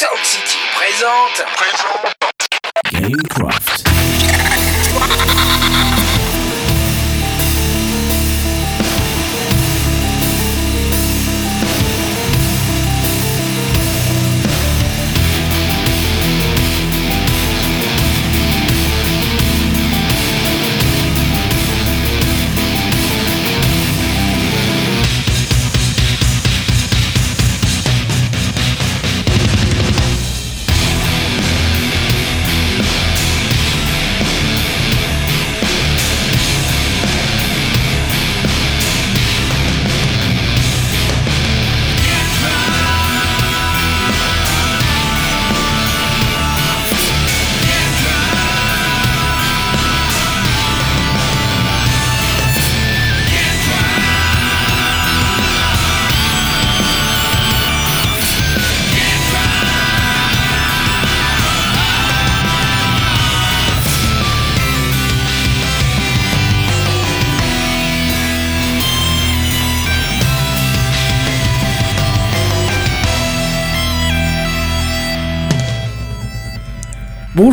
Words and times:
Sound 0.00 0.24
City 0.24 0.56
présente. 0.78 1.44
Gamecraft. 2.90 3.59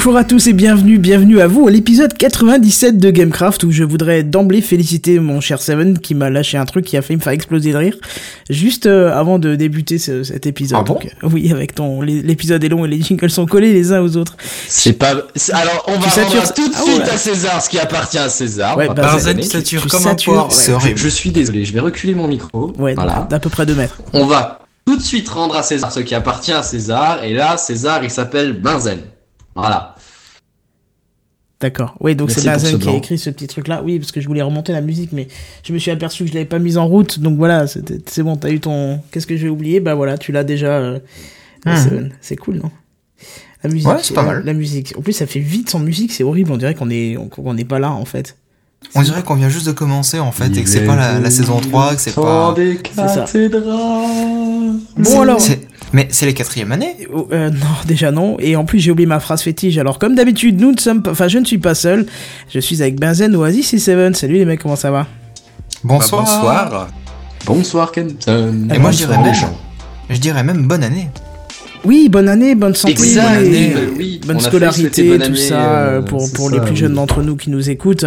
Bonjour 0.07 0.19
à 0.19 0.23
tous 0.23 0.47
et 0.47 0.53
bienvenue, 0.53 0.99
bienvenue 0.99 1.41
à 1.41 1.47
vous 1.47 1.67
à 1.67 1.69
l'épisode 1.69 2.13
97 2.13 2.97
de 2.97 3.09
Gamecraft 3.11 3.65
où 3.65 3.71
je 3.71 3.83
voudrais 3.83 4.23
d'emblée 4.23 4.61
féliciter 4.61 5.19
mon 5.19 5.41
cher 5.41 5.61
Seven 5.61 5.99
qui 5.99 6.15
m'a 6.15 6.29
lâché 6.29 6.57
un 6.57 6.63
truc 6.65 6.85
qui 6.85 6.95
a 6.95 7.01
fait 7.01 7.13
me 7.13 7.19
faire 7.19 7.33
exploser 7.33 7.73
de 7.73 7.77
rire 7.77 7.93
juste 8.49 8.85
euh, 8.85 9.11
avant 9.13 9.37
de 9.37 9.55
débuter 9.55 9.97
ce- 9.97 10.23
cet 10.23 10.45
épisode. 10.47 10.77
Ah 10.79 10.83
bon? 10.83 10.93
Donc, 10.93 11.07
euh, 11.07 11.27
oui, 11.33 11.51
avec 11.51 11.75
ton 11.75 12.01
l'é- 12.01 12.21
l'épisode 12.21 12.63
est 12.63 12.69
long 12.69 12.85
et 12.85 12.87
les 12.87 13.01
jingles 13.01 13.29
sont 13.29 13.45
collés 13.45 13.73
les 13.73 13.91
uns 13.91 13.99
aux 14.01 14.15
autres. 14.15 14.37
C'est 14.69 14.93
pas. 14.93 15.11
Alors, 15.51 15.83
on 15.89 15.99
va 15.99 16.07
rendre 16.07 16.53
tout 16.53 16.69
de 16.69 16.73
Ah 16.73 16.81
suite 16.83 16.99
ouais. 16.99 17.09
à 17.09 17.17
César 17.17 17.61
ce 17.61 17.69
qui 17.69 17.77
appartient 17.77 18.17
à 18.17 18.29
César. 18.29 18.77
Ouais, 18.77 18.87
bah, 18.87 18.93
Barzen, 18.93 19.33
déconner. 19.35 19.43
tu 19.43 19.49
sature 19.57 19.81
tu 19.81 19.89
comme 19.89 19.99
satures, 19.99 20.31
un 20.31 20.35
porc. 20.37 20.47
ouais. 20.47 20.53
C'est 20.85 20.95
Je, 20.97 21.09
suis 21.09 21.31
désolé, 21.31 21.65
je 21.65 21.73
vais 21.73 21.81
reculer 21.81 22.15
mon 22.15 22.29
micro. 22.29 22.71
Ouais, 22.79 22.93
voilà. 22.95 23.27
d'à 23.29 23.39
peu 23.39 23.49
près 23.49 23.65
deux 23.65 23.75
mètres. 23.75 23.97
On 24.13 24.25
va 24.25 24.59
tout 24.85 24.95
de 24.95 25.03
suite 25.03 25.27
rendre 25.27 25.57
à 25.57 25.63
César 25.63 25.91
ce 25.91 25.99
qui 25.99 26.15
appartient 26.15 26.53
à 26.53 26.63
César. 26.63 27.25
Et 27.25 27.33
là, 27.33 27.57
César, 27.57 28.05
il 28.05 28.09
s'appelle 28.09 28.53
Benzen. 28.53 28.99
Voilà. 29.53 29.95
D'accord. 31.59 31.95
Oui, 32.01 32.15
donc 32.15 32.29
c'est 32.29 32.41
Benzen 32.53 32.71
qui 32.79 32.87
a 32.89 32.91
écrit 32.97 33.17
ce 33.17 33.29
petit 33.31 33.47
truc-là. 33.47 33.81
Oui, 33.83 33.97
parce 33.97 34.11
que 34.11 34.21
je 34.21 34.27
voulais 34.27 34.43
remonter 34.43 34.73
la 34.73 34.81
musique, 34.81 35.11
mais 35.11 35.27
je 35.63 35.73
me 35.73 35.79
suis 35.79 35.89
aperçu 35.89 36.23
que 36.23 36.29
je 36.29 36.35
l'avais 36.35 36.45
pas 36.45 36.59
mise 36.59 36.77
en 36.77 36.85
route. 36.87 37.19
Donc 37.19 37.35
voilà, 37.37 37.65
c'était- 37.65 37.97
c'est 38.05 38.21
bon, 38.21 38.35
t'as 38.35 38.51
eu 38.51 38.59
ton. 38.59 38.99
Qu'est-ce 39.11 39.25
que 39.25 39.35
j'ai 39.37 39.49
oublié? 39.49 39.79
Bah 39.79 39.95
voilà, 39.95 40.17
tu 40.17 40.31
l'as 40.31 40.43
déjà. 40.43 40.77
euh, 40.77 40.99
Hmm. 41.65 42.09
C'est 42.21 42.35
cool, 42.35 42.57
non? 42.57 42.71
La 43.63 43.69
musique. 43.71 43.87
Ouais, 43.89 43.95
c'est 44.01 44.13
pas 44.13 44.21
euh, 44.23 44.25
mal. 44.27 44.45
La 44.45 44.53
musique. 44.53 44.93
En 44.97 45.01
plus, 45.01 45.13
ça 45.13 45.25
fait 45.25 45.39
vite 45.39 45.69
sans 45.69 45.79
musique, 45.79 46.11
c'est 46.13 46.23
horrible. 46.23 46.51
On 46.51 46.57
dirait 46.57 46.75
qu'on 46.75 46.89
est, 46.91 47.17
on- 47.17 47.27
qu'on 47.27 47.53
n'est 47.55 47.65
pas 47.65 47.79
là 47.79 47.91
en 47.91 48.05
fait. 48.05 48.37
On 48.95 49.01
dirait 49.01 49.21
qu'on 49.23 49.35
vient 49.35 49.49
juste 49.49 49.67
de 49.67 49.71
commencer 49.71 50.19
en 50.19 50.31
fait 50.31 50.55
et 50.57 50.63
que 50.63 50.69
c'est 50.69 50.85
pas 50.85 50.95
la, 50.95 51.19
la 51.19 51.29
saison 51.29 51.59
3, 51.59 51.95
que 51.95 52.01
c'est 52.01 52.15
pas. 52.15 52.53
des. 52.55 52.79
Bon 54.97 55.21
alors. 55.21 55.41
Mais 55.93 56.07
c'est 56.11 56.25
les 56.25 56.33
quatrième 56.33 56.73
années 56.73 57.07
Oh, 57.13 57.27
euh, 57.31 57.49
non, 57.49 57.59
déjà 57.87 58.11
non. 58.11 58.35
Et 58.39 58.55
en 58.55 58.65
plus, 58.65 58.79
j'ai 58.79 58.91
oublié 58.91 59.07
ma 59.07 59.19
phrase 59.21 59.41
fétiche. 59.41 59.77
Alors, 59.77 59.99
comme 59.99 60.15
d'habitude, 60.15 60.59
nous 60.59 60.73
ne 60.73 60.77
sommes 60.79 61.01
pas. 61.01 61.11
Enfin, 61.11 61.27
je 61.29 61.37
ne 61.37 61.45
suis 61.45 61.59
pas 61.59 61.75
seul. 61.75 62.05
Je 62.53 62.59
suis 62.59 62.81
avec 62.81 62.99
Benzen, 62.99 63.33
Oasis 63.35 63.73
et 63.73 63.79
Seven. 63.79 64.13
Salut 64.13 64.35
les 64.35 64.45
mecs, 64.45 64.61
comment 64.61 64.75
ça 64.75 64.91
va? 64.91 65.07
Bonsoir. 65.83 66.23
Bah, 66.23 66.29
bonsoir. 66.41 66.87
Bonsoir, 67.45 67.91
Kenton. 67.93 68.67
Et 68.73 68.79
moi 68.79 68.91
je 68.91 68.97
dirais 68.97 69.17
même, 69.17 69.33
je 70.09 70.17
dirais 70.17 70.43
même 70.43 70.67
bonne 70.67 70.83
année. 70.83 71.09
Oui, 71.85 72.09
bonne 72.09 72.27
année, 72.27 72.55
bonne 72.55 72.75
santé, 72.75 72.91
Exact. 72.93 73.23
bonne, 73.23 73.45
année, 73.45 73.73
oui. 73.95 74.21
scolarité, 74.39 75.07
bonne 75.09 75.19
tout 75.19 75.25
année, 75.25 75.37
ça 75.37 75.79
euh, 75.79 76.01
pour, 76.01 76.21
c'est 76.21 76.33
pour 76.33 76.49
ça, 76.49 76.55
les 76.55 76.61
plus 76.61 76.71
oui. 76.71 76.75
jeunes 76.75 76.95
d'entre 76.95 77.21
nous 77.21 77.37
qui 77.37 77.49
nous 77.49 77.69
écoutent. 77.69 78.05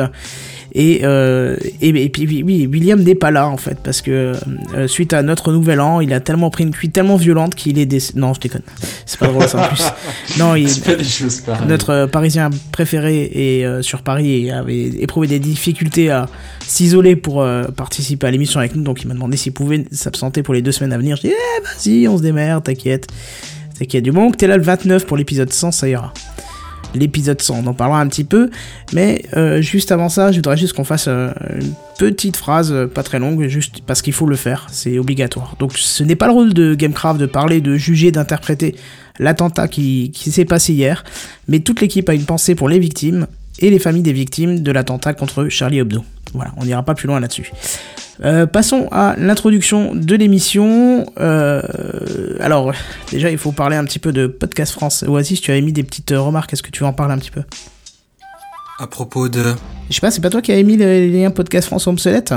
Et, 0.73 1.01
euh, 1.03 1.57
et, 1.81 1.89
et 1.89 2.09
puis 2.09 2.43
oui, 2.43 2.67
William 2.67 3.01
n'est 3.01 3.15
pas 3.15 3.31
là 3.31 3.49
en 3.49 3.57
fait 3.57 3.79
parce 3.83 4.03
que 4.03 4.35
euh, 4.75 4.87
suite 4.87 5.13
à 5.13 5.23
notre 5.23 5.53
nouvel 5.53 5.81
an, 5.81 6.01
il 6.01 6.13
a 6.13 6.21
tellement 6.21 6.51
pris 6.51 6.65
une 6.65 6.71
cuite 6.71 6.93
tellement 6.93 7.17
violente 7.17 7.55
qu'il 7.55 7.79
est 7.79 7.87
décédé. 7.87 8.21
Non, 8.21 8.35
je 8.35 8.41
déconne. 8.41 8.63
C'est 9.05 9.19
pas 9.19 9.27
drôle 9.27 9.49
ça 9.49 9.63
en 9.63 9.69
plus. 9.69 9.85
Non, 10.39 10.55
il, 10.55 10.69
notre 11.67 11.91
euh, 11.91 12.07
Parisien 12.07 12.51
préféré 12.73 13.31
est 13.35 13.83
sur 13.83 14.03
Paris 14.03 14.47
et 14.47 14.53
avait 14.53 14.89
éprouvé 14.89 15.27
des 15.27 15.39
difficultés 15.39 16.11
à 16.11 16.29
s'isoler 16.67 17.17
pour 17.17 17.45
participer 17.77 18.29
à 18.29 18.31
l'émission 18.31 18.61
avec 18.61 18.77
nous. 18.77 18.83
Donc 18.83 19.03
il 19.03 19.09
m'a 19.09 19.15
demandé 19.15 19.37
s'il 19.37 19.53
pouvait 19.53 19.85
s'absenter 19.91 20.43
pour 20.43 20.55
les 20.55 20.63
deux 20.63 20.73
semaines 20.73 20.93
à 20.93 20.99
venir. 20.99 21.17
Je 21.17 21.23
dis, 21.23 21.33
eh, 21.33 21.63
vas-y, 21.63 22.09
on 22.09 22.17
se 22.17 22.23
démerde, 22.23 22.65
t'inquiète. 22.65 23.09
T'inquiète. 23.79 24.05
Du 24.05 24.13
moment 24.13 24.31
que 24.31 24.37
t'es 24.37 24.47
là 24.47 24.57
le 24.57 24.63
29 24.63 25.07
pour 25.07 25.17
l'épisode 25.17 25.53
100, 25.53 25.73
ça 25.73 25.89
ira. 25.89 26.13
L'épisode 26.95 27.41
100, 27.41 27.63
on 27.65 27.67
en 27.67 27.75
parlera 27.75 28.01
un 28.01 28.09
petit 28.09 28.25
peu. 28.25 28.51
Mais 28.93 29.25
euh, 29.37 29.61
juste 29.61 29.93
avant 29.93 30.09
ça, 30.09 30.33
je 30.33 30.37
voudrais 30.37 30.57
juste 30.57 30.75
qu'on 30.75 30.85
fasse 30.85 31.07
euh, 31.09 31.31
une 31.59 31.73
petite 31.99 32.37
phrase, 32.37 32.73
euh, 32.73 32.87
pas 32.87 33.03
très 33.03 33.19
longue, 33.19 33.47
juste 33.47 33.83
parce 33.87 34.03
qu'il 34.03 34.13
faut 34.13 34.27
le 34.27 34.37
faire, 34.37 34.67
c'est 34.71 34.99
obligatoire. 34.99 35.57
Donc 35.59 35.77
ce 35.77 36.03
n'est 36.03 36.17
pas 36.17 36.27
le 36.27 36.33
rôle 36.33 36.55
de 36.55 36.75
Gamecraft 36.75 37.21
de 37.21 37.27
parler, 37.27 37.61
de 37.61 37.77
juger, 37.77 38.11
d'interpréter 38.11 38.75
l'attentat 39.19 39.69
qui, 39.69 40.11
qui 40.13 40.31
s'est 40.31 40.45
passé 40.45 40.73
hier, 40.73 41.05
mais 41.47 41.61
toute 41.61 41.81
l'équipe 41.81 42.09
a 42.09 42.15
une 42.15 42.25
pensée 42.25 42.55
pour 42.55 42.69
les 42.69 42.79
victimes 42.79 43.27
et 43.59 43.71
les 43.71 43.79
familles 43.79 44.03
des 44.03 44.13
victimes 44.13 44.61
de 44.61 44.73
l'attentat 44.73 45.13
contre 45.15 45.49
Charlie 45.49 45.79
Hebdo. 45.79 46.03
Voilà, 46.33 46.53
on 46.57 46.65
n'ira 46.65 46.83
pas 46.83 46.95
plus 46.95 47.07
loin 47.07 47.21
là-dessus. 47.21 47.53
Euh, 48.23 48.47
passons 48.47 48.89
à 48.93 49.15
l'introduction 49.17 49.95
de 49.95 50.15
l'émission. 50.15 51.07
Euh, 51.19 51.63
alors, 52.41 52.73
déjà, 53.11 53.31
il 53.31 53.39
faut 53.39 53.53
parler 53.53 53.77
un 53.77 53.85
petit 53.85 53.99
peu 53.99 54.13
de 54.13 54.27
Podcast 54.27 54.73
France. 54.73 55.05
Oasis, 55.09 55.41
tu 55.41 55.51
avais 55.51 55.63
mis 55.63 55.73
des 55.73 55.83
petites 55.85 56.13
euh, 56.13 56.21
remarques. 56.21 56.53
Est-ce 56.53 56.63
que 56.63 56.71
tu 56.71 56.81
veux 56.81 56.87
en 56.87 56.93
parler 56.93 57.15
un 57.15 57.19
petit 57.19 57.31
peu? 57.31 57.43
À 58.79 58.87
propos 58.87 59.29
de. 59.29 59.55
Je 59.89 59.95
sais 59.95 60.01
pas, 60.01 60.11
c'est 60.11 60.21
pas 60.21 60.31
toi 60.31 60.43
qui 60.43 60.53
avais 60.53 60.63
mis 60.65 60.77
le- 60.77 60.85
les 60.85 61.11
liens 61.21 61.31
Podcast 61.31 61.67
France 61.69 61.87
obsolète? 61.87 62.33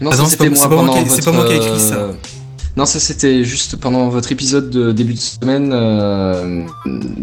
Non, 0.00 0.10
Ah 0.12 0.16
non, 0.16 0.24
c'est 0.24 0.30
c'était 0.30 0.44
pas- 0.44 0.50
moi 0.50 0.58
c'est 0.58 0.68
pas 0.68 0.74
moi 0.74 0.86
pendant 0.86 0.92
qui- 1.04 1.10
c'est 1.10 1.24
votre, 1.24 1.24
pas 1.24 1.32
moi 1.32 1.44
qui 1.46 1.52
ai 1.52 1.56
écrit 1.56 1.80
ça. 1.80 2.08
Non, 2.76 2.86
ça 2.86 2.98
c'était 2.98 3.44
juste 3.44 3.76
pendant 3.76 4.08
votre 4.08 4.32
épisode 4.32 4.68
de 4.68 4.90
début 4.90 5.14
de 5.14 5.18
semaine. 5.20 5.70
euh, 5.72 6.62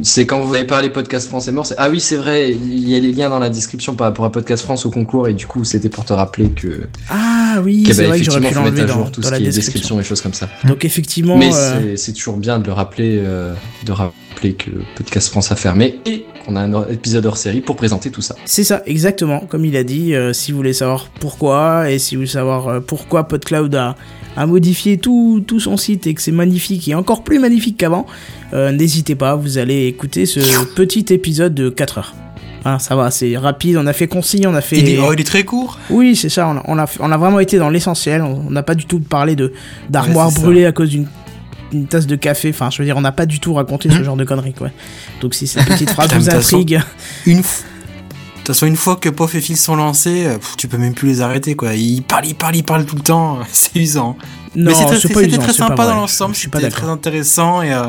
C'est 0.02 0.26
quand 0.26 0.40
vous 0.40 0.56
avez 0.56 0.64
parlé 0.64 0.90
podcast 0.90 1.28
France 1.28 1.50
est 1.50 1.52
mort. 1.52 1.68
Ah 1.78 1.90
oui, 1.90 2.00
c'est 2.00 2.16
vrai, 2.16 2.52
il 2.52 2.88
y 2.90 2.96
a 2.96 3.00
les 3.00 3.12
liens 3.12 3.30
dans 3.30 3.40
la 3.40 3.50
description 3.50 3.96
par 3.96 4.08
rapport 4.08 4.24
à 4.24 4.32
podcast 4.32 4.64
France 4.64 4.86
au 4.86 4.92
concours 4.92 5.28
et 5.28 5.34
du 5.34 5.48
coup 5.48 5.66
c'était 5.66 5.90
pour 5.90 6.06
te 6.06 6.14
rappeler 6.14 6.50
que 6.52 6.84
Ah 7.10 7.60
oui, 7.64 7.84
c'est 7.86 8.02
bah, 8.04 8.08
vrai 8.08 8.20
que 8.20 8.24
j'aurais 8.26 8.48
pu 8.48 8.54
l'enlever 8.56 8.86
dans, 8.86 8.94
jour 8.94 9.12
tout 9.12 9.20
dans 9.20 9.28
ce 9.28 9.32
la 9.34 9.40
qui 9.40 9.44
est 9.48 9.50
description. 9.52 10.00
et 10.00 10.04
choses 10.06 10.22
comme 10.22 10.34
ça. 10.34 10.48
Donc 10.66 10.86
effectivement, 10.86 11.36
Mais 11.38 11.54
euh, 11.54 11.98
c'est- 11.98 12.14
toujours 12.14 12.38
bien 12.38 12.58
de 12.60 12.66
le 12.68 12.72
rappeler, 12.74 13.20
euh, 13.22 13.54
de 13.86 13.92
rappeler 13.92 14.54
que 14.54 14.70
podcast 14.96 15.28
France 15.30 15.52
a 15.52 15.58
fermé 15.58 16.00
et 16.06 16.26
qu'on 16.46 16.56
a 16.56 16.62
un 16.62 16.88
épisode 16.90 17.26
hors 17.26 17.36
série 17.38 17.60
pour 17.60 17.76
présenter 17.76 18.10
tout 18.10 18.22
ça. 18.22 18.36
c'est 18.46 18.64
ça, 18.64 18.84
exactement. 18.86 19.42
Comme 19.42 19.66
il 19.66 19.76
a 19.76 19.84
dit, 19.84 20.14
si 20.32 20.52
vous 20.52 20.58
voulez 20.58 20.72
savoir 20.74 21.10
pourquoi 21.20 21.92
et 21.92 22.00
si 22.00 22.16
vous 22.16 22.22
voulez 22.22 22.32
savoir 22.32 22.82
pourquoi 22.82 23.28
PodCloud 23.28 23.76
a, 23.76 23.96
a 24.38 24.46
modifié 24.46 24.98
tout, 24.98 25.44
tout 25.46 25.60
son 25.60 25.78
site 25.78 26.08
et 26.08 26.14
que 26.14 26.22
c'est 26.22 26.32
magnifique 26.32 26.88
et 26.88 26.96
encore 26.96 27.24
plus 27.24 27.40
magnifique 27.40 27.78
qu'avant, 27.78 28.06
euh, 28.54 28.72
n'hésitez 28.72 29.16
pas, 29.16 29.36
vous 29.36 29.58
allez 29.58 29.88
écouter 29.88 30.26
ce 30.26 30.40
petit 30.76 31.06
épisode 31.10 31.54
de 31.54 31.70
4 31.70 31.98
heures. 31.98 32.14
Hein, 32.64 32.78
ça 32.78 32.96
va, 32.96 33.10
c'est 33.10 33.36
rapide, 33.38 33.78
on 33.78 33.88
a 33.88 33.94
fait 33.94 34.08
concis, 34.08 34.44
on 34.46 34.54
a 34.54 34.62
fait... 34.62 34.78
Il 34.78 34.90
est, 34.90 35.00
oh, 35.00 35.14
il 35.14 35.20
est 35.20 35.26
très 35.26 35.44
court. 35.44 35.80
Oui, 35.90 36.16
c'est 36.16 36.30
ça, 36.30 36.48
on 36.48 36.58
a, 36.58 36.64
on, 36.68 36.78
a, 36.78 36.86
on 37.00 37.12
a 37.12 37.18
vraiment 37.18 37.40
été 37.40 37.58
dans 37.58 37.70
l'essentiel, 37.70 38.22
on 38.22 38.52
n'a 38.52 38.62
pas 38.62 38.76
du 38.76 38.86
tout 38.86 39.00
parlé 39.00 39.36
de 39.36 39.52
d'armoire 39.90 40.28
Ouais, 40.28 40.34
c'est 40.34 40.40
ça. 40.40 40.46
brûlée 40.46 40.66
à 40.66 40.72
cause 40.72 40.90
d'une 40.90 41.08
une 41.74 41.88
tasse 41.88 42.06
de 42.06 42.18
café, 42.18 42.50
enfin 42.50 42.70
je 42.70 42.80
veux 42.80 42.86
dire, 42.86 42.98
on 42.98 43.02
n'a 43.02 43.14
pas 43.14 43.26
du 43.26 43.40
tout 43.40 43.54
raconté 43.54 43.90
ce 43.90 44.04
genre 44.04 44.18
de 44.18 44.26
conneries, 44.26 44.54
quoi. 44.54 44.70
Donc 45.22 45.34
si 45.34 45.48
cette 45.48 45.66
petite 45.66 45.90
phrase 45.92 46.14
vous 46.14 46.30
intrigue... 46.30 46.82
Une 47.26 47.42
toute 48.44 48.56
façon, 48.56 48.66
une 48.66 48.76
fois 48.76 48.96
que 48.96 49.10
Pof 49.10 49.34
et 49.36 49.42
Phil 49.42 49.58
sont 49.58 49.76
lancés, 49.76 50.26
euh, 50.26 50.38
pff, 50.38 50.56
tu 50.58 50.68
peux 50.68 50.78
même 50.78 50.94
plus 50.94 51.08
les 51.08 51.22
arrêter 51.22 51.56
quoi. 51.56 51.74
Ils 51.74 52.02
parlent, 52.04 52.26
ils 52.28 52.36
parlent, 52.36 52.56
ils 52.56 52.64
parlent 52.64 52.86
tout 52.86 52.96
le 52.96 53.02
temps. 53.02 53.40
C'est 53.52 53.76
usant. 53.80 54.18
Non, 54.56 54.72
Mais 54.72 54.74
c'était 55.00 55.38
très 55.38 55.54
sympa 55.54 55.86
dans 55.86 55.96
l'ensemble. 55.96 56.34
Je 56.36 56.40
suis 56.40 56.50
pas 56.50 56.60
C'était 56.60 56.72
très 56.72 56.88
intéressant 56.88 57.62
et 57.62 57.72
euh, 57.72 57.84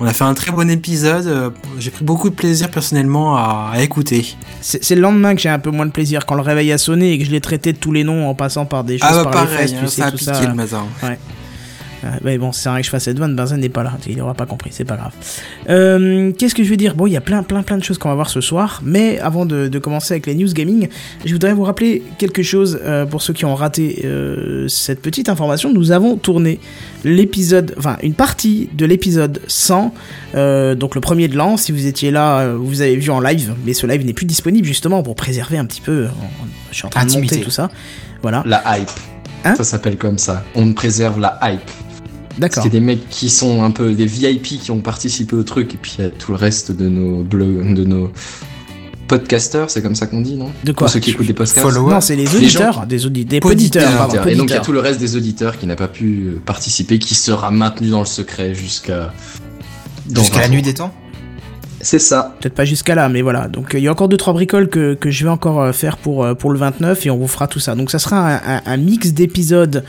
on 0.00 0.06
a 0.06 0.12
fait 0.12 0.24
un 0.24 0.34
très 0.34 0.52
bon 0.52 0.70
épisode. 0.70 1.26
euh, 1.26 1.50
J'ai 1.78 1.90
pris 1.90 2.04
beaucoup 2.04 2.30
de 2.30 2.34
plaisir 2.34 2.70
personnellement 2.70 3.36
à, 3.36 3.70
à 3.74 3.80
écouter. 3.82 4.36
C'est 4.60 4.94
le 4.94 5.00
lendemain 5.00 5.34
que 5.34 5.40
j'ai 5.40 5.48
un 5.48 5.58
peu 5.58 5.70
moins 5.70 5.86
de 5.86 5.90
plaisir 5.90 6.24
quand 6.26 6.34
le 6.36 6.42
réveil 6.42 6.70
a 6.72 6.78
sonné 6.78 7.12
et 7.12 7.18
que 7.18 7.24
je 7.24 7.30
l'ai 7.30 7.40
traité 7.40 7.72
de 7.72 7.78
tous 7.78 7.92
les 7.92 8.04
noms 8.04 8.28
en 8.28 8.34
passant 8.34 8.64
par 8.64 8.84
des 8.84 8.98
choses 8.98 9.08
Ah 9.10 9.24
bah 9.24 9.30
par 9.30 9.44
les 9.44 9.50
pareil, 9.50 9.68
fesses, 9.68 9.76
hein, 9.76 9.80
tu 9.82 9.88
sais, 9.88 10.00
ça 10.02 10.06
a 10.06 10.10
tout 10.12 10.16
piqué 10.18 10.32
ça. 10.32 10.46
le 10.46 10.54
matin. 10.54 10.84
Ah, 11.02 11.10
mais 12.22 12.38
bon, 12.38 12.52
c'est 12.52 12.68
vrai 12.68 12.80
que 12.80 12.86
je 12.86 12.90
fasse 12.90 13.04
cette 13.04 13.18
vanne, 13.18 13.34
Benzen 13.36 13.60
n'est 13.60 13.68
pas 13.68 13.82
là, 13.82 13.92
il 14.06 14.20
aura 14.20 14.34
pas 14.34 14.46
compris, 14.46 14.70
c'est 14.72 14.84
pas 14.84 14.96
grave. 14.96 15.12
Euh, 15.68 16.32
Qu'est-ce 16.38 16.54
que 16.54 16.64
je 16.64 16.68
vais 16.70 16.76
dire? 16.76 16.94
Bon, 16.94 17.06
il 17.06 17.12
y 17.12 17.16
a 17.16 17.20
plein, 17.20 17.42
plein, 17.42 17.62
plein 17.62 17.78
de 17.78 17.84
choses 17.84 17.98
qu'on 17.98 18.08
va 18.08 18.14
voir 18.14 18.30
ce 18.30 18.40
soir, 18.40 18.80
mais 18.84 19.18
avant 19.20 19.46
de, 19.46 19.68
de 19.68 19.78
commencer 19.78 20.14
avec 20.14 20.26
les 20.26 20.34
news 20.34 20.52
gaming, 20.52 20.88
je 21.24 21.32
voudrais 21.32 21.52
vous 21.52 21.62
rappeler 21.64 22.02
quelque 22.18 22.42
chose 22.42 22.80
euh, 22.82 23.06
pour 23.06 23.22
ceux 23.22 23.32
qui 23.32 23.44
ont 23.44 23.54
raté 23.54 24.02
euh, 24.04 24.68
cette 24.68 25.00
petite 25.00 25.28
information. 25.28 25.72
Nous 25.72 25.92
avons 25.92 26.16
tourné 26.16 26.60
l'épisode, 27.04 27.74
enfin 27.78 27.96
une 28.02 28.14
partie 28.14 28.68
de 28.74 28.86
l'épisode 28.86 29.40
100, 29.46 29.94
euh, 30.34 30.74
donc 30.74 30.94
le 30.94 31.00
premier 31.00 31.28
de 31.28 31.36
l'an. 31.36 31.56
Si 31.56 31.72
vous 31.72 31.86
étiez 31.86 32.10
là, 32.10 32.54
vous 32.54 32.80
avez 32.80 32.96
vu 32.96 33.10
en 33.10 33.20
live, 33.20 33.54
mais 33.64 33.74
ce 33.74 33.86
live 33.86 34.04
n'est 34.04 34.12
plus 34.12 34.26
disponible 34.26 34.66
justement 34.66 35.02
pour 35.02 35.16
préserver 35.16 35.58
un 35.58 35.64
petit 35.66 35.80
peu. 35.80 36.06
je 36.70 36.76
suis 36.76 36.86
en 36.86 36.90
train 36.90 37.06
de 37.06 37.12
monter 37.12 37.40
tout 37.40 37.50
ça. 37.50 37.70
Voilà, 38.22 38.42
La 38.46 38.62
hype. 38.78 38.90
Hein? 39.44 39.54
Ça 39.56 39.64
s'appelle 39.64 39.96
comme 39.96 40.18
ça. 40.18 40.44
On 40.54 40.72
préserve 40.72 41.18
la 41.18 41.38
hype. 41.42 41.60
D'accord. 42.38 42.64
a 42.66 42.68
des 42.68 42.80
mecs 42.80 43.08
qui 43.10 43.28
sont 43.30 43.62
un 43.62 43.70
peu 43.70 43.92
des 43.92 44.06
VIP 44.06 44.58
qui 44.60 44.70
ont 44.70 44.80
participé 44.80 45.36
au 45.36 45.42
truc, 45.42 45.74
et 45.74 45.78
puis 45.80 45.96
il 45.98 46.04
y 46.04 46.06
a 46.06 46.10
tout 46.10 46.32
le 46.32 46.38
reste 46.38 46.72
de 46.72 46.88
nos 46.88 47.22
blogs, 47.22 47.74
de 47.74 47.84
nos 47.84 48.10
podcasters, 49.08 49.68
c'est 49.70 49.82
comme 49.82 49.94
ça 49.94 50.06
qu'on 50.06 50.20
dit, 50.22 50.36
non 50.36 50.50
De 50.64 50.72
quoi 50.72 50.86
Pour 50.86 50.92
ceux 50.94 51.00
qui 51.00 51.10
écoutent 51.10 51.26
des 51.26 51.34
podcasts. 51.34 51.58
Follow- 51.66 51.90
Non, 51.90 52.00
c'est 52.00 52.16
les 52.16 52.34
auditeurs, 52.34 52.72
gens 52.72 52.86
des, 52.86 53.04
audi- 53.06 53.24
des 53.26 53.40
Poditeurs, 53.40 53.82
poditeurs, 53.84 54.08
pardon, 54.16 54.30
Et 54.30 54.34
donc 54.36 54.48
il 54.50 54.54
y 54.54 54.56
a 54.56 54.60
tout 54.60 54.72
le 54.72 54.80
reste 54.80 55.00
des 55.00 55.16
auditeurs 55.16 55.58
qui 55.58 55.66
n'a 55.66 55.76
pas 55.76 55.88
pu 55.88 56.38
participer, 56.46 56.98
qui 56.98 57.14
sera 57.14 57.50
maintenu 57.50 57.88
dans 57.90 58.00
le 58.00 58.06
secret 58.06 58.54
jusqu'à. 58.54 59.12
Jusqu'à 60.14 60.38
la 60.38 60.46
jour. 60.46 60.54
nuit 60.54 60.62
des 60.62 60.74
temps? 60.74 60.92
C'est 61.80 61.98
ça. 61.98 62.36
Peut-être 62.40 62.54
pas 62.54 62.64
jusqu'à 62.64 62.94
là, 62.94 63.08
mais 63.08 63.22
voilà. 63.22 63.48
Donc 63.48 63.74
euh, 63.74 63.78
il 63.78 63.84
y 63.84 63.88
a 63.88 63.92
encore 63.92 64.08
deux 64.08 64.16
trois 64.16 64.32
bricoles 64.32 64.68
que, 64.68 64.94
que 64.94 65.10
je 65.10 65.24
vais 65.24 65.30
encore 65.30 65.60
euh, 65.60 65.72
faire 65.72 65.96
pour, 65.96 66.24
euh, 66.24 66.34
pour 66.34 66.50
le 66.50 66.58
29 66.58 67.04
et 67.06 67.10
on 67.10 67.18
vous 67.18 67.26
fera 67.28 67.48
tout 67.48 67.58
ça. 67.60 67.74
Donc 67.74 67.90
ça 67.90 67.98
sera 67.98 68.34
un, 68.36 68.36
un- 68.56 68.62
un 68.64 68.76
mix 68.76 69.12
d'épisodes 69.12 69.84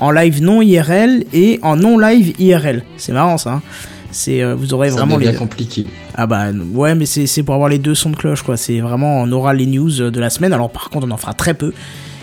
en 0.00 0.10
live 0.10 0.42
non 0.42 0.62
IRL 0.62 1.24
et 1.32 1.58
en 1.62 1.76
non 1.76 1.98
live 1.98 2.34
IRL. 2.38 2.82
C'est 2.96 3.12
marrant 3.12 3.38
ça. 3.38 3.54
hein. 3.54 3.62
C'est 4.10 4.42
euh, 4.42 4.54
vous 4.54 4.72
aurez 4.72 4.88
Ça 4.90 4.96
vraiment 4.96 5.18
les 5.18 5.34
compliqué. 5.34 5.84
ah 6.16 6.26
bah 6.26 6.46
ouais 6.72 6.94
mais 6.94 7.04
c'est 7.04 7.42
pour 7.42 7.54
avoir 7.54 7.68
les 7.68 7.78
deux 7.78 7.94
sons 7.94 8.10
de 8.10 8.16
cloche 8.16 8.42
quoi. 8.42 8.56
C'est 8.56 8.80
vraiment 8.80 9.20
on 9.20 9.30
aura 9.32 9.52
les 9.52 9.66
news 9.66 10.00
euh, 10.00 10.10
de 10.10 10.18
la 10.20 10.30
semaine. 10.30 10.52
Alors 10.52 10.70
par 10.70 10.88
contre 10.88 11.06
on 11.06 11.10
en 11.10 11.16
fera 11.18 11.34
très 11.34 11.52
peu. 11.54 11.72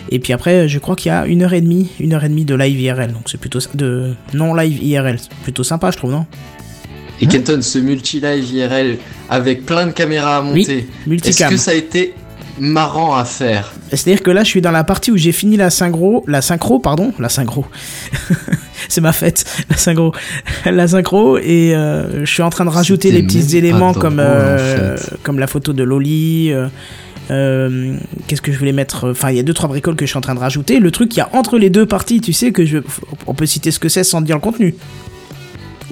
Et 0.09 0.19
puis 0.19 0.33
après 0.33 0.67
je 0.67 0.79
crois 0.79 0.95
qu'il 0.95 1.09
y 1.11 1.15
a 1.15 1.25
une 1.27 1.43
heure 1.43 1.53
et 1.53 1.61
demie 1.61 1.89
une 1.99 2.13
heure 2.13 2.23
et 2.23 2.29
demie 2.29 2.45
de 2.45 2.55
live 2.55 2.79
IRL. 2.81 3.11
Donc 3.13 3.23
c'est 3.27 3.39
plutôt 3.39 3.59
de 3.75 4.13
non 4.33 4.55
live 4.55 4.81
IRL. 4.83 5.19
C'est 5.19 5.29
plutôt 5.43 5.63
sympa 5.63 5.91
je 5.91 5.97
trouve 5.97 6.11
non? 6.11 6.25
Et 7.21 7.27
Kenton, 7.27 7.61
ce 7.61 7.79
multi-live 7.79 8.43
IRL 8.51 8.97
avec 9.29 9.65
plein 9.65 9.85
de 9.87 9.91
caméras 9.91 10.37
à 10.37 10.41
monter, 10.41 10.79
est-ce 10.79 11.09
Multicam. 11.09 11.49
que 11.49 11.57
ça 11.57 11.71
a 11.71 11.73
été 11.75 12.13
marrant 12.59 13.15
à 13.15 13.25
faire 13.25 13.73
C'est-à-dire 13.89 14.23
que 14.23 14.31
là, 14.31 14.43
je 14.43 14.49
suis 14.49 14.61
dans 14.61 14.71
la 14.71 14.83
partie 14.83 15.11
où 15.11 15.17
j'ai 15.17 15.31
fini 15.31 15.57
la 15.57 15.69
synchro, 15.69 16.23
la 16.27 16.41
synchro, 16.41 16.79
pardon, 16.79 17.13
la 17.19 17.29
synchro. 17.29 17.65
c'est 18.89 19.01
ma 19.01 19.11
fête, 19.11 19.45
la 19.69 19.77
synchro, 19.77 20.13
la 20.65 20.87
synchro, 20.87 21.37
et 21.37 21.75
euh, 21.75 22.25
je 22.25 22.31
suis 22.31 22.43
en 22.43 22.49
train 22.49 22.65
de 22.65 22.69
rajouter 22.69 23.11
les 23.11 23.23
petits 23.23 23.57
éléments 23.57 23.93
comme 23.93 24.19
en 24.19 24.23
euh, 24.23 24.97
fait. 24.97 25.17
comme 25.23 25.39
la 25.39 25.47
photo 25.47 25.73
de 25.73 25.83
Loli. 25.83 26.53
euh, 27.31 27.97
Qu'est-ce 28.27 28.41
que 28.41 28.51
je 28.51 28.57
voulais 28.57 28.71
mettre 28.71 29.09
Enfin, 29.11 29.31
il 29.31 29.37
y 29.37 29.39
a 29.39 29.43
deux 29.43 29.53
trois 29.53 29.69
bricoles 29.69 29.95
que 29.95 30.05
je 30.05 30.11
suis 30.11 30.17
en 30.17 30.21
train 30.21 30.35
de 30.35 30.39
rajouter. 30.39 30.79
Le 30.79 30.91
truc 30.91 31.09
qu'il 31.09 31.19
y 31.19 31.21
a 31.21 31.29
entre 31.33 31.57
les 31.57 31.69
deux 31.69 31.85
parties, 31.85 32.21
tu 32.21 32.33
sais 32.33 32.51
que 32.51 32.65
je, 32.65 32.77
on 33.27 33.33
peut 33.33 33.45
citer 33.45 33.71
ce 33.71 33.79
que 33.79 33.89
c'est 33.89 34.03
sans 34.03 34.21
dire 34.21 34.35
le 34.35 34.41
contenu. 34.41 34.75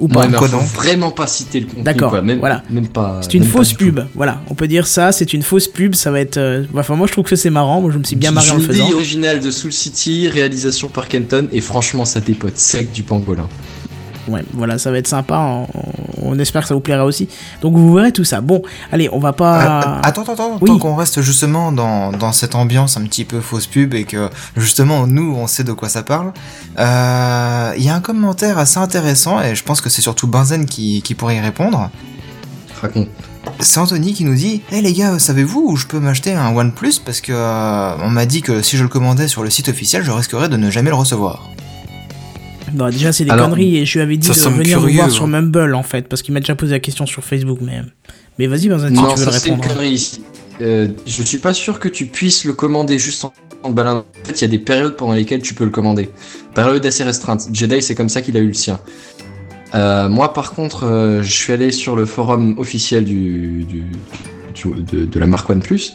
Ou 0.00 0.08
pas 0.08 0.26
Quoi 0.28 0.48
donc 0.48 0.62
vraiment 0.74 1.10
pas 1.10 1.26
citer 1.26 1.60
le 1.60 1.66
contenu. 1.66 1.82
D'accord. 1.82 2.20
Même, 2.22 2.38
voilà. 2.40 2.62
Même 2.70 2.88
pas. 2.88 3.20
C'est 3.22 3.34
une 3.34 3.44
fausse 3.44 3.72
pub, 3.74 4.00
voilà. 4.14 4.40
On 4.50 4.54
peut 4.54 4.66
dire 4.68 4.86
ça, 4.86 5.12
c'est 5.12 5.32
une 5.32 5.42
fausse 5.42 5.68
pub, 5.68 5.94
ça 5.94 6.10
va 6.10 6.20
être... 6.20 6.36
euh, 6.36 6.64
Enfin, 6.76 6.96
moi 6.96 7.06
je 7.06 7.12
trouve 7.12 7.24
que 7.24 7.36
c'est 7.36 7.50
marrant, 7.50 7.80
moi 7.80 7.90
je 7.92 7.98
me 7.98 8.04
suis 8.04 8.16
bien 8.16 8.30
marré 8.32 8.50
en 8.50 8.54
le 8.56 8.60
Une 8.60 8.66
faisant. 8.66 8.84
idée 8.86 8.94
originale 8.94 9.40
de 9.40 9.50
Soul 9.50 9.72
City, 9.72 10.28
réalisation 10.28 10.88
par 10.88 11.08
Kenton, 11.08 11.48
et 11.52 11.60
franchement, 11.60 12.04
ça 12.04 12.20
dépote 12.20 12.56
sec 12.56 12.90
du 12.92 13.02
pangolin. 13.02 13.48
Ouais, 14.28 14.44
voilà, 14.52 14.78
ça 14.78 14.90
va 14.90 14.98
être 14.98 15.06
sympa. 15.06 15.38
On, 15.38 15.66
on 16.24 16.38
espère 16.38 16.62
que 16.62 16.68
ça 16.68 16.74
vous 16.74 16.80
plaira 16.80 17.04
aussi. 17.04 17.28
Donc 17.60 17.76
vous 17.76 17.92
verrez 17.94 18.12
tout 18.12 18.24
ça. 18.24 18.40
Bon, 18.40 18.62
allez, 18.90 19.08
on 19.12 19.18
va 19.18 19.32
pas. 19.32 19.80
Euh, 19.80 20.00
attends, 20.02 20.22
attends, 20.22 20.32
attends, 20.32 20.58
oui. 20.60 20.70
tant 20.70 20.78
qu'on 20.78 20.94
reste 20.96 21.20
justement 21.20 21.72
dans, 21.72 22.12
dans 22.12 22.32
cette 22.32 22.54
ambiance 22.54 22.96
un 22.96 23.02
petit 23.02 23.24
peu 23.24 23.40
fausse 23.40 23.66
pub 23.66 23.94
et 23.94 24.04
que 24.04 24.30
justement 24.56 25.06
nous 25.06 25.34
on 25.36 25.46
sait 25.46 25.64
de 25.64 25.72
quoi 25.72 25.88
ça 25.88 26.02
parle, 26.02 26.32
euh, 26.78 27.72
il 27.76 27.84
y 27.84 27.88
a 27.88 27.94
un 27.94 28.00
commentaire 28.00 28.58
assez 28.58 28.78
intéressant 28.78 29.40
et 29.42 29.54
je 29.54 29.62
pense 29.62 29.80
que 29.80 29.90
c'est 29.90 30.02
surtout 30.02 30.26
Benzen 30.26 30.66
qui, 30.66 31.02
qui 31.02 31.14
pourrait 31.14 31.36
y 31.36 31.40
répondre. 31.40 31.90
Raconte. 32.80 33.08
C'est 33.60 33.78
Anthony 33.78 34.14
qui 34.14 34.24
nous 34.24 34.34
dit 34.34 34.62
Hey 34.72 34.82
les 34.82 34.92
gars, 34.92 35.18
savez-vous 35.18 35.60
où 35.68 35.76
je 35.76 35.86
peux 35.86 36.00
m'acheter 36.00 36.32
un 36.32 36.56
OnePlus? 36.56 36.94
Parce 37.04 37.20
que 37.20 37.32
euh, 37.32 37.96
on 38.02 38.08
m'a 38.08 38.26
dit 38.26 38.42
que 38.42 38.62
si 38.62 38.76
je 38.76 38.82
le 38.82 38.88
commandais 38.88 39.28
sur 39.28 39.42
le 39.42 39.50
site 39.50 39.68
officiel, 39.68 40.02
je 40.02 40.10
risquerais 40.10 40.48
de 40.48 40.56
ne 40.56 40.70
jamais 40.70 40.90
le 40.90 40.96
recevoir. 40.96 41.50
Non, 42.74 42.88
déjà, 42.90 43.12
c'est 43.12 43.24
des 43.24 43.30
Alors, 43.30 43.46
conneries 43.48 43.78
et 43.78 43.86
je 43.86 43.94
lui 43.98 44.02
avais 44.02 44.16
dit 44.16 44.28
de 44.28 44.34
venir 44.34 44.78
vous 44.80 44.86
curieux, 44.86 44.96
voir 44.96 45.06
hein. 45.06 45.10
sur 45.10 45.26
Mumble 45.26 45.74
en 45.74 45.82
fait, 45.82 46.08
parce 46.08 46.22
qu'il 46.22 46.34
m'a 46.34 46.40
déjà 46.40 46.54
posé 46.54 46.72
la 46.72 46.80
question 46.80 47.06
sur 47.06 47.22
Facebook. 47.24 47.58
Mais, 47.62 47.80
mais 48.38 48.46
vas-y, 48.46 48.68
Benzen, 48.68 48.94
si 48.94 49.00
non, 49.00 49.12
tu 49.12 49.18
veux 49.20 49.24
ça 49.24 49.30
le 49.30 49.36
c'est 49.38 49.48
une 49.48 49.54
répondre. 49.54 49.68
connerie 49.74 49.90
ici. 49.92 50.22
Euh, 50.60 50.88
je 51.06 51.22
suis 51.22 51.38
pas 51.38 51.52
sûr 51.54 51.78
que 51.80 51.88
tu 51.88 52.06
puisses 52.06 52.44
le 52.44 52.52
commander 52.52 52.98
juste 52.98 53.24
en, 53.24 53.32
en 53.62 53.70
te 53.70 53.74
baladant. 53.74 54.00
En 54.22 54.26
fait, 54.28 54.40
il 54.40 54.42
y 54.42 54.44
a 54.44 54.48
des 54.48 54.58
périodes 54.58 54.96
pendant 54.96 55.12
lesquelles 55.14 55.42
tu 55.42 55.54
peux 55.54 55.64
le 55.64 55.70
commander. 55.70 56.10
Période 56.54 56.84
assez 56.86 57.02
restreinte. 57.04 57.48
Jedi, 57.52 57.80
c'est 57.82 57.94
comme 57.94 58.08
ça 58.08 58.22
qu'il 58.22 58.36
a 58.36 58.40
eu 58.40 58.48
le 58.48 58.54
sien. 58.54 58.78
Euh, 59.74 60.08
moi, 60.08 60.32
par 60.32 60.52
contre, 60.52 60.84
euh, 60.84 61.22
je 61.22 61.32
suis 61.32 61.52
allé 61.52 61.72
sur 61.72 61.96
le 61.96 62.06
forum 62.06 62.56
officiel 62.58 63.04
du, 63.04 63.64
du- 63.64 63.82
du- 64.54 64.82
de, 64.82 65.04
de 65.06 65.18
la 65.18 65.26
marque 65.26 65.50
OnePlus. 65.50 65.90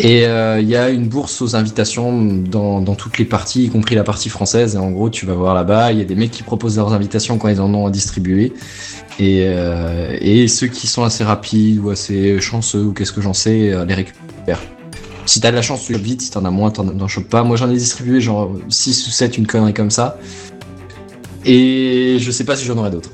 Et 0.00 0.26
euh, 0.26 0.60
il 0.60 0.68
y 0.68 0.74
a 0.74 0.90
une 0.90 1.06
bourse 1.06 1.40
aux 1.40 1.54
invitations 1.54 2.24
dans, 2.24 2.80
dans 2.80 2.94
toutes 2.96 3.18
les 3.18 3.24
parties, 3.24 3.64
y 3.64 3.68
compris 3.68 3.94
la 3.94 4.02
partie 4.02 4.28
française. 4.28 4.74
Et 4.74 4.78
en 4.78 4.90
gros, 4.90 5.08
tu 5.08 5.24
vas 5.24 5.34
voir 5.34 5.54
là-bas, 5.54 5.92
il 5.92 5.98
y 5.98 6.00
a 6.00 6.04
des 6.04 6.16
mecs 6.16 6.32
qui 6.32 6.42
proposent 6.42 6.76
leurs 6.76 6.92
invitations 6.92 7.38
quand 7.38 7.48
ils 7.48 7.60
en 7.60 7.72
ont 7.74 7.86
à 7.86 7.90
distribuer. 7.90 8.52
Et, 9.20 9.42
euh, 9.44 10.16
et 10.20 10.48
ceux 10.48 10.66
qui 10.66 10.88
sont 10.88 11.04
assez 11.04 11.22
rapides 11.22 11.78
ou 11.78 11.90
assez 11.90 12.40
chanceux 12.40 12.82
ou 12.82 12.92
qu'est-ce 12.92 13.12
que 13.12 13.20
j'en 13.20 13.34
sais, 13.34 13.72
euh, 13.72 13.84
les 13.84 13.94
récupèrent. 13.94 14.62
Si 15.26 15.40
t'as 15.40 15.50
de 15.50 15.56
la 15.56 15.62
chance, 15.62 15.84
tu 15.86 15.94
chopes 15.94 16.02
vite. 16.02 16.22
Si 16.22 16.30
t'en 16.30 16.44
as 16.44 16.50
moins, 16.50 16.70
t'en 16.70 17.08
chopes 17.08 17.28
pas. 17.28 17.44
Moi, 17.44 17.56
j'en 17.56 17.70
ai 17.70 17.76
distribué 17.76 18.20
genre 18.20 18.52
6 18.68 19.06
ou 19.06 19.10
7, 19.10 19.38
une 19.38 19.46
connerie 19.46 19.72
comme 19.72 19.90
ça. 19.90 20.18
Et 21.46 22.16
je 22.18 22.30
sais 22.30 22.44
pas 22.44 22.56
si 22.56 22.64
j'en 22.64 22.76
aurai 22.76 22.90
d'autres. 22.90 23.10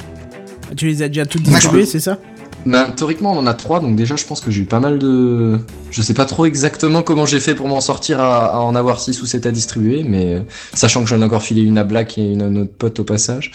Tu 0.76 0.86
les 0.86 1.02
as 1.02 1.08
déjà 1.08 1.26
toutes 1.26 1.42
distribuées, 1.42 1.84
c'est 1.84 2.00
ça? 2.00 2.18
Ben, 2.66 2.90
théoriquement, 2.90 3.32
on 3.32 3.38
en 3.38 3.46
a 3.46 3.54
trois, 3.54 3.80
donc 3.80 3.96
déjà, 3.96 4.16
je 4.16 4.24
pense 4.24 4.40
que 4.40 4.50
j'ai 4.50 4.62
eu 4.62 4.66
pas 4.66 4.80
mal 4.80 4.98
de. 4.98 5.58
Je 5.90 6.02
sais 6.02 6.14
pas 6.14 6.26
trop 6.26 6.44
exactement 6.44 7.02
comment 7.02 7.24
j'ai 7.26 7.40
fait 7.40 7.54
pour 7.54 7.68
m'en 7.68 7.80
sortir 7.80 8.20
à, 8.20 8.54
à 8.54 8.58
en 8.58 8.74
avoir 8.74 9.00
6 9.00 9.22
ou 9.22 9.26
7 9.26 9.46
à 9.46 9.50
distribuer, 9.50 10.02
mais 10.04 10.34
euh, 10.34 10.40
sachant 10.74 11.02
que 11.02 11.08
j'en 11.08 11.20
ai 11.20 11.24
encore 11.24 11.42
filé 11.42 11.62
une 11.62 11.78
à 11.78 11.84
Black 11.84 12.18
et 12.18 12.32
une 12.32 12.42
à 12.42 12.48
notre 12.50 12.72
pote 12.72 13.00
au 13.00 13.04
passage. 13.04 13.50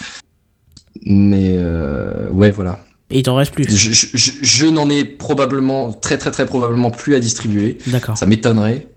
Mais 1.06 1.56
euh, 1.58 2.30
ouais, 2.32 2.52
voilà. 2.52 2.80
Et 3.12 3.20
il 3.20 3.24
t'en 3.24 3.36
reste 3.36 3.54
plus. 3.54 3.66
Je, 3.70 3.92
je- 3.94 4.08
je- 4.18 4.32
je 4.42 4.66
n'en 4.66 4.90
ai 4.90 5.06
probablement, 5.06 5.94
très 5.94 6.18
très 6.18 6.32
très 6.32 6.48
probablement 6.48 6.90
plus 6.90 7.14
à 7.14 7.20
distribuer. 7.20 7.78
D'accord. 7.86 8.18
Ça 8.18 8.26
m'étonnerait. 8.26 8.88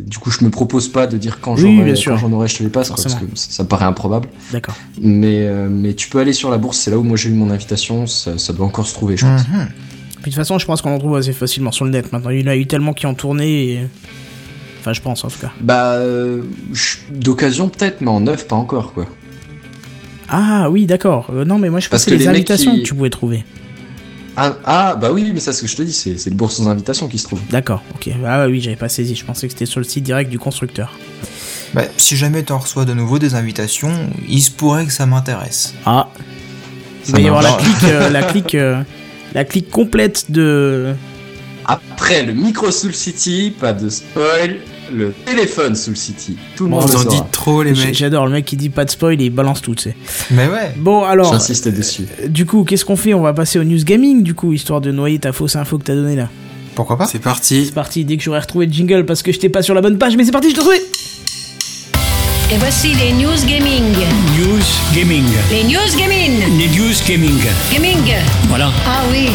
Du 0.00 0.18
coup, 0.18 0.30
je 0.30 0.44
me 0.44 0.50
propose 0.50 0.88
pas 0.88 1.06
de 1.06 1.16
dire 1.16 1.40
quand 1.40 1.54
Oui, 1.54 1.80
j'en 1.96 2.32
aurai, 2.32 2.48
je 2.48 2.56
te 2.58 2.62
les 2.62 2.68
passe, 2.68 2.88
quoi, 2.90 3.02
parce 3.02 3.14
que 3.14 3.24
ça, 3.34 3.62
me 3.62 3.68
paraît 3.68 3.86
improbable. 3.86 4.28
D'accord. 4.52 4.74
Mais, 5.00 5.46
euh, 5.46 5.68
mais 5.70 5.94
tu 5.94 6.08
peux 6.08 6.18
aller 6.18 6.32
sur 6.32 6.50
la 6.50 6.58
bourse, 6.58 6.78
c'est 6.78 6.90
là 6.90 6.98
où 6.98 7.02
moi 7.02 7.16
j'ai 7.16 7.30
eu 7.30 7.32
mon 7.32 7.50
invitation, 7.50 8.06
ça, 8.06 8.36
ça 8.38 8.52
doit 8.52 8.66
encore 8.66 8.86
se 8.86 8.94
trouver, 8.94 9.16
je 9.16 9.24
pense. 9.24 9.48
Mhm. 9.48 9.68
Puis 10.24 10.30
de 10.30 10.34
toute 10.34 10.34
façon, 10.34 10.58
je 10.58 10.66
pense 10.66 10.80
qu'on 10.82 10.94
en 10.94 10.98
trouve 10.98 11.16
assez 11.16 11.32
facilement 11.32 11.70
sur 11.72 11.84
le 11.84 11.90
net 11.90 12.12
maintenant. 12.12 12.30
Il 12.30 12.40
y 12.40 12.44
en 12.44 12.46
a 12.46 12.56
eu 12.56 12.66
tellement 12.66 12.92
qui 12.94 13.06
ont 13.06 13.14
tourné. 13.14 13.72
Et... 13.72 13.80
Enfin, 14.80 14.92
je 14.92 15.00
pense 15.00 15.24
en 15.24 15.28
tout 15.28 15.38
cas. 15.38 15.52
Bah, 15.60 15.92
euh, 15.94 16.42
d'occasion 17.10 17.68
peut-être, 17.68 18.00
mais 18.00 18.08
en 18.08 18.20
neuf, 18.20 18.46
pas 18.46 18.56
encore, 18.56 18.92
quoi. 18.92 19.06
Ah 20.28 20.68
oui, 20.70 20.86
d'accord. 20.86 21.30
Euh, 21.32 21.44
non, 21.44 21.58
mais 21.58 21.70
moi 21.70 21.80
je 21.80 21.88
Parce 21.88 22.04
pensais 22.04 22.16
que 22.16 22.20
les 22.22 22.28
invitations 22.28 22.72
qui- 22.72 22.82
que 22.82 22.86
tu 22.86 22.94
pouvais 22.94 23.10
trouver. 23.10 23.44
Ah, 24.36 24.56
ah, 24.64 24.96
bah 24.96 25.12
oui, 25.12 25.30
mais 25.32 25.40
ça, 25.40 25.52
c'est 25.52 25.58
ce 25.58 25.62
que 25.62 25.68
je 25.68 25.76
te 25.76 25.82
dis, 25.82 25.92
c'est 25.92 26.18
c'est 26.18 26.30
le 26.30 26.36
bourse 26.36 26.56
sans 26.56 26.68
invitation 26.68 27.08
qui 27.08 27.18
se 27.18 27.24
trouve. 27.24 27.40
D'accord, 27.50 27.82
ok. 27.94 28.10
Ah 28.26 28.46
oui, 28.46 28.60
j'avais 28.60 28.76
pas 28.76 28.88
saisi. 28.88 29.14
Je 29.14 29.24
pensais 29.24 29.46
que 29.46 29.52
c'était 29.52 29.66
sur 29.66 29.80
le 29.80 29.84
site 29.84 30.04
direct 30.04 30.30
du 30.30 30.38
constructeur. 30.38 30.92
Bah, 31.72 31.82
si 31.96 32.16
jamais 32.16 32.42
t'en 32.42 32.58
reçois 32.58 32.84
de 32.84 32.94
nouveau 32.94 33.18
des 33.18 33.34
invitations, 33.34 33.92
il 34.28 34.42
se 34.42 34.50
pourrait 34.50 34.86
que 34.86 34.92
ça 34.92 35.06
m'intéresse. 35.06 35.74
Ah. 35.86 36.08
Il 37.06 37.12
va 37.12 37.20
y 37.20 37.26
avoir 37.26 37.42
la 37.42 37.52
clique, 37.52 37.84
euh, 37.84 38.10
la 38.10 38.22
clique, 38.22 38.54
euh, 38.54 38.82
la 39.34 39.44
clique 39.44 39.70
complète 39.70 40.30
de. 40.30 40.94
Après 41.66 42.22
le 42.22 42.32
micro 42.32 42.70
Soul 42.70 42.94
City, 42.94 43.54
pas 43.58 43.72
de 43.72 43.88
spoil, 43.88 44.58
le 44.94 45.12
téléphone 45.26 45.74
Soul 45.74 45.96
City. 45.96 46.36
Tout 46.56 46.64
le 46.64 46.70
Bon, 46.70 46.80
monde 46.80 46.90
Vous 46.90 46.98
le 47.02 47.06
en 47.06 47.10
dites 47.10 47.30
trop 47.30 47.62
les 47.62 47.72
mecs. 47.72 47.94
J'adore 47.94 48.26
le 48.26 48.32
mec 48.32 48.44
qui 48.44 48.56
dit 48.56 48.70
pas 48.70 48.84
de 48.84 48.90
spoil 48.90 49.20
et 49.20 49.24
il 49.24 49.30
balance 49.30 49.60
tout, 49.62 49.74
tu 49.74 49.82
sais. 49.84 49.96
Mais 50.30 50.46
ouais. 50.46 50.72
Bon, 50.76 51.02
alors. 51.04 51.32
J'insiste 51.32 51.68
dessus. 51.68 52.06
euh, 52.22 52.28
Du 52.28 52.46
coup, 52.46 52.64
qu'est-ce 52.64 52.84
qu'on 52.84 52.96
fait? 52.96 53.14
On 53.14 53.20
va 53.22 53.32
passer 53.32 53.58
au 53.58 53.64
news 53.64 53.82
gaming, 53.84 54.22
du 54.22 54.34
coup, 54.34 54.52
histoire 54.52 54.80
de 54.80 54.90
noyer 54.92 55.18
ta 55.18 55.32
fausse 55.32 55.56
info 55.56 55.78
que 55.78 55.84
t'as 55.84 55.94
donnée 55.94 56.16
là. 56.16 56.28
Pourquoi 56.74 56.96
pas? 56.98 57.06
C'est 57.06 57.18
parti. 57.20 57.66
C'est 57.66 57.72
parti, 57.74 58.04
dès 58.04 58.16
que 58.16 58.22
j'aurai 58.22 58.40
retrouvé 58.40 58.66
le 58.66 58.72
jingle 58.72 59.04
parce 59.06 59.22
que 59.22 59.30
j'étais 59.32 59.48
pas 59.48 59.62
sur 59.62 59.74
la 59.74 59.80
bonne 59.80 59.98
page, 59.98 60.16
mais 60.16 60.24
c'est 60.24 60.32
parti, 60.32 60.50
je 60.50 60.54
t'ai 60.54 60.60
retrouvé 60.60 60.80
Et 62.52 62.58
voici 62.58 62.94
les 62.94 63.12
news 63.12 63.36
gaming. 63.46 63.82
News 64.38 64.62
Gaming. 64.94 65.24
Les 65.50 65.64
news 65.64 65.96
gaming. 65.98 66.58
Les 66.58 66.68
News 66.68 66.94
Gaming. 67.08 67.40
Gaming. 67.72 68.14
Voilà. 68.48 68.70
Ah 68.86 69.02
oui. 69.10 69.28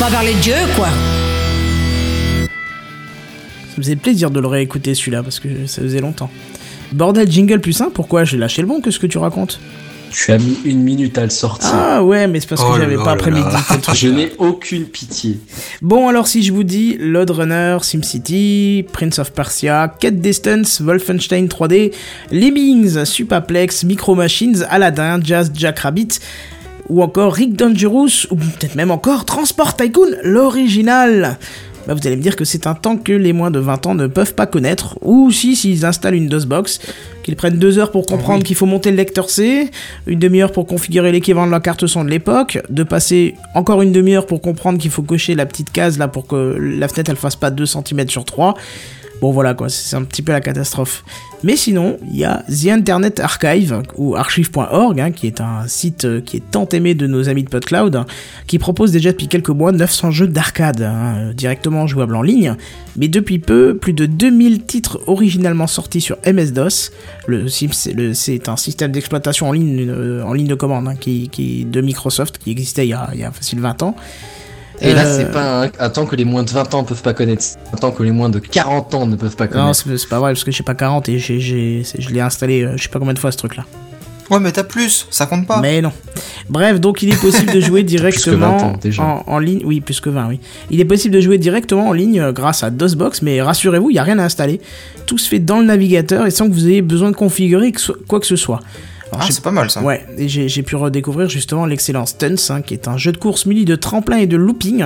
On 0.00 0.04
va 0.04 0.10
parler 0.10 0.34
de 0.34 0.38
Dieu, 0.40 0.54
quoi. 0.76 0.88
Ça 3.80 3.82
me 3.82 3.84
faisait 3.84 3.96
plaisir 3.96 4.30
de 4.30 4.40
le 4.40 4.46
réécouter 4.46 4.94
celui-là 4.94 5.22
parce 5.22 5.40
que 5.40 5.48
ça 5.66 5.80
faisait 5.80 6.00
longtemps. 6.00 6.28
Bordel 6.92 7.30
jingle 7.30 7.60
plus 7.60 7.72
simple, 7.72 7.92
pourquoi 7.92 8.24
J'ai 8.24 8.36
lâché 8.36 8.60
le 8.60 8.68
bon, 8.68 8.82
qu'est-ce 8.82 8.98
que 8.98 9.06
tu 9.06 9.16
racontes 9.16 9.58
Tu 10.10 10.32
as 10.32 10.36
mis 10.38 10.58
une 10.66 10.82
minute 10.82 11.16
à 11.16 11.22
le 11.24 11.30
sortir. 11.30 11.70
Ah 11.72 12.02
ouais, 12.04 12.26
mais 12.26 12.40
c'est 12.40 12.48
parce 12.48 12.60
que 12.60 12.66
Oh 12.70 12.76
j'avais 12.76 12.96
pas 12.96 13.16
prémédité. 13.16 13.56
Je 13.94 14.08
n'ai 14.08 14.32
aucune 14.36 14.84
pitié. 14.84 15.38
Bon, 15.80 16.08
alors 16.08 16.26
si 16.26 16.42
je 16.42 16.52
vous 16.52 16.62
dis 16.64 16.98
Load 16.98 17.30
Runner, 17.30 17.78
SimCity, 17.80 18.84
Prince 18.92 19.18
of 19.18 19.32
Persia, 19.32 19.94
Cat 19.98 20.10
Distance, 20.10 20.82
Wolfenstein 20.82 21.46
3D, 21.46 21.92
Lemmings, 22.32 23.06
Supaplex, 23.06 23.84
Micro 23.84 24.14
Machines, 24.14 24.66
Aladdin, 24.68 25.20
Jazz, 25.22 25.52
Jack 25.54 25.78
Rabbit, 25.78 26.18
ou 26.90 27.02
encore 27.02 27.32
Rick 27.32 27.54
Dangerous, 27.56 28.26
ou 28.30 28.36
peut-être 28.36 28.74
même 28.74 28.90
encore 28.90 29.24
Transport 29.24 29.76
Tycoon, 29.76 30.10
l'original 30.24 31.38
bah 31.86 31.94
vous 31.94 32.06
allez 32.06 32.16
me 32.16 32.22
dire 32.22 32.36
que 32.36 32.44
c'est 32.44 32.66
un 32.66 32.74
temps 32.74 32.96
que 32.96 33.12
les 33.12 33.32
moins 33.32 33.50
de 33.50 33.58
20 33.58 33.86
ans 33.86 33.94
ne 33.94 34.06
peuvent 34.06 34.34
pas 34.34 34.46
connaître, 34.46 34.98
ou 35.02 35.30
si 35.30 35.56
s'ils 35.56 35.84
installent 35.84 36.14
une 36.14 36.28
DOSBox, 36.28 36.80
qu'ils 37.22 37.36
prennent 37.36 37.58
deux 37.58 37.78
heures 37.78 37.90
pour 37.90 38.06
comprendre 38.06 38.42
qu'il 38.44 38.56
faut 38.56 38.66
monter 38.66 38.90
le 38.90 38.96
lecteur 38.96 39.30
C, 39.30 39.70
une 40.06 40.18
demi-heure 40.18 40.52
pour 40.52 40.66
configurer 40.66 41.12
l'équivalent 41.12 41.46
de 41.46 41.52
la 41.52 41.60
carte 41.60 41.86
son 41.86 42.04
de 42.04 42.10
l'époque, 42.10 42.58
de 42.68 42.82
passer 42.82 43.34
encore 43.54 43.82
une 43.82 43.92
demi-heure 43.92 44.26
pour 44.26 44.40
comprendre 44.40 44.78
qu'il 44.78 44.90
faut 44.90 45.02
cocher 45.02 45.34
la 45.34 45.46
petite 45.46 45.72
case 45.72 45.98
là 45.98 46.08
pour 46.08 46.26
que 46.26 46.56
la 46.58 46.88
fenêtre 46.88 47.10
elle 47.10 47.16
fasse 47.16 47.36
pas 47.36 47.50
2 47.50 47.66
cm 47.66 48.08
sur 48.08 48.24
3. 48.24 48.54
Bon 49.20 49.32
voilà 49.32 49.52
quoi, 49.54 49.68
c'est 49.68 49.96
un 49.96 50.02
petit 50.04 50.22
peu 50.22 50.32
la 50.32 50.40
catastrophe. 50.40 51.04
Mais 51.42 51.56
sinon, 51.56 51.98
il 52.10 52.16
y 52.18 52.24
a 52.24 52.42
The 52.48 52.66
Internet 52.68 53.18
Archive, 53.20 53.82
ou 53.96 54.14
archive.org, 54.16 55.00
hein, 55.00 55.10
qui 55.10 55.26
est 55.26 55.40
un 55.40 55.66
site 55.66 56.04
euh, 56.04 56.20
qui 56.20 56.38
est 56.38 56.50
tant 56.50 56.66
aimé 56.68 56.94
de 56.94 57.06
nos 57.06 57.28
amis 57.30 57.42
de 57.44 57.48
PodCloud, 57.48 57.96
hein, 57.96 58.06
qui 58.46 58.58
propose 58.58 58.92
déjà 58.92 59.12
depuis 59.12 59.26
quelques 59.28 59.48
mois 59.50 59.72
900 59.72 60.10
jeux 60.10 60.26
d'arcade, 60.26 60.82
hein, 60.82 61.14
euh, 61.16 61.32
directement 61.34 61.86
jouables 61.86 62.14
en 62.14 62.22
ligne, 62.22 62.56
mais 62.96 63.08
depuis 63.08 63.38
peu, 63.38 63.76
plus 63.76 63.92
de 63.94 64.04
2000 64.06 64.64
titres 64.64 65.00
originalement 65.06 65.66
sortis 65.66 66.00
sur 66.02 66.16
MS-DOS. 66.26 66.90
Le, 67.26 67.48
c'est 67.48 68.48
un 68.48 68.56
système 68.56 68.92
d'exploitation 68.92 69.48
en 69.48 69.52
ligne, 69.52 69.86
euh, 69.88 70.22
en 70.22 70.32
ligne 70.34 70.46
de 70.48 70.54
commande 70.54 70.98
qui- 70.98 71.64
de 71.64 71.80
Microsoft, 71.80 72.38
qui 72.38 72.50
existait 72.50 72.86
il 72.86 72.90
y 72.90 72.94
a, 72.94 73.10
il 73.14 73.20
y 73.20 73.24
a 73.24 73.30
facile 73.32 73.60
20 73.60 73.82
ans. 73.82 73.96
Et 74.82 74.92
là, 74.94 75.04
Euh, 75.04 75.16
c'est 75.18 75.30
pas 75.32 75.64
un, 75.64 75.70
un 75.78 75.90
temps 75.90 76.06
que 76.06 76.16
les 76.16 76.24
moins 76.24 76.42
de 76.42 76.50
20 76.50 76.74
ans 76.74 76.84
peuvent 76.84 77.02
pas 77.02 77.12
connaître. 77.14 77.42
C'est 77.42 77.58
un 77.72 77.76
temps 77.76 77.90
que 77.90 78.02
les 78.02 78.12
moins 78.12 78.28
de 78.30 78.38
40 78.38 78.94
ans 78.94 79.06
ne 79.06 79.16
peuvent 79.16 79.36
pas 79.36 79.44
Non, 79.46 79.50
connaître. 79.50 79.74
c'est 79.74 79.98
c'est 79.98 80.08
pas 80.08 80.18
vrai, 80.18 80.32
parce 80.32 80.44
que 80.44 80.50
j'ai 80.50 80.62
pas 80.62 80.74
40 80.74 81.08
et 81.08 81.18
j'ai, 81.18 81.38
j'ai- 81.40 81.82
c'est- 81.84 82.00
je 82.00 82.10
l'ai 82.10 82.20
installé 82.20 82.62
euh, 82.62 82.76
je 82.76 82.82
sais 82.84 82.88
pas 82.88 82.98
combien 82.98 83.14
de 83.14 83.18
fois 83.18 83.30
ce 83.32 83.36
truc-là. 83.36 83.64
Ouais, 84.30 84.38
mais 84.38 84.52
t'as 84.52 84.62
plus, 84.62 85.08
ça 85.10 85.26
compte 85.26 85.44
pas. 85.48 85.60
Mais 85.60 85.82
non. 85.82 85.90
Bref, 86.48 86.78
donc 86.80 87.02
il 87.02 87.12
est 87.12 87.20
possible 87.20 87.52
de 87.52 87.58
jouer 87.60 87.82
Plus 87.84 87.96
que 87.96 88.30
20 88.30 88.36
directement 88.38 88.56
ans, 88.58 88.72
déjà. 88.80 89.02
en, 89.02 89.24
en 89.26 89.38
ligne. 89.40 89.60
Oui, 89.64 89.80
plus 89.80 90.00
que 90.00 90.08
20, 90.08 90.28
oui. 90.28 90.38
Il 90.70 90.80
est 90.80 90.84
possible 90.84 91.14
de 91.16 91.20
jouer 91.20 91.36
directement 91.36 91.88
en 91.88 91.92
ligne 91.92 92.20
euh, 92.20 92.32
grâce 92.32 92.62
à 92.62 92.70
DOSBox, 92.70 93.22
mais 93.22 93.42
rassurez-vous, 93.42 93.90
il 93.90 93.94
n'y 93.94 93.98
a 93.98 94.04
rien 94.04 94.20
à 94.20 94.24
installer. 94.24 94.60
Tout 95.04 95.18
se 95.18 95.28
fait 95.28 95.40
dans 95.40 95.58
le 95.58 95.64
navigateur 95.66 96.26
et 96.26 96.30
sans 96.30 96.46
que 96.48 96.52
vous 96.54 96.68
ayez 96.68 96.80
besoin 96.80 97.10
de 97.10 97.16
configurer 97.16 97.72
quoi 98.06 98.20
que 98.20 98.26
ce 98.26 98.36
soit. 98.36 98.60
Ah, 99.12 99.26
c'est 99.28 99.42
pas 99.42 99.50
mal 99.50 99.70
ça. 99.70 99.82
Ouais, 99.82 100.04
et 100.16 100.28
j'ai 100.28 100.62
pu 100.62 100.76
redécouvrir 100.76 101.28
justement 101.28 101.66
l'excellent 101.66 102.06
Stunts, 102.06 102.50
hein, 102.50 102.62
qui 102.62 102.74
est 102.74 102.86
un 102.88 102.96
jeu 102.96 103.10
de 103.12 103.16
course 103.18 103.44
muni 103.46 103.64
de 103.64 103.74
tremplin 103.76 104.18
et 104.18 104.26
de 104.26 104.36
looping. 104.36 104.84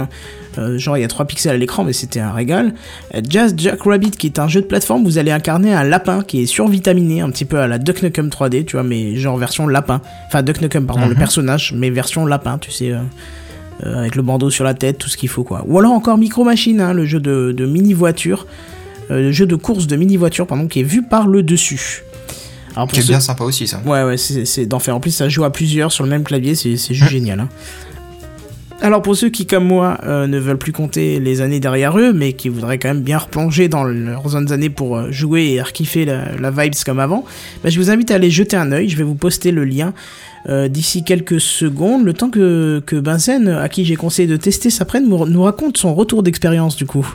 Euh, 0.58 0.78
genre, 0.78 0.96
il 0.96 1.00
y 1.02 1.04
a 1.04 1.08
3 1.08 1.26
pixels 1.26 1.54
à 1.54 1.58
l'écran, 1.58 1.84
mais 1.84 1.92
c'était 1.92 2.20
un 2.20 2.32
régal. 2.32 2.74
Euh, 3.14 3.20
Jazz 3.28 3.54
Jack 3.56 3.82
Rabbit, 3.82 4.12
qui 4.12 4.26
est 4.28 4.38
un 4.38 4.48
jeu 4.48 4.60
de 4.62 4.66
plateforme 4.66 5.04
vous 5.04 5.18
allez 5.18 5.30
incarner 5.32 5.72
un 5.74 5.84
lapin 5.84 6.22
qui 6.22 6.42
est 6.42 6.46
survitaminé, 6.46 7.20
un 7.20 7.30
petit 7.30 7.44
peu 7.44 7.58
à 7.58 7.66
la 7.66 7.78
Duck 7.78 8.02
Nukem 8.02 8.28
3D, 8.28 8.64
tu 8.64 8.76
vois, 8.76 8.82
mais 8.84 9.16
genre 9.16 9.36
version 9.36 9.66
lapin. 9.66 10.00
Enfin, 10.28 10.42
Duck 10.42 10.60
Nukem, 10.60 10.86
pardon, 10.86 11.06
le 11.06 11.12
Mhm. 11.14 11.18
personnage, 11.18 11.74
mais 11.76 11.90
version 11.90 12.24
lapin, 12.24 12.58
tu 12.58 12.70
sais. 12.70 12.92
euh, 12.92 12.98
euh, 13.84 13.98
avec 13.98 14.14
le 14.14 14.22
bandeau 14.22 14.50
sur 14.50 14.62
la 14.64 14.72
tête, 14.72 14.98
tout 14.98 15.08
ce 15.08 15.16
qu'il 15.16 15.28
faut 15.28 15.42
quoi. 15.42 15.64
Ou 15.66 15.78
alors 15.80 15.90
encore 15.92 16.16
Micro 16.16 16.44
Machine, 16.44 16.80
hein, 16.80 16.92
le 16.92 17.04
jeu 17.06 17.18
de, 17.18 17.50
de 17.54 17.66
mini-voiture, 17.66 18.46
euh, 19.10 19.20
le 19.20 19.32
jeu 19.32 19.46
de 19.46 19.56
course 19.56 19.88
de 19.88 19.96
mini-voiture, 19.96 20.46
pardon, 20.46 20.68
qui 20.68 20.78
est 20.80 20.84
vu 20.84 21.02
par 21.02 21.26
le 21.26 21.42
dessus. 21.42 22.04
Alors 22.76 22.88
pour 22.88 22.94
Qui 22.94 23.00
est 23.00 23.02
ceux- 23.02 23.12
bien 23.12 23.20
sympa 23.20 23.44
aussi 23.44 23.66
ça. 23.66 23.80
Ouais, 23.86 24.02
ouais, 24.02 24.16
c'est 24.16 24.66
d'enfer. 24.66 24.96
En 24.96 25.00
plus, 25.00 25.12
ça 25.12 25.28
joue 25.28 25.44
à 25.44 25.50
plusieurs 25.52 25.92
sur 25.92 26.04
le 26.04 26.10
même 26.10 26.24
clavier, 26.24 26.54
c'est 26.54 26.76
juste 26.76 27.10
génial. 27.10 27.40
hein. 27.40 27.48
Alors, 28.80 29.00
pour 29.00 29.16
ceux 29.16 29.30
qui, 29.30 29.46
comme 29.46 29.64
moi, 29.64 29.98
euh, 30.04 30.26
ne 30.26 30.38
veulent 30.38 30.58
plus 30.58 30.72
compter 30.72 31.18
les 31.20 31.40
années 31.40 31.60
derrière 31.60 31.96
eux, 31.98 32.12
mais 32.12 32.32
qui 32.34 32.48
voudraient 32.50 32.76
quand 32.78 32.88
même 32.88 33.02
bien 33.02 33.18
replonger 33.18 33.68
dans 33.68 33.84
leurs 33.84 34.34
années 34.52 34.68
pour 34.68 34.96
euh, 34.96 35.10
jouer 35.12 35.52
et 35.52 35.62
rekiffer 35.62 36.04
la, 36.04 36.34
la 36.36 36.50
vibes 36.50 36.74
comme 36.84 36.98
avant, 36.98 37.24
bah, 37.62 37.70
je 37.70 37.78
vous 37.78 37.90
invite 37.90 38.10
à 38.10 38.16
aller 38.16 38.30
jeter 38.30 38.56
un 38.56 38.72
œil. 38.72 38.88
Je 38.88 38.96
vais 38.96 39.04
vous 39.04 39.14
poster 39.14 39.52
le 39.52 39.64
lien 39.64 39.94
euh, 40.48 40.68
d'ici 40.68 41.04
quelques 41.04 41.40
secondes, 41.40 42.04
le 42.04 42.12
temps 42.12 42.28
que, 42.28 42.82
que 42.84 42.96
Benzen, 42.96 43.48
à 43.48 43.68
qui 43.70 43.84
j'ai 43.86 43.96
conseillé 43.96 44.28
de 44.28 44.36
tester, 44.36 44.68
s'apprenne, 44.68 45.08
nous 45.08 45.42
raconte 45.42 45.78
son 45.78 45.94
retour 45.94 46.22
d'expérience 46.22 46.76
du 46.76 46.84
coup. 46.84 47.06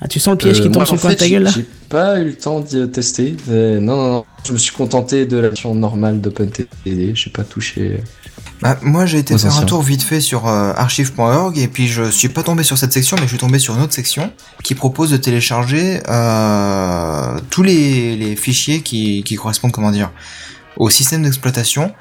Ah, 0.00 0.08
tu 0.08 0.20
sens 0.20 0.32
le 0.32 0.38
piège 0.38 0.58
Euh, 0.58 0.62
qui 0.62 0.66
tombe 0.68 0.76
moi, 0.76 0.86
sur 0.86 0.94
le 0.94 1.00
coin 1.00 1.10
de 1.10 1.16
fait, 1.16 1.24
ta 1.24 1.28
gueule 1.28 1.42
là 1.42 1.50
J'ai 1.54 1.66
pas 1.88 2.20
eu 2.20 2.24
le 2.26 2.34
temps 2.36 2.60
d'y 2.60 2.88
tester. 2.90 3.36
Non, 3.48 3.80
non, 3.80 4.12
non. 4.12 4.24
Je 4.46 4.52
me 4.52 4.58
suis 4.58 4.72
contenté 4.74 5.26
de 5.26 5.36
la 5.36 5.48
version 5.48 5.74
normale 5.74 6.20
d'OpenTD. 6.20 7.14
J'ai 7.14 7.30
pas 7.30 7.42
touché. 7.44 8.02
Bah, 8.60 8.76
moi 8.82 9.06
j'ai 9.06 9.18
été 9.18 9.38
faire 9.38 9.56
un 9.56 9.64
tour 9.64 9.82
vite 9.82 10.02
fait 10.02 10.20
sur 10.20 10.48
euh, 10.48 10.72
archive.org 10.74 11.56
et 11.58 11.68
puis 11.68 11.86
je 11.86 12.10
suis 12.10 12.28
pas 12.28 12.42
tombé 12.42 12.64
sur 12.64 12.76
cette 12.76 12.92
section 12.92 13.16
mais 13.16 13.22
je 13.22 13.28
suis 13.28 13.38
tombé 13.38 13.60
sur 13.60 13.76
une 13.76 13.82
autre 13.82 13.92
section 13.92 14.32
qui 14.64 14.74
propose 14.74 15.12
de 15.12 15.16
télécharger 15.16 16.00
euh, 16.08 17.38
tous 17.50 17.62
les, 17.62 18.16
les 18.16 18.34
fichiers 18.34 18.80
qui, 18.80 19.22
qui 19.22 19.36
correspondent 19.36 19.70
comment 19.70 19.92
dire 19.92 20.10
au 20.76 20.90
système 20.90 21.22
d'exploitation 21.22 21.92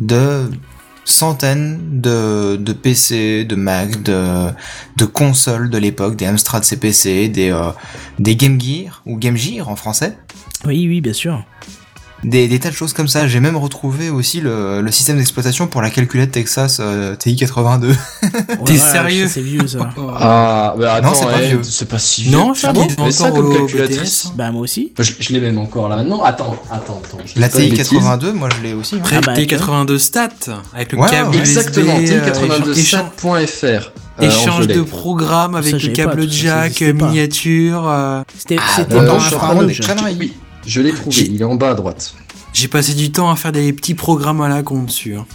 de 0.00 0.48
centaines 1.06 2.00
de, 2.02 2.56
de 2.56 2.72
PC, 2.72 3.44
de 3.44 3.54
Mac, 3.54 4.02
de, 4.02 4.50
de 4.96 5.04
consoles 5.06 5.70
de 5.70 5.78
l'époque, 5.78 6.16
des 6.16 6.26
Amstrad 6.26 6.64
CPC, 6.64 7.28
des, 7.28 7.50
euh, 7.50 7.70
des 8.18 8.36
Game 8.36 8.60
Gear 8.60 9.02
ou 9.06 9.16
Game 9.16 9.36
Gear 9.36 9.68
en 9.68 9.76
français. 9.76 10.18
Oui, 10.66 10.86
oui, 10.88 11.00
bien 11.00 11.12
sûr. 11.14 11.42
Des, 12.24 12.48
des 12.48 12.58
tas 12.58 12.70
de 12.70 12.74
choses 12.74 12.92
comme 12.94 13.08
ça. 13.08 13.28
J'ai 13.28 13.40
même 13.40 13.56
retrouvé 13.56 14.08
aussi 14.10 14.40
le, 14.40 14.80
le 14.80 14.90
système 14.90 15.18
d'exploitation 15.18 15.66
pour 15.66 15.82
la 15.82 15.90
calculette 15.90 16.32
Texas 16.32 16.78
euh, 16.80 17.14
TI-82. 17.14 17.94
Ouais, 18.60 18.76
sérieux 18.78 19.26
ça, 19.28 19.34
C'est 19.34 19.40
vieux 19.42 19.66
ça. 19.66 19.90
Ah, 20.18 20.74
bah 20.78 20.94
attends, 20.94 21.14
c'est 21.14 21.26
pas 21.26 21.42
eh, 21.42 21.48
vieux. 21.48 21.60
c'est 21.62 21.88
pas 21.88 21.98
si 21.98 22.30
Non, 22.30 22.52
vieux. 22.52 22.54
je 22.62 22.66
Ah 22.66 22.72
dis 22.72 22.78
bon 22.80 23.04
Mais 23.04 23.10
ça 23.12 23.30
comme 23.30 23.52
calculatrice. 23.54 24.26
BTS. 24.26 24.32
Bah, 24.36 24.50
moi 24.50 24.62
aussi. 24.62 24.92
Je, 24.98 25.12
je 25.20 25.32
l'ai 25.32 25.40
même 25.40 25.58
encore 25.58 25.88
là 25.88 25.96
maintenant. 25.96 26.22
Attends, 26.24 26.56
attends, 26.70 27.00
attends. 27.04 27.18
je 27.24 27.38
La 27.40 27.48
pas 27.48 27.58
de 27.58 27.64
bêtises. 27.68 27.88
TI-82, 27.90 28.32
moi 28.32 28.48
je 28.56 28.62
l'ai 28.66 28.72
aussi. 28.74 28.96
hein. 28.96 29.02
Ah 29.12 29.20
bah, 29.20 29.34
T82 29.34 29.98
Stat, 29.98 30.28
avec 30.74 30.92
le 30.92 30.98
Ouais, 30.98 31.10
câble. 31.10 31.36
Exactement, 31.36 31.98
USB, 32.00 32.12
euh, 32.14 32.74
échange- 32.74 33.04
t82sat.fr. 33.22 33.92
échange 34.22 34.66
de 34.66 34.82
programmes 34.82 35.54
avec 35.54 35.70
Ça, 35.72 35.76
le 35.76 35.88
pas, 35.88 35.92
câble 35.94 36.22
ça, 36.22 36.28
ça 36.30 36.34
jack, 36.36 36.66
existait 36.66 36.94
pas. 36.94 37.06
miniature. 37.08 37.88
euh, 37.88 38.22
C'était 38.36 38.56
Ah, 38.58 38.72
c'était 38.76 38.94
bah, 38.94 39.04
dans 39.04 39.12
non, 39.12 39.14
un 39.16 39.18
je 39.20 39.26
suis 39.28 39.36
de 40.66 40.70
je 40.70 40.80
l'ai 40.80 40.92
trouvé, 40.92 41.22
il 41.22 41.40
est 41.40 41.44
en 41.44 41.54
bas 41.54 41.70
à 41.70 41.74
droite. 41.74 42.14
J'ai 42.52 42.68
passé 42.68 42.94
du 42.94 43.10
temps 43.12 43.30
à 43.30 43.36
faire 43.36 43.52
des 43.52 43.72
petits 43.72 43.94
programmes 43.94 44.40
à 44.40 44.48
la 44.48 44.62
con 44.62 44.82
dessus. 44.82 45.16
hein. 45.16 45.26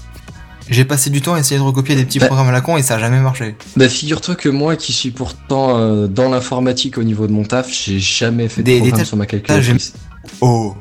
J'ai 0.69 0.85
passé 0.85 1.09
du 1.09 1.21
temps 1.21 1.33
à 1.33 1.39
essayer 1.39 1.57
de 1.59 1.63
recopier 1.65 1.95
des 1.95 2.05
petits 2.05 2.19
Bah. 2.19 2.27
programmes 2.27 2.47
à 2.47 2.51
la 2.53 2.61
con 2.61 2.77
et 2.77 2.81
ça 2.81 2.95
a 2.95 2.99
jamais 2.99 3.19
marché. 3.19 3.55
Bah 3.75 3.89
figure-toi 3.89 4.35
que 4.35 4.47
moi 4.47 4.75
qui 4.77 4.93
suis 4.93 5.11
pourtant 5.11 5.77
euh, 5.77 6.07
dans 6.07 6.29
l'informatique 6.29 6.97
au 6.97 7.03
niveau 7.03 7.27
de 7.27 7.31
mon 7.33 7.43
taf, 7.43 7.69
j'ai 7.71 7.99
jamais 7.99 8.47
fait 8.47 8.61
de 8.61 8.65
Des- 8.67 8.77
programme 8.79 8.99
tas- 8.99 9.05
sur 9.05 9.17
ma 9.17 9.25
calculatrice. 9.25 9.93
Oh, 10.39 10.75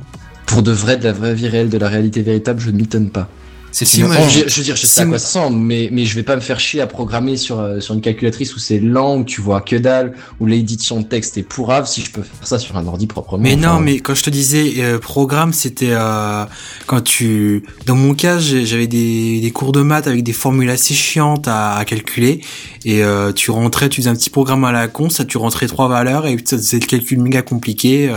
Pour 0.47 0.63
de 0.63 0.71
vrai, 0.73 0.97
de 0.97 1.05
la 1.05 1.13
vraie 1.13 1.35
vie 1.35 1.49
réelle, 1.49 1.71
de 1.71 1.79
la 1.79 1.89
réalité 1.89 2.23
véritable, 2.23 2.61
je 2.61 2.71
ne 2.71 2.77
m'étonne 2.77 3.11
pas. 3.11 3.29
C'est 3.73 3.85
Si, 3.85 4.01
une 4.01 4.13
je, 4.13 4.49
je 4.49 4.57
veux 4.57 4.63
dire, 4.65 4.77
je 4.77 4.83
sais 4.83 4.87
Si 4.87 5.01
à 5.01 5.07
quoi 5.07 5.19
ça 5.19 5.41
ressemble, 5.41 5.59
mais, 5.59 5.89
mais 5.93 6.05
je 6.05 6.15
vais 6.15 6.23
pas 6.23 6.37
me 6.37 6.41
faire 6.41 6.59
chier 6.61 6.81
à 6.81 6.87
programmer 6.87 7.37
sur, 7.37 7.61
euh, 7.61 7.81
sur 7.81 7.95
une 7.95 8.01
calculatrice 8.01 8.55
où 8.57 8.59
c'est 8.59 8.81
lent, 8.81 9.19
où 9.19 9.25
tu 9.25 9.41
vois 9.41 9.61
que 9.61 9.77
dalle, 9.77 10.15
où 10.41 10.47
l'édition 10.47 11.01
de 11.01 11.07
texte 11.07 11.39
est 11.39 11.43
pourrave, 11.43 11.87
si 11.87 12.03
je 12.03 12.11
peux 12.11 12.23
faire 12.23 12.47
ça 12.47 12.59
sur 12.59 12.77
un 12.77 12.87
ordi 12.87 13.07
proprement. 13.07 13.43
Mais 13.43 13.55
enfin, 13.55 13.75
non, 13.75 13.81
mais 13.81 14.01
quand 14.01 14.15
je 14.15 14.23
te 14.23 14.31
disais 14.31 14.75
euh, 14.79 14.99
programme, 14.99 15.53
c'était 15.53 15.91
euh, 15.93 16.45
quand 16.87 17.03
tu. 17.03 17.63
Dans 17.87 17.97
mon 17.97 18.15
cas, 18.15 18.39
j'avais 18.39 18.87
des, 18.87 19.41
des 19.41 19.51
cours 19.51 19.73
de 19.73 19.83
maths 19.83 20.07
avec 20.07 20.23
des 20.23 20.33
formules 20.33 20.71
assez 20.71 20.95
chiantes 20.95 21.47
à, 21.49 21.77
à 21.77 21.85
calculer, 21.85 22.41
et 22.85 23.03
euh, 23.05 23.33
tu 23.33 23.51
rentrais, 23.51 23.89
tu 23.89 24.01
faisais 24.01 24.11
un 24.11 24.17
petit 24.17 24.31
programme 24.31 24.65
à 24.65 24.73
la 24.73 24.89
con, 24.89 25.11
ça 25.11 25.25
tu 25.25 25.39
rentrais 25.39 25.67
trois 25.67 25.89
valeurs 25.89 26.27
et 26.27 26.37
ça 26.45 26.57
faisait 26.57 26.81
le 26.81 26.87
calcul 26.87 27.21
méga 27.21 27.43
compliqué. 27.43 28.13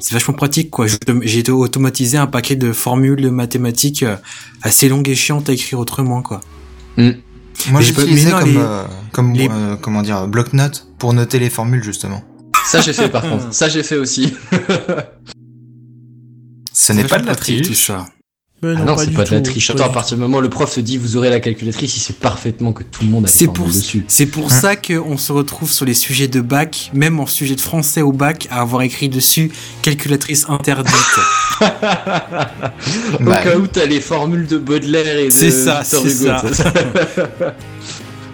C'est 0.00 0.14
vachement 0.14 0.34
pratique, 0.34 0.70
quoi. 0.70 0.86
J'ai 1.22 1.50
automatisé 1.50 2.18
un 2.18 2.26
paquet 2.26 2.56
de 2.56 2.72
formules 2.72 3.20
de 3.20 3.30
mathématiques 3.30 4.02
euh, 4.02 4.16
assez 4.62 4.88
longues 4.88 5.08
et 5.08 5.14
chiantes 5.14 5.48
à 5.48 5.52
écrire 5.52 5.78
autrement, 5.78 6.22
quoi. 6.22 6.40
Moi 7.70 7.80
j'ai 7.80 7.92
pas- 7.92 8.02
j'utilisais 8.02 8.30
comme, 8.30 8.44
les- 8.50 8.56
euh, 8.58 8.84
comme 9.12 9.32
les- 9.32 9.48
euh, 9.50 9.76
comment 9.80 10.02
dire, 10.02 10.26
bloc-notes 10.28 10.88
pour 10.98 11.12
noter 11.14 11.38
les 11.38 11.50
formules 11.50 11.82
justement. 11.82 12.22
Ça 12.66 12.80
j'ai 12.80 12.92
fait 12.92 13.08
par 13.08 13.22
contre, 13.28 13.52
ça 13.54 13.68
j'ai 13.68 13.82
fait 13.82 13.96
aussi. 13.96 14.34
Ce 16.72 16.92
n'est 16.92 17.04
pas 17.04 17.18
de 17.18 17.26
la 17.26 17.32
pratique, 17.34 17.58
tout 17.62 17.64
triche. 17.72 17.90
Mais 18.62 18.74
Ah 18.78 18.84
non, 18.84 18.96
c'est 18.96 19.10
pas 19.12 19.24
de 19.24 19.34
la 19.34 19.40
triche. 19.42 19.68
Attends, 19.70 19.84
à 19.84 19.88
partir 19.90 20.16
du 20.16 20.22
moment 20.22 20.38
où 20.38 20.40
le 20.40 20.48
prof 20.48 20.72
se 20.72 20.80
dit 20.80 20.96
vous 20.96 21.16
aurez 21.18 21.28
la 21.28 21.40
calculatrice, 21.40 21.94
il 21.96 22.00
sait 22.00 22.14
parfaitement 22.14 22.72
que 22.72 22.82
tout 22.84 23.04
le 23.04 23.10
monde 23.10 23.26
a 23.26 23.28
C'est 23.28 23.44
les 23.46 23.52
pour, 23.52 23.66
dessus. 23.66 24.04
c'est 24.08 24.24
pour 24.26 24.46
Hein. 24.46 24.60
ça 24.60 24.76
qu'on 24.76 25.18
se 25.18 25.30
retrouve 25.30 25.70
sur 25.70 25.84
les 25.84 25.92
sujets 25.92 26.26
de 26.26 26.40
bac, 26.40 26.90
même 26.94 27.20
en 27.20 27.26
sujet 27.26 27.54
de 27.54 27.60
français 27.60 28.00
au 28.00 28.12
bac, 28.12 28.48
à 28.50 28.62
avoir 28.62 28.80
écrit 28.82 29.10
dessus 29.10 29.50
calculatrice 29.82 30.46
interdite. 30.48 30.94
Au 31.60 33.24
Bah, 33.24 33.42
cas 33.42 33.56
où 33.58 33.66
t'as 33.66 33.84
les 33.86 34.00
formules 34.00 34.46
de 34.46 34.56
Baudelaire 34.58 35.18
et 35.18 35.26
de 35.26 35.30
C'est 35.30 35.50
ça, 35.50 35.82
c'est 35.84 36.08
ça. 36.08 36.42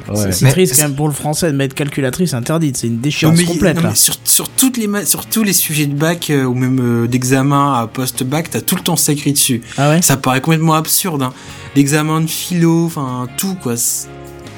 Ouais. 0.09 0.33
C'est 0.33 0.49
triste 0.51 0.77
quand 0.77 0.83
même 0.83 0.95
pour 0.97 1.09
le 1.09 1.15
français 1.15 1.51
de 1.51 1.57
mettre 1.57 1.75
calculatrice 1.75 2.35
interdite. 2.35 2.77
C'est 2.77 2.87
une 2.89 3.01
déchéance 3.01 3.37
mais- 3.39 3.45
complète 3.45 3.77
non, 3.77 3.83
là. 3.83 3.89
mais 3.91 3.95
sur, 3.97 4.15
sur 4.25 4.49
toutes 4.49 4.77
les 4.77 4.89
sur 5.07 5.27
tous 5.27 5.43
les 5.45 5.53
sujets 5.53 5.87
de 5.87 5.95
bac 5.95 6.31
euh, 6.31 6.45
ou 6.45 6.55
même 6.55 6.81
euh, 6.81 7.07
d'examen 7.07 7.75
à 7.81 7.87
post-bac, 7.87 8.51
t'as 8.51 8.61
tout 8.61 8.77
le 8.77 8.83
temps 8.83 8.97
ça 8.97 9.13
écrit 9.13 9.33
dessus. 9.33 9.63
Ah 9.79 9.91
ouais 9.91 10.03
Ça 10.03 10.17
paraît 10.17 10.41
complètement 10.41 10.75
absurde. 10.75 11.23
Hein. 11.23 11.33
L'examen 11.77 12.21
de 12.21 12.27
philo, 12.29 12.87
enfin 12.87 13.29
tout 13.37 13.55
quoi. 13.55 13.75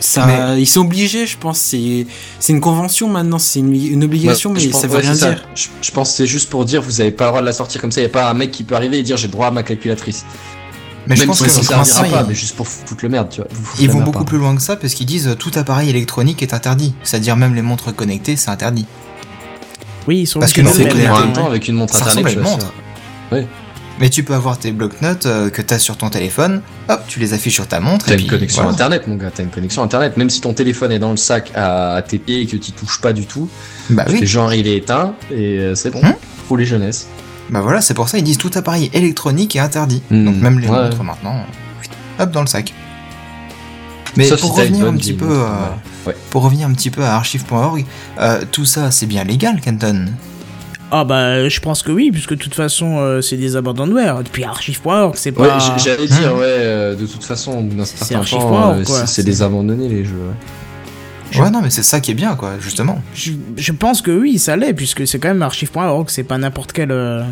Ça, 0.01 0.59
ils 0.59 0.67
sont 0.67 0.81
obligés, 0.83 1.27
je 1.27 1.39
pense. 1.39 1.59
C'est 1.59 2.07
c'est 2.39 2.53
une 2.53 2.61
convention 2.61 3.09
maintenant, 3.09 3.39
c'est 3.39 3.61
une, 3.61 3.73
une 3.75 4.05
obligation, 4.05 4.51
Ouais, 4.53 4.61
mais 4.63 4.69
pense- 4.69 4.83
ça 4.83 4.87
veut 4.87 4.97
ouais, 4.97 5.01
rien 5.01 5.13
dire. 5.15 5.43
Je, 5.55 5.69
je 5.81 5.91
pense 5.93 6.11
que 6.11 6.17
c'est 6.17 6.27
juste 6.27 6.51
pour 6.51 6.65
dire 6.67 6.83
vous 6.83 7.01
avez 7.01 7.11
pas 7.11 7.25
le 7.25 7.31
droit 7.31 7.41
de 7.41 7.47
la 7.47 7.53
sortir 7.55 7.81
comme 7.81 7.91
ça. 7.93 8.03
Y 8.03 8.05
a 8.05 8.09
pas 8.11 8.29
un 8.29 8.35
mec 8.35 8.51
qui 8.51 8.65
peut 8.65 8.75
arriver 8.75 8.99
et 8.99 9.03
dire 9.03 9.17
j'ai 9.17 9.29
le 9.29 9.33
droit 9.33 9.47
à 9.47 9.51
ma 9.51 9.63
calculatrice. 9.63 10.27
Mais 11.07 11.17
je 11.17 11.25
pense 11.25 11.43
que 11.43 11.49
ça 11.49 11.63
servira 11.63 12.03
pas, 12.03 12.23
ils- 12.23 12.29
mais 12.29 12.35
juste 12.35 12.57
pour 12.57 12.67
foutre 12.67 13.03
le 13.03 13.09
merde, 13.09 13.29
tu 13.31 13.41
vois. 13.41 13.49
Ils 13.79 13.89
vont 13.89 13.95
merde, 13.95 14.05
beaucoup 14.07 14.19
pardon. 14.19 14.29
plus 14.29 14.39
loin 14.39 14.57
que 14.57 14.63
ça 14.63 14.77
parce 14.77 14.95
qu'ils 14.95 15.07
disent 15.07 15.29
euh, 15.29 15.35
tout 15.35 15.53
appareil 15.57 15.91
électronique 15.91 16.43
est 16.43 16.55
interdit. 16.55 16.95
C'est-à-dire 17.03 17.37
même 17.37 17.55
les 17.55 17.63
montres 17.63 17.95
connectées, 17.95 18.37
c'est 18.37 18.51
interdit. 18.51 18.87
Oui, 20.07 20.21
ils 20.21 20.27
sont 20.27 20.41
Parce 20.41 20.53
que 20.53 20.63
c'est 20.67 20.91
En 21.11 21.21
même 21.21 21.33
temps, 21.33 21.47
avec 21.47 21.69
une 21.69 21.77
montre 21.77 21.95
Ça 21.95 22.05
internet, 22.05 22.25
ressemble 22.27 22.29
à 22.29 22.33
tu 22.33 22.39
une 22.39 23.43
montre. 23.43 23.55
Mais 24.01 24.11
tu 24.11 24.25
peux 24.25 24.35
avoir 24.35 24.59
tes 24.59 24.73
blocs-notes 24.73 25.27
euh, 25.27 25.51
que 25.51 25.63
t'as 25.63 25.79
sur 25.79 25.97
ton 25.97 26.11
téléphone, 26.11 26.63
hop, 26.89 27.01
tu 27.07 27.21
les 27.21 27.33
affiches 27.33 27.55
sur 27.55 27.69
ta 27.69 27.79
montre. 27.79 28.07
T'as 28.07 28.13
et 28.13 28.15
une 28.15 28.21
puis, 28.23 28.27
connexion 28.27 28.63
voilà. 28.63 28.75
internet, 28.75 29.07
mon 29.07 29.15
gars. 29.15 29.31
T'as 29.33 29.45
une 29.45 29.51
connexion 29.51 29.85
internet. 29.85 30.17
Même 30.17 30.31
si 30.31 30.41
ton 30.41 30.53
téléphone 30.53 30.91
est 30.91 30.99
dans 30.99 31.13
le 31.13 31.17
sac 31.17 31.53
à, 31.55 32.03
tes 32.07 32.19
pieds 32.19 32.41
et 32.41 32.47
que 32.47 32.57
tu 32.57 32.73
touches 32.73 33.01
pas 33.01 33.13
du 33.13 33.27
tout, 33.27 33.49
Bah 33.91 34.05
oui, 34.09 34.27
genre 34.27 34.53
il 34.53 34.67
est 34.67 34.79
éteint 34.79 35.15
et 35.31 35.59
euh, 35.59 35.75
c'est 35.77 35.91
bon. 35.91 36.01
Hum. 36.03 36.15
Pour 36.49 36.57
les 36.57 36.65
jeunesses. 36.67 37.07
Bah 37.51 37.61
voilà, 37.61 37.81
c'est 37.81 37.95
pour 37.95 38.09
ça 38.09 38.19
ils 38.19 38.25
disent 38.25 38.39
tout 38.39 38.51
appareil 38.55 38.91
électronique 38.95 39.55
est 39.57 39.61
interdit. 39.61 40.03
Hmm, 40.11 40.25
Donc 40.25 40.37
même 40.37 40.59
les 40.59 40.69
ouais. 40.69 40.83
montres 40.85 41.03
maintenant, 41.03 41.37
hop 42.19 42.31
dans 42.31 42.41
le 42.41 42.47
sac. 42.47 42.73
Mais 44.17 44.25
Sauf 44.25 44.41
pour 44.41 44.55
si 44.55 44.61
revenir 44.61 44.87
un 44.87 44.97
petit 44.97 45.13
peu, 45.13 45.27
euh, 45.29 45.47
ouais. 46.07 46.15
pour 46.31 46.43
revenir 46.45 46.69
un 46.69 46.73
petit 46.73 46.91
peu 46.91 47.03
à 47.05 47.17
archive.org, 47.17 47.85
euh, 48.21 48.41
tout 48.53 48.65
ça 48.65 48.91
c'est 48.91 49.07
bien 49.07 49.25
légal, 49.25 49.61
Kenton. 49.61 50.07
Ah 50.93 51.05
bah 51.05 51.49
je 51.49 51.59
pense 51.61 51.83
que 51.83 51.91
oui, 51.91 52.11
puisque 52.13 52.31
de 52.31 52.39
toute 52.39 52.55
façon 52.55 52.99
euh, 52.99 53.21
c'est 53.21 53.37
des 53.37 53.57
abandonware. 53.57 54.21
Et 54.21 54.23
puis 54.25 54.45
archive.org, 54.45 55.15
c'est 55.17 55.37
Ouais, 55.37 55.49
pas. 55.49 55.59
j'allais 55.79 56.07
dire, 56.07 56.33
ouais, 56.37 56.43
euh, 56.45 56.95
de 56.95 57.07
toute 57.07 57.25
façon, 57.25 57.63
d'un 57.63 57.85
C'est 57.85 57.97
certain 57.99 58.19
archive 58.21 58.39
temps, 58.39 58.75
euh, 58.75 58.85
c'est 59.07 59.25
des 59.25 59.43
abandonnés 59.43 59.89
les 59.89 60.05
jeux. 60.05 60.31
Ouais. 61.35 61.41
Je- 61.41 61.43
Ouais 61.45 61.51
non 61.51 61.61
mais 61.63 61.71
c'est 61.71 61.83
ça 61.83 62.01
qui 62.01 62.11
est 62.11 62.15
bien 62.15 62.35
quoi, 62.37 62.59
justement. 62.61 63.01
Je, 63.15 63.33
je 63.57 63.73
pense 63.73 64.03
que 64.03 64.11
oui, 64.11 64.39
ça 64.39 64.57
l'est, 64.57 64.75
puisque 64.75 65.07
c'est 65.07 65.19
quand 65.19 65.29
même 65.29 65.43
archive.org, 65.43 66.09
c'est 66.11 66.23
pas 66.25 66.39
n'importe 66.39 66.73
quel. 66.73 66.91
euh, 66.91 67.23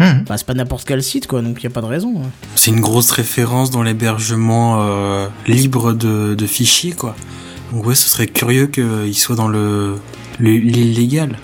Hmm. 0.00 0.24
Bah, 0.26 0.36
c'est 0.36 0.46
pas 0.46 0.54
n'importe 0.54 0.88
quel 0.88 1.04
site 1.04 1.28
quoi, 1.28 1.40
donc 1.40 1.62
y 1.62 1.68
a 1.68 1.70
pas 1.70 1.80
de 1.80 1.86
raison. 1.86 2.14
hein. 2.24 2.28
C'est 2.56 2.72
une 2.72 2.80
grosse 2.80 3.12
référence 3.12 3.70
dans 3.70 3.84
l'hébergement 3.84 4.78
euh, 4.80 5.28
libre 5.46 5.92
de, 5.92 6.34
de 6.34 6.46
fichiers, 6.48 6.92
quoi. 6.92 7.14
Donc 7.72 7.86
ouais, 7.86 7.94
ce 7.94 8.08
serait 8.08 8.26
curieux 8.26 8.66
qu'il 8.66 9.14
soit 9.14 9.36
dans 9.36 9.46
le 9.46 9.98
le- 10.40 10.50
l'illégal. 10.56 11.38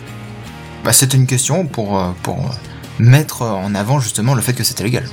Bah 0.85 0.93
c'était 0.93 1.17
une 1.17 1.29
question 1.29 1.65
pour, 1.65 2.01
euh, 2.01 2.09
pour 2.25 2.51
mettre 2.99 3.43
en 3.43 3.73
avant 3.77 4.01
justement 4.01 4.35
le 4.35 4.43
fait 4.43 4.53
que 4.53 4.65
c'était 4.65 4.83
légal. 4.83 5.05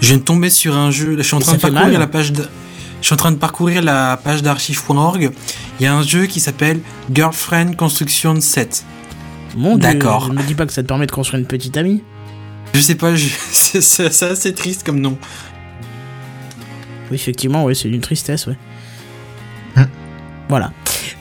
Je 0.00 0.08
viens 0.08 0.18
de 0.18 0.22
tomber 0.22 0.48
sur 0.50 0.76
un 0.76 0.92
jeu. 0.92 1.10
Là, 1.16 1.22
je 1.22 1.26
suis 1.26 1.34
en 1.34 1.40
Et 1.40 1.42
train 1.42 1.54
de 1.54 1.60
parcourir 1.60 1.98
la 1.98 2.06
page. 2.06 2.32
De... 2.32 2.46
Je 3.04 3.08
suis 3.08 3.12
en 3.12 3.18
train 3.18 3.32
de 3.32 3.36
parcourir 3.36 3.82
la 3.82 4.16
page 4.16 4.42
d'archive.org. 4.42 5.30
Il 5.78 5.82
y 5.82 5.86
a 5.86 5.94
un 5.94 6.00
jeu 6.00 6.24
qui 6.24 6.40
s'appelle 6.40 6.80
Girlfriend 7.12 7.74
Construction 7.76 8.40
7. 8.40 8.82
Mon 9.58 9.76
dieu, 9.76 9.92
D'accord. 9.92 10.30
ne 10.32 10.38
me 10.38 10.42
dis 10.42 10.54
pas 10.54 10.64
que 10.64 10.72
ça 10.72 10.82
te 10.82 10.88
permet 10.88 11.04
de 11.04 11.12
construire 11.12 11.38
une 11.38 11.46
petite 11.46 11.76
amie. 11.76 12.02
Je 12.72 12.80
sais 12.80 12.94
pas, 12.94 13.14
je... 13.14 13.28
c'est 13.52 13.82
c'est- 13.82 14.08
c'est 14.10 14.30
assez 14.30 14.54
triste 14.54 14.84
comme 14.86 15.00
nom. 15.00 15.18
Oui, 17.10 17.16
effectivement, 17.16 17.66
oui, 17.66 17.76
c'est 17.76 17.90
d'une 17.90 18.00
tristesse, 18.00 18.46
ouais. 18.46 18.56
Hmm. 19.76 19.84
Voilà. 20.48 20.72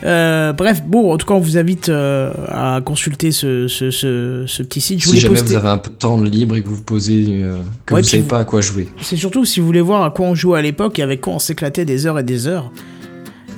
Euh, 0.06 0.52
bref, 0.54 0.84
bon, 0.86 1.14
en 1.14 1.18
tout 1.18 1.26
cas, 1.26 1.34
on 1.34 1.40
vous 1.40 1.58
invite 1.58 1.88
euh, 1.90 2.32
à 2.50 2.82
consulter 2.84 3.32
ce, 3.32 3.68
ce, 3.68 3.90
ce, 3.90 4.44
ce 4.48 4.64
petit 4.64 4.82
site. 4.82 5.00
Je 5.02 5.08
Si 5.10 5.20
jamais 5.20 5.36
poster. 5.36 5.52
vous 5.54 5.56
avez 5.60 5.70
un 5.70 5.78
peu 5.78 5.90
de 5.92 5.96
temps 5.96 6.20
libre 6.20 6.56
et 6.58 6.62
que 6.62 6.68
vous 6.68 6.76
vous 6.76 6.82
posez, 6.84 7.26
euh, 7.30 7.58
que 7.86 7.94
Ouais, 7.94 8.02
vous 8.02 8.08
savez 8.08 8.24
vous- 8.24 8.28
pas 8.30 8.40
à 8.40 8.46
quoi 8.46 8.60
jouer. 8.62 8.90
C'est 9.02 9.16
surtout 9.16 9.46
si 9.46 9.60
vous 9.62 9.66
voulez 9.66 9.82
voir 9.82 10.04
à 10.04 10.12
quoi 10.12 10.26
on 10.26 10.36
jouait 10.36 10.60
à 10.60 10.62
l'époque 10.62 11.00
et 11.00 11.04
avec 11.04 11.22
quoi 11.22 11.34
on 11.34 11.40
s'éclatait 11.40 11.86
des 11.86 12.06
heures 12.06 12.20
et 12.20 12.24
des 12.24 12.48
heures. 12.48 12.70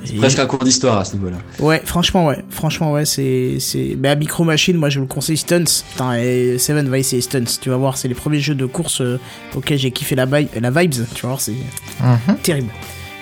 Et- 0.08 0.18
Presque 0.18 0.38
un 0.38 0.46
cours 0.46 0.62
d'histoire 0.62 0.98
à 0.98 1.04
ce 1.04 1.14
niveau-là. 1.16 1.38
Ouais, 1.58 1.82
franchement, 1.84 2.26
ouais. 2.28 2.38
Franchement, 2.48 2.92
ouais, 2.92 3.04
c'est. 3.04 3.56
c'est... 3.58 3.96
Bah, 3.96 4.14
Micro 4.14 4.44
Machine, 4.44 4.76
moi 4.76 4.88
je 4.88 5.00
vous 5.00 5.06
le 5.06 5.12
conseille 5.12 5.36
Stunts. 5.36 5.64
Putain, 5.90 6.14
et 6.16 6.58
Seven 6.58 6.88
va 6.88 6.98
essayer 6.98 7.20
Stunts. 7.22 7.58
Tu 7.60 7.70
vas 7.70 7.76
voir, 7.76 7.96
c'est 7.96 8.06
les 8.06 8.14
premiers 8.14 8.38
jeux 8.38 8.54
de 8.54 8.66
course 8.66 9.00
euh, 9.00 9.18
auxquels 9.56 9.78
j'ai 9.78 9.90
kiffé 9.90 10.14
la, 10.14 10.26
la 10.26 10.70
vibes. 10.70 10.92
Tu 11.12 11.22
vas 11.22 11.28
voir, 11.30 11.40
c'est 11.40 11.54
Mhm. 12.00 12.36
terrible. 12.40 12.68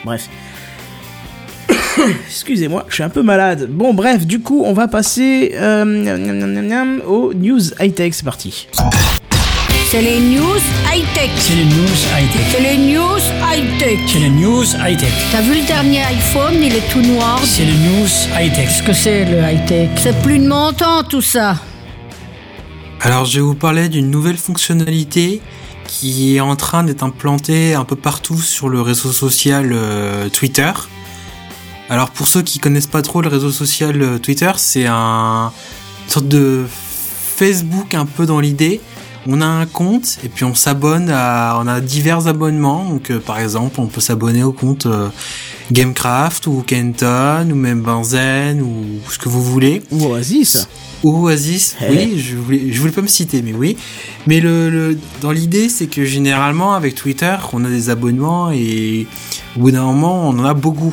Bref. 0.05 0.29
Excusez-moi, 2.27 2.87
je 2.89 2.95
suis 2.95 3.03
un 3.03 3.09
peu 3.09 3.23
malade. 3.23 3.69
Bon, 3.71 3.95
bref, 3.95 4.27
du 4.27 4.41
coup, 4.41 4.63
on 4.65 4.73
va 4.73 4.89
passer 4.89 5.53
euh, 5.55 6.99
aux 7.07 7.33
news 7.35 7.61
high-tech. 7.81 8.13
C'est 8.15 8.25
parti. 8.25 8.69
C'est 9.91 10.03
les 10.03 10.19
news 10.19 10.61
high-tech. 10.93 11.31
C'est 11.37 11.55
les 11.55 11.65
news 11.65 11.99
high-tech. 12.17 12.47
C'est 12.51 12.61
les 12.61 12.79
news 12.79 13.19
high-tech. 13.43 13.99
C'est 14.07 14.19
les 14.19 14.31
news 14.31 14.65
high-tech. 14.65 15.13
T'as 15.31 15.43
vu 15.43 15.61
le 15.61 15.67
dernier 15.67 16.03
iPhone, 16.03 16.55
il 16.61 16.75
est 16.75 16.93
tout 16.93 17.03
noir. 17.03 17.41
C'est 17.45 17.65
les 17.65 17.73
news 17.73 18.09
high-tech. 18.37 18.67
Qu'est-ce 18.67 18.83
que 18.83 18.93
c'est 18.93 19.25
le 19.25 19.39
high-tech? 19.39 19.91
C'est 19.97 20.21
plus 20.23 20.39
de 20.39 20.49
mon 20.49 20.73
temps 20.73 21.05
tout 21.05 21.23
ça. 21.23 21.57
Alors, 23.01 23.25
je 23.25 23.37
vais 23.37 23.45
vous 23.45 23.55
parler 23.55 23.89
d'une 23.89 24.11
nouvelle 24.11 24.39
fonctionnalité 24.39 25.43
qui 25.87 26.37
est 26.37 26.41
en 26.41 26.57
train 26.57 26.83
d'être 26.83 27.03
implantée 27.03 27.75
un 27.75 27.85
peu 27.85 27.97
partout 27.97 28.39
sur 28.39 28.69
le 28.69 28.81
réseau 28.81 29.13
social 29.13 29.71
euh, 29.73 30.29
Twitter. 30.29 30.73
Alors, 31.95 32.11
pour 32.11 32.27
ceux 32.27 32.43
qui 32.43 32.59
connaissent 32.59 32.89
pas 32.89 33.03
trop 33.03 33.23
le 33.23 33.29
réseau 33.29 33.53
social 33.53 34.03
euh, 34.03 34.19
Twitter, 34.19 34.51
c'est 34.57 34.87
un 34.87 35.53
une 36.07 36.11
sorte 36.11 36.27
de 36.27 36.65
Facebook 37.37 37.95
un 37.95 38.05
peu 38.05 38.27
dans 38.27 38.41
l'idée. 38.41 38.81
On 39.29 39.41
a 39.41 39.47
un 39.47 39.65
compte 39.65 40.19
et 40.25 40.29
puis 40.29 40.45
on 40.45 40.55
s'abonne 40.57 41.09
à, 41.09 41.57
on 41.63 41.69
a 41.69 41.81
divers 41.81 42.27
abonnements. 42.27 42.85
Donc, 42.85 43.11
euh, 43.13 43.21
par 43.21 43.39
exemple, 43.39 43.81
on 43.81 43.87
peut 43.87 44.01
s'abonner 44.01 44.43
au 44.43 44.51
compte 44.51 44.87
euh, 44.87 45.09
Gamecraft 45.71 46.49
ou 46.49 46.65
Kenton 46.67 47.49
ou 47.49 47.55
même 47.55 47.81
Benzen 47.81 48.61
ou 48.61 48.85
ce 49.09 49.19
que 49.21 49.29
vous 49.29 49.43
voulez. 49.43 49.81
Ou 49.93 50.05
Oasis. 50.07 50.67
Ou 51.05 51.27
Oasis, 51.29 51.77
Eh. 51.81 51.91
oui, 51.91 52.19
je 52.19 52.37
voulais, 52.37 52.73
je 52.73 52.81
voulais 52.81 52.93
pas 52.93 53.03
me 53.03 53.07
citer, 53.07 53.41
mais 53.41 53.53
oui. 53.55 53.77
Mais 54.27 54.41
le, 54.41 54.69
le- 54.69 54.99
dans 55.23 55.31
l'idée, 55.31 55.69
c'est 55.69 55.87
que 55.87 56.05
généralement, 56.05 56.75
avec 56.75 56.97
Twitter, 56.97 57.37
on 57.53 57.65
a 57.65 57.69
des 57.69 57.89
abonnements 57.89 58.51
et 58.51 59.07
au 59.57 59.61
bout 59.61 59.71
d'un 59.71 59.85
moment, 59.85 60.29
on 60.29 60.37
en 60.41 60.45
a 60.45 60.55
beaucoup. 60.55 60.93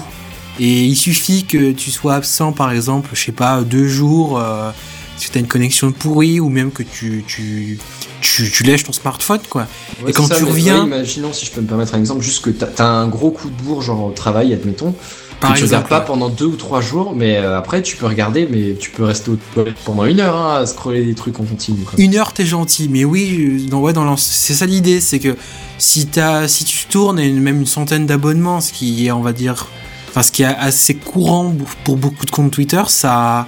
Et 0.63 0.83
il 0.85 0.95
suffit 0.95 1.43
que 1.45 1.71
tu 1.71 1.89
sois 1.89 2.13
absent, 2.13 2.51
par 2.51 2.71
exemple, 2.71 3.09
je 3.13 3.19
sais 3.25 3.31
pas, 3.31 3.61
deux 3.63 3.87
jours, 3.87 4.39
euh, 4.39 4.69
si 5.17 5.31
tu 5.31 5.37
as 5.37 5.41
une 5.41 5.47
connexion 5.47 5.91
pourrie, 5.91 6.39
ou 6.39 6.49
même 6.49 6.71
que 6.71 6.83
tu, 6.83 7.23
tu, 7.27 7.79
tu, 8.21 8.49
tu 8.51 8.63
lèches 8.63 8.83
ton 8.83 8.93
smartphone, 8.93 9.39
quoi. 9.49 9.65
Et 10.07 10.13
quand 10.13 10.27
ça, 10.27 10.35
tu 10.35 10.43
reviens- 10.43 10.81
ouais, 10.81 10.85
imaginons 10.85 11.33
si 11.33 11.47
je 11.47 11.51
peux 11.51 11.61
me 11.61 11.67
permettre 11.67 11.95
un 11.95 11.99
exemple, 11.99 12.21
juste 12.21 12.43
que 12.45 12.51
t'as 12.51 12.67
t'as 12.67 12.85
un 12.87 13.07
gros 13.07 13.31
coup 13.31 13.49
de 13.49 13.59
bourre, 13.63 13.81
genre 13.81 14.05
au 14.05 14.11
travail, 14.11 14.53
admettons, 14.53 14.93
Par 15.39 15.53
que 15.53 15.57
tu 15.57 15.63
exemple. 15.63 15.85
regardes 15.85 15.89
pas 16.03 16.07
pendant 16.07 16.29
deux 16.29 16.45
ou 16.45 16.55
trois 16.57 16.79
jours, 16.81 17.15
mais 17.17 17.37
euh, 17.37 17.57
après 17.57 17.81
tu 17.81 17.97
peux 17.97 18.05
regarder, 18.05 18.47
mais 18.47 18.75
tu 18.79 18.91
peux 18.91 19.03
rester 19.03 19.31
au 19.31 19.37
toilette 19.55 19.77
pendant 19.83 20.05
une 20.05 20.19
heure 20.19 20.35
hein, 20.35 20.61
à 20.61 20.65
scroller 20.67 21.03
des 21.03 21.15
trucs 21.15 21.39
en 21.39 21.43
continu. 21.43 21.79
Quoi. 21.85 21.93
Une 21.97 22.15
heure, 22.15 22.33
t'es 22.33 22.45
gentil, 22.45 22.87
mais 22.87 23.03
oui, 23.03 23.63
euh, 23.65 23.67
dans, 23.67 23.79
ouais, 23.79 23.93
dans 23.93 24.15
c'est 24.15 24.53
ça 24.53 24.67
l'idée, 24.67 25.01
c'est 25.01 25.17
que 25.17 25.35
si 25.79 26.05
t'as, 26.05 26.47
si 26.47 26.65
tu 26.65 26.85
tournes 26.85 27.17
et 27.19 27.31
même 27.31 27.61
une 27.61 27.65
centaine 27.65 28.05
d'abonnements, 28.05 28.61
ce 28.61 28.71
qui 28.71 29.07
est, 29.07 29.11
on 29.11 29.21
va 29.21 29.33
dire, 29.33 29.65
enfin, 30.11 30.23
ce 30.23 30.31
qui 30.31 30.43
est 30.43 30.45
assez 30.45 30.95
courant 30.95 31.53
pour- 31.83 31.97
beaucoup 31.97 32.25
de 32.25 32.31
comptes 32.31 32.51
Twitter, 32.51 32.81
ça, 32.87 33.47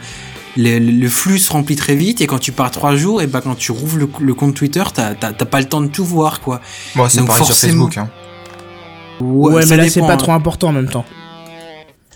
le, 0.57 0.79
le 0.79 1.09
flux 1.09 1.39
se 1.39 1.51
remplit 1.51 1.75
très 1.75 1.95
vite 1.95 2.21
et 2.21 2.27
quand 2.27 2.39
tu 2.39 2.51
pars 2.51 2.71
trois 2.71 2.95
jours, 2.95 3.21
et 3.21 3.27
ben 3.27 3.41
quand 3.41 3.55
tu 3.55 3.71
rouvres 3.71 3.97
le, 3.97 4.09
le 4.19 4.33
compte 4.33 4.55
Twitter, 4.55 4.83
t'as, 4.93 5.13
pas 5.13 5.59
le 5.59 5.67
temps 5.67 5.81
de 5.81 5.87
tout 5.87 6.05
voir, 6.05 6.41
quoi. 6.41 6.61
Bon, 6.95 7.07
c'est 7.09 7.23
pareil 7.25 7.45
sur 7.45 7.55
Facebook. 7.55 7.97
Hein. 7.97 8.09
Ouais, 9.21 9.65
mais 9.67 9.77
là, 9.77 9.89
c'est 9.89 9.99
pas 10.01 10.13
hein. 10.13 10.17
trop 10.17 10.31
important 10.33 10.69
en 10.69 10.73
même 10.73 10.89
temps. 10.89 11.05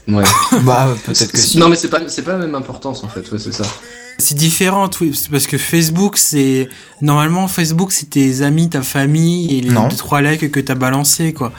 Ouais. 0.07 0.23
bah 0.63 0.87
peut-être 1.05 1.31
que 1.31 1.37
si. 1.37 1.57
Non, 1.57 1.69
mais 1.69 1.75
c'est 1.75 1.89
pas, 1.89 1.99
c'est 2.07 2.21
pas 2.23 2.33
la 2.33 2.39
même 2.39 2.55
importance 2.55 3.03
en 3.03 3.09
fait, 3.09 3.29
ouais, 3.31 3.39
c'est 3.39 3.53
ça. 3.53 3.65
C'est 4.19 4.35
différent, 4.35 4.89
oui, 4.99 5.13
parce 5.29 5.45
que 5.45 5.59
Facebook, 5.59 6.17
c'est 6.17 6.69
normalement 7.01 7.47
Facebook, 7.47 7.91
c'est 7.91 8.09
tes 8.09 8.41
amis, 8.41 8.67
ta 8.67 8.81
famille 8.81 9.57
et 9.57 9.61
les 9.61 9.69
Non. 9.69 9.87
deux 9.89 9.95
trois 9.95 10.21
likes 10.23 10.49
que 10.49 10.59
t'as 10.59 10.73
balancé, 10.73 11.33
quoi. 11.33 11.51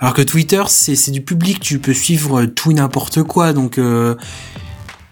Alors 0.00 0.14
que 0.14 0.22
Twitter, 0.22 0.62
c'est 0.68 1.10
du 1.10 1.20
public, 1.22 1.60
tu 1.60 1.78
peux 1.78 1.94
suivre 1.94 2.44
tout 2.46 2.70
et 2.70 2.74
n'importe 2.74 3.22
quoi. 3.22 3.52
Donc, 3.52 3.78
euh, 3.78 4.16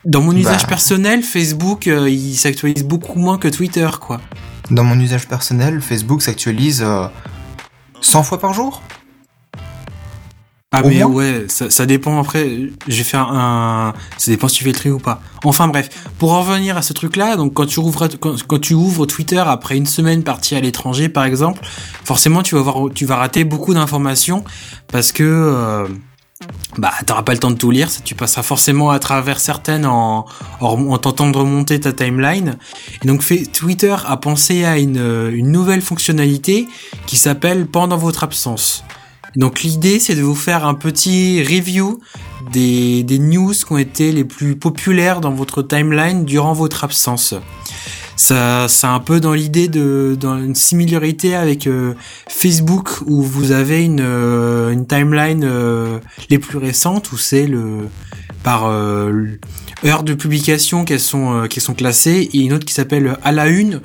dans 0.04 0.20
mon 0.20 0.32
usage 0.36 0.62
Bah. 0.62 0.68
personnel, 0.68 1.22
Facebook, 1.22 1.86
euh, 1.86 2.10
il 2.10 2.34
s'actualise 2.36 2.84
beaucoup 2.84 3.18
moins 3.18 3.38
que 3.38 3.48
Twitter, 3.48 3.88
quoi. 4.00 4.20
Dans 4.70 4.84
mon 4.84 4.98
usage 4.98 5.28
personnel, 5.28 5.80
Facebook 5.80 6.22
s'actualise 6.22 6.82
euh, 6.82 7.06
100 8.00 8.22
fois 8.22 8.40
par 8.40 8.52
jour. 8.54 8.82
Ah 10.74 10.82
Au 10.82 10.88
mais 10.88 11.00
moins 11.04 11.12
ouais, 11.12 11.44
ça, 11.48 11.68
ça 11.68 11.84
dépend 11.84 12.18
après. 12.18 12.70
Je 12.88 12.96
vais 12.96 13.04
faire 13.04 13.28
un, 13.28 13.92
ça 14.16 14.30
dépend 14.30 14.48
si 14.48 14.56
tu 14.56 14.64
fais 14.64 14.70
le 14.70 14.76
tri 14.76 14.90
ou 14.90 14.98
pas. 14.98 15.20
Enfin 15.44 15.68
bref, 15.68 15.90
pour 16.18 16.32
en 16.32 16.40
revenir 16.40 16.78
à 16.78 16.82
ce 16.82 16.94
truc-là, 16.94 17.36
donc 17.36 17.52
quand 17.52 17.66
tu 17.66 17.78
ouvres 17.78 18.08
quand, 18.08 18.42
quand 18.46 18.58
tu 18.58 18.72
ouvres 18.72 19.04
Twitter 19.04 19.42
après 19.44 19.76
une 19.76 19.84
semaine 19.84 20.22
partie 20.22 20.54
à 20.54 20.60
l'étranger 20.60 21.10
par 21.10 21.24
exemple, 21.24 21.60
forcément 22.04 22.42
tu 22.42 22.54
vas 22.54 22.62
voir 22.62 22.88
tu 22.94 23.04
vas 23.04 23.16
rater 23.16 23.44
beaucoup 23.44 23.74
d'informations 23.74 24.44
parce 24.90 25.12
que 25.12 25.22
euh, 25.22 25.88
bah 26.78 26.90
t'auras 27.04 27.22
pas 27.22 27.32
le 27.32 27.38
temps 27.38 27.50
de 27.50 27.58
tout 27.58 27.70
lire, 27.70 27.90
tu 28.02 28.14
passeras 28.14 28.42
forcément 28.42 28.88
à 28.90 28.98
travers 28.98 29.40
certaines 29.40 29.84
en, 29.84 30.24
en, 30.60 30.86
en 30.90 30.98
tentant 30.98 31.30
de 31.30 31.36
remonter 31.36 31.80
ta 31.80 31.92
timeline. 31.92 32.56
Et 33.04 33.06
donc 33.06 33.20
fait, 33.20 33.44
Twitter 33.44 33.94
a 34.06 34.16
pensé 34.16 34.64
à 34.64 34.78
une, 34.78 35.30
une 35.34 35.52
nouvelle 35.52 35.82
fonctionnalité 35.82 36.66
qui 37.06 37.18
s'appelle 37.18 37.66
pendant 37.66 37.98
votre 37.98 38.24
absence. 38.24 38.84
Donc 39.36 39.62
l'idée 39.62 39.98
c'est 39.98 40.14
de 40.14 40.22
vous 40.22 40.34
faire 40.34 40.66
un 40.66 40.74
petit 40.74 41.42
review 41.42 42.00
des, 42.52 43.02
des 43.02 43.18
news 43.18 43.52
qui 43.52 43.72
ont 43.72 43.78
été 43.78 44.12
les 44.12 44.24
plus 44.24 44.56
populaires 44.56 45.20
dans 45.20 45.32
votre 45.32 45.62
timeline 45.62 46.24
durant 46.24 46.52
votre 46.52 46.84
absence. 46.84 47.34
Ça, 48.16 48.68
c'est 48.68 48.86
un 48.86 49.00
peu 49.00 49.20
dans 49.20 49.32
l'idée 49.32 49.68
de, 49.68 50.16
dans 50.18 50.38
une 50.38 50.54
similarité 50.54 51.34
avec 51.34 51.66
euh, 51.66 51.94
Facebook 52.28 53.00
où 53.06 53.22
vous 53.22 53.52
avez 53.52 53.82
une, 53.82 54.00
euh, 54.00 54.70
une 54.70 54.86
timeline 54.86 55.42
euh, 55.44 55.98
les 56.28 56.38
plus 56.38 56.58
récentes 56.58 57.10
où 57.12 57.16
c'est 57.16 57.46
le 57.46 57.88
par 58.44 58.64
heure 58.64 60.02
de 60.02 60.14
publication 60.14 60.84
qu'elles 60.84 60.98
sont 60.98 61.46
qu'elles 61.48 61.62
sont 61.62 61.74
classées 61.74 62.28
et 62.32 62.38
une 62.38 62.52
autre 62.52 62.64
qui 62.64 62.74
s'appelle 62.74 63.16
à 63.22 63.30
la 63.30 63.46
une 63.46 63.80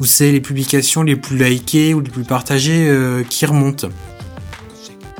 où 0.00 0.04
c'est 0.04 0.30
les 0.30 0.40
publications 0.40 1.02
les 1.02 1.16
plus 1.16 1.36
likées 1.36 1.92
ou 1.92 2.00
les 2.00 2.10
plus 2.10 2.22
partagées 2.22 2.88
qui 3.28 3.46
remontent. 3.46 3.88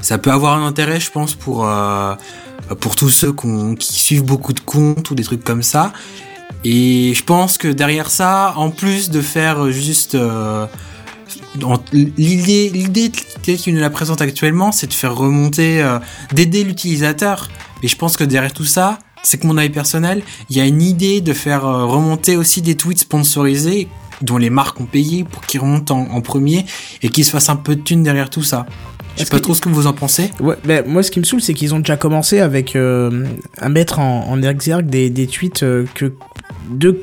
Ça 0.02 0.18
peut 0.18 0.30
avoir 0.30 0.58
un 0.58 0.66
intérêt, 0.66 1.00
je 1.00 1.10
pense, 1.10 1.34
pour 1.34 1.66
euh, 1.66 2.14
pour 2.80 2.96
tous 2.96 3.10
ceux 3.10 3.32
qui 3.78 3.92
suivent 3.92 4.24
beaucoup 4.24 4.52
de 4.52 4.60
comptes 4.60 5.10
ou 5.10 5.14
des 5.14 5.24
trucs 5.24 5.44
comme 5.44 5.62
ça. 5.62 5.92
Et 6.64 7.14
je 7.14 7.24
pense 7.24 7.58
que 7.58 7.68
derrière 7.68 8.10
ça, 8.10 8.54
en 8.56 8.70
plus 8.70 9.10
de 9.10 9.20
faire 9.20 9.70
juste 9.70 10.14
euh, 10.14 10.66
l'idée, 11.92 12.70
l'idée 12.70 13.12
telle 13.42 13.56
qu'il 13.56 13.74
nous 13.74 13.80
la 13.80 13.90
présente 13.90 14.20
actuellement, 14.20 14.72
c'est 14.72 14.88
de 14.88 14.92
faire 14.92 15.14
remonter, 15.14 15.82
euh, 15.82 15.98
d'aider 16.32 16.64
l'utilisateur. 16.64 17.48
Et 17.82 17.88
je 17.88 17.96
pense 17.96 18.16
que 18.16 18.24
derrière 18.24 18.52
tout 18.52 18.64
ça, 18.64 18.98
c'est 19.22 19.38
que 19.38 19.46
mon 19.46 19.56
avis 19.56 19.70
personnel, 19.70 20.22
il 20.50 20.56
y 20.56 20.60
a 20.60 20.66
une 20.66 20.82
idée 20.82 21.20
de 21.20 21.32
faire 21.32 21.62
remonter 21.62 22.36
aussi 22.36 22.62
des 22.62 22.76
tweets 22.76 23.00
sponsorisés 23.00 23.88
dont 24.22 24.38
les 24.38 24.50
marques 24.50 24.80
ont 24.80 24.86
payé 24.86 25.24
pour 25.24 25.42
qu'ils 25.42 25.60
remontent 25.60 25.94
en, 25.94 26.10
en 26.10 26.20
premier 26.20 26.64
et 27.02 27.08
qu'ils 27.10 27.24
se 27.24 27.30
fassent 27.30 27.50
un 27.50 27.56
peu 27.56 27.76
de 27.76 27.82
thunes 27.82 28.02
derrière 28.02 28.30
tout 28.30 28.42
ça. 28.42 28.66
Je 29.16 29.24
sais 29.24 29.30
pas 29.30 29.38
que- 29.38 29.42
trop 29.42 29.54
ce 29.54 29.60
que 29.60 29.68
vous 29.68 29.86
en 29.86 29.92
pensez. 29.92 30.30
Ouais, 30.40 30.56
ben, 30.64 30.84
moi, 30.86 31.02
ce 31.02 31.10
qui 31.10 31.18
me 31.18 31.24
saoule, 31.24 31.40
c'est 31.40 31.54
qu'ils 31.54 31.74
ont 31.74 31.78
déjà 31.78 31.96
commencé 31.96 32.40
avec 32.40 32.76
euh, 32.76 33.24
à 33.58 33.68
mettre 33.68 33.98
en, 33.98 34.28
en 34.28 34.42
exergue 34.42 34.86
des, 34.86 35.10
des 35.10 35.26
tweets 35.26 35.62
euh, 35.62 35.84
que 35.94 36.12
de 36.70 37.00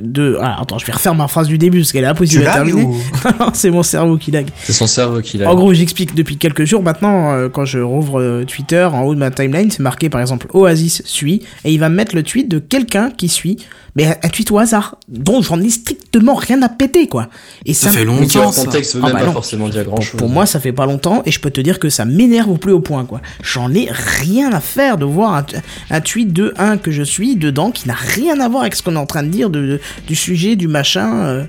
de 0.00 0.38
ah, 0.40 0.60
attends 0.60 0.78
je 0.78 0.86
vais 0.86 0.92
refaire 0.92 1.14
ma 1.14 1.28
phrase 1.28 1.48
du 1.48 1.58
début 1.58 1.78
parce 1.80 1.92
qu'elle 1.92 2.04
est 2.04 2.08
impossible 2.08 2.46
à 2.46 2.52
terminer 2.54 2.82
ou 2.82 2.96
c'est 3.54 3.70
mon 3.70 3.82
cerveau 3.82 4.16
qui 4.16 4.30
lag 4.30 4.46
C'est 4.64 4.72
son 4.72 4.86
cerveau 4.86 5.20
qui 5.20 5.38
l'a. 5.38 5.50
en 5.50 5.54
gros 5.54 5.72
j'explique 5.74 6.14
depuis 6.14 6.36
quelques 6.36 6.64
jours 6.64 6.82
maintenant 6.82 7.32
euh, 7.32 7.48
quand 7.48 7.64
je 7.64 7.78
rouvre 7.78 8.20
euh, 8.20 8.44
Twitter 8.44 8.84
en 8.84 9.02
haut 9.02 9.14
de 9.14 9.20
ma 9.20 9.30
timeline 9.30 9.70
c'est 9.70 9.80
marqué 9.82 10.08
par 10.10 10.20
exemple 10.20 10.46
Oasis 10.52 11.02
suit 11.04 11.42
et 11.64 11.72
il 11.72 11.78
va 11.80 11.88
me 11.88 11.94
mettre 11.96 12.14
le 12.14 12.22
tweet 12.22 12.48
de 12.48 12.58
quelqu'un 12.58 13.10
qui 13.10 13.28
suit 13.28 13.58
mais 13.96 14.06
un 14.24 14.28
tweet 14.28 14.50
au 14.50 14.58
hasard 14.58 14.96
dont 15.06 15.40
j'en 15.40 15.60
ai 15.60 15.70
strictement 15.70 16.34
rien 16.34 16.60
à 16.62 16.68
péter 16.68 17.06
quoi 17.06 17.28
et 17.64 17.74
Ça 17.74 17.90
ça, 17.90 17.98
fait 17.98 18.04
longtemps 18.04 18.50
le 18.50 18.64
contexte 18.64 18.96
veut 18.96 19.02
Ah 19.04 19.06
même 19.06 19.16
bah 19.18 19.24
pas 19.26 19.32
forcément 19.32 19.68
dire 19.68 19.84
grand 19.84 20.00
chose. 20.00 20.18
Pour 20.18 20.28
moi, 20.28 20.46
ça 20.46 20.58
fait 20.58 20.72
pas 20.72 20.84
longtemps 20.84 21.22
et 21.26 21.30
je 21.30 21.38
peux 21.38 21.50
te 21.50 21.60
dire 21.60 21.78
que 21.78 21.88
ça 21.88 22.04
m'énerve 22.04 22.50
au 22.50 22.56
plus 22.56 22.72
haut 22.72 22.80
point, 22.80 23.04
quoi. 23.04 23.20
J'en 23.42 23.72
ai 23.72 23.88
rien 23.92 24.52
à 24.52 24.58
faire 24.58 24.98
de 24.98 25.04
voir 25.04 25.34
un, 25.36 25.46
un 25.90 26.00
tweet 26.00 26.32
de 26.32 26.52
un 26.58 26.76
que 26.76 26.90
je 26.90 27.04
suis 27.04 27.36
dedans 27.36 27.70
qui 27.70 27.86
n'a 27.86 27.94
rien 27.94 28.40
à 28.40 28.48
voir 28.48 28.62
avec 28.62 28.74
ce 28.74 28.82
qu'on 28.82 28.96
est 28.96 28.98
en 28.98 29.06
train 29.06 29.22
de 29.22 29.28
dire 29.28 29.48
de, 29.48 29.60
de- 29.60 29.80
du 30.06 30.14
sujet, 30.14 30.56
du 30.56 30.68
machin. 30.68 31.24
euh. 31.26 31.44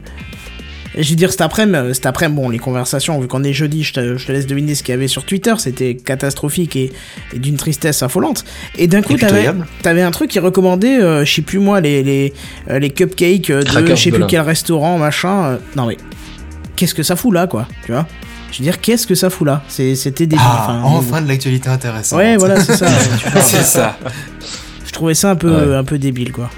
Je 0.97 1.09
veux 1.09 1.15
dire, 1.17 1.29
cet 1.31 1.41
après-midi, 1.41 1.77
euh, 1.77 1.93
cet 1.93 2.05
après 2.05 2.29
bon, 2.29 2.47
les 2.49 2.57
conversations, 2.57 3.19
vu 3.19 3.27
qu'on 3.27 3.43
est 3.43 3.51
jeudi, 3.51 3.83
je 3.83 3.91
te, 3.91 4.17
je 4.17 4.25
te 4.27 4.31
laisse 4.31 4.47
deviner 4.47 4.75
ce 4.75 4.83
qu'il 4.83 4.93
y 4.93 4.97
avait 4.97 5.09
sur 5.09 5.25
Twitter, 5.25 5.53
c'était 5.57 5.95
catastrophique 5.95 6.77
et, 6.77 6.93
et 7.33 7.39
d'une 7.39 7.57
tristesse 7.57 8.01
affolante. 8.01 8.45
Et 8.77 8.87
d'un 8.87 9.01
coup, 9.01 9.15
t'avais, 9.17 10.01
un 10.01 10.11
truc 10.11 10.29
qui 10.31 10.39
recommandait, 10.39 11.01
euh, 11.01 11.25
je 11.25 11.33
sais 11.33 11.41
plus 11.41 11.59
moi, 11.59 11.81
les, 11.81 12.01
les, 12.01 12.33
euh, 12.69 12.79
les 12.79 12.91
cupcakes 12.91 13.51
de 13.51 13.61
je 13.65 13.95
sais 13.95 14.09
de 14.09 14.15
plus 14.15 14.21
là. 14.21 14.27
quel 14.29 14.39
restaurant, 14.41 14.97
machin. 14.97 15.43
euh. 15.45 15.57
Non 15.75 15.85
mais, 15.85 15.97
qu'est-ce 16.77 16.93
que 16.95 17.03
ça 17.03 17.17
fout 17.17 17.33
là, 17.33 17.45
quoi, 17.47 17.67
tu 17.85 17.91
vois? 17.91 18.07
Je 18.53 18.59
veux 18.59 18.63
dire, 18.63 18.79
qu'est-ce 18.79 19.05
que 19.05 19.15
ça 19.15 19.29
fout 19.29 19.45
là? 19.45 19.63
C'est- 19.67 19.95
C'était 19.95 20.27
débile. 20.27 20.45
Ah, 20.47 20.79
enfin, 20.85 20.97
enfin 20.97 21.21
de 21.21 21.27
l'actualité 21.27 21.67
intéressante. 21.67 22.17
Ouais, 22.19 22.37
voilà, 22.37 22.61
c'est 22.61 22.77
ça. 22.77 22.87
C'est 23.41 23.63
ça. 23.63 23.97
je 24.87 24.93
trouvais 24.93 25.13
ça 25.13 25.31
un 25.31 25.35
peu, 25.35 25.53
Ouais. 25.71 25.75
un 25.75 25.83
peu 25.83 25.97
débile, 25.97 26.31
quoi. 26.31 26.49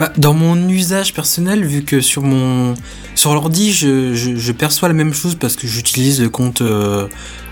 Bah, 0.00 0.10
dans 0.16 0.32
mon 0.32 0.56
usage 0.70 1.12
personnel, 1.12 1.62
vu 1.62 1.82
que 1.84 2.00
sur 2.00 2.22
mon 2.22 2.72
sur 3.14 3.34
l'ordi, 3.34 3.70
je, 3.70 4.52
perçois 4.52 4.88
la 4.88 4.94
même 4.94 5.12
chose 5.12 5.34
parce 5.34 5.56
que 5.56 5.66
j'utilise 5.66 6.22
le 6.22 6.30
compte, 6.30 6.62
euh, 6.62 7.06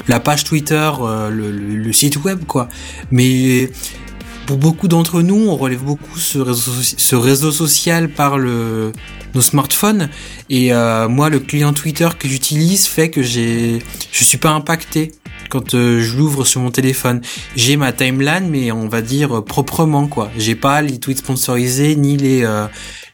la 0.09 0.19
page 0.19 0.45
Twitter, 0.45 0.91
euh, 1.03 1.29
le, 1.29 1.93
site 1.93 2.25
web, 2.25 2.45
quoi. 2.47 2.71
Mais 3.11 3.71
pour 4.47 4.57
beaucoup 4.57 4.89
d'entre 4.89 5.21
nous, 5.21 5.47
on 5.47 5.57
relève 5.57 5.83
beaucoup 5.83 6.19
ce 6.19 6.39
réseau, 6.39 6.73
soci- 6.73 6.95
ce 6.97 7.17
réseau 7.17 7.53
social 7.53 8.09
par 8.09 8.39
le, 8.39 8.93
nos 9.35 9.43
smartphones. 9.43 10.09
Et 10.49 10.73
euh, 10.73 11.07
moi, 11.07 11.29
le 11.29 11.41
client 11.41 11.75
Twitter 11.75 12.09
que 12.19 12.29
j'utilise 12.29 12.87
fait 12.87 13.11
que 13.11 13.23
j'ai, 13.23 13.81
je 14.11 14.25
suis 14.25 14.39
pas 14.39 14.53
impacté 14.53 15.13
quand 15.49 15.75
euh, 15.75 16.01
je 16.01 16.17
l'ouvre 16.17 16.45
sur 16.45 16.61
mon 16.61 16.71
téléphone. 16.71 17.21
J'ai 17.57 17.77
ma 17.77 17.93
timeline, 17.93 18.49
mais 18.51 18.71
on 18.73 18.89
va 18.89 19.03
dire 19.03 19.39
euh, 19.39 19.45
proprement 19.45 20.07
quoi. 20.07 20.31
J'ai 20.39 20.55
pas 20.55 20.83
les 20.83 20.99
tweets 20.99 21.19
sponsorisés 21.19 21.97
ni 21.97 22.17
les 22.17 22.45
euh, 22.45 22.67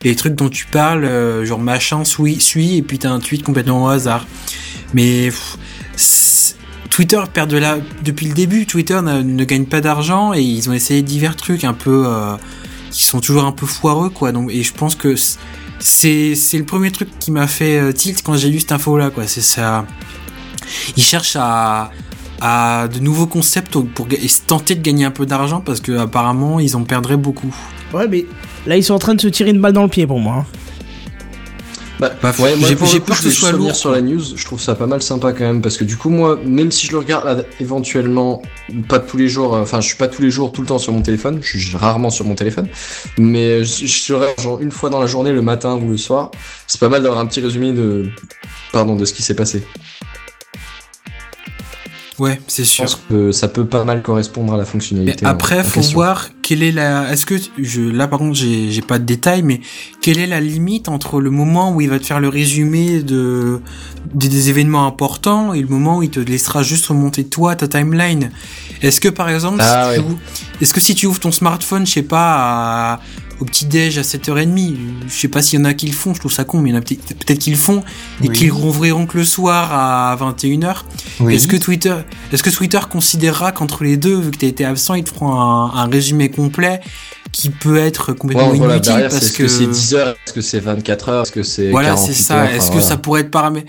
les 0.03 0.15
trucs 0.17 0.35
dont 0.35 0.49
tu 0.51 0.67
parles, 0.67 1.05
euh, 1.05 1.45
genre 1.47 1.59
machin 1.61 2.05
suit, 2.05 2.41
suit 2.41 2.77
et 2.77 2.83
puis 2.83 2.99
t'as 2.99 3.11
un 3.11 3.21
tweet 3.21 3.43
complètement 3.43 3.85
au 3.85 3.89
hasard. 3.89 4.27
Mais 4.93 5.31
Twitter 6.91 7.21
perd 7.33 7.51
de 7.51 7.57
la 7.57 7.79
depuis 8.05 8.27
le 8.29 8.35
début. 8.35 8.67
Twitter 8.67 9.01
n'a- 9.03 9.23
ne 9.23 9.45
gagne 9.45 9.65
pas 9.67 9.81
d'argent 9.81 10.33
et 10.35 10.43
ils 10.43 10.69
ont 10.71 10.73
essayé 10.73 11.03
divers 11.03 11.37
trucs 11.37 11.65
un 11.65 11.73
peu 11.75 12.05
euh, 12.07 12.37
qui 12.91 13.05
sont 13.05 13.21
toujours 13.21 13.45
un 13.45 13.53
peu 13.53 13.67
foireux 13.67 14.11
quoi. 14.11 14.31
Donc 14.33 14.51
et 14.53 14.63
je 14.63 14.73
pense 14.73 14.95
que 14.95 15.15
c'est 15.81 16.35
c'est 16.37 16.59
le 16.59 16.65
premier 16.65 16.93
truc 16.93 17.09
qui 17.19 17.31
m'a 17.33 17.47
fait 17.49 17.93
tilt 17.95 18.23
quand 18.23 18.37
j'ai 18.37 18.49
lu 18.49 18.61
cette 18.61 18.73
info 18.73 18.97
là 18.97 19.11
quoi. 19.11 19.27
C'est 19.27 19.41
ça. 19.43 19.87
Ils 20.97 21.03
cherchent 21.03 21.37
à 21.37 21.91
à 22.47 22.89
de 22.89 22.99
nouveaux 23.01 23.27
concepts 23.27 23.79
pour 23.95 24.07
ga- 24.07 24.19
et 24.23 24.29
se 24.29 24.43
tenter 24.43 24.75
de 24.75 24.83
gagner 24.83 25.07
un 25.07 25.11
peu 25.11 25.25
d'argent 25.25 25.61
parce 25.63 25.81
que 25.81 25.97
apparemment 25.99 26.61
ils 26.61 26.77
en 26.77 26.85
perdraient 26.85 27.17
beaucoup. 27.17 27.55
Ouais, 27.95 28.07
mais 28.07 28.27
là, 28.67 28.77
ils 28.77 28.85
sont 28.85 28.93
en 28.95 28.99
train 28.99 29.15
de 29.15 29.21
se 29.21 29.29
tirer 29.29 29.49
une 29.51 29.61
balle 29.61 29.73
dans 29.73 29.83
le 29.83 29.89
pied 29.89 30.07
pour 30.07 30.21
moi. 30.21 30.35
hein. 30.41 30.47
Bah, 32.01 32.11
Bah, 32.21 32.33
ouais, 32.41 32.57
moi, 32.57 32.69
j'ai- 32.69 32.75
peur 32.75 32.89
je 33.17 33.23
que 33.23 33.29
ce 33.29 33.31
soit 33.31 33.53
lourd, 33.53 33.75
sur 33.77 33.93
la 33.93 34.01
news. 34.03 34.21
Je 34.37 34.45
trouve 34.45 34.61
ça 34.61 34.75
pas 34.75 34.89
mal 34.89 35.01
sympa 35.01 35.33
quand 35.33 35.45
même 35.45 35.63
parce 35.63 35.77
que 35.77 35.85
du 35.85 35.97
coup, 35.97 36.11
moi, 36.11 36.39
même 36.45 36.73
si 36.73 36.87
je 36.89 36.93
le 36.93 36.99
regarde 36.99 37.25
là, 37.25 37.45
éventuellement, 37.61 38.43
pas 38.89 38.99
tous 38.99 39.17
les 39.17 39.29
jours, 39.29 39.55
euh, 39.55 39.63
enfin, 39.63 39.81
je 39.81 39.87
suis 39.87 39.97
pas 39.97 40.09
tous 40.09 40.21
les 40.21 40.31
jours 40.31 40.51
tout 40.51 40.61
le 40.61 40.67
temps 40.67 40.79
sur 40.79 40.93
mon 40.93 41.03
téléphone, 41.03 41.39
je 41.41 41.57
suis 41.57 41.77
rarement 41.77 42.11
sur 42.11 42.25
mon 42.27 42.35
téléphone, 42.35 42.67
mais 43.17 43.65
je, 43.65 43.87
je 43.87 43.99
serai 44.03 44.35
genre 44.43 44.61
une 44.61 44.73
fois 44.73 44.91
dans 44.91 45.01
la 45.01 45.07
journée, 45.07 45.33
le 45.33 45.41
matin 45.41 45.77
ou 45.77 45.89
le 45.89 45.97
soir. 45.97 46.33
C'est 46.67 46.81
pas 46.81 46.89
mal 46.89 47.01
d'avoir 47.05 47.21
un 47.21 47.27
petit 47.27 47.41
résumé 47.41 47.73
de, 47.73 48.11
pardon, 48.73 48.97
de 48.97 49.05
ce 49.05 49.15
qui 49.15 49.23
s'est 49.23 49.37
passé. 49.37 49.65
Ouais, 52.19 52.41
c'est 52.47 52.63
Je 52.65 52.69
sûr. 52.69 52.85
pense 52.85 53.01
que 53.11 53.33
ça 53.33 53.49
peut 53.49 53.65
pas 53.67 53.83
mal 53.85 54.01
correspondre 54.03 54.55
à 54.55 54.57
la 54.57 54.65
fonctionnalité. 54.65 55.27
après, 55.27 55.61
en 55.61 55.65
faut 55.65 55.81
question. 55.81 55.95
voir 55.95 56.29
quelle 56.43 56.63
est 56.63 56.71
la. 56.71 57.11
Est-ce 57.13 57.27
que 57.27 57.35
je 57.59 57.81
là 57.83 58.07
par 58.07 58.21
contre 58.21 58.35
j'ai 58.37 58.83
pas 58.87 58.99
de 59.01 59.05
détails, 59.05 59.43
mais 59.43 59.61
quelle 60.01 60.19
est 60.19 60.27
la 60.29 60.41
limite 60.41 60.89
entre 60.89 61.21
le 61.21 61.31
moment 61.31 61.73
où 61.75 61.81
il 61.81 61.91
va 61.91 61.99
te 61.99 62.07
faire 62.07 62.21
le 62.21 62.29
résumé 62.29 63.03
de 63.03 63.61
des, 64.15 64.29
des 64.29 64.49
événements 64.51 64.87
importants 64.87 65.55
et 65.55 65.61
le 65.61 65.67
moment 65.67 65.99
où 65.99 66.03
il 66.05 66.11
te 66.11 66.21
laissera 66.21 66.63
juste 66.63 66.87
remonter 66.87 67.25
toi 67.25 67.57
ta 67.57 67.67
timeline? 67.67 68.31
Est-ce 68.83 69.01
que 69.01 69.09
par 69.09 69.29
exemple, 69.29 69.59
Ah, 69.61 69.91
si 69.95 70.01
ouais. 70.01 70.07
est-ce 70.61 70.73
que 70.75 70.81
si 70.81 70.95
tu 70.95 71.07
ouvres 71.07 71.19
ton 71.21 71.33
smartphone, 71.33 71.85
je 71.87 71.93
sais 71.93 72.03
pas, 72.03 72.93
à- 72.95 73.01
au 73.41 73.45
petit 73.45 73.67
déj 73.67 73.99
à 73.99 74.03
7h30, 74.03 74.77
je 75.09 75.13
sais 75.13 75.29
pas 75.29 75.43
s'il 75.43 75.59
y 75.59 75.63
en 75.63 75.65
a 75.65 75.75
qui 75.75 75.87
le 75.87 75.93
font, 75.93 76.15
je 76.15 76.21
trouve 76.21 76.33
ça 76.33 76.45
con, 76.45 76.61
mais 76.61 76.71
il 76.71 76.73
y 76.73 76.77
en 76.77 76.81
a 76.81 76.83
peut-être 76.83 77.39
qui 77.39 77.51
le 77.51 77.57
font 77.57 77.83
et 78.23 78.29
Oui. 78.29 78.35
qui 78.37 78.47
le 78.47 78.53
rouvriront 78.53 79.07
que 79.07 79.19
le 79.19 79.25
soir 79.25 79.73
à 79.73 80.17
21h. 80.17 80.85
Oui. 81.21 81.35
Est-ce 81.35 81.49
que 81.49 81.57
Twitter, 81.57 81.95
est-ce 82.33 82.43
que 82.43 82.51
Twitter 82.51 82.81
considérera 82.91 83.53
qu'entre 83.53 83.85
les 83.85 83.97
deux, 83.97 84.17
vu 84.19 84.31
que 84.31 84.37
tu 84.39 84.47
as 84.47 84.49
été 84.49 84.65
absent, 84.65 84.95
ils 84.95 85.05
te 85.05 85.11
feront 85.11 85.33
un, 85.41 85.75
un 85.75 85.87
résumé 85.87 86.31
complet 86.31 86.81
qui 87.33 87.51
peut 87.51 87.79
être 87.79 88.13
Ouais, 88.13 88.17
complètement 88.19 88.51
la 88.67 88.77
inutile 88.77 88.93
parce 89.11 89.17
est-ce 89.17 89.33
que, 89.33 89.49
c'est 89.49 89.67
10 89.67 89.95
heures, 89.95 90.15
est-ce 90.25 90.33
que 90.33 90.41
c'est 90.41 90.61
24 90.61 91.09
heures, 91.09 91.23
est-ce 91.25 91.33
que 91.33 91.43
c'est 91.43 91.71
voilà, 91.71 91.89
48 91.89 92.15
c'est 92.15 92.23
ça. 92.23 92.45
Est-ce 92.53 92.67
que 92.69 92.73
voilà. 92.75 92.81
ça 92.87 92.97
pourrait 92.97 93.21
être 93.23 93.31
paramétré 93.33 93.69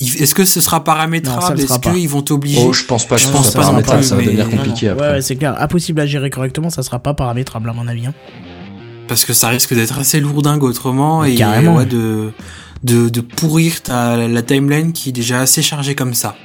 Est-ce 0.00 0.34
que 0.34 0.44
ce 0.44 0.60
sera 0.60 0.76
ça 0.76 0.80
paramétrable? 0.80 1.56
le 1.56 1.64
Est-ce 1.64 1.78
pas. 1.78 1.92
qu'ils 1.92 2.08
vont 2.10 2.20
t'obliger? 2.20 2.60
Oh, 2.62 2.74
je 2.74 2.84
pense 2.84 3.06
pas 3.08 3.16
que 3.16 3.22
Je 3.22 3.28
pense 3.28 3.52
soit 3.52 3.60
pas 3.62 3.66
non 3.72 3.82
paramétrable, 3.82 4.00
plus, 4.00 4.08
ça 4.08 4.14
va 4.16 4.20
mais- 4.20 4.26
devenir 4.26 4.48
Non, 4.50 4.56
compliqué 4.58 4.86
Ouais, 4.88 4.92
après. 4.92 5.10
ouais, 5.12 5.22
c'est 5.22 5.36
clair. 5.36 5.54
Impossible 5.62 6.00
à 6.02 6.06
gérer 6.06 6.28
correctement, 6.28 6.68
ça 6.68 6.82
sera 6.82 6.98
pas 6.98 7.14
paramétrable 7.14 7.70
à 7.70 7.72
mon 7.72 7.88
avis. 7.88 8.04
Hein. 8.06 8.12
Parce 9.08 9.24
que 9.24 9.32
ça 9.32 9.48
risque 9.48 9.74
d'être 9.74 9.98
assez 9.98 10.20
lourdingue 10.20 10.62
autrement 10.62 11.22
Mais 11.22 11.34
et 11.34 11.36
carrément. 11.36 11.76
ouais, 11.76 11.86
de, 11.86 12.32
de 12.84 13.08
de 13.08 13.20
pourrir 13.20 13.82
ta 13.82 14.16
la 14.28 14.42
timeline 14.42 14.92
qui 14.92 15.10
est 15.10 15.12
déjà 15.12 15.40
assez 15.40 15.62
chargée 15.62 15.94
comme 15.94 16.14
ça. 16.14 16.36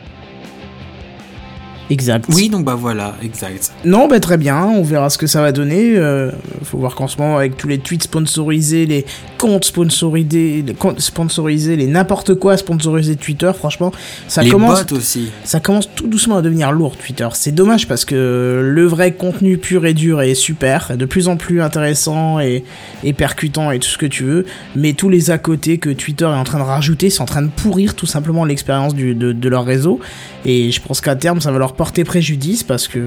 Exact. 1.90 2.26
Oui, 2.30 2.50
donc 2.50 2.66
bah 2.66 2.76
voilà, 2.76 3.16
exact. 3.24 3.72
Non, 3.84 4.08
bah 4.08 4.20
très 4.20 4.38
bien, 4.38 4.64
on 4.64 4.84
verra 4.84 5.10
ce 5.10 5.18
que 5.18 5.26
ça 5.28 5.42
va 5.42 5.52
donner. 5.52 5.96
Euh, 5.96 6.32
faut 6.64 6.78
voir 6.78 6.94
qu'en 6.96 7.08
ce 7.08 7.18
moment, 7.18 7.38
avec 7.38 7.58
tous 7.58 7.68
les 7.68 7.80
tweets 7.80 8.04
sponsorisés, 8.04 8.86
les 8.86 9.06
comptes 9.38 9.66
sponsorisés, 9.66 10.64
les 10.66 10.74
comptes 10.74 11.00
sponsorisés, 11.00 11.76
les 11.76 11.88
n'importe 11.88 12.36
quoi 12.36 12.58
sponsorisés 12.58 13.16
de 13.16 13.20
Twitter, 13.20 13.52
franchement, 13.58 13.92
ça 14.28 14.44
Les 14.44 14.50
commence, 14.52 14.86
bots 14.86 14.98
aussi. 14.98 15.32
ça 15.44 15.60
commence 15.60 15.90
tout 15.96 16.08
doucement 16.08 16.38
à 16.38 16.42
devenir 16.42 16.72
lourd 16.72 16.96
Twitter. 16.96 17.28
C'est 17.34 17.54
dommage 17.54 17.88
parce 17.88 18.06
que 18.06 18.62
le 18.64 18.86
vrai 18.86 19.14
contenu 19.14 19.58
pur 19.58 19.86
et 19.86 19.94
dur 19.94 20.22
est 20.22 20.36
super, 20.36 20.96
de 20.96 21.06
plus 21.06 21.28
en 21.28 21.38
plus 21.38 21.62
intéressant 21.62 22.40
et, 22.40 22.64
et 23.04 23.14
percutant 23.14 23.72
et 23.72 23.80
tout 23.80 23.90
ce 23.90 23.98
que 23.98 24.06
tu 24.06 24.24
veux, 24.24 24.46
mais 24.76 24.94
tous 24.94 25.10
les 25.10 25.32
à 25.32 25.38
côté 25.38 25.78
que 25.80 25.90
Twitter 25.90 26.26
est 26.26 26.28
en 26.28 26.44
train 26.44 26.60
de 26.60 26.64
rajouter, 26.64 27.10
c'est 27.10 27.22
en 27.22 27.26
train 27.26 27.42
de 27.42 27.50
pourrir 27.50 27.96
tout 27.96 28.06
simplement 28.06 28.46
l'expérience 28.46 28.94
de 28.96 29.50
leur 29.50 29.66
réseau. 29.66 30.00
Et 30.46 30.72
je 30.72 30.82
pense 30.82 31.02
qu'à 31.02 31.16
terme, 31.16 31.42
ça 31.42 31.52
va 31.52 31.60
leur 31.60 31.74
porter 31.74 32.04
préjudice 32.04 32.64
parce 32.64 32.88
que. 32.88 33.00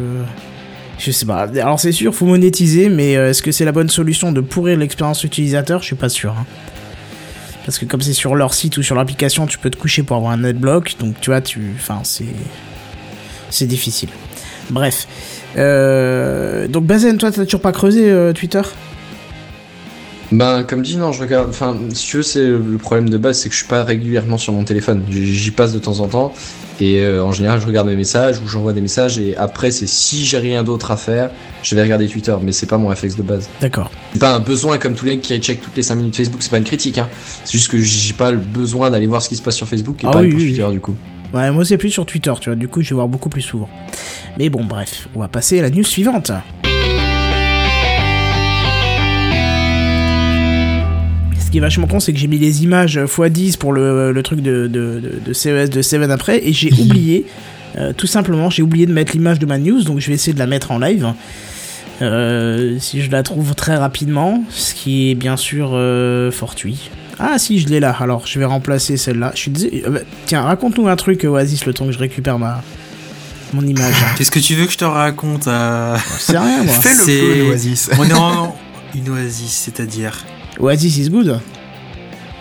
Je 0.98 1.10
sais 1.10 1.26
pas. 1.26 1.48
Alors 1.54 1.80
c'est 1.80 1.90
sûr, 1.90 2.14
faut 2.14 2.26
monétiser, 2.26 2.88
mais 2.88 3.16
euh, 3.16 3.30
est-ce 3.30 3.42
que 3.42 3.50
c'est 3.50 3.64
la 3.64 3.72
bonne 3.72 3.88
solution 3.88 4.30
de 4.30 4.40
pourrir 4.40 4.78
l'expérience 4.78 5.24
utilisateur? 5.24 5.80
Je 5.80 5.86
suis 5.86 5.96
pas 5.96 6.08
sûr. 6.08 6.32
hein. 6.38 6.46
Parce 7.64 7.78
que 7.78 7.84
comme 7.86 8.00
c'est 8.02 8.12
sur 8.12 8.34
leur 8.34 8.54
site 8.54 8.76
ou 8.76 8.82
sur 8.82 8.94
l'application, 8.94 9.46
tu 9.46 9.58
peux 9.58 9.70
te 9.70 9.76
coucher 9.76 10.02
pour 10.02 10.16
avoir 10.16 10.32
un 10.32 10.44
adblock, 10.44 10.96
donc 11.00 11.14
tu 11.20 11.30
vois, 11.30 11.40
tu, 11.40 11.72
enfin 11.76 12.00
c'est, 12.04 12.26
c'est 13.50 13.66
difficile. 13.66 14.10
Bref. 14.70 15.06
Euh, 15.56 16.66
donc 16.68 16.84
Bazen, 16.84 17.18
toi 17.18 17.30
t'as 17.30 17.44
toujours 17.44 17.60
pas 17.60 17.72
creusé 17.72 18.10
euh, 18.10 18.32
Twitter? 18.32 18.62
Ben, 20.32 20.64
comme 20.64 20.82
dit, 20.82 20.96
non, 20.96 21.12
je 21.12 21.20
regarde. 21.20 21.50
Enfin, 21.50 21.76
si 21.92 22.06
tu 22.06 22.16
veux, 22.16 22.22
c'est 22.22 22.44
le 22.44 22.78
problème 22.78 23.10
de 23.10 23.18
base, 23.18 23.38
c'est 23.38 23.48
que 23.48 23.54
je 23.54 23.60
suis 23.60 23.68
pas 23.68 23.84
régulièrement 23.84 24.38
sur 24.38 24.52
mon 24.52 24.64
téléphone. 24.64 25.02
J'y 25.10 25.50
passe 25.50 25.72
de 25.72 25.78
temps 25.78 26.00
en 26.00 26.08
temps. 26.08 26.32
Et 26.80 27.00
euh, 27.00 27.22
en 27.22 27.32
général, 27.32 27.60
je 27.60 27.66
regarde 27.66 27.86
mes 27.86 27.96
messages 27.96 28.38
ou 28.38 28.48
j'envoie 28.48 28.72
des 28.72 28.80
messages. 28.80 29.18
Et 29.18 29.36
après, 29.36 29.70
c'est 29.70 29.86
si 29.86 30.24
j'ai 30.24 30.38
rien 30.38 30.64
d'autre 30.64 30.90
à 30.90 30.96
faire, 30.96 31.30
je 31.62 31.74
vais 31.74 31.82
regarder 31.82 32.08
Twitter. 32.08 32.34
Mais 32.42 32.50
c'est 32.52 32.66
pas 32.66 32.78
mon 32.78 32.88
réflexe 32.88 33.14
de 33.14 33.22
base. 33.22 33.48
D'accord. 33.60 33.90
C'est 34.14 34.18
pas 34.18 34.34
un 34.34 34.40
besoin 34.40 34.78
comme 34.78 34.94
tous 34.94 35.04
les 35.04 35.18
qui 35.18 35.38
check 35.38 35.60
toutes 35.60 35.76
les 35.76 35.82
5 35.82 35.94
minutes 35.96 36.16
Facebook. 36.16 36.42
C'est 36.42 36.50
pas 36.50 36.58
une 36.58 36.64
critique, 36.64 36.96
hein. 36.98 37.08
C'est 37.44 37.52
juste 37.52 37.70
que 37.70 37.78
j'ai 37.78 38.14
pas 38.14 38.30
le 38.32 38.38
besoin 38.38 38.90
d'aller 38.90 39.06
voir 39.06 39.20
ce 39.20 39.28
qui 39.28 39.36
se 39.36 39.42
passe 39.42 39.56
sur 39.56 39.68
Facebook 39.68 40.02
et 40.02 40.06
Ah 40.08 40.12
pas 40.12 40.20
oui, 40.22 40.30
Twitter, 40.30 40.66
du 40.72 40.80
coup. 40.80 40.96
Ouais, 41.34 41.50
moi 41.50 41.64
c'est 41.64 41.78
plus 41.78 41.90
sur 41.90 42.04
Twitter, 42.04 42.32
tu 42.40 42.50
vois, 42.50 42.56
du 42.56 42.68
coup 42.68 42.82
je 42.82 42.90
vais 42.90 42.96
voir 42.96 43.08
beaucoup 43.08 43.30
plus 43.30 43.40
souvent. 43.40 43.68
Mais 44.38 44.50
bon, 44.50 44.64
bref, 44.64 45.08
on 45.14 45.20
va 45.20 45.28
passer 45.28 45.60
à 45.60 45.62
la 45.62 45.70
news 45.70 45.82
suivante. 45.82 46.30
Qui 51.52 51.58
est 51.58 51.60
vachement 51.60 51.86
con, 51.86 52.00
c'est 52.00 52.12
que 52.12 52.18
j'ai 52.18 52.26
mis 52.26 52.38
les 52.38 52.64
images 52.64 52.98
x10 52.98 53.58
pour 53.58 53.72
le, 53.72 54.10
le 54.10 54.22
truc 54.22 54.40
de, 54.40 54.66
de, 54.66 54.98
de, 55.00 55.12
de 55.24 55.32
CES 55.32 55.70
de 55.70 55.82
Seven 55.82 56.10
après, 56.10 56.44
et 56.48 56.52
j'ai 56.52 56.72
oublié, 56.80 57.26
euh, 57.78 57.92
tout 57.96 58.06
simplement, 58.08 58.50
j'ai 58.50 58.62
oublié 58.62 58.86
de 58.86 58.92
mettre 58.92 59.12
l'image 59.12 59.38
de 59.38 59.46
ma 59.46 59.58
news, 59.58 59.82
donc 59.84 60.00
je 60.00 60.08
vais 60.08 60.14
essayer 60.14 60.32
de 60.32 60.38
la 60.38 60.46
mettre 60.46 60.70
en 60.72 60.78
live. 60.78 61.12
Euh, 62.00 62.78
si 62.80 63.02
je 63.02 63.10
la 63.10 63.22
trouve 63.22 63.54
très 63.54 63.76
rapidement, 63.76 64.42
ce 64.48 64.74
qui 64.74 65.10
est 65.10 65.14
bien 65.14 65.36
sûr 65.36 65.70
euh, 65.74 66.30
fortuit. 66.32 66.90
Ah 67.18 67.38
si, 67.38 67.60
je 67.60 67.68
l'ai 67.68 67.78
là, 67.78 67.94
alors 68.00 68.26
je 68.26 68.38
vais 68.38 68.44
remplacer 68.46 68.96
celle-là. 68.96 69.30
Je 69.34 69.40
suis 69.40 69.50
désolé. 69.50 69.84
euh, 69.86 69.90
bah, 69.90 70.00
tiens, 70.26 70.40
raconte-nous 70.42 70.88
un 70.88 70.96
truc, 70.96 71.22
Oasis, 71.24 71.66
le 71.66 71.74
temps 71.74 71.86
que 71.86 71.92
je 71.92 71.98
récupère 71.98 72.38
ma 72.38 72.62
mon 73.52 73.62
image. 73.64 73.94
Qu'est-ce 74.16 74.30
que 74.30 74.38
tu 74.40 74.54
veux 74.54 74.64
que 74.66 74.72
je 74.72 74.78
te 74.78 74.84
raconte 74.86 75.46
euh, 75.46 75.96
C'est 76.18 76.38
rien, 76.38 76.64
moi. 76.64 76.72
Fais 76.72 76.94
le 76.94 77.04
C'est- 77.04 77.20
feu, 77.20 77.44
l'oasis. 77.46 77.90
On 77.98 78.04
est 78.08 78.12
en 78.14 78.56
une 78.96 79.08
oasis, 79.10 79.52
c'est-à-dire. 79.52 80.24
Oasis 80.58 80.96
is 80.98 81.08
good 81.10 81.40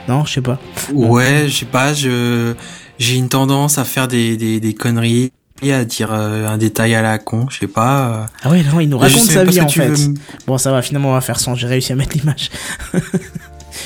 Non, 0.08 0.26
je 0.26 0.34
sais 0.34 0.41
pas. 0.41 0.60
Ouais, 0.93 1.45
je 1.47 1.56
sais 1.60 1.65
pas, 1.65 1.93
je 1.93 2.54
j'ai 3.00 3.15
une 3.15 3.30
tendance 3.30 3.78
à 3.78 3.84
faire 3.84 4.08
des, 4.08 4.38
des, 4.38 4.60
des 4.60 4.74
conneries 4.76 5.32
et 5.63 5.74
à 5.74 5.86
dire 5.86 6.10
euh, 6.12 6.47
un 6.47 6.58
détail 6.58 6.93
à 6.95 7.02
la 7.02 7.17
con, 7.19 7.47
je 7.50 7.60
sais 7.60 7.67
pas. 7.67 8.08
euh. 8.10 8.26
Ah 8.43 8.50
ouais, 8.50 8.63
non, 8.63 8.80
il 8.80 8.89
nous 8.89 8.97
raconte 8.97 9.26
sa 9.26 9.43
vie 9.43 9.62
en 9.62 9.67
fait. 9.69 9.88
veux 9.89 10.13
Bon, 10.47 10.58
ça 10.58 10.71
va, 10.71 10.82
finalement, 10.82 11.10
on 11.10 11.13
va 11.13 11.21
faire 11.21 11.39
sans. 11.39 11.56
J'ai 11.56 11.67
réussi 11.67 11.91
à 11.93 11.95
mettre 11.95 12.15
l'image. 12.17 12.50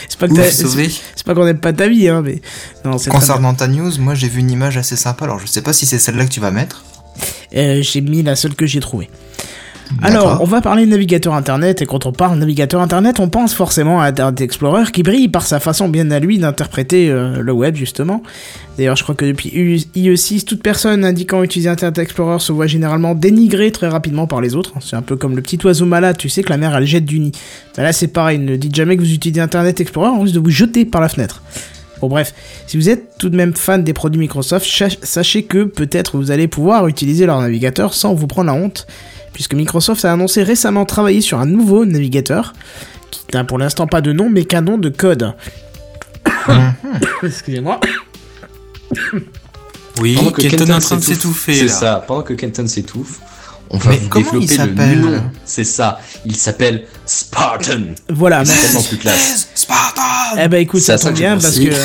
c'est 0.10 0.18
pas 0.20 0.28
c'est 0.28 0.68
c'est 0.68 1.26
pas 1.26 1.34
qu'on 1.34 1.48
aime 1.48 1.60
pas 1.60 1.74
ta 1.74 1.88
vie, 1.88 2.10
hein, 2.10 2.22
mais. 2.24 2.42
Non. 2.84 2.98
Concernant 3.10 3.54
ta 3.54 3.68
news, 3.68 3.92
moi 4.00 4.16
j'ai 4.16 4.28
vu 4.28 4.40
une 4.40 4.52
image 4.52 4.78
assez 4.78 4.96
sympa. 4.96 5.26
Alors 5.26 5.40
je 5.40 5.46
sais 5.48 5.62
pas 5.62 5.74
si 5.74 5.86
c'est 5.86 6.00
celle-là 6.00 6.26
que 6.26 6.32
tu 6.32 6.40
vas 6.40 6.52
mettre. 6.52 6.84
Euh, 7.56 7.82
j'ai 7.82 8.02
mis 8.02 8.24
la 8.24 8.36
seule 8.36 8.56
que 8.56 8.66
j'ai 8.66 8.80
trouvée. 8.80 9.10
Alors, 10.02 10.40
on 10.42 10.46
va 10.46 10.62
parler 10.62 10.86
de 10.86 10.92
navigateur 10.92 11.34
internet, 11.34 11.82
et 11.82 11.86
quand 11.86 12.06
on 12.06 12.12
parle 12.12 12.38
navigateur 12.38 12.82
internet, 12.82 13.20
on 13.20 13.30
pense 13.30 13.54
forcément 13.54 14.02
à 14.02 14.06
Internet 14.06 14.42
Explorer 14.42 14.92
qui 14.92 15.04
brille 15.04 15.30
par 15.30 15.46
sa 15.46 15.60
façon 15.60 15.90
bien 15.90 16.10
à 16.12 16.20
lui 16.20 16.38
d'interpréter 16.38 17.10
euh, 17.10 17.42
le 17.42 17.52
web, 17.52 17.76
justement. 17.76 18.22
D'ailleurs, 18.78 18.96
je 18.96 19.04
crois 19.04 19.16
que 19.16 19.26
depuis 19.26 19.50
IE6, 19.96 20.44
toute 20.44 20.62
personne 20.62 21.06
indiquant 21.06 21.44
utiliser 21.44 21.70
Internet 21.70 22.00
Explorer 22.00 22.40
se 22.40 22.52
voit 22.52 22.68
généralement 22.68 23.16
dénigrée 23.16 23.72
très 23.72 23.88
rapidement 23.88 24.28
par 24.28 24.42
les 24.42 24.56
autres. 24.56 24.74
C'est 24.82 24.96
un 24.96 25.02
peu 25.02 25.16
comme 25.16 25.36
le 25.36 25.42
petit 25.42 25.60
oiseau 25.64 25.86
malade, 25.86 26.18
tu 26.18 26.30
sais 26.30 26.44
que 26.44 26.50
la 26.50 26.58
mère 26.58 26.76
elle 26.76 26.86
jette 26.86 27.06
du 27.06 27.20
nid. 27.20 27.32
Ben 27.78 27.84
là, 27.84 27.94
c'est 27.94 28.08
pareil, 28.08 28.40
ne 28.40 28.56
dites 28.56 28.76
jamais 28.76 28.98
que 28.98 29.02
vous 29.02 29.14
utilisez 29.14 29.42
Internet 29.42 29.80
Explorer, 29.80 30.10
on 30.10 30.22
risque 30.22 30.36
de 30.36 30.40
vous 30.40 30.50
jeter 30.50 30.86
par 30.86 31.02
la 31.02 31.10
fenêtre. 31.10 31.42
Bon 32.02 32.10
bref, 32.10 32.34
si 32.68 32.76
vous 32.78 32.90
êtes 32.90 33.18
tout 33.18 33.30
de 33.30 33.38
même 33.38 33.56
fan 33.56 33.84
des 33.84 33.94
produits 33.94 34.20
Microsoft, 34.20 34.68
sachez 35.02 35.44
que 35.44 35.64
peut-être 35.64 36.18
vous 36.18 36.32
allez 36.32 36.48
pouvoir 36.48 36.88
utiliser 36.88 37.26
leur 37.26 37.40
navigateur 37.40 37.94
sans 37.94 38.14
vous 38.14 38.28
prendre 38.28 38.48
la 38.48 38.54
honte, 38.54 38.86
puisque 39.36 39.54
Microsoft 39.54 40.06
a 40.06 40.14
annoncé 40.14 40.44
récemment 40.44 40.86
travailler 40.86 41.20
sur 41.20 41.40
un 41.42 41.46
nouveau 41.46 41.84
navigateur, 41.84 42.54
qui 43.12 43.20
n'a 43.34 43.44
pour 43.44 43.58
l'instant 43.58 43.86
pas 43.86 44.00
de 44.00 44.14
nom, 44.14 44.30
mais 44.30 44.46
qu'un 44.46 44.62
nom 44.62 44.78
de 44.78 44.88
code. 44.88 45.34
Excusez-moi. 47.22 47.82
Oui, 50.00 50.16
Pendant 50.16 50.32
que 50.32 50.42
Kenton 50.42 50.68
est 50.68 50.74
en 50.74 50.80
train 50.80 50.96
de 50.96 51.02
s'étouffe, 51.02 51.46
s'étouffer 51.46 51.54
C'est 51.56 51.68
ça. 51.68 52.02
Pendant 52.08 52.22
que 52.22 52.34
Kenton 52.34 52.66
s'étouffe, 52.66 53.20
on 53.70 53.78
va 53.78 53.92
Mais 53.92 53.98
vous 53.98 54.10
comment 54.10 54.32
il 54.40 54.48
développer 54.48 54.96
le 54.96 55.02
nom. 55.02 55.24
C'est 55.46 55.64
ça. 55.64 56.00
Il 56.26 56.36
s'appelle 56.36 56.86
Spartan. 57.06 57.82
Voilà, 58.10 58.44
C'est 58.46 58.62
tellement 58.68 58.82
plus 58.84 58.98
classe. 58.98 59.50
Spartan 59.56 60.02
Eh 60.44 60.48
ben 60.48 60.58
écoute, 60.58 60.82
ça 60.82 60.98
ça 60.98 61.10
tombe 61.10 61.18
bien 61.18 61.38
parce 61.38 61.60
que 61.60 61.70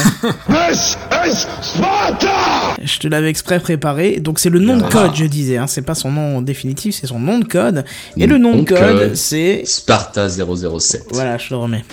je 2.83 2.99
te 2.99 3.09
l'avais 3.09 3.29
exprès 3.31 3.61
préparé. 3.61 4.21
Donc 4.21 4.39
c'est 4.39 4.51
le 4.51 4.59
nom 4.59 4.77
de 4.77 4.83
code, 4.83 5.15
je 5.15 5.25
disais. 5.25 5.57
Hein. 5.57 5.67
C'est 5.67 5.83
pas 5.83 5.95
son 5.95 6.11
nom 6.11 6.43
définitif, 6.43 6.97
c'est 6.99 7.07
son 7.07 7.19
nom 7.19 7.39
de 7.39 7.45
code. 7.45 7.85
Et 8.17 8.27
le 8.27 8.39
nom 8.39 8.57
de 8.57 8.69
code, 8.69 9.15
c'est 9.15 9.63
Sparta 9.65 10.29
007. 10.29 11.05
Voilà, 11.13 11.39
je 11.39 11.51
le 11.51 11.57
remets. 11.57 11.85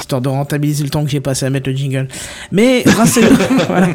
Histoire 0.00 0.20
de 0.20 0.28
rentabiliser 0.28 0.84
le 0.84 0.90
temps 0.90 1.04
que 1.04 1.10
j'ai 1.10 1.20
passé 1.20 1.46
à 1.46 1.50
mettre 1.50 1.68
le 1.70 1.76
jingle. 1.76 2.08
Mais 2.50 2.84
voilà. 3.68 3.88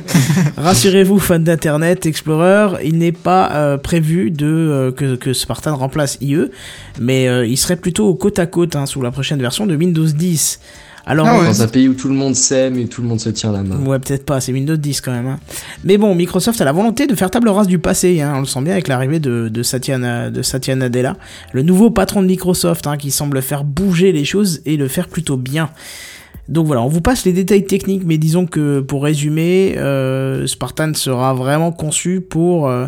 rassurez-vous, 0.57 1.19
fans 1.19 1.39
d'Internet 1.39 2.05
Explorer, 2.05 2.83
il 2.85 2.97
n'est 2.97 3.11
pas 3.11 3.34
euh, 3.51 3.77
prévu 3.77 4.31
de 4.31 4.45
euh, 4.47 4.91
que, 4.91 5.15
que 5.15 5.33
Spartan 5.33 5.75
remplace 5.75 6.17
IE, 6.21 6.45
mais 6.99 7.27
euh, 7.27 7.45
il 7.45 7.57
serait 7.57 7.75
plutôt 7.75 8.13
côte 8.15 8.39
à 8.39 8.45
côte 8.45 8.75
hein, 8.75 8.85
sous 8.85 9.01
la 9.01 9.11
prochaine 9.11 9.39
version 9.41 9.65
de 9.67 9.75
Windows 9.75 10.05
10. 10.05 10.59
Alors, 11.07 11.27
Ah 11.27 11.39
ouais. 11.39 11.45
Dans 11.45 11.61
un 11.61 11.67
pays 11.67 11.87
où 11.87 11.93
tout 11.93 12.07
le 12.07 12.15
monde 12.15 12.33
s'aime 12.33 12.79
et 12.79 12.87
tout 12.87 13.03
le 13.03 13.07
monde 13.07 13.19
se 13.19 13.29
tient 13.29 13.51
la 13.51 13.61
main. 13.61 13.77
Ouais, 13.85 13.99
peut-être 13.99 14.25
pas, 14.25 14.41
c'est 14.41 14.51
Windows 14.51 14.75
10 14.75 15.01
quand 15.01 15.11
même. 15.11 15.27
hein. 15.27 15.39
Mais 15.83 15.97
bon, 15.99 16.15
Microsoft 16.15 16.59
a 16.61 16.65
la 16.65 16.71
volonté 16.71 17.05
de 17.05 17.13
faire 17.13 17.29
table 17.29 17.47
rase 17.49 17.67
du 17.67 17.77
passé, 17.77 18.21
hein, 18.21 18.33
on 18.37 18.39
le 18.39 18.45
sent 18.47 18.61
bien 18.63 18.73
avec 18.73 18.87
l'arrivée 18.87 19.19
de, 19.19 19.47
de, 19.47 19.61
Satya, 19.63 20.31
de 20.31 20.41
Satya 20.41 20.75
Nadella, 20.75 21.15
le 21.53 21.61
nouveau 21.61 21.91
patron 21.91 22.23
de 22.23 22.27
Microsoft, 22.27 22.87
hein, 22.87 22.97
qui 22.97 23.11
semble 23.11 23.39
faire 23.43 23.63
bouger 23.63 24.13
les 24.13 24.25
choses 24.25 24.61
et 24.65 24.77
le 24.77 24.87
faire 24.87 25.07
plutôt 25.07 25.37
bien. 25.37 25.69
Donc 26.49 26.65
voilà, 26.65 26.81
on 26.81 26.87
vous 26.87 27.01
passe 27.01 27.23
les 27.25 27.33
détails 27.33 27.65
techniques, 27.65 28.03
mais 28.03 28.17
disons 28.17 28.47
que 28.47 28.79
pour 28.79 29.03
résumer, 29.03 29.75
euh, 29.77 30.47
Spartan 30.47 30.91
sera 30.95 31.35
vraiment 31.35 31.71
conçu 31.71 32.19
pour... 32.19 32.67
euh, 32.67 32.87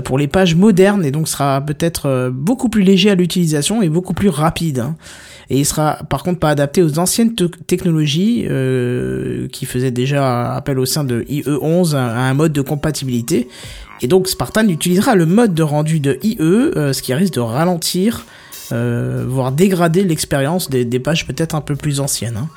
pour 0.00 0.18
les 0.18 0.26
pages 0.28 0.54
modernes 0.54 1.04
et 1.04 1.10
donc 1.10 1.28
sera 1.28 1.60
peut-être 1.60 2.06
euh, 2.06 2.30
beaucoup 2.30 2.68
plus 2.68 2.82
léger 2.82 3.10
à 3.10 3.14
l'utilisation 3.14 3.82
et 3.82 3.88
beaucoup 3.88 4.14
plus 4.14 4.28
rapide. 4.28 4.80
hein. 4.80 4.96
Et 5.48 5.58
il 5.60 5.64
sera 5.64 5.98
par 6.10 6.24
contre 6.24 6.40
pas 6.40 6.50
adapté 6.50 6.82
aux 6.82 6.98
anciennes 6.98 7.34
te- 7.36 7.44
technologies 7.44 8.46
euh, 8.48 9.46
qui 9.48 9.64
faisaient 9.64 9.92
déjà 9.92 10.52
appel 10.54 10.78
au 10.80 10.86
sein 10.86 11.04
de 11.04 11.22
IE11 11.22 11.94
à 11.94 12.06
à 12.16 12.20
un 12.28 12.34
mode 12.34 12.52
de 12.52 12.62
compatibilité. 12.62 13.48
Et 14.02 14.08
donc 14.08 14.26
Spartan 14.28 14.66
utilisera 14.68 15.14
le 15.14 15.24
mode 15.24 15.54
de 15.54 15.62
rendu 15.62 16.00
de 16.00 16.18
IE, 16.22 16.36
euh, 16.40 16.92
ce 16.92 17.00
qui 17.00 17.14
risque 17.14 17.34
de 17.34 17.40
ralentir, 17.40 18.24
euh, 18.72 19.24
voire 19.28 19.52
dégrader 19.52 20.02
l'expérience 20.02 20.68
des, 20.68 20.84
des 20.84 20.98
pages 20.98 21.26
peut-être 21.26 21.54
un 21.54 21.60
peu 21.60 21.76
plus 21.76 22.00
anciennes. 22.00 22.36
hein. 22.38 22.48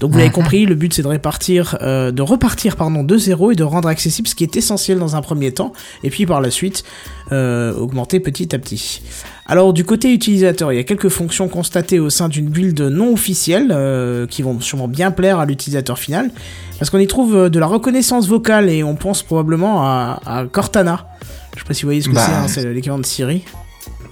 Donc 0.00 0.12
vous 0.12 0.18
l'avez 0.18 0.30
compris, 0.30 0.66
le 0.66 0.74
but 0.74 0.92
c'est 0.92 1.02
de 1.02 1.08
répartir, 1.08 1.78
euh, 1.80 2.10
de 2.10 2.20
repartir 2.22 2.76
pardon 2.76 3.02
de 3.02 3.16
zéro 3.16 3.50
et 3.50 3.54
de 3.54 3.62
rendre 3.64 3.88
accessible 3.88 4.28
ce 4.28 4.34
qui 4.34 4.44
est 4.44 4.54
essentiel 4.56 4.98
dans 4.98 5.16
un 5.16 5.22
premier 5.22 5.52
temps, 5.52 5.72
et 6.02 6.10
puis 6.10 6.26
par 6.26 6.40
la 6.40 6.50
suite 6.50 6.84
euh, 7.32 7.74
augmenter 7.74 8.20
petit 8.20 8.54
à 8.54 8.58
petit. 8.58 9.00
Alors 9.46 9.72
du 9.72 9.84
côté 9.84 10.12
utilisateur, 10.12 10.72
il 10.72 10.76
y 10.76 10.78
a 10.78 10.84
quelques 10.84 11.08
fonctions 11.08 11.48
constatées 11.48 11.98
au 11.98 12.10
sein 12.10 12.28
d'une 12.28 12.48
build 12.48 12.78
non 12.80 13.12
officielle 13.12 13.68
euh, 13.70 14.26
qui 14.26 14.42
vont 14.42 14.60
sûrement 14.60 14.88
bien 14.88 15.10
plaire 15.10 15.38
à 15.38 15.46
l'utilisateur 15.46 15.98
final, 15.98 16.30
parce 16.78 16.90
qu'on 16.90 16.98
y 16.98 17.06
trouve 17.06 17.48
de 17.48 17.58
la 17.58 17.66
reconnaissance 17.66 18.28
vocale 18.28 18.68
et 18.68 18.82
on 18.84 18.96
pense 18.96 19.22
probablement 19.22 19.82
à, 19.82 20.20
à 20.26 20.44
Cortana. 20.44 21.06
Je 21.54 21.60
sais 21.60 21.66
pas 21.66 21.72
si 21.72 21.82
vous 21.82 21.88
voyez 21.88 22.02
ce 22.02 22.10
que 22.10 22.14
Bah, 22.14 22.22
c'est, 22.26 22.32
hein, 22.32 22.48
c'est 22.48 22.72
l'équivalent 22.74 22.98
de 23.00 23.06
Siri. 23.06 23.42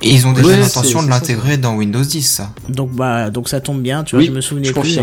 Et 0.02 0.10
ils 0.10 0.26
ont 0.26 0.32
déjà 0.32 0.48
Ouais, 0.48 0.56
l'intention 0.56 1.02
de 1.02 1.08
l'intégrer 1.08 1.56
dans 1.58 1.76
Windows 1.76 2.02
10, 2.02 2.22
ça. 2.22 2.50
Donc 2.68 2.90
bah 2.92 3.30
donc 3.30 3.48
ça 3.48 3.60
tombe 3.60 3.80
bien, 3.80 4.02
tu 4.02 4.16
vois, 4.16 4.22
Oui, 4.22 4.26
je 4.26 4.32
me 4.32 4.40
souvenais 4.40 4.68
je 4.68 4.72
plus. 4.72 4.98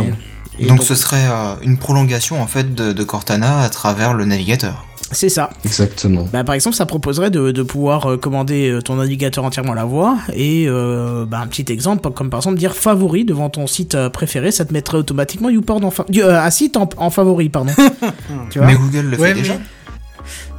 Et- 0.59 0.65
donc, 0.67 0.83
ce 0.83 0.95
serait 0.95 1.25
euh, 1.27 1.55
une 1.63 1.77
prolongation 1.77 2.41
en 2.41 2.47
fait 2.47 2.73
de, 2.75 2.91
de 2.93 3.03
Cortana 3.03 3.61
à 3.61 3.69
travers 3.69 4.13
le 4.13 4.25
navigateur. 4.25 4.85
C'est 5.13 5.27
ça. 5.29 5.49
Exactement. 5.65 6.25
Bah, 6.31 6.45
par 6.45 6.55
exemple, 6.55 6.73
ça 6.75 6.85
proposerait 6.85 7.31
de, 7.31 7.51
de 7.51 7.63
pouvoir 7.63 8.11
euh, 8.11 8.17
commander 8.17 8.69
euh, 8.69 8.81
ton 8.81 8.95
navigateur 8.95 9.43
entièrement 9.43 9.73
à 9.73 9.75
la 9.75 9.83
voix. 9.83 10.17
Et 10.33 10.65
euh, 10.69 11.25
bah, 11.25 11.39
un 11.41 11.47
petit 11.47 11.69
exemple, 11.69 12.09
comme 12.11 12.29
par 12.29 12.39
exemple 12.39 12.57
dire 12.57 12.73
favori 12.73 13.25
devant 13.25 13.49
ton 13.49 13.67
site 13.67 13.97
préféré, 14.09 14.51
ça 14.51 14.63
te 14.63 14.71
mettrait 14.71 14.97
automatiquement 14.97 15.49
YouPorn 15.49 15.83
en 15.83 15.91
fa- 15.91 16.05
euh, 16.15 16.39
un 16.41 16.49
site 16.49 16.77
en, 16.77 16.87
en 16.95 17.09
favori, 17.09 17.49
pardon. 17.49 17.73
tu 18.51 18.59
vois 18.59 18.67
Mais 18.67 18.75
Google 18.75 19.07
le 19.09 19.17
Ouais, 19.19 19.29
fait 19.29 19.33
mais- 19.35 19.41
déjà. 19.41 19.55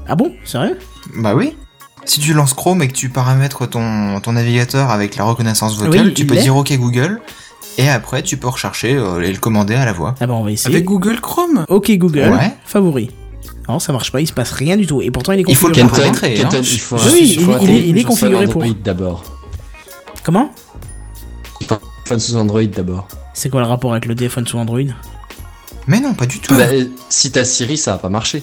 Ah 0.07 0.17
bon 0.17 0.33
Sérieux? 0.45 0.79
Bah 1.17 1.35
oui. 1.35 1.55
Si 2.05 2.21
tu 2.21 2.35
lances 2.35 2.53
Chrome 2.53 2.83
et 2.83 2.89
que 2.89 2.93
tu 2.95 3.09
paramètres 3.09 3.67
ton, 3.67 4.21
ton 4.21 4.33
navigateur 4.33 4.91
avec 4.91 5.17
la 5.17 5.25
reconnaissance 5.25 5.79
vocale, 5.79 6.09
Oui, 6.09 6.15
tu 6.15 6.27
peux 6.27 6.37
dire 6.37 6.57
OK 6.57 6.73
Google. 6.77 7.21
Et 7.79 7.89
après, 7.89 8.23
tu 8.23 8.37
peux 8.37 8.49
rechercher 8.49 8.95
euh, 8.97 9.21
et 9.23 9.33
le 9.33 9.39
commander 9.39 9.75
à 9.75 9.85
la 9.85 9.93
voix. 9.93 10.15
Ah 10.21 10.27
bah 10.27 10.35
on 10.35 10.45
va 10.45 10.51
essayer. 10.53 10.75
Avec 10.75 10.85
Google 10.85 11.21
Chrome 11.21 11.65
Ok 11.69 11.91
Google, 11.93 12.31
Ouais. 12.31 12.55
favori. 12.65 13.11
Non, 13.69 13.79
ça 13.79 13.93
marche 13.93 14.13
pas, 14.13 14.21
il 14.21 14.27
se 14.27 14.33
passe 14.33 14.51
rien 14.53 14.77
du 14.77 14.87
tout. 14.87 15.01
Et 15.03 15.11
pourtant 15.11 15.33
il 15.33 15.41
est 15.41 15.45
Il 15.49 15.57
faut 15.57 15.69
le 15.69 15.75
configuré. 15.75 15.91
Paramétrer, 16.11 16.35
hein. 16.39 16.49
Kenton, 16.51 16.61
il 16.63 16.81
faut 16.81 16.97
Oui, 16.97 17.35
il 17.39 17.41
faut 17.45 17.53
il- 17.53 17.55
un 17.55 17.61
il 17.61 17.71
est- 17.71 17.89
il 17.89 17.99
est 17.99 18.03
configuré 18.05 18.47
pour. 18.47 18.63
Android 18.63 18.77
d'abord. 18.85 19.25
Comment? 20.25 20.51
Téléphone 22.05 22.21
sous 22.21 22.37
Android 22.37 22.63
d'abord. 22.65 23.09
C'est 23.35 23.49
quoi 23.49 23.61
le 23.63 23.67
rapport 23.67 23.93
avec 23.93 24.07
le 24.07 24.15
téléphone 24.15 24.47
sous 24.47 24.59
Android? 24.59 24.81
Mais 25.87 26.01
non, 26.01 26.13
pas 26.15 26.27
du 26.27 26.39
tout. 26.41 26.55
Bah, 26.55 26.65
si 27.09 27.31
t'as 27.33 27.45
Siri, 27.45 27.77
ça 27.77 27.93
va 27.93 27.99
pas 27.99 28.09
marcher. 28.09 28.43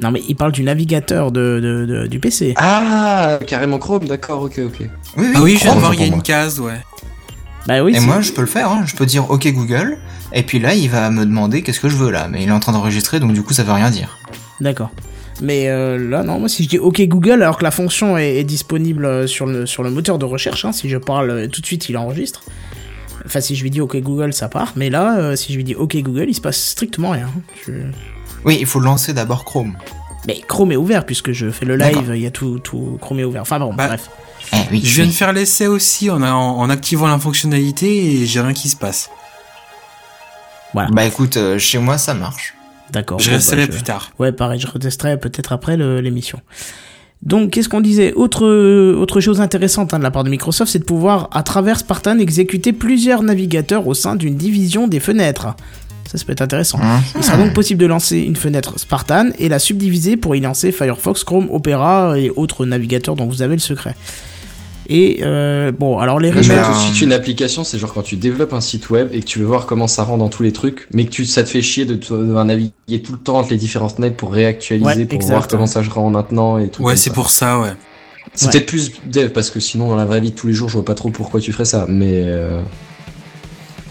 Non 0.00 0.10
mais 0.12 0.22
il 0.28 0.36
parle 0.36 0.52
du 0.52 0.62
navigateur 0.62 1.32
de, 1.32 1.58
de- 1.60 1.86
de- 1.86 2.06
du 2.06 2.20
PC. 2.20 2.54
Ah, 2.56 3.38
carrément 3.46 3.78
Chrome, 3.78 4.04
d'accord, 4.06 4.42
ok, 4.42 4.60
ok. 4.66 4.76
oui, 4.80 4.86
oui, 5.16 5.26
Ah 5.34 5.40
oui, 5.42 5.56
je 5.56 5.62
viens 5.64 5.74
de 5.74 5.80
voir, 5.80 5.94
il 5.94 6.00
y 6.00 6.04
a 6.04 6.06
une 6.06 6.22
case, 6.22 6.60
ouais. 6.60 6.80
Bah 7.68 7.82
oui, 7.84 7.94
Et 7.94 8.00
moi, 8.00 8.20
je 8.22 8.32
peux 8.32 8.40
le 8.40 8.46
faire. 8.48 8.70
hein. 8.72 8.82
Je 8.86 8.96
peux 8.96 9.06
dire 9.06 9.30
OK 9.30 9.46
Google. 9.52 9.98
Et 10.32 10.42
puis 10.42 10.58
là, 10.58 10.74
il 10.74 10.88
va 10.90 11.10
me 11.10 11.24
demander 11.24 11.62
qu'est-ce 11.62 11.78
que 11.80 11.88
je 11.88 11.96
veux 11.96 12.10
là. 12.10 12.26
Mais 12.28 12.42
il 12.42 12.48
est 12.48 12.52
en 12.52 12.60
train 12.60 12.72
d'enregistrer, 12.72 13.20
donc 13.20 13.32
du 13.34 13.42
coup, 13.42 13.52
ça 13.54 13.62
veut 13.62 13.72
rien 13.72 13.90
dire. 13.90 14.18
D'accord. 14.60 14.90
Mais 15.40 15.68
euh, 15.68 15.96
là, 16.10 16.24
non, 16.24 16.40
moi 16.40 16.48
si 16.48 16.64
je 16.64 16.68
dis 16.68 16.78
OK 16.78 17.00
Google, 17.02 17.42
alors 17.42 17.58
que 17.58 17.62
la 17.64 17.70
fonction 17.70 18.18
est, 18.18 18.36
est 18.38 18.44
disponible 18.44 19.04
euh, 19.04 19.26
sur 19.28 19.46
le, 19.46 19.66
sur 19.66 19.84
le 19.84 19.90
moteur 19.90 20.18
de 20.18 20.24
recherche, 20.24 20.64
hein, 20.64 20.72
si 20.72 20.88
je 20.88 20.96
parle 20.96 21.30
euh, 21.30 21.46
tout 21.46 21.60
de 21.60 21.66
suite, 21.66 21.88
il 21.88 21.96
enregistre. 21.96 22.42
Enfin, 23.24 23.40
si 23.40 23.54
je 23.54 23.62
lui 23.62 23.70
dis 23.70 23.80
OK 23.80 23.96
Google, 23.98 24.32
ça 24.32 24.48
part. 24.48 24.72
Mais 24.74 24.90
là, 24.90 25.18
euh, 25.18 25.36
si 25.36 25.52
je 25.52 25.58
lui 25.58 25.64
dis 25.64 25.74
OK 25.76 25.96
Google, 25.98 26.26
il 26.28 26.34
se 26.34 26.40
passe 26.40 26.58
strictement 26.58 27.10
rien. 27.10 27.28
Je- 27.66 27.72
Oui, 28.44 28.56
il 28.58 28.66
faut 28.66 28.80
lancer 28.80 29.12
d'abord 29.12 29.44
Chrome. 29.44 29.76
Mais 30.26 30.40
Chrome 30.48 30.72
est 30.72 30.76
ouvert 30.76 31.06
puisque 31.06 31.30
je 31.32 31.50
fais 31.50 31.64
le 31.66 31.76
live, 31.76 32.10
il 32.14 32.20
y 32.22 32.26
a 32.26 32.30
tout, 32.32 32.58
tout 32.58 32.98
Chrome 33.00 33.20
est 33.20 33.24
ouvert. 33.24 33.42
Enfin 33.42 33.58
bon, 33.60 33.72
Bah, 33.74 33.86
bref. 33.88 34.08
Eh 34.52 34.56
oui. 34.70 34.80
Je 34.84 34.94
viens 34.94 35.04
oui. 35.04 35.10
de 35.10 35.14
faire 35.14 35.32
l'essai 35.32 35.66
aussi 35.66 36.10
en, 36.10 36.22
en, 36.22 36.58
en 36.58 36.70
activant 36.70 37.06
la 37.08 37.18
fonctionnalité 37.18 38.22
et 38.22 38.26
j'ai 38.26 38.40
rien 38.40 38.52
qui 38.54 38.68
se 38.68 38.76
passe. 38.76 39.10
Bah 40.74 41.04
écoute, 41.04 41.36
euh, 41.36 41.58
chez 41.58 41.78
moi, 41.78 41.98
ça 41.98 42.14
marche. 42.14 42.54
D'accord. 42.92 43.18
Je 43.18 43.28
bon, 43.30 43.36
resterai 43.36 43.56
bah, 43.56 43.62
je- 43.66 43.70
plus 43.76 43.82
tard. 43.82 44.12
Ouais, 44.18 44.32
pareil, 44.32 44.60
je 44.60 44.66
retesterai 44.66 45.18
peut-être 45.18 45.52
après 45.52 45.76
l'émission. 45.76 46.40
Donc, 47.22 47.50
qu'est-ce 47.50 47.68
qu'on 47.68 47.80
disait? 47.80 48.12
Autre, 48.12 48.46
autre 48.94 49.20
chose 49.20 49.40
intéressante 49.40 49.92
hein, 49.92 49.98
de 49.98 50.04
la 50.04 50.10
part 50.12 50.22
de 50.24 50.30
Microsoft, 50.30 50.70
c'est 50.70 50.78
de 50.78 50.84
pouvoir, 50.84 51.28
à 51.32 51.42
travers 51.42 51.80
Spartan, 51.80 52.18
exécuter 52.18 52.72
plusieurs 52.72 53.22
navigateurs 53.24 53.88
au 53.88 53.94
sein 53.94 54.14
d'une 54.14 54.36
division 54.36 54.86
des 54.86 55.00
fenêtres. 55.00 55.48
Ça, 56.08 56.16
ça 56.16 56.24
peut 56.24 56.32
être 56.32 56.42
intéressant. 56.42 56.78
Hein? 56.80 57.00
Il 57.16 57.24
sera 57.24 57.36
donc 57.36 57.52
possible 57.54 57.80
de 57.80 57.86
lancer 57.86 58.18
une 58.18 58.36
fenêtre 58.36 58.78
Spartan 58.78 59.30
et 59.38 59.48
la 59.48 59.58
subdiviser 59.58 60.16
pour 60.16 60.36
y 60.36 60.40
lancer 60.40 60.70
Firefox, 60.70 61.24
Chrome, 61.24 61.48
Opera 61.50 62.16
et 62.18 62.30
autres 62.30 62.64
navigateurs 62.66 63.16
dont 63.16 63.26
vous 63.26 63.42
avez 63.42 63.54
le 63.56 63.60
secret. 63.60 63.96
Et 64.90 65.18
euh, 65.22 65.70
bon, 65.70 65.98
alors 65.98 66.18
les 66.18 66.30
de 66.30 66.38
euh, 66.38 66.74
suite 66.74 67.02
une 67.02 67.12
application, 67.12 67.62
c'est 67.62 67.78
genre 67.78 67.92
quand 67.92 68.02
tu 68.02 68.16
développes 68.16 68.54
un 68.54 68.62
site 68.62 68.88
web 68.88 69.08
et 69.12 69.20
que 69.20 69.26
tu 69.26 69.38
veux 69.38 69.44
voir 69.44 69.66
comment 69.66 69.86
ça 69.86 70.02
rend 70.02 70.16
dans 70.16 70.30
tous 70.30 70.42
les 70.42 70.52
trucs, 70.52 70.88
mais 70.94 71.04
que 71.04 71.10
tu, 71.10 71.26
ça 71.26 71.42
te 71.42 71.48
fait 71.50 71.60
chier 71.60 71.84
de 71.84 71.94
te- 71.94 72.14
devoir 72.14 72.44
naviguer 72.46 73.02
tout 73.04 73.12
le 73.12 73.18
temps 73.18 73.38
entre 73.38 73.50
les 73.50 73.58
différentes 73.58 73.96
fenêtres 73.96 74.16
pour 74.16 74.32
réactualiser, 74.32 74.86
Ouais, 74.86 75.04
pour 75.04 75.16
exact. 75.16 75.30
voir 75.30 75.48
comment 75.48 75.66
ça 75.66 75.84
se 75.84 75.90
rend 75.90 76.08
maintenant 76.08 76.56
et 76.58 76.68
tout. 76.70 76.82
Ouais, 76.82 76.96
c'est 76.96 77.12
pour 77.12 77.28
ça, 77.28 77.60
ouais. 77.60 77.72
C'est 78.34 78.46
Ouais. 78.46 78.52
peut-être 78.52 78.66
plus 78.66 78.92
dev 79.06 79.28
parce 79.30 79.50
que 79.50 79.60
sinon 79.60 79.88
dans 79.88 79.96
la 79.96 80.04
vraie 80.06 80.20
vie 80.20 80.30
de 80.30 80.36
tous 80.36 80.46
les 80.46 80.52
jours, 80.54 80.68
je 80.68 80.74
vois 80.74 80.84
pas 80.84 80.94
trop 80.94 81.10
pourquoi 81.10 81.40
tu 81.40 81.52
ferais 81.52 81.64
ça, 81.64 81.84
mais 81.88 82.22
euh... 82.24 82.60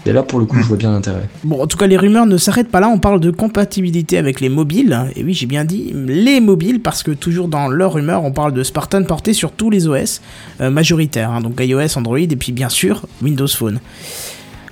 et 0.08 0.12
là 0.12 0.22
pour 0.22 0.38
le 0.38 0.46
coup, 0.46 0.56
je 0.56 0.64
vois 0.66 0.76
bien 0.76 0.90
l'intérêt. 0.90 1.28
Bon, 1.44 1.62
en 1.62 1.66
tout 1.66 1.76
cas, 1.76 1.86
les 1.86 1.96
rumeurs 1.96 2.26
ne 2.26 2.36
s'arrêtent 2.36 2.70
pas 2.70 2.80
là. 2.80 2.88
On 2.88 2.98
parle 2.98 3.20
de 3.20 3.30
compatibilité 3.30 4.18
avec 4.18 4.40
les 4.40 4.48
mobiles. 4.48 4.98
Et 5.16 5.22
oui, 5.22 5.34
j'ai 5.34 5.46
bien 5.46 5.64
dit 5.64 5.92
les 5.94 6.40
mobiles 6.40 6.80
parce 6.80 7.02
que 7.02 7.10
toujours 7.10 7.48
dans 7.48 7.68
leurs 7.68 7.92
rumeurs, 7.94 8.24
on 8.24 8.32
parle 8.32 8.52
de 8.52 8.62
Spartan 8.62 9.02
porté 9.04 9.32
sur 9.32 9.52
tous 9.52 9.70
les 9.70 9.86
OS 9.86 10.20
euh, 10.60 10.70
majoritaires. 10.70 11.30
hein, 11.30 11.40
donc 11.40 11.54
iOS, 11.60 11.96
Android 11.98 12.18
et 12.18 12.26
puis 12.36 12.52
bien 12.52 12.68
sûr 12.68 13.06
Windows 13.22 13.46
Phone. 13.48 13.80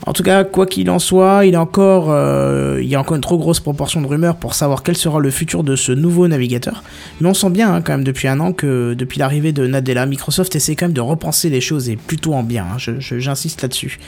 En 0.06 0.12
tout 0.12 0.22
cas, 0.22 0.44
quoi 0.44 0.66
qu'il 0.66 0.88
en 0.88 1.00
soit, 1.00 1.46
il, 1.46 1.54
est 1.54 1.56
encore, 1.56 2.06
euh, 2.10 2.78
il 2.80 2.86
y 2.86 2.94
a 2.94 3.00
encore 3.00 3.16
une 3.16 3.22
trop 3.22 3.38
grosse 3.38 3.58
proportion 3.58 4.00
de 4.00 4.06
rumeurs 4.06 4.36
pour 4.36 4.54
savoir 4.54 4.84
quel 4.84 4.96
sera 4.96 5.18
le 5.18 5.30
futur 5.30 5.64
de 5.64 5.74
ce 5.74 5.90
nouveau 5.90 6.28
navigateur. 6.28 6.84
Mais 7.20 7.28
on 7.28 7.34
sent 7.34 7.50
bien 7.50 7.74
hein, 7.74 7.80
quand 7.82 7.92
même 7.94 8.04
depuis 8.04 8.28
un 8.28 8.38
an 8.38 8.52
que 8.52 8.94
depuis 8.94 9.18
l'arrivée 9.18 9.50
de 9.52 9.66
Nadella, 9.66 10.06
Microsoft 10.06 10.54
essaie 10.54 10.76
quand 10.76 10.86
même 10.86 10.92
de 10.92 11.00
repenser 11.00 11.50
les 11.50 11.60
choses 11.60 11.88
et 11.88 11.96
plutôt 11.96 12.34
en 12.34 12.44
bien. 12.44 12.66
hein, 12.72 12.92
J'insiste 13.00 13.62
là-dessus. 13.62 13.98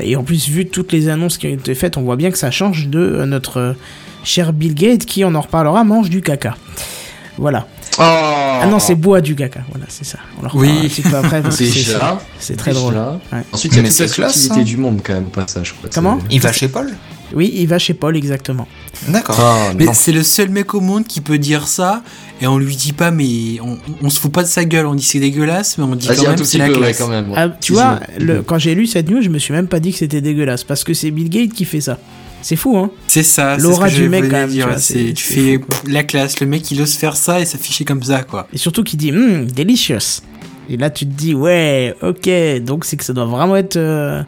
Et 0.00 0.16
en 0.16 0.22
plus, 0.24 0.48
vu 0.48 0.66
toutes 0.66 0.92
les 0.92 1.08
annonces 1.08 1.38
qui 1.38 1.46
ont 1.46 1.50
été 1.50 1.74
faites, 1.74 1.96
on 1.96 2.02
voit 2.02 2.16
bien 2.16 2.30
que 2.30 2.38
ça 2.38 2.50
change 2.50 2.88
de 2.88 2.98
euh, 2.98 3.26
notre 3.26 3.58
euh, 3.58 3.72
cher 4.24 4.52
Bill 4.52 4.74
Gates 4.74 5.04
qui, 5.04 5.24
on 5.24 5.34
en 5.34 5.40
reparlera, 5.40 5.84
mange 5.84 6.10
du 6.10 6.20
caca. 6.22 6.56
Voilà. 7.38 7.66
Oh 7.98 8.02
Ah 8.02 8.66
non, 8.68 8.78
c'est 8.78 8.94
bois 8.94 9.20
du 9.20 9.34
caca. 9.36 9.60
Voilà, 9.70 9.86
c'est 9.88 10.04
ça. 10.04 10.18
On 10.38 10.48
reparlera 10.48 10.72
Oui. 10.74 10.86
un 10.86 10.88
petit 10.88 11.02
peu 11.02 11.16
après 11.16 11.42
parce 11.42 11.56
que 11.56 11.64
c'est 11.64 11.72
Déjà, 11.72 12.18
c'est 12.38 12.56
très 12.56 12.72
drôle. 12.72 12.94
Ouais. 12.94 13.40
Ensuite, 13.52 13.72
il 13.72 13.76
y 13.76 13.78
a 13.80 13.82
Mais 13.82 13.88
toute 13.88 13.98
la 14.00 14.08
c'est 14.08 14.14
classe, 14.14 14.32
subtilité 14.34 14.60
hein. 14.60 14.64
du 14.64 14.76
monde 14.76 15.00
quand 15.04 15.14
même, 15.14 15.24
pas 15.26 15.46
ça, 15.46 15.62
je 15.62 15.72
crois. 15.74 15.90
Comment? 15.92 16.18
C'est- 16.20 16.34
Il 16.34 16.40
va 16.40 16.52
chez 16.52 16.68
Paul? 16.68 16.92
Oui, 17.34 17.52
il 17.54 17.66
va 17.66 17.78
chez 17.78 17.94
Paul, 17.94 18.16
exactement. 18.16 18.66
D'accord. 19.08 19.36
Ah, 19.40 19.72
Mais 19.76 19.86
c'est 19.92 20.12
le 20.12 20.22
seul 20.22 20.50
mec 20.50 20.72
au 20.74 20.80
monde 20.80 21.04
qui 21.06 21.20
peut 21.20 21.38
dire 21.38 21.66
ça 21.68 22.02
et 22.40 22.46
on 22.46 22.58
lui 22.58 22.76
dit 22.76 22.92
pas, 22.92 23.10
mais 23.10 23.60
on, 23.60 23.76
on 24.02 24.10
se 24.10 24.20
fout 24.20 24.30
pas 24.32 24.42
de 24.42 24.48
sa 24.48 24.64
gueule. 24.64 24.86
On 24.86 24.94
dit 24.94 25.02
c'est 25.04 25.18
dégueulasse, 25.20 25.76
mais 25.78 25.84
on 25.84 25.94
dit 25.96 26.06
quand 26.06 26.24
un 26.24 26.28
même 26.28 26.36
tout 26.36 26.44
c'est 26.44 26.58
petit 26.58 26.58
la 26.58 26.66
peu, 26.68 26.80
ouais, 26.80 26.94
quand 26.96 27.08
même. 27.08 27.26
Ah, 27.36 27.48
tu 27.48 27.72
vois, 27.72 28.00
le, 28.18 28.42
quand 28.42 28.58
j'ai 28.58 28.74
lu 28.74 28.86
cette 28.86 29.10
news, 29.10 29.20
je 29.22 29.28
me 29.30 29.38
suis 29.38 29.52
même 29.52 29.66
pas 29.68 29.80
dit 29.80 29.92
que 29.92 29.98
c'était 29.98 30.20
dégueulasse 30.20 30.64
parce 30.64 30.84
que 30.84 30.94
c'est 30.94 31.10
Bill 31.10 31.28
Gates 31.28 31.52
qui 31.52 31.64
fait 31.64 31.80
ça. 31.80 31.98
C'est 32.42 32.56
fou, 32.56 32.76
hein 32.76 32.90
C'est 33.06 33.22
ça. 33.22 33.54
c'est 33.56 33.62
L'aura 33.62 33.88
ce 33.88 33.94
que 33.94 33.98
du 33.98 34.04
je 34.04 34.08
mec, 34.10 34.24
quand 34.24 34.30
même, 34.36 34.50
dire, 34.50 34.64
tu 34.66 34.70
vois, 34.70 34.78
c'est- 34.78 34.92
c'est- 35.08 35.12
tu 35.14 35.24
c'est 35.26 35.34
fais 35.34 35.54
fou, 35.54 35.60
quoi. 35.66 35.78
pff, 35.82 35.92
la 35.92 36.02
classe. 36.04 36.40
Le 36.40 36.46
mec 36.46 36.70
il 36.70 36.80
ose 36.82 36.92
faire 36.94 37.16
ça 37.16 37.40
et 37.40 37.46
s'afficher 37.46 37.84
comme 37.84 38.02
ça, 38.02 38.22
quoi. 38.22 38.46
Et 38.52 38.58
surtout 38.58 38.84
qui 38.84 38.96
dit, 38.98 39.10
hum, 39.12 39.50
delicious. 39.50 40.20
Et 40.68 40.76
là, 40.76 40.88
tu 40.90 41.04
te 41.06 41.12
dis, 41.12 41.34
ouais, 41.34 41.94
ok, 42.02 42.28
donc 42.62 42.84
c'est 42.84 42.96
que 42.96 43.04
ça 43.04 43.12
doit 43.12 43.24
vraiment 43.26 43.56
être. 43.56 43.76
euh, 43.76 44.22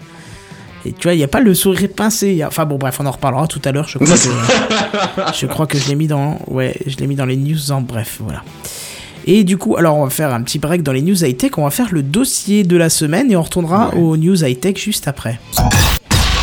Et 0.87 0.92
tu 0.92 1.03
vois, 1.05 1.14
il 1.14 1.18
n'y 1.18 1.25
a 1.25 1.29
pas 1.29 1.40
le 1.40 1.55
sourire 1.55 1.88
pincé. 1.94 2.40
a- 2.42 2.49
Enfin 2.49 2.64
bon, 2.64 2.77
bref, 2.77 2.96
on 3.01 3.07
en 3.07 3.11
reparlera 3.11 3.46
tout 3.46 3.61
à 3.64 3.72
l'heure. 3.72 3.88
Je 3.88 3.99
crois 3.99 4.16
que, 4.16 5.33
je 5.40 5.46
crois 5.46 5.66
que 5.66 5.79
je 5.79 5.88
l'ai 5.88 5.94
mis 5.94 6.07
dans. 6.07 6.38
Ouais, 6.46 6.75
je 6.87 6.96
l'ai 6.96 7.07
mis 7.07 7.16
dans 7.16 7.27
les 7.27 7.37
news 7.37 7.70
en 7.72 7.81
bref, 7.81 8.18
voilà. 8.20 8.42
Et 9.27 9.42
du 9.42 9.57
coup, 9.59 9.77
alors 9.77 9.96
on 9.96 10.05
va 10.05 10.11
faire 10.11 10.33
un 10.33 10.42
petit 10.42 10.59
break 10.61 10.83
dans 10.85 10.92
les 10.92 11.03
news 11.03 11.25
high-tech. 11.25 11.51
On 11.59 11.64
va 11.64 11.70
faire 11.70 11.88
le 11.90 12.03
dossier 12.03 12.62
de 12.62 12.77
la 12.77 12.88
semaine 12.88 13.31
et 13.33 13.37
on 13.37 13.42
retournera 13.42 13.92
aux 13.96 14.16
news 14.16 14.44
high-tech 14.44 14.77
juste 14.77 15.09
après. 15.09 15.40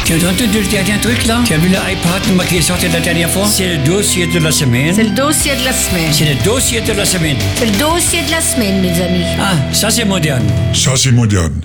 Tu 0.05 0.11
as 0.11 0.17
entendu 0.17 0.59
le 0.59 0.69
dernier 0.69 0.99
truc 1.01 1.25
là 1.25 1.39
Tu 1.45 1.53
as 1.53 1.57
vu 1.57 1.69
l'iPad 1.69 2.45
qui 2.49 2.57
est 2.57 2.61
sorti 2.61 2.89
la 2.89 2.99
dernière 2.99 3.29
fois? 3.29 3.45
C'est 3.47 3.77
le 3.77 3.83
dossier 3.85 4.27
de 4.27 4.37
la 4.39 4.51
semaine. 4.51 4.93
C'est 4.93 5.05
le 5.05 5.15
dossier 5.15 5.53
de 5.55 5.63
la 5.63 5.71
semaine. 5.71 6.11
C'est 6.11 6.25
le 6.25 6.43
dossier 6.43 6.81
de 6.81 6.91
la 6.91 7.05
semaine. 7.05 7.37
C'est 7.55 7.65
le 7.67 7.77
dossier 7.79 8.19
de 8.27 8.31
la 8.31 8.41
semaine, 8.41 8.81
mes 8.81 9.01
amis. 9.01 9.23
Ah, 9.39 9.53
ça 9.71 9.89
c'est 9.89 10.03
moderne. 10.03 10.43
Ça, 10.73 10.91
c'est 10.97 11.13
moderne. 11.13 11.61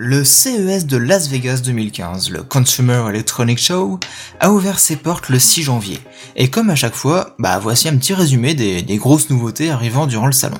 Le 0.00 0.22
CES 0.22 0.86
de 0.86 0.96
Las 0.96 1.28
Vegas 1.28 1.60
2015, 1.64 2.30
le 2.30 2.44
Consumer 2.44 3.02
Electronic 3.08 3.58
Show, 3.58 3.98
a 4.38 4.52
ouvert 4.52 4.78
ses 4.78 4.94
portes 4.94 5.28
le 5.28 5.40
6 5.40 5.64
janvier. 5.64 5.98
Et 6.36 6.48
comme 6.50 6.70
à 6.70 6.76
chaque 6.76 6.94
fois, 6.94 7.34
bah 7.40 7.58
voici 7.58 7.88
un 7.88 7.96
petit 7.96 8.14
résumé 8.14 8.54
des, 8.54 8.96
grosses 8.96 9.28
nouveautés 9.28 9.72
arrivant 9.72 10.06
durant 10.06 10.26
le 10.26 10.32
salon. 10.32 10.58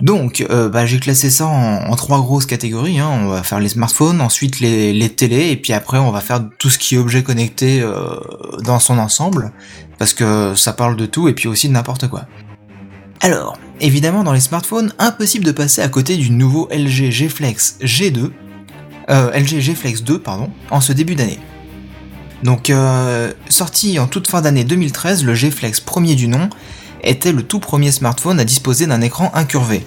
Donc, 0.00 0.46
euh, 0.48 0.68
bah, 0.68 0.86
j'ai 0.86 1.00
classé 1.00 1.28
ça 1.28 1.48
en, 1.48 1.90
en 1.90 1.96
trois 1.96 2.20
grosses 2.20 2.46
catégories. 2.46 3.00
Hein. 3.00 3.10
On 3.10 3.26
va 3.30 3.42
faire 3.42 3.58
les 3.58 3.70
smartphones, 3.70 4.20
ensuite 4.20 4.60
les, 4.60 4.92
les 4.92 5.08
télés, 5.08 5.50
et 5.50 5.56
puis 5.56 5.72
après 5.72 5.98
on 5.98 6.12
va 6.12 6.20
faire 6.20 6.40
tout 6.60 6.70
ce 6.70 6.78
qui 6.78 6.94
est 6.94 6.98
objet 6.98 7.24
connecté 7.24 7.80
euh, 7.80 8.14
dans 8.62 8.78
son 8.78 8.98
ensemble, 8.98 9.50
parce 9.98 10.14
que 10.14 10.54
ça 10.54 10.72
parle 10.72 10.94
de 10.94 11.06
tout 11.06 11.26
et 11.26 11.32
puis 11.32 11.48
aussi 11.48 11.66
de 11.66 11.72
n'importe 11.72 12.06
quoi. 12.06 12.26
Alors, 13.22 13.58
évidemment 13.80 14.24
dans 14.24 14.32
les 14.32 14.40
smartphones, 14.40 14.92
impossible 14.98 15.44
de 15.44 15.52
passer 15.52 15.82
à 15.82 15.88
côté 15.88 16.16
du 16.16 16.30
nouveau 16.30 16.68
LG 16.70 17.10
G 17.10 17.28
Flex 17.28 17.78
G2, 17.82 18.30
euh, 19.10 19.30
LG 19.32 19.60
G 19.60 19.74
Flex 19.74 20.02
2 20.02 20.18
pardon, 20.18 20.50
en 20.70 20.80
ce 20.80 20.92
début 20.92 21.14
d'année. 21.14 21.38
Donc 22.42 22.70
euh, 22.70 23.32
sorti 23.48 23.98
en 23.98 24.06
toute 24.06 24.28
fin 24.28 24.42
d'année 24.42 24.64
2013, 24.64 25.24
le 25.24 25.34
G 25.34 25.50
Flex 25.50 25.80
premier 25.80 26.14
du 26.14 26.28
nom 26.28 26.48
était 27.02 27.32
le 27.32 27.42
tout 27.42 27.60
premier 27.60 27.92
smartphone 27.92 28.40
à 28.40 28.44
disposer 28.44 28.86
d'un 28.86 29.00
écran 29.00 29.30
incurvé. 29.34 29.84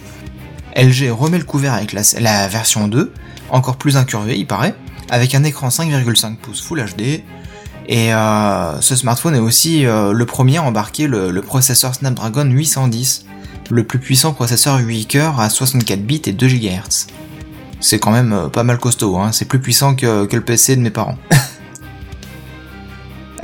LG 0.75 1.11
remet 1.11 1.37
le 1.37 1.43
couvert 1.43 1.73
avec 1.73 1.93
la, 1.93 2.47
version 2.47 2.87
2, 2.87 3.11
encore 3.49 3.77
plus 3.77 3.97
incurvé 3.97 4.37
il 4.37 4.45
paraît, 4.45 4.75
avec 5.09 5.35
un 5.35 5.43
écran 5.43 5.69
5,5 5.69 6.37
pouces 6.37 6.61
Full 6.61 6.85
HD. 6.85 7.23
Et 7.91 8.13
euh, 8.13 8.79
ce 8.81 8.95
smartphone 8.95 9.35
est 9.35 9.39
aussi 9.39 9.81
le 9.81 10.23
premier 10.25 10.57
à 10.57 10.63
embarquer 10.63 11.07
le 11.07 11.41
processeur 11.41 11.95
Snapdragon 11.95 12.45
810, 12.45 13.25
le 13.69 13.83
plus 13.83 13.99
puissant 13.99 14.33
processeur 14.33 14.79
8 14.79 15.05
cœurs 15.05 15.39
à 15.39 15.49
64 15.49 16.01
bits 16.01 16.21
et 16.25 16.31
2 16.31 16.47
GHz. 16.47 17.07
C'est 17.79 17.99
quand 17.99 18.11
même 18.11 18.33
euh, 18.33 18.47
pas 18.47 18.63
mal 18.63 18.77
costaud, 18.77 19.17
hein. 19.17 19.31
c'est 19.31 19.45
plus 19.45 19.59
puissant 19.59 19.95
que, 19.95 20.25
que 20.25 20.35
le 20.35 20.43
PC 20.43 20.75
de 20.75 20.81
mes 20.81 20.91
parents. 20.91 21.17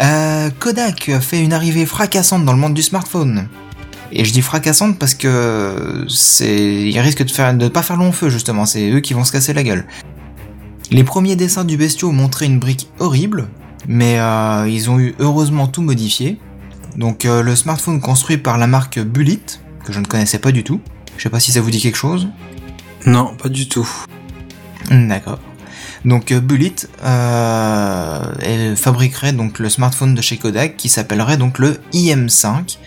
Euh, 0.01 0.49
Kodak 0.59 1.09
fait 1.21 1.41
une 1.41 1.53
arrivée 1.53 1.85
fracassante 1.85 2.43
dans 2.43 2.51
le 2.51 2.59
monde 2.59 2.73
du 2.73 2.81
smartphone. 2.81 3.47
Et 4.11 4.25
je 4.25 4.33
dis 4.33 4.41
fracassante 4.41 4.99
parce 4.99 5.13
que 5.13 6.05
c'est, 6.09 6.89
ils 6.89 6.99
risquent 6.99 7.23
de 7.23 7.31
faire, 7.31 7.53
de 7.53 7.67
pas 7.67 7.81
faire 7.81 7.97
long 7.97 8.11
feu 8.11 8.29
justement. 8.29 8.65
C'est 8.65 8.89
eux 8.91 8.99
qui 8.99 9.13
vont 9.13 9.23
se 9.23 9.31
casser 9.31 9.53
la 9.53 9.63
gueule. 9.63 9.85
Les 10.91 11.03
premiers 11.03 11.35
dessins 11.35 11.65
du 11.65 11.77
bestiau 11.77 12.11
montraient 12.11 12.45
une 12.45 12.59
brique 12.59 12.89
horrible, 12.99 13.47
mais 13.87 14.19
euh, 14.19 14.67
ils 14.69 14.89
ont 14.89 14.99
eu 14.99 15.15
heureusement 15.19 15.67
tout 15.67 15.81
modifié. 15.81 16.37
Donc 16.95 17.25
euh, 17.25 17.41
le 17.41 17.55
smartphone 17.55 17.99
construit 17.99 18.37
par 18.37 18.57
la 18.57 18.67
marque 18.67 18.99
Bullet, 18.99 19.39
que 19.85 19.93
je 19.93 19.99
ne 19.99 20.05
connaissais 20.05 20.39
pas 20.39 20.51
du 20.51 20.63
tout. 20.63 20.81
Je 21.17 21.23
sais 21.23 21.29
pas 21.29 21.39
si 21.39 21.51
ça 21.51 21.61
vous 21.61 21.71
dit 21.71 21.79
quelque 21.79 21.97
chose. 21.97 22.27
Non, 23.05 23.35
pas 23.35 23.49
du 23.49 23.69
tout. 23.69 23.87
D'accord. 24.89 25.39
Donc 26.03 26.31
euh, 26.31 26.39
Bullet 26.39 26.75
euh, 27.03 28.33
elle 28.41 28.77
fabriquerait 28.77 29.33
donc 29.33 29.57
le 29.57 29.69
smartphone 29.69 30.13
de 30.13 30.21
chez 30.21 30.37
Kodak 30.37 30.77
qui 30.77 30.89
s'appellerait 30.89 31.37
donc 31.37 31.57
le 31.59 31.79
IM5. 31.93 32.77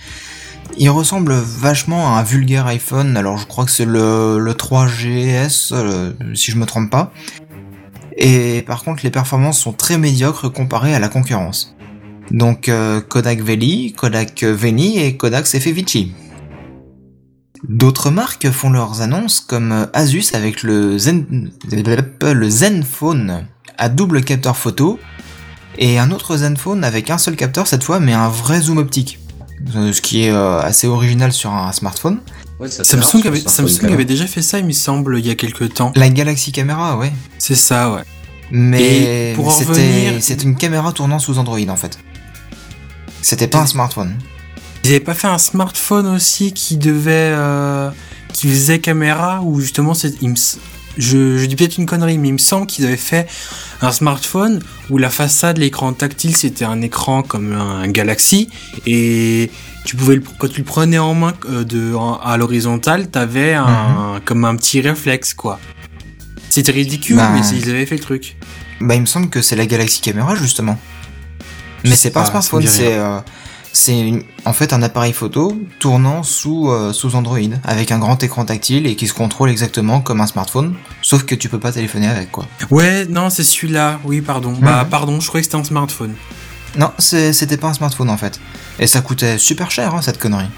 Il 0.76 0.90
ressemble 0.90 1.32
vachement 1.32 2.14
à 2.14 2.20
un 2.20 2.22
vulgaire 2.22 2.66
iPhone, 2.66 3.16
alors 3.16 3.38
je 3.38 3.46
crois 3.46 3.64
que 3.64 3.70
c'est 3.72 3.84
le, 3.84 4.38
le 4.38 4.52
3GS 4.52 5.70
euh, 5.72 6.12
si 6.34 6.52
je 6.52 6.56
me 6.56 6.66
trompe 6.66 6.90
pas. 6.90 7.12
Et 8.16 8.62
par 8.62 8.84
contre 8.84 9.02
les 9.02 9.10
performances 9.10 9.58
sont 9.58 9.72
très 9.72 9.98
médiocres 9.98 10.52
comparées 10.52 10.94
à 10.94 11.00
la 11.00 11.08
concurrence. 11.08 11.74
Donc 12.30 12.68
euh, 12.68 13.00
Kodak 13.00 13.40
Veli, 13.40 13.94
Kodak 13.94 14.44
Veni 14.44 14.98
et 14.98 15.16
Kodak 15.16 15.46
Vichy. 15.46 16.12
D'autres 17.68 18.10
marques 18.10 18.50
font 18.50 18.70
leurs 18.70 19.00
annonces 19.00 19.40
comme 19.40 19.88
Asus 19.92 20.26
avec 20.34 20.62
le 20.62 20.96
Zen, 20.98 21.50
le 21.70 22.50
Zenfone 22.50 23.46
à 23.76 23.88
double 23.88 24.22
capteur 24.22 24.56
photo 24.56 24.98
et 25.76 25.98
un 25.98 26.10
autre 26.10 26.36
Zenfone 26.36 26.84
avec 26.84 27.10
un 27.10 27.18
seul 27.18 27.36
capteur 27.36 27.66
cette 27.66 27.82
fois 27.84 27.98
mais 28.00 28.12
un 28.12 28.28
vrai 28.28 28.60
zoom 28.60 28.78
optique. 28.78 29.18
Euh, 29.74 29.92
Ce 29.92 30.00
qui 30.00 30.22
est 30.24 30.30
euh, 30.30 30.60
assez 30.60 30.86
original 30.86 31.32
sur 31.32 31.50
un 31.52 31.72
smartphone. 31.72 32.20
Ouais, 32.60 32.68
Samsung 32.70 33.26
avait, 33.26 33.40
smartphone, 33.40 33.48
Samsung 33.68 33.76
quand 33.80 33.82
même. 33.86 33.92
avait 33.94 34.04
déjà 34.04 34.26
fait 34.26 34.42
ça, 34.42 34.58
il 34.58 34.66
me 34.66 34.72
semble, 34.72 35.18
il 35.18 35.26
y 35.26 35.30
a 35.30 35.34
quelques 35.34 35.74
temps. 35.74 35.92
La 35.96 36.08
Galaxy 36.10 36.50
Camera, 36.52 36.96
ouais. 36.96 37.12
C'est 37.38 37.54
ça, 37.56 37.92
ouais. 37.92 38.02
Mais 38.50 39.30
Et 39.30 39.34
pour 39.34 39.48
en 39.48 39.50
c'était 39.50 39.70
revenir- 39.72 40.14
c'est 40.20 40.42
une 40.42 40.56
caméra 40.56 40.92
tournant 40.92 41.18
sous 41.18 41.38
Android 41.38 41.58
en 41.68 41.76
fait. 41.76 41.98
C'était 43.20 43.48
pas 43.48 43.58
un 43.60 43.66
smartphone. 43.66 44.14
Ils 44.84 44.90
avaient 44.90 45.00
pas 45.00 45.14
fait 45.14 45.26
un 45.28 45.38
smartphone 45.38 46.06
aussi 46.06 46.52
qui 46.52 46.76
devait, 46.76 47.10
euh, 47.34 47.90
qui 48.32 48.48
faisait 48.48 48.78
caméra 48.78 49.40
ou 49.42 49.60
justement 49.60 49.92
c'est, 49.94 50.14
je, 50.96 51.38
je 51.38 51.46
dis 51.46 51.56
peut-être 51.56 51.78
une 51.78 51.86
connerie, 51.86 52.18
mais 52.18 52.28
il 52.28 52.32
me 52.32 52.38
semble 52.38 52.66
qu'ils 52.66 52.86
avaient 52.86 52.96
fait 52.96 53.28
un 53.82 53.92
smartphone 53.92 54.60
où 54.90 54.98
la 54.98 55.10
façade, 55.10 55.58
l'écran 55.58 55.92
tactile, 55.92 56.36
c'était 56.36 56.64
un 56.64 56.80
écran 56.82 57.22
comme 57.22 57.52
un 57.52 57.86
Galaxy 57.88 58.48
et 58.86 59.50
tu 59.84 59.94
pouvais 59.96 60.16
le, 60.16 60.22
quand 60.38 60.48
tu 60.48 60.58
le 60.58 60.64
prenais 60.64 60.98
en 60.98 61.14
main 61.14 61.34
euh, 61.50 61.64
de 61.64 61.94
en- 61.94 62.18
à 62.18 62.36
l'horizontale, 62.36 63.08
t'avais 63.08 63.54
un 63.54 64.20
comme 64.24 64.44
un 64.44 64.56
petit 64.56 64.80
réflexe 64.80 65.34
quoi. 65.34 65.58
C'était 66.50 66.72
ridicule, 66.72 67.16
Bah. 67.16 67.30
mais 67.32 67.46
ils 67.56 67.68
avaient 67.70 67.86
fait 67.86 67.96
le 67.96 68.02
truc. 68.02 68.36
Bah 68.80 68.94
il 68.94 69.00
me 69.02 69.06
semble 69.06 69.28
que 69.28 69.42
c'est 69.42 69.56
la 69.56 69.66
Galaxy 69.66 70.00
Camera 70.00 70.34
justement. 70.34 70.78
Mais 71.84 71.90
c'est 71.90 71.96
sais 71.96 72.10
pas 72.10 72.20
un 72.20 72.24
pas, 72.24 72.30
smartphone, 72.30 72.66
c'est 72.66 72.94
euh, 72.96 73.20
c'est 73.72 74.24
en 74.44 74.52
fait 74.52 74.72
un 74.72 74.82
appareil 74.82 75.12
photo 75.12 75.60
tournant 75.78 76.22
sous 76.22 76.70
euh, 76.70 76.92
sous 76.92 77.14
Android 77.14 77.38
avec 77.64 77.92
un 77.92 77.98
grand 77.98 78.22
écran 78.22 78.44
tactile 78.44 78.86
et 78.86 78.96
qui 78.96 79.06
se 79.06 79.14
contrôle 79.14 79.50
exactement 79.50 80.00
comme 80.00 80.20
un 80.20 80.26
smartphone, 80.26 80.74
sauf 81.02 81.24
que 81.24 81.34
tu 81.34 81.48
peux 81.48 81.60
pas 81.60 81.72
téléphoner 81.72 82.08
avec 82.08 82.30
quoi. 82.32 82.46
Ouais, 82.70 83.04
non, 83.06 83.30
c'est 83.30 83.44
celui-là. 83.44 84.00
Oui, 84.04 84.20
pardon. 84.20 84.52
Bah, 84.60 84.82
Mhm. 84.84 84.90
pardon, 84.90 85.20
je 85.20 85.28
croyais 85.28 85.42
que 85.42 85.50
c'était 85.50 85.60
un 85.60 85.64
smartphone. 85.64 86.14
Non, 86.76 86.90
c'était 86.98 87.56
pas 87.56 87.68
un 87.68 87.74
smartphone 87.74 88.10
en 88.10 88.16
fait. 88.16 88.40
Et 88.78 88.86
ça 88.86 89.00
coûtait 89.00 89.38
super 89.38 89.70
cher 89.70 89.94
hein, 89.94 90.02
cette 90.02 90.18
connerie. 90.18 90.48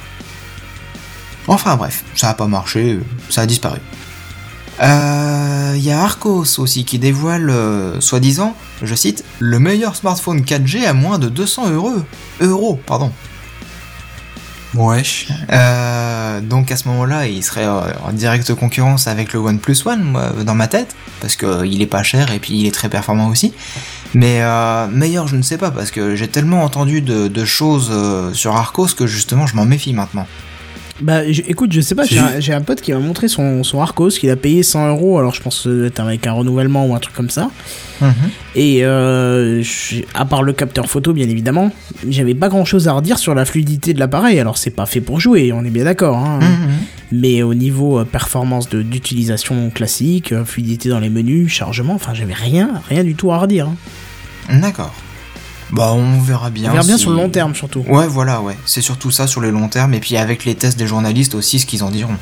Enfin 1.47 1.77
bref, 1.77 2.05
ça 2.15 2.31
a 2.31 2.35
pas 2.35 2.47
marché, 2.47 2.99
ça 3.29 3.43
a 3.43 3.47
disparu. 3.47 3.79
Il 4.81 5.87
y 5.87 5.91
a 5.93 6.03
Arcos 6.03 6.59
aussi 6.59 6.85
qui 6.85 6.99
dévoile, 6.99 7.49
euh, 7.51 8.01
soi-disant, 8.01 8.55
je 8.83 8.95
cite, 8.95 9.25
le 9.39 9.59
meilleur 9.59 9.97
smartphone 9.97 10.43
4G 10.43 10.87
à 10.87 10.93
moins 10.93 11.19
de 11.19 11.29
200 11.29 11.71
euros. 11.71 11.93
Euros, 12.41 12.81
pardon. 12.87 13.13
Wesh. 14.75 15.29
Euh, 15.51 16.41
donc 16.41 16.71
à 16.71 16.77
ce 16.77 16.87
moment-là, 16.89 17.27
il 17.27 17.43
serait 17.43 17.65
euh, 17.65 17.93
en 18.05 18.13
directe 18.13 18.55
concurrence 18.55 19.09
avec 19.09 19.33
le 19.33 19.41
OnePlus 19.41 19.79
One, 19.87 20.19
dans 20.45 20.55
ma 20.55 20.69
tête, 20.69 20.95
parce 21.21 21.37
que 21.37 21.65
il 21.67 21.83
est 21.83 21.87
pas 21.87 22.03
cher 22.03 22.33
et 22.33 22.39
puis 22.39 22.55
il 22.55 22.67
est 22.67 22.75
très 22.75 22.89
performant 22.89 23.29
aussi. 23.29 23.53
Mais 24.15 24.43
euh, 24.43 24.89
meilleur, 24.89 25.29
je 25.29 25.37
ne 25.37 25.43
sais 25.43 25.59
pas, 25.59 25.71
parce 25.71 25.91
que 25.91 26.17
j'ai 26.17 26.29
tellement 26.29 26.65
entendu 26.65 27.01
de, 27.01 27.29
de 27.29 27.45
choses 27.45 27.91
euh, 27.93 28.33
sur 28.33 28.57
Arcos 28.57 28.89
que 28.97 29.07
justement, 29.07 29.47
je 29.47 29.55
m'en 29.55 29.65
méfie 29.65 29.93
maintenant. 29.93 30.27
Bah 31.03 31.31
je- 31.33 31.43
écoute, 31.49 31.73
je 31.73 31.81
sais 31.81 31.95
pas, 31.95 32.05
j'ai 32.39 32.53
un, 32.53 32.61
pote 32.61 32.81
qui 32.83 32.93
m'a 32.93 32.99
montré 32.99 33.27
son, 33.29 33.63
son 33.65 33.81
Arcos 33.81 34.11
qu'il 34.11 34.29
a 34.31 34.37
payé 34.37 34.63
100 34.63 34.89
euros, 34.91 35.19
alors 35.19 35.35
je 35.35 35.41
pense 35.41 35.63
que 35.63 35.87
être 35.87 36.01
avec 36.01 36.27
un 36.27 36.33
renouvellement 36.33 36.87
ou 36.87 36.95
un 36.95 36.99
truc 36.99 37.15
comme 37.15 37.31
ça. 37.31 37.51
Et 38.55 38.81
euh, 38.83 39.63
à 40.15 40.25
part 40.25 40.43
le 40.43 40.53
capteur 40.53 40.89
photo, 40.89 41.13
bien 41.13 41.29
évidemment, 41.29 41.71
j'avais 42.09 42.35
pas 42.35 42.49
grand 42.49 42.65
chose 42.65 42.89
à 42.89 42.93
redire 42.93 43.19
sur 43.19 43.35
la 43.35 43.45
fluidité 43.45 43.93
de 43.95 43.99
l'appareil. 43.99 44.39
Alors 44.41 44.57
c'est 44.59 44.71
pas 44.71 44.87
fait 44.87 45.01
pour 45.01 45.21
jouer, 45.21 45.53
on 45.53 45.65
est 45.65 45.71
bien 45.71 45.85
d'accord. 45.85 46.17
Hein. 46.19 46.39
Mhm. 46.41 46.71
Mais 47.13 47.43
au 47.43 47.55
niveau 47.55 47.99
euh, 47.99 48.05
performance 48.05 48.69
d'utilisation 48.69 49.71
classique, 49.71 50.33
euh, 50.33 50.45
fluidité 50.45 50.89
dans 50.89 51.01
les 51.01 51.11
menus, 51.11 51.51
chargement, 51.51 51.95
enfin 51.95 52.13
j'avais 52.15 52.35
rien, 52.35 52.71
rien 52.89 53.05
du 53.05 53.15
tout 53.15 53.33
à 53.33 53.39
redire. 53.39 53.69
hein. 54.49 54.61
D'accord. 54.61 54.95
Bah 55.73 55.93
on 55.93 56.21
verra 56.21 56.51
bien. 56.51 56.71
On 56.71 56.73
verra 56.73 56.85
bien 56.85 56.97
si- 56.97 57.03
sur 57.03 57.11
le 57.11 57.17
long 57.17 57.29
terme 57.31 57.55
surtout. 57.55 57.85
Ouais, 57.89 58.07
voilà, 58.09 58.41
ouais. 58.41 58.57
C'est 58.67 58.81
surtout 58.81 59.11
ça 59.11 59.27
sur 59.27 59.41
le 59.41 59.51
long 59.51 59.69
terme, 59.69 59.95
et 59.95 60.01
puis 60.01 60.17
avec 60.17 60.45
les 60.45 60.55
tests 60.55 60.79
des 60.79 60.87
journalistes 60.87 61.35
aussi, 61.35 61.59
ce 61.61 61.67
qu'ils 61.67 61.85
en 61.85 61.91
diront. 61.91 62.17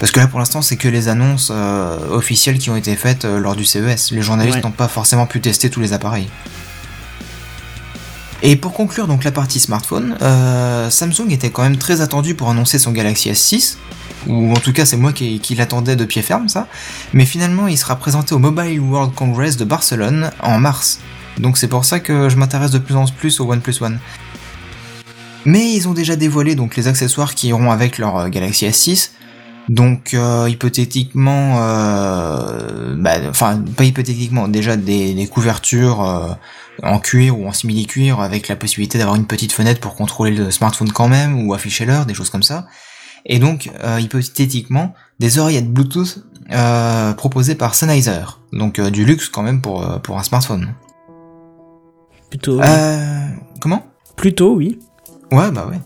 Parce 0.00 0.10
que 0.12 0.20
là, 0.20 0.26
pour 0.26 0.38
l'instant, 0.38 0.60
c'est 0.62 0.76
que 0.76 0.88
les 0.88 1.08
annonces 1.08 1.50
euh, 1.54 1.96
officielles 2.10 2.58
qui 2.58 2.68
ont 2.70 2.76
été 2.76 2.96
faites 2.96 3.24
euh, 3.24 3.38
lors 3.38 3.54
du 3.54 3.64
CES. 3.64 4.10
Les 4.10 4.22
journalistes 4.22 4.56
Ouais. 4.56 4.62
n'ont 4.62 4.70
pas 4.72 4.88
forcément 4.88 5.26
pu 5.26 5.40
tester 5.40 5.70
tous 5.70 5.80
les 5.80 5.92
appareils. 5.92 6.28
Et 8.42 8.56
pour 8.56 8.74
conclure 8.74 9.06
donc 9.06 9.24
la 9.24 9.30
partie 9.32 9.58
smartphone, 9.60 10.16
euh, 10.20 10.90
Samsung 10.90 11.30
était 11.30 11.50
quand 11.50 11.62
même 11.62 11.78
très 11.78 12.00
attendu 12.02 12.34
pour 12.34 12.50
annoncer 12.50 12.78
son 12.78 12.90
Galaxy 12.92 13.30
S6, 13.30 13.76
ou 14.26 14.52
en 14.52 14.56
tout 14.56 14.72
cas 14.74 14.84
c'est 14.84 14.98
moi 14.98 15.12
qui, 15.14 15.40
qui 15.40 15.54
l'attendais 15.54 15.96
de 15.96 16.04
pied 16.04 16.20
ferme 16.20 16.48
ça, 16.48 16.66
mais 17.14 17.24
finalement 17.24 17.68
il 17.68 17.78
sera 17.78 17.96
présenté 17.96 18.34
au 18.34 18.38
Mobile 18.38 18.80
World 18.80 19.14
Congress 19.14 19.56
de 19.56 19.64
Barcelone 19.64 20.30
en 20.42 20.58
mars. 20.58 20.98
Donc 21.38 21.58
c'est 21.58 21.68
pour 21.68 21.84
ça 21.84 22.00
que 22.00 22.28
je 22.28 22.36
m'intéresse 22.36 22.70
de 22.70 22.78
plus 22.78 22.96
en 22.96 23.06
plus 23.06 23.40
au 23.40 23.50
OnePlus 23.50 23.76
One. 23.80 23.98
Mais 25.44 25.72
ils 25.72 25.88
ont 25.88 25.92
déjà 25.92 26.16
dévoilé 26.16 26.54
donc 26.54 26.76
les 26.76 26.88
accessoires 26.88 27.34
qui 27.34 27.48
iront 27.48 27.70
avec 27.70 27.98
leur 27.98 28.16
euh, 28.16 28.28
Galaxy 28.28 28.66
S6. 28.66 29.10
Donc 29.68 30.12
euh, 30.12 30.46
hypothétiquement, 30.48 31.56
euh, 31.58 32.94
bah, 32.98 33.16
enfin 33.28 33.62
pas 33.76 33.84
hypothétiquement, 33.84 34.46
déjà 34.46 34.76
des, 34.76 35.26
couvertures 35.32 36.36
en 36.82 36.98
cuir 36.98 37.38
ou 37.38 37.46
en 37.46 37.52
simili-cuir 37.52 38.20
avec 38.20 38.48
la 38.48 38.56
possibilité 38.56 38.98
d'avoir 38.98 39.16
une 39.16 39.26
petite 39.26 39.52
fenêtre 39.52 39.80
pour 39.80 39.94
contrôler 39.94 40.32
le 40.32 40.50
smartphone 40.50 40.92
quand 40.92 41.08
même 41.08 41.46
ou 41.46 41.54
afficher 41.54 41.86
l'heure, 41.86 42.04
des 42.04 42.12
choses 42.12 42.28
comme 42.28 42.42
ça. 42.42 42.66
Et 43.24 43.38
donc 43.38 43.70
hypothétiquement 43.98 44.92
des 45.18 45.38
oreillettes 45.38 45.72
Bluetooth 45.72 46.18
proposées 47.16 47.54
par 47.54 47.74
Sennheiser, 47.74 48.24
donc 48.52 48.82
du 48.82 49.06
luxe 49.06 49.30
quand 49.30 49.42
même 49.42 49.62
pour 49.62 49.98
pour 50.02 50.18
un 50.18 50.22
smartphone. 50.24 50.74
Plutôt, 52.34 52.60
Euh, 52.60 53.26
comment? 53.60 53.86
Plutôt 54.16 54.54
oui. 54.56 54.80
Ouais, 55.30 55.52
bah 55.52 55.68
ouais. 55.70 55.78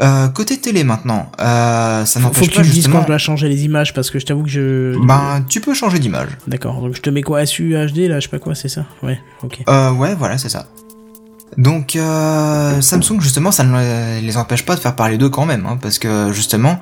Euh, 0.00 0.28
côté 0.28 0.56
télé 0.56 0.82
maintenant, 0.82 1.30
euh, 1.40 2.06
ça 2.06 2.20
n'empêche 2.20 2.38
faut 2.38 2.44
que 2.46 2.50
pas 2.50 2.54
tu 2.54 2.58
me 2.60 2.64
dises 2.64 2.74
justement. 2.76 2.96
quand 2.96 3.02
je 3.02 3.06
dois 3.08 3.18
changer 3.18 3.48
les 3.50 3.64
images 3.66 3.92
parce 3.92 4.10
que 4.10 4.18
je 4.18 4.24
t'avoue 4.24 4.44
que 4.44 4.48
je. 4.48 4.96
Ben, 5.06 5.44
tu 5.46 5.60
peux 5.60 5.74
changer 5.74 5.98
d'image. 5.98 6.28
D'accord, 6.46 6.80
donc 6.80 6.94
je 6.94 7.02
te 7.02 7.10
mets 7.10 7.20
quoi 7.20 7.44
SU 7.44 7.74
HD 7.74 8.08
là, 8.08 8.18
je 8.18 8.20
sais 8.22 8.28
pas 8.30 8.38
quoi, 8.38 8.54
c'est 8.54 8.68
ça? 8.70 8.86
Ouais, 9.02 9.18
ok. 9.42 9.58
Euh, 9.68 9.90
ouais, 9.92 10.14
voilà, 10.14 10.38
c'est 10.38 10.48
ça. 10.48 10.68
Donc, 11.58 11.96
euh, 11.96 12.80
Samsung, 12.80 13.20
justement, 13.20 13.50
ça 13.52 13.64
ne 13.64 14.20
les 14.20 14.36
empêche 14.38 14.64
pas 14.64 14.74
de 14.74 14.80
faire 14.80 14.96
parler 14.96 15.18
d'eux 15.18 15.28
quand 15.30 15.44
même, 15.44 15.66
hein, 15.66 15.78
parce 15.82 15.98
que, 15.98 16.32
justement, 16.32 16.78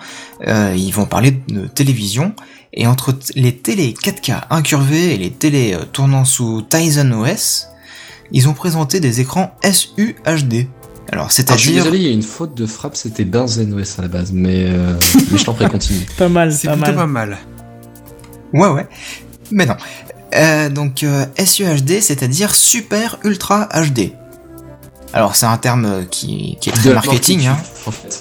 euh, 0.47 0.75
ils 0.77 0.93
vont 0.93 1.07
parler 1.07 1.33
de 1.49 1.67
télévision, 1.67 2.35
et 2.73 2.87
entre 2.87 3.15
les 3.35 3.57
télés 3.57 3.95
4K 4.01 4.43
incurvées 4.51 5.15
et 5.15 5.17
les 5.17 5.31
télés 5.31 5.75
euh, 5.75 5.85
tournant 5.91 6.25
sous 6.25 6.63
Tizen 6.63 7.13
OS, 7.15 7.69
ils 8.33 8.49
ont 8.49 8.55
présenté 8.55 9.01
des 9.01 9.21
écrans 9.21 9.55
SUHD. 9.63 10.67
Alors, 11.13 11.13
Alors, 11.13 11.29
je 11.29 11.35
suis 11.35 11.43
c'est-à-dire... 11.45 11.85
désolé, 11.85 11.99
il 11.99 12.05
y 12.05 12.09
a 12.09 12.13
une 12.13 12.23
faute 12.23 12.55
de 12.55 12.67
frappe, 12.67 12.97
c'était 12.97 13.25
Benzen 13.25 13.73
OS 13.75 13.99
à 13.99 14.03
la 14.03 14.09
base, 14.09 14.33
mais, 14.33 14.65
euh, 14.69 14.95
mais 15.31 15.39
je 15.39 15.45
t'en 15.45 15.55
prie, 15.55 15.69
continue. 15.69 16.01
Pas 16.19 16.29
mal, 16.29 16.53
C'est 16.53 16.67
pas 16.69 16.75
plutôt 16.75 16.87
mal. 16.93 16.97
pas 16.97 17.07
mal. 17.07 17.39
Ouais, 18.53 18.69
ouais. 18.69 18.87
Mais 19.53 19.67
non. 19.67 19.77
Euh, 20.35 20.69
donc, 20.69 21.03
euh, 21.05 21.25
SUHD, 21.39 22.01
c'est-à-dire 22.01 22.55
Super 22.55 23.19
Ultra 23.25 23.69
HD. 23.73 24.13
Alors, 25.13 25.37
c'est 25.37 25.47
un 25.47 25.57
terme 25.57 25.85
euh, 25.85 26.03
qui, 26.11 26.59
qui 26.61 26.71
est 26.71 26.73
De 26.73 26.79
très 26.79 26.95
marketing, 26.95 27.47
hein. 27.47 27.57
qui 27.63 27.83
tue, 27.83 27.89
En 27.89 27.93
fait. 27.93 28.19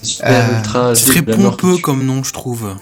C'est 0.00 0.04
super 0.06 0.30
Euh, 0.30 0.56
ultra. 0.58 0.94
C'est 0.94 1.06
très 1.10 1.22
pompeux 1.22 1.78
comme 1.78 2.04
nom, 2.04 2.22
je 2.22 2.32
trouve. 2.32 2.74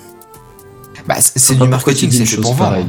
Bah, 1.08 1.16
c'est 1.20 1.58
du 1.58 1.66
marketing, 1.66 2.10
c'est 2.10 2.18
une 2.18 2.26
fait 2.26 2.36
chose 2.36 2.42
pour 2.44 2.54
vendre. 2.54 2.86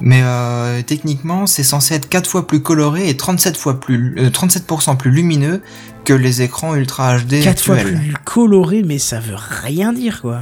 Mais 0.00 0.20
euh, 0.22 0.82
techniquement, 0.82 1.46
c'est 1.46 1.62
censé 1.62 1.94
être 1.94 2.08
4 2.08 2.28
fois 2.28 2.46
plus 2.46 2.60
coloré 2.60 3.08
et 3.08 3.16
37 3.16 3.56
fois 3.56 3.80
plus, 3.80 4.14
euh, 4.18 4.30
37% 4.30 4.96
plus 4.96 5.10
lumineux 5.10 5.62
que 6.04 6.12
les 6.12 6.42
écrans 6.42 6.74
Ultra 6.74 7.18
HD 7.18 7.42
4 7.42 7.62
fois 7.62 7.76
actuels. 7.76 7.98
plus 7.98 8.14
coloré, 8.24 8.82
mais 8.84 8.98
ça 8.98 9.20
veut 9.20 9.36
rien 9.36 9.92
dire, 9.92 10.20
quoi. 10.22 10.40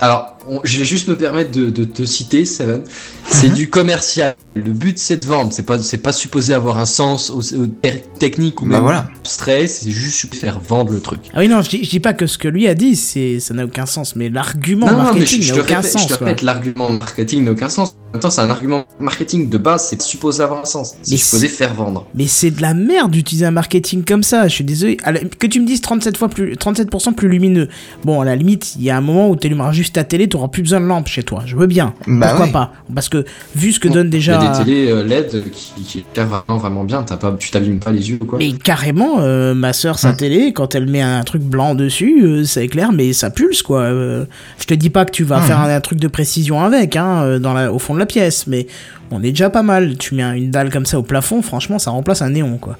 Alors, 0.00 0.36
on- 0.48 0.60
je 0.62 0.78
vais 0.78 0.84
juste 0.84 1.08
me 1.08 1.16
permettre 1.16 1.50
de, 1.50 1.70
de 1.70 1.82
te 1.84 2.04
citer, 2.04 2.44
Seven. 2.44 2.82
C'est 3.28 3.48
Mhm. 3.48 3.54
du 3.54 3.68
commercial. 3.68 4.36
Le 4.54 4.72
but, 4.72 4.96
c'est 4.96 5.16
de 5.22 5.26
vendre. 5.26 5.52
C'est 5.52 5.64
pas, 5.64 5.78
c'est 5.80 5.98
pas 5.98 6.12
supposé 6.12 6.54
avoir 6.54 6.78
un 6.78 6.86
sens 6.86 7.30
au, 7.30 7.40
au- 7.40 7.66
ter- 7.66 8.02
technique 8.20 8.62
ou 8.62 8.64
Bah 8.64 8.74
même 8.76 8.82
voilà. 8.82 9.08
abstrait. 9.18 9.66
C'est 9.66 9.90
juste 9.90 10.32
faire 10.36 10.60
vendre 10.60 10.92
le 10.92 11.00
truc. 11.00 11.18
Ah 11.34 11.40
oui, 11.40 11.48
non, 11.48 11.62
je 11.62 11.70
dis, 11.70 11.84
je 11.84 11.90
dis 11.90 11.98
pas 12.00 12.12
que 12.12 12.28
ce 12.28 12.38
que 12.38 12.46
lui 12.46 12.68
a 12.68 12.74
dit, 12.74 12.94
c'est, 12.94 13.40
ça 13.40 13.54
n'a 13.54 13.64
aucun 13.64 13.86
sens, 13.86 14.14
mais 14.14 14.28
l'argument 14.30 14.86
non, 14.86 14.92
non, 14.92 14.98
mais 14.98 15.04
marketing 15.10 15.48
n'a 15.48 15.60
aucun 15.60 15.76
répète, 15.78 15.92
sens, 15.92 16.02
je 16.04 16.14
te 16.14 16.24
répète, 16.24 16.42
l'argument 16.42 16.92
marketing 16.92 17.44
n'a 17.44 17.50
aucun 17.50 17.68
sens. 17.68 17.96
En 18.08 18.12
même 18.14 18.20
temps, 18.22 18.30
c'est 18.30 18.40
un 18.40 18.48
argument 18.48 18.86
marketing 18.98 19.50
de 19.50 19.58
base. 19.58 19.86
C'est 19.88 20.00
supposé 20.00 20.42
avoir 20.42 20.60
un 20.62 20.64
sens. 20.64 20.94
C'est 21.02 21.16
supposé 21.18 21.46
faire 21.48 21.74
vendre. 21.74 22.06
Mais 22.14 22.26
c'est 22.26 22.50
de 22.50 22.62
la 22.62 22.72
merde 22.72 23.10
d'utiliser 23.10 23.44
un 23.44 23.50
marketing 23.50 24.02
comme 24.02 24.22
ça, 24.22 24.48
je 24.48 24.54
suis 24.54 24.64
désolé. 24.64 24.96
Que 25.38 25.46
tu 25.46 25.60
me 25.60 25.66
dises 25.66 25.82
37 25.82 26.16
fois 26.16 26.28
plus, 26.28 26.54
37% 26.54 27.12
plus 27.14 27.28
lumineux. 27.28 27.68
Bon, 28.04 28.20
à 28.20 28.24
la 28.24 28.34
limite, 28.34 28.74
il 28.76 28.82
y 28.82 28.90
a 28.90 28.96
un 28.96 29.02
moment 29.02 29.28
où 29.28 29.36
tu 29.36 29.46
allumeras 29.46 29.72
juste 29.72 29.94
ta 29.96 30.04
télé, 30.04 30.26
t'auras 30.28 30.48
plus 30.48 30.62
besoin 30.62 30.80
de 30.80 30.86
lampe 30.86 31.06
chez 31.08 31.22
toi. 31.22 31.42
Je 31.44 31.54
veux 31.54 31.66
bien. 31.66 31.92
Bah 32.06 32.28
Pourquoi 32.28 32.46
pas 32.48 32.72
Parce 32.94 33.08
que, 33.10 33.26
vu 33.54 33.72
ce 33.72 33.80
que 33.80 33.88
Bon, 33.88 33.94
donne 33.94 34.06
Il 34.06 34.14
y 34.14 34.18
déjà. 34.18 34.40
a 34.40 34.58
des 34.58 34.64
télés 34.64 34.90
euh, 34.90 35.04
LED 35.04 35.44
qui, 35.52 35.82
qui 35.82 35.98
éclairent 35.98 36.28
vraiment, 36.28 36.58
vraiment 36.58 36.84
bien. 36.84 37.02
T'as 37.02 37.16
pas, 37.18 37.36
tu 37.38 37.50
t'abîmes 37.50 37.78
pas 37.80 37.92
les 37.92 38.08
yeux 38.10 38.18
ou 38.20 38.24
quoi. 38.24 38.38
Mais 38.38 38.52
carrément, 38.52 39.20
euh, 39.20 39.52
ma 39.54 39.72
soeur, 39.74 39.98
sa 39.98 40.10
Hum. 40.10 40.16
télé, 40.16 40.52
quand 40.54 40.74
elle 40.74 40.86
met 40.86 41.02
un 41.02 41.22
truc 41.24 41.42
blanc 41.42 41.74
dessus, 41.74 42.22
euh, 42.24 42.44
ça 42.44 42.62
éclaire, 42.62 42.92
mais 42.92 43.12
ça 43.12 43.28
pulse, 43.30 43.60
quoi. 43.62 43.80
Euh, 43.82 44.24
je 44.58 44.64
te 44.64 44.72
dis 44.74 44.88
pas 44.90 45.04
que 45.04 45.10
tu 45.10 45.24
vas 45.24 45.36
Hum. 45.38 45.42
faire 45.42 45.60
un, 45.60 45.68
un 45.74 45.80
truc 45.82 46.00
de 46.00 46.08
précision 46.08 46.62
avec, 46.62 46.96
hein, 46.96 47.22
euh, 47.22 47.38
dans 47.38 47.52
la, 47.52 47.70
au 47.72 47.78
fond 47.78 47.97
de 47.98 48.00
la 48.00 48.06
pièce, 48.06 48.46
mais 48.46 48.66
on 49.10 49.18
est 49.22 49.30
déjà 49.30 49.50
pas 49.50 49.62
mal. 49.62 49.96
Tu 49.98 50.14
mets 50.14 50.22
un- 50.22 50.34
une 50.34 50.50
dalle 50.50 50.70
comme 50.70 50.86
ça 50.86 50.98
au 50.98 51.02
plafond, 51.02 51.42
franchement, 51.42 51.78
ça 51.78 51.90
remplace 51.90 52.22
un 52.22 52.30
néon, 52.30 52.56
quoi. 52.58 52.76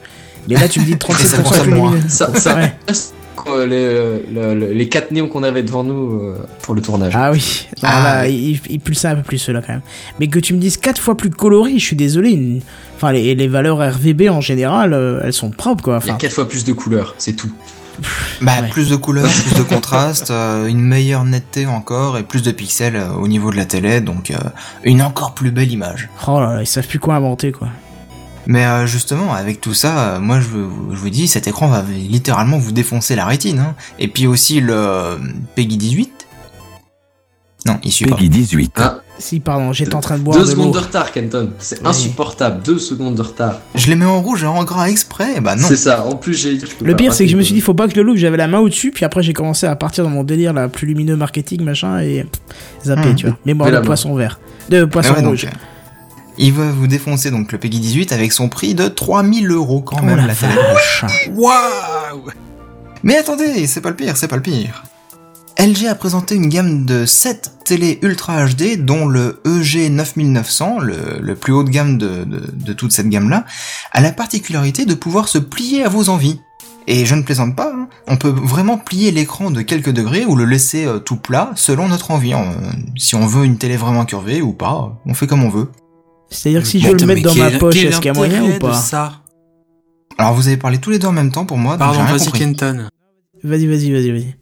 Mais 0.48 0.54
là, 0.54 0.68
tu 0.68 0.80
me 0.80 0.84
dis 0.86 0.96
37% 0.96 1.42
consomme 1.42 1.62
plus 1.64 1.74
moins. 1.74 1.94
Ça, 2.08 2.32
ça 2.34 2.56
Ouais. 2.56 2.72
les, 3.66 4.20
le- 4.32 4.54
le- 4.54 4.72
les 4.72 4.88
quatre 4.88 5.10
néons 5.10 5.28
qu'on 5.28 5.42
avait 5.42 5.62
devant 5.62 5.84
nous 5.84 6.20
euh, 6.20 6.38
pour 6.62 6.74
le 6.74 6.82
tournage. 6.82 7.12
Ah 7.16 7.30
oui, 7.32 7.66
non, 7.82 7.88
Ah 7.90 8.02
là, 8.22 8.28
oui. 8.28 8.60
il, 8.66 8.72
il 8.74 8.80
pulsait 8.80 9.08
un 9.08 9.16
peu 9.16 9.22
plus 9.22 9.38
ceux-là 9.38 9.62
quand 9.64 9.72
même. 9.74 9.82
Mais 10.20 10.26
que 10.28 10.38
tu 10.38 10.54
me 10.54 10.58
dises 10.58 10.76
4 10.76 11.00
fois 11.00 11.16
plus 11.16 11.30
coloré, 11.30 11.72
je 11.78 11.84
suis 11.84 11.96
désolé. 11.96 12.30
une- 12.30 12.60
Enfin, 12.96 13.12
les, 13.12 13.34
les 13.36 13.46
valeurs 13.48 13.78
RVB 13.78 14.28
en 14.28 14.40
général, 14.40 14.92
euh, 14.92 15.20
elles 15.22 15.32
sont 15.32 15.50
propres 15.50 15.84
quoi. 15.84 16.00
Il 16.02 16.06
y 16.06 16.10
a 16.10 16.12
Enfin, 16.14 16.18
quatre 16.18 16.32
fois 16.32 16.48
plus 16.48 16.64
de 16.64 16.72
couleurs, 16.72 17.14
c'est 17.18 17.34
tout. 17.34 17.50
Bah, 18.40 18.52
Ouais. 18.62 18.68
plus 18.68 18.88
de 18.88 18.96
couleurs, 18.96 19.28
plus 19.30 19.54
de 19.54 19.62
contraste, 19.62 20.30
euh, 20.30 20.66
une 20.66 20.80
meilleure 20.80 21.24
netteté 21.24 21.66
encore 21.66 22.18
et 22.18 22.22
plus 22.22 22.42
de 22.42 22.50
pixels 22.50 22.96
euh, 22.96 23.10
au 23.12 23.28
niveau 23.28 23.50
de 23.50 23.56
la 23.56 23.64
télé, 23.64 24.00
donc 24.00 24.30
euh, 24.30 24.36
une 24.84 25.02
encore 25.02 25.34
plus 25.34 25.50
belle 25.50 25.72
image. 25.72 26.08
oh 26.26 26.40
là 26.40 26.54
là, 26.54 26.62
ils 26.62 26.66
savent 26.66 26.86
plus 26.86 26.98
quoi 27.00 27.14
inventer 27.16 27.52
quoi. 27.52 27.68
Mais 28.46 28.64
euh, 28.64 28.86
justement, 28.86 29.34
avec 29.34 29.60
tout 29.60 29.74
ça, 29.74 29.98
euh, 29.98 30.20
moi 30.20 30.40
je 30.40 30.46
vous, 30.48 30.70
je 30.92 30.96
vous 30.96 31.10
dis, 31.10 31.28
cet 31.28 31.46
écran 31.48 31.66
va 31.68 31.82
littéralement 31.82 32.56
vous 32.56 32.72
défoncer 32.72 33.14
la 33.14 33.26
rétine. 33.26 33.58
Hein. 33.58 33.74
Et 33.98 34.08
puis 34.08 34.26
aussi 34.26 34.60
le 34.60 34.72
euh, 34.74 35.16
Peggy 35.54 35.76
18. 35.76 36.26
Non, 37.66 37.78
il 37.82 37.92
suit 37.92 38.06
pas. 38.06 38.16
Peggy 38.16 38.30
18. 38.30 38.72
Hein 38.80 39.00
Si, 39.18 39.40
pardon, 39.40 39.72
j'étais 39.72 39.94
en 39.96 40.00
train 40.00 40.16
de 40.16 40.22
boire 40.22 40.38
Deux 40.38 40.44
de 40.44 40.50
secondes 40.50 40.72
de 40.72 40.78
retard, 40.78 41.10
Kenton. 41.10 41.50
C'est 41.58 41.80
Oui. 41.80 41.86
insupportable. 41.88 42.62
Deux 42.62 42.78
secondes 42.78 43.16
de 43.16 43.22
retard. 43.22 43.58
Je 43.74 43.88
les 43.88 43.96
mets 43.96 44.04
en 44.04 44.20
rouge 44.22 44.44
et 44.44 44.46
en 44.46 44.62
gras 44.64 44.88
exprès, 44.88 45.40
bah 45.40 45.56
non. 45.56 45.66
C'est 45.66 45.76
ça. 45.76 46.06
En 46.06 46.14
plus, 46.14 46.34
j'ai. 46.34 46.58
Le 46.82 46.94
pire, 46.96 47.12
c'est 47.12 47.24
que 47.24 47.30
je 47.32 47.36
me 47.36 47.42
suis 47.42 47.54
dit, 47.54 47.60
faut 47.60 47.74
pas 47.74 47.86
que 47.86 47.92
je 47.92 47.96
le 47.96 48.02
loupe, 48.04 48.16
j'avais 48.16 48.36
la 48.36 48.46
main 48.46 48.60
au-dessus, 48.60 48.92
puis 48.92 49.04
après 49.04 49.22
j'ai 49.22 49.32
commencé 49.32 49.66
à 49.66 49.74
partir 49.76 50.04
dans 50.04 50.10
mon 50.10 50.22
délire 50.24 50.52
là, 50.52 50.68
plus 50.68 50.86
lumineux 50.86 51.16
marketing, 51.16 51.62
machin, 51.64 51.98
et 52.00 52.24
pff, 52.24 52.86
zapper, 52.86 53.10
Hmm. 53.10 53.14
tu 53.16 53.26
vois. 53.26 53.36
Mémoire 53.44 53.68
de 53.70 53.74
la 53.74 53.80
poisson 53.80 54.14
vert. 54.14 54.38
De 54.68 54.84
poisson 54.84 55.14
ouais, 55.14 55.24
rouge. 55.26 55.46
euh, 55.46 55.56
il 56.38 56.52
va 56.52 56.70
vous 56.70 56.86
défoncer 56.86 57.32
donc 57.32 57.50
le 57.50 57.58
Peggy 57.58 57.80
18 57.80 58.12
avec 58.12 58.32
son 58.32 58.48
prix 58.48 58.74
de 58.76 58.86
3000 58.86 59.50
euros 59.50 59.80
quand 59.80 59.96
Oh 60.00 60.04
même 60.04 60.18
la 60.18 60.28
la 60.28 60.34
vache. 60.34 61.04
Waouh 61.34 62.30
Mais 63.02 63.16
attendez, 63.16 63.66
c'est 63.66 63.80
pas 63.80 63.90
le 63.90 63.96
pire, 63.96 64.16
c'est 64.16 64.28
pas 64.28 64.36
le 64.36 64.42
pire. 64.42 64.84
LG 65.58 65.86
a 65.88 65.94
présenté 65.96 66.36
une 66.36 66.48
gamme 66.48 66.86
de 66.86 67.04
7 67.04 67.52
télé 67.64 67.98
Ultra 68.02 68.46
HD, 68.46 68.76
dont 68.78 69.08
le 69.08 69.40
EG 69.44 69.90
9900, 69.90 70.78
le, 70.78 71.18
le 71.20 71.34
plus 71.34 71.52
haut 71.52 71.64
de 71.64 71.70
gamme 71.70 71.98
de, 71.98 72.22
de, 72.24 72.50
de 72.52 72.72
toute 72.72 72.92
cette 72.92 73.08
gamme-là, 73.08 73.44
a 73.90 74.00
la 74.00 74.12
particularité 74.12 74.84
de 74.84 74.94
pouvoir 74.94 75.26
se 75.26 75.38
plier 75.38 75.82
à 75.82 75.88
vos 75.88 76.10
envies. 76.10 76.38
Et 76.86 77.04
je 77.04 77.14
ne 77.16 77.22
plaisante 77.22 77.56
pas, 77.56 77.72
hein, 77.74 77.88
on 78.06 78.16
peut 78.16 78.30
vraiment 78.30 78.78
plier 78.78 79.10
l'écran 79.10 79.50
de 79.50 79.60
quelques 79.62 79.90
degrés 79.90 80.24
ou 80.24 80.36
le 80.36 80.44
laisser 80.44 80.86
euh, 80.86 81.00
tout 81.00 81.16
plat 81.16 81.50
selon 81.56 81.88
notre 81.88 82.12
envie. 82.12 82.32
si 82.96 83.16
on 83.16 83.26
veut 83.26 83.44
une 83.44 83.58
télé 83.58 83.76
vraiment 83.76 84.04
curvée 84.04 84.40
ou 84.40 84.52
pas, 84.52 84.96
on 85.04 85.12
fait 85.12 85.26
comme 85.26 85.42
on 85.42 85.50
veut. 85.50 85.68
C'est-à-dire 86.30 86.62
que 86.62 86.68
si 86.68 86.80
je 86.80 86.88
veux 86.88 86.94
le 86.96 87.06
mettre 87.06 87.22
dans 87.22 87.34
ma 87.34 87.50
poche, 87.50 87.76
est-ce 87.76 87.96
qu'il 87.96 88.06
y 88.06 88.08
a 88.10 88.14
moyen 88.14 88.44
ou 88.44 88.58
pas 88.58 88.74
ça 88.74 89.22
Alors 90.18 90.34
vous 90.34 90.46
avez 90.46 90.56
parlé 90.56 90.78
tous 90.78 90.90
les 90.90 90.98
deux 91.00 91.08
en 91.08 91.12
même 91.12 91.32
temps 91.32 91.44
pour 91.44 91.58
moi, 91.58 91.76
Pardon, 91.76 92.04
vas-y. 92.04 92.30
Kenton. 92.30 92.88
Vas-y, 93.42 93.66
vas-y, 93.66 93.92
vas-y, 93.92 94.10
vas-y. 94.12 94.36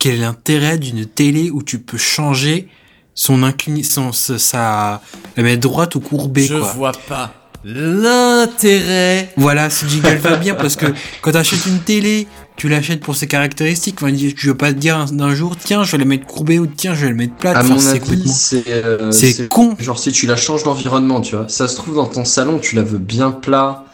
Quel 0.00 0.14
est 0.14 0.18
l'intérêt 0.18 0.78
d'une 0.78 1.06
télé 1.06 1.50
où 1.50 1.62
tu 1.62 1.78
peux 1.78 1.98
changer 1.98 2.66
son 3.14 3.42
inclinaison, 3.44 4.12
sa, 4.12 4.38
sa, 4.38 5.02
la 5.36 5.42
mettre 5.44 5.60
droite 5.60 5.94
ou 5.94 6.00
courbée, 6.00 6.42
Je 6.46 6.54
quoi. 6.56 6.72
vois 6.72 6.92
pas 7.08 7.34
l'intérêt. 7.62 9.30
Voilà, 9.36 9.68
ce 9.70 9.86
jingle 9.86 10.16
va 10.16 10.36
bien 10.36 10.54
parce 10.56 10.76
que 10.76 10.86
quand 11.20 11.32
t'achètes 11.32 11.66
une 11.66 11.80
télé, 11.80 12.26
tu 12.56 12.68
l'achètes 12.68 13.00
pour 13.00 13.16
ses 13.16 13.26
caractéristiques. 13.26 14.02
Enfin, 14.02 14.14
je 14.16 14.48
veux 14.48 14.56
pas 14.56 14.72
te 14.72 14.78
dire 14.78 15.04
d'un 15.12 15.34
jour, 15.34 15.56
tiens, 15.62 15.82
je 15.84 15.92
vais 15.92 15.98
la 15.98 16.04
mettre 16.06 16.26
courbée 16.26 16.58
ou 16.58 16.66
tiens, 16.66 16.94
je 16.94 17.02
vais 17.02 17.08
la 17.08 17.14
mettre 17.14 17.34
plate. 17.36 17.56
À 17.56 17.60
Enfin, 17.60 17.74
mon 17.74 17.78
c'est 17.80 18.02
avis, 18.02 18.28
c'est. 18.28 18.64
euh, 18.68 19.12
c'est 19.12 19.48
con. 19.48 19.76
Genre, 19.78 19.98
si 19.98 20.12
tu 20.12 20.26
la 20.26 20.36
changes 20.36 20.62
d'environnement, 20.64 21.20
tu 21.20 21.36
vois. 21.36 21.48
Ça 21.48 21.68
se 21.68 21.76
trouve 21.76 21.96
dans 21.96 22.06
ton 22.06 22.24
salon, 22.24 22.58
tu 22.58 22.74
la 22.76 22.82
veux 22.82 22.98
bien 22.98 23.30
plat. 23.30 23.84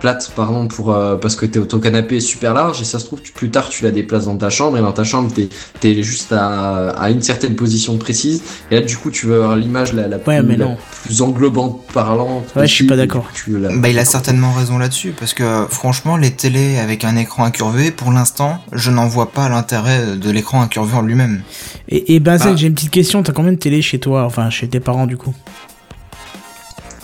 Plate, 0.00 0.30
pardon, 0.36 0.68
pour, 0.68 0.92
euh, 0.92 1.16
parce 1.16 1.36
que 1.36 1.46
t'es, 1.46 1.58
ton 1.60 1.78
canapé 1.80 2.16
est 2.18 2.20
super 2.20 2.52
large 2.52 2.82
et 2.82 2.84
ça 2.84 2.98
se 2.98 3.06
trouve, 3.06 3.22
tu- 3.22 3.32
plus 3.32 3.50
tard, 3.50 3.70
tu 3.70 3.82
la 3.82 3.90
déplaces 3.90 4.26
dans 4.26 4.36
ta 4.36 4.50
chambre 4.50 4.76
et 4.76 4.80
dans 4.82 4.92
ta 4.92 5.04
chambre, 5.04 5.32
t'es, 5.32 5.48
t'es 5.80 6.02
juste 6.02 6.32
à, 6.32 6.90
à 6.90 7.08
une 7.10 7.22
certaine 7.22 7.56
position 7.56 7.96
précise 7.96 8.42
et 8.70 8.74
là, 8.76 8.80
du 8.82 8.96
coup, 8.98 9.10
tu 9.10 9.26
vas 9.26 9.36
avoir 9.36 9.56
l'image 9.56 9.94
la, 9.94 10.06
la, 10.06 10.18
Ouais, 10.18 10.42
plus, 10.42 10.56
la 10.56 11.24
englobante, 11.24 11.80
parlante. 11.94 12.44
Ouais, 12.54 12.66
je 12.66 12.72
suis 12.74 12.86
pas 12.86 12.96
d'accord. 12.96 13.26
tu 13.34 13.58
la- 13.58 13.74
Bah, 13.74 13.88
il 13.88 13.98
a 13.98 14.04
certainement 14.04 14.52
raison 14.52 14.76
là-dessus, 14.76 15.14
parce 15.18 15.32
que 15.32 15.66
franchement, 15.70 16.16
les 16.18 16.30
télés 16.32 16.78
avec 16.78 17.04
un 17.04 17.16
écran 17.16 17.44
incurvé, 17.44 17.90
pour 17.90 18.12
l'instant, 18.12 18.58
je 18.72 18.90
n'en 18.90 19.06
vois 19.08 19.30
pas 19.32 19.48
l'intérêt 19.48 20.16
de 20.16 20.30
l'écran 20.30 20.60
incurvé 20.60 20.94
en 20.94 21.02
lui-même. 21.02 21.40
Et, 21.88 22.14
et 22.16 22.20
Ah. 22.26 22.56
j'ai 22.56 22.66
une 22.66 22.74
petite 22.74 22.90
question, 22.90 23.22
t'as 23.22 23.32
combien 23.32 23.52
de 23.52 23.56
télé 23.58 23.80
chez 23.80 23.98
toi 23.98 24.24
Enfin, 24.24 24.50
chez 24.50 24.68
tes 24.68 24.80
parents 24.80 25.06
du 25.06 25.16
coup? 25.16 25.34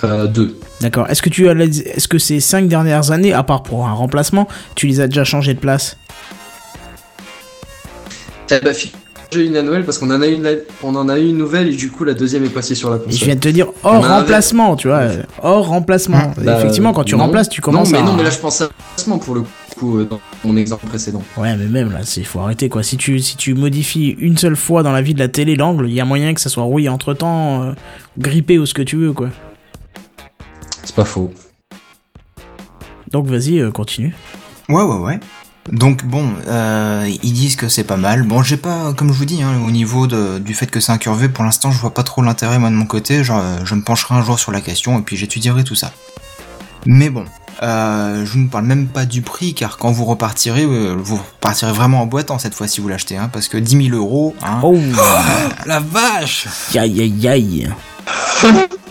Euh, 0.04 0.26
deux. 0.26 0.58
D'accord. 0.80 1.08
Est-ce 1.08 1.22
que 1.22 1.28
tu 1.30 1.48
as, 1.48 1.54
les- 1.54 1.78
est-ce 1.80 2.08
que 2.08 2.18
ces 2.18 2.40
cinq 2.40 2.66
dernières 2.68 3.10
années, 3.12 3.32
à 3.32 3.42
part 3.42 3.62
pour 3.62 3.86
un 3.86 3.92
remplacement, 3.92 4.48
tu 4.74 4.86
les 4.88 5.00
as 5.00 5.06
déjà 5.06 5.22
changées 5.24 5.54
de 5.54 5.60
place? 5.60 5.96
Eh 8.50 8.74
fi- 8.74 8.92
j'ai 9.30 9.46
une 9.46 9.56
à 9.56 9.62
Noël 9.62 9.84
parce 9.84 9.96
qu'on 9.98 10.10
en 10.10 10.20
a 10.20 10.26
une, 10.26 10.46
on 10.82 10.94
en 10.94 11.08
a 11.08 11.18
eu 11.18 11.26
une 11.28 11.38
nouvelle 11.38 11.68
et 11.68 11.76
du 11.76 11.90
coup, 11.90 12.04
la 12.04 12.12
deuxième 12.12 12.44
est 12.44 12.48
passée 12.50 12.74
sur 12.74 12.90
la 12.90 12.96
Et 12.96 12.98
je 13.00 13.04
console. 13.06 13.24
viens 13.26 13.34
de 13.36 13.40
te 13.40 13.48
dire 13.48 13.66
hors 13.82 14.04
un 14.04 14.18
remplacement, 14.18 14.76
tu 14.76 14.88
vois, 14.88 14.98
euh, 14.98 15.22
hors 15.42 15.68
remplacement. 15.68 16.32
Bah, 16.36 16.58
Effectivement, 16.58 16.92
quand 16.92 17.04
tu 17.04 17.14
non. 17.16 17.22
remplaces, 17.24 17.48
tu 17.48 17.60
commences 17.62 17.90
non, 17.90 17.98
mais 17.98 18.02
à. 18.02 18.06
non, 18.06 18.12
mais 18.16 18.24
là, 18.24 18.30
je 18.30 18.38
pense 18.38 18.60
à 18.60 18.66
remplacement 18.66 19.18
pour 19.18 19.34
le 19.36 19.44
coup, 19.78 19.98
euh, 20.00 20.04
dans 20.04 20.20
mon 20.44 20.54
exemple 20.58 20.86
précédent. 20.86 21.22
Ouais, 21.38 21.56
mais 21.56 21.64
même 21.64 21.92
là, 21.92 22.00
il 22.16 22.26
faut 22.26 22.40
arrêter 22.40 22.68
quoi. 22.68 22.82
Si 22.82 22.98
tu, 22.98 23.20
si 23.20 23.36
tu 23.38 23.54
modifies 23.54 24.16
une 24.18 24.36
seule 24.36 24.56
fois 24.56 24.82
dans 24.82 24.92
la 24.92 25.00
vie 25.00 25.14
de 25.14 25.18
la 25.20 25.28
télé 25.28 25.56
l'angle, 25.56 25.86
il 25.88 25.94
y 25.94 26.00
a 26.00 26.04
moyen 26.04 26.34
que 26.34 26.40
ça 26.40 26.50
soit 26.50 26.64
rouillé 26.64 26.90
entre 26.90 27.14
temps, 27.14 27.72
grippé 28.18 28.58
ou 28.58 28.66
ce 28.66 28.74
que 28.74 28.82
tu 28.82 28.96
veux 28.96 29.12
quoi. 29.14 29.28
C'est 30.92 30.96
pas 30.96 31.04
faux. 31.06 31.32
Donc 33.12 33.26
vas-y, 33.26 33.60
euh, 33.60 33.70
continue. 33.70 34.14
Ouais, 34.68 34.82
ouais, 34.82 34.96
ouais. 34.98 35.20
Donc 35.70 36.04
bon, 36.04 36.28
euh, 36.48 37.08
ils 37.22 37.32
disent 37.32 37.56
que 37.56 37.68
c'est 37.70 37.84
pas 37.84 37.96
mal. 37.96 38.24
Bon, 38.24 38.42
j'ai 38.42 38.58
pas, 38.58 38.92
comme 38.92 39.08
je 39.08 39.14
vous 39.14 39.24
dis, 39.24 39.42
hein, 39.42 39.58
au 39.66 39.70
niveau 39.70 40.06
de- 40.06 40.38
du 40.38 40.52
fait 40.52 40.66
que 40.66 40.80
c'est 40.80 40.92
incurvé, 40.92 41.30
pour 41.30 41.44
l'instant, 41.44 41.70
je 41.72 41.78
vois 41.78 41.94
pas 41.94 42.02
trop 42.02 42.20
l'intérêt 42.20 42.58
moi 42.58 42.68
de 42.68 42.74
mon 42.74 42.84
côté. 42.84 43.24
Genre, 43.24 43.40
euh, 43.42 43.58
je 43.64 43.74
me 43.74 43.80
pencherai 43.82 44.14
un 44.16 44.22
jour 44.22 44.38
sur 44.38 44.52
la 44.52 44.60
question 44.60 44.98
et 44.98 45.02
puis 45.02 45.16
j'étudierai 45.16 45.64
tout 45.64 45.74
ça. 45.74 45.92
Mais 46.84 47.08
bon, 47.08 47.24
euh, 47.62 48.26
je 48.26 48.36
ne 48.38 48.48
parle 48.48 48.66
même 48.66 48.86
pas 48.86 49.06
du 49.06 49.22
prix, 49.22 49.54
car 49.54 49.78
quand 49.78 49.92
vous 49.92 50.04
repartirez, 50.04 50.64
euh, 50.64 50.94
vous 50.98 51.16
repartirez 51.16 51.72
vraiment 51.72 52.02
en 52.02 52.06
boitant 52.06 52.38
cette 52.38 52.52
fois 52.54 52.68
si 52.68 52.82
vous 52.82 52.88
l'achetez, 52.88 53.16
hein, 53.16 53.30
parce 53.32 53.48
que 53.48 53.56
10 53.56 53.88
000 53.88 53.96
euros, 53.96 54.34
hein, 54.42 54.60
Oh, 54.62 54.76
La 55.64 55.80
vache 55.80 56.48
aïe 56.76 57.00
aïe 57.00 57.28
aïe. 57.28 57.70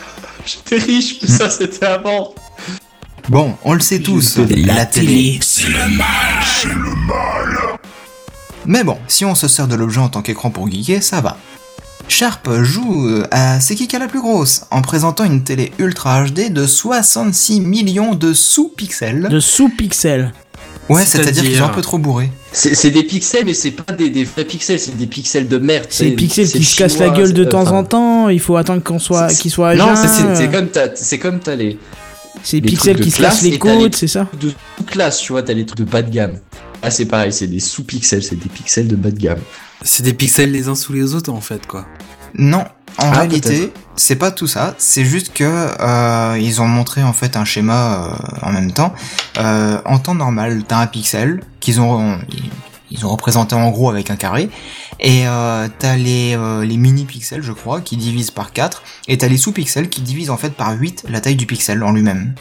J'étais 0.46 0.78
riche, 0.78 1.18
mais 1.22 1.28
ça, 1.28 1.50
c'était 1.50 1.86
avant. 1.86 2.34
Bon, 3.30 3.56
on 3.64 3.74
le 3.74 3.80
sait 3.80 4.00
tous, 4.00 4.38
la, 4.38 4.86
télé. 4.86 5.40
Mais 8.66 8.84
bon, 8.84 8.98
si 9.08 9.26
on 9.26 9.36
se 9.36 9.48
sert 9.48 9.68
de 9.68 9.76
l'objet 9.76 10.00
en 10.00 10.10
tant 10.10 10.22
qu'écran 10.22 10.50
pour 10.50 10.70
geeker, 10.70 11.02
ça 11.04 11.22
va. 11.22 11.38
Sharp 12.08 12.50
joue 12.62 13.08
euh, 13.08 13.28
à 13.32 13.60
C'est 13.62 13.76
qui 13.76 13.88
qui 13.88 13.96
a 13.96 14.00
la 14.00 14.08
plus 14.08 14.22
grosse 14.22 14.66
en 14.70 14.82
présentant 14.82 15.24
une 15.24 15.44
télé 15.44 15.72
Ultra 15.80 16.26
HD 16.26 16.52
de 16.52 16.68
66 16.68 17.62
millions 17.62 18.16
de 18.16 18.34
sous-pixels. 18.34 19.30
De 19.30 19.40
sous-pixels. 19.40 20.34
Ouais, 20.94 21.06
c'est-à-dire 21.06 21.44
qu'ils 21.44 21.58
sont 21.58 21.64
un 21.64 21.70
peu 21.70 21.82
trop 21.82 21.98
bourrés. 21.98 22.32
C'est 22.52 22.76
c'est 22.76 22.92
des 22.92 23.04
pixels, 23.04 23.46
mais 23.46 23.54
c'est 23.54 23.72
pas 23.72 23.94
des, 23.94 24.10
des 24.10 24.24
vrais 24.26 24.44
pixels, 24.46 24.80
c'est 24.80 24.98
des 24.98 25.08
pixels 25.08 25.48
de 25.48 25.58
merde. 25.58 25.86
C'est 25.90 26.06
les 26.06 26.12
pixels 26.12 26.50
qui 26.50 26.64
se 26.66 26.76
cassent 26.76 26.98
la 26.98 27.10
gueule 27.10 27.34
de 27.34 27.44
c'est- 27.44 27.50
temps 27.50 27.72
en 27.72 27.84
temps. 27.84 28.30
Il 28.30 28.40
faut 28.40 28.58
attendre 28.58 28.84
qu'on 28.84 29.00
soit, 29.00 29.28
qu'ils 29.34 29.52
soient 29.52 29.70
à 29.70 29.76
Non, 29.76 29.94
c'est- 29.96 30.50
comme 30.52 30.68
t'as, 30.68 30.90
c'est 30.96 31.18
comme 31.20 31.40
t'as 31.40 31.56
les 31.56 31.78
C'est 32.44 32.58
les 32.58 32.62
pixels 32.64 32.96
trucs 32.96 33.06
qui 33.06 33.10
de 33.12 33.16
se 33.16 33.22
cassent 33.22 33.40
classe 33.40 33.42
les 33.44 33.56
et 33.56 33.60
t'as 33.60 33.74
les- 33.76 33.80
côtes, 33.84 33.96
c'est 33.96 34.08
ça 34.08 34.28
de 34.40 34.52
sous-classe, 34.78 35.20
tu 35.20 35.32
vois, 35.32 35.44
t'as 35.44 35.54
les 35.54 35.66
trucs 35.66 35.80
de 35.80 35.84
bas 35.86 36.02
de 36.02 36.10
gamme. 36.12 36.40
Ah, 36.82 36.90
c'est 36.92 37.06
pareil, 37.06 37.32
c'est 37.32 37.48
des 37.48 37.60
sous-pixels, 37.60 38.24
c'est 38.24 38.36
des 38.36 38.50
pixels 38.50 38.88
de 38.88 38.96
bas 38.96 39.12
de 39.12 39.20
gamme. 39.20 39.40
C'est 39.84 40.04
des 40.04 40.14
pixels 40.14 40.52
les 40.52 40.68
uns 40.68 40.76
sous 40.76 40.94
les 40.94 41.14
autres 41.14 41.32
en 41.32 41.42
fait 41.42 41.66
quoi. 41.68 41.86
Non, 42.36 42.60
en 42.98 43.12
Ah, 43.12 43.12
réalité, 43.12 43.72
c'est 43.96 44.16
pas 44.16 44.32
tout 44.32 44.48
ça. 44.48 44.76
C'est 44.78 45.06
juste 45.06 45.34
que 45.34 45.44
euh, 45.46 46.38
ils 46.40 46.62
ont 46.62 46.68
montré 46.68 47.04
en 47.04 47.14
fait 47.14 47.36
un 47.38 47.46
schéma 47.46 48.10
euh, 48.44 48.46
en 48.48 48.52
même 48.52 48.72
temps. 48.72 48.94
Euh, 49.38 49.80
en 49.86 50.00
temps 50.00 50.16
normal, 50.16 50.64
t'as 50.68 50.78
un 50.78 50.88
pixel 50.88 51.42
qu'ils 51.60 51.80
ont 51.82 52.18
ils, 52.30 52.50
ils 52.92 53.06
ont 53.06 53.10
représenté 53.10 53.56
en 53.56 53.70
gros 53.70 53.90
avec 53.90 54.10
un 54.12 54.16
carré. 54.16 54.50
Et 55.00 55.28
euh, 55.28 55.68
t'as 55.80 55.96
les, 55.96 56.36
euh, 56.38 56.64
les 56.66 56.78
mini 56.78 57.06
pixels, 57.06 57.42
je 57.42 57.52
crois, 57.54 57.82
qui 57.82 57.98
divisent 57.98 58.32
par 58.32 58.52
4. 58.54 58.84
Et 59.08 59.18
t'as 59.18 59.28
les 59.28 59.38
sous-pixels 59.38 59.90
qui 59.90 60.02
divisent 60.02 60.30
en 60.30 60.38
fait 60.38 60.52
par 60.54 60.74
8 60.74 61.06
la 61.10 61.22
taille 61.22 61.36
du 61.36 61.46
pixel 61.46 61.82
en 61.84 61.92
lui-même. 61.92 62.34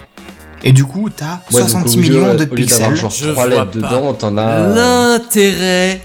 Et 0.63 0.73
du 0.73 0.85
coup, 0.85 1.09
t'as 1.09 1.41
Ouais, 1.53 1.61
donc, 1.61 1.71
66 1.71 1.97
au 1.97 2.01
lieu- 2.01 2.09
millions 2.09 2.21
de 2.21 2.27
au 2.27 2.55
lieu 2.55 2.67
d'avoir 2.67 2.91
pixels. 2.91 2.97
genre 2.97 3.11
Je 3.11 3.31
3 3.31 3.35
vois 3.35 3.47
lettres 3.65 3.71
dedans, 3.71 4.13
t'en 4.13 4.37
as. 4.37 4.67
L'intérêt. 4.75 6.03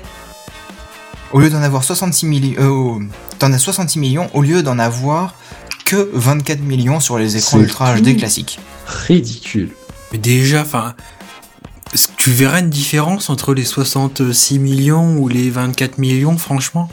Au 1.34 1.39
lieu 1.39 1.49
d'en 1.49 1.61
avoir 1.61 1.84
66 1.84 2.26
millions, 2.26 2.99
euh, 2.99 3.05
t'en 3.39 3.51
as 3.51 3.57
66 3.59 3.99
millions 3.99 4.30
au 4.34 4.41
lieu 4.41 4.63
d'en 4.63 4.80
avoir 4.80 5.36
que 5.86 6.09
24 6.13 6.61
millions 6.61 6.99
sur 6.99 7.17
les 7.17 7.38
écrans 7.38 7.59
Ultra. 7.59 7.95
HD 7.99 8.17
classiques. 8.17 8.59
Ridicule. 8.88 9.71
Mais 10.11 10.17
déjà, 10.17 10.61
enfin, 10.61 10.95
est-ce 11.93 12.07
que 12.07 12.13
tu 12.17 12.30
verrais 12.32 12.61
une 12.61 12.69
différence 12.69 13.30
entre 13.30 13.53
les 13.53 13.65
66 13.65 14.59
millions 14.59 15.17
ou 15.17 15.28
les 15.28 15.49
24 15.49 15.97
millions, 15.97 16.38
franchement? 16.38 16.89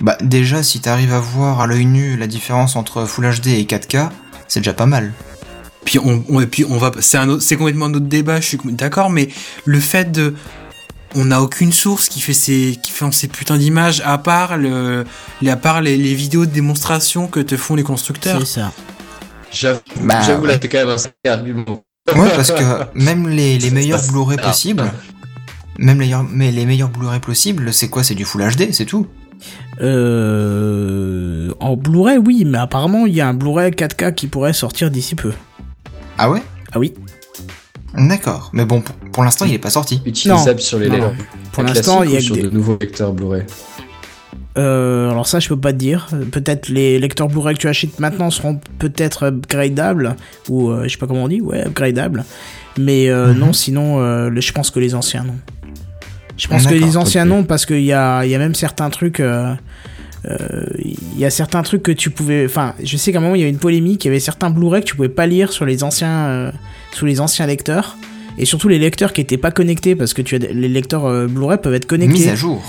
Bah 0.00 0.16
déjà, 0.20 0.62
si 0.62 0.80
t'arrives 0.80 1.12
à 1.12 1.20
voir 1.20 1.60
à 1.60 1.66
l'œil 1.66 1.86
nu 1.86 2.16
la 2.16 2.26
différence 2.26 2.76
entre 2.76 3.04
Full 3.06 3.24
HD 3.40 3.48
et 3.48 3.64
4K, 3.64 4.08
c'est 4.48 4.60
déjà 4.60 4.72
pas 4.74 4.86
mal. 4.86 5.12
Puis 5.84 5.98
on, 5.98 6.24
on- 6.28 6.40
et 6.40 6.46
puis 6.46 6.64
on 6.68 6.78
va, 6.78 6.90
c'est 7.00 7.16
un 7.18 7.28
autre, 7.28 7.42
c'est 7.42 7.56
complètement 7.56 7.86
un 7.86 7.94
autre 7.94 8.06
débat. 8.06 8.40
Je 8.40 8.46
suis 8.46 8.58
d'accord, 8.64 9.10
mais 9.10 9.28
le 9.64 9.78
fait 9.80 10.10
de, 10.10 10.34
on 11.14 11.26
n'a 11.26 11.40
aucune 11.42 11.72
source 11.72 12.08
qui 12.08 12.20
fait 12.20 12.32
ces, 12.34 12.78
qui 12.82 12.90
fait 12.92 13.04
ces 13.12 13.28
putains 13.28 13.56
d'images 13.58 14.02
à 14.04 14.18
part 14.18 14.56
le, 14.56 15.04
les- 15.42 15.50
à 15.50 15.56
part 15.56 15.80
les, 15.80 15.96
les 15.96 16.14
vidéos 16.14 16.46
de 16.46 16.50
démonstration 16.50 17.26
que 17.28 17.40
te 17.40 17.56
font 17.56 17.74
les 17.76 17.82
constructeurs. 17.84 18.40
C'est 18.40 18.60
ça. 18.60 18.72
J'avoue, 19.52 19.80
Bah, 20.02 20.20
j'avoue, 20.22 20.46
là, 20.46 20.54
ouais. 20.54 20.58
t'es 20.58 20.68
quand 20.68 20.78
même 20.78 20.88
un 20.88 20.98
sacré 20.98 21.14
argument. 21.28 21.82
Ouais, 22.16 22.28
parce 22.34 22.50
que 22.50 22.62
même 22.94 23.28
les, 23.28 23.58
les 23.58 23.70
meilleurs 23.70 24.02
Blu-ray 24.10 24.36
possibles, 24.38 24.90
même 25.78 26.00
les, 26.00 26.12
mais 26.30 26.50
les 26.50 26.66
meilleurs 26.66 26.88
Blu-ray 26.90 27.20
possibles, 27.20 27.72
c'est 27.72 27.88
quoi? 27.88 28.02
C'est 28.02 28.14
du 28.16 28.24
Full 28.24 28.42
HD, 28.42 28.72
c'est 28.72 28.84
tout. 28.84 29.06
Euh, 29.80 31.52
en 31.60 31.76
Blu-ray, 31.76 32.18
oui, 32.18 32.44
mais 32.46 32.58
apparemment, 32.58 33.06
il 33.06 33.14
y 33.14 33.20
a 33.20 33.28
un 33.28 33.34
Blu-ray 33.34 33.70
4K 33.70 34.14
qui 34.14 34.26
pourrait 34.26 34.52
sortir 34.52 34.90
d'ici 34.90 35.14
peu. 35.14 35.32
Ah 36.18 36.30
ouais? 36.30 36.42
Ah 36.72 36.78
oui. 36.78 36.94
D'accord. 37.96 38.50
Mais 38.52 38.64
bon, 38.64 38.80
pour, 38.80 38.94
pour 39.12 39.24
l'instant, 39.24 39.44
il 39.44 39.54
est 39.54 39.58
pas 39.58 39.70
sorti. 39.70 40.00
Utilisable 40.04 40.60
sur 40.60 40.78
les 40.78 40.88
Non, 40.88 40.94
lecteurs. 40.94 41.12
Pour 41.52 41.62
l'instant, 41.62 42.02
il 42.02 42.10
y 42.10 42.14
a 42.14 42.18
que 42.18 42.24
sur 42.24 42.34
des- 42.34 42.42
de 42.42 42.50
nouveaux 42.50 42.76
lecteurs 42.80 43.12
Blu-ray. 43.12 43.42
Euh, 44.56 45.10
alors 45.10 45.26
ça, 45.26 45.40
je 45.40 45.48
peux 45.48 45.56
pas 45.58 45.72
te 45.72 45.78
dire. 45.78 46.08
Peut-être 46.30 46.68
les 46.68 46.98
lecteurs 46.98 47.28
Blu-ray 47.28 47.54
que 47.56 47.60
tu 47.60 47.68
achètes 47.68 47.98
maintenant 47.98 48.30
seront 48.30 48.60
peut-être 48.78 49.24
upgradables 49.28 50.16
ou 50.48 50.70
euh, 50.70 50.84
je 50.84 50.88
sais 50.90 50.96
pas 50.98 51.06
comment 51.06 51.24
on 51.24 51.28
dit, 51.28 51.40
ouais, 51.40 51.66
upgradables. 51.66 52.24
Mais 52.78 53.08
euh, 53.08 53.32
Mhm. 53.32 53.38
non, 53.38 53.52
sinon, 53.52 54.00
euh, 54.00 54.30
je 54.34 54.52
pense 54.52 54.70
que 54.70 54.78
les 54.80 54.94
anciens 54.94 55.24
non. 55.24 55.34
Je 56.36 56.48
pense 56.48 56.66
que 56.66 56.74
les 56.74 56.96
anciens 56.96 57.24
non 57.24 57.44
parce 57.44 57.64
qu'il 57.64 57.82
y 57.84 57.92
a, 57.92 58.24
il 58.24 58.30
y 58.30 58.34
a 58.34 58.38
même 58.38 58.54
certains 58.56 58.90
trucs. 58.90 59.22
Euh, 60.26 60.36
euh, 60.52 60.64
Il 61.14 61.18
y 61.18 61.24
a 61.24 61.30
certains 61.30 61.62
trucs 61.62 61.82
que 61.82 61.92
tu 61.92 62.10
pouvais. 62.10 62.44
Enfin, 62.46 62.74
je 62.82 62.96
sais 62.96 63.12
qu'à 63.12 63.18
un 63.18 63.20
moment 63.20 63.34
il 63.34 63.40
y 63.40 63.42
avait 63.42 63.50
une 63.50 63.58
polémique. 63.58 64.04
Il 64.04 64.08
y 64.08 64.10
avait 64.10 64.20
certains 64.20 64.50
Blu-ray 64.50 64.80
que 64.82 64.86
tu 64.86 64.96
pouvais 64.96 65.08
pas 65.08 65.26
lire 65.26 65.52
sur 65.52 65.64
les 65.64 65.82
anciens, 65.84 66.26
euh, 66.26 66.52
sous 66.92 67.06
les 67.06 67.20
anciens 67.20 67.46
lecteurs. 67.46 67.96
Et 68.36 68.46
surtout 68.46 68.66
les 68.66 68.80
lecteurs 68.80 69.12
qui 69.12 69.20
étaient 69.20 69.36
pas 69.36 69.52
connectés 69.52 69.94
parce 69.94 70.12
que 70.12 70.20
tu 70.20 70.34
as 70.34 70.38
les 70.38 70.68
lecteurs 70.68 71.04
euh, 71.06 71.28
Blu-ray 71.28 71.56
peuvent 71.62 71.74
être 71.74 71.86
connectés. 71.86 72.14
Mise 72.18 72.28
à 72.28 72.34
jour. 72.34 72.60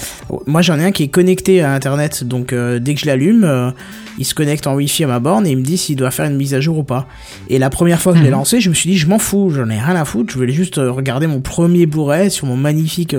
Moi 0.46 0.62
j'en 0.62 0.78
ai 0.78 0.84
un 0.84 0.92
qui 0.92 1.02
est 1.02 1.08
connecté 1.08 1.64
à 1.64 1.74
internet, 1.74 2.24
donc 2.24 2.54
euh, 2.54 2.78
dès 2.78 2.94
que 2.94 3.00
je 3.00 3.08
l'allume, 3.08 3.44
euh, 3.46 3.72
il 4.20 4.26
se 4.26 4.36
connecte 4.36 4.68
en 4.68 4.76
wifi 4.76 5.04
à 5.06 5.08
ma 5.08 5.18
borne 5.20 5.48
et 5.48 5.52
il 5.52 5.58
me 5.58 5.64
dit 5.64 5.80
s'il 5.80 5.96
doit 5.96 6.12
faire 6.12 6.26
une 6.28 6.36
mise 6.38 6.54
à 6.54 6.60
jour 6.62 6.78
ou 6.78 6.84
pas. 6.84 7.08
Et 7.50 7.58
la 7.58 7.72
première 7.72 8.00
fois 8.00 8.12
que 8.14 8.20
je 8.20 8.24
l'ai 8.24 8.30
Mhm. 8.30 8.36
lancé, 8.36 8.62
je 8.62 8.70
me 8.70 8.76
suis 8.76 8.92
dit 8.92 8.96
je 9.00 9.08
m'en 9.08 9.18
fous, 9.18 9.50
j'en 9.56 9.68
ai 9.72 9.80
rien 9.80 9.96
à 9.96 10.06
foutre, 10.06 10.32
je 10.32 10.38
voulais 10.38 10.54
juste 10.54 10.76
regarder 10.76 11.26
mon 11.26 11.42
premier 11.42 11.88
Blu-ray 11.88 12.30
sur 12.30 12.46
mon 12.46 12.58
magnifique 12.58 13.16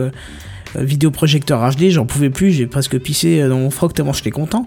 vidéoprojecteur 0.83 1.61
HD, 1.71 1.91
j'en 1.91 2.07
pouvais 2.07 2.31
plus, 2.31 2.53
j'ai 2.53 2.67
presque 2.67 2.99
pissé 2.99 3.41
euh, 3.41 3.49
dans 3.49 3.59
mon 3.59 3.71
froc 3.71 3.95
tellement 3.95 4.13
j'étais 4.13 4.31
content. 4.31 4.67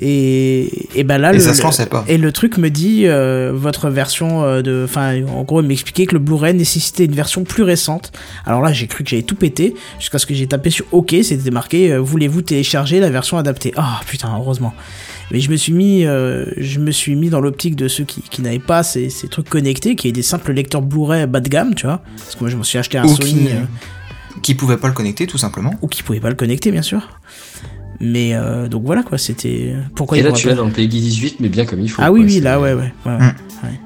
Et, 0.00 0.88
et 0.94 1.04
ben 1.04 1.18
là, 1.18 1.30
Et 1.32 1.36
le, 1.36 1.40
ça 1.40 1.54
se 1.54 1.62
lançait 1.62 1.86
pas. 1.86 2.04
et 2.08 2.18
le 2.18 2.32
truc 2.32 2.58
me 2.58 2.68
dit, 2.68 3.06
euh, 3.06 3.52
votre 3.54 3.90
version 3.90 4.42
euh, 4.42 4.62
de... 4.62 4.82
Enfin, 4.84 5.22
en 5.26 5.42
gros, 5.44 5.60
il 5.60 5.68
m'expliquait 5.68 6.06
que 6.06 6.14
le 6.14 6.18
Blu-ray 6.18 6.54
nécessitait 6.54 7.04
une 7.04 7.14
version 7.14 7.44
plus 7.44 7.62
récente. 7.62 8.10
Alors 8.44 8.60
là, 8.60 8.72
j'ai 8.72 8.86
cru 8.86 9.04
que 9.04 9.10
j'avais 9.10 9.22
tout 9.22 9.36
pété, 9.36 9.74
jusqu'à 10.00 10.18
ce 10.18 10.26
que 10.26 10.34
j'ai 10.34 10.46
tapé 10.46 10.70
sur 10.70 10.86
OK, 10.92 11.14
c'était 11.22 11.50
marqué, 11.50 11.92
euh, 11.92 11.98
voulez-vous 11.98 12.42
télécharger 12.42 12.98
la 12.98 13.10
version 13.10 13.38
adaptée? 13.38 13.72
Ah, 13.76 14.00
putain, 14.06 14.32
heureusement. 14.36 14.74
Mais 15.30 15.40
je 15.40 15.50
me 15.50 15.56
suis 15.56 15.72
mis, 15.72 16.04
euh, 16.04 16.44
je 16.56 16.80
me 16.80 16.90
suis 16.90 17.14
mis 17.14 17.30
dans 17.30 17.40
l'optique 17.40 17.76
de 17.76 17.88
ceux 17.88 18.04
qui, 18.04 18.20
qui 18.22 18.42
n'avaient 18.42 18.58
pas 18.58 18.82
ces, 18.82 19.08
ces 19.10 19.28
trucs 19.28 19.48
connectés, 19.48 19.96
qui 19.96 20.08
est 20.08 20.12
des 20.12 20.22
simples 20.22 20.52
lecteurs 20.52 20.82
Blu-ray 20.82 21.26
bas 21.26 21.40
de 21.40 21.48
gamme, 21.48 21.74
tu 21.74 21.86
vois. 21.86 22.02
Parce 22.18 22.34
que 22.34 22.40
moi, 22.40 22.50
je 22.50 22.56
me 22.56 22.62
suis 22.62 22.78
acheté 22.78 22.98
un 22.98 23.04
Ou 23.04 23.08
Sony... 23.08 23.48
qui, 24.34 24.40
qui 24.42 24.54
pouvait 24.54 24.76
pas 24.76 24.88
le 24.88 24.94
connecter, 24.94 25.26
tout 25.26 25.38
simplement. 25.38 25.74
ou 25.82 25.88
qui 25.88 26.02
pouvaient 26.02 26.20
pas 26.20 26.30
le 26.30 26.34
connecter, 26.34 26.70
bien 26.70 26.82
sûr. 26.82 27.20
Mais 28.00 28.34
euh, 28.34 28.68
donc 28.68 28.84
voilà 28.84 29.02
quoi, 29.02 29.18
c'était... 29.18 29.74
Pourquoi 29.94 30.18
Et 30.18 30.22
là, 30.22 30.32
tu 30.32 30.48
l'as 30.48 30.54
dans 30.54 30.66
le 30.66 30.72
Peggy 30.72 31.00
18, 31.00 31.40
mais 31.40 31.48
bien 31.48 31.64
comme 31.64 31.80
il 31.80 31.88
faut. 31.88 32.02
Ah 32.02 32.10
oui, 32.12 32.20
quoi, 32.20 32.26
oui, 32.26 32.40
là, 32.40 32.60
ouais, 32.60 32.74
ouais. 32.74 32.92
ouais, 33.06 33.12
ouais. 33.16 33.80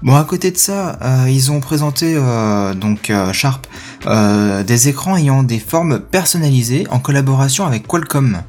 Bon, 0.00 0.14
à 0.14 0.22
côté 0.24 0.52
de 0.52 0.56
ça, 0.56 0.96
euh, 1.02 1.28
ils 1.28 1.50
ont 1.50 1.58
présenté 1.58 2.14
euh, 2.16 2.72
donc 2.72 3.10
euh, 3.10 3.32
Sharp 3.32 3.66
euh, 4.06 4.62
des 4.62 4.88
écrans 4.88 5.16
ayant 5.16 5.42
des 5.42 5.58
formes 5.58 5.98
personnalisées 5.98 6.86
en 6.90 7.00
collaboration 7.00 7.66
avec 7.66 7.86
Qualcomm. 7.86 8.42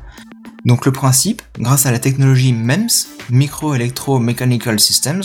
Donc 0.65 0.86
le 0.86 0.91
principe, 0.91 1.41
grâce 1.57 1.88
à 1.88 1.91
la 1.91 1.97
technologie 1.97 2.53
MEMS, 2.53 2.88
Micro 3.32 3.73
Electro 3.73 4.19
Mechanical 4.19 4.80
Systems, 4.80 5.23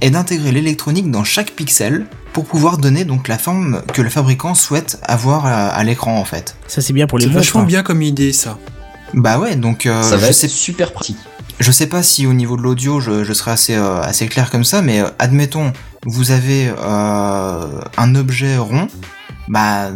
est 0.00 0.10
d'intégrer 0.10 0.52
l'électronique 0.52 1.10
dans 1.10 1.24
chaque 1.24 1.50
pixel 1.50 2.06
pour 2.32 2.44
pouvoir 2.46 2.78
donner 2.78 3.04
donc 3.04 3.28
la 3.28 3.38
forme 3.38 3.82
que 3.92 4.00
le 4.02 4.08
fabricant 4.10 4.54
souhaite 4.54 4.98
avoir 5.02 5.46
à, 5.46 5.68
à 5.68 5.84
l'écran 5.84 6.16
en 6.18 6.24
fait. 6.24 6.56
Ça 6.68 6.80
c'est 6.80 6.92
bien 6.92 7.06
pour 7.06 7.18
les 7.18 7.24
C'est 7.24 7.28
montres. 7.30 7.40
vachement 7.40 7.60
hein. 7.62 7.64
bien 7.64 7.82
comme 7.82 8.02
idée 8.02 8.32
ça. 8.32 8.58
Bah 9.14 9.38
ouais, 9.38 9.56
donc 9.56 9.84
euh, 9.86 10.02
Ça 10.02 10.16
va 10.16 10.22
je 10.22 10.26
être 10.30 10.34
sais 10.34 10.48
super 10.48 10.92
pratique. 10.92 11.18
Je 11.60 11.70
sais 11.70 11.86
pas 11.86 12.02
si 12.02 12.26
au 12.26 12.32
niveau 12.32 12.56
de 12.56 12.62
l'audio 12.62 12.98
je, 13.00 13.24
je 13.24 13.32
serai 13.34 13.50
assez, 13.50 13.74
euh, 13.76 14.00
assez 14.00 14.26
clair 14.26 14.50
comme 14.50 14.64
ça, 14.64 14.80
mais 14.82 15.00
euh, 15.00 15.08
admettons, 15.18 15.72
vous 16.06 16.30
avez 16.30 16.68
euh, 16.68 17.66
un 17.98 18.14
objet 18.14 18.56
rond, 18.56 18.88
bah 19.48 19.90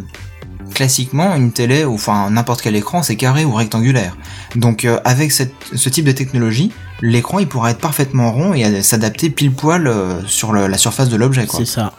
classiquement 0.74 1.34
une 1.36 1.52
télé 1.52 1.84
ou 1.84 1.94
enfin 1.94 2.28
n'importe 2.30 2.60
quel 2.60 2.76
écran 2.76 3.02
c'est 3.02 3.16
carré 3.16 3.44
ou 3.44 3.52
rectangulaire. 3.54 4.16
Donc 4.56 4.84
euh, 4.84 4.98
avec 5.04 5.32
cette, 5.32 5.54
ce 5.74 5.88
type 5.88 6.04
de 6.04 6.12
technologie, 6.12 6.72
l'écran 7.00 7.38
il 7.38 7.46
pourra 7.48 7.70
être 7.70 7.78
parfaitement 7.78 8.32
rond 8.32 8.52
et 8.52 8.82
s'adapter 8.82 9.30
pile 9.30 9.52
poil 9.52 9.86
euh, 9.86 10.20
sur 10.26 10.52
le- 10.52 10.66
la 10.66 10.76
surface 10.78 11.08
de 11.08 11.16
l'objet 11.16 11.46
quoi. 11.46 11.60
C'est 11.60 11.66
ça. 11.66 11.92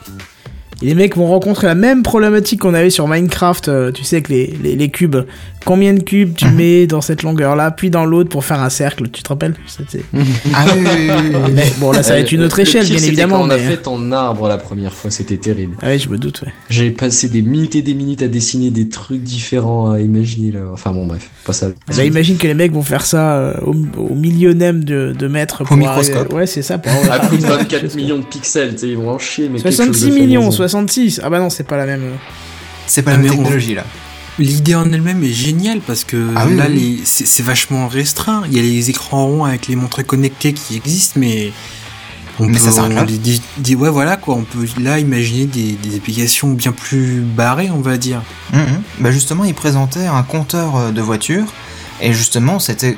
Et 0.82 0.86
les 0.86 0.94
mecs 0.94 1.16
vont 1.16 1.26
rencontrer 1.26 1.66
la 1.66 1.74
même 1.74 2.02
problématique 2.02 2.60
qu'on 2.60 2.74
avait 2.74 2.90
sur 2.90 3.08
Minecraft, 3.08 3.68
euh, 3.68 3.92
tu 3.92 4.04
sais, 4.04 4.22
les, 4.28 4.46
les, 4.62 4.76
les 4.76 4.90
cubes. 4.90 5.16
Combien 5.64 5.92
de 5.92 6.00
cubes 6.00 6.34
tu 6.34 6.46
mets 6.52 6.86
dans 6.86 7.00
cette 7.00 7.22
longueur-là, 7.22 7.70
puis 7.72 7.90
dans 7.90 8.04
l'autre 8.06 8.30
pour 8.30 8.44
faire 8.44 8.60
un 8.62 8.70
cercle, 8.70 9.08
tu 9.10 9.22
te 9.22 9.28
rappelles? 9.28 9.54
C'était- 9.66 10.04
Ah 10.54 10.64
oui, 10.74 10.80
oui, 10.84 10.88
oui, 10.98 11.10
oui, 11.10 11.36
oui. 11.46 11.52
Mais 11.54 11.72
Bon, 11.78 11.92
là, 11.92 12.02
ça 12.02 12.14
va 12.14 12.20
être 12.20 12.32
une 12.32 12.42
autre 12.42 12.56
Le 12.56 12.62
échelle, 12.62 12.86
bien 12.86 12.96
évidemment. 12.98 13.38
Quand 13.40 13.46
on 13.46 13.50
a 13.50 13.56
mais- 13.56 13.62
fait 13.68 13.76
ton 13.78 14.12
arbre 14.12 14.48
la 14.48 14.56
première 14.58 14.92
fois, 14.94 15.10
c'était 15.10 15.36
terrible. 15.36 15.76
Ah 15.82 15.86
ouais, 15.88 15.98
je 15.98 16.08
me 16.08 16.16
doute, 16.18 16.42
ouais. 16.42 16.52
J'ai 16.70 16.90
passé 16.90 17.28
des 17.28 17.42
minutes 17.42 17.76
et 17.76 17.82
des 17.82 17.94
minutes 17.94 18.22
à 18.22 18.28
dessiner 18.28 18.70
des 18.70 18.88
trucs 18.88 19.22
différents, 19.22 19.90
à 19.90 20.00
imaginer. 20.00 20.52
Là. 20.52 20.60
Enfin 20.72 20.92
bon, 20.92 21.06
bref, 21.06 21.28
pas 21.44 21.52
ça. 21.52 21.68
Bah, 21.94 22.04
imagine 22.04 22.36
que 22.38 22.46
les 22.46 22.54
mecs 22.54 22.72
vont 22.72 22.82
faire 22.82 23.04
ça 23.04 23.36
euh, 23.36 23.54
au, 23.66 23.74
au 23.98 24.14
millionième 24.14 24.84
de, 24.84 25.14
de 25.18 25.28
mètres. 25.28 25.64
pour 25.64 25.76
microscope. 25.76 26.16
arriver- 26.16 26.34
Ouais, 26.34 26.46
c'est 26.46 26.62
ça. 26.62 26.78
Pour 26.78 26.92
À 27.12 27.18
coup 27.18 27.36
de 27.36 27.44
avoir- 27.44 27.58
24 27.58 27.94
millions 27.96 28.18
de 28.18 28.24
pixels, 28.24 28.72
tu 28.74 28.78
sais, 28.80 28.88
ils 28.88 28.96
vont 28.96 29.10
en 29.10 29.18
chier. 29.18 29.48
Mais 29.48 29.60
quelque 29.60 29.70
chose 29.76 29.88
de 29.88 29.92
66 29.92 30.04
fait 30.14 30.20
millions, 30.20 30.40
maison. 30.40 30.50
66. 30.52 31.20
Ah 31.22 31.28
bah 31.30 31.38
non, 31.40 31.50
c'est 31.50 31.64
pas 31.66 31.76
la 31.76 31.86
même. 31.86 32.02
euh. 32.04 32.14
C'est 32.86 33.02
pas 33.02 33.10
Ah, 33.10 33.14
la 33.16 33.18
même 33.22 33.26
mais 33.30 33.36
on- 33.36 33.42
technologie 33.42 33.74
là. 33.74 33.84
L'idée 34.38 34.74
en 34.74 34.90
elle-même 34.92 35.22
est 35.24 35.32
géniale 35.32 35.80
parce 35.86 36.04
que 36.04 36.32
Ah 36.36 36.46
oui, 36.46 36.56
là, 36.56 36.66
oui. 36.68 36.98
les- 36.98 37.04
c'est 37.04 37.26
c'est 37.26 37.42
vachement 37.42 37.88
restreint. 37.88 38.42
Il 38.50 38.56
y 38.56 38.60
a 38.60 38.62
les 38.62 38.90
écrans 38.90 39.26
ronds 39.26 39.44
avec 39.44 39.66
les 39.66 39.74
montres 39.76 40.04
connectées 40.06 40.52
qui 40.52 40.76
existent, 40.76 41.18
mais 41.18 41.52
on 42.38 42.46
Mais 42.46 42.52
peut, 42.52 42.70
ça 42.70 42.84
on 42.84 43.04
dit- 43.04 43.74
ouais, 43.74 43.90
voilà 43.90 44.16
quoi. 44.16 44.36
On 44.36 44.44
peut 44.44 44.64
là 44.80 45.00
imaginer 45.00 45.46
des, 45.46 45.72
des 45.72 45.96
applications 45.96 46.50
bien 46.52 46.70
plus 46.72 47.20
barrées, 47.20 47.70
on 47.72 47.80
va 47.80 47.96
dire. 47.96 48.22
Mhm. 48.52 48.82
Bah 49.00 49.10
justement, 49.10 49.42
il 49.44 49.54
présentait 49.54 50.06
un 50.06 50.22
compteur 50.22 50.76
euh, 50.76 50.90
de 50.92 51.00
voiture 51.02 51.46
et 52.00 52.12
justement, 52.12 52.60
c'était 52.60 52.96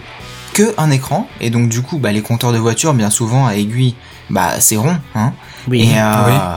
que 0.52 0.74
un 0.76 0.90
écran 0.90 1.26
et 1.40 1.48
donc 1.48 1.70
du 1.70 1.80
coup, 1.80 1.98
bah 1.98 2.12
les 2.12 2.20
compteurs 2.22 2.52
de 2.52 2.58
voiture, 2.58 2.92
bien 2.92 3.08
souvent 3.08 3.46
à 3.46 3.54
aiguille, 3.54 3.94
bah 4.28 4.60
c'est 4.60 4.76
rond, 4.76 4.98
hein. 5.14 5.32
Oui. 5.68 5.82
Et 5.88 5.92
euh, 5.98 6.56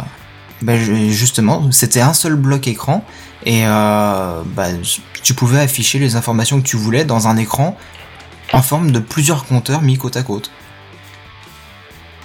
bah, 0.62 0.78
je- 0.78 1.10
justement, 1.10 1.72
c'était 1.72 2.02
un 2.02 2.14
seul 2.14 2.36
bloc 2.36 2.68
écran 2.68 3.06
et 3.46 3.66
euh, 3.66 4.42
bah, 4.56 4.68
tu 5.24 5.34
pouvais 5.34 5.60
afficher 5.60 6.00
les 6.00 6.16
informations 6.16 6.62
que 6.62 6.68
tu 6.68 6.78
voulais 6.78 7.06
dans 7.06 7.28
un 7.28 7.38
écran 7.38 7.78
en 8.52 8.62
forme 8.62 8.92
de 8.92 9.00
plusieurs 9.00 9.46
compteurs 9.46 9.82
mis 9.82 9.98
côte 9.98 10.18
à 10.18 10.24
côte. 10.24 10.52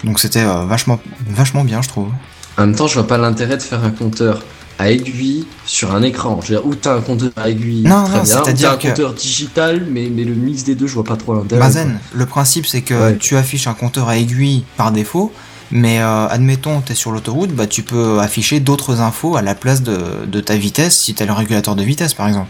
Donc 0.05 0.21
c'était 0.21 0.43
euh, 0.45 0.65
vachement, 0.65 1.01
vachement 1.29 1.65
bien, 1.65 1.83
je 1.83 1.89
trouve. 1.89 2.11
En 2.57 2.63
même 2.67 2.75
temps, 2.75 2.87
je 2.87 2.95
vois 2.95 3.07
pas 3.07 3.19
l'intérêt 3.19 3.57
de 3.57 3.63
faire 3.63 3.83
un 3.85 3.91
compteur 3.91 4.43
à 4.79 4.91
aiguille 4.91 5.45
sur 5.67 5.93
un 5.95 6.03
écran. 6.03 6.41
Je 6.43 6.55
veux 6.55 6.61
dire, 6.61 6.67
ou 6.67 6.75
t'as 6.75 6.95
un 6.97 7.01
compteur 7.01 7.31
à 7.37 7.49
aiguille, 7.49 7.83
Non, 7.83 8.05
très 8.05 8.19
non, 8.19 8.23
bien, 8.23 8.41
ou 8.41 8.45
t'as 8.45 8.73
un 8.73 8.77
que- 8.77 8.89
compteur 8.89 9.13
digital, 9.15 9.87
mais, 9.91 10.09
mais 10.13 10.23
le 10.25 10.35
mix 10.35 10.63
des 10.63 10.75
deux, 10.77 10.87
je 10.87 10.95
vois 10.95 11.05
pas 11.05 11.17
trop 11.17 11.35
l'intérêt. 11.35 11.61
Bazen, 11.61 11.99
le 12.13 12.27
principe 12.27 12.67
c'est 12.67 12.83
que 12.83 12.95
Ouais. 12.95 13.17
tu 13.19 13.37
affiches 13.37 13.67
un 13.67 13.75
compteur 13.75 14.09
à 14.09 14.17
aiguille 14.17 14.65
par 14.77 14.93
défaut, 14.93 15.33
mais 15.71 16.01
euh, 16.01 16.27
admettons 16.29 16.81
t'es 16.81 16.95
sur 16.95 17.11
l'autoroute, 17.13 17.51
bah 17.51 17.67
tu 17.67 17.83
peux 17.83 18.21
afficher 18.21 18.61
d'autres 18.61 19.01
infos 19.01 19.37
à 19.37 19.43
la 19.43 19.55
place 19.55 19.83
de, 19.83 19.99
de 20.27 20.41
ta 20.41 20.57
vitesse 20.57 20.97
si 20.99 21.15
t'as 21.15 21.27
le 21.27 21.33
régulateur 21.33 21.77
de 21.77 21.83
vitesse 21.83 22.15
par 22.15 22.27
exemple. 22.29 22.49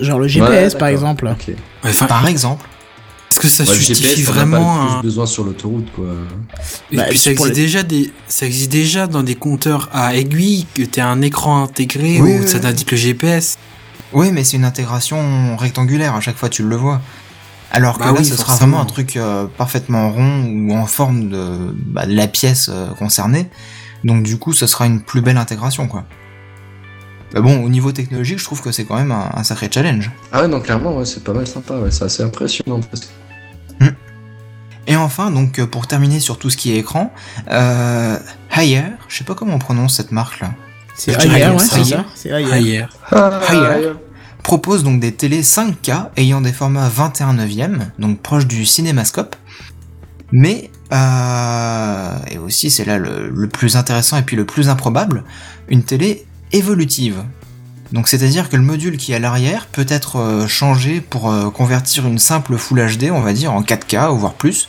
Genre 0.00 0.18
le 0.18 0.24
Ouais, 0.24 0.28
GPS 0.30 0.74
par 0.74 0.88
exemple. 0.88 1.28
Enfin, 1.84 2.06
Par 2.06 2.26
exemple. 2.28 2.66
est-ce 3.30 3.40
que 3.40 3.48
ça 3.48 3.64
Ouais, 3.64 3.74
justifie 3.74 4.02
GPS, 4.22 4.28
as 4.28 4.32
vraiment 4.32 4.56
pas 4.76 4.84
le 4.84 4.90
un... 4.90 4.92
plus 5.00 5.02
besoin 5.08 5.26
sur 5.26 5.44
l'autoroute, 5.44 5.86
quoi. 5.94 6.06
Et 6.92 6.96
Bah, 6.96 7.04
puis 7.08 7.18
ça 7.18 7.30
existe 7.32 7.48
les- 7.48 7.54
déjà 7.54 7.82
des, 7.82 8.12
ça 8.28 8.46
existe 8.46 8.70
déjà 8.70 9.06
dans 9.08 9.22
des 9.24 9.34
compteurs 9.34 9.88
à 9.92 10.14
aiguille 10.16 10.66
que 10.74 10.82
t'as 10.82 11.06
un 11.06 11.20
écran 11.22 11.64
intégré 11.64 12.20
Oui, 12.20 12.32
où 12.32 12.40
oui, 12.42 12.48
ça 12.48 12.56
oui. 12.56 12.60
t'indique 12.62 12.90
le 12.92 12.96
GPS. 12.96 13.58
Oui, 14.12 14.30
mais 14.32 14.44
c'est 14.44 14.56
une 14.56 14.64
intégration 14.64 15.56
rectangulaire, 15.56 16.14
à 16.14 16.20
chaque 16.20 16.36
fois 16.36 16.48
tu 16.48 16.62
le 16.62 16.76
vois. 16.76 17.00
Alors 17.70 17.98
que 17.98 18.04
Bah 18.04 18.12
là, 18.12 18.18
oui, 18.18 18.24
ce 18.24 18.36
sera 18.36 18.54
vraiment 18.56 18.80
un 18.80 18.86
truc 18.86 19.16
euh, 19.16 19.46
parfaitement 19.58 20.10
rond 20.10 20.44
ou 20.44 20.72
en 20.74 20.86
forme 20.86 21.28
de, 21.28 21.74
bah, 21.86 22.06
de 22.06 22.14
la 22.14 22.26
pièce 22.26 22.70
euh, 22.72 22.88
concernée. 22.98 23.50
Donc 24.04 24.22
du 24.22 24.38
coup, 24.38 24.52
ce 24.52 24.66
sera 24.66 24.86
une 24.86 25.02
plus 25.02 25.20
belle 25.20 25.36
intégration, 25.36 25.86
quoi. 25.86 26.04
Mais 27.34 27.40
bon, 27.42 27.62
au 27.62 27.68
niveau 27.68 27.92
technologique, 27.92 28.38
je 28.38 28.44
trouve 28.44 28.62
que 28.62 28.72
c'est 28.72 28.84
quand 28.84 28.96
même 28.96 29.12
un, 29.12 29.30
un 29.34 29.44
sacré 29.44 29.68
challenge. 29.70 30.10
Ah 30.32 30.40
ouais, 30.42 30.48
non, 30.48 30.60
clairement, 30.60 30.96
ouais, 30.96 31.04
c'est 31.04 31.22
pas 31.22 31.34
mal 31.34 31.46
sympa, 31.46 31.74
ouais, 31.74 31.90
c'est 31.90 32.04
assez 32.04 32.22
impressionnant. 32.22 32.80
presque. 32.80 33.08
Et 34.86 34.96
enfin, 34.96 35.30
donc 35.30 35.58
euh, 35.58 35.66
pour 35.66 35.86
terminer 35.86 36.18
sur 36.18 36.38
tout 36.38 36.48
ce 36.48 36.56
qui 36.56 36.72
est 36.72 36.78
écran, 36.78 37.12
euh, 37.50 38.16
Haier, 38.56 38.84
je 39.08 39.18
sais 39.18 39.24
pas 39.24 39.34
comment 39.34 39.52
on 39.52 39.58
prononce 39.58 39.96
cette 39.96 40.12
marque 40.12 40.40
là, 40.40 40.52
C'est 40.94 41.12
que 41.12 41.28
ouais, 41.28 41.58
c'est 41.58 41.84
ça. 41.84 42.06
C'est 42.14 42.32
ailleurs. 42.32 42.56
Hier. 42.56 42.88
Propose 44.42 44.82
donc 44.82 45.00
des 45.00 45.12
télés 45.12 45.42
5K 45.42 46.10
ayant 46.16 46.40
des 46.40 46.52
formats 46.52 46.88
21 46.88 47.34
neuvième, 47.34 47.90
donc 47.98 48.20
proche 48.20 48.46
du 48.46 48.64
cinémascope. 48.64 49.36
Mais, 50.32 50.70
euh, 50.92 52.16
et 52.30 52.38
aussi 52.38 52.70
c'est 52.70 52.84
là 52.84 52.98
le, 52.98 53.28
le 53.28 53.48
plus 53.48 53.76
intéressant 53.76 54.16
et 54.18 54.22
puis 54.22 54.36
le 54.36 54.44
plus 54.44 54.68
improbable, 54.68 55.24
une 55.68 55.82
télé 55.82 56.26
évolutive. 56.52 57.22
Donc 57.92 58.08
c'est-à-dire 58.08 58.48
que 58.48 58.56
le 58.56 58.62
module 58.62 58.96
qui 58.96 59.12
est 59.12 59.16
à 59.16 59.18
l'arrière 59.18 59.66
peut 59.66 59.86
être 59.88 60.16
euh, 60.16 60.46
changé 60.46 61.00
pour 61.00 61.30
euh, 61.30 61.50
convertir 61.50 62.06
une 62.06 62.18
simple 62.18 62.56
Full 62.58 62.96
HD, 62.96 63.10
on 63.10 63.20
va 63.20 63.32
dire, 63.32 63.52
en 63.52 63.62
4K 63.62 64.10
ou 64.10 64.18
voire 64.18 64.34
plus. 64.34 64.68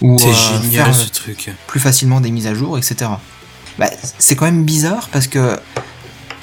Ou 0.00 0.16
euh, 0.16 0.32
génial 0.62 0.86
faire 0.86 0.94
ce 0.94 1.08
truc. 1.08 1.50
plus 1.66 1.80
facilement 1.80 2.20
des 2.20 2.30
mises 2.30 2.46
à 2.46 2.54
jour, 2.54 2.78
etc. 2.78 3.10
Bah, 3.78 3.90
c'est 4.18 4.36
quand 4.36 4.46
même 4.46 4.64
bizarre 4.64 5.08
parce 5.12 5.26
que 5.26 5.58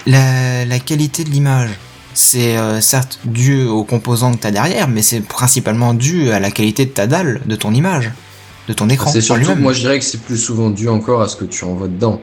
la, 0.05 0.65
la 0.65 0.79
qualité 0.79 1.23
de 1.23 1.29
l'image, 1.29 1.71
c'est 2.13 2.57
euh, 2.57 2.81
certes 2.81 3.19
dû 3.25 3.63
aux 3.65 3.83
composants 3.83 4.33
que 4.33 4.39
tu 4.41 4.47
as 4.47 4.51
derrière, 4.51 4.87
mais 4.87 5.01
c'est 5.01 5.21
principalement 5.21 5.93
dû 5.93 6.31
à 6.31 6.39
la 6.39 6.51
qualité 6.51 6.85
de 6.85 6.91
ta 6.91 7.07
dalle, 7.07 7.41
de 7.45 7.55
ton 7.55 7.73
image, 7.73 8.11
de 8.67 8.73
ton 8.73 8.89
écran. 8.89 9.11
C'est 9.11 9.21
surtout, 9.21 9.55
moi 9.55 9.73
je 9.73 9.79
dirais 9.81 9.99
que 9.99 10.05
c'est 10.05 10.21
plus 10.21 10.37
souvent 10.37 10.69
dû 10.69 10.87
encore 10.89 11.21
à 11.21 11.27
ce 11.27 11.35
que 11.35 11.45
tu 11.45 11.63
envoies 11.65 11.87
dedans. 11.87 12.21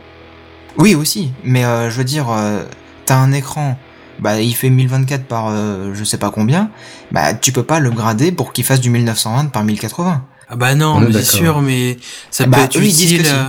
Oui, 0.78 0.94
aussi, 0.94 1.32
mais 1.44 1.64
euh, 1.64 1.90
je 1.90 1.96
veux 1.96 2.04
dire, 2.04 2.30
euh, 2.30 2.62
t'as 3.04 3.16
un 3.16 3.32
écran, 3.32 3.76
bah 4.20 4.40
il 4.40 4.54
fait 4.54 4.70
1024 4.70 5.24
par 5.24 5.48
euh, 5.50 5.92
je 5.94 6.04
sais 6.04 6.18
pas 6.18 6.30
combien, 6.30 6.70
bah 7.10 7.34
tu 7.34 7.52
peux 7.52 7.64
pas 7.64 7.80
le 7.80 7.90
grader 7.90 8.30
pour 8.32 8.52
qu'il 8.52 8.64
fasse 8.64 8.80
du 8.80 8.90
1920 8.90 9.46
par 9.46 9.64
1080. 9.64 10.24
Ah 10.48 10.56
bah 10.56 10.74
non, 10.74 11.00
d'accord. 11.00 11.20
sûr, 11.22 11.60
mais 11.62 11.96
ça 12.30 12.46
Bah, 12.46 12.58
peut 12.58 12.64
être 12.64 12.76
eux, 12.78 12.84
ils 12.84 12.92
disent 12.92 13.12
utile. 13.12 13.18
que 13.22 13.28
si. 13.28 13.34
euh, 13.34 13.48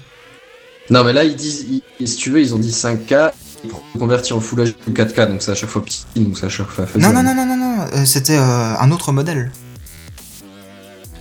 Non, 0.91 1.03
mais 1.03 1.13
là, 1.13 1.23
ils 1.23 1.35
disent, 1.35 1.65
ils- 1.99 2.07
si 2.07 2.15
tu 2.17 2.29
veux, 2.29 2.41
ils 2.41 2.53
ont 2.53 2.59
dit 2.59 2.71
5K, 2.71 3.31
pour 3.69 3.83
convertir 3.99 4.35
en 4.37 4.39
Full 4.39 4.63
HD 4.63 4.73
ou 4.87 4.91
4K, 4.91 5.27
donc 5.27 5.41
c'est 5.41 5.51
à 5.51 5.55
chaque 5.55 5.69
fois 5.69 5.83
petit, 5.85 6.05
donc 6.15 6.37
c'est 6.37 6.45
à 6.45 6.49
chaque 6.49 6.67
fois 6.67 6.85
Non, 6.85 7.09
faisable. 7.09 7.13
non, 7.15 7.23
non, 7.23 7.35
non, 7.35 7.45
non, 7.45 7.57
non, 7.57 7.85
euh, 7.93 8.05
c'était 8.05 8.37
euh, 8.37 8.75
un 8.77 8.91
autre 8.91 9.11
modèle. 9.11 9.51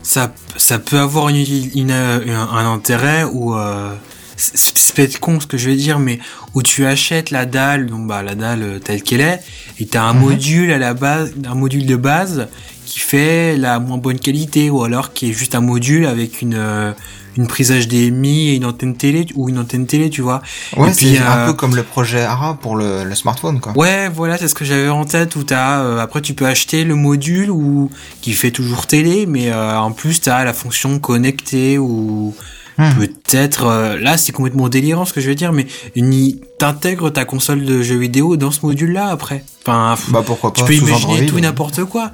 ça, 0.02 0.32
ça 0.56 0.78
peut 0.78 0.98
avoir 0.98 1.28
une, 1.28 1.36
une- 1.74 1.90
un, 1.90 2.20
un 2.52 2.72
intérêt 2.72 3.24
où 3.24 3.54
euh, 3.54 3.94
c'est 4.36 4.94
peut-être 4.94 5.20
con 5.20 5.38
ce 5.38 5.46
que 5.46 5.58
je 5.58 5.68
vais 5.68 5.76
dire, 5.76 5.98
mais 5.98 6.18
où 6.54 6.62
tu 6.62 6.86
achètes 6.86 7.30
la 7.30 7.44
dalle, 7.46 7.86
donc 7.86 8.06
bah 8.08 8.22
la 8.22 8.34
dalle 8.34 8.62
euh, 8.62 8.78
telle 8.78 9.02
qu'elle 9.02 9.20
est, 9.20 9.40
et 9.78 9.86
t'as 9.86 10.02
un 10.02 10.14
Mhm. 10.14 10.20
module 10.20 10.72
à 10.72 10.78
la 10.78 10.94
base, 10.94 11.32
un 11.46 11.54
module 11.54 11.86
de 11.86 11.96
base 11.96 12.48
qui 12.86 12.98
fait 13.00 13.56
la 13.56 13.78
moins 13.78 13.98
bonne 13.98 14.18
qualité, 14.18 14.70
ou 14.70 14.82
alors 14.82 15.12
qui 15.12 15.30
est 15.30 15.32
juste 15.32 15.54
un 15.54 15.60
module 15.60 16.06
avec 16.06 16.40
une 16.42 16.54
euh, 16.56 16.92
une 17.36 17.46
prise 17.46 17.70
HDMI 17.70 18.48
et 18.50 18.54
une 18.56 18.64
antenne 18.64 18.96
télé 18.96 19.26
ou 19.34 19.48
une 19.48 19.58
antenne 19.58 19.86
télé, 19.86 20.10
tu 20.10 20.20
vois. 20.22 20.42
Ouais, 20.76 20.92
c'est 20.92 21.18
un 21.18 21.38
euh, 21.38 21.46
peu 21.46 21.52
comme 21.52 21.76
le 21.76 21.82
projet 21.82 22.22
ARA 22.22 22.54
pour 22.60 22.76
le, 22.76 23.04
le 23.04 23.14
smartphone, 23.14 23.60
quoi. 23.60 23.72
Ouais, 23.76 24.08
voilà, 24.08 24.36
c'est 24.38 24.48
ce 24.48 24.54
que 24.54 24.64
j'avais 24.64 24.88
en 24.88 25.04
tête. 25.04 25.36
Où 25.36 25.44
t'as, 25.44 25.80
euh, 25.80 25.98
après, 25.98 26.20
tu 26.22 26.34
peux 26.34 26.46
acheter 26.46 26.84
le 26.84 26.94
module 26.96 27.50
ou 27.50 27.90
qui 28.20 28.32
fait 28.32 28.50
toujours 28.50 28.86
télé, 28.86 29.26
mais 29.26 29.50
euh, 29.50 29.78
en 29.78 29.92
plus 29.92 30.20
t'as 30.20 30.44
la 30.44 30.52
fonction 30.52 30.98
connectée 30.98 31.78
ou 31.78 32.34
Hmm. 32.78 32.94
peut-être. 32.98 33.96
là, 34.00 34.16
c'est 34.16 34.32
complètement 34.32 34.70
délirant 34.70 35.04
ce 35.04 35.12
que 35.12 35.20
je 35.20 35.28
veux 35.28 35.34
dire, 35.34 35.52
mais 35.52 35.66
ni 35.96 36.40
t'intègres 36.58 37.12
ta 37.12 37.26
console 37.26 37.66
de 37.66 37.82
jeux 37.82 37.98
vidéo 37.98 38.38
dans 38.38 38.50
ce 38.50 38.64
module-là 38.64 39.08
après. 39.08 39.44
Enfin, 39.66 39.96
Bah 40.08 40.22
pourquoi 40.24 40.50
pas 40.54 40.60
tu 40.62 40.64
peux 40.66 40.72
imaginer 40.74 40.94
Android. 41.12 41.26
tout 41.28 41.36
et 41.38 41.40
n'importe 41.42 41.84
quoi. 41.84 42.10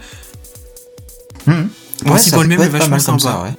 Le 1.47 1.53
Ouais, 2.11 2.19
ça 2.19 2.37
lui-même 2.41 2.59
peut 2.59 2.65
est 2.65 2.69
vachement 2.69 2.99
sympa. 2.99 3.19
ça, 3.21 3.43
ouais. 3.45 3.51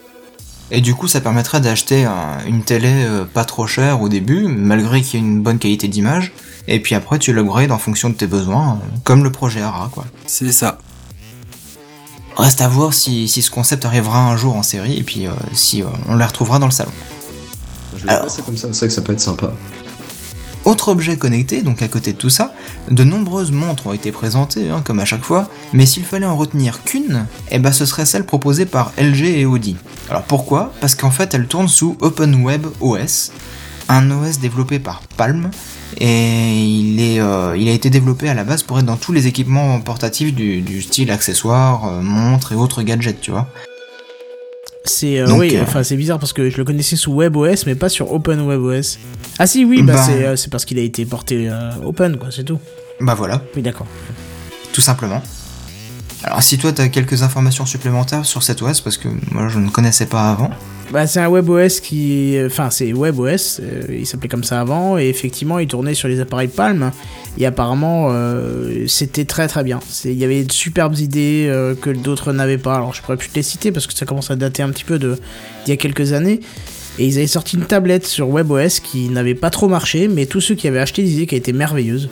Et 0.71 0.81
du 0.81 0.93
coup, 0.95 1.07
ça 1.07 1.21
permettrait 1.21 1.61
d'acheter 1.61 2.03
un- 2.05 2.39
une 2.45 2.61
télé 2.63 2.91
euh, 2.91 3.23
pas 3.25 3.45
trop 3.45 3.67
chère 3.67 4.01
au 4.01 4.09
début, 4.09 4.47
malgré 4.47 5.01
qu'il 5.01 5.19
y 5.19 5.23
ait 5.23 5.25
une 5.25 5.41
bonne 5.41 5.59
qualité 5.59 5.87
d'image. 5.87 6.33
Et 6.67 6.81
puis 6.81 6.93
après, 6.95 7.19
tu 7.19 7.31
l'upgrades 7.33 7.71
en 7.71 7.77
fonction 7.77 8.09
de 8.09 8.15
tes 8.15 8.27
besoins, 8.27 8.73
euh, 8.73 8.97
comme 9.05 9.23
le 9.23 9.31
projet 9.31 9.61
ARA, 9.61 9.89
quoi. 9.93 10.05
C'est 10.25 10.51
ça. 10.51 10.79
Reste 12.35 12.61
à 12.61 12.67
voir 12.67 12.93
si, 12.93 13.27
si 13.27 13.41
ce 13.41 13.49
concept 13.49 13.85
arrivera 13.85 14.19
un 14.29 14.35
jour 14.37 14.55
en 14.57 14.63
série, 14.63 14.97
et 14.97 15.03
puis 15.03 15.25
euh, 15.25 15.31
si 15.53 15.81
euh, 15.81 15.85
on 16.09 16.15
la 16.15 16.27
retrouvera 16.27 16.59
dans 16.59 16.67
le 16.67 16.71
salon. 16.71 16.91
Je 17.95 18.03
vais 18.03 18.09
Alors. 18.11 18.23
passer 18.25 18.41
comme 18.43 18.57
ça, 18.57 18.67
c'est 18.73 18.79
vrai 18.79 18.87
que 18.89 18.93
ça 18.93 19.01
peut 19.01 19.13
être 19.13 19.19
sympa. 19.21 19.53
Autre 20.67 20.89
objet 20.89 21.15
connecté, 21.15 21.61
donc 21.61 21.81
à 21.81 21.87
côté 21.87 22.11
de 22.11 22.17
tout 22.17 22.29
ça, 22.29 22.53
de 22.91 23.05
nombreuses 23.05 23.53
montres 23.53 23.87
ont 23.87 23.93
été 23.93 24.11
présentées, 24.11 24.69
hein, 24.69 24.81
comme 24.83 24.99
à 24.99 25.05
chaque 25.05 25.23
fois, 25.23 25.47
mais 25.71 25.85
s'il 25.85 26.03
fallait 26.03 26.25
en 26.25 26.35
retenir 26.35 26.83
qu'une, 26.83 27.25
eh 27.51 27.59
ben 27.59 27.71
ce 27.71 27.85
serait 27.85 28.05
celle 28.05 28.25
proposée 28.25 28.65
par 28.65 28.91
LG 28.97 29.21
et 29.27 29.45
Audi. 29.45 29.77
Alors 30.09 30.23
pourquoi? 30.23 30.73
Parce 30.81 30.93
qu'en 30.93 31.09
fait 31.09 31.33
elle 31.33 31.47
tourne 31.47 31.69
sous 31.69 31.95
OpenWeb 32.01 32.67
OS, 32.81 33.31
un 33.87 34.11
OS 34.11 34.39
développé 34.39 34.79
par 34.79 35.03
Palm, 35.15 35.51
et 36.01 37.15
euh, 37.21 37.55
il 37.57 37.69
a 37.69 37.71
été 37.71 37.89
développé 37.89 38.27
à 38.27 38.33
la 38.33 38.43
base 38.43 38.63
pour 38.63 38.77
être 38.77 38.85
dans 38.85 38.97
tous 38.97 39.13
les 39.13 39.25
équipements 39.25 39.79
portatifs 39.79 40.35
du, 40.35 40.59
du 40.59 40.81
style 40.81 41.11
accessoires, 41.11 41.85
euh, 41.87 42.01
montres 42.01 42.51
et 42.51 42.55
autres 42.55 42.81
gadgets, 42.81 43.21
tu 43.21 43.31
vois. 43.31 43.47
C'est 44.87 45.19
euh, 45.19 45.31
oui, 45.33 45.55
euh, 45.55 45.63
enfin 45.63 45.83
c'est 45.83 45.95
bizarre 45.97 46.17
parce 46.19 46.33
que 46.33 46.49
je 46.49 46.57
le 46.57 46.63
connaissais 46.63 46.95
sous 46.95 47.13
WebOS 47.13 47.65
mais 47.65 47.75
pas 47.75 47.89
sur 47.89 48.11
OpenWebOS. 48.11 48.97
Ah 49.39 49.45
si 49.47 49.65
oui, 49.65 49.81
bah, 49.83 49.93
Bah. 49.93 50.01
c'est 50.05 50.23
euh, 50.25 50.35
c'est 50.35 50.49
parce 50.51 50.65
qu'il 50.65 50.79
a 50.79 50.81
été 50.81 51.05
porté 51.05 51.49
euh, 51.49 51.71
Open 51.85 52.17
quoi, 52.17 52.29
c'est 52.31 52.43
tout. 52.43 52.59
Bah 52.99 53.13
voilà, 53.13 53.41
Oui 53.55 53.61
d'accord. 53.61 53.85
tout 54.73 54.81
simplement. 54.81 55.21
Alors 56.27 56.43
si 56.43 56.57
toi 56.57 56.73
t'as 56.73 56.89
quelques 56.89 57.23
informations 57.23 57.65
supplémentaires 57.65 58.25
sur 58.25 58.43
cet 58.43 58.61
OS, 58.61 58.81
parce 58.81 58.97
que 58.97 59.07
moi 59.31 59.47
je 59.47 59.59
ne 59.59 59.69
connaissais 59.69 60.07
pas 60.07 60.29
avant. 60.29 60.49
Bah 60.91 61.07
c'est 61.07 61.19
un 61.19 61.29
WebOS 61.29 61.81
qui, 61.81 62.37
enfin 62.45 62.69
c'est 62.69 62.91
WebOS, 62.91 63.59
euh, 63.61 63.83
il 63.89 64.05
s'appelait 64.05 64.27
comme 64.27 64.43
ça 64.43 64.59
avant 64.59 64.97
et 64.97 65.07
effectivement 65.07 65.59
il 65.59 65.67
tournait 65.67 65.93
sur 65.93 66.07
les 66.07 66.19
appareils 66.19 66.49
Palm 66.49 66.91
et 67.37 67.45
apparemment 67.45 68.09
euh, 68.11 68.87
c'était 68.87 69.25
très 69.25 69.47
très 69.47 69.63
bien. 69.63 69.79
Il 70.03 70.13
y 70.13 70.25
avait 70.25 70.43
de 70.43 70.51
superbes 70.51 70.97
idées 70.97 71.47
euh, 71.49 71.75
que 71.75 71.89
d'autres 71.89 72.33
n'avaient 72.33 72.57
pas. 72.57 72.75
Alors 72.75 72.93
je 72.93 73.01
pourrais 73.01 73.17
plus 73.17 73.29
te 73.29 73.35
les 73.35 73.43
citer 73.43 73.71
parce 73.71 73.87
que 73.87 73.93
ça 73.93 74.05
commence 74.05 74.29
à 74.29 74.35
dater 74.35 74.63
un 74.63 74.69
petit 74.69 74.85
peu 74.85 74.99
d'il 74.99 75.17
y 75.67 75.71
a 75.71 75.77
quelques 75.77 76.11
années. 76.11 76.41
Et 76.99 77.05
ils 77.05 77.17
avaient 77.17 77.27
sorti 77.27 77.55
une 77.55 77.65
tablette 77.65 78.05
sur 78.05 78.27
WebOS 78.29 78.81
qui 78.83 79.09
n'avait 79.09 79.35
pas 79.35 79.49
trop 79.49 79.67
marché, 79.67 80.07
mais 80.07 80.25
tous 80.25 80.41
ceux 80.41 80.55
qui 80.55 80.67
avaient 80.67 80.79
acheté 80.79 81.03
disaient 81.03 81.25
qu'elle 81.25 81.39
était 81.39 81.53
merveilleuse. 81.53 82.09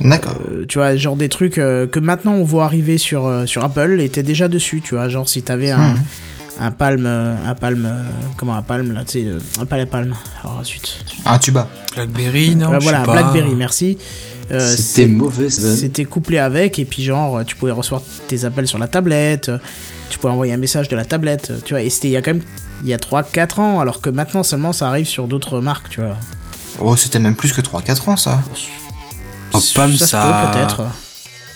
D'accord. 0.00 0.34
Euh, 0.50 0.64
tu 0.68 0.78
vois, 0.78 0.96
genre 0.96 1.16
des 1.16 1.28
trucs 1.28 1.58
euh, 1.58 1.86
que 1.86 1.98
maintenant 2.00 2.32
on 2.34 2.44
voit 2.44 2.64
arriver 2.64 2.98
sur, 2.98 3.26
euh, 3.26 3.46
sur 3.46 3.64
Apple 3.64 4.00
étaient 4.00 4.22
déjà 4.22 4.48
dessus, 4.48 4.80
tu 4.82 4.94
vois. 4.94 5.08
Genre 5.08 5.28
si 5.28 5.42
t'avais 5.42 5.70
un, 5.70 5.94
Mhm. 5.94 5.96
un 6.60 6.70
palme, 6.70 7.06
un 7.06 7.54
palme, 7.54 7.92
comment 8.36 8.56
un 8.56 8.62
palme 8.62 8.92
là, 8.92 9.04
tu 9.04 9.12
sais, 9.20 9.24
euh, 9.26 9.38
un 9.60 9.66
palais 9.66 9.86
palme. 9.86 10.14
Alors 10.42 10.58
ensuite. 10.58 10.98
Un 11.24 11.38
tuba. 11.38 11.68
Blackberry, 11.94 12.56
non 12.56 12.72
je 12.74 12.82
voilà, 12.84 13.00
sais 13.00 13.06
pas. 13.06 13.12
Blackberry, 13.12 13.54
merci. 13.54 13.98
Euh, 14.52 14.60
C'était 14.76 15.06
mauvais. 15.08 15.50
C'était 15.50 16.04
couplé 16.04 16.38
avec, 16.38 16.78
et 16.78 16.84
puis 16.84 17.02
genre, 17.02 17.44
tu 17.44 17.56
pouvais 17.56 17.72
recevoir 17.72 18.02
tes 18.28 18.44
appels 18.44 18.68
sur 18.68 18.78
la 18.78 18.86
tablette, 18.86 19.50
tu 20.08 20.18
pouvais 20.18 20.32
envoyer 20.32 20.52
un 20.52 20.56
message 20.58 20.88
de 20.88 20.94
la 20.94 21.04
tablette, 21.04 21.52
tu 21.64 21.74
vois, 21.74 21.82
et 21.82 21.90
c'était 21.90 22.08
il 22.08 22.12
y 22.12 22.16
a 22.16 22.22
quand 22.22 22.32
même, 22.34 22.42
il 22.84 22.88
y 22.88 22.94
a 22.94 22.98
3-4 22.98 23.58
ans, 23.58 23.80
alors 23.80 24.00
que 24.00 24.08
maintenant 24.08 24.44
seulement 24.44 24.72
ça 24.72 24.86
arrive 24.88 25.06
sur 25.06 25.26
d'autres 25.26 25.60
marques, 25.60 25.88
tu 25.88 26.00
vois. 26.00 26.16
Oh, 26.78 26.94
c'était 26.94 27.18
même 27.18 27.34
plus 27.34 27.52
que 27.52 27.60
3-4 27.60 28.08
ans, 28.08 28.16
ça. 28.16 28.40
Oh, 29.56 29.62
Palm, 29.74 29.92
ça- 29.96 30.50
peut, 30.52 30.58
peut-être. 30.58 30.82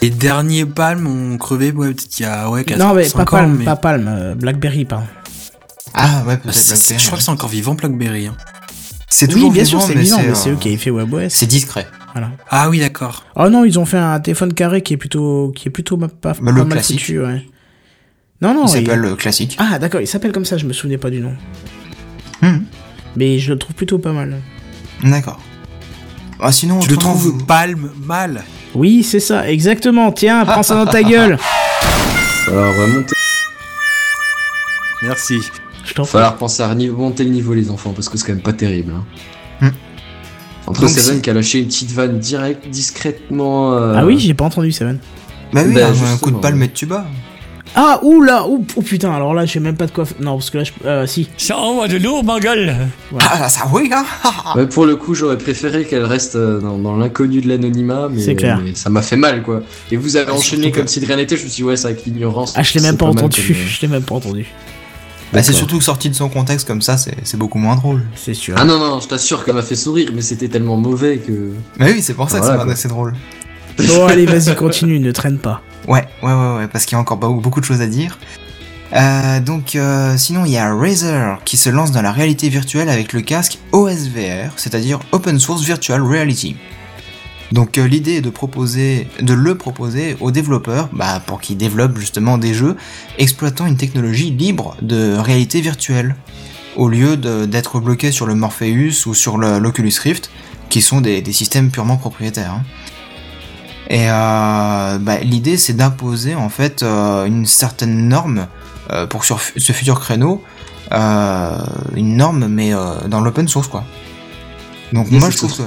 Les 0.03 0.11
derniers 0.11 0.65
palmes 0.65 1.07
ont 1.07 1.37
crevé, 1.39 1.73
ouais, 1.73 1.89
peut-être 1.89 2.19
il 2.19 2.23
y 2.23 2.27
a, 2.27 2.49
ouais, 2.51 2.65
4 2.65 2.79
Non, 2.79 2.95
mais 2.95 3.05
5 3.05 3.17
pas 3.19 3.23
ans, 3.23 3.41
Palm, 3.43 3.57
mais- 3.59 3.65
pas 3.65 3.77
Palm, 3.77 4.07
euh, 4.09 4.35
Blackberry, 4.35 4.85
pardon. 4.87 5.07
Ah, 5.93 6.23
ouais, 6.27 6.35
Ah, 6.35 6.37
peut-être 6.37 6.55
c'est- 6.55 6.77
c'est- 6.77 6.95
Blackberry, 6.95 6.99
je 7.01 7.05
crois 7.07 7.13
ouais. 7.17 7.19
que 7.19 7.25
c'est 7.25 7.31
encore 7.31 7.49
vivant, 7.51 7.75
Blackberry. 7.75 8.27
hein. 8.29 8.37
C'est 9.13 9.27
Oui, 9.27 9.33
toujours 9.35 9.51
bien 9.53 9.65
vivant, 9.65 9.81
sûr, 9.81 9.89
c'est 9.89 9.95
vivant, 9.99 10.17
mais 10.25 10.35
c'est 10.35 10.49
euh, 10.51 10.53
eux 10.53 10.57
qui 10.57 10.69
avaient 10.69 10.77
fait 10.77 10.91
WebOS. 10.91 11.29
C'est 11.31 11.47
discret. 11.47 11.87
Voilà. 12.13 12.31
Ah 12.49 12.71
oui, 12.71 12.79
d'accord. 12.79 13.25
Oh 13.37 13.49
non, 13.49 13.65
ils 13.65 13.79
ont 13.79 13.85
fait 13.85 13.99
un 13.99 14.19
téléphone 14.21 14.55
carré 14.55 14.83
qui 14.83 14.95
est 14.95 14.97
plutôt, 14.97 15.53
qui 15.55 15.69
est 15.69 15.71
plutôt 15.71 15.97
pas, 15.97 16.07
Bah, 16.07 16.35
pas 16.35 16.35
le 16.41 16.53
mal 16.53 16.69
classique. 16.69 17.01
foutu, 17.01 17.21
ouais. 17.21 17.45
Non, 18.41 18.55
non, 18.55 18.67
Il 18.67 18.69
il- 18.81 18.87
s'appelle 18.87 19.01
le 19.01 19.17
classique. 19.17 19.57
Ah, 19.61 19.79
d'accord, 19.79 20.01
il 20.01 20.07
s'appelle 20.07 20.33
comme 20.33 20.45
ça, 20.45 20.57
je 20.57 20.65
me 20.65 20.73
souvenais 20.73 20.97
pas 20.97 21.11
du 21.11 21.21
nom. 21.21 21.35
Hmm, 22.41 22.61
Mais 23.17 23.39
je 23.41 23.53
le 23.53 23.59
trouve 23.59 23.75
plutôt 23.75 23.99
pas 23.99 24.13
mal. 24.13 24.37
D'accord. 25.03 25.41
Ah, 26.43 26.53
sinon, 26.53 26.79
Tu 26.81 26.91
le 26.91 26.97
trouves 26.97 27.17
vous- 27.23 27.39
palme 27.45 27.91
mal. 28.07 28.45
Oui, 28.75 29.03
c'est 29.03 29.21
ça, 29.21 29.49
exactement. 29.51 30.11
Tiens, 30.13 30.45
prends 30.45 30.63
ça 30.63 30.75
dans 30.75 30.87
ta 30.91 31.03
gueule. 31.03 31.39
Alors, 32.49 32.75
on 32.75 32.79
va 32.81 32.87
monter. 32.87 33.15
Merci. 35.03 35.39
Je 35.85 35.95
t'en 35.95 36.05
falloir 36.05 36.37
penser 36.37 36.63
à 36.63 36.69
remonter 36.69 36.89
monter 36.91 37.25
le 37.25 37.31
niveau, 37.31 37.55
les 37.55 37.71
enfants, 37.71 37.93
parce 37.95 38.09
que 38.09 38.17
c'est 38.19 38.27
quand 38.27 38.33
même 38.35 38.43
pas 38.43 38.53
terrible. 38.53 38.93
hein. 38.97 39.05
Hmm. 39.61 39.71
Entre 40.71 40.81
Donc, 40.83 40.91
Seven 40.91 41.21
qui 41.21 41.31
a 41.31 41.35
lâché 41.35 41.59
une 41.61 41.67
petite 41.67 41.91
vanne 41.93 42.19
direct, 42.19 42.69
discrètement. 42.69 43.73
euh, 43.75 43.95
Ah 43.97 44.05
oui, 44.05 44.19
j'ai 44.19 44.35
pas 44.35 44.45
entendu 44.45 44.73
Seven. 44.73 44.99
Bah 45.53 45.63
oui, 45.67 45.75
Bah, 45.75 45.89
un- 45.89 46.17
coup 46.19 46.31
de 46.31 46.37
palme 46.37 46.63
et 46.63 46.69
de 46.69 46.73
tuba. 46.73 47.07
Ah, 47.77 48.01
ouh 48.03 48.21
là, 48.21 48.47
ouh, 48.49 48.65
oh 48.75 48.83
putain, 48.83 49.13
alors 49.13 49.33
là, 49.33 49.47
j'ai 49.47 49.61
même 49.61 49.77
pas 49.77 49.87
de 49.87 49.93
quoi. 49.93 50.05
Non, 50.19 50.37
parce 50.37 50.51
que 50.51 50.59
là, 50.59 50.65
je. 50.65 50.73
Euh, 50.85 51.07
si. 51.07 51.29
Ça 51.37 51.57
envoie 51.57 51.87
de 51.87 51.99
lourd, 51.99 52.25
ma 52.25 52.41
gueule. 52.41 52.75
Ah, 53.21 53.49
ça 53.49 53.69
oui, 53.73 53.89
hein 53.95 54.05
Ouais, 54.57 54.67
pour 54.67 54.87
le 54.87 54.97
coup, 54.97 55.15
j'aurais 55.15 55.39
préféré 55.39 55.85
qu'elle 55.85 56.05
reste 56.05 56.35
euh, 56.35 56.61
dans, 56.61 56.79
dans 56.79 56.97
l'inconnu 56.97 57.41
de 57.41 57.49
l'anonymat, 57.49 58.09
mais, 58.11 58.21
C'est 58.23 58.35
clair. 58.35 58.61
mais 58.65 58.75
ça 58.75 58.91
m'a 58.91 59.03
fait 59.03 59.17
mal, 59.17 59.43
quoi. 59.45 59.63
Et 59.93 59.97
vous 59.97 60.17
avez 60.17 60.27
Ah, 60.31 60.35
enchaîné 60.35 60.73
comme 60.73 60.85
que- 60.85 60.91
si 60.91 60.99
de 61.01 61.07
rien 61.07 61.17
n'était, 61.17 61.37
je 61.37 61.45
me 61.45 61.49
suis 61.49 61.63
dit, 61.63 61.65
ouais, 61.65 61.77
c'est 61.77 61.87
avec 61.87 62.05
l'ignorance. 62.05 62.55
Ah, 62.57 62.63
je 62.65 62.75
l'ai 62.75 62.81
c'est 62.81 62.87
même 62.87 62.97
pas 62.97 63.07
entendu. 63.07 63.41
comme, 63.47 63.57
euh, 63.57 63.67
Je 63.69 63.81
l'ai 63.83 63.89
même 63.89 64.03
pas 64.03 64.17
entendu. 64.17 64.47
Bah, 65.33 65.45
c'est 65.45 65.53
surtout 65.53 65.79
que 65.79 65.85
sorti 65.85 66.11
de 66.11 66.15
son 66.17 66.29
contexte 66.29 66.67
comme 66.67 66.83
ça, 66.83 66.97
c'est 66.97 67.15
c'est 67.23 67.37
beaucoup 67.37 67.59
moins 67.59 67.77
drôle. 67.77 68.03
C'est 68.17 68.35
sûr. 68.35 68.57
Ah 68.59 68.65
non, 68.65 68.81
non, 68.81 68.99
je 68.99 69.07
t'assure 69.07 69.45
qu'elle 69.45 69.55
m'a 69.55 69.63
fait 69.63 69.77
sourire, 69.77 70.11
mais 70.13 70.23
c'était 70.23 70.49
tellement 70.49 70.77
mauvais 70.77 71.19
que. 71.19 71.53
Bah 71.79 71.87
oui, 71.89 72.03
c'est 72.03 72.15
pour 72.15 72.29
ça 72.29 72.41
que 72.41 72.45
Voilà, 72.47 72.55
ça 72.55 72.59
m'a 72.59 72.65
quoi. 72.65 72.73
assez 72.73 72.89
drôle. 72.89 73.15
Bon, 73.89 74.07
allez, 74.09 74.27
vas-y, 74.27 74.55
continue, 74.55 74.99
ne 75.01 75.13
traîne 75.13 75.39
pas. 75.39 75.63
Ouais, 75.89 76.07
ouais, 76.23 76.33
ouais, 76.33 76.57
ouais, 76.57 76.69
parce 76.69 76.85
qu'il 76.85 76.95
y 76.95 76.99
a 76.99 77.01
encore 77.01 77.17
beaucoup, 77.17 77.61
de 77.61 77.65
choses 77.65 77.81
à 77.81 77.87
dire. 77.87 78.19
Euh, 78.95 79.41
donc, 79.41 79.77
euh, 79.77 80.17
sinon, 80.17 80.45
il 80.45 80.53
y 80.53 80.59
a 80.59 80.75
Razer 80.75 81.39
qui 81.45 81.57
se 81.57 81.71
lance 81.71 81.93
dans 81.93 82.03
la 82.03 82.13
réalité 82.13 82.49
virtuelle 82.49 82.89
avec 82.89 83.13
le 83.13 83.21
casque 83.21 83.59
OSVR, 83.73 84.53
c'est-à-dire 84.57 85.01
Open 85.13 85.39
Source 85.39 85.63
Virtual 85.63 86.03
Reality. 86.03 86.57
Donc, 87.53 87.79
euh, 87.79 87.87
l'idée 87.87 88.17
est 88.17 88.21
de 88.21 88.31
proposer, 88.31 89.09
de 89.21 89.33
le 89.33 89.57
proposer 89.57 90.17
aux 90.21 90.31
développeurs, 90.31 90.89
bah, 90.93 91.21
pour 91.25 91.41
qu'ils 91.41 91.57
développent 91.57 91.99
justement 91.99 92.39
des 92.39 92.55
jeux 92.55 92.77
exploitant 93.19 93.67
une 93.67 93.77
technologie 93.77 94.31
libre 94.31 94.77
de 94.83 95.17
réalité 95.17 95.61
virtuelle, 95.61 96.15
au 96.77 96.89
lieu 96.89 97.17
d'être 97.17 97.81
bloqué 97.81 98.13
sur 98.13 98.27
le 98.27 98.37
Morpheus 98.37 99.07
ou 99.07 99.15
sur 99.15 99.39
l'Oculus 99.39 99.93
Rift, 100.03 100.31
qui 100.69 100.83
sont 100.83 101.01
des, 101.01 101.21
des 101.21 101.33
systèmes 101.33 101.71
purement 101.71 101.97
propriétaires. 101.97 102.53
hein. 102.53 102.63
Et 103.91 104.09
euh, 104.09 104.99
bah, 104.99 105.19
l'idée 105.21 105.57
c'est 105.57 105.73
d'imposer 105.73 106.37
en 106.37 106.49
fait 106.49 106.85
euh, 106.85 107.25
une 107.27 107.45
certaine 107.45 108.09
norme 108.09 108.47
euh, 108.93 109.07
pour 109.09 109.25
sur 109.25 109.41
ce 109.41 109.73
futur 109.73 109.99
créneau, 109.99 110.43
euh, 110.93 111.59
une 111.97 112.17
norme 112.17 112.47
mais 112.47 112.73
euh, 112.73 113.09
dans 113.09 113.21
l'open 113.21 113.49
source 113.49 113.67
quoi. 113.67 113.85
Donc 114.93 115.09
Mais 115.11 115.19
moi 115.19 115.31
je 115.31 115.37
trouve 115.37 115.57
que 115.57 115.63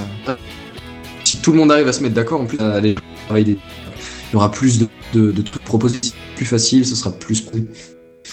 Si 1.25 1.37
tout 1.39 1.51
le 1.51 1.57
monde 1.57 1.71
arrive 1.73 1.87
à 1.89 1.93
se 1.93 2.01
mettre 2.01 2.15
d'accord, 2.15 2.39
en 2.41 2.45
plus. 2.45 2.57
Il 2.59 3.57
y 4.33 4.35
aura 4.35 4.49
plus 4.49 4.79
de, 4.79 4.87
de, 5.13 5.31
de 5.31 5.41
trucs 5.41 5.63
proposés, 5.63 5.99
plus 6.37 6.45
facile, 6.45 6.85
ce 6.87 6.95
sera 6.95 7.11
plus. 7.11 7.45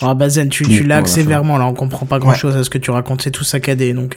Ah, 0.01 0.15
bah, 0.15 0.29
Zen, 0.29 0.49
tu, 0.49 0.65
tu 0.65 0.71
le 0.71 0.79
monde 0.79 0.87
lags 0.89 1.05
pour 1.05 1.09
la 1.09 1.15
sévèrement, 1.15 1.59
là, 1.59 1.67
on 1.67 1.75
comprend 1.75 2.07
pas 2.07 2.19
grand 2.19 2.33
chose 2.35 2.57
à 2.57 2.65
ce 2.65 2.71
que 2.71 2.79
tu 2.79 2.91
racontes, 2.91 3.23
c'est 3.23 3.31
tout 3.31 3.45
saccadé, 3.45 3.93
donc. 3.93 4.17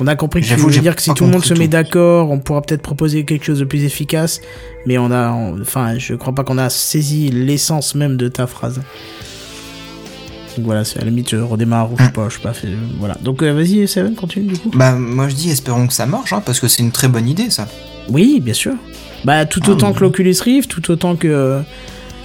Euh, 0.00 0.04
On 0.04 0.06
a 0.06 0.16
compris 0.16 0.40
que 0.40 0.46
tu 0.46 0.54
voulais 0.56 0.78
dire 0.78 0.96
que 0.96 1.02
si 1.02 1.12
tout 1.14 1.24
le 1.24 1.30
monde 1.30 1.44
se 1.44 1.54
met 1.54 1.68
d'accord, 1.68 2.30
on 2.30 2.38
pourra 2.38 2.62
peut-être 2.62 2.82
proposer 2.82 3.24
quelque 3.24 3.44
chose 3.44 3.58
de 3.58 3.64
plus 3.64 3.84
efficace, 3.84 4.40
mais 4.86 4.98
on 4.98 5.10
a, 5.10 5.30
on- 5.32 5.60
enfin, 5.60 5.98
je 5.98 6.14
crois 6.14 6.34
pas 6.34 6.44
qu'on 6.44 6.58
a 6.58 6.70
saisi 6.70 7.30
l'essence 7.30 7.94
même 7.94 8.16
de 8.16 8.28
ta 8.28 8.46
phrase. 8.46 8.80
Donc 10.56 10.64
voilà, 10.66 10.84
c'est 10.84 10.98
à 10.98 11.04
la 11.04 11.10
limite, 11.10 11.32
euh, 11.34 11.44
redémarre 11.44 11.92
ou 11.92 11.96
je 11.98 12.04
sais 12.04 12.10
pas, 12.10 12.28
je 12.28 12.34
sais 12.36 12.42
pas, 12.42 12.52
fait- 12.52 12.68
voilà. 12.98 13.16
Donc 13.22 13.42
euh, 13.42 13.52
vas-y, 13.52 13.86
Seven, 13.86 14.14
continue 14.16 14.46
du 14.46 14.58
coup. 14.58 14.70
bah 14.74 14.92
moi 14.96 15.28
je 15.28 15.34
dis 15.34 15.48
espérons 15.50 15.86
que 15.86 15.92
ça 15.92 16.06
marche 16.06 16.32
hein, 16.32 16.42
parce 16.44 16.58
que 16.60 16.66
c'est 16.68 16.82
une 16.82 16.90
très 16.90 17.08
bonne 17.08 17.28
idée 17.28 17.50
ça. 17.50 17.68
Oui, 18.08 18.40
bien 18.40 18.54
sûr. 18.54 18.72
Bah 19.24 19.44
tout 19.46 19.60
Ah, 19.66 19.70
autant 19.70 19.92
que 19.92 20.00
l'Oculus 20.00 20.34
Rift, 20.42 20.70
tout 20.70 20.90
autant 20.90 21.14
que. 21.14 21.60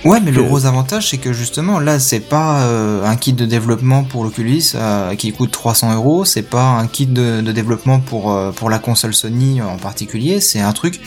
Ouais, 0.06 0.20
mais 0.24 0.30
le 0.32 0.43
gros 0.43 0.66
avantage, 0.68 1.10
c'est 1.10 1.18
que 1.18 1.34
justement, 1.34 1.80
là, 1.80 1.97
c'est 1.99 2.20
pas 2.20 2.62
euh, 2.62 3.03
un 3.03 3.16
kit 3.16 3.34
de 3.34 3.45
développement 3.45 4.03
pour 4.03 4.24
l'Oculus 4.24 4.62
euh, 4.76 5.16
qui 5.16 5.32
coûte 5.34 5.49
300 5.51 5.95
euros, 5.95 6.26
c'est 6.26 6.43
pas 6.43 6.64
un 6.78 6.86
kit 6.86 7.08
de, 7.08 7.41
de 7.41 7.51
développement 7.51 7.99
pour, 7.99 8.32
euh, 8.32 8.51
pour 8.51 8.70
la 8.70 8.78
console 8.78 9.16
Sony 9.16 9.62
en 9.64 9.78
particulier, 9.78 10.39
c'est 10.41 10.62
un 10.62 10.74
truc 10.74 10.99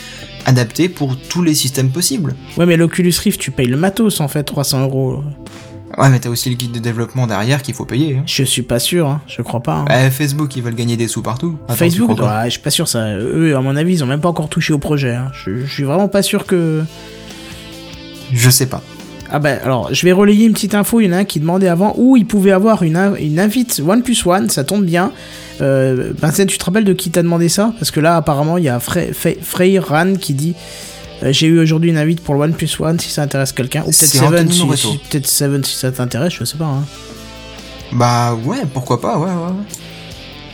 adapté 0.47 0.89
pour 0.89 1.17
tous 1.17 1.43
les 1.43 1.55
systèmes 1.55 1.91
possibles. 1.91 2.35
Ouais, 2.57 2.67
mais 2.67 2.77
l'Oculus 2.77 3.13
Rift, 3.23 3.41
tu 3.41 3.53
payes 3.53 3.69
le 3.69 3.77
matos 3.77 4.21
en 4.21 4.27
fait, 4.27 4.43
300 4.43 4.81
euros. 4.83 5.23
Ouais, 5.97 6.11
mais 6.11 6.19
t'as 6.19 6.29
aussi 6.29 6.51
le 6.51 6.57
kit 6.57 6.69
de 6.69 6.79
développement 6.81 7.27
derrière 7.29 7.63
qu'il 7.63 7.75
faut 7.75 7.85
payer. 7.87 8.17
hein. 8.19 8.23
Je 8.27 8.43
suis 8.43 8.63
pas 8.63 8.79
sûr, 8.81 9.07
hein, 9.09 9.21
je 9.29 9.43
crois 9.43 9.61
pas. 9.61 9.85
hein. 9.89 10.07
Eh, 10.07 10.11
Facebook, 10.11 10.55
ils 10.57 10.63
veulent 10.63 10.75
gagner 10.75 10.97
des 10.97 11.07
sous 11.09 11.23
partout. 11.23 11.57
Attends, 11.65 11.77
Facebook, 11.77 12.11
ouais, 12.21 12.45
je 12.47 12.51
suis 12.51 12.61
pas 12.61 12.71
sûr 12.71 12.89
ça. 12.89 13.17
Eux, 13.17 13.57
à 13.57 13.61
mon 13.61 13.75
avis, 13.77 13.95
ils 13.95 14.05
ont 14.05 14.07
même 14.09 14.21
pas 14.21 14.29
encore 14.29 14.49
touché 14.49 14.73
au 14.73 14.79
projet. 14.79 15.15
hein. 15.15 15.31
Je, 15.45 15.65
je 15.65 15.73
suis 15.73 15.85
vraiment 15.85 16.09
pas 16.09 16.23
sûr 16.23 16.47
que. 16.47 16.83
Je 18.33 18.51
sais 18.51 18.67
pas. 18.67 18.83
Ah 19.31 19.39
bah 19.39 19.57
alors, 19.63 19.93
je 19.93 20.07
vais 20.07 20.13
relayer 20.13 20.47
une 20.47 20.55
petite 20.55 20.75
info. 20.75 21.01
Il 21.01 21.07
y 21.07 21.09
en 21.11 21.13
a 21.13 21.19
un 21.19 21.25
qui 21.25 21.39
demandait 21.39 21.69
avant 21.69 21.95
où 21.99 22.17
il 22.17 22.27
pouvait 22.27 22.53
avoir 22.53 22.83
une, 22.83 22.97
une 23.21 23.39
invite 23.39 23.83
One 23.87 24.03
plus 24.03 24.25
One. 24.25 24.49
Ça 24.49 24.65
tombe 24.65 24.85
bien. 24.85 25.13
Euh, 25.61 26.13
Vincent, 26.19 26.47
tu 26.47 26.57
te 26.57 26.65
rappelles 26.65 26.85
de 26.85 26.93
qui 26.95 27.11
t'a 27.11 27.23
demandé 27.23 27.49
ça? 27.51 27.75
Parce 27.79 27.91
que 27.91 28.01
là, 28.01 28.17
apparemment, 28.17 28.57
il 28.57 28.65
y 28.65 28.69
a 28.71 28.81
Frey, 28.81 29.11
Frey- 29.13 29.39
Frey 29.43 29.79
Ran 29.79 30.15
qui 30.15 30.33
dit. 30.33 30.55
euh, 31.23 31.33
J'ai 31.33 31.47
eu 31.47 31.59
aujourd'hui 31.61 31.91
une 31.91 31.99
invite 31.99 32.21
pour 32.23 32.35
le 32.35 32.41
One 32.41 32.55
plus 32.55 32.81
One 32.81 32.99
si 32.99 33.11
ça 33.11 33.21
intéresse 33.23 33.53
quelqu'un. 33.53 33.81
Ou 33.83 33.87
peut-être 33.87 33.95
C'est 33.97 34.07
Seven, 34.19 34.35
Anthony 34.35 34.53
si, 34.55 34.65
Moreto. 34.65 34.89
si- 34.93 34.99
peut-être 35.11 35.27
Seven 35.27 35.63
si 35.65 35.75
ça 35.77 35.93
t'intéresse, 35.93 36.33
je 36.39 36.45
sais 36.45 36.57
pas. 36.57 36.65
hein. 36.65 36.85
Bah 37.93 38.35
ouais, 38.45 38.63
pourquoi 38.73 39.01
pas, 39.01 39.19
ouais, 39.19 39.27
ouais. 39.27 39.53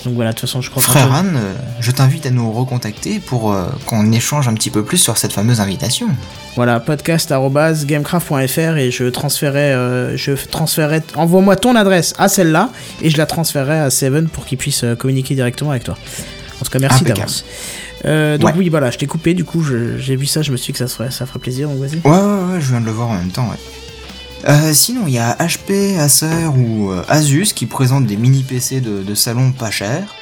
Donc 0.04 0.14
voilà, 0.14 0.30
de 0.30 0.36
toute 0.36 0.48
façon, 0.48 0.60
je 0.60 0.70
crois 0.70 0.82
que. 0.82 0.88
Frère 0.88 1.12
Anne, 1.12 1.34
euh, 1.36 1.54
je 1.80 1.90
t'invite 1.90 2.26
à 2.26 2.30
nous 2.30 2.52
recontacter 2.52 3.18
pour 3.20 3.52
euh, 3.52 3.66
qu'on 3.86 4.12
échange 4.12 4.48
un 4.48 4.54
petit 4.54 4.70
peu 4.70 4.84
plus 4.84 4.98
sur 4.98 5.16
cette 5.16 5.32
fameuse 5.32 5.60
invitation. 5.60 6.08
Voilà, 6.56 6.78
podcast.gamecraft.fr 6.80 8.76
et 8.76 8.90
je 8.90 9.04
transférais, 9.04 9.72
euh, 9.72 10.16
je 10.16 10.32
transférais, 10.32 11.02
envoie-moi 11.16 11.56
ton 11.56 11.74
adresse 11.76 12.14
à 12.18 12.28
celle-là 12.28 12.70
et 13.02 13.10
je 13.10 13.16
la 13.16 13.26
transférerai 13.26 13.78
à 13.80 13.90
Seven 13.90 14.28
pour 14.28 14.44
qu'il 14.46 14.58
puisse 14.58 14.84
communiquer 14.98 15.34
directement 15.34 15.70
avec 15.70 15.84
toi. 15.84 15.96
En 16.60 16.64
tout 16.64 16.70
cas, 16.70 16.78
merci 16.78 17.04
d'avance. 17.04 17.44
Euh, 18.04 18.36
donc 18.38 18.50
Ouais. 18.50 18.56
oui, 18.58 18.68
voilà, 18.68 18.90
je 18.90 18.98
t'ai 18.98 19.06
coupé, 19.06 19.34
du 19.34 19.44
coup, 19.44 19.64
j'ai 19.64 20.16
vu 20.16 20.26
ça, 20.26 20.42
je 20.42 20.52
me 20.52 20.56
suis 20.56 20.72
dit 20.72 20.78
que 20.78 20.86
ça 20.86 20.94
ferait, 20.94 21.10
ça 21.10 21.24
ferait 21.26 21.38
plaisir, 21.38 21.68
donc 21.68 21.78
vas-y. 21.78 21.96
Ouais, 22.04 22.10
ouais, 22.10 22.52
ouais, 22.54 22.60
je 22.60 22.68
viens 22.70 22.80
de 22.80 22.86
le 22.86 22.92
voir 22.92 23.08
en 23.08 23.14
même 23.14 23.30
temps, 23.30 23.48
ouais. 23.48 23.56
Euh, 24.46 24.74
sinon, 24.74 25.04
il 25.06 25.14
y 25.14 25.18
a 25.18 25.34
HP, 25.36 25.98
Acer 25.98 26.46
ou 26.46 26.90
euh, 26.90 27.02
Asus 27.08 27.54
qui 27.54 27.66
présentent 27.66 28.06
des 28.06 28.16
mini 28.16 28.42
PC 28.42 28.80
de, 28.80 29.14
salon 29.14 29.52
pas 29.52 29.70
chers. 29.70 30.14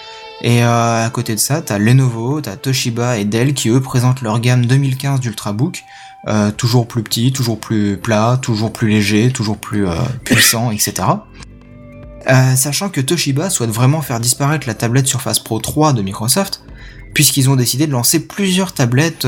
Et 0.43 0.62
euh, 0.64 1.07
à 1.07 1.11
côté 1.11 1.35
de 1.35 1.41
ça, 1.41 1.61
t'as 1.61 1.79
Lenovo, 1.79 2.41
t'as 2.41 2.57
Toshiba 2.57 3.18
et 3.18 3.25
Dell 3.25 3.55
qui 3.55 3.68
eux 3.68 3.81
présentent 3.81 4.23
leur 4.23 4.41
gamme 4.41 4.66
2015 4.66 5.20
d'Ultrabook. 5.20 5.85
Euh, 6.29 6.53
toujours 6.53 6.87
plus 6.87 7.03
petit, 7.03 7.33
toujours 7.33 7.59
plus 7.59 7.97
plat, 7.97 8.39
toujours 8.41 8.73
plus 8.73 8.89
léger, 8.89 9.33
toujours 9.33 9.59
plus 9.59 9.87
puissant, 10.25 10.70
etc. 10.70 10.95
Sachant 12.55 12.91
que 12.91 13.01
Toshiba 13.01 13.51
souhaite 13.51 13.70
vraiment 13.70 14.03
faire 14.03 14.20
disparaître 14.20 14.68
la 14.68 14.75
tablette 14.75 15.09
Surface 15.09 15.41
Pro 15.41 15.59
3 15.59 15.93
de 15.93 16.03
Microsoft, 16.03 16.62
puisqu'ils 17.12 17.51
ont 17.51 17.57
décidé 17.57 17.89
de 17.89 17.93
lancer 17.93 18.20
plusieurs 18.20 18.73
tablettes, 18.73 19.27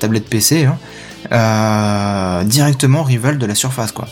tablettes 0.00 0.28
PC, 0.28 0.68
hein, 1.30 2.44
directement 2.44 3.04
rivales 3.04 3.38
de 3.38 3.46
la 3.46 3.54
Surface, 3.54 3.92
quoi. 3.92 4.08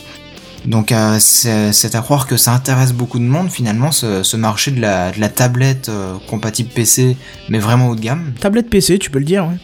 Donc 0.66 0.92
euh, 0.92 1.16
c'est 1.18 1.94
à 1.94 2.00
croire 2.00 2.26
que 2.26 2.36
ça 2.36 2.52
intéresse 2.52 2.92
beaucoup 2.92 3.18
de 3.18 3.24
monde 3.24 3.50
finalement 3.50 3.92
ce, 3.92 4.22
ce 4.22 4.36
marché 4.36 4.70
de 4.70 4.80
la, 4.80 5.11
de 5.11 5.18
la 5.20 5.28
tablette 5.30 5.88
euh, 5.88 6.14
compatible 6.28 6.68
PC 6.74 7.16
mais 7.48 7.58
vraiment 7.58 7.88
haut 7.88 7.96
de 7.96 8.00
gamme. 8.00 8.32
Tablette 8.40 8.68
PC, 8.68 8.98
tu 8.98 9.11
peux 9.11 9.18
le 9.20 9.24
dire, 9.24 9.46
ouais. 9.46 9.56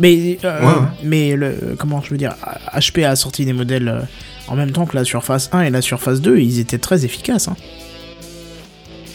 Mais, 0.00 0.38
euh, 0.44 0.60
Ouais, 0.60 0.66
ouais. 0.66 0.86
mais 1.02 1.34
le, 1.34 1.74
comment 1.78 2.02
je 2.02 2.10
veux 2.10 2.18
dire, 2.18 2.34
HP 2.74 3.04
a 3.04 3.16
sorti 3.16 3.44
des 3.44 3.52
modèles 3.54 4.06
en 4.48 4.54
même 4.54 4.70
temps 4.70 4.86
que 4.86 4.94
la 4.96 5.04
Surface 5.04 5.48
1 5.52 5.62
et 5.62 5.70
la 5.70 5.80
Surface 5.82 6.20
2, 6.20 6.38
ils 6.38 6.60
étaient 6.60 6.78
très 6.78 7.04
efficaces. 7.04 7.48
Hein. 7.48 7.56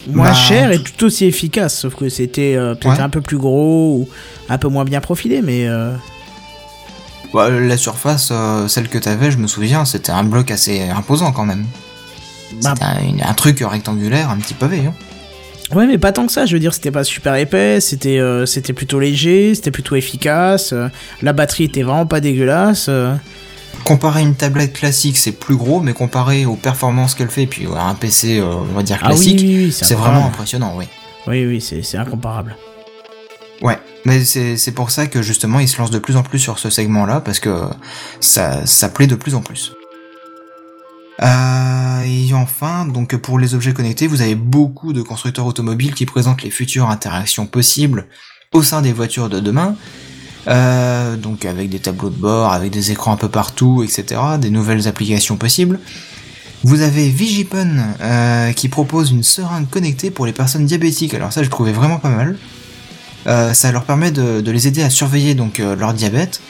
Moins 0.07 0.25
Bah, 0.31 0.33
cher 0.33 0.71
et 0.71 0.79
tout 0.79 1.05
aussi 1.05 1.25
efficace, 1.25 1.77
sauf 1.79 1.95
que 1.95 2.09
c'était 2.09 2.55
peut-être 2.57 2.85
Ouais. 2.97 2.99
un 2.99 3.09
peu 3.09 3.21
plus 3.21 3.37
gros 3.37 3.99
ou 3.99 4.09
un 4.49 4.57
peu 4.57 4.67
moins 4.67 4.83
bien 4.83 4.99
profilé, 4.99 5.41
mais 5.41 5.65
Bah, 7.33 7.49
la 7.49 7.77
Surface, 7.77 8.29
euh, 8.31 8.67
celle 8.67 8.87
que 8.87 8.99
t'avais, 8.99 9.31
je 9.31 9.37
me 9.37 9.47
souviens, 9.47 9.85
c'était 9.85 10.11
un 10.11 10.23
bloc 10.23 10.51
assez 10.51 10.81
imposant 10.81 11.31
quand 11.31 11.45
même. 11.45 11.65
Bah, 12.61 12.75
C'était 12.75 13.23
un, 13.23 13.33
truc 13.33 13.63
rectangulaire, 13.67 14.29
un 14.29 14.37
petit 14.37 14.53
pavé. 14.53 14.83
Hein. 14.87 14.93
Ouais, 15.75 15.87
mais 15.87 15.97
pas 15.97 16.11
tant 16.11 16.27
que 16.27 16.31
ça. 16.31 16.45
Je 16.45 16.53
veux 16.53 16.59
dire, 16.59 16.75
c'était 16.75 16.91
pas 16.91 17.03
super 17.03 17.35
épais, 17.35 17.79
c'était 17.81 18.19
euh, 18.19 18.45
c'était 18.45 18.73
plutôt 18.73 18.99
léger, 18.99 19.55
c'était 19.55 19.71
plutôt 19.71 19.95
efficace. 19.95 20.73
euh, 20.73 20.89
la 21.23 21.33
batterie 21.33 21.63
était 21.63 21.81
vraiment 21.81 22.05
pas 22.05 22.19
dégueulasse. 22.19 22.91
Comparé 23.83 24.19
à 24.19 24.23
une 24.23 24.35
tablette 24.35 24.73
classique, 24.73 25.17
c'est 25.17 25.31
plus 25.31 25.55
gros, 25.55 25.79
mais 25.79 25.93
comparé 25.93 26.45
aux 26.45 26.55
performances 26.55 27.15
qu'elle 27.15 27.29
fait, 27.29 27.43
et 27.43 27.47
puis 27.47 27.67
à 27.75 27.85
un 27.85 27.95
PC, 27.95 28.39
on 28.41 28.75
va 28.75 28.83
dire 28.83 28.99
Ah 29.01 29.07
oui, 29.09 29.15
classique, 29.15 29.39
oui, 29.41 29.55
oui, 29.65 29.71
c'est 29.71 29.95
vraiment 29.95 30.27
impressionnant, 30.27 30.75
oui. 30.77 30.85
Oui, 31.25 31.45
oui, 31.47 31.59
c'est 31.61 31.97
incomparable. 31.97 32.55
Ouais, 33.63 33.79
mais 34.05 34.23
c'est 34.25 34.73
pour 34.73 34.91
ça 34.91 35.07
que 35.07 35.21
justement 35.21 35.59
il 35.59 35.67
se 35.67 35.77
lance 35.77 35.91
de 35.91 35.99
plus 35.99 36.17
en 36.17 36.23
plus 36.23 36.39
sur 36.39 36.59
ce 36.59 36.69
segment-là 36.69 37.21
parce 37.21 37.39
que 37.39 37.63
ça 38.19 38.65
ça 38.65 38.89
plaît 38.89 39.07
de 39.07 39.15
plus 39.15 39.35
en 39.35 39.41
plus. 39.41 39.73
Euh, 41.21 42.03
et 42.03 42.33
enfin, 42.33 42.85
donc 42.85 43.15
pour 43.17 43.39
les 43.39 43.55
objets 43.55 43.73
connectés, 43.73 44.07
vous 44.07 44.21
avez 44.21 44.35
beaucoup 44.35 44.93
de 44.93 45.01
constructeurs 45.01 45.45
automobiles 45.45 45.93
qui 45.93 46.05
présentent 46.05 46.43
les 46.43 46.49
futures 46.49 46.89
interactions 46.89 47.45
possibles 47.45 48.07
au 48.51 48.63
sein 48.63 48.81
des 48.81 48.93
voitures 48.93 49.29
de 49.29 49.39
demain. 49.39 49.75
Euh, 50.47 51.15
donc 51.15 51.45
avec 51.45 51.69
des 51.69 51.79
tableaux 51.79 52.09
de 52.09 52.19
bord, 52.19 52.51
avec 52.51 52.71
des 52.71 52.91
écrans 52.91 53.13
un 53.13 53.17
peu 53.17 53.29
partout, 53.29 53.83
etc. 53.83 54.19
Des 54.39 54.49
nouvelles 54.49 54.87
applications 54.87 55.37
possibles. 55.37 55.79
Vous 56.63 56.81
avez 56.81 57.09
Vigipun 57.09 57.69
euh, 58.01 58.51
qui 58.53 58.69
propose 58.69 59.11
une 59.11 59.23
seringue 59.23 59.69
connectée 59.69 60.11
pour 60.11 60.25
les 60.25 60.33
personnes 60.33 60.65
diabétiques. 60.65 61.13
Alors 61.13 61.31
ça, 61.31 61.43
je 61.43 61.49
trouvais 61.49 61.73
vraiment 61.73 61.99
pas 61.99 62.09
mal. 62.09 62.37
Euh, 63.27 63.53
ça 63.53 63.71
leur 63.71 63.83
permet 63.85 64.11
de, 64.11 64.41
de 64.41 64.51
les 64.51 64.67
aider 64.67 64.83
à 64.83 64.89
surveiller 64.89 65.33
donc 65.33 65.59
euh, 65.59 65.75
leur 65.75 65.93
diabète 65.93 66.41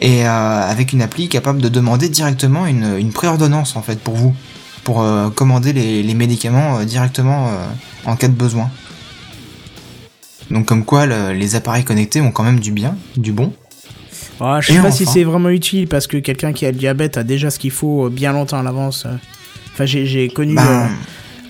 et 0.00 0.26
euh, 0.26 0.70
avec 0.70 0.92
une 0.92 1.02
appli 1.02 1.28
capable 1.28 1.60
de 1.62 1.68
demander 1.68 2.08
directement 2.08 2.66
une, 2.66 2.96
une 2.98 3.12
préordonnance 3.12 3.76
en 3.76 3.82
fait 3.82 4.00
pour 4.00 4.14
vous 4.16 4.34
pour 4.84 5.04
commander 5.34 5.72
les, 5.74 6.02
les 6.02 6.14
médicaments 6.14 6.82
directement 6.84 7.50
en 8.06 8.16
cas 8.16 8.28
de 8.28 8.32
besoin. 8.32 8.70
Donc 10.50 10.64
comme 10.66 10.84
quoi 10.84 11.04
le- 11.04 11.32
les 11.32 11.56
appareils 11.56 11.84
connectés 11.84 12.20
ont 12.22 12.30
quand 12.32 12.42
même 12.44 12.58
du 12.60 12.72
bien, 12.72 12.96
du 13.16 13.32
bon. 13.32 13.52
Ah, 14.40 14.60
je 14.62 14.68
sais 14.72 14.78
Et 14.78 14.80
pas 14.80 14.90
si 14.90 15.04
c'est 15.04 15.24
vraiment 15.24 15.50
utile 15.50 15.88
parce 15.88 16.06
que 16.06 16.16
quelqu'un 16.16 16.52
qui 16.54 16.64
a 16.64 16.70
le 16.70 16.78
diabète 16.78 17.18
a 17.18 17.22
déjà 17.24 17.50
ce 17.50 17.58
qu'il 17.58 17.70
faut 17.72 18.08
bien 18.08 18.32
longtemps 18.32 18.58
à 18.58 18.62
l'avance. 18.62 19.06
Enfin, 19.74 19.84
j'ai 19.84 20.28
connu 20.28 20.54
Ben, 20.54 20.66
euh, 20.66 20.86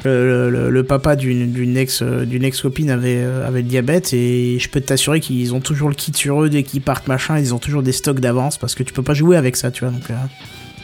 le, 0.05 0.49
le- 0.51 0.71
le 0.71 0.85
papa 0.85 1.17
d'une 1.17 1.77
ex 1.77 2.03
euh, 2.03 2.25
d'une 2.25 2.45
ex 2.45 2.61
copine 2.61 2.91
avait 2.91 3.17
euh, 3.19 3.47
avait 3.47 3.63
le 3.63 3.69
diabète 3.69 4.13
et 4.13 4.59
je 4.61 4.69
peux 4.69 4.81
t'assurer 4.81 5.21
qu'ils 5.21 5.55
ont 5.55 5.61
toujours 5.61 5.89
le 5.89 5.95
kit 5.95 6.13
sur 6.15 6.43
eux 6.43 6.49
dès 6.49 6.63
qu'ils 6.63 6.83
partent 6.83 7.09
machin. 7.09 7.39
Ils 7.39 7.53
ont 7.55 7.59
toujours 7.59 7.83
des 7.83 7.93
stocks 7.93 8.21
d'avance 8.21 8.59
parce 8.59 8.75
que 8.75 8.83
tu 8.83 8.93
peux 8.93 9.03
pas 9.03 9.15
jouer 9.15 9.37
avec 9.37 9.57
ça, 9.57 9.71
tu 9.71 9.85
vois. 9.85 9.93
Donc, 9.93 10.09
euh, 10.11 10.15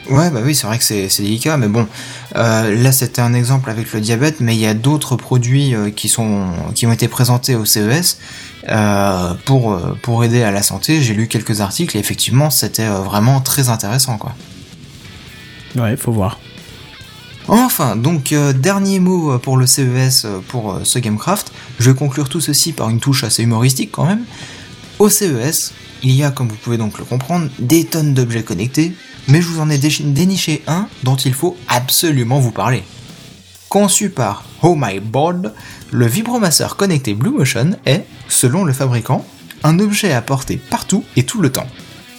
Ouais, 0.07 0.29
bah 0.29 0.41
oui, 0.45 0.53
c'est 0.53 0.67
vrai 0.67 0.77
que 0.77 0.83
c'est 0.83 1.09
c'est 1.09 1.23
délicat, 1.23 1.57
mais 1.57 1.67
bon, 1.67 1.87
euh, 2.35 2.75
là 2.83 2.91
c'était 2.91 3.21
un 3.23 3.33
exemple 3.33 3.71
avec 3.71 3.91
le 3.91 4.01
diabète, 4.01 4.39
mais 4.39 4.53
il 4.53 4.59
y 4.61 4.67
a 4.67 4.75
d'autres 4.75 5.15
produits 5.15 5.73
euh, 5.73 5.89
qui 5.89 6.09
sont 6.09 6.45
qui 6.75 6.85
ont 6.85 6.91
été 6.91 7.07
présentés 7.07 7.55
au 7.55 7.65
CES 7.65 8.19
euh, 8.69 9.33
pour 9.45 9.73
euh, 9.73 9.97
pour 10.03 10.23
aider 10.23 10.43
à 10.43 10.51
la 10.51 10.61
santé. 10.61 11.01
J'ai 11.01 11.15
lu 11.15 11.27
quelques 11.27 11.59
articles 11.61 11.97
et 11.97 11.99
effectivement 11.99 12.51
c'était 12.51 12.83
euh, 12.85 12.99
vraiment 12.99 13.41
très 13.41 13.69
intéressant, 13.69 14.17
quoi. 14.19 14.35
ouais, 15.75 15.97
faut 15.97 16.11
voir. 16.11 16.39
Enfin, 17.47 17.95
donc 17.95 18.31
euh, 18.31 18.53
dernier 18.53 18.99
mot 18.99 19.33
euh, 19.33 19.37
pour 19.37 19.57
le 19.57 19.67
CES 19.67 20.25
euh, 20.25 20.39
pour 20.47 20.79
ce 20.83 20.97
Gamecraft. 20.97 21.51
Je 21.79 21.91
vais 21.91 21.97
conclure 21.97 22.27
tout 22.27 22.41
ceci 22.41 22.73
par 22.73 22.89
une 22.89 22.99
touche 22.99 23.23
assez 23.23 23.43
humoristique 23.43 23.91
quand 23.91 24.05
même. 24.05 24.25
Au 24.97 25.09
CES, 25.09 25.73
il 26.01 26.11
y 26.11 26.23
a, 26.23 26.31
comme 26.31 26.47
vous 26.47 26.55
pouvez 26.55 26.77
donc 26.77 26.97
le 26.97 27.05
comprendre, 27.05 27.49
des 27.59 27.85
tonnes 27.85 28.13
d'objets 28.13 28.43
connectés, 28.43 28.93
mais 29.27 29.41
je 29.41 29.47
vous 29.47 29.59
en 29.59 29.69
ai 29.69 29.77
déniché 29.77 30.63
un 30.67 30.87
dont 31.03 31.15
il 31.15 31.33
faut 31.33 31.55
absolument 31.67 32.39
vous 32.39 32.51
parler. 32.51 32.83
Conçu 33.69 34.09
par 34.09 34.43
Oh 34.61 34.75
My 34.77 34.99
Board, 34.99 35.53
le 35.91 36.07
vibromasseur 36.07 36.77
connecté 36.77 37.13
Blue 37.13 37.31
Motion 37.31 37.71
est, 37.85 38.05
selon 38.27 38.63
le 38.63 38.73
fabricant, 38.73 39.25
un 39.63 39.79
objet 39.79 40.13
à 40.13 40.21
porter 40.21 40.57
partout 40.57 41.03
et 41.15 41.23
tout 41.23 41.41
le 41.41 41.51
temps. 41.51 41.67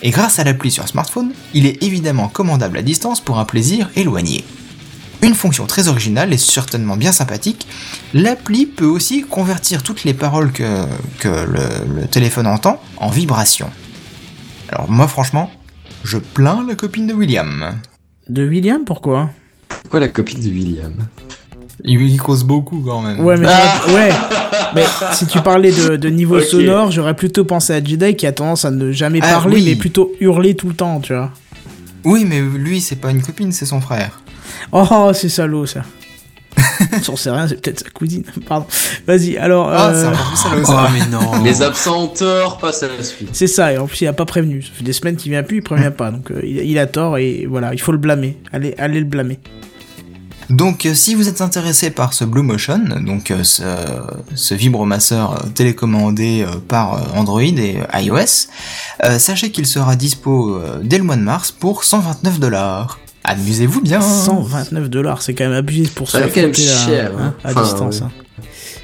Et 0.02 0.10
grâce 0.10 0.38
à 0.38 0.44
l'appli 0.44 0.70
sur 0.70 0.86
smartphone, 0.86 1.32
il 1.54 1.66
est 1.66 1.82
évidemment 1.82 2.28
commandable 2.28 2.78
à 2.78 2.82
distance 2.82 3.20
pour 3.20 3.38
un 3.38 3.44
plaisir 3.44 3.90
éloigné. 3.96 4.44
Une 5.22 5.34
fonction 5.34 5.66
très 5.66 5.88
originale 5.88 6.32
et 6.32 6.38
certainement 6.38 6.96
bien 6.96 7.10
sympathique, 7.12 7.66
l'appli 8.12 8.66
peut 8.66 8.84
aussi 8.86 9.22
convertir 9.22 9.82
toutes 9.82 10.04
les 10.04 10.14
paroles 10.14 10.52
que, 10.52 10.84
que 11.18 11.28
le, 11.28 12.00
le 12.02 12.06
téléphone 12.06 12.46
entend 12.46 12.80
en 12.98 13.08
vibrations. 13.08 13.70
Alors 14.68 14.90
moi 14.90 15.08
franchement, 15.08 15.50
je 16.04 16.18
plains 16.18 16.64
la 16.68 16.74
copine 16.74 17.06
de 17.06 17.14
William. 17.14 17.76
De 18.28 18.46
William, 18.46 18.84
pourquoi? 18.84 19.30
Pourquoi 19.68 20.00
la 20.00 20.08
copine 20.08 20.40
de 20.40 20.48
William? 20.48 20.94
Il, 21.84 22.00
il 22.02 22.16
cause 22.18 22.44
beaucoup 22.44 22.80
quand 22.80 23.00
même. 23.02 23.20
Ouais, 23.20 23.36
mais 23.36 23.46
ouais. 23.94 24.10
Mais 24.74 24.84
si 25.12 25.26
tu 25.26 25.40
parlais 25.40 25.70
de, 25.70 25.96
de 25.96 26.08
niveau 26.08 26.40
sonore, 26.40 26.90
j'aurais 26.90 27.14
plutôt 27.14 27.44
pensé 27.44 27.72
à 27.72 27.82
Jedi 27.82 28.16
qui 28.16 28.26
a 28.26 28.32
tendance 28.32 28.64
à 28.64 28.70
ne 28.70 28.90
jamais 28.92 29.20
Ah, 29.22 29.32
parler, 29.34 29.56
oui. 29.56 29.64
mais 29.64 29.74
plutôt 29.76 30.12
hurler 30.20 30.54
tout 30.56 30.68
le 30.68 30.74
temps, 30.74 31.00
tu 31.00 31.14
vois. 31.14 31.30
Oui, 32.04 32.24
mais 32.26 32.40
lui 32.40 32.80
c'est 32.80 32.96
pas 32.96 33.10
une 33.10 33.22
copine, 33.22 33.52
c'est 33.52 33.66
son 33.66 33.80
frère. 33.80 34.20
Oh, 34.72 35.10
c'est 35.14 35.28
salaud 35.28 35.66
ça. 35.66 35.82
J'en 37.04 37.16
sais 37.16 37.30
rien, 37.30 37.46
c'est 37.48 37.60
peut-être 37.60 37.80
sa 37.80 37.90
cousine. 37.90 38.22
Pardon. 38.46 38.66
Vas-y, 39.06 39.36
alors. 39.36 39.68
Ah, 39.70 39.88
euh, 39.90 40.10
plus 40.10 40.36
salaud 40.36 40.62
Oh, 40.62 40.66
ça. 40.66 40.88
mais 40.92 41.06
non. 41.06 41.42
Les 41.44 41.60
absents 41.62 42.04
ont 42.04 42.08
tort, 42.08 42.58
passe 42.58 42.82
à 42.82 42.88
la 42.88 43.02
suite. 43.02 43.28
c'est 43.32 43.46
ça, 43.46 43.72
et 43.72 43.78
en 43.78 43.86
plus 43.86 44.00
il 44.02 44.06
a 44.06 44.12
pas 44.14 44.24
prévenu. 44.24 44.62
Ça 44.62 44.70
fait 44.74 44.84
des 44.84 44.92
semaines 44.94 45.16
qu'il 45.16 45.30
vient 45.32 45.42
plus, 45.42 45.58
il 45.58 45.62
prévient 45.62 45.92
pas. 45.96 46.10
Donc 46.10 46.30
euh, 46.30 46.40
il, 46.42 46.58
il 46.58 46.78
a 46.78 46.86
tort 46.86 47.18
et 47.18 47.46
voilà, 47.48 47.72
il 47.74 47.80
faut 47.80 47.92
le 47.92 47.98
blâmer. 47.98 48.38
Allez, 48.52 48.74
allez 48.78 49.00
le 49.00 49.06
blâmer. 49.06 49.38
Donc 50.48 50.86
euh, 50.86 50.94
si 50.94 51.14
vous 51.16 51.28
êtes 51.28 51.40
intéressé 51.40 51.90
par 51.90 52.12
ce 52.14 52.24
Blue 52.24 52.42
Motion, 52.42 52.78
donc 53.04 53.30
euh, 53.32 53.42
ce, 53.42 53.64
ce 54.36 54.54
vibromasseur 54.54 55.32
euh, 55.44 55.48
télécommandé 55.54 56.46
euh, 56.46 56.56
par 56.68 56.94
euh, 56.94 57.18
Android 57.18 57.40
et 57.42 57.78
euh, 57.80 57.98
iOS, 58.00 58.46
euh, 59.04 59.18
sachez 59.18 59.50
qu'il 59.50 59.66
sera 59.66 59.96
dispo 59.96 60.54
euh, 60.54 60.80
dès 60.84 60.98
le 60.98 61.04
mois 61.04 61.16
de 61.16 61.22
mars 61.22 61.50
pour 61.50 61.82
129 61.84 62.38
dollars. 62.38 62.98
Amusez-vous 63.28 63.80
bien. 63.80 64.00
129 64.00 64.88
dollars, 64.88 65.22
c'est 65.22 65.34
quand 65.34 65.44
même 65.44 65.52
abusé 65.52 65.90
pour 65.94 66.08
Ça 66.10 66.18
se 66.22 66.24
fait 66.28 66.30
quand 66.30 66.40
même 66.42 66.50
à- 66.50 66.54
cher, 66.86 67.12
hein, 67.18 67.22
hein. 67.22 67.34
à 67.44 67.50
Enfin, 67.50 67.62
distance. 67.62 68.00
ouais. 68.00 68.06
hein. 68.06 68.42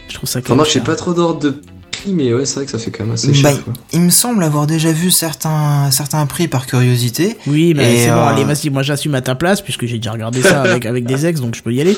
Je 0.09 0.14
trouve 0.14 0.28
ça 0.28 0.40
quand 0.40 0.47
Enfin, 0.47 0.53
même 0.53 0.57
moi, 0.57 0.64
je 0.64 0.70
sais 0.70 0.78
cher. 0.80 0.84
pas 0.84 0.97
trop 0.97 1.14
d'ordre 1.14 1.40
de 1.40 1.61
prix, 2.03 2.12
mais 2.12 2.32
ouais, 2.34 2.44
c'est 2.44 2.57
vrai 2.57 2.64
que 2.64 2.70
ça 2.70 2.78
fait 2.78 2.90
quand 2.90 3.05
même 3.05 3.14
assez 3.14 3.28
Bah, 3.42 3.50
cher. 3.50 3.64
quoi. 3.64 3.72
il 3.92 4.00
me 4.00 4.11
semble 4.11 4.42
avoir 4.44 4.66
déjà 4.66 4.92
vu 4.92 5.11
certains, 5.11 5.90
certains 5.90 6.24
prix 6.26 6.48
par 6.48 6.66
curiosité. 6.66 7.36
Oui, 7.46 7.74
mais 7.76 7.94
Et, 7.94 7.98
c'est 8.05 8.11
bon, 8.11 8.16
euh, 8.16 8.26
allez, 8.28 8.44
vas-y, 8.44 8.70
moi 8.70 8.82
j'assume 8.82 9.14
à 9.14 9.20
ta 9.20 9.34
place, 9.34 9.61
puisque 9.61 9.86
j'ai 9.86 9.96
déjà 9.98 10.12
regardé 10.12 10.42
ça 10.42 10.62
avec, 10.62 10.86
avec 10.86 11.05
des 11.05 11.26
ex, 11.26 11.40
donc 11.40 11.55
je 11.55 11.62
peux 11.62 11.72
y 11.72 11.80
aller. 11.80 11.96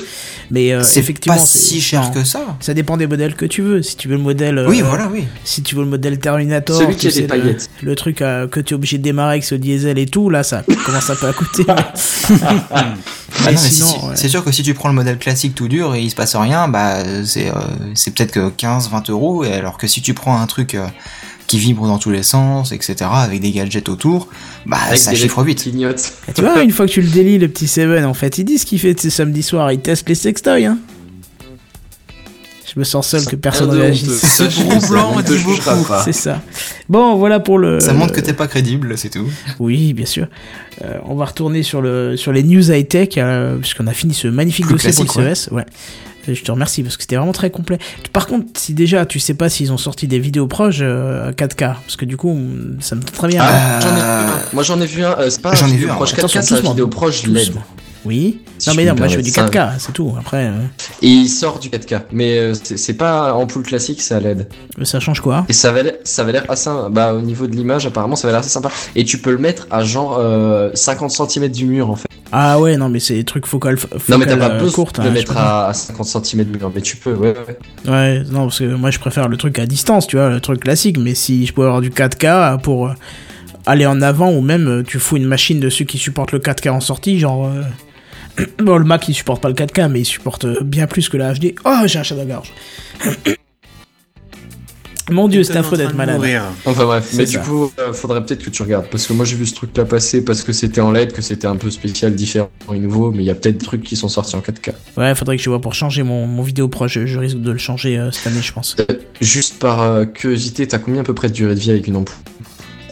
Mais 0.51 0.71
euh, 0.73 0.83
c'est 0.83 0.99
effectivement, 0.99 1.37
pas 1.37 1.43
si 1.45 1.81
cher 1.81 2.03
non. 2.03 2.11
que 2.11 2.23
ça. 2.23 2.41
Ça 2.59 2.73
dépend 2.73 2.97
des 2.97 3.07
modèles 3.07 3.35
que 3.35 3.45
tu 3.45 3.61
veux. 3.61 3.81
Si 3.81 3.95
tu 3.95 4.07
veux 4.07 4.15
le 4.17 4.21
modèle. 4.23 4.57
euh, 4.59 4.67
Oui, 4.69 4.81
voilà, 4.81 5.09
oui. 5.11 5.25
Si 5.43 5.61
tu 5.63 5.75
veux 5.75 5.83
le 5.83 5.89
modèle 5.89 6.19
Terminator, 6.19 6.77
Celui 6.79 6.95
qui 6.95 7.07
a 7.07 7.11
des 7.11 7.21
le- 7.21 7.27
paillettes. 7.27 7.69
Le, 7.81 7.95
truc 7.95 8.21
euh, 8.21 8.47
que 8.47 8.59
tu 8.59 8.73
es 8.73 8.75
obligé 8.75 8.97
de 8.97 9.03
démarrer 9.03 9.31
avec 9.31 9.43
ce 9.43 9.55
diesel 9.55 9.97
et 9.97 10.05
tout, 10.05 10.29
là, 10.29 10.43
ça 10.43 10.63
commence 10.85 11.09
un 11.09 11.15
peu 11.15 11.27
à 11.27 11.33
coûter. 11.33 11.65
mais- 12.29 12.37
Ah 12.71 13.49
mais 13.51 13.51
non, 13.51 13.51
mais 13.51 13.57
si- 13.57 13.73
sinon, 13.75 13.87
si- 13.87 14.05
ouais. 14.05 14.11
C'est 14.15 14.29
sûr 14.29 14.43
que 14.43 14.51
si 14.51 14.63
tu 14.63 14.73
prends 14.73 14.89
le 14.89 14.95
modèle 14.95 15.17
classique 15.17 15.55
tout 15.55 15.67
dur 15.67 15.93
et 15.95 16.01
il 16.01 16.09
se 16.09 16.15
passe 16.15 16.35
rien, 16.35 16.67
bah 16.67 16.97
c'est 17.25 17.49
euh, 17.49 17.53
c'est 17.93 18.13
peut-être 18.13 18.31
que 18.31 18.49
15-20 18.49 19.09
euros, 19.11 19.43
et 19.43 19.51
alors 19.53 19.77
que 19.77 19.87
si 19.87 19.94
tu 20.01 20.13
prends 20.13 20.39
un 20.39 20.45
truc 20.47 20.75
euh, 20.75 20.87
qui 21.47 21.59
vibre 21.59 21.85
dans 21.87 21.97
tous 21.99 22.11
les 22.11 22.23
sens, 22.23 22.71
etc., 22.71 22.95
avec 23.13 23.39
des 23.41 23.51
gadgets 23.51 23.89
autour, 23.89 24.27
bah 24.65 24.77
Avec 24.87 24.97
ça 24.99 25.11
chiffre 25.13 25.23
lettres 25.23 25.43
vite. 25.43 25.61
clignotent. 25.61 26.13
Et 26.27 26.33
tu 26.33 26.41
vois, 26.41 26.61
une 26.63 26.71
fois 26.71 26.87
que 26.87 26.91
tu 26.91 27.01
le 27.01 27.09
délis, 27.09 27.37
le 27.37 27.47
petit 27.47 27.67
Seven, 27.67 28.05
en 28.05 28.13
fait, 28.13 28.37
il 28.37 28.45
dit 28.45 28.57
ce 28.57 28.65
qu'il 28.65 28.79
fait 28.79 28.93
de 28.93 28.99
ses 28.99 29.09
samedis 29.09 29.43
soirs, 29.43 29.71
il 29.71 29.79
teste 29.79 30.07
les 30.09 30.15
sextoys, 30.15 30.65
hein. 30.65 30.77
Je 32.73 32.79
me 32.81 32.83
sens 32.83 33.07
seul 33.07 33.23
que 33.25 33.37
personne 33.37 33.69
de 33.69 33.77
réagisse. 33.77 34.19
Ce 34.35 34.43
gros 34.43 34.85
blanc 34.89 35.15
ne 35.15 35.37
jugera 35.37 35.75
beaucoup. 35.75 35.93
C'est 36.03 36.11
ça. 36.11 36.41
Bon, 36.89 37.15
voilà 37.15 37.39
pour 37.39 37.57
le. 37.57 37.79
Ça 37.79 37.93
montre 37.93 38.11
que 38.11 38.19
t'es 38.19 38.33
pas 38.33 38.47
crédible, 38.47 38.97
c'est 38.97 39.11
tout. 39.11 39.25
Oui, 39.59 39.93
bien 39.93 40.05
sûr. 40.05 40.27
Euh, 40.83 40.97
on 41.05 41.15
va 41.15 41.23
retourner 41.23 41.63
sur, 41.63 41.81
le, 41.81 42.17
sur 42.17 42.33
les 42.33 42.43
news 42.43 42.69
high-tech, 42.69 43.11
euh, 43.17 43.55
puisqu'on 43.59 43.87
a 43.87 43.93
fini 43.93 44.13
ce 44.13 44.27
magnifique 44.27 44.65
Plus 44.65 44.73
dossier 44.73 45.05
pour 45.05 45.21
le 45.21 45.33
CES. 45.35 45.47
Ouais. 45.53 45.63
Euh, 46.29 46.33
Je 46.35 46.43
te 46.43 46.51
remercie 46.51 46.83
parce 46.83 46.97
que 46.97 47.03
c'était 47.03 47.15
vraiment 47.15 47.31
très 47.31 47.49
complet. 47.49 47.77
Par 48.13 48.27
contre, 48.27 48.47
si 48.59 48.73
déjà 48.73 49.05
tu 49.05 49.19
sais 49.19 49.33
pas 49.33 49.49
s'ils 49.49 49.71
ont 49.71 49.77
sorti 49.77 50.07
des 50.07 50.19
vidéos 50.19 50.47
proches 50.47 50.79
euh, 50.81 51.31
4K, 51.31 51.57
parce 51.57 51.95
que 51.97 52.05
du 52.05 52.17
coup, 52.17 52.33
mm, 52.33 52.77
ça 52.81 52.95
me 52.95 53.01
tente 53.01 53.13
très 53.13 53.27
bien. 53.27 53.43
Ah, 53.43 53.79
j'en 53.81 53.89
ai 53.89 53.95
vu 53.95 54.01
Euh, 54.01 54.27
un. 54.27 54.39
Moi, 54.53 54.63
j'en 54.63 54.81
ai 54.81 54.85
vu 54.85 55.03
un. 55.03 55.11
euh, 55.19 55.29
c'est 55.29 55.41
pas 55.41 55.53
j'en 55.55 55.65
un 55.65 55.69
ai 55.69 55.71
vidéo 55.73 55.87
vu 55.87 55.91
un, 55.91 55.95
proche 55.95 56.11
ouais. 56.13 56.17
4K, 56.17 56.19
Attention, 56.19 56.41
c'est 56.41 56.65
un 56.65 56.69
vidéo 56.69 56.87
proche 56.87 57.27
LED. 57.27 57.53
Oui. 58.05 58.39
Si 58.59 58.69
non, 58.69 58.75
mais 58.75 58.85
non, 58.85 58.95
moi 58.95 59.07
je 59.07 59.17
veux 59.17 59.23
du 59.23 59.31
permettre. 59.31 59.57
4K, 59.57 59.71
c'est 59.79 59.91
tout. 59.91 60.13
Après, 60.17 60.45
euh, 60.45 60.51
Et 61.01 61.07
il 61.07 61.27
sort 61.29 61.59
du 61.59 61.69
4K. 61.69 62.01
Mais 62.11 62.37
euh, 62.37 62.53
c'est 62.53 62.93
pas 62.93 63.33
ampoule 63.33 63.63
classique, 63.63 64.01
c'est 64.01 64.13
à 64.15 64.19
LED. 64.19 64.47
ça 64.83 64.99
change 64.99 65.19
quoi? 65.21 65.45
Et 65.49 65.53
ça 65.53 65.71
l'air- 65.71 65.95
ça 66.03 66.23
l'air 66.23 66.45
assez. 66.49 66.69
Bah, 66.91 67.13
au 67.13 67.21
niveau 67.21 67.47
de 67.47 67.55
l'image, 67.55 67.85
apparemment, 67.85 68.15
ça 68.15 68.27
avait 68.27 68.33
l'air 68.33 68.39
assez 68.41 68.49
sympa. 68.49 68.69
Et 68.95 69.03
tu 69.05 69.17
peux 69.17 69.31
le 69.31 69.37
mettre 69.39 69.67
à 69.71 69.83
genre 69.83 70.17
euh, 70.19 70.69
50 70.73 71.11
cm 71.11 71.47
du 71.49 71.65
mur, 71.65 71.89
en 71.89 71.95
fait. 71.95 72.07
Ah 72.31 72.59
ouais, 72.59 72.75
non, 72.75 72.89
mais 72.89 72.99
c'est 72.99 73.13
des 73.15 73.23
trucs 73.23 73.45
focal, 73.45 73.77
focal 73.77 73.99
Non, 74.09 74.17
mais 74.17 74.25
t'as 74.25 74.35
pas 74.37 74.49
euh, 74.49 74.59
besoin 74.59 74.71
courte, 74.73 74.99
de 75.01 75.07
hein, 75.07 75.11
mettre 75.11 75.37
à, 75.37 75.67
à 75.69 75.73
50 75.73 76.25
cm 76.25 76.43
du 76.45 76.57
mur. 76.57 76.71
Mais 76.73 76.81
tu 76.81 76.97
peux, 76.97 77.13
ouais, 77.13 77.33
ouais. 77.47 77.91
Ouais, 77.91 78.23
non, 78.29 78.45
parce 78.47 78.59
que 78.59 78.73
moi 78.75 78.91
je 78.91 78.99
préfère 78.99 79.27
le 79.29 79.37
truc 79.37 79.57
à 79.59 79.65
distance, 79.65 80.05
tu 80.07 80.17
vois, 80.17 80.29
le 80.29 80.39
truc 80.41 80.59
classique, 80.61 80.97
mais 80.97 81.13
si 81.15 81.45
je 81.45 81.53
peux 81.53 81.63
avoir 81.63 81.81
du 81.81 81.91
4K 81.91 82.59
pour 82.61 82.87
euh, 82.87 82.93
aller 83.65 83.85
en 83.85 84.01
avant, 84.01 84.31
ou 84.31 84.41
même 84.41 84.67
euh, 84.67 84.83
tu 84.83 84.99
fous 84.99 85.17
une 85.17 85.25
machine 85.25 85.59
dessus 85.59 85.85
qui 85.85 85.97
supporte 85.97 86.31
le 86.33 86.39
4K 86.39 86.69
en 86.71 86.79
sortie, 86.81 87.19
genre 87.19 87.45
euh, 87.45 87.61
Bon, 88.59 88.77
le 88.77 88.85
Mac 88.85 89.07
il 89.07 89.13
supporte 89.13 89.41
pas 89.41 89.49
le 89.49 89.55
4K, 89.55 89.89
mais 89.89 90.01
il 90.01 90.05
supporte 90.05 90.45
bien 90.63 90.87
plus 90.87 91.09
que 91.09 91.17
la 91.17 91.33
HD. 91.33 91.55
Oh, 91.65 91.81
j'ai 91.85 91.99
un 91.99 92.03
chat 92.03 92.15
à 92.15 92.17
la 92.19 92.25
gorge. 92.25 92.53
Mon 95.11 95.27
dieu, 95.27 95.43
c'est 95.43 95.55
affreux 95.55 95.77
d'être 95.77 95.93
malade. 95.93 96.19
Enfin 96.65 96.85
bref, 96.85 97.11
mais 97.15 97.27
ça. 97.27 97.37
du 97.37 97.45
coup, 97.45 97.71
euh, 97.77 97.93
faudrait 97.93 98.25
peut-être 98.25 98.43
que 98.43 98.49
tu 98.49 98.63
regardes. 98.63 98.87
Parce 98.89 99.05
que 99.05 99.13
moi 99.13 99.23
j'ai 99.23 99.35
vu 99.35 99.45
ce 99.45 99.53
truc 99.53 99.77
là 99.77 99.85
passer 99.85 100.25
parce 100.25 100.41
que 100.41 100.51
c'était 100.51 100.81
en 100.81 100.91
LED, 100.91 101.13
que 101.13 101.21
c'était 101.21 101.45
un 101.45 101.57
peu 101.57 101.69
spécial, 101.69 102.15
différent 102.15 102.49
et 102.73 102.79
nouveau, 102.79 103.11
mais 103.11 103.21
il 103.21 103.25
y 103.27 103.29
a 103.29 103.35
peut-être 103.35 103.57
des 103.57 103.65
trucs 103.65 103.83
qui 103.83 103.95
sont 103.95 104.09
sortis 104.09 104.35
en 104.35 104.39
4K. 104.39 104.73
Ouais, 104.97 105.13
faudrait 105.13 105.37
que 105.37 105.43
je 105.43 105.49
vois 105.49 105.61
pour 105.61 105.75
changer 105.75 106.01
mon, 106.01 106.25
mon 106.25 106.41
vidéo 106.41 106.67
pro. 106.69 106.87
Je, 106.87 107.05
je 107.05 107.19
risque 107.19 107.37
de 107.37 107.51
le 107.51 107.59
changer 107.59 107.99
euh, 107.99 108.09
cette 108.11 108.25
année, 108.25 108.41
je 108.41 108.51
pense. 108.51 108.75
Juste 109.21 109.59
par 109.59 109.83
euh, 109.83 110.05
curiosité, 110.05 110.67
t'as 110.67 110.79
combien 110.79 111.01
à 111.01 111.03
peu 111.03 111.13
près 111.13 111.27
de 111.27 111.33
durée 111.33 111.53
de 111.53 111.59
vie 111.59 111.69
avec 111.69 111.85
une 111.85 111.97
ampoule? 111.97 112.15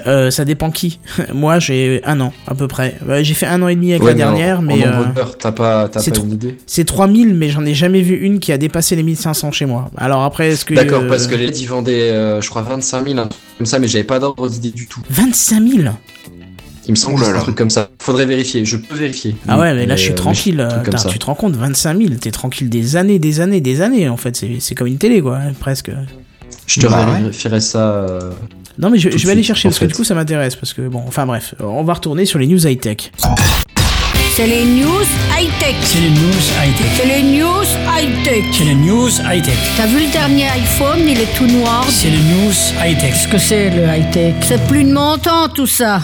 Euh, 0.05 0.31
ça 0.31 0.43
dépend 0.45 0.69
qui. 0.71 0.99
Moi, 1.33 1.59
j'ai 1.59 2.01
un 2.05 2.19
an 2.19 2.33
à 2.47 2.55
peu 2.55 2.67
près. 2.67 2.97
Ouais, 3.07 3.23
j'ai 3.23 3.33
fait 3.33 3.45
un 3.45 3.61
an 3.61 3.67
et 3.67 3.75
demi 3.75 3.91
avec 3.91 4.03
Ouais, 4.03 4.09
la 4.11 4.15
dernière, 4.15 4.59
en, 4.59 4.61
mais 4.61 4.85
en 4.85 4.91
euh, 5.01 5.23
t'as 5.39 5.51
pas, 5.51 5.87
t'as 5.89 5.99
c'est 6.01 6.11
pas 6.11 6.17
trop- 6.17 6.25
une 6.25 6.33
idée 6.33 6.57
c'est 6.67 6.85
3000, 6.85 7.33
mais 7.33 7.49
j'en 7.49 7.65
ai 7.65 7.73
jamais 7.73 8.01
vu 8.01 8.15
une 8.17 8.39
qui 8.39 8.51
a 8.51 8.57
dépassé 8.57 8.95
les 8.95 9.03
1500 9.03 9.51
chez 9.51 9.65
moi. 9.65 9.89
Alors 9.97 10.23
après, 10.23 10.49
est-ce 10.49 10.65
que 10.65 10.73
D'accord, 10.73 11.03
euh, 11.03 11.07
parce 11.09 11.27
que 11.27 11.35
les 11.35 11.45
LED 11.45 11.57
ils 11.57 11.67
vendaient, 11.67 12.11
euh, 12.11 12.41
je 12.41 12.49
crois, 12.49 12.61
25 12.63 13.05
000, 13.07 13.19
un 13.19 13.27
truc 13.27 13.41
comme 13.57 13.65
ça, 13.65 13.79
mais 13.79 13.87
j'avais 13.87 14.03
pas 14.03 14.19
d'ordre 14.19 14.49
d'idée 14.49 14.71
du 14.71 14.87
tout. 14.87 15.01
25 15.09 15.67
000 15.67 15.83
Il 16.85 16.91
me 16.91 16.95
semble 16.95 17.17
que 17.19 17.25
c'est 17.25 17.31
un 17.31 17.39
truc 17.39 17.55
comme 17.55 17.69
ça. 17.69 17.87
Faudrait 18.01 18.25
vérifier, 18.25 18.65
je 18.65 18.75
peux 18.75 18.95
vérifier. 18.95 19.35
Ah 19.47 19.57
ouais, 19.57 19.73
mais 19.73 19.85
là, 19.85 19.95
je 19.95 20.01
suis 20.01 20.11
euh, 20.11 20.15
tranquille. 20.15 20.67
je- 20.85 20.89
euh, 20.91 21.09
tu 21.09 21.17
te 21.19 21.25
rends 21.25 21.35
compte, 21.35 21.55
25 21.55 21.97
000, 21.97 22.09
t'es 22.19 22.31
tranquille 22.31 22.69
des 22.69 22.97
années, 22.97 23.19
des 23.19 23.39
années, 23.39 23.61
des 23.61 23.81
années, 23.81 24.09
en 24.09 24.17
fait. 24.17 24.35
C'est 24.35 24.57
c'est 24.59 24.75
comme 24.75 24.87
une 24.87 24.97
télé, 24.97 25.21
quoi, 25.21 25.37
hein, 25.37 25.53
presque. 25.57 25.91
Je 26.67 26.79
te 26.81 26.87
Bah 26.87 27.05
ouais. 27.21 27.59
ça. 27.59 28.19
Non, 28.79 28.89
mais 28.89 28.97
je, 28.97 29.09
vais 29.09 29.31
aller 29.31 29.43
chercher 29.43 29.69
parce 29.69 29.79
que 29.79 29.85
du 29.85 29.93
coup, 29.93 30.03
ça 30.03 30.15
m'intéresse. 30.15 30.55
Parce 30.55 30.73
que 30.73 30.81
bon, 30.87 31.03
enfin 31.07 31.25
bref, 31.25 31.53
euh, 31.61 31.65
on 31.65 31.83
va 31.83 31.93
retourner 31.93 32.25
sur 32.25 32.39
les 32.39 32.47
news 32.47 32.65
high-tech. 32.65 33.11
C'est 34.35 34.47
les 34.47 34.65
news 34.65 35.05
high-tech. 35.37 35.75
C'est 35.83 35.99
les 35.99 36.09
news 36.09 36.31
high-tech. 36.59 36.87
C'est 36.97 37.05
les 37.05 37.21
news 37.21 37.63
high-tech. 37.87 38.45
C'est 38.51 38.63
les 38.63 38.75
news 38.75 39.09
high-tech. 39.31 39.57
T'as 39.77 39.85
vu 39.85 40.05
le 40.05 40.11
dernier 40.11 40.47
iPhone, 40.47 40.99
il 41.07 41.19
est 41.19 41.37
tout 41.37 41.45
noir. 41.45 41.85
C'est 41.87 42.09
les 42.09 42.17
news 42.17 42.53
high-tech. 42.83 43.11
Qu'est-ce 43.11 43.27
que 43.27 43.37
c'est 43.37 43.69
le 43.69 43.83
high-tech? 43.83 44.33
C'est 44.41 44.67
plus 44.67 44.83
de 44.83 44.91
mon 44.91 45.19
temps 45.19 45.49
tout 45.49 45.67
ça. 45.67 46.01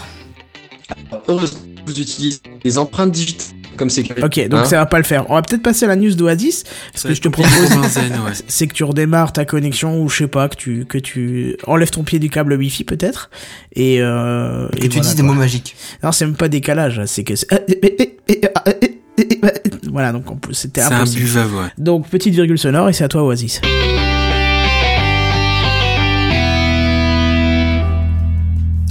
Heureusement 1.27 1.59
que 1.75 1.91
vous 1.91 1.99
utilisez 1.99 2.39
des 2.63 2.77
empreintes 2.77 3.11
digitales 3.11 3.58
comme 3.79 3.89
sécurité. 3.89 4.23
Ok, 4.23 4.47
donc 4.49 4.59
Hein 4.61 4.65
ça 4.65 4.77
va 4.77 4.85
pas 4.85 4.97
le 4.99 5.03
faire. 5.03 5.25
On 5.31 5.33
va 5.35 5.41
peut-être 5.41 5.63
passer 5.63 5.85
à 5.85 5.87
la 5.87 5.95
news 5.95 6.13
d'Oasis. 6.13 6.63
Ce 6.93 7.07
que 7.07 7.13
je 7.15 7.21
te 7.21 7.29
propose, 7.29 7.51
ouais. 7.51 8.33
c'est 8.47 8.67
que 8.67 8.73
tu 8.73 8.83
redémarres 8.83 9.33
ta 9.33 9.45
connexion 9.45 9.99
ou 10.01 10.09
je 10.09 10.17
sais 10.17 10.27
pas, 10.27 10.47
que 10.49 10.55
tu, 10.55 10.85
que 10.85 10.97
tu 10.99 11.55
enlèves 11.65 11.89
ton 11.89 12.03
pied 12.03 12.19
du 12.19 12.29
câble 12.29 12.53
Wi-Fi 12.53 12.83
peut-être. 12.83 13.31
Et, 13.73 13.97
euh, 14.01 14.67
Que 14.69 14.77
et 14.77 14.81
tu 14.81 14.87
voilà, 14.89 15.01
dises 15.01 15.15
des 15.15 15.23
mots 15.23 15.33
magiques. 15.33 15.75
Non, 16.03 16.11
c'est 16.11 16.25
même 16.25 16.35
pas 16.35 16.49
décalage, 16.49 17.01
c'est 17.05 17.23
que 17.23 17.35
c'est- 17.35 17.47
Voilà, 19.91 20.11
donc 20.11 20.25
c'était 20.51 20.81
C'est 20.81 20.93
impossible. 20.93 21.21
imbuvable, 21.23 21.55
ouais. 21.55 21.67
Donc 21.77 22.07
petite 22.09 22.33
virgule 22.33 22.59
sonore 22.59 22.89
et 22.89 22.93
c'est 22.93 23.03
à 23.03 23.07
toi 23.07 23.23
Oasis. 23.23 23.59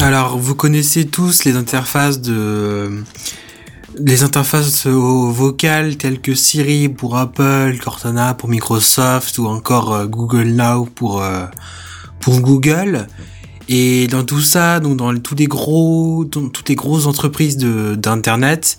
Alors, 0.00 0.38
vous 0.38 0.54
connaissez 0.54 1.06
tous 1.06 1.44
les 1.44 1.56
interfaces 1.56 2.20
de 2.20 3.02
les 4.00 4.22
interfaces 4.22 4.86
vocales 4.86 5.96
telles 5.96 6.20
que 6.20 6.34
Siri 6.34 6.88
pour 6.88 7.16
Apple, 7.16 7.78
Cortana 7.82 8.34
pour 8.34 8.48
Microsoft 8.48 9.38
ou 9.38 9.46
encore 9.46 9.92
euh, 9.92 10.06
Google 10.06 10.48
Now 10.48 10.86
pour 10.86 11.22
euh, 11.22 11.46
pour 12.20 12.40
Google. 12.40 13.06
Et 13.68 14.06
dans 14.06 14.24
tout 14.24 14.40
ça, 14.40 14.80
donc 14.80 14.96
dans 14.96 15.14
tous 15.18 15.34
les 15.34 15.46
gros, 15.46 16.24
toutes 16.24 16.68
les 16.68 16.74
grosses 16.74 17.06
entreprises 17.06 17.58
d'internet, 17.58 18.78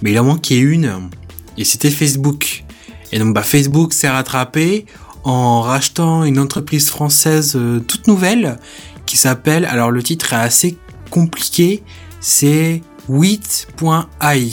mais 0.00 0.12
il 0.12 0.18
en 0.18 0.24
manquait 0.24 0.58
une, 0.58 1.10
et 1.58 1.64
c'était 1.64 1.90
Facebook. 1.90 2.64
Et 3.12 3.18
donc 3.18 3.34
bah 3.34 3.42
Facebook 3.42 3.92
s'est 3.92 4.08
rattrapé 4.08 4.86
en 5.24 5.60
rachetant 5.60 6.24
une 6.24 6.38
entreprise 6.38 6.88
française 6.88 7.52
euh, 7.54 7.80
toute 7.80 8.06
nouvelle 8.06 8.58
qui 9.04 9.18
s'appelle, 9.18 9.66
alors 9.66 9.90
le 9.90 10.02
titre 10.02 10.32
est 10.32 10.36
assez 10.36 10.78
compliqué, 11.10 11.82
c'est 12.20 12.80
wit.ai. 13.10 14.50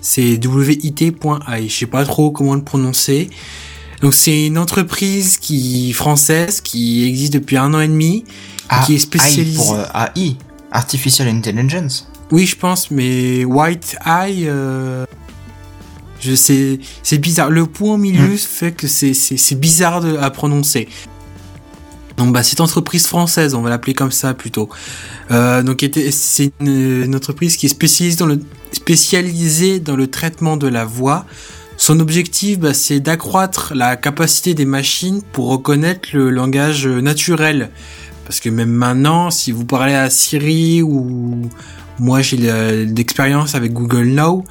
C'est 0.00 0.36
wit.ai. 0.46 1.68
Je 1.68 1.74
sais 1.74 1.86
pas 1.86 2.04
trop 2.04 2.30
comment 2.30 2.54
le 2.54 2.62
prononcer. 2.62 3.30
Donc 4.00 4.14
c'est 4.14 4.46
une 4.46 4.58
entreprise 4.58 5.38
qui 5.38 5.92
française 5.92 6.60
qui 6.60 7.04
existe 7.06 7.32
depuis 7.32 7.56
un 7.56 7.74
an 7.74 7.80
et 7.80 7.88
demi, 7.88 8.24
Ah, 8.68 8.82
qui 8.86 8.94
est 8.94 8.98
spécialisée. 8.98 9.56
pour 9.56 9.74
euh, 9.74 9.84
AI, 10.16 10.36
Artificial 10.70 11.28
Intelligence. 11.28 12.08
Oui, 12.30 12.46
je 12.46 12.56
pense, 12.56 12.90
mais 12.90 13.44
White 13.44 13.96
Eye, 14.06 14.44
euh, 14.46 15.04
je 16.20 16.34
sais, 16.34 16.78
c'est 17.02 17.18
bizarre. 17.18 17.50
Le 17.50 17.66
point 17.66 17.94
au 17.94 17.96
milieu 17.96 18.36
fait 18.36 18.72
que 18.72 18.86
c'est 18.86 19.54
bizarre 19.58 20.00
de, 20.00 20.16
à 20.16 20.30
prononcer. 20.30 20.88
Donc 22.18 22.32
bah 22.32 22.42
cette 22.42 22.60
entreprise 22.60 23.06
française, 23.06 23.54
on 23.54 23.62
va 23.62 23.70
l'appeler 23.70 23.94
comme 23.94 24.10
ça 24.10 24.34
plutôt. 24.34 24.68
Euh, 25.30 25.62
donc 25.62 25.88
c'est 26.10 26.52
une, 26.60 27.14
entreprise 27.14 27.56
qui 27.56 27.66
est 27.66 27.68
spécialisée 28.72 29.78
dans 29.78 29.96
le 29.96 30.06
traitement 30.08 30.56
de 30.56 30.66
la 30.66 30.84
voix. 30.84 31.24
Son 31.76 32.00
objectif, 32.00 32.58
bah, 32.58 32.74
c'est 32.74 32.98
d'accroître 32.98 33.72
la 33.72 33.96
capacité 33.96 34.52
des 34.52 34.64
machines 34.64 35.22
pour 35.32 35.48
reconnaître 35.48 36.08
le 36.12 36.30
langage 36.30 36.88
naturel. 36.88 37.70
Parce 38.24 38.40
que 38.40 38.48
même 38.48 38.72
maintenant, 38.72 39.30
si 39.30 39.52
vous 39.52 39.64
parlez 39.64 39.94
à 39.94 40.10
Siri 40.10 40.82
ou 40.82 41.48
moi 41.98 42.22
j'ai 42.22 42.36
le- 42.36 42.84
l'expérience 42.84 43.54
avec 43.54 43.72
Google 43.72 44.06
Now, 44.08 44.44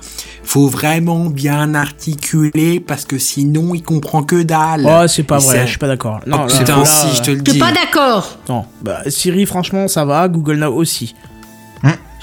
faut 0.44 0.68
vraiment 0.68 1.26
bien 1.26 1.74
articuler 1.76 2.80
parce 2.80 3.06
que 3.06 3.18
sinon 3.18 3.74
il 3.76 3.84
comprend 3.84 4.24
que 4.24 4.44
dalle. 4.44 4.86
Oh, 4.88 5.08
c'est 5.08 5.24
pas 5.24 5.40
Et 5.40 5.46
vrai, 5.46 5.62
je 5.66 5.70
suis 5.72 5.78
pas 5.78 5.88
d'accord. 5.88 6.20
Non, 6.28 6.42
Oh, 6.46 6.48
là, 6.52 6.58
putain, 6.60 6.78
là, 6.78 6.86
si, 6.86 7.16
je 7.18 7.22
te 7.22 7.32
le 7.32 7.38
Je 7.40 7.44
suis 7.44 7.54
dis. 7.54 7.60
pas 7.60 7.72
d'accord. 7.72 8.38
Non, 8.50 8.66
bah, 8.82 9.00
Siri, 9.08 9.46
franchement, 9.46 9.88
ça 9.88 10.06
va. 10.06 10.28
Google 10.28 10.58
Now 10.58 10.74
aussi. 10.74 11.16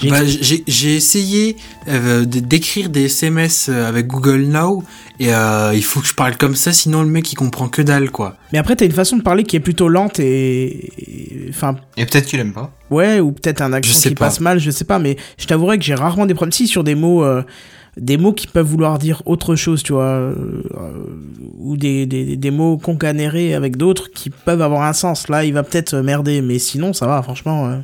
J'ai- 0.01 0.09
Bah, 0.09 0.21
essayé 0.95 1.55
euh, 1.87 2.25
d'écrire 2.25 2.89
des 2.89 3.05
SMS 3.05 3.69
euh, 3.69 3.87
avec 3.87 4.07
Google 4.07 4.41
Now 4.41 4.83
et 5.19 5.33
euh, 5.33 5.71
il 5.73 5.83
faut 5.83 6.01
que 6.01 6.07
je 6.07 6.13
parle 6.13 6.35
comme 6.37 6.55
ça 6.55 6.73
sinon 6.73 7.01
le 7.01 7.07
mec 7.07 7.31
il 7.31 7.35
comprend 7.35 7.67
que 7.69 7.81
dalle 7.81 8.11
quoi. 8.11 8.35
Mais 8.51 8.59
après, 8.59 8.75
t'as 8.75 8.85
une 8.85 8.91
façon 8.91 9.15
de 9.17 9.21
parler 9.21 9.43
qui 9.43 9.55
est 9.55 9.59
plutôt 9.61 9.87
lente 9.87 10.19
et. 10.19 10.65
et- 10.97 11.45
Enfin, 11.49 11.75
Et 11.95 12.05
peut-être 12.05 12.25
qu'il 12.25 12.39
aime 12.39 12.51
pas. 12.53 12.73
ouais, 12.89 13.19
ou 13.21 13.31
peut-être 13.31 13.61
un 13.61 13.71
accent 13.71 13.89
Je 13.89 13.93
sais 13.95 14.09
qui 14.09 14.15
pas. 14.15 14.25
passe 14.25 14.41
mal, 14.41 14.59
je 14.59 14.69
sais 14.71 14.83
pas, 14.83 14.99
mais 14.99 15.15
je 15.37 15.45
t'avouerais 15.45 15.77
que 15.77 15.83
j'ai 15.85 15.95
rarement 15.95 16.25
des 16.25 16.33
problèmes. 16.33 16.51
Si, 16.51 16.67
sur 16.67 16.83
des 16.83 16.95
mots. 16.95 17.23
euh, 17.23 17.43
des 17.97 18.17
mots 18.17 18.33
qui 18.33 18.47
peuvent 18.47 18.67
vouloir 18.67 18.99
dire 18.99 19.21
autre 19.25 19.55
chose, 19.55 19.81
tu 19.81 19.93
vois, 19.93 20.33
ou 21.59 21.77
des, 21.77 22.05
des, 22.05 22.35
des 22.35 22.51
mots 22.51 22.77
concanérés 22.77 23.53
avec 23.55 23.77
d'autres 23.77 24.09
qui 24.11 24.29
peuvent 24.29 24.61
avoir 24.61 24.83
un 24.83 24.91
sens. 24.91 25.29
Là, 25.29 25.45
il 25.45 25.53
va 25.53 25.63
peut-être 25.63 25.95
merder, 25.95 26.41
mais 26.41 26.59
sinon, 26.59 26.91
ça 26.91 27.07
va, 27.07 27.21
franchement. 27.23 27.81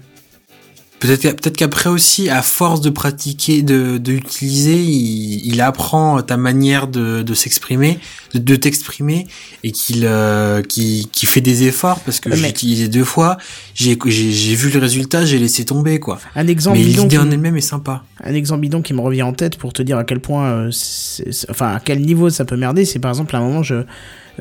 Peut-être 1.01 1.57
qu'après 1.57 1.89
aussi 1.89 2.29
à 2.29 2.41
force 2.43 2.79
de 2.79 2.89
pratiquer 2.91 3.63
de 3.63 3.97
de 3.97 4.11
l'utiliser 4.13 4.75
il, 4.81 5.45
il 5.45 5.59
apprend 5.59 6.21
ta 6.21 6.37
manière 6.37 6.87
de, 6.87 7.23
de 7.23 7.33
s'exprimer 7.33 7.97
de, 8.35 8.39
de 8.39 8.55
t'exprimer 8.55 9.25
et 9.63 9.71
qu'il 9.71 10.05
euh, 10.05 10.61
fait 11.23 11.41
des 11.41 11.63
efforts 11.63 11.99
parce 12.01 12.19
que 12.19 12.33
j'ai 12.35 12.47
utilisé 12.49 12.87
deux 12.87 13.03
fois 13.03 13.37
j'ai 13.73 13.97
j'ai 14.05 14.55
vu 14.55 14.69
le 14.69 14.79
résultat 14.79 15.25
j'ai 15.25 15.39
laissé 15.39 15.65
tomber 15.65 15.99
quoi. 15.99 16.19
Un 16.35 16.47
exemple 16.47 16.77
Mais 16.77 16.85
bidon 16.85 17.01
l'idée 17.03 17.15
qui 17.15 17.21
en 17.21 17.25
me- 17.25 17.33
elle-même 17.33 17.57
est 17.57 17.61
sympa. 17.61 18.03
Un 18.23 18.33
exemple 18.35 18.61
bidon 18.61 18.83
qui 18.83 18.93
me 18.93 19.01
revient 19.01 19.23
en 19.23 19.33
tête 19.33 19.57
pour 19.57 19.73
te 19.73 19.81
dire 19.81 19.97
à 19.97 20.03
quel 20.03 20.19
point, 20.19 20.45
euh, 20.45 20.71
enfin 21.49 21.73
à 21.75 21.79
quel 21.79 22.01
niveau 22.01 22.29
ça 22.29 22.45
peut 22.45 22.57
merder, 22.57 22.85
c'est 22.85 22.99
par 22.99 23.09
exemple 23.09 23.35
à 23.35 23.39
un 23.39 23.41
moment 23.41 23.63
je 23.63 23.83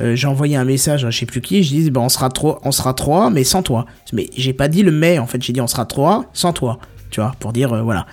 euh, 0.01 0.15
j'ai 0.15 0.27
envoyé 0.27 0.55
un 0.55 0.65
message 0.65 1.05
à 1.05 1.09
je 1.11 1.19
sais 1.19 1.25
plus 1.25 1.41
qui, 1.41 1.63
je 1.63 1.69
dis 1.69 1.91
bah 1.91 2.01
on 2.01 2.09
sera 2.09 2.29
trois, 2.29 2.59
on 2.63 2.71
sera 2.71 2.93
trois 2.93 3.29
mais 3.29 3.43
sans 3.43 3.61
toi. 3.63 3.85
Mais 4.13 4.29
j'ai 4.35 4.53
pas 4.53 4.67
dit 4.67 4.83
le 4.83 4.91
mais 4.91 5.19
en 5.19 5.27
fait, 5.27 5.41
j'ai 5.41 5.53
dit 5.53 5.61
on 5.61 5.67
sera 5.67 5.85
trois 5.85 6.25
sans 6.33 6.53
toi, 6.53 6.79
tu 7.09 7.19
vois, 7.21 7.33
pour 7.39 7.53
dire 7.53 7.73
euh, 7.73 7.81
voilà, 7.81 8.05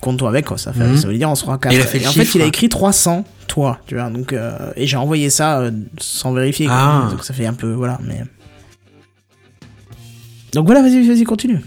compte-toi 0.00 0.28
avec 0.28 0.46
quoi, 0.46 0.58
ça 0.58 0.72
fait, 0.72 0.84
Mhm. 0.86 0.96
ça 0.96 1.08
veut 1.08 1.16
dire 1.16 1.30
on 1.30 1.34
sera 1.34 1.58
quatre. 1.58 1.72
Et 1.74 1.78
fait 1.80 2.06
en 2.06 2.12
fait 2.12 2.34
il 2.34 2.42
a 2.42 2.46
écrit 2.46 2.68
300 2.68 3.24
toi, 3.46 3.78
tu 3.86 3.94
vois, 3.94 4.10
donc 4.10 4.32
euh, 4.32 4.72
et 4.76 4.86
j'ai 4.86 4.96
envoyé 4.96 5.30
ça 5.30 5.70
sans 5.98 6.32
vérifier, 6.32 6.66
quoi. 6.66 6.74
Ah. 6.76 7.08
donc 7.10 7.24
ça 7.24 7.34
fait 7.34 7.46
un 7.46 7.54
peu 7.54 7.72
voilà, 7.72 7.98
mais 8.02 8.22
donc 10.52 10.66
voilà, 10.66 10.82
vas-y, 10.82 11.06
vas-y, 11.06 11.24
continue. 11.24 11.60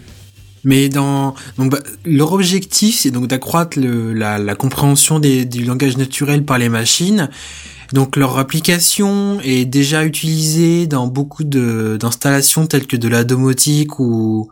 Mais 0.64 0.88
dans 0.88 1.34
donc 1.56 1.70
bah, 1.70 1.78
leur 2.04 2.32
objectif 2.32 2.98
c'est 2.98 3.10
donc 3.12 3.28
d'accroître 3.28 3.78
la, 3.80 4.38
la 4.38 4.54
compréhension 4.56 5.20
des, 5.20 5.44
du 5.44 5.64
langage 5.64 5.96
naturel 5.96 6.44
par 6.44 6.58
les 6.58 6.68
machines. 6.68 7.28
Donc 7.92 8.16
leur 8.16 8.38
application 8.38 9.40
est 9.42 9.64
déjà 9.64 10.04
utilisée 10.04 10.86
dans 10.86 11.06
beaucoup 11.06 11.44
d'installations 11.44 12.66
telles 12.66 12.86
que 12.86 12.96
de 12.96 13.08
la 13.08 13.24
domotique 13.24 13.98
ou 13.98 14.50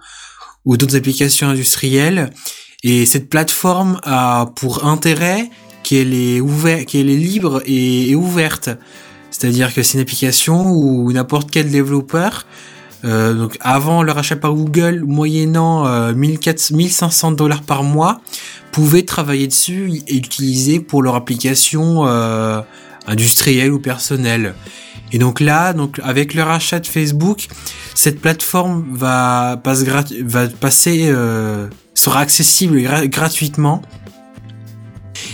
ou 0.67 0.77
d'autres 0.77 0.97
applications 0.97 1.49
industrielles. 1.49 2.31
Et 2.83 3.07
cette 3.07 3.31
plateforme 3.31 3.99
a 4.03 4.53
pour 4.57 4.85
intérêt 4.85 5.49
qu'elle 5.83 6.13
est 6.13 6.41
ouverte, 6.41 6.87
qu'elle 6.87 7.09
est 7.09 7.17
libre 7.17 7.63
et, 7.65 8.15
ouverte. 8.15 8.71
C'est-à-dire 9.31 9.73
que 9.73 9.83
c'est 9.83 9.95
une 9.95 10.03
application 10.03 10.67
où 10.67 11.11
n'importe 11.13 11.51
quel 11.51 11.71
développeur 11.71 12.45
euh, 13.05 13.35
donc 13.35 13.57
avant 13.61 14.03
le 14.03 14.11
rachat 14.11 14.37
par 14.37 14.55
Google, 14.55 15.05
moyennant 15.07 15.87
euh, 15.87 16.15
1400 16.15 16.75
1500 16.75 17.33
dollars 17.33 17.63
par 17.63 17.85
mois, 17.85 18.21
pouvaient 18.73 19.05
travailler 19.05 19.47
dessus 19.47 20.03
et 20.09 20.17
utiliser 20.17 20.81
pour 20.81 21.03
leur 21.03 21.15
application 21.15 22.07
euh, 22.07 22.63
industrielle 23.07 23.73
ou 23.73 23.79
personnelle. 23.79 24.55
Et 25.13 25.19
donc 25.19 25.41
là, 25.41 25.73
donc 25.73 26.01
avec 26.03 26.35
le 26.35 26.43
rachat 26.43 26.81
de 26.81 26.87
Facebook, 26.87 27.49
cette 27.95 28.21
plateforme 28.21 28.99
euh, 31.09 31.69
sera 31.95 32.21
accessible 32.21 32.79
gra- 32.79 33.07
gratuitement. 33.07 33.83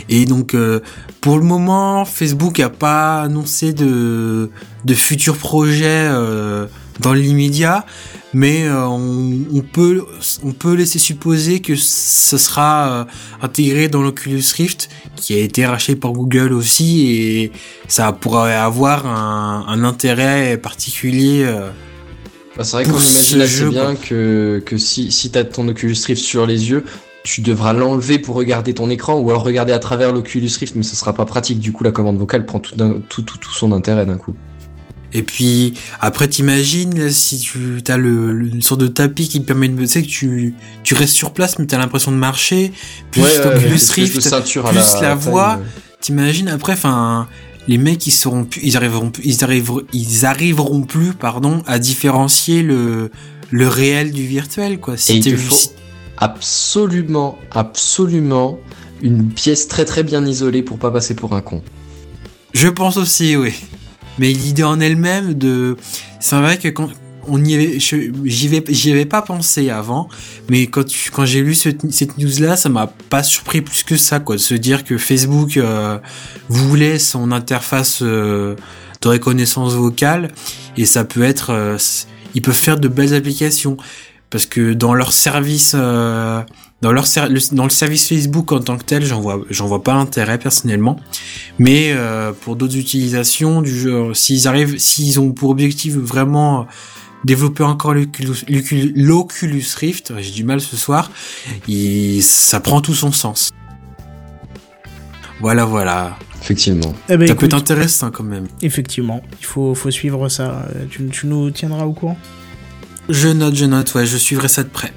Et 0.09 0.27
donc 0.27 0.55
euh, 0.55 0.81
pour 1.21 1.39
le 1.39 1.45
moment, 1.45 2.05
Facebook 2.05 2.61
a 2.61 2.69
pas 2.69 3.23
annoncé 3.23 3.73
de 3.73 4.51
de 4.85 4.95
futurs 4.95 5.37
projets 5.37 6.09
euh, 6.11 6.67
dans 7.01 7.15
l'immédiat, 7.15 7.87
mais 8.35 8.65
euh, 8.67 8.87
on, 8.87 9.39
on 9.55 9.61
peut 9.61 10.05
on 10.43 10.53
peut 10.53 10.75
laisser 10.75 10.99
supposer 10.99 11.61
que 11.61 11.75
ce 11.77 12.39
sera 12.39 12.89
euh, 12.89 13.05
intégré 13.41 13.89
dans 13.89 14.03
l'Oculus 14.03 14.43
Rift, 14.57 14.89
qui 15.17 15.35
a 15.35 15.39
été 15.39 15.65
racheté 15.67 15.97
par 15.97 16.13
Google 16.13 16.53
aussi, 16.53 17.07
et 17.11 17.53
ça 17.89 18.13
pourrait 18.13 18.55
avoir 18.55 19.07
un, 19.07 19.65
un 19.69 19.85
intérêt 19.85 20.59
particulier. 20.59 21.45
euh, 21.45 21.71
Bah, 22.57 22.65
c'est 22.65 22.77
vrai 22.77 22.85
qu'on 22.85 22.91
imagine 22.91 23.41
assez 23.41 23.57
jeu, 23.57 23.71
bien 23.71 23.95
que, 23.97 24.63
que 24.65 24.77
si, 24.77 25.11
si 25.11 25.31
t'as 25.31 25.45
ton 25.45 25.67
Oculus 25.69 25.97
Rift 26.07 26.23
sur 26.23 26.47
les 26.47 26.69
yeux, 26.71 26.85
tu 27.25 27.41
devras 27.41 27.73
l'enlever 27.73 28.19
pour 28.19 28.35
regarder 28.35 28.75
ton 28.75 28.91
écran 28.91 29.15
ou 29.19 29.31
alors 29.31 29.45
regarder 29.45 29.73
à 29.73 29.79
travers 29.79 30.13
l'Oculus 30.13 30.51
Rift, 30.61 30.75
mais 30.75 30.83
ce 30.83 30.97
sera 30.97 31.13
pas 31.15 31.25
pratique. 31.25 31.61
Du 31.61 31.73
coup, 31.73 31.85
la 31.85 31.93
commande 31.93 32.19
vocale 32.19 32.45
prend 32.45 32.59
tout, 32.61 32.75
tout, 33.09 33.23
tout, 33.23 33.39
tout 33.39 33.53
son 33.55 33.73
intérêt 33.73 34.05
d'un 34.05 34.19
coup. 34.19 34.35
Et 35.15 35.23
puis 35.23 35.75
après 36.01 36.27
t'imagines 36.29 37.11
si 37.11 37.39
tu 37.39 37.83
as 37.89 37.97
le, 37.97 38.33
le- 38.33 38.49
une 38.49 38.63
sorte 38.63 38.81
de 38.81 38.87
tapis 38.87 39.29
qui 39.29 39.41
te 39.41 39.47
permet 39.47 39.69
de 39.69 39.79
tu 39.79 39.87
sais 39.87 40.03
que 40.03 40.09
tu 40.09 40.55
tu 40.83 40.95
restes 40.95 41.15
sur 41.15 41.33
place 41.33 41.59
mais 41.59 41.67
t'as 41.67 41.79
l'impression 41.79 42.13
de 42.13 42.17
marcher 42.17 42.73
plus 43.11 43.23
Ouais, 43.23 43.29
ouais, 43.29 43.55
plus 43.59 43.79
la 45.03 45.09
taille, 45.15 45.19
voix. 45.19 45.61
t'imagines 46.01 46.49
après 46.49 46.73
enfin 46.73 47.29
les 47.69 47.79
mecs 47.79 48.07
ils 48.07 48.11
seront 48.11 48.45
plus 48.45 48.61
ils 48.65 48.77
arriveront 48.77 49.11
plus 49.11 49.23
ils 49.25 49.45
arriveront 49.45 49.83
ils 49.93 50.25
arriveront 50.27 50.83
plus 50.83 51.13
pardon 51.13 51.63
à 51.67 51.79
différencier 51.79 52.63
le 52.63 53.11
le 53.51 53.69
réel 53.69 54.13
du 54.13 54.27
virtuel 54.27 54.79
quoi 54.81 54.95
Et 54.95 54.97
si 54.97 55.19
il 55.19 55.23
t'es 55.25 55.33
te 55.33 55.37
faut 55.37 55.73
absolument, 56.17 57.39
absolument 57.51 58.59
une 59.03 59.29
pièce 59.29 59.69
très 59.69 59.85
très 59.85 60.03
bien 60.05 60.25
isolée 60.25 60.63
pour 60.63 60.79
pas 60.79 60.91
passer 60.91 61.15
pour 61.15 61.35
un 61.35 61.41
con. 61.43 61.63
Je 62.55 62.69
pense 62.69 62.97
aussi, 62.97 63.37
oui. 63.37 63.53
Mais 64.19 64.33
l'idée 64.33 64.63
en 64.65 64.81
elle-même 64.81 65.35
de, 65.35 65.77
c'est 66.21 66.37
vrai 66.37 66.59
que 66.59 66.69
quand 66.69 66.91
on 67.29 67.43
y 67.45 67.55
avait, 67.55 67.79
j'y 67.79 68.49
vais, 68.49 68.65
j'y 68.69 68.91
avais 68.91 69.05
pas 69.07 69.23
pensé 69.23 69.71
avant, 69.71 70.09
mais 70.51 70.67
quand 70.67 70.85
quand 71.13 71.25
j'ai 71.25 71.41
lu 71.41 71.55
ce- 71.55 71.69
cette 71.91 72.19
news-là, 72.19 72.57
ça 72.57 72.69
m'a 72.69 72.89
pas 72.89 73.23
surpris 73.23 73.61
plus 73.61 73.85
que 73.85 73.97
ça, 73.97 74.19
quoi, 74.19 74.35
de 74.37 74.41
se 74.41 74.55
dire 74.55 74.83
que 74.85 74.99
Facebook 74.99 75.57
euh, 75.57 75.99
voulait 76.49 76.99
son 76.99 77.31
interface 77.31 78.01
euh, 78.03 78.57
de 79.01 79.09
reconnaissance 79.09 79.73
vocale 79.75 80.33
et 80.77 80.85
ça 80.85 81.05
peut 81.05 81.23
être, 81.23 81.51
euh, 81.51 81.79
ils 82.35 82.43
peuvent 82.43 82.55
faire 82.55 82.79
de 82.81 82.89
belles 82.89 83.15
applications. 83.15 83.77
Parce 84.31 84.47
que 84.47 84.73
dans 84.73 84.95
leur 84.95 85.13
service, 85.13 85.77
dans 86.83 86.93
leur 86.93 87.07
ser- 87.07 87.29
le- 87.29 87.55
dans 87.57 87.65
le 87.65 87.71
service 87.71 88.09
Facebook 88.09 88.53
en 88.53 88.61
tant 88.61 88.77
que 88.77 88.85
tel, 88.85 89.05
j'en 89.07 89.21
vois, 89.21 89.41
j'en 89.51 89.67
vois 89.67 89.83
pas 89.83 89.95
l'intérêt 89.95 90.39
personnellement. 90.39 90.97
Mais 91.59 91.93
euh, 91.95 92.33
pour 92.33 92.57
d'autres 92.57 92.77
utilisations 92.77 93.63
du 93.63 93.75
jeu, 93.79 94.13
s'ils 94.15 94.47
arrivent, 94.49 94.77
s'ils 94.79 95.19
ont 95.21 95.31
pour 95.33 95.51
objectif 95.51 95.95
vraiment 95.95 96.67
développer 97.25 97.63
encore 97.63 97.95
l'Oculus 97.95 99.65
Rift, 99.79 100.13
j'ai 100.19 100.33
du 100.33 100.43
mal 100.45 100.61
ce 100.61 100.77
soir, 100.77 101.11
il, 101.69 102.21
ça 102.23 102.59
prend 102.59 102.81
tout 102.81 102.95
son 102.95 103.13
sens. 103.13 103.51
Voilà, 105.41 105.65
voilà. 105.65 106.19
Effectivement. 106.41 106.95
Eh 107.09 107.17
ben, 107.17 107.29
ça 107.29 107.35
peut 107.37 107.49
intéressant 107.53 108.11
quand 108.11 108.25
même. 108.25 108.47
effectivement, 108.63 109.23
il 109.41 109.47
faut, 109.47 109.75
faut 109.77 109.91
suivre 109.93 110.29
ça. 110.29 110.67
Euh, 110.75 110.85
Tu, 110.91 111.07
tu 111.11 111.27
nous 111.29 111.51
tiendras 111.53 111.85
au 111.85 111.93
courant? 111.93 112.19
Je 113.09 113.29
note, 113.29 113.55
je 113.55 113.65
note, 113.65 113.95
ouais, 113.95 114.07
je 114.07 114.17
suivrai 114.17 114.49
ça 114.49 114.63
de 114.65 114.69
près. 114.69 114.93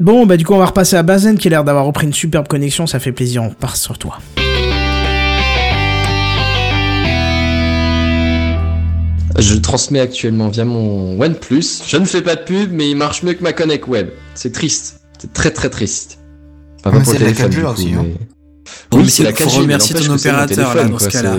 Bon, 0.00 0.24
bah 0.24 0.36
du 0.38 0.46
coup, 0.46 0.54
on 0.54 0.58
va 0.58 0.66
repasser 0.66 0.96
à 0.96 1.02
Bazen 1.02 1.36
qui 1.36 1.48
a 1.48 1.50
l'air 1.50 1.64
d'avoir 1.64 1.84
repris 1.84 2.06
une 2.06 2.14
superbe 2.14 2.48
connexion. 2.48 2.86
Ça 2.86 2.98
fait 3.00 3.12
plaisir, 3.12 3.42
on 3.42 3.50
part 3.50 3.76
sur 3.76 3.98
toi. 3.98 4.18
Je 9.38 9.54
transmets 9.54 10.00
actuellement 10.00 10.48
via 10.48 10.64
mon 10.64 11.20
OnePlus. 11.20 11.64
Je 11.86 11.96
ne 11.96 12.04
fais 12.04 12.20
pas 12.20 12.36
de 12.36 12.42
pub, 12.44 12.72
mais 12.72 12.90
il 12.90 12.96
marche 12.96 13.22
mieux 13.22 13.32
que 13.34 13.42
ma 13.42 13.52
Connect 13.52 13.86
Web. 13.88 14.08
C'est 14.34 14.52
triste. 14.52 15.00
C'est 15.18 15.32
très 15.32 15.50
très 15.50 15.70
triste. 15.70 16.18
Enfin, 16.84 17.02
c'est 17.04 17.18
la 17.18 17.32
4G 17.32 17.48
du 17.48 17.60
coup, 17.62 17.66
aussi, 17.68 17.92
hein. 17.94 18.06
mais- 18.92 18.98
Oui, 18.98 19.08
c'est 19.10 19.22
la 19.22 19.32
faut 19.32 19.44
4G. 19.44 19.56
mais 19.56 19.62
remercier 19.62 19.94
n'empêche 19.94 20.08
ton 20.08 20.14
opérateur, 20.14 20.74
là, 20.74 20.84
dans 20.84 20.98
ce 20.98 21.08
cas-là. 21.08 21.36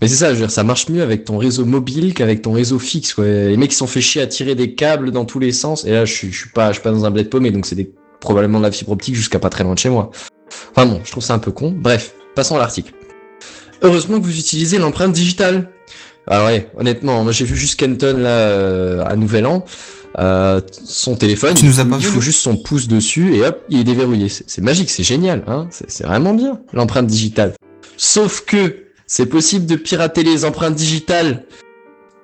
Mais 0.00 0.08
c'est 0.08 0.16
ça, 0.16 0.28
je 0.30 0.34
veux 0.34 0.40
dire, 0.40 0.50
ça 0.50 0.64
marche 0.64 0.88
mieux 0.88 1.02
avec 1.02 1.24
ton 1.24 1.38
réseau 1.38 1.64
mobile 1.64 2.12
qu'avec 2.14 2.42
ton 2.42 2.52
réseau 2.52 2.78
fixe. 2.78 3.14
Quoi. 3.14 3.24
Les 3.24 3.56
mecs 3.56 3.70
ils 3.70 3.74
se 3.74 3.78
sont 3.78 3.86
fait 3.86 4.00
chier 4.00 4.20
à 4.22 4.26
tirer 4.26 4.54
des 4.54 4.74
câbles 4.74 5.10
dans 5.12 5.24
tous 5.24 5.38
les 5.38 5.52
sens. 5.52 5.84
Et 5.84 5.90
là, 5.92 6.04
je 6.04 6.12
suis, 6.12 6.32
je 6.32 6.38
suis 6.40 6.50
pas, 6.50 6.68
je 6.68 6.74
suis 6.74 6.82
pas 6.82 6.90
dans 6.90 7.04
un 7.04 7.10
bled 7.10 7.28
paumé, 7.30 7.50
donc 7.50 7.66
c'est 7.66 7.76
des, 7.76 7.90
probablement 8.22 8.58
de 8.58 8.64
la 8.64 8.72
fibre 8.72 8.92
optique 8.92 9.14
jusqu'à 9.14 9.38
pas 9.38 9.50
très 9.50 9.64
loin 9.64 9.74
de 9.74 9.78
chez 9.78 9.90
moi. 9.90 10.10
Enfin 10.74 10.86
bon, 10.86 11.00
je 11.04 11.10
trouve 11.10 11.22
ça 11.22 11.34
un 11.34 11.38
peu 11.38 11.52
con. 11.52 11.74
Bref, 11.76 12.14
passons 12.34 12.56
à 12.56 12.58
l'article. 12.58 12.92
Heureusement 13.82 14.18
que 14.18 14.24
vous 14.24 14.38
utilisez 14.38 14.78
l'empreinte 14.78 15.12
digitale. 15.12 15.68
Ah 16.28 16.44
ouais, 16.46 16.70
honnêtement, 16.78 17.22
moi 17.24 17.32
j'ai 17.32 17.44
vu 17.44 17.56
juste 17.56 17.78
Kenton 17.78 18.16
là 18.18 18.28
euh, 18.28 19.04
à 19.04 19.16
Nouvel 19.16 19.44
An. 19.46 19.64
Euh, 20.18 20.60
son 20.84 21.16
téléphone, 21.16 21.54
Tu 21.54 21.64
il 21.64 21.68
nous 21.68 21.80
as 21.80 21.84
faut- 21.84 21.90
pas 21.90 21.96
il 21.98 22.04
faut 22.04 22.20
juste 22.20 22.40
son 22.40 22.56
pouce 22.56 22.86
dessus 22.86 23.34
et 23.34 23.42
hop, 23.44 23.62
il 23.70 23.80
est 23.80 23.84
déverrouillé. 23.84 24.28
C'est 24.28 24.60
magique, 24.62 24.90
c'est 24.90 25.02
génial, 25.02 25.42
hein. 25.48 25.66
C'est 25.70 25.90
c'est 25.90 26.04
vraiment 26.06 26.34
bien 26.34 26.60
l'empreinte 26.72 27.06
digitale. 27.06 27.54
Sauf 27.96 28.42
que 28.44 28.84
c'est 29.06 29.26
possible 29.26 29.66
de 29.66 29.74
pirater 29.76 30.22
les 30.22 30.44
empreintes 30.44 30.74
digitales. 30.76 31.44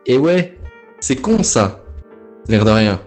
Et 0.06 0.16
ouais, 0.16 0.58
c'est 1.00 1.16
con 1.16 1.42
ça. 1.42 1.82
L'air 2.48 2.64
de 2.64 2.70
rien. 2.70 3.00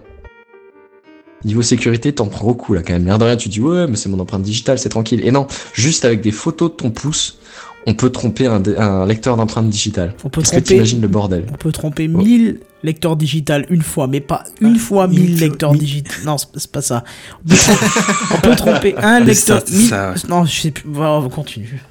Niveau 1.44 1.62
sécurité, 1.62 2.12
t'en 2.12 2.26
prends 2.26 2.46
beaucoup 2.46 2.74
là 2.74 2.82
quand 2.82 2.92
même. 2.92 3.04
L'air 3.06 3.18
de 3.18 3.24
rien, 3.24 3.36
tu 3.36 3.48
dis 3.48 3.60
ouais, 3.60 3.86
mais 3.86 3.96
c'est 3.96 4.08
mon 4.08 4.20
empreinte 4.20 4.42
digitale, 4.42 4.78
c'est 4.78 4.88
tranquille. 4.88 5.20
Et 5.24 5.30
non, 5.30 5.46
juste 5.74 6.04
avec 6.04 6.20
des 6.20 6.30
photos 6.32 6.70
de 6.70 6.76
ton 6.76 6.90
pouce, 6.90 7.38
on 7.86 7.94
peut 7.94 8.10
tromper 8.10 8.46
un, 8.46 8.62
un 8.78 9.06
lecteur 9.06 9.36
d'empreinte 9.36 9.68
digitale. 9.68 10.14
On 10.24 10.28
peut 10.28 10.40
Est-ce 10.40 10.50
que 10.50 10.56
tromper, 10.56 10.74
t'imagines 10.74 11.00
le 11.00 11.08
bordel 11.08 11.46
on 11.52 11.56
peut 11.56 11.72
tromper 11.72 12.06
1000 12.06 12.60
lecteurs 12.84 13.16
digitales 13.16 13.66
une 13.70 13.82
fois, 13.82 14.06
mais 14.06 14.20
pas 14.20 14.44
une 14.60 14.76
fois 14.76 15.08
1000 15.08 15.20
mille- 15.20 15.40
lecteurs 15.40 15.74
digitales. 15.74 16.16
Non, 16.24 16.38
c'est 16.38 16.46
c'est 16.54 16.70
pas 16.70 16.80
ça. 16.82 17.02
On 17.44 17.48
peut 17.48 17.56
tromper, 17.56 17.86
on 18.34 18.40
peut 18.40 18.56
tromper 18.56 18.94
un 18.98 19.20
Mais 19.20 19.26
lecteur. 19.26 19.62
ça- 19.66 19.74
mille- 19.76 19.88
ça- 19.88 20.14
Non, 20.28 20.44
je 20.44 20.60
sais 20.60 20.70
plus. 20.70 20.84
Voilà, 20.86 21.14
on 21.14 21.28
continue. 21.28 21.82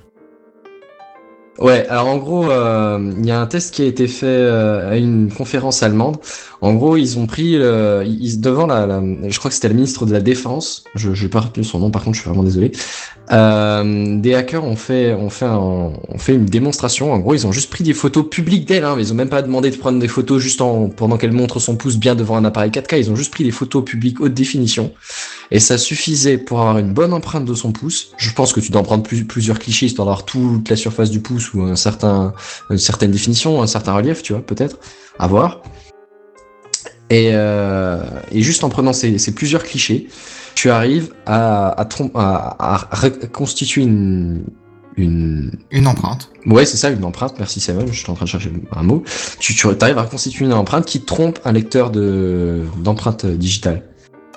Ouais, 1.61 1.85
alors 1.89 2.07
en 2.07 2.17
gros, 2.17 2.49
euh, 2.49 3.13
il 3.19 3.25
y 3.25 3.29
a 3.29 3.39
un 3.39 3.45
test 3.45 3.71
qui 3.75 3.83
a 3.83 3.85
été 3.85 4.07
fait 4.07 4.25
euh, 4.25 4.89
à 4.89 4.97
une 4.97 5.31
conférence 5.31 5.83
allemande. 5.83 6.17
En 6.59 6.73
gros, 6.73 6.97
ils 6.97 7.19
ont 7.19 7.27
pris, 7.27 7.55
euh, 7.55 8.03
ils, 8.03 8.41
devant 8.41 8.65
la, 8.65 8.87
la- 8.87 9.01
je 9.29 9.37
crois 9.37 9.49
que 9.49 9.53
c'était 9.55 9.67
le 9.67 9.75
ministre 9.75 10.07
de 10.07 10.11
la 10.11 10.21
Défense, 10.21 10.85
je 10.95 11.09
n'ai 11.11 11.29
pas 11.29 11.41
retenu 11.41 11.63
son 11.63 11.77
nom, 11.77 11.91
par 11.91 12.03
contre, 12.03 12.15
je 12.15 12.21
suis 12.21 12.29
vraiment 12.29 12.43
désolé. 12.43 12.71
Euh, 13.31 14.19
des 14.19 14.35
hackers 14.35 14.63
ont 14.63 14.75
fait, 14.75 15.15
une 16.27 16.45
démonstration. 16.45 17.13
En 17.13 17.19
gros, 17.19 17.33
ils 17.33 17.47
ont 17.47 17.51
juste 17.51 17.69
pris 17.69 17.83
des 17.83 17.93
photos 17.93 18.29
publiques 18.29 18.65
d'elle. 18.67 18.83
Hein, 18.83 18.97
ils 18.99 19.11
ont 19.11 19.15
même 19.15 19.29
pas 19.29 19.41
demandé 19.41 19.71
de 19.71 19.77
prendre 19.77 19.99
des 19.99 20.07
photos 20.07 20.41
juste 20.41 20.59
en, 20.61 20.89
pendant 20.89 21.17
qu'elle 21.17 21.31
montre 21.31 21.59
son 21.59 21.77
pouce 21.77 21.97
bien 21.97 22.15
devant 22.15 22.35
un 22.35 22.43
appareil 22.43 22.71
4K. 22.71 22.99
Ils 22.99 23.11
ont 23.11 23.15
juste 23.15 23.31
pris 23.31 23.43
des 23.43 23.51
photos 23.51 23.85
publiques 23.85 24.19
haute 24.19 24.33
définition. 24.33 24.93
Et 25.49 25.59
ça 25.59 25.77
suffisait 25.77 26.37
pour 26.37 26.59
avoir 26.59 26.77
une 26.77 26.93
bonne 26.93 27.13
empreinte 27.13 27.45
de 27.45 27.53
son 27.53 27.71
pouce. 27.71 28.11
Je 28.17 28.31
pense 28.33 28.51
que 28.51 28.59
tu 28.59 28.71
dois 28.71 28.81
en 28.81 28.85
prendre 28.85 29.03
plus- 29.03 29.25
plusieurs 29.25 29.59
clichés 29.59 29.85
histoire 29.85 30.05
d'avoir 30.05 30.25
toute 30.25 30.69
la 30.69 30.75
surface 30.75 31.09
du 31.09 31.21
pouce 31.21 31.53
ou 31.53 31.61
un 31.61 31.75
certain, 31.75 32.33
une 32.69 32.77
certaine 32.77 33.11
définition, 33.11 33.61
un 33.61 33.67
certain 33.67 33.93
relief, 33.93 34.23
tu 34.23 34.33
vois, 34.33 34.41
peut-être, 34.41 34.77
à 35.19 35.27
voir. 35.27 35.61
Et, 37.09 37.31
euh, 37.33 38.03
juste 38.33 38.63
en 38.63 38.69
prenant 38.69 38.93
ces 38.93 39.35
plusieurs 39.35 39.63
clichés, 39.63 40.07
tu 40.61 40.69
arrives 40.69 41.11
à, 41.25 41.69
à, 41.69 41.87
à, 42.13 42.73
à 42.75 42.77
reconstituer 42.77 43.81
une, 43.81 44.43
une, 44.95 45.53
Une 45.71 45.87
empreinte. 45.87 46.29
Ouais, 46.45 46.65
c'est 46.65 46.77
ça, 46.77 46.91
une 46.91 47.03
empreinte. 47.03 47.33
Merci 47.39 47.59
Simon, 47.59 47.87
je 47.87 47.97
suis 47.97 48.11
en 48.11 48.13
train 48.13 48.25
de 48.25 48.29
chercher 48.29 48.51
un 48.75 48.83
mot. 48.83 49.01
Tu, 49.39 49.55
tu 49.55 49.67
arrives 49.81 49.97
à 49.97 50.03
reconstituer 50.03 50.45
une 50.45 50.53
empreinte 50.53 50.85
qui 50.85 51.01
trompe 51.01 51.39
un 51.45 51.51
lecteur 51.51 51.89
de 51.89 52.61
d'empreinte 52.77 53.25
digitale. 53.25 53.81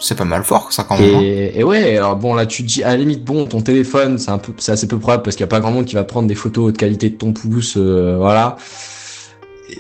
C'est 0.01 0.17
pas 0.17 0.25
mal 0.25 0.45
fort, 0.45 0.73
ça, 0.73 0.85
quand 0.85 0.99
même. 0.99 1.15
hein. 1.15 1.21
Et, 1.23 1.59
et 1.61 1.63
ouais, 1.63 1.99
alors 1.99 2.17
bon, 2.17 2.33
là, 2.33 2.47
tu 2.47 2.63
te 2.63 2.69
dis, 2.69 2.83
à 2.83 2.93
la 2.93 2.97
limite, 2.97 3.23
bon, 3.23 3.45
ton 3.45 3.61
téléphone, 3.61 4.17
c'est 4.17 4.31
un 4.31 4.39
peu, 4.39 4.55
c'est 4.57 4.73
assez 4.73 4.89
peu 4.89 4.99
probable 4.99 5.25
parce 5.25 5.37
qu'il 5.37 5.45
y 5.45 5.45
a 5.45 5.49
pas 5.49 5.61
grand 5.61 5.73
monde 5.73 5.85
qui 5.85 5.95
va 5.95 6.05
prendre 6.05 6.27
des 6.27 6.35
photos 6.35 6.69
haute 6.71 6.79
qualité 6.79 7.11
de 7.11 7.17
ton 7.17 7.35
pouce, 7.35 7.75
euh, 7.77 8.17
voilà. 8.17 8.57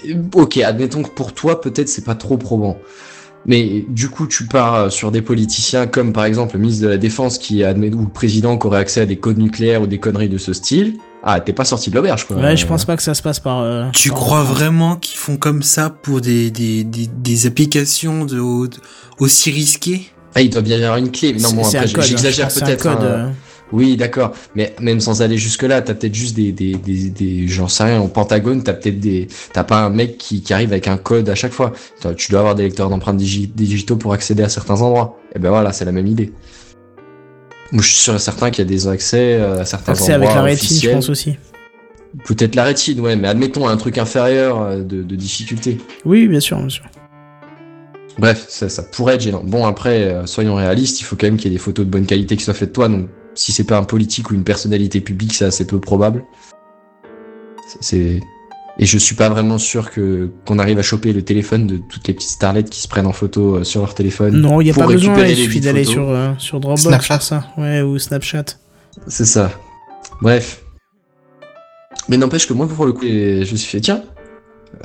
Et, 0.04 0.14
ok, 0.34 0.58
admettons 0.58 1.02
que 1.04 1.08
pour 1.10 1.32
toi, 1.32 1.62
peut-être 1.62 1.88
c'est 1.88 2.04
pas 2.04 2.14
trop 2.14 2.36
probant. 2.36 2.76
Mais 3.46 3.84
du 3.88 4.08
coup, 4.08 4.26
tu 4.26 4.46
pars 4.46 4.90
sur 4.90 5.10
des 5.10 5.20
politiciens 5.22 5.86
comme 5.86 6.12
par 6.12 6.24
exemple 6.24 6.54
le 6.54 6.60
ministre 6.62 6.84
de 6.84 6.88
la 6.88 6.96
Défense 6.96 7.38
qui 7.38 7.62
admet 7.62 7.92
ou 7.92 8.02
le 8.02 8.08
président 8.08 8.56
qui 8.56 8.66
aurait 8.66 8.78
accès 8.80 9.00
à 9.02 9.06
des 9.06 9.16
codes 9.16 9.38
nucléaires 9.38 9.82
ou 9.82 9.86
des 9.86 9.98
conneries 9.98 10.28
de 10.30 10.38
ce 10.38 10.52
style. 10.54 10.94
ah, 11.22 11.40
t'es 11.40 11.52
pas 11.52 11.64
sorti 11.64 11.90
de 11.90 11.94
l'auberge, 11.96 12.26
quoi. 12.26 12.36
Ouais, 12.36 12.56
je 12.56 12.66
pense 12.66 12.84
pas 12.84 12.96
que 12.96 13.02
ça 13.02 13.14
se 13.14 13.22
passe 13.22 13.40
par. 13.40 13.60
euh, 13.60 13.84
Tu 13.92 14.08
par- 14.10 14.18
crois 14.18 14.42
vraiment 14.42 14.96
qu'ils 14.96 15.18
font 15.18 15.36
comme 15.36 15.62
ça 15.62 15.88
pour 15.90 16.20
des, 16.20 16.50
des, 16.50 16.84
des, 16.84 17.06
des 17.06 17.46
applications 17.46 18.24
de, 18.24 18.40
aussi 19.18 19.50
risquées? 19.50 20.06
Ah, 20.34 20.40
il 20.42 20.50
doit 20.50 20.62
bien 20.62 20.78
y 20.78 20.82
avoir 20.84 20.98
une 20.98 21.10
clé. 21.10 21.32
Non, 21.34 21.52
bon, 21.52 21.64
après, 21.64 21.78
un 21.78 21.86
code, 21.92 22.02
j'exagère 22.04 22.46
hein, 22.46 22.48
je 22.52 22.60
pense, 22.60 22.68
peut-être. 22.68 22.88
Oui, 23.74 23.96
d'accord. 23.96 24.30
Mais 24.54 24.72
même 24.80 25.00
sans 25.00 25.20
aller 25.20 25.36
jusque-là, 25.36 25.82
t'as 25.82 25.94
peut-être 25.94 26.14
juste 26.14 26.36
des, 26.36 26.52
des, 26.52 26.74
des, 26.74 27.10
des 27.10 27.48
j'en 27.48 27.66
sais 27.66 27.82
rien, 27.82 28.00
au 28.00 28.06
Pentagone, 28.06 28.62
t'as 28.62 28.72
peut-être 28.72 29.00
des, 29.00 29.26
t'as 29.52 29.64
pas 29.64 29.78
un 29.80 29.90
mec 29.90 30.16
qui, 30.16 30.42
qui 30.42 30.54
arrive 30.54 30.70
avec 30.70 30.86
un 30.86 30.96
code 30.96 31.28
à 31.28 31.34
chaque 31.34 31.52
fois. 31.52 31.72
Tu 32.16 32.30
dois 32.30 32.38
avoir 32.38 32.54
des 32.54 32.62
lecteurs 32.62 32.88
d'empreintes 32.88 33.16
digi- 33.16 33.50
digitaux 33.52 33.96
pour 33.96 34.12
accéder 34.12 34.44
à 34.44 34.48
certains 34.48 34.80
endroits. 34.80 35.18
Et 35.34 35.40
ben 35.40 35.50
voilà, 35.50 35.72
c'est 35.72 35.84
la 35.84 35.90
même 35.90 36.06
idée. 36.06 36.32
Moi, 37.72 37.82
je 37.82 37.88
suis 37.88 37.96
sûr 37.96 38.14
et 38.14 38.20
certain 38.20 38.50
qu'il 38.50 38.64
y 38.64 38.68
a 38.68 38.70
des 38.70 38.86
accès 38.86 39.34
euh, 39.34 39.62
à 39.62 39.64
certains 39.64 39.96
C'est 39.96 40.14
endroits 40.14 40.30
avec 40.30 40.36
la 40.36 40.42
rétine, 40.42 40.80
je 40.80 40.90
pense 40.90 41.08
aussi. 41.08 41.34
Peut-être 42.26 42.54
la 42.54 42.62
rétine, 42.62 43.00
ouais, 43.00 43.16
mais 43.16 43.26
admettons 43.26 43.66
un 43.66 43.76
truc 43.76 43.98
inférieur 43.98 44.62
euh, 44.62 44.82
de, 44.82 45.02
de 45.02 45.16
difficulté. 45.16 45.78
Oui, 46.04 46.28
bien 46.28 46.38
sûr, 46.38 46.58
bien 46.58 46.68
sûr. 46.68 46.84
Bref, 48.16 48.46
ça, 48.48 48.68
ça 48.68 48.84
pourrait 48.84 49.16
être 49.16 49.22
gênant. 49.22 49.42
Bon, 49.42 49.66
après, 49.66 50.04
euh, 50.04 50.26
soyons 50.26 50.54
réalistes, 50.54 51.00
il 51.00 51.04
faut 51.04 51.16
quand 51.16 51.26
même 51.26 51.36
qu'il 51.36 51.50
y 51.50 51.54
ait 51.54 51.58
des 51.58 51.62
photos 51.62 51.84
de 51.84 51.90
bonne 51.90 52.06
qualité 52.06 52.36
qui 52.36 52.44
soient 52.44 52.54
faites 52.54 52.68
de 52.68 52.74
toi. 52.74 52.88
Donc, 52.88 53.08
si 53.34 53.52
c'est 53.52 53.64
pas 53.64 53.76
un 53.78 53.84
politique 53.84 54.30
ou 54.30 54.34
une 54.34 54.44
personnalité 54.44 55.00
publique, 55.00 55.34
c'est 55.34 55.44
assez 55.44 55.66
peu 55.66 55.80
probable. 55.80 56.24
C'est- 57.80 58.20
et 58.78 58.86
je 58.86 58.98
suis 58.98 59.14
pas 59.14 59.28
vraiment 59.28 59.58
sûr 59.58 59.90
que 59.90 60.30
qu'on 60.46 60.58
arrive 60.58 60.78
à 60.78 60.82
choper 60.82 61.12
le 61.12 61.22
téléphone 61.22 61.66
de 61.66 61.76
toutes 61.76 62.08
les 62.08 62.14
petites 62.14 62.30
starlettes 62.30 62.70
qui 62.70 62.80
se 62.80 62.88
prennent 62.88 63.06
en 63.06 63.12
photo 63.12 63.56
euh, 63.56 63.64
sur 63.64 63.80
leur 63.80 63.94
téléphone. 63.94 64.36
Non, 64.40 64.60
il 64.60 64.66
y 64.66 64.70
a 64.70 64.74
pas 64.74 64.86
besoin, 64.86 65.24
il 65.26 65.36
suffit 65.36 65.60
d'aller 65.60 65.84
sur, 65.84 66.08
euh, 66.10 66.32
sur 66.38 66.58
Dropbox, 66.60 66.82
Snapchat. 66.82 67.14
pour 67.18 67.22
ça. 67.24 67.46
Ouais, 67.56 67.82
ou 67.82 67.98
Snapchat. 67.98 68.44
C'est 69.06 69.24
ça. 69.24 69.50
Bref. 70.20 70.62
Mais 72.08 72.16
n'empêche 72.16 72.46
que 72.46 72.52
moi, 72.52 72.68
pour 72.68 72.84
le 72.86 72.92
coup, 72.92 73.04
je 73.06 73.38
me 73.40 73.44
suis 73.56 73.70
fait 73.70 73.80
tiens, 73.80 74.02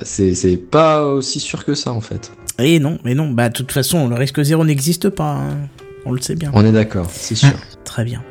c'est 0.03 0.35
c'est 0.35 0.55
pas 0.57 1.05
aussi 1.05 1.39
sûr 1.39 1.65
que 1.65 1.73
ça 1.73 1.91
en 1.91 2.01
fait. 2.01 2.31
Et 2.59 2.79
non, 2.79 2.99
mais 3.03 3.15
non, 3.15 3.31
bah 3.31 3.49
de 3.49 3.53
toute 3.53 3.71
façon, 3.71 4.07
le 4.07 4.15
risque 4.15 4.41
zéro 4.43 4.63
n'existe 4.65 5.09
pas. 5.09 5.31
hein. 5.33 5.57
On 6.05 6.11
le 6.11 6.21
sait 6.21 6.35
bien. 6.35 6.51
On 6.53 6.63
est 6.65 6.71
d'accord, 6.71 7.07
c'est 7.11 7.35
sûr. 7.35 7.49
Très 7.83 8.03
bien. 8.05 8.23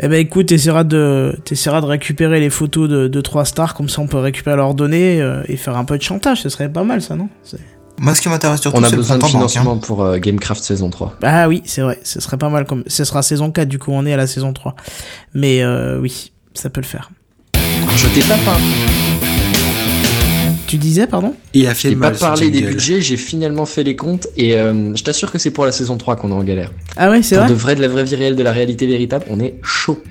Eh 0.00 0.08
ben 0.08 0.18
écoute, 0.18 0.46
t'essaieras 0.46 0.84
de, 0.84 1.36
t'essaieras 1.44 1.80
de 1.80 1.86
récupérer 1.86 2.40
les 2.40 2.50
photos 2.50 2.88
de, 2.88 3.08
de 3.08 3.20
trois 3.20 3.44
stars, 3.44 3.74
comme 3.74 3.88
ça 3.88 4.00
on 4.00 4.06
peut 4.06 4.18
récupérer 4.18 4.56
leurs 4.56 4.74
données 4.74 5.20
euh, 5.20 5.42
et 5.46 5.56
faire 5.56 5.76
un 5.76 5.84
peu 5.84 5.96
de 5.98 6.02
chantage, 6.02 6.42
ce 6.42 6.48
serait 6.48 6.72
pas 6.72 6.82
mal 6.84 7.02
ça, 7.02 7.14
non? 7.14 7.28
C'est- 7.44 7.58
Moi, 8.00 8.14
ce 8.14 8.22
qui 8.22 8.28
m'intéresse 8.28 8.60
surtout, 8.62 8.78
On 8.78 8.82
a 8.82 8.86
c'est 8.86 8.92
le 8.96 9.02
besoin 9.02 9.16
de 9.16 9.20
banque. 9.20 9.30
hein. 9.30 9.32
financement 9.32 9.76
pour 9.76 10.02
euh, 10.02 10.18
Gamecraft 10.18 10.62
saison 10.64 10.90
3. 10.90 11.18
Ah 11.22 11.46
oui, 11.48 11.62
c'est 11.66 11.82
vrai, 11.82 11.98
ce 12.02 12.20
serait 12.20 12.38
pas 12.38 12.48
mal 12.48 12.64
comme... 12.64 12.82
Ce 12.86 13.04
sera 13.04 13.22
saison 13.22 13.50
4, 13.52 13.68
du 13.68 13.78
coup 13.78 13.92
on 13.92 14.04
est 14.06 14.12
à 14.12 14.16
la 14.16 14.26
saison 14.26 14.52
3. 14.52 14.74
Mais 15.34 15.62
euh, 15.62 15.98
oui, 16.00 16.32
ça 16.54 16.70
peut 16.70 16.80
le 16.80 16.86
faire. 16.86 17.10
Je 17.96 18.06
t'ai 18.08 18.22
pas, 18.22 18.36
Tu 20.72 20.78
disais, 20.78 21.06
pardon 21.06 21.34
Il 21.52 21.66
a 21.66 21.74
je 21.74 21.80
fait 21.80 21.88
t'ai 21.90 21.96
pas 21.96 22.12
parlé 22.12 22.48
des 22.48 22.62
budgets, 22.62 23.02
j'ai 23.02 23.18
finalement 23.18 23.66
fait 23.66 23.82
les 23.82 23.94
comptes 23.94 24.28
et 24.38 24.56
euh, 24.56 24.96
je 24.96 25.02
t'assure 25.02 25.30
que 25.30 25.36
c'est 25.36 25.50
pour 25.50 25.66
la 25.66 25.70
saison 25.70 25.98
3 25.98 26.16
qu'on 26.16 26.30
est 26.30 26.32
en 26.32 26.42
galère. 26.42 26.70
Ah 26.96 27.10
ouais, 27.10 27.20
c'est 27.20 27.36
vrai 27.36 27.46
de 27.46 27.52
vrai, 27.52 27.74
de 27.74 27.82
la 27.82 27.88
vraie 27.88 28.04
vie 28.04 28.14
réelle, 28.14 28.36
de 28.36 28.42
la 28.42 28.52
réalité 28.52 28.86
véritable, 28.86 29.26
on 29.28 29.38
est 29.38 29.56
chaud. 29.62 30.02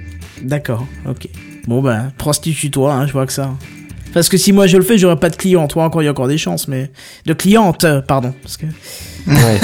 D'accord, 0.43 0.85
ok. 1.09 1.27
Bon 1.65 1.81
bah, 1.81 2.03
prostitue-toi, 2.19 2.93
hein, 2.93 3.07
je 3.07 3.11
vois 3.11 3.25
que 3.25 3.33
ça. 3.33 3.55
Parce 4.13 4.29
que 4.29 4.37
si 4.37 4.53
moi 4.53 4.67
je 4.67 4.77
le 4.77 4.83
fais, 4.83 4.99
j'aurai 4.99 5.19
pas 5.19 5.31
de 5.31 5.35
clients. 5.35 5.67
Toi 5.67 5.83
encore, 5.83 6.03
il 6.03 6.05
y 6.05 6.07
a 6.07 6.11
encore 6.11 6.27
des 6.27 6.37
chances, 6.37 6.67
mais... 6.67 6.91
De 7.25 7.33
clientes, 7.33 7.83
euh, 7.83 8.01
pardon. 8.01 8.31
Parce 8.43 8.57
que 8.57 8.67
Ouais. 9.27 9.59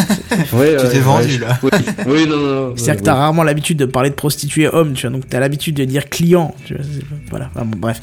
ouais, 0.54 0.78
Tu 0.80 0.88
t'es 0.90 1.00
vendu, 1.00 1.38
là. 1.40 1.60
Oui, 1.64 1.70
oui, 2.08 2.28
non, 2.28 2.38
non. 2.38 2.68
non, 2.70 2.74
C'est-à-dire 2.76 3.02
que 3.02 3.06
t'as 3.06 3.14
rarement 3.16 3.44
l'habitude 3.44 3.78
de 3.78 3.86
parler 3.86 4.10
de 4.10 4.16
prostituées 4.16 4.68
hommes, 4.68 4.94
tu 4.94 5.08
vois, 5.08 5.16
donc 5.16 5.28
t'as 5.30 5.40
l'habitude 5.40 5.76
de 5.76 5.86
dire 5.86 6.10
client, 6.10 6.54
tu 6.66 6.74
vois, 6.76 6.84
voilà, 7.30 7.50
enfin, 7.56 7.66
bon, 7.66 7.78
bref. 7.78 8.00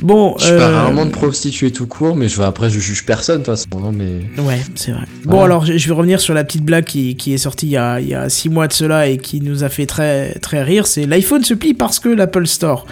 Bon, 0.00 0.34
Je 0.38 0.48
parle 0.48 0.72
euh, 0.72 0.76
rarement 0.82 1.06
de 1.06 1.10
prostituées 1.10 1.70
tout 1.70 1.86
court, 1.86 2.16
mais 2.16 2.28
je 2.28 2.36
vais 2.38 2.44
après, 2.44 2.70
je 2.70 2.80
juge 2.80 3.04
personne 3.06 3.42
de 3.42 3.44
toute 3.44 3.54
façon. 3.54 3.68
hein, 3.84 3.92
mais... 3.94 4.42
Ouais, 4.42 4.60
c'est 4.74 4.90
vrai. 4.90 5.02
Bon, 5.24 5.30
Voilà. 5.38 5.44
alors, 5.44 5.66
je 5.66 5.76
je 5.78 5.88
vais 5.88 5.94
revenir 5.94 6.20
sur 6.20 6.34
la 6.34 6.42
petite 6.44 6.64
blague 6.64 6.84
qui, 6.84 7.14
qui 7.16 7.32
est 7.32 7.38
sortie 7.38 7.66
il 7.66 7.72
y, 7.72 7.76
a, 7.76 8.00
il 8.00 8.08
y 8.08 8.14
a 8.14 8.28
six 8.28 8.48
mois 8.48 8.66
de 8.66 8.72
cela 8.72 9.06
et 9.08 9.18
qui 9.18 9.40
nous 9.40 9.62
a 9.64 9.68
fait 9.68 9.86
très, 9.86 10.34
très 10.40 10.62
rire, 10.62 10.86
c'est 10.86 11.06
l'iPhone 11.06 11.44
se 11.44 11.54
plie 11.54 11.74
parce 11.74 11.98
que 12.00 12.08
l'Apple 12.08 12.46
Store. 12.46 12.86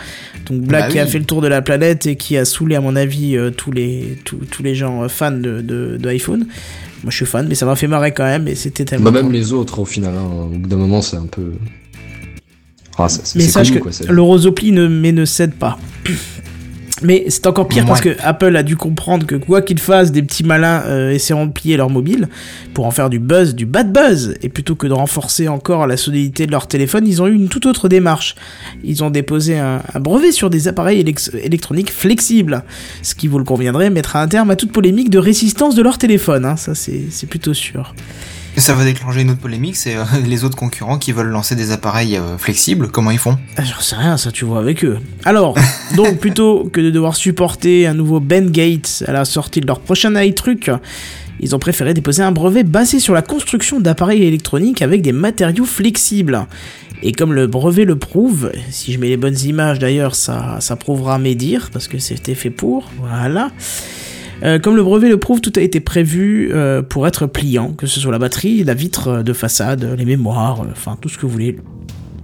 Donc, 0.47 0.63
Bah 0.63 0.89
qui 0.89 0.99
a 0.99 1.07
fait 1.07 1.19
le 1.19 1.25
tour 1.25 1.41
de 1.43 1.49
la 1.49 1.63
planète 1.63 2.07
et 2.07 2.17
qui 2.17 2.37
a 2.37 2.45
saoulé, 2.45 2.75
à 2.77 2.81
mon 2.81 2.97
avis, 2.97 3.37
euh, 3.37 3.51
tous, 3.51 3.71
les, 3.73 4.19
tous, 4.25 4.37
tous 4.51 4.63
les 4.63 4.75
gens 4.75 5.03
euh, 5.05 5.09
fans 5.09 5.31
de, 5.31 5.61
de, 5.61 5.97
de 6.01 6.09
iPhone. 6.09 6.41
Moi, 7.03 7.11
je 7.11 7.17
suis 7.17 7.27
fan, 7.27 7.47
mais 7.49 7.55
ça 7.55 7.67
m'a 7.67 7.77
fait 7.77 7.87
marrer 7.87 8.13
quand 8.13 8.25
même 8.25 8.47
et 8.49 8.55
c'était 8.55 8.85
tellement... 8.85 9.11
Bah, 9.11 9.23
même 9.23 9.33
les 9.33 9.53
autres, 9.53 9.79
au 9.79 9.85
final, 9.85 10.13
hein, 10.17 10.29
au 10.53 10.59
bout 10.59 10.69
d'un 10.69 10.77
moment, 10.77 11.01
c'est 11.03 11.17
un 11.17 11.27
peu. 11.27 11.53
Ah, 12.99 13.09
ça- 13.09 13.21
c'est 13.25 13.39
Mais 13.39 13.45
c'est 13.45 13.51
sache 13.53 13.69
connu, 13.69 13.79
que 13.79 13.83
quoi. 13.85 13.93
c'est- 13.93 14.11
le 14.11 14.23
rosopli 14.23 14.73
ne, 14.73 14.87
mais 14.89 15.13
ne 15.13 15.25
cède 15.25 15.55
pas. 15.55 15.79
Mais 17.03 17.25
c'est 17.29 17.47
encore 17.47 17.67
pire 17.67 17.83
Ouais. 17.85 17.89
parce 17.89 18.01
que 18.03 18.17
Apple 18.23 18.55
a 18.57 18.63
dû 18.63 18.77
comprendre 18.77 19.27
que 19.27 19.35
quoi 19.37 19.63
qu'ils 19.63 19.79
fassent, 19.79 20.13
des 20.13 20.23
petits 20.23 20.45
malins 20.45 20.83
euh, 20.87 21.11
essaieront 21.13 21.47
de 21.47 21.53
plier 21.53 21.77
leur 21.77 21.89
mobile 21.89 22.29
pour 22.75 22.85
en 22.87 22.91
faire 22.91 23.09
du 23.09 23.19
buzz, 23.19 23.55
du 23.55 23.65
bad 23.67 23.93
buzz. 23.93 24.35
Et 24.43 24.49
plutôt 24.51 24.75
que 24.75 24.87
de 24.87 24.93
renforcer 24.93 25.49
encore 25.49 25.87
la 25.87 25.97
solidité 25.97 26.47
de 26.47 26.51
leur 26.53 26.67
téléphone, 26.67 27.07
ils 27.07 27.23
ont 27.23 27.27
eu 27.27 27.35
une 27.35 27.49
toute 27.49 27.65
autre 27.67 27.89
démarche. 27.89 28.35
Ils 28.85 29.03
ont 29.03 29.11
déposé 29.11 29.59
un, 29.59 29.81
un 29.95 30.01
brevet 30.01 30.33
sur 30.33 30.51
des 30.51 30.69
appareils 30.69 31.01
électroniques 31.43 31.91
flexibles, 31.91 32.63
ce 33.03 33.15
qui, 33.15 33.29
vous 33.29 33.39
le 33.39 33.45
conviendrez, 33.45 33.89
mettra 33.91 34.21
un 34.23 34.29
terme 34.29 34.51
à 34.51 34.57
toute 34.57 34.73
polémique 34.73 35.11
de 35.11 35.19
résistance 35.19 35.75
de 35.75 35.83
leur 35.83 35.97
téléphone. 35.99 36.45
hein. 36.45 36.57
Ça, 36.57 36.75
c'est 36.75 37.27
plutôt 37.29 37.55
sûr. 37.55 37.95
Ça 38.57 38.75
va 38.75 38.85
déclencher 38.85 39.23
une 39.23 39.31
autre 39.31 39.41
polémique, 39.41 39.77
c'est 39.77 39.97
euh, 39.97 40.05
les 40.27 40.45
autres 40.45 40.57
concurrents 40.57 40.99
qui 40.99 41.13
veulent 41.13 41.29
lancer 41.29 41.57
des 41.57 41.73
appareils 41.73 42.17
euh, 42.17 42.37
flexibles, 42.37 42.89
comment 42.89 43.11
ils 43.11 43.19
font? 43.19 43.39
Ah, 43.57 43.65
J'en 43.65 43.81
sais 43.81 43.97
rien, 43.97 44.17
ça 44.17 44.31
tu 44.31 44.45
vois 44.45 44.59
avec 44.59 44.85
eux. 44.85 44.99
Alors, 45.25 45.57
donc 45.97 46.19
plutôt 46.19 46.69
que 46.73 46.81
de 46.81 46.91
devoir 46.91 47.17
supporter 47.17 47.87
un 47.87 47.95
nouveau 47.95 48.21
Ben 48.21 48.51
Gates 48.51 49.05
à 49.07 49.13
la 49.13 49.25
sortie 49.25 49.61
de 49.61 49.67
leur 49.67 49.81
prochain 49.81 50.21
iTruc, 50.21 50.71
ils 51.41 51.55
ont 51.55 51.59
préféré 51.59 51.95
déposer 51.95 52.23
un 52.23 52.33
brevet 52.33 52.65
basé 52.65 53.01
sur 53.01 53.15
la 53.15 53.23
construction 53.23 53.81
d'appareils 53.81 54.25
électroniques 54.25 54.83
avec 54.83 55.01
des 55.01 55.13
matériaux 55.13 55.65
flexibles. 55.65 56.47
Et 57.03 57.13
comme 57.13 57.33
le 57.33 57.47
brevet 57.47 57.87
le 57.87 57.97
prouve, 57.97 58.53
si 58.71 58.93
je 58.93 58.99
mets 58.99 59.09
les 59.09 59.17
bonnes 59.17 59.39
images 59.45 59.79
d'ailleurs, 59.79 60.15
ça, 60.15 60.59
ça 60.61 60.77
prouvera 60.77 61.19
mes 61.19 61.35
dires, 61.35 61.71
parce 61.73 61.89
que 61.89 61.99
c'était 61.99 62.35
fait 62.35 62.51
pour, 62.51 62.91
voilà. 62.99 63.51
Euh, 64.43 64.59
comme 64.59 64.77
le 64.77 64.83
brevet 64.83 65.09
le 65.09 65.19
prouve, 65.19 65.41
tout 65.41 65.53
a 65.57 65.61
été 65.61 65.81
prévu 65.81 66.51
euh, 66.53 66.83
pour 66.83 67.07
être 67.07 67.27
pliant, 67.27 67.73
que 67.73 67.87
ce 67.87 68.01
soit 68.01 68.13
la 68.13 68.19
batterie, 68.19 68.65
la 68.65 68.75
vitre 68.75 69.23
de 69.23 69.33
façade, 69.33 69.85
les 69.99 70.05
mémoires, 70.05 70.63
euh, 70.63 70.69
enfin 70.73 70.97
tout 71.01 71.09
ce 71.09 71.19
que 71.19 71.27
vous 71.27 71.33
voulez. 71.33 71.57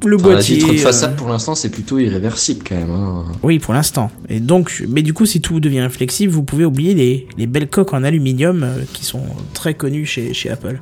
Le 0.05 0.17
Enfin, 0.17 0.29
la 0.29 0.35
boîtier. 0.35 0.57
vitre 0.57 0.69
de 0.73 0.79
euh, 0.79 0.83
façade, 0.83 1.17
pour 1.17 1.29
l'instant, 1.29 1.55
c'est 1.55 1.71
plutôt 1.71 1.99
irréversible 1.99 2.63
quand 2.69 2.75
même. 2.77 2.91
Hein. 2.91 3.25
oui, 3.43 3.59
pour 3.59 3.75
l'instant. 3.75 4.11
Et 4.29 4.41
donc, 4.41 4.85
mais 4.89 5.03
du 5.03 5.13
coup, 5.13 5.27
si 5.27 5.41
tout 5.41 5.59
devient 5.61 5.81
inflexible, 5.81 6.33
vous 6.33 6.43
pouvez 6.43 6.65
oublier 6.65 6.95
les, 6.95 7.27
les 7.39 7.47
belles 7.47 7.69
coques 7.69 7.95
en 7.95 8.05
aluminium 8.05 8.63
euh, 8.63 8.83
qui 8.93 9.05
sont 9.05 9.23
très 9.55 9.75
connues 9.75 10.05
chez, 10.07 10.35
chez 10.35 10.51
Apple. 10.51 10.81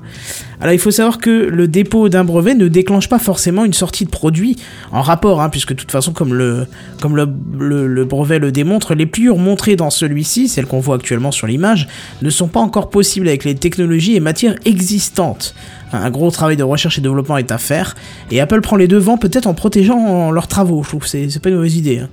Alors, 0.60 0.72
il 0.72 0.78
faut 0.78 0.90
savoir 0.90 1.18
que 1.18 1.30
le 1.30 1.68
dépôt 1.68 2.08
d'un 2.08 2.24
brevet 2.24 2.54
ne 2.54 2.68
déclenche 2.68 3.08
pas 3.08 3.18
forcément 3.18 3.64
une 3.64 3.72
sortie 3.72 4.04
de 4.04 4.10
produit 4.10 4.56
en 4.92 5.02
rapport, 5.02 5.40
hein, 5.40 5.48
puisque 5.48 5.70
de 5.70 5.78
toute 5.78 5.92
façon, 5.92 6.12
comme 6.12 6.34
le, 6.34 6.66
comme 7.00 7.16
le, 7.16 7.28
le, 7.58 7.86
le 7.86 8.04
brevet 8.04 8.38
le 8.38 8.50
démontre, 8.52 8.94
les 8.94 9.06
pliures 9.06 9.38
montrées 9.38 9.76
dans 9.76 9.90
celui-ci, 9.90 10.48
celles 10.48 10.66
qu'on 10.66 10.80
voit 10.80 10.96
actuellement 10.96 11.30
sur 11.30 11.46
l'image, 11.46 11.88
ne 12.22 12.30
sont 12.30 12.48
pas 12.48 12.60
encore 12.60 12.90
possibles 12.90 13.28
avec 13.28 13.44
les 13.44 13.54
technologies 13.54 14.16
et 14.16 14.20
matières 14.20 14.56
existantes. 14.64 15.54
Un 15.94 16.10
gros 16.10 16.30
travail 16.30 16.56
de 16.56 16.62
recherche 16.62 16.98
et 16.98 17.00
développement 17.00 17.36
est 17.38 17.50
à 17.52 17.58
faire, 17.58 17.94
et 18.30 18.40
Apple 18.40 18.60
prend 18.60 18.76
les 18.76 18.88
devants 18.88 19.16
peut-être 19.18 19.46
en 19.46 19.54
protégeant 19.54 20.30
leurs 20.30 20.48
travaux. 20.48 20.82
Je 20.82 20.88
trouve 20.88 21.02
que 21.02 21.08
c'est 21.08 21.28
c'est 21.30 21.40
pas 21.40 21.48
une 21.50 21.56
mauvaise 21.56 21.76
idée. 21.76 21.98
hein. 22.00 22.08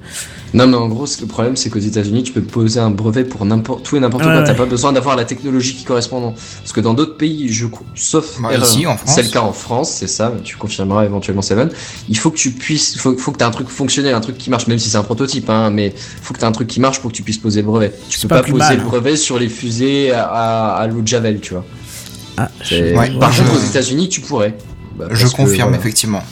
Non, 0.53 0.67
mais 0.67 0.75
en 0.75 0.87
gros, 0.89 1.05
le 1.21 1.27
problème, 1.27 1.55
c'est 1.55 1.69
qu'aux 1.69 1.79
États-Unis, 1.79 2.23
tu 2.23 2.33
peux 2.33 2.41
poser 2.41 2.79
un 2.81 2.91
brevet 2.91 3.23
pour 3.23 3.45
n'importe 3.45 3.83
tout 3.83 3.95
et 3.95 3.99
n'importe 4.01 4.25
Ouais, 4.25 4.31
quoi. 4.31 4.41
ouais. 4.41 4.45
T'as 4.47 4.53
pas 4.53 4.65
besoin 4.65 4.91
d'avoir 4.91 5.15
la 5.15 5.23
technologie 5.23 5.75
qui 5.75 5.85
correspond. 5.85 6.33
Parce 6.59 6.73
que 6.73 6.81
dans 6.81 6.93
d'autres 6.93 7.15
pays, 7.15 7.47
je, 7.53 7.67
sauf 7.95 8.37
Bah, 8.41 8.49
erreur, 8.51 8.67
ici, 8.67 8.85
en 8.85 8.97
France. 8.97 9.15
c'est 9.15 9.23
le 9.23 9.29
cas 9.29 9.41
en 9.41 9.53
France, 9.53 9.91
c'est 9.91 10.07
ça. 10.07 10.33
Tu 10.43 10.57
confirmeras 10.57 11.05
éventuellement 11.05 11.41
Seven. 11.41 11.69
Il 12.09 12.17
faut 12.17 12.31
que 12.31 12.37
tu 12.37 12.51
puisses, 12.51 12.97
faut, 12.97 13.15
faut 13.17 13.31
que 13.31 13.37
t'aies 13.37 13.45
un 13.45 13.51
truc 13.51 13.69
fonctionnel, 13.69 14.13
un 14.13 14.19
truc 14.19 14.37
qui 14.37 14.49
marche, 14.49 14.67
même 14.67 14.77
si 14.79 14.89
c'est 14.89 14.97
un 14.97 15.03
prototype, 15.03 15.49
hein. 15.49 15.69
Mais 15.69 15.93
faut 16.21 16.33
que 16.33 16.39
t'aies 16.39 16.45
un 16.45 16.51
truc 16.51 16.67
qui 16.67 16.81
marche 16.81 16.99
pour 16.99 17.11
que 17.11 17.15
tu 17.15 17.23
puisses 17.23 17.37
poser 17.37 17.61
le 17.61 17.67
brevet. 17.67 17.93
Tu 18.09 18.19
peux 18.19 18.27
pas 18.27 18.41
poser 18.43 18.57
mal, 18.57 18.75
le 18.75 18.81
hein. 18.81 18.85
brevet 18.85 19.15
sur 19.15 19.39
les 19.39 19.47
fusées 19.47 20.11
à, 20.11 20.25
à, 20.25 20.81
à 20.81 20.87
l'eau 20.87 21.01
de 21.01 21.07
Javel, 21.07 21.39
tu 21.39 21.53
vois. 21.53 21.63
Ah, 22.37 22.49
C'est- 22.63 22.89
je- 22.91 22.95
Ouais, 22.97 23.09
Par 23.19 23.31
je- 23.31 23.43
contre, 23.43 23.55
aux 23.57 23.63
États-Unis, 23.65 24.09
tu 24.09 24.21
pourrais. 24.21 24.57
Bah, 24.97 25.05
Je 25.11 25.27
que, 25.27 25.31
confirme, 25.31 25.69
voilà. 25.69 25.77
effectivement. 25.77 26.23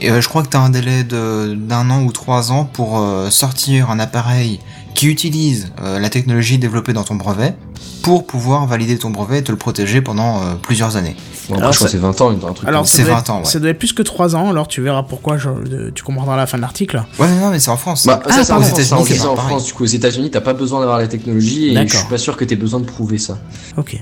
Et 0.00 0.10
euh, 0.10 0.20
je 0.20 0.28
crois 0.28 0.42
que 0.42 0.48
tu 0.48 0.56
as 0.56 0.60
un 0.60 0.70
délai 0.70 1.02
de- 1.04 1.54
d'un 1.58 1.90
an 1.90 2.02
ou 2.04 2.12
trois 2.12 2.52
ans 2.52 2.64
pour 2.64 2.98
euh, 2.98 3.30
sortir 3.30 3.90
un 3.90 3.98
appareil 3.98 4.60
qui 4.94 5.06
utilise 5.08 5.72
euh, 5.82 5.98
la 5.98 6.08
technologie 6.10 6.58
développée 6.58 6.92
dans 6.92 7.04
ton 7.04 7.16
brevet 7.16 7.54
pour 8.02 8.26
pouvoir 8.26 8.66
valider 8.66 8.96
ton 8.98 9.10
brevet 9.10 9.38
et 9.38 9.42
te 9.44 9.50
le 9.52 9.58
protéger 9.58 10.00
pendant 10.00 10.40
euh, 10.42 10.54
plusieurs 10.60 10.96
années. 10.96 11.16
Bon, 11.48 11.54
après, 11.54 11.62
Alors, 11.62 11.72
je 11.72 11.78
crois 11.78 11.88
ça- 11.88 11.92
que 11.92 11.98
c'est 11.98 12.06
20 12.06 12.20
ans, 12.20 12.30
un 12.30 12.52
truc 12.52 12.68
Alors, 12.68 12.80
comme 12.82 12.86
ça. 12.86 12.92
C'est 12.96 13.02
ça 13.02 13.04
doit 13.08 13.14
20 13.14 13.20
être- 13.20 13.30
ans, 13.30 13.38
ouais. 13.38 13.44
Ça 13.46 13.58
doit 13.58 13.70
être 13.70 13.78
plus 13.78 13.92
que 13.92 14.02
3 14.02 14.36
ans, 14.36 14.50
alors 14.50 14.68
tu 14.68 14.82
verras 14.82 15.02
pourquoi, 15.02 15.38
je- 15.38 15.48
de- 15.48 15.90
tu 15.90 16.02
comprendras 16.02 16.34
à 16.34 16.36
la 16.36 16.46
fin 16.46 16.58
de 16.58 16.62
l'article. 16.62 17.02
Ouais, 17.18 17.28
non, 17.40 17.50
mais 17.50 17.58
c'est 17.58 17.70
en 17.70 17.76
France. 17.78 18.06
Bah, 18.06 18.20
Ah, 18.24 18.28
ça, 18.32 18.44
c'est 18.44 18.52
en. 18.52 18.56
France, 18.60 18.72
Aux 18.72 18.74
États-Unis, 19.06 19.22
en. 19.52 19.60
Du 19.60 19.72
coup, 19.72 19.82
aux 19.84 19.86
États-Unis, 19.86 20.30
t'as 20.30 20.40
pas 20.42 20.52
besoin 20.54 20.80
d'avoir 20.80 20.98
la 20.98 21.06
technologie 21.08 21.74
et 21.76 21.88
je 21.88 21.96
suis 21.96 22.06
pas 22.08 22.18
sûr 22.18 22.36
que 22.36 22.44
t'aies 22.44 22.56
besoin 22.56 22.80
de 22.80 22.84
prouver 22.84 23.18
ça. 23.18 23.38
Ok. 23.76 23.96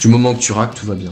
Du 0.00 0.08
moment 0.08 0.34
que 0.34 0.40
tu 0.40 0.52
raques, 0.52 0.74
tout 0.74 0.86
va 0.86 0.94
bien. 0.94 1.10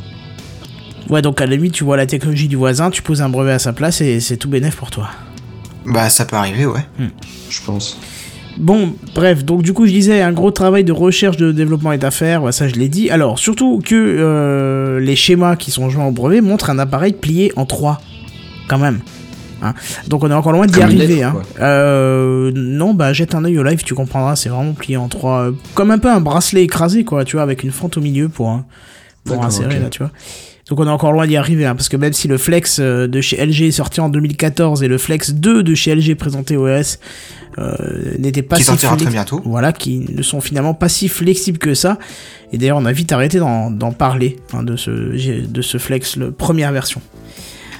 Ouais, 1.11 1.23
donc 1.23 1.41
à 1.41 1.47
la 1.47 1.57
limite, 1.57 1.73
tu 1.73 1.85
vois 1.85 1.97
la 1.97 2.07
technologie 2.07 2.49
du 2.49 2.57
voisin, 2.57 2.91
tu 2.91 3.01
poses 3.03 3.23
un 3.23 3.29
brevet 3.29 3.53
à 3.53 3.59
sa 3.59 3.73
place 3.73 4.01
et 4.01 4.21
c'est 4.21 4.37
tout 4.37 4.49
bénef 4.49 4.77
pour 4.77 4.91
toi. 4.91 5.09
Bah, 5.87 6.11
ça 6.11 6.25
peut 6.27 6.37
arriver, 6.37 6.67
ouais. 6.67 6.85
je 7.51 7.61
pense. 7.65 7.99
Bon, 8.57 8.95
bref, 9.15 9.45
donc 9.45 9.63
du 9.63 9.73
coup, 9.73 9.87
je 9.87 9.93
disais, 9.93 10.21
un 10.21 10.33
gros 10.33 10.51
travail 10.51 10.83
de 10.83 10.93
recherche 10.93 11.37
de 11.37 11.53
développement 11.53 11.93
est 11.93 12.03
à 12.03 12.11
faire, 12.11 12.43
ouais, 12.43 12.53
ça 12.53 12.67
je 12.67 12.75
l'ai 12.75 12.89
dit. 12.89 13.11
Alors, 13.11 13.39
surtout 13.39 13.81
que 13.85 13.95
euh, 13.95 14.99
les 15.01 15.15
schémas 15.15 15.55
qui 15.57 15.71
sont 15.71 15.91
joints 15.91 16.07
au 16.07 16.11
brevet 16.11 16.41
montrent 16.41 16.71
un 16.71 16.79
appareil 16.79 17.13
plié 17.13 17.53
en 17.57 17.67
trois, 17.67 18.01
quand 18.69 18.79
même. 18.79 19.01
Hein. 19.63 19.75
Donc 20.07 20.23
on 20.25 20.31
est 20.31 20.35
encore 20.35 20.53
loin 20.53 20.67
d'y 20.67 20.81
arriver. 20.81 21.07
lettre, 21.07 21.27
hein. 21.37 21.43
Euh, 21.61 22.53
non, 22.55 22.95
bah 22.95 23.13
jette 23.13 23.35
un 23.35 23.45
œil 23.45 23.59
au 23.59 23.63
live, 23.65 23.83
tu 23.85 23.95
comprendras, 23.95 24.37
c'est 24.37 24.49
vraiment 24.49 24.73
plié 24.73 24.97
en 24.97 25.09
trois. 25.09 25.47
euh, 25.47 25.53
Comme 25.75 25.91
un 25.91 25.99
peu 25.99 26.11
un 26.11 26.21
bracelet 26.21 26.63
écrasé, 26.63 27.05
quoi, 27.05 27.25
tu 27.25 27.37
vois, 27.37 27.43
avec 27.43 27.63
une 27.63 27.73
fente 27.73 27.97
au 27.97 28.01
milieu 28.01 28.29
pour, 28.29 28.49
hein, 28.51 28.65
pour 29.25 29.45
insérer, 29.45 29.79
là, 29.81 29.89
tu 29.91 29.99
vois. 29.99 30.11
Donc 30.69 30.81
on 30.81 30.87
est 30.87 30.91
encore 30.91 31.13
loin 31.13 31.27
d'y 31.27 31.37
arriver, 31.37 31.65
hein, 31.65 31.75
parce 31.75 31.89
que 31.89 31.97
même 31.97 32.13
si 32.13 32.29
le 32.29 32.37
Flex 32.37 32.79
euh, 32.79 33.07
de 33.09 33.21
chez 33.23 33.45
LG 33.45 33.63
est 33.63 33.71
sorti 33.71 34.01
en 34.01 34.09
2014 34.11 34.83
et 34.83 34.89
le 34.89 34.99
Flex 34.99 35.33
2 35.33 35.63
de 35.63 35.75
chez 35.75 35.95
LG 35.95 36.15
présenté 36.15 36.57
au 36.59 36.69
OS 36.69 36.99
euh, 37.59 37.75
n'était 38.19 38.43
pas 38.43 38.57
Qui 38.57 38.63
si 38.63 38.67
sortira 38.67 38.93
flex- 38.93 39.03
très 39.05 39.11
bientôt. 39.13 39.41
Voilà, 39.47 39.73
qui 39.73 40.05
ne 40.15 40.23
sont 40.23 40.41
finalement 40.43 40.75
pas 40.75 40.89
si 40.91 41.09
flexibles 41.09 41.59
que 41.59 41.73
ça. 41.75 41.99
Et 42.53 42.59
d'ailleurs, 42.59 42.77
on 42.77 42.85
a 42.85 42.93
vite 42.93 43.13
arrêté 43.13 43.39
d'en 43.39 43.71
d'en 43.71 43.93
parler 43.93 44.37
hein, 44.53 44.63
de 44.63 44.77
ce 44.77 44.91
de 44.91 45.63
ce 45.63 45.79
Flex, 45.79 46.17
le 46.17 46.31
première 46.33 46.71
version. 46.73 47.01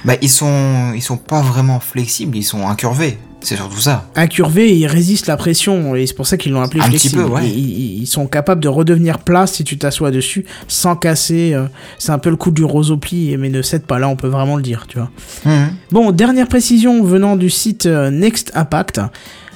Bah, 0.05 0.13
ils 0.21 0.29
sont, 0.29 0.93
ils 0.95 1.01
sont 1.01 1.17
pas 1.17 1.41
vraiment 1.41 1.79
flexibles, 1.79 2.37
ils 2.37 2.43
sont 2.43 2.65
incurvés. 2.67 3.17
C'est 3.41 3.55
surtout 3.55 3.79
ça. 3.79 4.05
Incurvés, 4.15 4.75
ils 4.75 4.85
résistent 4.87 5.27
la 5.27 5.37
pression 5.37 5.95
et 5.95 6.05
c'est 6.05 6.13
pour 6.13 6.27
ça 6.27 6.37
qu'ils 6.37 6.51
l'ont 6.51 6.61
appelé 6.61 6.81
Un 6.81 6.89
petit 6.89 7.09
flexible. 7.09 7.23
peu, 7.23 7.29
ouais. 7.29 7.47
ils, 7.49 8.05
sont 8.07 8.27
capables 8.27 8.61
de 8.61 8.67
redevenir 8.67 9.19
plats 9.19 9.47
si 9.47 9.63
tu 9.63 9.77
t'assois 9.77 10.11
dessus 10.11 10.45
sans 10.67 10.95
casser. 10.95 11.53
euh, 11.53 11.65
c'est 11.97 12.11
un 12.11 12.19
peu 12.19 12.29
le 12.29 12.35
coup 12.35 12.51
du 12.51 12.63
rosopli, 12.63 13.37
mais 13.37 13.49
ne 13.49 13.61
cède 13.61 13.83
pas 13.83 13.97
là, 13.99 14.09
on 14.09 14.15
peut 14.15 14.27
vraiment 14.27 14.57
le 14.57 14.61
dire, 14.63 14.85
tu 14.87 14.97
vois. 14.97 15.09
Mhm. 15.45 15.69
Bon, 15.91 16.11
dernière 16.11 16.47
précision 16.47 17.03
venant 17.03 17.35
du 17.37 17.49
site 17.49 17.85
euh, 17.85 18.09
Next 18.11 18.51
Impact. 18.55 18.99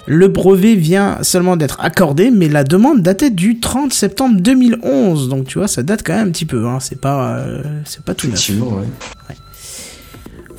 Le 0.05 0.27
brevet 0.27 0.75
vient 0.75 1.19
seulement 1.21 1.55
d'être 1.55 1.79
accordé, 1.79 2.29
mais 2.29 2.49
la 2.49 2.63
demande 2.65 3.01
datait 3.01 3.29
du 3.29 3.59
30 3.61 3.93
septembre 3.93 4.35
2011. 4.41 5.29
Donc 5.29 5.45
tu 5.47 5.59
vois, 5.59 5.67
ça 5.69 5.81
date 5.81 6.03
quand 6.05 6.13
même 6.13 6.27
un 6.27 6.31
petit 6.31 6.45
peu. 6.45 6.67
Hein. 6.67 6.79
C'est 6.81 6.99
pas, 6.99 7.37
euh, 7.37 7.63
c'est 7.85 8.03
pas 8.03 8.13
tout 8.13 8.27
neuf. 8.27 8.35
Effectivement, 8.35 8.77
ouais. 8.77 9.35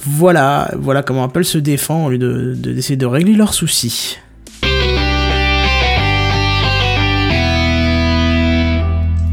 Voilà, 0.06 0.70
voilà 0.78 1.02
comment 1.02 1.24
Apple 1.24 1.44
se 1.44 1.58
défend 1.58 2.06
au 2.06 2.10
lieu 2.10 2.18
de 2.18 2.54
de- 2.54 2.72
d'essayer 2.72 2.96
de 2.96 3.06
régler 3.06 3.34
leurs 3.34 3.54
soucis. 3.54 4.18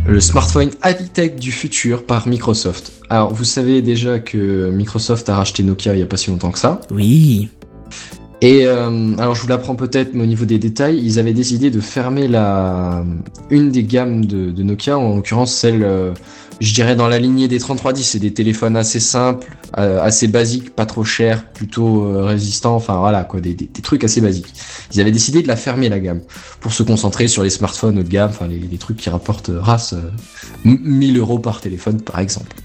Le 0.07 0.19
smartphone 0.19 0.71
high-tech 0.83 1.35
du 1.35 1.51
futur 1.51 2.05
par 2.05 2.27
Microsoft. 2.27 2.91
Alors, 3.09 3.33
vous 3.33 3.43
savez 3.45 3.81
déjà 3.81 4.19
que 4.19 4.69
Microsoft 4.69 5.29
a 5.29 5.35
racheté 5.35 5.63
Nokia 5.63 5.93
il 5.93 5.97
n'y 5.97 6.03
a 6.03 6.07
pas 6.07 6.17
si 6.17 6.29
longtemps 6.29 6.51
que 6.51 6.59
ça. 6.59 6.81
Oui. 6.91 7.49
Et 8.41 8.65
euh, 8.65 9.15
alors, 9.19 9.35
je 9.35 9.41
vous 9.41 9.47
l'apprends 9.47 9.75
peut-être, 9.75 10.13
mais 10.13 10.23
au 10.23 10.25
niveau 10.25 10.45
des 10.45 10.57
détails, 10.57 10.99
ils 11.01 11.19
avaient 11.19 11.33
décidé 11.33 11.69
de 11.69 11.79
fermer 11.79 12.27
la 12.27 13.05
une 13.51 13.69
des 13.71 13.83
gammes 13.83 14.25
de, 14.25 14.51
de 14.51 14.63
Nokia, 14.63 14.97
en 14.97 15.15
l'occurrence 15.15 15.53
celle, 15.53 15.83
euh, 15.83 16.11
je 16.61 16.73
dirais, 16.73 16.95
dans 16.95 17.07
la 17.09 17.19
lignée 17.19 17.47
des 17.49 17.59
3310. 17.59 18.03
C'est 18.03 18.19
des 18.19 18.33
téléphones 18.33 18.77
assez 18.77 18.99
simples, 18.99 19.47
euh, 19.77 20.01
assez 20.01 20.27
basiques, 20.27 20.73
pas 20.75 20.85
trop 20.85 21.03
chers, 21.03 21.43
plutôt 21.51 22.05
euh, 22.05 22.23
résistants, 22.23 22.75
enfin 22.75 22.97
voilà, 22.99 23.23
quoi, 23.25 23.41
des, 23.41 23.53
des, 23.53 23.65
des 23.65 23.81
trucs 23.81 24.03
assez 24.03 24.21
basiques. 24.21 24.53
Ils 24.93 25.01
avaient 25.01 25.11
décidé 25.11 25.41
de 25.41 25.47
la 25.47 25.55
fermer, 25.57 25.89
la 25.89 25.99
gamme, 25.99 26.21
pour 26.59 26.71
se 26.71 26.83
concentrer 26.83 27.27
sur 27.27 27.43
les 27.43 27.49
smartphones 27.49 27.99
haut 27.99 28.03
de 28.03 28.07
gamme, 28.07 28.29
enfin 28.29 28.47
les, 28.47 28.59
les 28.59 28.77
trucs 28.77 28.97
qui 28.97 29.09
rapportent 29.09 29.49
euh, 29.49 29.59
race 29.59 29.93
euh, 29.93 30.11
m- 30.63 30.79
1000 30.81 31.17
euros 31.17 31.39
par 31.39 31.59
téléphone, 31.61 31.99
par 32.01 32.19
exemple. 32.19 32.55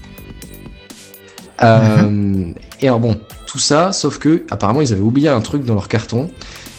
Euh, 1.63 2.51
et 2.81 2.87
alors 2.87 2.99
bon, 2.99 3.19
tout 3.47 3.59
ça, 3.59 3.91
sauf 3.91 4.19
que 4.19 4.43
apparemment 4.51 4.81
ils 4.81 4.93
avaient 4.93 5.01
oublié 5.01 5.29
un 5.29 5.41
truc 5.41 5.65
dans 5.65 5.73
leur 5.73 5.87
carton. 5.87 6.29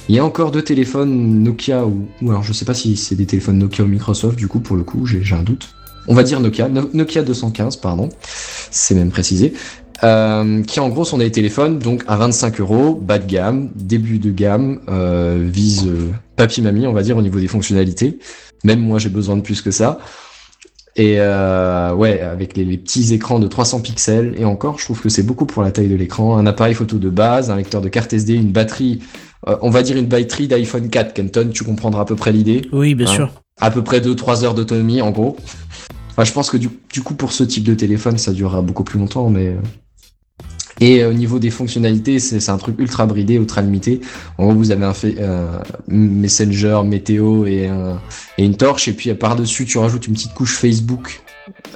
Il 0.08 0.14
y 0.14 0.18
a 0.18 0.24
encore 0.24 0.52
deux 0.52 0.62
téléphones 0.62 1.42
Nokia 1.42 1.84
ou, 1.84 2.08
ou 2.22 2.30
alors 2.30 2.42
je 2.42 2.52
sais 2.54 2.64
pas 2.64 2.72
si 2.74 2.96
c'est 2.96 3.14
des 3.14 3.26
téléphones 3.26 3.58
Nokia 3.58 3.84
ou 3.84 3.88
Microsoft. 3.88 4.36
Du 4.38 4.48
coup, 4.48 4.60
pour 4.60 4.76
le 4.76 4.82
coup, 4.82 5.04
j'ai 5.04 5.34
un 5.34 5.42
doute. 5.42 5.74
On 6.08 6.14
va 6.14 6.22
dire 6.24 6.40
Nokia, 6.40 6.68
No- 6.68 6.88
Nokia 6.92 7.22
215, 7.22 7.76
pardon. 7.76 8.08
C'est 8.70 8.94
même 8.94 9.10
précisé. 9.10 9.52
Euh, 10.04 10.62
qui 10.62 10.78
en 10.78 10.88
gros 10.90 11.04
sont 11.04 11.18
des 11.18 11.30
téléphones 11.32 11.80
donc 11.80 12.04
à 12.06 12.16
25 12.16 12.60
euros, 12.60 12.94
bas 12.94 13.18
de 13.18 13.26
gamme, 13.26 13.70
début 13.74 14.18
de 14.20 14.30
gamme, 14.30 14.80
euh, 14.88 15.44
vise 15.50 15.86
euh, 15.88 16.10
papy 16.36 16.62
mamie, 16.62 16.86
on 16.86 16.92
va 16.92 17.02
dire 17.02 17.16
au 17.16 17.22
niveau 17.22 17.40
des 17.40 17.48
fonctionnalités. 17.48 18.18
Même 18.64 18.78
moi 18.80 18.98
j'ai 19.00 19.08
besoin 19.08 19.36
de 19.36 19.40
plus 19.42 19.60
que 19.60 19.70
ça. 19.72 19.98
Et 20.96 21.18
ouais, 21.20 22.20
avec 22.20 22.56
les, 22.56 22.64
les 22.64 22.76
petits 22.76 23.14
écrans 23.14 23.38
de 23.38 23.46
300 23.46 23.80
pixels, 23.80 24.34
et 24.36 24.44
encore, 24.44 24.80
je 24.80 24.84
trouve 24.84 25.00
que 25.00 25.08
c'est 25.08 25.22
beaucoup 25.22 25.46
pour 25.46 25.62
la 25.62 25.70
taille 25.70 25.86
de 25.88 25.94
l'écran. 25.94 26.36
Un 26.36 26.46
appareil 26.46 26.74
photo 26.74 26.98
de 26.98 27.08
base, 27.08 27.52
un 27.52 27.56
lecteur 27.56 27.80
de 27.80 27.88
carte 27.88 28.12
SD, 28.12 28.34
une 28.34 28.50
batterie, 28.50 28.98
on 29.46 29.70
va 29.70 29.84
dire 29.84 29.96
une 29.96 30.06
batterie 30.06 30.48
d'iPhone 30.48 30.88
4, 30.88 31.14
Kenton, 31.14 31.50
tu 31.54 31.62
comprendras 31.62 32.02
à 32.02 32.04
peu 32.04 32.16
près 32.16 32.32
l'idée. 32.32 32.62
Oui, 32.72 32.96
bien 32.96 33.06
Hein. 33.06 33.12
sûr. 33.14 33.30
À 33.60 33.70
peu 33.70 33.82
près 33.84 34.00
2-3 34.00 34.42
heures 34.44 34.54
d'autonomie, 34.54 35.00
en 35.00 35.10
gros. 35.12 35.36
Enfin, 36.18 36.24
je 36.24 36.32
pense 36.32 36.50
que 36.50 36.56
du, 36.56 36.68
du 36.92 37.00
coup, 37.02 37.14
pour 37.14 37.30
ce 37.30 37.44
type 37.44 37.62
de 37.62 37.74
téléphone, 37.74 38.18
ça 38.18 38.32
durera 38.32 38.60
beaucoup 38.60 38.82
plus 38.82 38.98
longtemps, 38.98 39.30
mais... 39.30 39.46
euh, 39.46 39.60
Et 40.80 41.02
euh, 41.04 41.10
au 41.10 41.12
niveau 41.12 41.38
des 41.38 41.50
fonctionnalités, 41.50 42.18
c'est 42.18 42.40
c'est 42.40 42.50
un 42.50 42.58
truc 42.58 42.74
ultra 42.80 43.06
bridé, 43.06 43.34
ultra 43.34 43.62
limité. 43.62 44.00
En 44.36 44.46
gros, 44.46 44.54
vous 44.54 44.72
avez 44.72 44.84
un 44.84 44.94
fait, 44.94 45.14
euh, 45.20 45.46
Messenger, 45.86 46.80
météo 46.84 47.46
et, 47.46 47.68
un- 47.68 48.00
et 48.36 48.44
une 48.44 48.56
torche, 48.56 48.88
et 48.88 48.94
puis 48.94 49.10
euh, 49.10 49.14
par-dessus, 49.14 49.64
tu 49.64 49.78
rajoutes 49.78 50.08
une 50.08 50.14
petite 50.14 50.34
couche 50.34 50.56
Facebook 50.56 51.20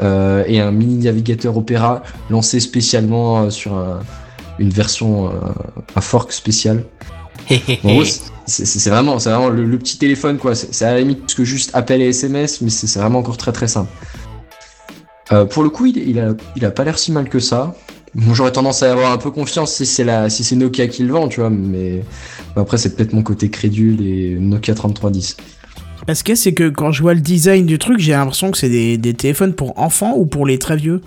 euh, 0.03 0.43
et 0.49 0.59
un 0.61 0.73
mini 0.73 1.05
navigateur 1.05 1.57
Opera 1.57 2.03
lancé 2.29 2.59
spécialement 2.59 3.49
sur 3.49 3.75
un- 3.75 4.01
une 4.59 4.71
version, 4.71 5.29
euh, 5.29 5.31
un 5.95 6.01
fork 6.01 6.33
spécial. 6.33 6.85
En 7.85 7.93
gros, 7.93 8.03
c'est 8.47 8.91
vraiment, 8.91 9.19
c'est 9.21 9.31
vraiment 9.31 9.49
le, 9.51 9.65
le 9.65 9.79
petit 9.79 9.99
téléphone, 9.99 10.39
quoi. 10.39 10.55
C'est 10.55 10.85
à 10.85 10.95
la 10.95 10.99
limite 11.01 11.21
plus 11.27 11.35
que 11.35 11.45
juste 11.45 11.71
appel 11.75 12.03
et 12.03 12.09
SMS, 12.09 12.61
mais 12.61 12.71
c'est 12.71 12.99
vraiment 12.99 13.21
encore 13.21 13.37
très 13.37 13.53
très 13.53 13.69
simple. 13.69 13.91
Euh, 15.33 15.47
pour 15.47 15.63
le 15.63 15.71
coup, 15.71 15.87
il, 15.87 16.19
a, 16.21 16.71
pas 16.71 16.85
l'air 16.85 16.99
si 16.99 17.11
mal 17.11 17.29
que 17.29 17.39
ça. 17.39 17.75
Bon, 18.15 18.35
J'aurais 18.35 18.53
tendance 18.53 18.83
à 18.83 18.93
avoir 18.93 19.13
un 19.13 19.19
peu 19.19 19.31
confiance 19.31 19.75
si 19.75 19.87
c'est 19.87 20.29
si 20.29 20.57
Nokia 20.57 20.87
qui 20.87 21.03
le 21.03 21.13
vend, 21.13 21.29
tu 21.29 21.41
vois, 21.41 21.49
mais 21.49 22.05
après 22.57 22.77
c'est 22.77 22.95
peut-être 22.95 23.15
mon 23.15 23.23
côté 23.23 23.49
crédule 23.49 24.07
et 24.07 24.37
Nokia 24.39 24.75
3310. 24.75 25.37
Ce 26.13 26.23
qu'il 26.23 26.33
y 26.33 26.33
a, 26.33 26.37
c'est 26.37 26.53
que 26.53 26.69
quand 26.69 26.93
je 26.93 27.01
vois 27.01 27.15
le 27.15 27.21
design 27.21 27.65
du 27.65 27.79
truc, 27.79 27.99
j'ai 27.99 28.13
l'impression 28.13 28.51
que 28.51 28.59
c'est 28.59 28.99
des 28.99 29.15
téléphones 29.15 29.55
pour 29.55 29.79
enfants 29.79 30.15
ou 30.17 30.27
pour 30.27 30.47
les 30.47 30.59
très 30.59 30.77
vieux? 30.77 31.01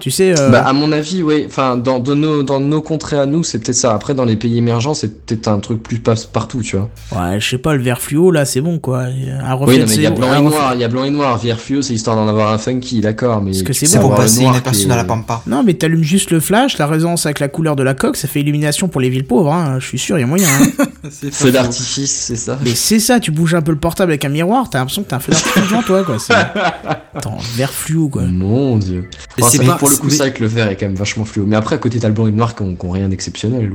Tu 0.00 0.12
sais, 0.12 0.38
euh, 0.38 0.50
Bah, 0.50 0.64
à 0.64 0.72
mon 0.72 0.92
avis, 0.92 1.22
oui. 1.24 1.44
Enfin, 1.46 1.76
dans, 1.76 1.98
dans 1.98 2.14
nos, 2.14 2.42
dans 2.44 2.60
nos 2.60 2.80
contrées 2.80 3.18
à 3.18 3.26
nous, 3.26 3.42
c'est 3.42 3.58
peut-être 3.58 3.74
ça. 3.76 3.92
Après, 3.94 4.14
dans 4.14 4.24
les 4.24 4.36
pays 4.36 4.56
émergents, 4.58 4.94
c'est 4.94 5.24
peut-être 5.26 5.48
un 5.48 5.58
truc 5.58 5.82
plus 5.82 5.98
passe 5.98 6.24
partout, 6.24 6.62
tu 6.62 6.76
vois. 6.76 6.88
ouais, 7.12 7.40
je 7.40 7.48
sais 7.50 7.58
pas, 7.58 7.74
le 7.74 7.82
vert 7.82 8.00
fluo, 8.00 8.30
là, 8.30 8.44
c'est 8.44 8.60
bon, 8.60 8.78
quoi. 8.78 9.00
Un 9.06 9.54
reflet 9.54 9.74
Oui, 9.74 9.80
non, 9.80 9.86
mais 9.88 9.94
il 9.96 10.02
y 10.02 10.06
a 10.06 10.10
blanc 10.10 10.32
et 10.34 10.40
noir, 10.42 10.74
il 10.74 10.80
y 10.80 10.84
a 10.84 10.88
blanc 10.88 11.02
et 11.04 11.10
noir. 11.10 11.36
Vert 11.38 11.58
fluo, 11.58 11.82
c'est 11.82 11.94
histoire 11.94 12.14
d'en 12.14 12.28
avoir 12.28 12.52
un 12.52 12.58
funky, 12.58 13.00
d'accord, 13.00 13.42
mais 13.42 13.50
Parce 13.50 13.62
que 13.64 13.72
c'est 13.72 13.96
bon, 13.98 14.08
pour 14.08 14.14
passer 14.16 14.44
qui 14.72 14.82
est- 14.84 14.86
dans 14.86 14.94
la 14.96 15.04
pampa. 15.04 15.42
Non, 15.48 15.64
mais 15.64 15.74
t'allumes 15.74 16.04
juste 16.04 16.30
le 16.30 16.38
flash, 16.38 16.78
la 16.78 16.86
résonance 16.86 17.26
avec 17.26 17.40
la 17.40 17.48
couleur 17.48 17.74
de 17.74 17.82
la 17.82 17.94
coque, 17.94 18.16
ça 18.16 18.28
fait 18.28 18.40
illumination 18.40 18.86
pour 18.86 19.00
les 19.00 19.10
villes 19.10 19.26
pauvres, 19.26 19.52
hein. 19.52 19.78
Je 19.80 19.86
suis 19.86 19.98
sûr, 19.98 20.16
il 20.16 20.20
y 20.20 20.24
a 20.24 20.28
moyen, 20.28 20.46
hein. 20.48 20.84
Feu 21.32 21.50
d'artifice, 21.50 22.12
c'est 22.12 22.36
ça. 22.36 22.56
Mais 22.64 22.74
c'est 22.76 23.00
ça, 23.00 23.18
tu 23.18 23.30
bouges 23.32 23.54
un 23.54 23.62
peu 23.62 23.72
le 23.72 23.78
portable 23.78 24.12
avec 24.12 24.24
un 24.24 24.28
miroir, 24.28 24.70
t'as 24.70 24.78
l'impression 24.78 25.02
que 25.02 25.08
t'as 25.08 25.16
un 25.16 25.20
feu 25.20 25.32
d'artifice 25.32 25.62
devant 25.64 25.82
toi, 25.82 26.04
quoi. 26.04 26.16
Attends, 27.14 27.38
vert 27.56 27.72
fluo, 27.72 28.08
quoi. 28.08 28.22
Mon 28.22 28.76
dieu. 28.76 29.08
Oh, 29.42 29.48
c'est 29.50 29.64
pas- 29.64 29.76
pour 29.76 29.88
le 29.90 29.96
coup, 29.96 30.10
c'est 30.10 30.18
vrai 30.18 30.32
que 30.32 30.40
le 30.42 30.48
vert 30.48 30.68
est 30.68 30.76
quand 30.76 30.86
même 30.86 30.94
vachement 30.96 31.24
fluo. 31.24 31.44
Mais 31.46 31.56
après, 31.56 31.74
à 31.74 31.78
côté, 31.78 31.98
t'as 31.98 32.08
le 32.08 32.14
blanc 32.14 32.26
et 32.26 32.30
le 32.30 32.36
noir 32.36 32.54
qui 32.54 32.62
ont, 32.62 32.74
qui 32.74 32.86
ont 32.86 32.90
rien 32.90 33.08
d'exceptionnel. 33.08 33.72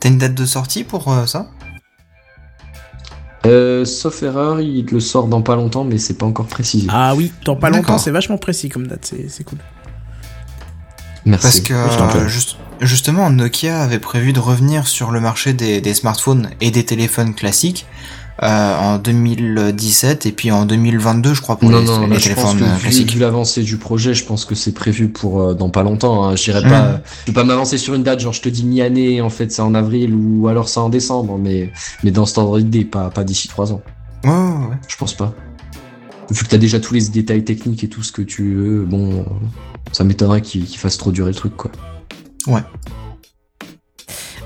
T'as 0.00 0.08
une 0.08 0.18
date 0.18 0.34
de 0.34 0.44
sortie 0.46 0.84
pour 0.84 1.10
euh, 1.12 1.26
ça? 1.26 1.50
Euh, 3.46 3.84
sauf 3.84 4.22
erreur, 4.22 4.60
il 4.60 4.86
le 4.86 5.00
sort 5.00 5.28
dans 5.28 5.42
pas 5.42 5.54
longtemps, 5.54 5.84
mais 5.84 5.98
c'est 5.98 6.14
pas 6.14 6.24
encore 6.26 6.46
précisé. 6.46 6.86
Ah 6.90 7.14
oui, 7.14 7.30
dans 7.44 7.56
pas 7.56 7.68
longtemps, 7.70 7.98
c'est 7.98 8.10
vachement 8.10 8.38
précis 8.38 8.70
comme 8.70 8.86
date, 8.86 9.12
c'est, 9.28 9.44
cool. 9.44 9.58
Merci. 11.26 11.62
Parce 11.62 12.14
que 12.14 12.28
juste- 12.28 12.56
justement, 12.80 13.28
Nokia 13.30 13.80
avait 13.82 13.98
prévu 13.98 14.32
de 14.32 14.40
revenir 14.40 14.86
sur 14.86 15.10
le 15.10 15.20
marché 15.20 15.52
des, 15.52 15.80
des 15.82 15.94
smartphones 15.94 16.50
et 16.62 16.70
des 16.70 16.84
téléphones 16.84 17.34
classiques 17.34 17.86
euh, 18.42 18.76
en 18.78 18.98
2017 18.98 20.26
et 20.26 20.32
puis 20.32 20.50
en 20.50 20.66
2022, 20.66 21.34
je 21.34 21.40
crois, 21.40 21.56
pour 21.56 21.70
non, 21.70 21.78
les, 21.80 21.84
non, 21.86 22.06
les 22.06 22.18
je 22.18 22.32
pense 22.34 22.54
téléphones 22.56 22.58
que 22.58 22.64
euh, 22.64 22.74
vu, 22.74 22.80
classiques. 22.82 23.12
vu 23.12 23.20
l'avancée 23.20 23.62
du 23.62 23.76
projet, 23.76 24.12
je 24.12 24.24
pense 24.24 24.44
que 24.44 24.54
c'est 24.54 24.72
prévu 24.72 25.08
pour 25.08 25.40
euh, 25.40 25.54
dans 25.54 25.70
pas 25.70 25.82
longtemps. 25.84 26.24
Hein. 26.24 26.34
Je 26.36 26.42
dirais 26.44 26.64
Mm. 26.64 26.68
pas, 26.68 27.00
je 27.22 27.30
vais 27.30 27.34
pas 27.34 27.44
m'avancer 27.44 27.78
sur 27.78 27.94
une 27.94 28.02
date, 28.02 28.20
genre 28.20 28.32
je 28.32 28.40
te 28.42 28.48
dis 28.48 28.64
mi-année, 28.64 29.20
en 29.20 29.30
fait 29.30 29.52
c'est 29.52 29.62
en 29.62 29.74
avril 29.74 30.14
ou 30.14 30.48
alors 30.48 30.68
c'est 30.68 30.80
en 30.80 30.88
décembre, 30.88 31.38
mais 31.38 31.70
mais 32.02 32.10
dans 32.10 32.26
cet 32.26 32.38
ordre 32.38 32.58
d'idée, 32.58 32.84
pas 32.84 33.10
pas 33.10 33.22
d'ici 33.24 33.46
trois 33.48 33.72
ans. 33.72 33.82
Ouais, 34.24 34.30
ouais, 34.30 34.36
ouais. 34.70 34.76
Je 34.88 34.96
pense 34.96 35.14
pas. 35.14 35.32
Vu 36.30 36.42
que 36.42 36.48
t'as 36.48 36.58
déjà 36.58 36.80
tous 36.80 36.94
les 36.94 37.02
détails 37.08 37.44
techniques 37.44 37.84
et 37.84 37.88
tout 37.88 38.02
ce 38.02 38.10
que 38.10 38.22
tu 38.22 38.54
veux, 38.54 38.84
bon, 38.84 39.12
euh, 39.20 39.22
ça 39.92 40.02
m'étonnerait 40.04 40.40
qu'il 40.40 40.64
qu'il 40.64 40.78
fasse 40.78 40.96
trop 40.96 41.12
durer 41.12 41.30
le 41.30 41.36
truc, 41.36 41.54
quoi. 41.56 41.70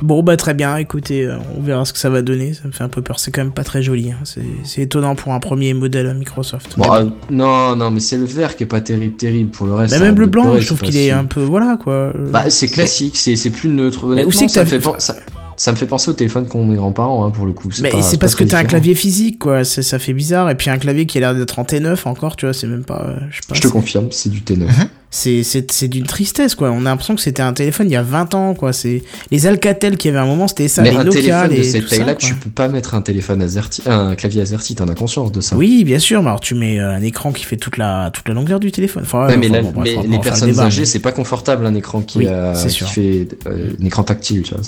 Bon, 0.00 0.22
bah 0.22 0.36
très 0.36 0.54
bien, 0.54 0.76
écoutez, 0.76 1.24
euh, 1.24 1.36
on 1.56 1.60
verra 1.60 1.84
ce 1.84 1.92
que 1.92 1.98
ça 1.98 2.08
va 2.08 2.22
donner, 2.22 2.54
ça 2.54 2.62
me 2.66 2.72
fait 2.72 2.84
un 2.84 2.88
peu 2.88 3.02
peur, 3.02 3.18
c'est 3.18 3.32
quand 3.32 3.42
même 3.42 3.52
pas 3.52 3.64
très 3.64 3.82
joli, 3.82 4.12
hein. 4.12 4.18
c'est, 4.24 4.80
étonnant 4.80 5.16
pour 5.16 5.32
un 5.32 5.40
premier 5.40 5.74
modèle 5.74 6.06
à 6.06 6.14
Microsoft. 6.14 6.74
Bon, 6.78 6.94
euh, 6.94 7.06
non, 7.30 7.74
non, 7.74 7.90
mais 7.90 7.98
c'est 8.00 8.16
le 8.16 8.24
vert 8.24 8.54
qui 8.56 8.62
est 8.62 8.66
pas 8.66 8.80
terrible, 8.80 9.16
terrible. 9.16 9.50
Pour 9.50 9.66
le 9.66 9.74
reste, 9.74 9.94
Bah, 9.94 10.00
même 10.00 10.18
le 10.18 10.26
blanc, 10.26 10.42
pleurer, 10.44 10.60
je 10.60 10.66
trouve 10.66 10.80
qu'il 10.82 10.96
est 10.96 11.10
un 11.10 11.24
peu, 11.24 11.42
voilà, 11.42 11.76
quoi. 11.82 11.92
Euh, 11.94 12.30
Bah, 12.30 12.48
c'est 12.48 12.68
classique, 12.68 13.16
c'est 13.16 13.34
c'est 13.34 13.50
plus 13.50 13.68
neutre. 13.70 14.04
où 14.04 14.12
Honnêtement, 14.12 14.30
c'est 14.30 14.46
que 14.46 14.52
ça 14.52 14.64
fait 14.64 14.80
ça- 14.98 15.16
Ça 15.56 15.72
me 15.72 15.76
fait 15.76 15.86
penser 15.86 16.08
au 16.08 16.14
téléphone 16.14 16.46
qu'ont 16.46 16.64
mes 16.64 16.76
grands-parents, 16.76 17.24
hein, 17.26 17.30
pour 17.30 17.44
le 17.44 17.52
coup. 17.52 17.68
Mais 17.82 17.90
c'est 18.00 18.16
pas 18.18 18.20
parce 18.26 18.36
que 18.36 18.44
t'as 18.44 18.58
un 18.60 18.64
clavier 18.64 18.94
physique, 18.94 19.40
quoi. 19.40 19.64
Ça 19.64 19.98
fait 19.98 20.12
bizarre. 20.12 20.48
Et 20.50 20.54
puis 20.54 20.70
un 20.70 20.78
clavier 20.78 21.04
qui 21.06 21.18
a 21.18 21.20
l'air 21.22 21.34
d'être 21.34 21.58
en 21.58 21.64
T9 21.64 22.06
encore, 22.06 22.36
tu 22.36 22.46
vois. 22.46 22.52
C'est 22.52 22.68
même 22.68 22.84
pas. 22.84 23.02
euh, 23.04 23.16
Je 23.30 23.36
sais 23.38 23.42
pas. 23.48 23.54
Je 23.56 23.60
te 23.62 23.66
confirme, 23.66 24.06
c'est 24.12 24.28
du 24.28 24.38
T9. 24.42 24.68
C'est 25.10 25.42
c'est 25.42 25.70
c'est 25.72 25.88
d'une 25.88 26.04
tristesse, 26.04 26.54
quoi. 26.54 26.70
On 26.70 26.80
a 26.84 26.90
l'impression 26.90 27.14
que 27.14 27.22
c'était 27.22 27.42
un 27.42 27.54
téléphone 27.54 27.88
il 27.88 27.94
y 27.94 27.96
a 27.96 28.02
20 28.02 28.34
ans, 28.34 28.52
quoi. 28.54 28.74
C'est 28.74 29.02
les 29.30 29.46
Alcatel 29.46 29.96
qui 29.96 30.08
avaient 30.08 30.18
un 30.18 30.26
moment, 30.26 30.48
c'était 30.48 30.68
ça. 30.68 30.82
Mais 30.82 30.90
les 30.90 30.96
un 30.98 31.04
Nokia, 31.04 31.48
téléphone 31.48 31.56
de 31.56 31.62
cette 31.62 31.88
taille-là, 31.88 32.14
tu 32.14 32.34
peux 32.34 32.50
pas 32.50 32.68
mettre 32.68 32.94
un 32.94 33.00
téléphone 33.00 33.40
AZERTY, 33.40 33.82
un 33.86 34.14
clavier 34.16 34.42
AZERTY, 34.42 34.74
t'en 34.74 34.88
as 34.88 34.94
conscience 34.94 35.32
de 35.32 35.40
ça. 35.40 35.56
Oui, 35.56 35.84
bien 35.84 35.98
sûr. 35.98 36.22
Mais 36.22 36.28
alors 36.28 36.40
tu 36.40 36.54
mets 36.54 36.78
euh, 36.78 36.92
un 36.94 37.00
écran 37.02 37.32
qui 37.32 37.44
fait 37.44 37.56
toute 37.56 37.78
la 37.78 38.10
toute 38.12 38.28
la 38.28 38.34
longueur 38.34 38.60
du 38.60 38.70
téléphone. 38.70 39.04
Enfin, 39.06 39.28
Ouais, 39.28 39.36
mais 39.38 39.48
enfin, 39.48 39.62
bon, 39.62 39.80
les 39.82 40.18
personnes 40.18 40.60
âgées, 40.60 40.80
mais- 40.82 40.86
c'est 40.86 40.98
pas 40.98 41.12
confortable 41.12 41.64
un 41.64 41.74
écran 41.74 42.02
qui, 42.02 42.18
Oui, 42.18 42.28
c'est 42.54 42.68
qui 42.68 42.84
fait 42.84 43.28
euh, 43.46 43.70
un 43.80 43.86
écran 43.86 44.02
tactile, 44.02 44.42
tu 44.42 44.54
vois. 44.54 44.62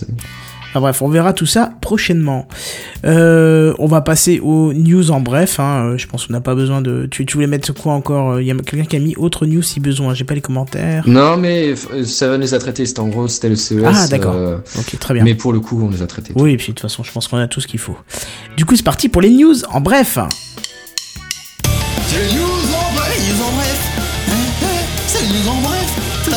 Enfin 0.70 0.80
bref, 0.80 1.02
on 1.02 1.08
verra 1.08 1.32
tout 1.32 1.46
ça 1.46 1.72
prochainement. 1.80 2.46
Euh, 3.04 3.74
on 3.80 3.86
va 3.86 4.00
passer 4.02 4.38
aux 4.38 4.72
news 4.72 5.10
en 5.10 5.20
bref. 5.20 5.58
Hein. 5.58 5.90
Euh, 5.94 5.98
Je 5.98 6.06
pense 6.06 6.26
qu'on 6.26 6.32
n'a 6.32 6.40
pas 6.40 6.54
besoin 6.54 6.80
de. 6.80 7.06
Tu, 7.10 7.26
tu 7.26 7.34
voulais 7.34 7.48
mettre 7.48 7.72
quoi 7.74 7.92
encore 7.94 8.40
Il 8.40 8.46
y 8.46 8.50
a 8.52 8.54
quelqu'un 8.54 8.84
qui 8.84 8.94
a 8.96 9.00
mis 9.00 9.16
autre 9.16 9.46
news 9.46 9.62
si 9.62 9.80
besoin. 9.80 10.14
J'ai 10.14 10.22
pas 10.24 10.34
les 10.34 10.40
commentaires. 10.40 11.02
Non, 11.08 11.36
mais 11.36 11.74
euh, 11.92 12.04
Seven 12.04 12.40
les 12.40 12.54
a 12.54 12.58
traités. 12.60 12.86
C'était 12.86 13.00
en 13.00 13.08
gros, 13.08 13.26
c'était 13.26 13.48
le 13.48 13.56
CES. 13.56 13.82
Ah, 13.84 14.06
d'accord. 14.08 14.34
euh, 14.36 14.58
Ok, 14.78 14.96
très 15.00 15.14
bien. 15.14 15.24
mais 15.24 15.34
pour 15.34 15.52
le 15.52 15.58
coup, 15.60 15.82
on 15.84 15.90
les 15.90 16.02
a 16.02 16.06
traités. 16.06 16.32
Oui, 16.36 16.52
et 16.52 16.56
puis 16.56 16.68
de 16.68 16.72
toute 16.72 16.80
façon, 16.82 17.02
je 17.02 17.10
pense 17.10 17.26
qu'on 17.26 17.38
a 17.38 17.48
tout 17.48 17.60
ce 17.60 17.66
qu'il 17.66 17.80
faut. 17.80 17.96
Du 18.56 18.64
coup, 18.64 18.76
c'est 18.76 18.84
parti 18.84 19.08
pour 19.08 19.22
les 19.22 19.30
news 19.30 19.54
en 19.72 19.80
bref. 19.80 20.18
C'est 22.06 22.18
les 22.28 22.34
news 22.34 22.44
en 22.44 22.94
bref, 22.94 23.16
les 23.18 23.32
news 23.34 23.42
en 23.42 23.52
bref. 23.56 23.88
Hein, 24.28 24.32
hein, 24.62 24.66
C'est 25.08 25.22
les 25.22 25.28
news 25.28 25.48
en 25.48 25.60
bref, 25.62 26.28
là. 26.30 26.36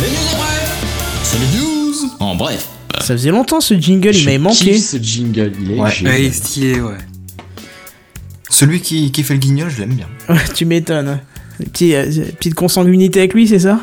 Les 0.00 0.10
news 0.10 0.28
en 0.34 0.36
bref. 0.36 0.84
C'est 1.22 1.38
les 1.38 1.58
news 1.58 2.10
en 2.20 2.34
bref. 2.34 2.68
Ça 3.02 3.14
faisait 3.14 3.30
longtemps 3.30 3.60
ce 3.60 3.74
jingle, 3.74 4.14
il 4.14 4.24
m'avait 4.24 4.38
manqué. 4.38 4.78
ce 4.78 4.96
jingle, 4.96 5.52
il 5.60 5.72
est 5.72 5.80
Ouais. 5.80 5.90
génial. 5.90 6.14
Ouais, 6.14 6.20
il 6.22 6.26
est 6.26 6.32
stylé, 6.32 6.80
ouais. 6.80 6.96
Celui 8.48 8.80
qui, 8.80 9.10
qui 9.12 9.22
fait 9.22 9.34
le 9.34 9.40
guignol, 9.40 9.70
je 9.70 9.80
l'aime 9.80 9.94
bien. 9.94 10.08
tu 10.54 10.64
m'étonnes. 10.66 11.20
Petit, 11.58 11.94
euh, 11.94 12.04
petite 12.38 12.54
consanguinité 12.54 13.20
avec 13.20 13.34
lui, 13.34 13.46
c'est 13.48 13.60
ça? 13.60 13.80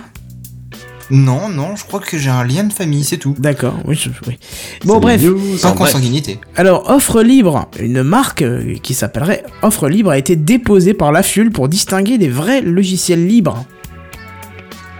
Non, 1.11 1.49
non, 1.49 1.75
je 1.75 1.83
crois 1.85 1.99
que 1.99 2.19
j'ai 2.19 2.29
un 2.29 2.43
lien 2.43 2.63
de 2.63 2.71
famille, 2.73 3.03
c'est 3.03 3.17
tout. 3.17 3.33
D'accord, 3.39 3.73
oui, 3.85 3.95
je- 3.95 4.09
oui. 4.27 4.37
Bon, 4.85 4.95
C'est 4.95 4.99
bref. 4.99 5.23
Sans 5.57 5.73
consanguinité. 5.73 6.39
Alors, 6.55 6.87
Offre 6.91 7.23
Libre, 7.23 7.67
une 7.79 8.03
marque 8.03 8.43
euh, 8.43 8.75
qui 8.83 8.93
s'appellerait 8.93 9.43
Offre 9.63 9.89
Libre, 9.89 10.11
a 10.11 10.19
été 10.19 10.35
déposée 10.35 10.93
par 10.93 11.11
la 11.11 11.23
FUL 11.23 11.51
pour 11.51 11.67
distinguer 11.67 12.17
les 12.19 12.29
vrais 12.29 12.61
logiciels 12.61 13.25
libres. 13.25 13.65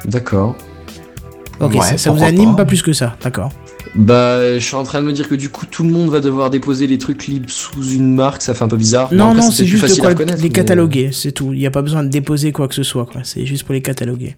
D'accord. 0.05 0.55
Ok, 1.59 1.75
Ouais, 1.75 1.81
ça, 1.81 1.97
ça 1.99 2.11
vous 2.11 2.23
anime 2.23 2.51
pas. 2.51 2.57
pas 2.63 2.65
plus 2.65 2.81
que 2.81 2.93
ça, 2.93 3.15
d'accord. 3.23 3.51
Bah, 3.95 4.57
je 4.57 4.63
suis 4.63 4.75
en 4.75 4.83
train 4.83 5.01
de 5.01 5.07
me 5.07 5.13
dire 5.13 5.27
que 5.27 5.35
du 5.35 5.49
coup, 5.49 5.65
tout 5.65 5.83
le 5.83 5.89
monde 5.89 6.09
va 6.09 6.19
devoir 6.19 6.49
déposer 6.49 6.87
les 6.87 6.97
trucs 6.97 7.27
libres 7.27 7.49
sous 7.49 7.83
une 7.91 8.13
marque, 8.13 8.41
ça 8.41 8.53
fait 8.53 8.63
un 8.63 8.67
peu 8.67 8.77
bizarre. 8.77 9.13
Non, 9.13 9.33
non, 9.33 9.49
c'est 9.51 9.65
juste 9.65 9.83
de 9.83 9.87
facile 9.87 10.01
quoi 10.01 10.09
à 10.09 10.13
reconnaître, 10.13 10.37
les 10.41 10.49
mais- 10.49 10.53
cataloguer, 10.53 11.09
c'est 11.11 11.31
tout. 11.31 11.53
Il 11.53 11.59
n'y 11.59 11.65
a 11.65 11.71
pas 11.71 11.81
besoin 11.81 12.03
de 12.03 12.09
déposer 12.09 12.51
quoi 12.51 12.67
que 12.67 12.75
ce 12.75 12.83
soit, 12.83 13.05
quoi. 13.05 13.21
C'est 13.23 13.45
juste 13.45 13.63
pour 13.63 13.73
les 13.73 13.81
cataloguer. 13.81 14.35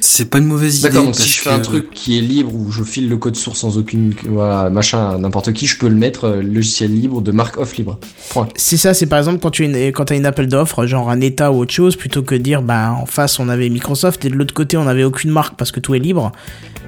C'est 0.00 0.30
pas 0.30 0.38
une 0.38 0.46
mauvaise 0.46 0.78
idée. 0.78 0.88
D'accord, 0.88 1.04
donc 1.04 1.14
si 1.14 1.28
je 1.28 1.40
fais 1.40 1.50
un 1.50 1.58
truc 1.60 1.90
qui 1.92 2.18
est 2.18 2.20
libre 2.22 2.54
où 2.54 2.70
je 2.70 2.82
file 2.82 3.08
le 3.08 3.16
code 3.16 3.36
source 3.36 3.60
sans 3.60 3.76
aucune 3.78 4.14
voilà, 4.28 4.70
machin 4.70 5.18
n'importe 5.18 5.52
qui, 5.52 5.66
je 5.66 5.78
peux 5.78 5.88
le 5.88 5.94
mettre 5.94 6.24
euh, 6.24 6.42
logiciel 6.42 6.92
libre 6.92 7.20
de 7.20 7.32
marque 7.32 7.58
off 7.58 7.76
libre. 7.76 7.98
Point. 8.30 8.48
C'est 8.56 8.76
ça, 8.76 8.94
c'est 8.94 9.06
par 9.06 9.18
exemple 9.18 9.40
quand 9.40 9.50
tu 9.50 9.62
as 9.62 9.66
une, 9.66 9.92
quand 9.92 10.10
as 10.10 10.14
une 10.16 10.26
appel 10.26 10.48
d'offres, 10.48 10.86
genre 10.86 11.10
un 11.10 11.20
État 11.20 11.52
ou 11.52 11.58
autre 11.58 11.72
chose, 11.72 11.96
plutôt 11.96 12.22
que 12.22 12.34
de 12.34 12.40
dire, 12.40 12.62
bah, 12.62 12.92
en 12.92 13.06
face 13.06 13.38
on 13.38 13.48
avait 13.48 13.68
Microsoft 13.68 14.24
et 14.24 14.30
de 14.30 14.34
l'autre 14.34 14.54
côté 14.54 14.76
on 14.76 14.86
avait 14.86 15.04
aucune 15.04 15.30
marque 15.30 15.56
parce 15.56 15.70
que 15.70 15.80
tout 15.80 15.94
est 15.94 15.98
libre, 15.98 16.32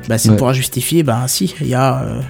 bah, 0.09 0.19
c'est 0.19 0.31
Ouais. 0.31 0.37
pour 0.37 0.53
justifier, 0.53 1.03
bah, 1.03 1.25
si, 1.29 1.55
il 1.61 1.69
y 1.69 1.75
a, 1.75 2.03
euh, 2.03 2.21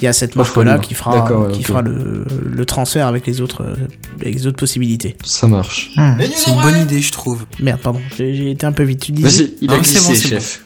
il 0.00 0.04
y 0.04 0.06
a 0.08 0.12
cette 0.12 0.36
marque-là 0.36 0.78
qui 0.78 0.94
fera, 0.94 1.28
qui 1.52 1.62
fera 1.64 1.82
le, 1.82 2.24
le 2.44 2.64
transfert 2.64 3.06
avec 3.06 3.26
les 3.26 3.40
autres, 3.40 3.62
euh, 3.64 3.74
avec 4.20 4.34
les 4.34 4.46
autres 4.46 4.58
possibilités. 4.58 5.16
Ça 5.24 5.46
marche. 5.48 5.90
Hmm. 5.96 6.12
C'est 6.34 6.50
une 6.52 6.60
bonne 6.62 6.80
idée, 6.82 7.00
je 7.00 7.10
trouve. 7.12 7.44
Merde, 7.60 7.80
pardon, 7.80 8.00
j'ai 8.16 8.50
été 8.52 8.64
un 8.66 8.72
peu 8.72 8.84
vite. 8.84 9.00
Tu 9.00 9.12
disais 9.12 9.44
Vas-y, 9.44 9.54
il 9.62 9.70
a 9.72 9.76
Non, 9.76 9.82
c'est 9.82 9.98
glissé, 9.98 10.12
bon, 10.14 10.28
chef. 10.40 10.62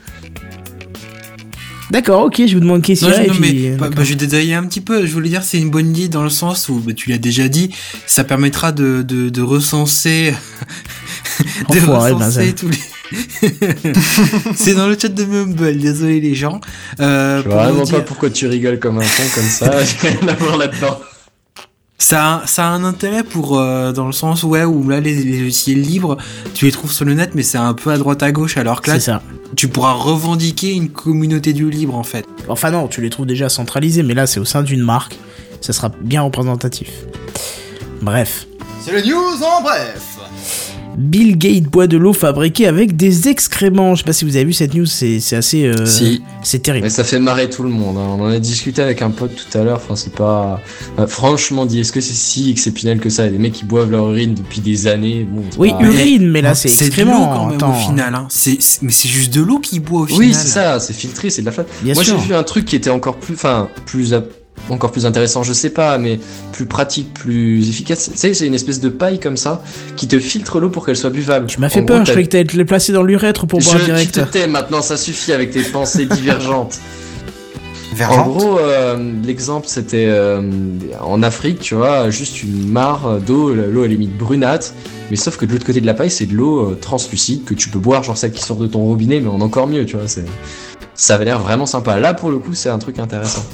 D'accord, 1.91 2.25
ok, 2.25 2.43
je 2.47 2.55
vous 2.55 2.61
demande 2.61 2.81
question 2.83 3.09
Non, 3.09 3.15
je- 3.17 3.23
et 3.23 3.27
non, 3.29 3.35
puis. 3.35 3.41
mais 3.41 3.71
euh, 3.73 3.77
bah, 3.77 3.91
bah, 3.95 4.03
je 4.03 4.11
vais 4.11 4.15
détailler 4.15 4.55
un 4.55 4.65
petit 4.65 4.81
peu. 4.81 5.05
Je 5.05 5.13
voulais 5.13 5.29
dire, 5.29 5.43
c'est 5.43 5.59
une 5.59 5.69
bonne 5.71 5.91
idée 5.95 6.09
dans 6.09 6.23
le 6.23 6.31
sens 6.31 6.69
où, 6.71 6.77
bah, 6.81 6.93
tu 6.95 7.11
l'as 7.11 7.19
déjà 7.19 7.49
dit, 7.49 7.71
ça 8.07 8.25
permettra 8.25 8.73
de, 8.73 9.03
de, 9.07 9.29
de 9.29 9.43
recenser, 9.43 10.33
de 11.71 11.79
Enfoiré, 11.81 12.13
recenser 12.13 12.55
tous 12.55 12.69
les. 12.69 12.79
c'est 14.55 14.75
dans 14.75 14.87
le 14.89 14.97
chat 14.99 15.09
de 15.09 15.25
Mumble, 15.25 15.79
désolé 15.79 16.21
les 16.21 16.35
gens. 16.35 16.61
Euh, 17.01 17.43
Je 17.45 17.49
vois 17.49 17.65
vraiment 17.65 17.83
dire- 17.85 17.97
pas 17.97 18.01
pourquoi 18.03 18.31
tu 18.31 18.47
rigoles 18.47 18.79
comme 18.79 18.99
un 18.99 19.03
con 19.03 19.23
comme 19.35 19.45
ça. 19.45 19.73
J'ai 20.03 20.09
rien 20.09 20.29
à 20.29 20.35
voir 20.35 20.57
là-dedans. 20.57 20.99
Ça 21.99 22.37
a, 22.43 22.47
ça 22.49 22.65
a 22.67 22.71
un 22.71 22.83
intérêt 22.83 23.23
pour 23.23 23.59
euh, 23.59 23.93
dans 23.93 24.07
le 24.07 24.13
sens 24.13 24.43
ouais 24.43 24.65
où 24.65 24.89
là 24.89 24.99
les, 24.99 25.15
les 25.23 25.39
logiciels 25.39 25.81
libres 25.81 26.17
tu 26.53 26.65
les 26.65 26.73
trouves 26.73 26.91
sur 26.93 27.05
le 27.05 27.15
net 27.15 27.31
mais 27.35 27.45
c'est 27.45 27.59
un 27.59 27.75
peu 27.75 27.91
à 27.93 27.97
droite 27.97 28.25
à 28.25 28.33
gauche 28.33 28.57
alors 28.57 28.83
que 28.83 28.91
là 28.91 28.99
ça. 28.99 29.23
tu 29.55 29.69
pourras 29.69 29.93
revendiquer 29.93 30.73
une 30.73 30.89
communauté 30.89 31.53
du 31.53 31.71
libre 31.71 31.95
en 31.95 32.03
fait. 32.03 32.27
Enfin 32.49 32.73
non, 32.73 32.89
tu 32.89 33.01
les 33.03 33.09
trouves 33.11 33.27
déjà 33.27 33.49
centralisés, 33.49 34.03
mais 34.03 34.15
là 34.15 34.27
c'est 34.27 34.41
au 34.41 34.45
sein 34.45 34.65
d'une 34.65 34.83
marque, 34.83 35.17
ça 35.61 35.73
sera 35.73 35.91
bien 36.01 36.23
représentatif. 36.23 36.89
Bref. 38.01 38.47
C'est 38.85 39.01
les 39.01 39.09
news 39.09 39.41
en 39.41 39.63
bref. 39.63 40.03
Bill 40.97 41.39
Gates 41.39 41.65
boit 41.65 41.87
de 41.87 41.97
l'eau 41.97 42.13
fabriquée 42.13 42.67
avec 42.67 42.97
des 42.97 43.29
excréments. 43.29 43.95
Je 43.95 44.01
sais 44.01 44.05
pas 44.07 44.13
si 44.13 44.25
vous 44.25 44.37
avez 44.37 44.45
vu 44.45 44.53
cette 44.53 44.75
news, 44.75 44.87
c'est 44.87 45.21
assez. 45.35 45.65
euh, 45.65 45.87
Si. 45.87 46.23
C'est 46.43 46.59
terrible. 46.61 46.85
Mais 46.85 46.91
ça 46.91 47.05
fait 47.05 47.19
marrer 47.19 47.49
tout 47.49 47.63
le 47.63 47.69
monde. 47.71 47.97
hein. 47.97 48.17
On 48.19 48.23
en 48.23 48.27
a 48.29 48.39
discuté 48.39 48.83
avec 48.83 49.01
un 49.03 49.11
pote 49.11 49.33
tout 49.35 49.59
à 49.59 49.63
l'heure. 49.65 49.81
Enfin, 49.83 49.97
c'est 49.97 50.13
pas. 50.15 50.61
euh, 50.99 51.07
franchement, 51.07 51.67
dit, 51.67 51.81
est-ce 51.81 51.93
que 51.93 52.01
c'est 52.01 52.15
si 52.15 52.51
exceptionnel 52.51 52.99
que 53.01 53.09
ça? 53.11 53.23
Il 53.23 53.27
y 53.27 53.29
a 53.29 53.33
des 53.33 53.39
mecs 53.39 53.53
qui 53.53 53.65
boivent 53.65 53.91
leur 53.91 54.11
urine 54.11 54.35
depuis 54.35 54.61
des 54.61 54.87
années. 54.87 55.27
Bon, 55.31 55.43
Oui, 55.59 55.71
pas- 55.71 55.83
urine, 55.83 56.29
mais 56.31 56.43
là 56.43 56.55
c'est 56.55 56.69
excrément. 56.69 57.29
quand 57.29 57.47
même 57.47 57.71
au 57.71 57.75
final. 57.89 58.15
Hein. 58.15 58.29
Mais 58.83 58.93
c'est 58.93 59.09
juste 59.09 59.33
de 59.33 59.41
l'eau 59.43 59.59
qui 59.61 59.81
boit 59.81 60.03
au 60.03 60.07
final. 60.07 60.21
Oui, 60.27 60.35
c'est 60.35 60.49
ça. 60.49 60.79
C'est 60.81 60.93
filtré, 60.93 61.31
c'est 61.31 61.43
de 61.43 61.47
la 61.47 61.53
flotte. 61.53 61.69
Moi, 61.85 62.03
j'ai 62.03 62.17
vu 62.17 62.35
un 62.35 62.43
truc 62.43 62.65
qui 62.67 62.77
était 62.77 62.91
encore 62.91 63.17
plus, 63.17 63.35
enfin, 63.35 63.69
plus, 63.87 64.15
encore 64.71 64.93
plus 64.93 65.07
intéressant. 65.07 65.43
Je 65.43 65.53
sais 65.53 65.71
pas, 65.71 65.99
mais 65.99 66.19
plus 66.53 66.67
pratique, 66.67 67.13
plus 67.15 67.69
efficace. 67.69 68.11
Tu 68.13 68.19
sais, 68.19 68.35
c'est 68.35 68.47
une 68.47 68.55
espèce 68.55 68.81
de 68.81 68.89
paille 68.89 69.21
comme 69.21 69.37
ça 69.37 69.63
qui 69.97 70.09
te 70.09 70.19
filtre 70.19 70.61
l'eau 70.61 70.71
pour 70.71 70.87
qu'elle 70.87 70.97
soit 70.97 71.11
buvable. 71.11 71.47
Tu 71.47 71.61
m'as 71.61 71.69
fait 71.69 71.81
En 71.81 71.85
peur, 71.85 71.97
gros, 71.97 72.07
je 72.07 72.11
croyais 72.11 72.27
que 72.27 72.33
t'allais 72.33 72.45
te 72.45 72.57
le 72.57 72.65
placer 72.65 72.93
dans 72.93 73.03
l'urètre 73.03 73.47
pour 73.47 73.61
boire 73.61 73.79
Je, 73.79 73.85
direct. 73.85 74.15
tu 74.15 74.21
te 74.21 74.27
tais 74.27 74.47
maintenant, 74.47 74.83
ça 74.83 74.97
suffit 74.97 75.33
avec 75.33 75.51
tes 75.51 75.63
pensées 75.63 76.07
divergentes. 76.11 76.79
En 78.01 78.23
gros, 78.27 78.59
euh, 78.59 79.13
l'exemple 79.23 79.67
c'était 79.69 80.07
euh, 80.09 80.41
en 81.03 81.23
Afrique, 81.23 81.61
tu 81.61 81.75
vois, 81.75 82.09
juste 82.09 82.43
une 82.43 82.71
mare 82.71 83.19
d'eau, 83.21 83.53
l'eau 83.53 83.85
elle 83.85 83.93
est 83.93 83.95
limite 83.95 84.17
brunâtre, 84.17 84.73
mais 85.11 85.17
sauf 85.17 85.37
que 85.37 85.45
de 85.45 85.53
l'autre 85.53 85.67
côté 85.67 85.83
de 85.83 85.87
la 85.87 85.93
paille, 85.93 86.11
c'est 86.11 86.25
de 86.25 86.35
l'eau 86.35 86.71
euh, 86.71 86.79
translucide 86.81 87.45
que 87.45 87.53
tu 87.53 87.69
peux 87.69 87.79
boire, 87.79 88.03
genre 88.03 88.17
celle 88.17 88.33
qui 88.33 88.43
sort 88.43 88.57
de 88.57 88.67
ton 88.67 88.81
robinet, 88.81 89.21
mais 89.21 89.29
en 89.29 89.43
encore 89.43 89.67
mieux, 89.67 89.85
tu 89.85 89.97
vois. 89.97 90.07
Ça 90.95 91.15
avait 91.15 91.27
l'air 91.27 91.39
vraiment 91.39 91.67
sympa. 91.67 91.99
Là, 92.01 92.15
pour 92.15 92.31
le 92.31 92.39
coup, 92.39 92.55
c'est 92.55 92.71
un 92.71 92.79
truc 92.79 92.99
intéressant. 92.99 93.45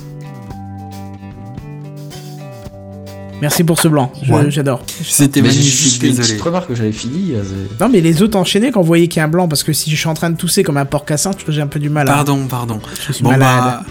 Merci 3.41 3.63
pour 3.63 3.79
ce 3.81 3.87
blanc, 3.89 4.13
Ouais. 4.29 4.51
j'adore. 4.51 4.83
C'était 5.05 5.43
magnifique, 5.43 6.01
désolé. 6.01 6.29
petite 6.29 6.43
remarque 6.43 6.69
que 6.69 6.75
j'avais 6.75 6.91
fini. 6.93 7.35
euh, 7.35 7.43
Non, 7.81 7.89
mais 7.89 8.01
les 8.01 8.21
autres 8.23 8.37
enchaînés 8.37 8.73
quand 8.73 8.81
vous 8.81 8.87
voyez 8.87 9.07
qu'il 9.07 9.21
y 9.21 9.23
a 9.23 9.27
un 9.27 9.29
blanc, 9.29 9.47
parce 9.47 9.63
que 9.63 9.73
si 9.73 9.91
je 9.91 9.97
suis 9.97 10.09
en 10.09 10.15
train 10.15 10.31
de 10.31 10.37
tousser 10.37 10.63
comme 10.65 10.77
un 10.77 10.85
porc 10.85 11.05
cassin, 11.05 11.31
j'ai 11.47 11.61
un 11.63 11.67
peu 11.69 11.79
du 11.79 11.89
mal 11.89 12.09
à. 12.09 12.13
Pardon, 12.15 12.47
pardon. 12.49 12.81
Je 13.07 13.13
suis 13.13 13.23
Bon 13.23 13.31
malade. 13.31 13.61
bah 13.65 13.83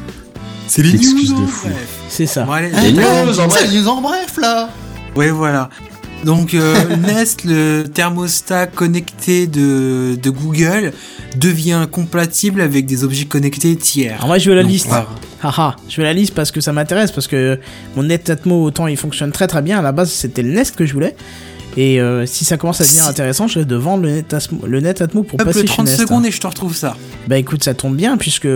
c'est 0.68 0.82
les 0.84 0.92
news. 0.94 1.00
de 1.00 1.44
en 1.44 1.48
fou. 1.48 1.68
bref. 1.68 1.88
C'est 2.10 2.26
ça. 2.26 2.44
Bon, 2.44 2.52
allez, 2.52 2.72
Les 2.84 2.92
news, 2.92 3.02
en 3.02 3.34
C'est 3.34 3.48
vrai. 3.48 3.68
les 3.68 3.80
news 3.80 3.88
en 3.88 4.02
bref, 4.02 4.36
là. 4.38 4.68
Ouais, 5.16 5.30
voilà. 5.32 5.70
Donc 6.26 6.54
euh, 6.54 6.96
Nest, 6.98 7.44
le 7.46 7.84
thermostat 7.84 8.68
connecté 8.68 9.48
de, 9.48 10.18
de 10.22 10.30
Google, 10.30 10.92
devient 11.36 11.88
compatible 11.92 12.62
avec 12.62 12.86
des 12.86 13.04
objets 13.04 13.26
connectés 13.26 13.76
tiers. 13.76 14.16
Alors 14.16 14.28
moi 14.28 14.38
je 14.38 14.50
veux 14.50 14.56
la 14.56 14.64
Donc, 14.64 14.72
liste. 14.72 14.88
voilà. 14.88 15.08
Haha, 15.44 15.76
je 15.88 15.98
veux 15.98 16.04
la 16.04 16.14
liste 16.14 16.34
parce 16.34 16.52
que 16.52 16.62
ça 16.62 16.74
m'intéresse, 16.74 17.12
parce 17.12 17.28
que 17.28 17.60
mon 17.96 18.04
Net 18.04 18.30
Atmo, 18.30 18.64
autant 18.64 18.88
il 18.88 18.98
fonctionne 18.98 19.32
très 19.32 19.48
très 19.48 19.62
bien. 19.62 19.78
À 19.80 19.82
la 19.84 19.92
base, 19.92 20.12
c'était 20.12 20.42
le 20.42 20.50
Nest 20.52 20.76
que 20.76 20.86
je 20.86 20.94
voulais. 20.94 21.16
Et 21.78 22.02
euh, 22.02 22.26
si 22.26 22.44
ça 22.44 22.58
commence 22.58 22.82
à 22.82 22.84
devenir 22.84 23.04
Si- 23.04 23.10
intéressant, 23.10 23.48
je 23.48 23.60
vais 23.60 23.66
de 23.66 23.76
vendre 23.76 24.04
le 24.04 24.10
Net, 24.12 24.34
Atmo, 24.34 24.60
le 24.66 24.80
Net 24.82 25.00
Atmo 25.02 25.24
pour 25.24 25.40
Hop, 25.40 25.46
passer 25.46 25.62
le 25.62 25.68
chez 25.68 25.74
30 25.74 25.86
Nest. 25.86 26.00
secondes 26.00 26.26
et 26.26 26.32
je 26.32 26.40
te 26.42 26.48
retrouve 26.48 26.76
ça. 26.76 26.98
Bah 27.28 27.38
écoute, 27.38 27.64
ça 27.64 27.74
tombe 27.74 27.96
bien 27.96 28.18
puisque 28.18 28.48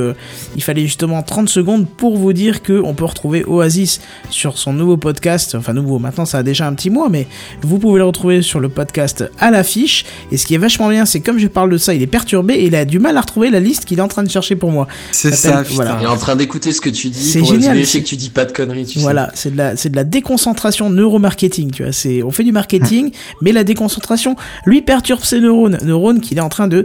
il 0.56 0.64
fallait 0.64 0.82
justement 0.84 1.22
30 1.22 1.48
secondes 1.48 1.88
pour 1.88 2.18
vous 2.18 2.34
dire 2.34 2.64
que 2.64 2.82
on 2.84 2.94
peut 2.94 3.06
retrouver 3.06 3.44
Oasis 3.46 4.02
sur 4.30 4.58
son 4.58 4.74
nouveau 4.74 4.98
podcast. 4.98 5.56
Enfin 5.56 5.74
nouveau, 5.74 6.00
maintenant 6.00 6.26
ça 6.26 6.40
a 6.40 6.44
déjà 6.44 6.66
un 6.68 6.74
petit 6.74 6.90
mois, 6.90 7.10
mais 7.10 7.28
vous 7.62 7.78
pouvez 7.80 8.00
le 8.00 8.06
retrouver 8.06 8.42
sur 8.42 8.60
le 8.60 8.70
podcast 8.70 9.24
à 9.40 9.52
l'affiche. 9.52 10.06
Et 10.32 10.38
ce 10.38 10.46
qui 10.46 10.56
est 10.56 10.58
vachement 10.60 10.90
bien, 10.90 11.06
c'est 11.06 11.20
comme 11.20 11.38
je 11.38 11.48
parle 11.48 11.70
de 11.70 11.78
ça, 11.78 11.94
il 11.94 12.02
est 12.02 12.08
perturbé 12.08 12.56
et 12.56 12.66
il 12.66 12.76
a 12.76 12.86
du 12.86 12.98
mal 13.00 13.18
à 13.18 13.22
retrouver 13.22 13.50
la 13.52 13.60
liste 13.60 13.86
qu'il 13.86 14.00
est 14.00 14.02
en 14.02 14.08
train 14.08 14.24
de 14.24 14.30
chercher 14.32 14.56
pour 14.56 14.72
moi. 14.72 14.88
C'est 15.12 15.36
Ça 15.36 15.64
voilà. 15.70 15.98
Il 16.02 16.06
est 16.06 16.08
en 16.08 16.18
train 16.18 16.36
d'écouter 16.36 16.72
ce 16.72 16.82
que 16.82 16.90
tu 16.90 17.10
dis 17.10 17.22
C'est 17.22 17.40
pour 17.40 17.50
génial, 17.50 17.74
vérifier 17.76 18.00
c'est- 18.00 18.04
que 18.04 18.10
tu 18.10 18.16
dis 18.16 18.30
pas 18.30 18.46
de 18.46 18.52
conneries, 18.52 18.86
tu. 18.86 19.00
Voilà, 19.00 19.30
c'est 19.36 19.52
de 19.52 19.58
la, 19.58 19.76
c'est 19.76 19.90
de 19.90 19.96
la 19.96 20.04
déconcentration 20.06 20.90
neuromarketing, 20.90 21.72
tu 21.72 21.84
vois. 21.84 21.92
C'est, 21.92 22.24
on 22.24 22.32
fait 22.32 22.44
du 22.44 22.52
marketing 22.52 23.11
mais 23.42 23.52
la 23.52 23.64
déconcentration 23.64 24.36
lui 24.66 24.82
perturbe 24.82 25.24
ses 25.24 25.40
neurones, 25.40 25.78
neurones 25.84 26.22
qu'il 26.22 26.38
est 26.38 26.42
en 26.42 26.50
train 26.50 26.68
de 26.68 26.78
euh, 26.78 26.84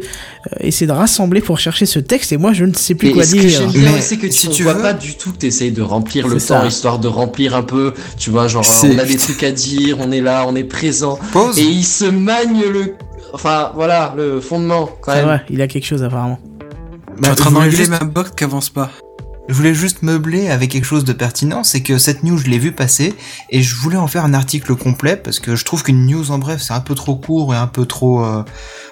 essayer 0.61 0.87
de 0.87 0.93
rassembler 0.93 1.41
pour 1.41 1.59
chercher 1.59 1.87
ce 1.87 1.99
texte, 1.99 2.33
et 2.33 2.37
moi 2.37 2.53
je 2.53 2.65
ne 2.65 2.75
sais 2.75 2.95
plus 2.95 3.09
Et 3.09 3.13
quoi 3.13 3.25
ce 3.25 3.35
que 3.35 3.41
dire. 3.41 3.51
j'aime 3.61 3.71
bien, 3.71 3.93
Mais 3.93 4.01
c'est 4.01 4.17
que 4.17 4.31
si 4.31 4.49
tu, 4.51 4.63
vois 4.63 4.75
veux- 4.75 4.83
pas 4.83 4.93
du 4.93 5.15
tout 5.17 5.33
que 5.33 5.39
t'essayes 5.39 5.73
de 5.73 5.83
remplir 5.83 6.27
le 6.29 6.39
C'est 6.39 6.49
temps, 6.49 6.61
ça. 6.63 6.67
histoire 6.67 6.99
de 6.99 7.09
remplir 7.09 7.55
un 7.55 7.63
peu, 7.63 7.95
tu 8.19 8.31
vois, 8.31 8.49
genre, 8.49 8.65
C'est- 8.65 8.95
on 8.95 8.99
a 8.99 9.05
des 9.05 9.17
trucs 9.17 9.43
à 9.43 9.51
dire, 9.53 9.99
on 10.01 10.11
est 10.13 10.21
là, 10.21 10.45
on 10.49 10.55
est 10.57 10.65
présent. 10.65 11.19
Pause. 11.33 11.59
Et 11.59 11.65
il 11.65 11.85
se 11.85 12.05
magne 12.05 12.63
le, 12.73 12.95
enfin, 13.33 13.73
voilà, 13.75 14.15
le 14.17 14.41
fondement, 14.41 14.89
quand 15.01 15.13
C'est 15.13 15.19
même. 15.19 15.27
vrai, 15.27 15.43
il 15.51 15.61
a 15.63 15.69
quelque 15.69 15.87
chose 15.87 16.03
apparemment. 16.03 16.39
Je 17.19 17.23
suis 17.25 17.33
en 17.33 17.35
train 17.35 17.71
juste- 17.71 17.89
ma 17.91 17.99
box 18.01 18.31
qui 18.37 18.45
avance 18.45 18.69
pas. 18.71 18.91
Je 19.49 19.55
voulais 19.55 19.75
juste 19.75 20.03
meubler 20.03 20.49
avec 20.51 20.71
quelque 20.73 20.85
chose 20.85 21.05
de 21.05 21.13
pertinent, 21.13 21.63
c'est 21.63 21.81
que 21.81 21.99
cette 21.99 22.25
news 22.25 22.37
je 22.37 22.49
l'ai 22.49 22.59
vue 22.59 22.73
passer 22.73 23.15
et 23.51 23.63
je 23.63 23.77
voulais 23.77 23.97
en 23.97 24.09
faire 24.09 24.25
un 24.25 24.35
article 24.35 24.75
complet 24.75 25.17
parce 25.17 25.39
que 25.39 25.55
je 25.55 25.65
trouve 25.65 25.85
qu'une 25.85 26.05
news 26.07 26.31
en 26.33 26.39
bref 26.39 26.61
c'est 26.61 26.73
un 26.73 26.81
peu 26.81 26.95
trop 26.97 27.15
court 27.15 27.55
et 27.55 27.57
un 27.57 27.69
peu 27.69 27.87
trop 27.87 28.25
euh, 28.25 28.43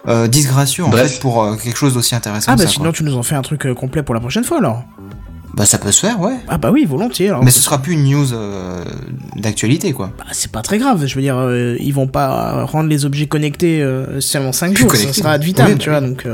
euh, 0.07 0.29
disgracieux 0.29 0.85
en 0.85 0.91
Bref. 0.91 1.15
fait 1.15 1.21
pour 1.21 1.43
euh, 1.43 1.57
quelque 1.57 1.77
chose 1.77 1.95
d'aussi 1.95 2.15
intéressant. 2.15 2.53
Ah 2.53 2.57
bah 2.57 2.65
ça, 2.65 2.69
sinon 2.71 2.85
quoi. 2.85 2.93
tu 2.93 3.03
nous 3.03 3.17
en 3.17 3.23
fais 3.25 3.35
un 3.35 3.43
truc 3.43 3.67
complet 3.75 4.03
pour 4.05 4.15
la 4.15 4.21
prochaine 4.21 4.45
fois 4.45 4.59
alors. 4.59 4.85
bah 5.55 5.67
ça 5.67 5.79
peut 5.79 5.91
se 5.91 6.01
faire 6.07 6.21
ouais. 6.21 6.37
Ah 6.49 6.57
bah 6.57 6.71
oui, 6.73 6.85
volontiers. 6.85 7.29
Alors, 7.31 7.43
Mais 7.45 7.51
ce 7.51 7.61
sera 7.61 7.83
plus 7.83 7.95
une 7.95 8.05
news 8.05 8.33
euh, 8.33 8.85
d'actualité 9.35 9.93
quoi. 9.93 10.13
Bah, 10.17 10.25
c'est 10.33 10.53
pas 10.53 10.63
très 10.63 10.79
grave, 10.79 11.05
je 11.05 11.15
veux 11.17 11.21
dire, 11.23 11.37
euh, 11.37 11.77
ils 11.81 11.93
vont 11.95 12.07
pas 12.07 12.63
rendre 12.65 12.89
les 12.89 13.05
objets 13.05 13.27
connectés 13.27 13.83
euh, 13.83 14.21
seulement 14.21 14.53
5 14.53 14.75
Plus 14.75 14.83
jours, 14.83 14.95
ça 14.95 15.13
sera 15.13 15.33
ad 15.33 15.43
vitam, 15.43 15.67
Oui, 15.73 15.79
tu 15.79 15.91
vois, 15.91 16.01
donc... 16.01 16.27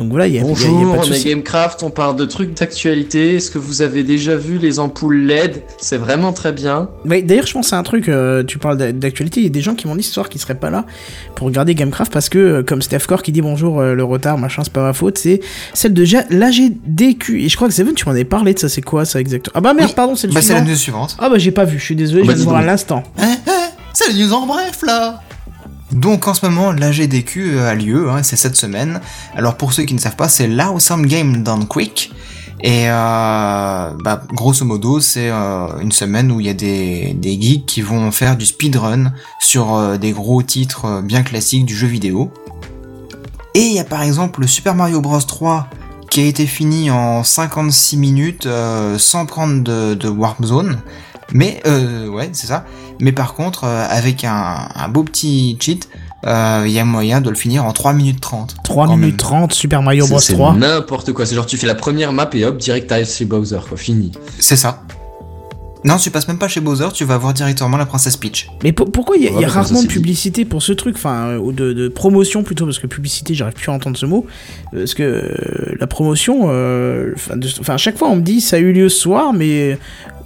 Donc 0.00 0.08
voilà, 0.10 0.26
il 0.26 0.34
y 0.34 0.38
a, 0.38 0.40
il 0.40 0.46
y 0.46 0.50
a- 0.50 0.54
il 0.54 0.62
y 0.62 0.66
a 0.66 0.70
Bonjour, 0.70 0.96
pas 0.96 1.06
de 1.06 1.10
on 1.10 1.14
est. 1.14 1.24
Gamecraft, 1.24 1.82
on 1.82 1.90
parle 1.90 2.16
de 2.16 2.24
trucs 2.24 2.54
d'actualité. 2.58 3.36
Est-ce 3.36 3.50
que 3.50 3.58
vous 3.58 3.82
avez 3.82 4.02
déjà 4.02 4.34
vu 4.34 4.56
les 4.56 4.78
ampoules 4.78 5.26
LED 5.26 5.62
C'est 5.78 5.98
vraiment 5.98 6.32
très 6.32 6.52
bien. 6.52 6.88
Ouais, 7.04 7.20
D'ailleurs, 7.20 7.46
je 7.46 7.52
pense 7.52 7.74
à 7.74 7.78
un 7.78 7.82
truc, 7.82 8.08
euh, 8.08 8.42
tu 8.42 8.56
parles 8.58 8.78
d'a- 8.78 8.92
d'actualité, 8.92 9.40
il 9.40 9.44
y 9.44 9.46
a 9.46 9.50
des 9.50 9.60
gens 9.60 9.74
qui 9.74 9.86
m'ont 9.86 9.96
dit 9.96 10.02
ce 10.02 10.12
soir 10.14 10.30
qui 10.30 10.38
seraient 10.38 10.54
pas 10.54 10.70
là 10.70 10.86
pour 11.34 11.46
regarder 11.48 11.74
Gamecraft 11.74 12.10
parce 12.10 12.30
que, 12.30 12.38
euh, 12.38 12.62
comme 12.62 12.80
Steph 12.80 13.00
Core 13.06 13.22
qui 13.22 13.30
dit 13.32 13.42
bonjour, 13.42 13.78
euh, 13.80 13.94
le 13.94 14.02
retard, 14.04 14.38
machin, 14.38 14.62
c'est 14.64 14.72
pas 14.72 14.82
ma 14.82 14.94
faute, 14.94 15.18
c'est 15.18 15.40
celle 15.74 15.92
de 15.92 16.04
Ja- 16.06 16.24
l'AGDQ. 16.30 17.42
Et 17.42 17.48
je 17.50 17.56
crois 17.56 17.68
que 17.68 17.74
Seven, 17.74 17.92
tu 17.94 18.06
m'en 18.06 18.12
avais 18.12 18.24
parlé 18.24 18.54
de 18.54 18.58
ça, 18.58 18.70
c'est 18.70 18.80
quoi 18.82 19.04
ça 19.04 19.20
exactement? 19.20 19.52
Ah 19.54 19.60
bah 19.60 19.74
merde, 19.74 19.90
Oui. 19.90 19.94
pardon, 19.94 20.16
c'est 20.16 20.28
le 20.28 20.32
Bah 20.32 20.40
c'est 20.40 20.54
la 20.54 20.60
suivant. 20.60 20.70
news 20.72 20.76
suivante. 20.78 21.16
Ah 21.18 21.28
bah 21.28 21.36
j'ai 21.38 21.50
pas 21.52 21.64
vu, 21.64 21.78
je 21.78 21.84
suis 21.84 21.96
désolé, 21.96 22.22
Oh, 22.22 22.24
je 22.24 22.28
bah, 22.28 22.34
viens 22.34 22.38
de 22.44 22.46
dis 22.46 22.48
voir 22.50 22.62
à 22.62 22.64
l'instant. 22.66 23.02
Hein, 23.18 23.36
hein, 23.46 23.52
c'est 23.92 24.08
la 24.12 24.18
news 24.18 24.32
en 24.32 24.46
bref 24.46 24.80
là 24.86 25.20
Donc 25.92 26.28
en 26.28 26.34
ce 26.34 26.46
moment, 26.46 26.72
l'AGDQ 26.72 27.60
a 27.60 27.74
lieu, 27.74 28.10
hein, 28.10 28.22
c'est 28.22 28.36
cette 28.36 28.56
semaine. 28.56 29.00
Alors 29.34 29.56
pour 29.56 29.72
ceux 29.72 29.84
qui 29.84 29.94
ne 29.94 29.98
savent 29.98 30.16
pas, 30.16 30.28
c'est 30.28 30.46
l'Awesome 30.46 31.06
Game 31.06 31.42
Done 31.42 31.66
Quick. 31.66 32.12
Et 32.62 32.90
euh, 32.90 33.90
bah, 34.04 34.22
grosso 34.34 34.64
modo, 34.64 35.00
c'est 35.00 35.30
euh, 35.30 35.66
une 35.80 35.92
semaine 35.92 36.30
où 36.30 36.40
il 36.40 36.46
y 36.46 36.50
a 36.50 36.54
des, 36.54 37.16
geeks 37.22 37.64
qui 37.64 37.80
vont 37.80 38.10
faire 38.10 38.36
du 38.36 38.44
speedrun 38.44 39.12
sur 39.38 39.74
euh, 39.74 39.96
des 39.96 40.12
gros 40.12 40.42
titres 40.42 40.84
euh, 40.84 41.02
bien 41.02 41.22
classiques 41.22 41.64
du 41.64 41.74
jeu 41.74 41.86
vidéo. 41.86 42.30
Et 43.54 43.62
il 43.62 43.72
y 43.72 43.80
a 43.80 43.84
par 43.84 44.02
exemple 44.02 44.42
le 44.42 44.46
Super 44.46 44.74
Mario 44.74 45.00
Bros 45.00 45.20
3 45.20 45.68
qui 46.10 46.20
a 46.20 46.24
été 46.24 46.46
fini 46.46 46.90
en 46.90 47.22
56 47.24 47.96
minutes 47.96 48.46
euh, 48.46 48.98
sans 48.98 49.26
prendre 49.26 49.62
de, 49.62 49.94
de 49.94 50.08
Warp 50.08 50.44
Zone. 50.44 50.80
Mais 51.32 51.62
euh, 51.66 52.08
ouais, 52.08 52.30
c'est 52.32 52.48
ça. 52.48 52.64
Mais 53.00 53.12
par 53.12 53.34
contre, 53.34 53.64
euh, 53.64 53.86
avec 53.88 54.24
un, 54.24 54.68
un 54.74 54.88
beau 54.88 55.02
petit 55.04 55.56
cheat, 55.60 55.88
euh, 56.26 56.64
il 56.66 56.72
y 56.72 56.78
a 56.78 56.84
moyen 56.84 57.20
de 57.22 57.30
le 57.30 57.36
finir 57.36 57.64
en 57.64 57.72
3 57.72 57.92
minutes 57.94 58.20
30. 58.20 58.56
3 58.62 58.86
Quand 58.86 58.96
minutes 58.96 59.12
même. 59.12 59.16
30, 59.16 59.52
Super 59.54 59.82
Mario 59.82 60.06
Bros 60.06 60.18
C'est 60.18 60.34
3. 60.34 60.54
n'importe 60.54 61.12
quoi. 61.12 61.24
C'est 61.26 61.34
genre, 61.34 61.46
tu 61.46 61.56
fais 61.56 61.66
la 61.66 61.74
première 61.74 62.12
map 62.12 62.28
et 62.34 62.44
hop, 62.44 62.58
direct 62.58 62.88
t'arrives 62.88 63.08
chez 63.10 63.24
Bowser, 63.24 63.58
quoi. 63.68 63.78
Fini. 63.78 64.12
C'est 64.38 64.56
ça. 64.56 64.82
Non, 65.82 65.96
tu 65.96 66.10
passes 66.10 66.28
même 66.28 66.36
pas 66.36 66.46
chez 66.48 66.60
Bowser, 66.60 66.88
tu 66.92 67.06
vas 67.06 67.16
voir 67.16 67.32
directement 67.32 67.78
la 67.78 67.86
princesse 67.86 68.18
Peach. 68.18 68.50
Mais 68.62 68.70
pour- 68.72 68.92
pourquoi 68.92 69.16
il 69.16 69.22
y 69.24 69.28
a, 69.28 69.32
Ouais, 69.32 69.40
y 69.40 69.46
rarement 69.46 69.82
de 69.82 69.86
publicité 69.88 70.44
pour 70.44 70.60
ce 70.62 70.72
truc, 70.72 70.96
enfin, 70.96 71.28
euh, 71.28 71.38
ou 71.38 71.52
de, 71.52 71.72
de 71.72 71.88
promotion 71.88 72.42
plutôt, 72.42 72.66
parce 72.66 72.78
que 72.78 72.86
publicité, 72.86 73.32
j'arrive 73.32 73.54
plus 73.54 73.70
à 73.70 73.72
entendre 73.72 73.96
ce 73.96 74.04
mot, 74.04 74.26
parce 74.74 74.92
que 74.92 75.02
euh, 75.02 75.74
la 75.80 75.86
promotion, 75.86 76.50
enfin, 77.14 77.72
à 77.74 77.76
chaque 77.78 77.96
fois 77.96 78.08
on 78.10 78.16
me 78.16 78.20
dit 78.20 78.42
ça 78.42 78.56
a 78.56 78.58
eu 78.58 78.74
lieu 78.74 78.90
ce 78.90 79.00
soir, 79.00 79.32
mais 79.32 79.78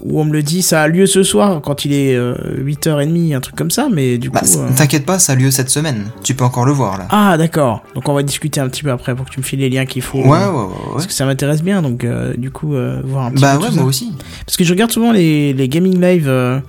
ou 0.02 0.20
on 0.20 0.24
me 0.24 0.32
le 0.32 0.42
dit 0.42 0.62
ça 0.62 0.82
a 0.82 0.88
lieu 0.88 1.06
ce 1.06 1.22
soir 1.22 1.60
quand 1.62 1.84
il 1.84 1.92
est 1.92 2.14
euh, 2.14 2.34
8h30, 2.62 3.34
un 3.36 3.40
truc 3.40 3.56
comme 3.56 3.70
ça, 3.70 3.88
mais 3.92 4.18
du 4.18 4.30
coup. 4.30 4.34
Bah, 4.38 4.44
c- 4.46 4.58
euh, 4.58 4.68
t'inquiète 4.76 5.06
pas, 5.06 5.18
ça 5.18 5.32
a 5.32 5.34
lieu 5.36 5.50
cette 5.50 5.70
semaine. 5.70 6.04
Tu 6.22 6.34
peux 6.34 6.44
encore 6.44 6.64
le 6.66 6.72
voir 6.72 6.98
là. 6.98 7.06
Ah 7.10 7.36
d'accord, 7.38 7.82
donc 7.94 8.08
on 8.08 8.14
va 8.14 8.22
discuter 8.22 8.60
un 8.60 8.68
petit 8.68 8.82
peu 8.82 8.90
après 8.90 9.14
pour 9.14 9.24
que 9.26 9.30
tu 9.30 9.40
me 9.40 9.44
files 9.44 9.60
les 9.60 9.70
liens 9.70 9.86
qu'il 9.86 10.02
faut. 10.02 10.18
ouais, 10.18 10.24
ouais, 10.28 10.44
ouais, 10.46 10.50
ouais. 10.62 10.92
Parce 10.92 11.06
que 11.06 11.12
ça 11.12 11.24
m'intéresse 11.26 11.62
bien, 11.62 11.80
donc 11.82 12.04
euh, 12.04 12.34
du 12.36 12.50
coup, 12.50 12.74
euh, 12.74 13.00
voir 13.04 13.26
un 13.26 13.30
petit 13.30 13.42
Bah 13.42 13.56
peu 13.56 13.62
ouais, 13.64 13.68
tout 13.70 13.74
moi 13.74 13.82
ça. 13.84 13.88
aussi. 13.88 14.12
Parce 14.46 14.56
que 14.56 14.64
je 14.64 14.72
regarde 14.72 14.90
souvent 14.90 15.12
les, 15.12 15.52
les 15.52 15.68
gaming 15.68 16.00
live. 16.00 16.26
euh, 16.28 16.60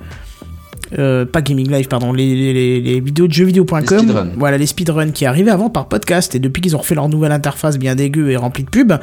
euh, 0.99 1.25
pas 1.25 1.41
gaming 1.41 1.69
live, 1.71 1.87
pardon, 1.87 2.13
les, 2.13 2.35
les, 2.35 2.53
les, 2.53 2.79
les 2.81 2.99
vidéos 2.99 3.25
de 3.27 3.31
Les 3.31 3.37
jeuxvideo.com. 3.37 3.83
speedruns. 3.83 4.29
Voilà, 4.37 4.57
les 4.57 4.67
speedruns 4.67 5.11
qui 5.11 5.25
arrivaient 5.25 5.49
avant 5.51 5.69
par 5.69 5.87
podcast. 5.87 6.35
Et 6.35 6.39
depuis 6.39 6.61
qu'ils 6.61 6.75
ont 6.75 6.79
refait 6.79 6.95
leur 6.95 7.09
nouvelle 7.09 7.31
interface 7.31 7.77
bien 7.79 7.95
dégueu 7.95 8.29
et 8.29 8.37
remplie 8.37 8.63
de 8.63 8.69
pubs, 8.69 8.93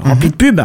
remplie 0.00 0.30
de 0.30 0.34
pubs, 0.36 0.62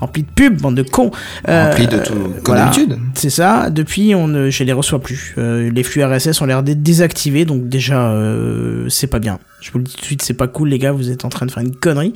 remplie 0.00 0.22
de 0.22 0.28
pubs, 0.34 0.60
bande 0.60 0.74
de 0.76 0.82
cons. 0.82 1.10
euh, 1.48 1.70
Rempli 1.70 1.86
de 1.86 1.98
tout, 1.98 2.12
comme 2.12 2.32
voilà. 2.46 2.64
d'habitude. 2.64 2.98
C'est 3.14 3.30
ça. 3.30 3.70
Depuis, 3.70 4.14
on 4.14 4.28
ne, 4.28 4.50
je 4.50 4.64
les 4.64 4.72
reçois 4.72 5.00
plus. 5.00 5.34
Euh, 5.38 5.70
les 5.70 5.82
flux 5.82 6.04
RSS 6.04 6.40
ont 6.40 6.46
l'air 6.46 6.62
d'être 6.62 6.82
désactivés, 6.82 7.44
donc 7.44 7.68
déjà, 7.68 8.08
euh, 8.10 8.86
c'est 8.88 9.06
pas 9.06 9.18
bien. 9.18 9.38
Je 9.60 9.70
vous 9.72 9.78
le 9.78 9.84
dis 9.84 9.94
tout 9.94 10.00
de 10.00 10.04
suite, 10.04 10.22
c'est 10.22 10.34
pas 10.34 10.46
cool, 10.46 10.68
les 10.68 10.78
gars. 10.78 10.92
Vous 10.92 11.10
êtes 11.10 11.24
en 11.24 11.30
train 11.30 11.46
de 11.46 11.50
faire 11.50 11.62
une 11.62 11.74
connerie. 11.74 12.12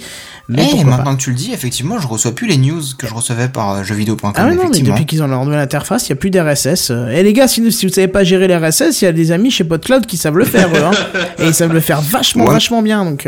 Mais 0.50 0.66
Eh, 0.70 0.82
pas. 0.84 0.90
maintenant 0.90 1.16
que 1.16 1.22
tu 1.22 1.30
le 1.30 1.36
dis, 1.36 1.52
effectivement, 1.52 1.98
je 1.98 2.06
reçois 2.06 2.34
plus 2.34 2.46
les 2.46 2.58
news 2.58 2.82
que 2.98 3.06
je 3.06 3.14
recevais 3.14 3.48
par 3.48 3.82
jeuxvideo.com. 3.84 4.32
Ah 4.36 4.54
non, 4.54 4.68
mais 4.70 4.80
depuis 4.80 5.06
qu'ils 5.06 5.22
ont 5.22 5.28
leur 5.28 5.42
nouvelle 5.44 5.58
interface, 5.60 6.08
il 6.08 6.12
n'y 6.12 6.18
a 6.18 6.20
plus 6.20 6.28
d'RSS. 6.30 6.90
Et 7.12 7.22
les 7.22 7.32
gars, 7.32 7.48
si, 7.48 7.72
si 7.72 7.86
vous 7.86 7.92
savez 7.92 8.08
pas 8.08 8.22
gérer 8.22 8.48
les 8.48 8.56
RSS, 8.56 9.00
il 9.00 9.06
y 9.06 9.08
a 9.08 9.12
des 9.12 9.32
amis 9.32 9.50
chez 9.50 9.64
PodCloud 9.64 10.04
qui 10.04 10.18
savent 10.18 10.36
le 10.36 10.44
faire, 10.44 10.68
eux, 10.74 10.82
hein. 10.84 10.90
Et 11.38 11.46
ils 11.46 11.54
savent 11.54 11.72
le 11.72 11.80
faire 11.80 12.02
vachement, 12.02 12.44
Ouais. 12.44 12.52
vachement 12.52 12.82
bien, 12.82 13.04
donc... 13.04 13.26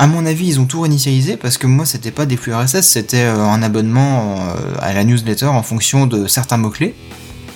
À 0.00 0.06
mon 0.06 0.26
avis, 0.26 0.46
ils 0.46 0.60
ont 0.60 0.66
tout 0.66 0.82
réinitialisé 0.82 1.36
parce 1.36 1.58
que 1.58 1.66
moi, 1.66 1.84
c'était 1.84 2.12
pas 2.12 2.24
des 2.24 2.36
flux 2.36 2.54
RSS, 2.54 2.82
c'était 2.82 3.24
euh, 3.24 3.40
un 3.40 3.64
abonnement 3.64 4.36
euh, 4.36 4.74
à 4.80 4.92
la 4.92 5.02
newsletter 5.02 5.46
en 5.46 5.64
fonction 5.64 6.06
de 6.06 6.28
certains 6.28 6.56
mots-clés. 6.56 6.94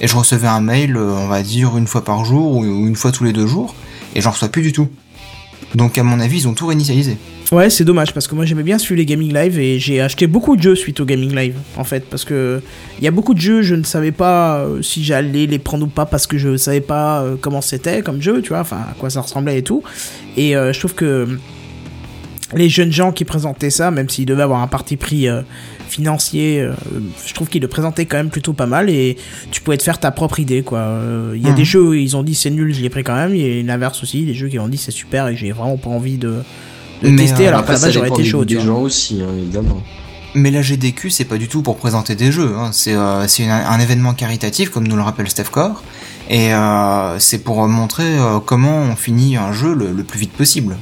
Et 0.01 0.09
je 0.09 0.17
recevais 0.17 0.49
un 0.49 0.61
mail, 0.61 0.97
euh, 0.97 1.15
on 1.17 1.29
va 1.29 1.45
dire, 1.45 1.77
une 1.77 1.87
fois 1.87 2.05
par 2.05 2.25
jour 2.25 2.57
ou 2.57 2.65
une 2.65 2.97
fois 2.97 3.13
tous 3.13 3.23
les 3.23 3.33
deux 3.33 3.47
jours, 3.47 3.77
et 4.17 4.21
j'en 4.21 4.33
reçois 4.33 4.49
plus 4.49 4.63
du 4.63 4.73
tout. 4.73 4.89
Donc, 5.77 5.97
à 5.99 6.03
mon 6.03 6.19
avis, 6.19 6.39
ils 6.39 6.49
ont 6.49 6.55
tout 6.55 6.67
réinitialisé. 6.67 7.17
Ouais, 7.53 7.71
c'est 7.71 7.85
dommage, 7.85 8.13
parce 8.13 8.27
que 8.27 8.35
moi 8.35 8.45
j'aimais 8.45 8.63
bien 8.65 8.79
suivre 8.79 8.99
les 8.99 9.07
Gaming 9.07 9.33
Live, 9.33 9.61
et 9.61 9.79
j'ai 9.79 10.01
acheté 10.01 10.27
beaucoup 10.27 10.57
de 10.57 10.63
jeux 10.63 10.75
suite 10.75 10.99
au 10.99 11.05
Gaming 11.05 11.37
Live, 11.37 11.55
en 11.77 11.85
fait, 11.85 12.09
parce 12.11 12.25
que 12.25 12.61
il 12.99 13.05
y 13.05 13.07
a 13.07 13.13
beaucoup 13.13 13.35
de 13.35 13.41
jeux, 13.41 13.63
je 13.63 13.77
ne 13.77 13.85
savais 13.85 14.11
pas 14.11 14.67
si 14.81 15.05
j'allais 15.05 15.47
les 15.47 15.59
prendre 15.61 15.85
ou 15.85 15.89
pas, 15.89 16.07
parce 16.07 16.27
que 16.27 16.39
je 16.39 16.57
savais 16.57 16.81
pas 16.81 17.25
comment 17.41 17.61
c'était 17.61 18.03
comme 18.03 18.21
jeu, 18.21 18.43
tu 18.43 18.49
vois, 18.49 18.61
enfin, 18.61 18.79
à 18.91 18.95
quoi 18.99 19.11
ça 19.11 19.21
ressemblait 19.21 19.59
et 19.59 19.63
tout. 19.63 19.83
Et 20.39 20.53
je 20.55 20.79
trouve 20.79 20.95
que 20.95 21.39
les 22.55 22.69
jeunes 22.69 22.93
gens 22.93 23.13
qui 23.13 23.25
présentaient 23.25 23.71
ça, 23.71 23.91
même 23.91 24.09
s'ils 24.09 24.27
devaient 24.27 24.43
avoir 24.43 24.61
un 24.63 24.67
parti 24.67 24.97
pris 24.97 25.29
euh, 25.29 25.43
financier, 25.89 26.61
euh, 26.61 26.73
je 27.27 27.35
trouve 27.35 27.49
qu'ils 27.49 27.63
le 27.63 27.69
présentaient 27.69 28.07
quand 28.07 28.17
même 28.17 28.31
plutôt 28.31 28.53
pas 28.53 28.67
mal 28.67 28.89
et 28.91 29.17
tu 29.51 29.61
pouvais 29.61 29.77
te 29.77 29.83
faire 29.83 29.99
ta 29.99 30.11
propre 30.11 30.41
idée 30.41 30.63
quoi. 30.63 30.79
Euh, 30.79 31.33
Il 31.37 31.43
y 31.43 31.47
a 31.47 31.51
Mhm. 31.51 31.57
des 31.57 31.65
jeux 31.65 31.83
où 31.83 31.95
ils 31.95 32.17
ont 32.17 32.23
dit 32.23 32.35
c'est 32.35 32.51
nul, 32.51 32.73
je 32.75 32.81
l'ai 32.81 32.89
pris 32.91 33.03
quand 33.05 33.15
même, 33.15 33.35
il 33.35 33.41
y 33.57 33.61
a 33.61 33.63
l'inverse 33.63 34.03
aussi, 34.03 34.25
des 34.25 34.35
jeux 34.35 34.49
qui 34.49 34.59
ont 34.59 34.69
dit 34.69 34.79
c'est 34.79 34.91
super 34.91 35.29
et 35.29 35.37
j'ai 35.37 35.53
vraiment 35.53 35.77
pas 35.77 35.91
envie 35.91 36.17
de, 36.19 36.37
de 37.03 37.09
Mais, 37.11 37.17
tester 37.23 37.45
euh, 37.45 37.49
alors 37.49 37.61
Après, 37.61 37.75
que 37.79 37.91
j'aurais 37.91 38.09
été 38.09 38.23
des 38.23 38.29
chaud. 38.29 38.45
des 38.45 38.55
vois. 38.57 38.65
gens 38.65 38.81
aussi, 38.81 39.21
hein, 39.23 39.29
évidemment. 39.39 39.83
Mais 40.35 40.51
la 40.51 40.63
GDQ, 40.63 41.11
c'est 41.11 41.27
pas 41.27 41.37
du 41.37 41.47
tout 41.47 41.61
pour 41.61 41.77
présenter 41.77 42.15
des 42.15 42.33
jeux, 42.33 42.55
hein. 42.57 42.71
c'est 42.73 42.95
euh, 42.95 43.27
un 43.49 43.79
événement 43.81 44.15
caritatif, 44.15 44.71
comme 44.71 44.89
nous 44.89 44.97
le 44.97 45.03
rappelle 45.03 45.29
Steph 45.29 45.51
Core, 45.53 45.83
et 46.31 46.55
euh, 46.55 47.19
c'est 47.19 47.41
pour 47.45 47.69
montrer 47.69 48.17
euh, 48.19 48.39
comment 48.41 48.79
on 48.79 48.97
finit 48.97 49.37
un 49.37 49.53
jeu 49.53 49.75
le, 49.75 49.93
le 49.93 50.05
plus 50.05 50.19
vite 50.19 50.33
possible. 50.33 50.77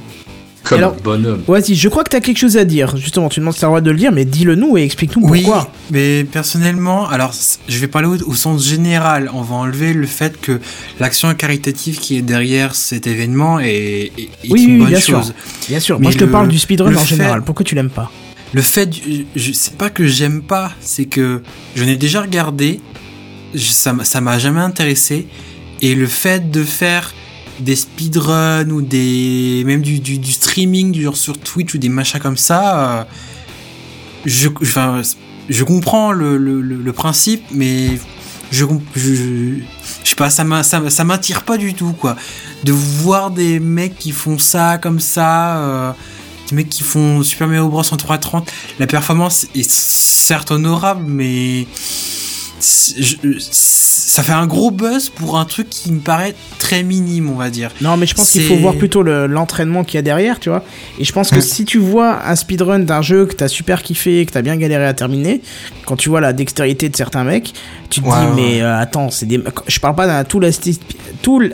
Comme 0.63 0.77
Alors- 0.77 0.95
bonhomme. 1.03 1.41
Vas-y, 1.47 1.73
je 1.75 1.89
crois 1.89 2.03
que 2.03 2.09
t'as 2.09 2.19
quelque 2.19 2.37
chose 2.37 2.55
à 2.55 2.65
dire. 2.65 2.95
Justement, 2.95 3.29
tu 3.29 3.39
demandes 3.39 3.53
si 3.55 3.61
t'as 3.61 3.67
le 3.67 3.71
droit 3.71 3.81
de 3.81 3.89
le 3.89 3.97
dire, 3.97 4.11
mais 4.11 4.25
dis-le 4.25 4.53
nous 4.55 4.77
et 4.77 4.83
explique-nous 4.83 5.27
Oui, 5.27 5.41
pourquoi. 5.43 5.71
mais 5.89 6.23
personnellement, 6.23 7.07
alors 7.09 7.33
je 7.67 7.77
vais 7.79 7.87
parler 7.87 8.07
au, 8.07 8.29
au 8.29 8.35
sens 8.35 8.63
général. 8.67 9.29
On 9.33 9.41
va 9.41 9.55
enlever 9.55 9.93
le 9.93 10.05
fait 10.05 10.39
que 10.39 10.59
l'action 10.99 11.33
caritative 11.33 11.99
qui 11.99 12.17
est 12.17 12.21
derrière 12.21 12.75
cet 12.75 13.07
événement 13.07 13.59
est, 13.59 14.11
est- 14.17 14.29
est 14.43 14.51
Oui, 14.51 14.63
une 14.65 14.71
oui, 14.73 14.79
bonne 14.81 14.87
bien 14.89 14.99
sûr. 14.99 15.17
chose. 15.23 15.33
Bien 15.67 15.79
sûr, 15.79 15.97
Mais 15.99 16.03
moi 16.03 16.11
je 16.11 16.17
te 16.19 16.25
le- 16.25 16.31
parle 16.31 16.47
du 16.47 16.59
speedrun 16.59 16.93
en 16.95 16.99
fait- 16.99 17.07
général. 17.15 17.41
Pourquoi 17.41 17.65
tu 17.65 17.73
l'aimes 17.73 17.89
pas? 17.89 18.11
Le 18.53 18.61
fait, 18.61 18.85
du- 18.85 19.25
je 19.35 19.53
c'est 19.53 19.77
pas 19.77 19.89
que 19.89 20.05
j'aime 20.05 20.41
pas, 20.43 20.73
c'est 20.79 21.05
que 21.05 21.41
je 21.75 21.83
n'ai 21.85 21.95
déjà 21.95 22.21
regardé, 22.21 22.81
je- 23.55 23.71
ça 23.71 23.95
ça 24.03 24.21
m'a 24.21 24.37
jamais 24.37 24.59
intéressé, 24.61 25.27
et 25.81 25.95
le 25.95 26.05
fait 26.05 26.51
de 26.51 26.63
faire 26.63 27.13
des 27.61 27.75
speedruns 27.75 28.69
ou 28.69 28.81
des 28.81 29.63
même 29.65 29.81
du, 29.81 30.31
streaming 30.31 31.13
sur 31.13 31.37
Twitch 31.37 31.73
ou 31.75 31.77
des 31.77 31.89
machins 31.89 32.19
comme 32.19 32.37
ça, 32.37 32.99
euh, 32.99 33.03
je, 34.25 34.47
comprends 35.63 36.11
le, 36.11 36.91
principe, 36.91 37.43
mais 37.51 37.99
je, 38.51 38.65
je, 38.95 39.13
je, 39.13 40.09
sais 40.09 40.15
pas, 40.15 40.29
ça 40.29 40.43
m'a- 40.43 40.63
ça, 40.63 40.89
ça 40.89 41.03
m'attire 41.03 41.43
pas 41.43 41.57
du 41.57 41.73
tout 41.73 41.93
quoi, 41.93 42.15
de 42.63 42.71
voir 42.71 43.31
des 43.31 43.59
mecs 43.59 43.97
qui 43.97 44.11
font 44.11 44.37
ça 44.37 44.77
comme 44.77 44.99
ça. 44.99 45.57
euh, 45.57 45.91
des 46.49 46.55
mecs 46.55 46.69
qui 46.69 46.83
font 46.83 47.23
Super 47.23 47.47
Mario 47.47 47.69
Bros 47.69 47.79
en 47.79 47.95
3.30, 47.95 48.47
la 48.79 48.87
performance 48.87 49.47
est 49.55 49.69
certes 49.69 50.51
honorable, 50.51 51.03
mais 51.07 51.65
ça 52.59 54.23
fait 54.23 54.33
un 54.33 54.47
gros 54.47 54.71
buzz 54.71 55.09
pour 55.09 55.39
un 55.39 55.45
truc 55.45 55.69
qui 55.69 55.91
me 55.91 55.99
paraît 55.99 56.35
très 56.71 56.83
minime, 56.83 57.29
on 57.29 57.35
va 57.35 57.49
dire. 57.49 57.71
Non, 57.81 57.97
mais 57.97 58.05
je 58.05 58.13
pense 58.15 58.31
qu'il 58.31 58.43
faut 58.43 58.55
voir 58.55 58.75
plutôt 58.75 59.03
le- 59.03 59.27
l'entraînement 59.27 59.83
qu'il 59.83 59.95
y 59.95 59.99
a 59.99 60.01
derrière, 60.01 60.39
tu 60.39 60.49
vois. 60.49 60.63
Et 60.99 61.03
je 61.03 61.11
pense 61.11 61.29
que 61.29 61.41
si 61.41 61.65
tu 61.65 61.79
vois 61.79 62.19
un 62.25 62.35
speedrun 62.35 62.79
d'un 62.79 63.01
jeu 63.01 63.25
que 63.25 63.33
t'as 63.35 63.47
super 63.49 63.81
kiffé, 63.83 64.25
que 64.25 64.31
t'as 64.31 64.41
bien 64.41 64.55
galéré 64.55 64.85
à 64.85 64.93
terminer, 64.93 65.41
quand 65.85 65.97
tu 65.97 66.07
vois 66.09 66.21
la 66.21 66.31
dextérité 66.31 66.87
de 66.87 66.95
certains 66.95 67.23
mecs, 67.25 67.51
tu 67.89 67.99
te 68.01 68.07
Ouais, 68.07 68.13
dis, 68.21 68.25
ouais. 68.25 68.31
mais 68.55 68.61
euh, 68.61 68.77
attends, 68.79 69.09
c'est 69.09 69.25
des. 69.25 69.41
Je 69.67 69.79
parle 69.81 69.95
pas 69.95 70.07
d'un 70.07 70.23
tool, 70.23 70.45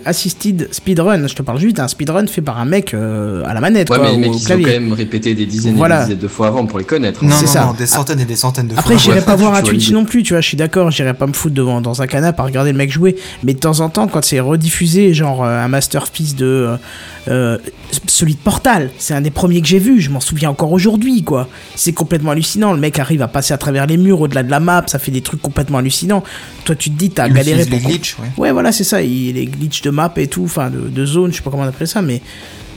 assisted 0.06 0.70
speedrun, 0.72 1.28
je 1.28 1.34
te 1.34 1.42
parle 1.42 1.60
juste 1.60 1.78
d'un 1.78 1.88
speedrun 1.88 2.28
fait 2.28 2.42
par 2.42 2.60
un 2.60 2.66
mec 2.66 2.94
euh, 2.94 3.44
à 3.46 3.54
la 3.54 3.60
manette, 3.62 3.90
Ouais, 3.90 3.98
quoi, 3.98 4.06
mais 4.06 4.12
les 4.14 4.18
mecs, 4.20 4.32
ils 4.40 4.54
ont 4.54 4.56
quand 4.58 4.62
même 4.68 4.94
répété 4.94 5.34
des 5.34 5.46
dizaines 5.46 5.74
et 5.74 5.78
Voilà. 5.78 6.00
des 6.02 6.06
dizaines 6.14 6.20
de 6.22 6.28
fois 6.28 6.48
avant 6.48 6.66
pour 6.68 6.78
les 6.80 6.86
connaître. 6.86 7.24
Non, 7.24 7.32
C'est 7.36 7.46
non, 7.46 7.52
ça. 7.52 7.66
non, 7.66 7.74
des 7.74 7.86
centaines 7.88 8.20
et 8.20 8.26
des 8.26 8.36
centaines 8.36 8.68
de 8.68 8.74
Après, 8.74 8.94
fois. 8.94 8.98
j'irai 9.04 9.20
Ouais. 9.20 9.26
pas 9.26 9.36
voir 9.36 9.56
un 9.56 9.62
Twitch 9.64 9.90
non 9.92 10.06
plus, 10.06 10.22
tu 10.24 10.34
vois, 10.34 10.42
je 10.42 10.48
suis 10.48 10.58
d'accord, 10.58 10.92
j'irai 10.92 11.14
pas 11.14 11.26
me 11.28 11.34
foutre 11.34 11.56
devant 11.56 11.82
dans 11.82 12.02
un 12.02 12.08
canapé 12.08 12.40
à 12.42 12.46
regarder 12.46 12.72
le 12.72 12.78
mec 12.78 12.92
jouer, 12.92 13.16
mais 13.44 13.54
de 13.54 13.60
temps 13.60 13.80
en 13.80 13.90
temps, 13.90 14.08
quand 14.08 14.24
c'est 14.24 14.40
rediffusé, 14.40 15.07
genre 15.14 15.44
euh, 15.44 15.64
un 15.64 15.68
masterpiece 15.68 16.36
de 16.36 16.46
euh, 16.46 16.78
euh, 17.28 17.58
celui 18.08 18.36
de 18.36 18.40
Portal, 18.40 18.90
c'est 18.98 19.14
un 19.14 19.22
des 19.22 19.32
premiers 19.32 19.62
que 19.62 19.68
j'ai 19.68 19.80
vu, 19.80 20.00
je 20.02 20.10
m'en 20.10 20.20
souviens 20.20 20.50
encore 20.50 20.72
aujourd'hui, 20.72 21.24
quoi. 21.24 21.48
C'est 21.76 21.94
complètement 21.94 22.32
hallucinant, 22.32 22.74
le 22.74 22.80
mec 22.80 23.00
arrive 23.00 23.22
à 23.22 23.28
passer 23.28 23.54
à 23.54 23.58
travers 23.58 23.86
les 23.86 23.98
murs, 23.98 24.22
au-delà 24.22 24.44
de 24.44 24.52
la 24.52 24.60
map, 24.60 24.84
ça 24.88 25.00
fait 25.00 25.12
des 25.12 25.22
trucs 25.22 25.42
complètement 25.42 25.80
hallucinants. 25.80 26.24
Toi, 26.66 26.76
tu 26.76 26.90
te 26.90 26.98
dis, 26.98 27.10
t'as 27.10 27.30
galéré 27.30 27.66
pour 27.66 27.80
les 27.80 27.86
glitches, 27.86 28.18
ouais. 28.20 28.28
Ouais, 28.38 28.52
voilà, 28.52 28.72
c'est 28.72 28.84
ça. 28.84 29.02
Il, 29.02 29.36
les 29.36 29.46
glitches 29.46 29.82
de 29.82 29.90
map 29.90 30.14
et 30.18 30.28
tout, 30.28 30.44
enfin 30.44 30.70
de, 30.70 30.90
de 30.90 31.06
zone, 31.06 31.32
je 31.32 31.38
sais 31.38 31.44
pas 31.44 31.52
comment 31.52 31.64
on 31.64 31.68
appelle 31.68 31.88
ça, 31.88 32.02
mais 32.02 32.22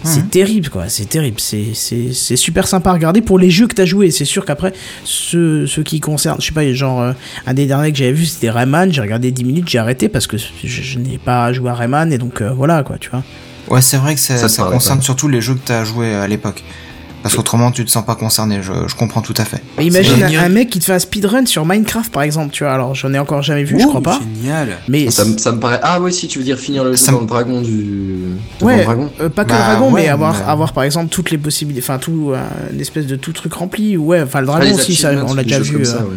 Mhm. 0.05 0.11
c'est 0.13 0.31
terrible, 0.31 0.69
quoi. 0.69 0.89
C'est 0.89 1.09
terrible. 1.09 1.39
C'est, 1.41 1.69
c'est, 1.75 2.13
c'est 2.13 2.37
super 2.37 2.67
sympa 2.67 2.91
à 2.91 2.93
regarder 2.95 3.21
pour 3.21 3.39
les 3.39 3.51
jeux 3.51 3.67
que 3.67 3.75
t'as 3.75 3.85
joué. 3.85 4.11
C'est 4.11 4.25
sûr 4.25 4.45
qu'après, 4.45 4.73
ceux, 5.05 5.67
ceux 5.67 5.83
qui 5.83 6.01
concernent, 6.01 6.41
je 6.41 6.47
sais 6.47 6.53
pas, 6.53 6.71
genre, 6.73 7.01
euh, 7.01 7.13
un 7.47 7.55
des 7.55 7.67
derniers 7.67 7.93
que 7.93 7.99
j'avais 7.99 8.13
vu, 8.13 8.25
c'était 8.27 8.51
Rayman. 8.51 8.93
J'ai 8.93 9.01
regardé 9.01 9.31
10 9.31 9.45
minutes, 9.45 9.69
j'ai 9.69 9.79
arrêté 9.79 10.09
parce 10.09 10.27
que 10.27 10.37
je, 10.37 10.47
je 10.65 10.99
n'ai 10.99 11.19
pas 11.19 11.53
joué 11.53 11.71
à 11.71 11.75
Rayman 11.75 12.13
et 12.13 12.19
donc 12.19 12.41
euh, 12.41 12.51
voilà, 12.51 12.83
quoi, 12.83 12.97
tu 12.99 13.11
vois. 13.11 13.23
Ouais, 13.69 13.83
c'est 13.83 13.99
vrai 13.99 14.15
que 14.15 14.21
ça, 14.21 14.37
Ça 14.49 14.65
concerne 14.65 14.99
pas. 14.99 15.05
surtout 15.05 15.29
les 15.29 15.41
jeux 15.41 15.55
que 15.55 15.61
t'as 15.65 15.85
joué 15.85 16.15
à 16.15 16.27
l'époque. 16.27 16.65
Parce 17.23 17.35
qu'autrement, 17.37 17.71
tu 17.71 17.85
te 17.85 17.91
sens 17.91 18.05
pas 18.05 18.15
concerné, 18.15 18.61
je, 18.63 18.73
je 18.89 18.95
comprends 18.95 19.21
tout 19.21 19.35
à 19.37 19.45
fait. 19.45 19.63
Mais 19.77 19.87
imagine 19.87 20.23
un, 20.25 20.49
mec 20.49 20.71
qui 20.71 20.79
te 20.79 20.85
fait 20.87 20.95
un 20.95 20.99
speedrun 20.99 21.45
sur 21.45 21.67
Minecraft, 21.67 22.11
par 22.11 22.23
exemple, 22.23 22.51
tu 22.51 22.65
vois. 22.65 22.73
Alors, 22.73 22.95
j'en 22.95 23.13
ai 23.13 23.19
encore 23.19 23.43
jamais 23.43 23.63
vu, 23.63 23.79
je 23.79 23.87
crois 23.87 24.01
pas. 24.01 24.19
Génial. 24.43 24.79
Mais 24.89 25.11
Ça, 25.11 25.27
me- 25.27 25.37
ça 25.37 25.53
me 25.53 25.61
paraît. 25.61 25.81
Ah 25.83 26.01
ouais, 26.01 26.13
si 26.13 26.29
tu 26.29 26.39
veux 26.39 26.45
dire 26.45 26.59
finir 26.59 26.83
le 26.83 26.93
jeu 26.93 26.97
Ça 26.97 27.13
me- 27.13 27.21
le 27.21 27.27
dragon 27.27 27.61
du. 27.61 28.17
Ouais, 28.63 28.79
le 28.79 28.85
dragon. 28.85 29.11
euh, 29.21 29.29
pas 29.29 29.45
que 29.45 29.51
Bah, 29.51 29.57
le 29.59 29.65
dragon, 29.65 29.93
ouais, 29.93 30.03
mais 30.05 30.09
avoir, 30.09 30.33
mais- 30.35 30.45
avoir 30.51 30.73
par 30.73 30.85
exemple 30.85 31.11
toutes 31.11 31.31
les 31.31 31.37
possibilités, 31.39 31.83
enfin 31.85 31.99
tout, 31.99 32.31
euh, 32.33 32.39
une 32.73 32.81
espèce 32.81 33.07
de 33.07 33.17
tout 33.17 33.33
truc 33.33 33.53
rempli. 33.53 33.99
Ouais, 33.99 34.23
enfin 34.23 34.41
le 34.41 34.49
Ah, 34.49 34.59
dragon 34.59 34.75
aussi, 34.75 34.95
ça, 34.95 35.11
on 35.27 35.35
l'a 35.35 35.43
déjà 35.43 35.59
vu. 35.61 35.73
comme 35.73 35.83
euh, 35.83 35.85
ça, 35.85 35.99
ouais. 35.99 36.15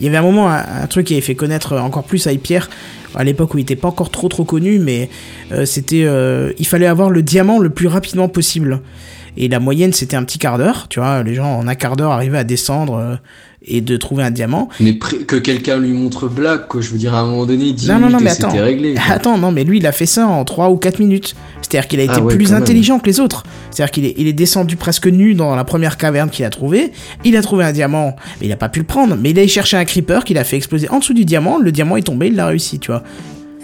Il 0.00 0.04
y 0.06 0.08
avait 0.08 0.16
un 0.16 0.22
moment, 0.22 0.48
un, 0.48 0.64
un 0.82 0.86
truc 0.86 1.08
qui 1.08 1.12
avait 1.12 1.20
fait 1.20 1.34
connaître 1.34 1.76
encore 1.76 2.04
plus 2.04 2.26
à 2.26 2.34
Pierre 2.36 2.70
à 3.14 3.24
l'époque 3.24 3.52
où 3.54 3.58
il 3.58 3.62
était 3.62 3.74
pas 3.76 3.88
encore 3.88 4.10
trop 4.10 4.28
trop 4.28 4.44
connu, 4.44 4.78
mais 4.78 5.10
euh, 5.52 5.66
c'était, 5.66 6.04
euh, 6.04 6.52
il 6.58 6.66
fallait 6.66 6.86
avoir 6.86 7.10
le 7.10 7.20
diamant 7.22 7.58
le 7.58 7.68
plus 7.68 7.88
rapidement 7.88 8.28
possible. 8.28 8.80
Et 9.40 9.46
la 9.48 9.60
moyenne, 9.60 9.92
c'était 9.92 10.16
un 10.16 10.24
petit 10.24 10.38
quart 10.38 10.58
d'heure, 10.58 10.86
tu 10.90 10.98
vois. 10.98 11.22
Les 11.22 11.34
gens 11.34 11.58
en 11.58 11.68
un 11.68 11.74
quart 11.76 11.96
d'heure 11.96 12.10
arrivaient 12.10 12.38
à 12.38 12.44
descendre 12.44 12.96
euh, 12.96 13.14
et 13.64 13.80
de 13.80 13.96
trouver 13.96 14.24
un 14.24 14.32
diamant. 14.32 14.68
Mais 14.80 14.98
que 14.98 15.36
quelqu'un 15.36 15.78
lui 15.78 15.92
montre 15.92 16.26
blague, 16.28 16.66
quoi. 16.66 16.80
Je 16.80 16.90
veux 16.90 16.98
dire, 16.98 17.14
à 17.14 17.20
un 17.20 17.26
moment 17.26 17.46
donné, 17.46 17.72
10 17.72 17.88
Non, 17.88 18.00
non, 18.00 18.10
non, 18.10 18.18
mais 18.20 18.30
attends. 18.30 18.50
réglé. 18.50 18.94
quoi. 18.94 19.02
Attends, 19.14 19.38
non, 19.38 19.52
mais 19.52 19.62
lui, 19.62 19.78
il 19.78 19.86
a 19.86 19.92
fait 19.92 20.06
ça 20.06 20.26
en 20.26 20.44
3 20.44 20.70
ou 20.70 20.76
4 20.76 20.98
minutes. 20.98 21.36
C'est-à-dire 21.62 21.86
qu'il 21.86 22.00
a 22.00 22.02
été 22.02 22.14
Ah 22.16 22.20
ouais, 22.20 22.34
plus 22.34 22.50
même. 22.50 22.62
intelligent 22.62 22.98
que 22.98 23.06
les 23.06 23.20
autres. 23.20 23.44
C'est-à-dire 23.70 23.92
qu'il 23.92 24.06
est, 24.06 24.14
il 24.18 24.26
est 24.26 24.32
descendu 24.32 24.74
presque 24.74 25.06
nu 25.06 25.34
dans 25.34 25.54
la 25.54 25.62
première 25.62 25.98
caverne 25.98 26.30
qu'il 26.30 26.44
a 26.44 26.50
trouvée. 26.50 26.90
Il 27.24 27.36
a 27.36 27.42
trouvé 27.42 27.64
un 27.64 27.70
diamant, 27.72 28.16
mais 28.40 28.46
il 28.48 28.52
a 28.52 28.56
pas 28.56 28.68
pu 28.68 28.80
le 28.80 28.86
prendre. 28.86 29.16
Mais 29.20 29.30
il 29.30 29.38
a 29.38 29.46
cherché 29.46 29.76
un 29.76 29.84
creeper 29.84 30.24
qu'il 30.24 30.38
a 30.38 30.42
fait 30.44 30.56
exploser 30.56 30.88
en 30.90 30.98
dessous 30.98 31.14
du 31.14 31.24
diamant. 31.24 31.58
Le 31.58 31.70
diamant 31.70 31.96
est 31.96 32.02
tombé, 32.02 32.26
il 32.26 32.34
l'a 32.34 32.46
réussi, 32.48 32.80
tu 32.80 32.90
vois. 32.90 33.04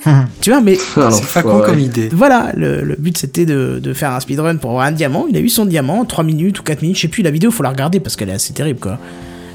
tu 0.41 0.51
vois, 0.51 0.61
mais 0.61 0.75
C'est 0.95 1.33
pas 1.33 1.43
con 1.43 1.61
comme 1.65 1.79
idée. 1.79 2.09
voilà, 2.13 2.53
le, 2.57 2.83
le 2.83 2.97
but 2.99 3.17
c'était 3.19 3.47
de, 3.47 3.81
de 3.83 3.93
faire 3.93 4.13
un 4.13 4.21
speedrun 4.21 4.57
pour 4.57 4.71
avoir 4.71 4.87
un 4.87 4.93
diamant. 4.93 5.27
Il 5.31 5.37
a 5.37 5.41
eu 5.41 5.49
son 5.49 5.65
diamant 5.67 6.01
en 6.01 6.05
3 6.05 6.25
minutes 6.25 6.61
ou 6.61 6.63
4 6.63 6.83
minutes. 6.83 6.97
Je 6.97 7.03
sais 7.03 7.09
plus, 7.09 7.23
la 7.23 7.31
vidéo, 7.31 7.51
faut 7.51 7.63
la 7.63 7.71
regarder 7.71 8.01
parce 8.01 8.17
qu'elle 8.17 8.29
est 8.31 8.35
assez 8.35 8.53
terrible, 8.53 8.81
quoi. 8.81 8.99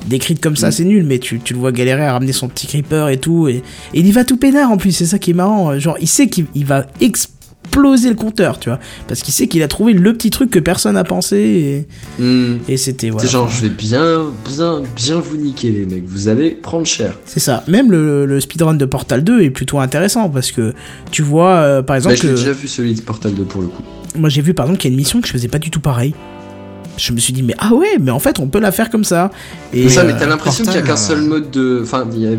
Décrite 0.07 0.41
comme 0.41 0.55
ça, 0.55 0.69
Mm. 0.69 0.71
c'est 0.71 0.85
nul, 0.85 1.03
mais 1.03 1.19
tu, 1.19 1.39
tu 1.39 1.53
le 1.53 1.59
vois 1.59 1.71
galérer 1.71 2.05
à 2.05 2.13
ramener 2.13 2.31
son 2.31 2.47
petit 2.47 2.67
creeper 2.67 3.09
et 3.09 3.17
tout. 3.17 3.47
Et, 3.47 3.55
et 3.57 3.63
il 3.93 4.07
y 4.07 4.11
va 4.11 4.23
tout 4.23 4.37
peinard 4.37 4.71
en 4.71 4.77
plus, 4.77 4.91
c'est 4.91 5.05
ça 5.05 5.19
qui 5.19 5.31
est 5.31 5.35
marrant. 5.35 5.77
Genre, 5.77 5.97
il 5.99 6.07
sait 6.07 6.27
qu'il 6.27 6.45
il 6.55 6.65
va 6.65 6.85
exploser 7.01 7.35
le 7.77 8.13
compteur, 8.15 8.59
tu 8.59 8.69
vois. 8.69 8.79
Parce 9.07 9.21
qu'il 9.21 9.33
sait 9.33 9.47
qu'il 9.47 9.63
a 9.63 9.67
trouvé 9.67 9.93
le 9.93 10.13
petit 10.13 10.29
truc 10.29 10.49
que 10.51 10.59
personne 10.59 10.95
n'a 10.95 11.03
pensé. 11.03 11.87
Hmm. 12.19 12.57
Et, 12.67 12.73
et 12.73 12.77
c'était, 12.77 13.07
C'est 13.07 13.11
voilà. 13.11 13.29
genre, 13.29 13.49
je 13.49 13.61
vais 13.61 13.69
bien, 13.69 14.25
bien, 14.47 14.81
bien 14.95 15.19
vous 15.19 15.37
niquer, 15.37 15.69
les 15.71 15.85
mecs. 15.85 16.05
Vous 16.07 16.27
allez 16.27 16.51
prendre 16.51 16.85
cher. 16.85 17.17
C'est 17.25 17.39
ça. 17.39 17.63
Même 17.67 17.91
le, 17.91 18.25
le 18.25 18.39
speedrun 18.39 18.73
de 18.73 18.85
Portal 18.85 19.23
2 19.23 19.41
est 19.41 19.49
plutôt 19.49 19.79
intéressant 19.79 20.29
parce 20.29 20.51
que 20.51 20.73
tu 21.11 21.21
vois, 21.21 21.55
euh, 21.55 21.81
par 21.81 21.95
Bah, 21.95 21.97
exemple, 21.97 22.15
l'ai 22.15 22.21
que- 22.21 22.27
déjà 22.35 22.51
vu 22.51 22.67
celui 22.67 22.93
de 22.93 23.01
Portal 23.01 23.33
2 23.33 23.43
pour 23.43 23.61
le 23.61 23.67
coup. 23.67 23.83
Moi, 24.15 24.29
j'ai 24.29 24.41
vu 24.41 24.53
par 24.53 24.65
exemple 24.65 24.79
qu'il 24.81 24.89
y 24.89 24.91
a 24.91 24.93
une 24.93 24.97
mission 24.99 25.21
que 25.21 25.27
je 25.27 25.33
faisais 25.33 25.47
pas 25.47 25.59
du 25.59 25.69
tout 25.69 25.79
pareil. 25.81 26.13
Je 26.99 27.13
me 27.13 27.19
suis 27.19 27.33
dit, 27.33 27.43
mais 27.43 27.55
ah 27.59 27.73
ouais, 27.73 27.97
mais 27.99 28.11
en 28.11 28.19
fait, 28.19 28.39
on 28.39 28.47
peut 28.47 28.59
la 28.59 28.71
faire 28.71 28.89
comme 28.89 29.03
ça. 29.03 29.31
Et 29.73 29.85
Mais 29.85 29.89
ça, 29.89 30.01
euh, 30.01 30.03
mais 30.07 30.17
t'as 30.17 30.25
l'impression 30.27 30.63
qu'il 30.65 30.73
y 30.73 30.77
a 30.77 30.81
qu'un 30.81 30.93
euh, 30.93 30.97
seul 30.97 31.21
mode 31.21 31.49
de. 31.51 31.79
Enfin, 31.83 32.05
il 32.13 32.19
y 32.21 32.27
a 32.27 32.37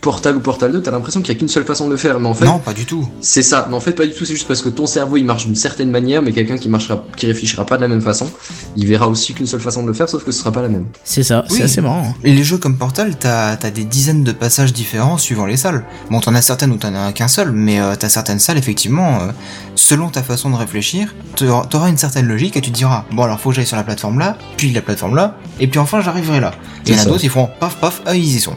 Portal 0.00 0.36
ou 0.36 0.40
Portal 0.40 0.72
2, 0.72 0.82
t'as 0.82 0.90
l'impression 0.90 1.20
qu'il 1.22 1.32
y 1.32 1.36
a 1.36 1.38
qu'une 1.38 1.48
seule 1.48 1.64
façon 1.64 1.86
de 1.86 1.92
le 1.92 1.96
faire. 1.96 2.20
Mais 2.20 2.28
en 2.28 2.34
fait, 2.34 2.44
non, 2.44 2.58
pas 2.58 2.72
du 2.74 2.84
tout. 2.86 3.08
c'est 3.20 3.42
ça. 3.42 3.66
Mais 3.70 3.76
en 3.76 3.80
fait, 3.80 3.92
pas 3.92 4.04
du 4.06 4.12
tout. 4.12 4.24
C'est 4.24 4.34
juste 4.34 4.46
parce 4.48 4.62
que 4.62 4.68
ton 4.68 4.86
cerveau 4.86 5.16
il 5.16 5.24
marche 5.24 5.46
d'une 5.46 5.54
certaine 5.56 5.90
manière, 5.90 6.22
mais 6.22 6.32
quelqu'un 6.32 6.58
qui 6.58 6.68
marchera, 6.68 7.04
qui 7.16 7.26
réfléchira 7.26 7.64
pas 7.64 7.76
de 7.76 7.82
la 7.82 7.88
même 7.88 8.00
façon, 8.02 8.30
il 8.76 8.86
verra 8.86 9.08
aussi 9.08 9.32
qu'une 9.34 9.46
seule 9.46 9.60
façon 9.60 9.82
de 9.82 9.88
le 9.88 9.94
faire, 9.94 10.08
sauf 10.08 10.24
que 10.24 10.32
ce 10.32 10.38
sera 10.40 10.52
pas 10.52 10.62
la 10.62 10.68
même. 10.68 10.86
c'est 11.04 11.22
ça, 11.22 11.44
Oui. 11.50 11.56
c'est 11.56 11.62
assez 11.64 11.80
marrant. 11.80 12.14
Et 12.24 12.32
les 12.32 12.44
jeux 12.44 12.58
comme 12.58 12.76
Portal, 12.76 13.16
t'as 13.18 13.52
as 13.62 13.70
des 13.70 13.84
dizaines 13.84 14.24
de 14.24 14.32
passages 14.32 14.72
différents 14.72 15.18
suivant 15.18 15.46
les 15.46 15.56
salles. 15.56 15.84
Bon, 16.10 16.20
t'en 16.20 16.34
as 16.34 16.42
certaines 16.42 16.72
où 16.72 16.76
t'en 16.76 16.94
as 16.94 17.12
qu'un 17.12 17.28
seul, 17.28 17.52
mais 17.52 17.80
euh, 17.80 17.94
t'as 17.98 18.08
certaines 18.08 18.38
salles, 18.40 18.58
effectivement, 18.58 19.20
euh, 19.22 19.26
selon 19.74 20.08
ta 20.08 20.22
façon 20.22 20.50
de 20.50 20.56
réfléchir, 20.56 21.14
t'auras 21.36 21.64
t'auras 21.66 21.88
une 21.88 21.96
certaine 21.98 22.26
logique 22.26 22.56
et 22.56 22.60
tu 22.60 22.70
te 22.70 22.76
diras, 22.76 23.04
bon 23.12 23.22
alors 23.24 23.40
faut 23.40 23.50
que 23.50 23.56
j'aille 23.56 23.66
sur 23.66 23.76
la 23.76 23.82
plateforme 23.86 24.18
là, 24.18 24.36
puis 24.58 24.70
la 24.72 24.82
plateforme 24.82 25.16
là, 25.16 25.38
et 25.60 25.66
puis 25.66 25.78
enfin 25.78 26.00
j'arriverai 26.02 26.40
là. 26.40 26.52
Et 26.86 26.90
il 26.90 26.96
y 26.96 26.98
en 26.98 27.02
a 27.02 27.04
d'autres, 27.06 27.24
ils 27.24 27.30
font 27.30 27.48
paf 27.58 27.76
paf, 27.76 28.02
ah 28.04 28.14
ils 28.14 28.24
y 28.36 28.40
sont. 28.40 28.56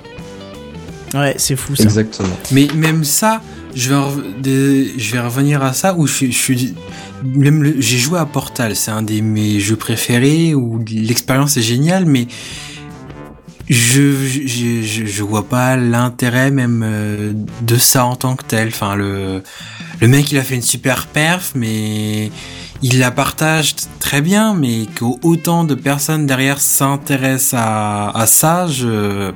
Ouais, 1.14 1.36
c'est 1.38 1.56
fou 1.56 1.76
ça. 1.76 1.84
Exactement. 1.84 2.30
Mais 2.52 2.68
même 2.76 3.04
ça, 3.04 3.42
je 3.76 3.90
vais, 3.94 4.02
des- 4.42 4.94
je 4.98 5.18
revenir 5.18 5.64
à 5.64 5.74
ça 5.74 5.94
où 5.96 6.06
je, 6.08 6.14
suis- 6.14 6.32
je 6.32 6.38
suis. 6.38 6.76
Même 7.24 7.64
le- 7.64 7.76
j'ai 7.80 7.98
joué 7.98 8.20
à 8.20 8.26
Portal, 8.26 8.76
c'est 8.76 8.92
un 8.92 9.02
de 9.02 9.20
mes 9.22 9.60
jeux 9.60 9.76
préférés 9.76 10.54
où 10.56 10.84
l'expérience 10.90 11.58
est 11.58 11.62
géniale, 11.64 12.06
mais 12.06 12.28
je, 13.70 14.14
je, 14.26 14.82
je, 14.82 15.06
je 15.06 15.24
vois 15.24 15.48
pas 15.48 15.76
l'intérêt 15.78 16.50
même 16.52 16.82
euh, 16.84 17.34
de 17.62 17.78
ça 17.78 18.06
en 18.06 18.16
tant 18.16 18.36
que 18.36 18.44
tel. 18.44 18.70
Enfin, 18.70 18.96
le, 18.96 19.44
le 20.02 20.08
mec, 20.08 20.32
il 20.32 20.38
a 20.40 20.44
fait 20.44 20.56
une 20.56 20.62
super 20.64 21.06
perf, 21.08 21.52
mais 21.56 22.32
il 22.82 23.00
la 23.00 23.12
partage 23.12 23.76
très 24.00 24.22
bien, 24.22 24.54
mais 24.54 24.86
qu'autant 24.98 25.64
de 25.66 25.76
personnes 25.76 26.26
derrière 26.26 26.60
s'intéressent 26.62 27.60
à, 27.62 28.10
à 28.18 28.26
ça, 28.26 28.68
je, 28.68 29.32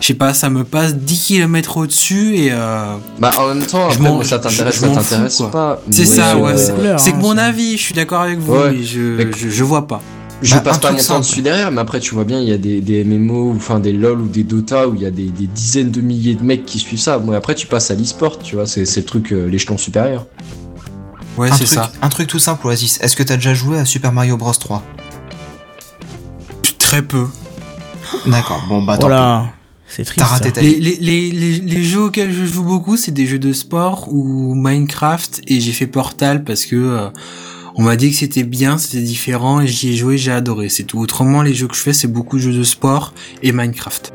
je 0.00 0.06
sais 0.06 0.14
pas, 0.14 0.34
ça 0.34 0.50
me 0.50 0.64
passe 0.64 0.96
10 0.96 1.24
km 1.26 1.76
au-dessus 1.78 2.36
et 2.36 2.48
euh, 2.52 2.96
Bah, 3.18 3.30
en 3.38 3.48
même 3.54 3.64
temps, 3.64 3.88
Je 3.90 3.96
après, 3.98 4.10
moi, 4.10 4.24
ça 4.24 4.38
t'intéresse, 4.38 4.76
ça 4.80 4.88
t'intéresse 4.88 5.42
pas. 5.52 5.80
c'est 5.90 6.04
ça, 6.06 6.36
ouais. 6.36 6.56
c'est- 6.56 6.72
C'est 6.98 7.10
hein, 7.10 7.16
que 7.16 7.22
mon 7.22 7.38
avis, 7.38 7.76
je 7.76 7.82
suis 7.82 7.94
d'accord 7.94 8.20
avec 8.22 8.38
vous, 8.38 8.52
Ouais. 8.54 8.72
mais 8.72 8.82
je, 8.82 9.00
Mais- 9.16 9.26
je, 9.36 9.48
je 9.48 9.64
vois 9.64 9.86
pas. 9.86 10.00
Je 10.42 10.54
Bah, 10.56 10.60
passe 10.60 10.78
pas 10.78 10.92
mon 10.92 10.98
temps 10.98 11.20
dessus 11.20 11.40
derrière, 11.40 11.70
mais 11.72 11.80
après, 11.80 11.98
tu 11.98 12.14
vois 12.14 12.24
bien, 12.24 12.40
il 12.42 12.48
y 12.48 12.52
a 12.52 12.58
des, 12.58 12.82
des 12.82 13.04
MMO, 13.04 13.52
ou 13.52 13.56
enfin 13.56 13.78
des 13.80 13.92
LOL 13.94 14.20
ou 14.20 14.28
des 14.28 14.42
Dota 14.42 14.86
où 14.86 14.94
il 14.94 15.00
y 15.00 15.06
a 15.06 15.10
des, 15.10 15.30
des 15.30 15.46
dizaines 15.46 15.90
de 15.90 16.02
milliers 16.02 16.34
de 16.34 16.42
mecs 16.42 16.66
qui 16.66 16.78
suivent 16.78 17.00
ça. 17.00 17.18
Bon, 17.18 17.32
après, 17.32 17.54
tu 17.54 17.66
passes 17.66 17.90
à 17.90 17.94
l'e-sport, 17.94 18.38
tu 18.38 18.56
vois, 18.56 18.66
c'est 18.66 18.84
c'est 18.84 19.00
le 19.00 19.06
truc, 19.06 19.32
euh, 19.32 19.46
l'échelon 19.48 19.78
supérieur. 19.78 20.26
Ouais, 21.36 21.50
c'est 21.52 21.66
ça. 21.66 21.92
un 22.02 22.08
truc 22.08 22.28
tout 22.28 22.38
simple, 22.38 22.66
Oasis. 22.66 22.98
Est-ce 23.00 23.14
que 23.16 23.22
t'as 23.22 23.36
déjà 23.36 23.54
joué 23.54 23.78
à 23.78 23.84
Super 23.84 24.12
Mario 24.12 24.36
Bros 24.36 24.52
3 24.52 24.82
Très 26.78 27.02
peu. 27.02 27.26
D'accord, 28.26 28.62
bon 28.68 28.82
bah 28.82 28.96
tant 28.96 29.08
Voilà, 29.08 29.46
c'est 29.88 30.04
triste. 30.04 30.18
T'as 30.20 30.26
raté 30.26 30.46
ça. 30.46 30.52
ta 30.52 30.60
Les, 30.62 30.74
vie. 30.74 30.80
les, 30.80 30.96
les, 31.00 31.30
les, 31.32 31.58
les 31.60 31.82
jeux 31.84 32.02
auxquels 32.04 32.32
je 32.32 32.44
joue 32.44 32.62
beaucoup, 32.62 32.96
c'est 32.96 33.10
des 33.10 33.26
jeux 33.26 33.38
de 33.40 33.52
sport 33.52 34.06
ou 34.12 34.54
Minecraft 34.54 35.42
et 35.46 35.60
j'ai 35.60 35.72
fait 35.72 35.86
Portal 35.88 36.44
parce 36.44 36.64
que 36.64 36.76
euh, 36.76 37.08
on 37.74 37.82
m'a 37.82 37.96
dit 37.96 38.10
que 38.10 38.16
c'était 38.16 38.44
bien, 38.44 38.78
c'était 38.78 39.02
différent 39.02 39.60
et 39.60 39.66
j'y 39.66 39.90
ai 39.92 39.96
joué, 39.96 40.16
j'ai 40.16 40.32
adoré. 40.32 40.68
C'est 40.68 40.84
tout. 40.84 40.98
Autrement, 41.00 41.42
les 41.42 41.54
jeux 41.54 41.66
que 41.66 41.74
je 41.74 41.80
fais, 41.80 41.92
c'est 41.92 42.08
beaucoup 42.08 42.36
de 42.36 42.42
jeux 42.42 42.54
de 42.54 42.62
sport 42.64 43.12
et 43.42 43.52
Minecraft. 43.52 44.12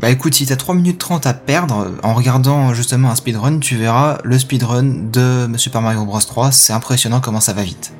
Bah 0.00 0.08
écoute, 0.10 0.34
si 0.34 0.46
t'as 0.46 0.56
3 0.56 0.74
minutes 0.74 0.98
30 0.98 1.26
à 1.26 1.34
perdre, 1.34 1.80
euh, 1.86 1.90
en 2.02 2.14
regardant 2.14 2.72
justement 2.72 3.10
un 3.10 3.14
speedrun, 3.14 3.58
tu 3.58 3.76
verras 3.76 4.18
le 4.24 4.38
speedrun 4.38 4.82
de 5.12 5.46
Super 5.56 5.82
Mario 5.82 6.04
Bros 6.06 6.18
3, 6.20 6.52
c'est 6.52 6.72
impressionnant 6.72 7.20
comment 7.20 7.40
ça 7.40 7.52
va 7.52 7.62
vite. 7.62 7.92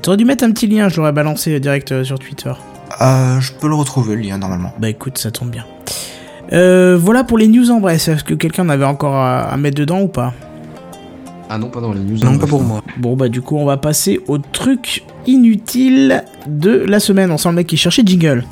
T'aurais 0.00 0.16
dû 0.16 0.24
mettre 0.24 0.44
un 0.44 0.50
petit 0.50 0.66
lien, 0.66 0.88
je 0.88 0.96
l'aurais 0.96 1.12
balancé 1.12 1.60
direct 1.60 1.92
euh, 1.92 2.04
sur 2.04 2.18
Twitter. 2.18 2.52
Euh, 3.00 3.40
je 3.40 3.52
peux 3.52 3.68
le 3.68 3.74
retrouver 3.74 4.16
le 4.16 4.22
lien 4.22 4.38
normalement. 4.38 4.72
Bah 4.78 4.88
écoute, 4.88 5.18
ça 5.18 5.30
tombe 5.30 5.50
bien. 5.50 5.64
Euh, 6.52 6.98
voilà 7.00 7.22
pour 7.24 7.38
les 7.38 7.48
news 7.48 7.70
en 7.70 7.80
bref. 7.80 8.08
Est-ce 8.08 8.24
que 8.24 8.34
quelqu'un 8.34 8.68
avait 8.68 8.84
encore 8.84 9.14
à, 9.14 9.42
à 9.42 9.56
mettre 9.56 9.76
dedans 9.76 10.00
ou 10.00 10.08
pas? 10.08 10.32
Ah 11.48 11.58
non, 11.58 11.68
pas 11.68 11.80
dans 11.80 11.92
les 11.92 12.00
news. 12.00 12.16
Non, 12.18 12.32
pas 12.32 12.38
bref. 12.38 12.50
pour 12.50 12.62
moi. 12.62 12.82
Bon 12.96 13.14
bah 13.14 13.28
du 13.28 13.42
coup 13.42 13.56
on 13.58 13.64
va 13.64 13.76
passer 13.76 14.20
au 14.26 14.38
truc 14.38 15.04
inutile 15.26 16.24
de 16.46 16.70
la 16.70 16.98
semaine. 16.98 17.30
On 17.30 17.38
sent 17.38 17.50
le 17.50 17.54
mec 17.56 17.66
qui 17.66 17.76
cherchait 17.76 18.02
jingle. 18.04 18.44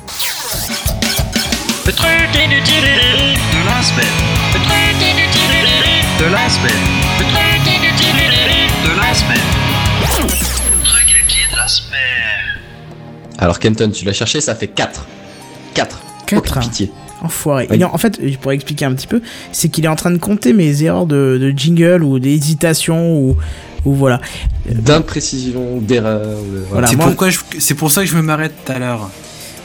Le 1.85 1.91
truc 1.93 2.09
inutile 2.35 2.83
de 2.83 3.65
la 3.65 3.81
semaine. 3.81 4.05
Le 4.53 4.59
truc 4.59 4.95
de 6.19 6.25
la 6.31 6.49
semaine. 6.49 6.71
Le 7.19 7.25
truc 7.25 7.67
inutile 7.67 8.21
de 8.83 8.99
la 8.99 9.13
semaine. 9.13 9.47
Le 10.01 10.83
truc 10.83 11.09
inutile 11.09 11.51
de 11.51 11.57
la 11.57 11.67
semaine. 11.67 11.99
Alors 13.39 13.59
Kenton, 13.59 13.89
tu 13.91 14.05
l'as 14.05 14.13
cherché, 14.13 14.41
ça 14.41 14.55
fait 14.55 14.67
4. 14.67 15.05
4. 15.73 16.01
Quatre, 16.27 16.57
hein. 16.57 16.61
pitié. 16.61 16.91
Enfoiré. 17.23 17.67
Oui. 17.69 17.79
Est 17.79 17.83
en 17.83 17.97
fait, 17.97 18.19
je 18.23 18.35
pourrais 18.37 18.55
expliquer 18.55 18.85
un 18.85 18.93
petit 18.93 19.07
peu, 19.07 19.21
c'est 19.51 19.69
qu'il 19.69 19.85
est 19.85 19.89
en 19.89 19.95
train 19.95 20.11
de 20.11 20.17
compter 20.17 20.53
mes 20.53 20.83
erreurs 20.83 21.05
de, 21.05 21.37
de 21.39 21.51
jingle 21.55 22.03
ou 22.03 22.19
d'hésitation 22.19 23.15
ou, 23.15 23.37
ou 23.85 23.93
voilà. 23.93 24.19
D'imprécision, 24.69 25.77
d'erreur. 25.81 26.19
de- 26.21 26.35
Voilà. 26.35 26.65
Voilà, 26.69 26.87
c'est 26.87 26.95
moi- 26.95 27.05
pourquoi 27.07 27.29
je- 27.29 27.39
c'est 27.59 27.75
pour 27.75 27.91
ça 27.91 28.01
que 28.03 28.07
je 28.09 28.15
me 28.15 28.21
m'arrête 28.21 28.53
tout 28.65 28.71
à 28.71 28.79
l'heure. 28.79 29.09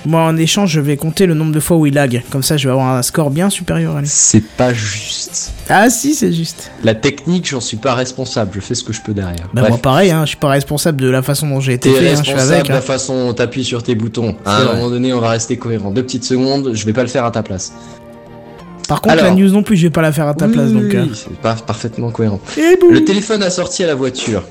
Moi, 0.06 0.22
en 0.22 0.36
échange, 0.36 0.70
je 0.70 0.80
vais 0.80 0.96
compter 0.96 1.26
le 1.26 1.34
nombre 1.34 1.52
de 1.52 1.58
fois 1.60 1.76
où 1.76 1.84
il 1.84 1.94
lag. 1.94 2.22
Comme 2.30 2.42
ça, 2.44 2.56
je 2.56 2.68
vais 2.68 2.72
avoir 2.72 2.94
un 2.96 3.02
score 3.02 3.30
bien 3.30 3.50
supérieur 3.50 3.96
à 3.96 4.00
lui. 4.00 4.08
C'est 4.08 4.40
pas 4.44 4.72
juste. 4.72 5.52
Ah 5.68 5.90
si, 5.90 6.14
c'est 6.14 6.32
juste. 6.32 6.70
La 6.84 6.94
technique, 6.94 7.48
j'en 7.48 7.60
suis 7.60 7.76
pas 7.76 7.94
responsable. 7.94 8.52
Je 8.54 8.60
fais 8.60 8.74
ce 8.76 8.84
que 8.84 8.92
je 8.92 9.00
peux 9.00 9.12
derrière. 9.14 9.48
Bah 9.52 9.62
Bref. 9.62 9.68
moi 9.70 9.78
pareil, 9.78 10.12
hein, 10.12 10.20
je 10.22 10.28
suis 10.28 10.36
pas 10.36 10.48
responsable 10.48 11.00
de 11.00 11.08
la 11.10 11.22
façon 11.22 11.48
dont 11.48 11.58
j'ai 11.60 11.72
été 11.72 11.92
T'es 11.92 11.98
fait, 11.98 12.10
hein, 12.12 12.16
je 12.18 12.22
suis 12.22 12.32
responsable 12.32 12.54
avec. 12.54 12.66
de 12.66 12.72
la 12.72 12.78
hein. 12.78 12.80
façon 12.82 13.26
dont 13.26 13.34
t'appuies 13.34 13.64
sur 13.64 13.82
tes 13.82 13.96
boutons. 13.96 14.36
À 14.44 14.56
C'est 14.58 14.62
un 14.62 14.64
vrai. 14.66 14.76
moment 14.76 14.90
donné, 14.90 15.12
on 15.12 15.20
va 15.20 15.30
rester 15.30 15.56
cohérent. 15.56 15.90
Deux 15.90 16.04
petites 16.04 16.24
secondes, 16.24 16.70
je 16.72 16.86
vais 16.86 16.92
pas 16.92 17.02
le 17.02 17.08
faire 17.08 17.24
à 17.24 17.32
ta 17.32 17.42
place. 17.42 17.72
Par 18.88 19.00
contre, 19.00 19.14
Alors. 19.14 19.24
la 19.24 19.30
news 19.32 19.50
non 19.50 19.64
plus, 19.64 19.76
je 19.76 19.82
vais 19.88 19.90
pas 19.90 20.02
la 20.02 20.12
faire 20.12 20.28
à 20.28 20.34
ta 20.34 20.46
Oui, 20.46 20.52
place, 20.52 20.68
oui, 20.72 20.74
donc. 20.82 20.94
euh. 20.94 21.02
oui, 21.08 21.10
c'est 21.14 21.36
pas 21.40 21.54
parfaitement 21.54 22.10
cohérent. 22.12 22.38
Boum. 22.80 22.92
Le 22.92 23.04
téléphone 23.04 23.42
assorti 23.42 23.82
à 23.82 23.88
la 23.88 23.96
voiture. 23.96 24.44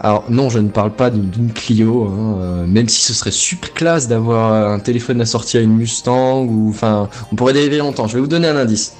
Alors 0.00 0.24
non, 0.28 0.50
je 0.50 0.58
ne 0.58 0.68
parle 0.68 0.92
pas 0.92 1.10
d'une 1.10 1.52
Clio, 1.52 2.04
hein, 2.06 2.38
euh, 2.40 2.66
même 2.66 2.88
si 2.88 3.00
ce 3.00 3.14
serait 3.14 3.30
super 3.30 3.72
classe 3.72 4.08
d'avoir 4.08 4.52
euh, 4.52 4.74
un 4.74 4.78
téléphone 4.78 5.20
assorti 5.20 5.56
à 5.56 5.60
une 5.62 5.74
Mustang 5.74 6.44
ou 6.44 6.68
enfin, 6.70 7.08
on 7.32 7.36
pourrait 7.36 7.54
dériver 7.54 7.78
longtemps. 7.78 8.06
Je 8.06 8.14
vais 8.14 8.20
vous 8.20 8.26
donner 8.26 8.48
un 8.48 8.56
indice. 8.56 8.94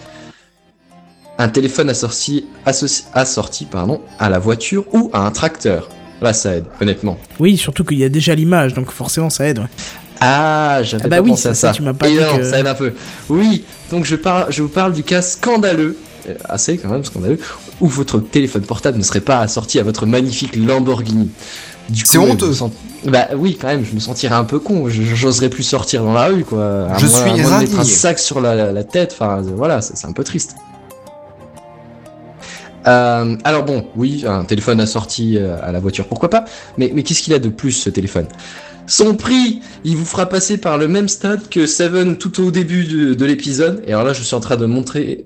Un 1.38 1.48
téléphone 1.48 1.90
assorti, 1.90 2.46
associ- 2.64 3.04
assorti 3.12 3.66
pardon, 3.66 4.00
à 4.18 4.30
la 4.30 4.38
voiture 4.38 4.84
ou 4.94 5.10
à 5.12 5.20
un 5.26 5.30
tracteur. 5.30 5.90
Là, 6.22 6.32
ça 6.32 6.56
aide, 6.56 6.64
honnêtement. 6.80 7.18
Oui, 7.38 7.58
surtout 7.58 7.84
qu'il 7.84 7.98
y 7.98 8.04
a 8.04 8.08
déjà 8.08 8.34
l'image, 8.34 8.72
donc 8.72 8.90
forcément 8.90 9.28
ça 9.28 9.46
aide. 9.46 9.58
ouais. 9.58 9.66
Ah, 10.18 10.78
j'avais 10.82 11.04
Ah 11.04 11.08
bah 11.08 11.16
pas 11.18 11.22
oui, 11.22 11.28
pensé 11.28 11.42
ça, 11.42 11.48
à 11.50 11.54
ça, 11.54 11.68
ça. 11.68 11.74
tu 11.74 11.82
m'as 11.82 11.92
pas 11.92 12.08
Et 12.08 12.12
dit 12.12 12.16
non, 12.20 12.38
que- 12.38 12.42
ça 12.50 12.58
aide 12.58 12.66
un 12.66 12.74
peu. 12.74 12.94
Oui, 13.28 13.64
donc 13.90 14.06
je, 14.06 14.16
parle, 14.16 14.46
je 14.50 14.62
vous 14.62 14.70
parle 14.70 14.94
du 14.94 15.02
cas 15.02 15.20
scandaleux, 15.20 15.98
assez 16.48 16.78
quand 16.78 16.88
même 16.88 17.04
scandaleux, 17.04 17.38
où 17.80 17.86
votre 17.86 18.18
téléphone 18.20 18.62
portable 18.62 18.98
ne 18.98 19.02
serait 19.02 19.20
pas 19.20 19.40
assorti 19.40 19.78
à 19.78 19.82
votre 19.82 20.06
magnifique 20.06 20.56
Lamborghini. 20.56 21.30
Du 21.88 22.02
C'est 22.04 22.18
honteux. 22.18 22.50
Bah 23.06 23.28
oui, 23.36 23.56
quand 23.60 23.68
même, 23.68 23.84
je 23.84 23.94
me 23.94 24.00
sentirais 24.00 24.34
un 24.34 24.42
peu 24.44 24.58
con. 24.58 24.88
J'oserais 24.88 25.50
plus 25.50 25.62
sortir 25.62 26.02
dans 26.02 26.14
la 26.14 26.26
rue, 26.26 26.44
quoi. 26.44 26.88
À 26.90 26.98
Je 26.98 27.06
moins- 27.06 27.20
suis 27.20 27.30
à 27.30 27.36
moins 27.48 27.58
de 27.58 27.64
mettre 27.64 27.78
un 27.78 27.84
sac 27.84 28.18
sur 28.18 28.40
la, 28.40 28.54
la- 28.56 28.72
la 28.72 28.82
tête. 28.84 29.12
Enfin, 29.12 29.38
euh, 29.38 29.50
voilà, 29.54 29.80
c'est 29.80 30.06
un 30.06 30.12
peu 30.12 30.24
triste. 30.24 30.56
Euh, 32.86 33.36
alors 33.44 33.64
bon, 33.64 33.86
oui, 33.96 34.24
un 34.26 34.44
téléphone 34.44 34.80
assorti 34.80 35.36
euh, 35.38 35.56
à 35.62 35.72
la 35.72 35.80
voiture, 35.80 36.06
pourquoi 36.06 36.30
pas 36.30 36.44
Mais, 36.78 36.92
mais 36.94 37.02
qu'est-ce 37.02 37.22
qu'il 37.22 37.34
a 37.34 37.38
de 37.40 37.48
plus 37.48 37.72
ce 37.72 37.90
téléphone? 37.90 38.26
Son 38.86 39.16
prix, 39.16 39.60
il 39.84 39.96
vous 39.96 40.04
fera 40.04 40.26
passer 40.26 40.56
par 40.58 40.78
le 40.78 40.86
même 40.86 41.08
stade 41.08 41.48
que 41.48 41.66
Seven 41.66 42.16
tout 42.16 42.40
au 42.40 42.52
début 42.52 42.84
de, 42.84 43.14
de 43.14 43.24
l'épisode. 43.24 43.82
Et 43.86 43.92
alors 43.92 44.04
là, 44.04 44.12
je 44.12 44.22
suis 44.22 44.36
en 44.36 44.40
train 44.40 44.56
de 44.56 44.66
montrer 44.66 45.24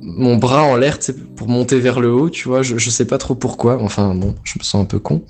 mon 0.00 0.36
bras 0.36 0.62
en 0.62 0.76
l'air 0.76 0.98
pour 1.36 1.48
monter 1.48 1.78
vers 1.80 2.00
le 2.00 2.12
haut, 2.12 2.30
tu 2.30 2.48
vois. 2.48 2.62
Je, 2.62 2.78
je 2.78 2.90
sais 2.90 3.06
pas 3.06 3.18
trop 3.18 3.34
pourquoi. 3.34 3.82
Enfin 3.82 4.14
bon, 4.14 4.34
je 4.44 4.58
me 4.58 4.64
sens 4.64 4.82
un 4.82 4.86
peu 4.86 4.98
con. 4.98 5.24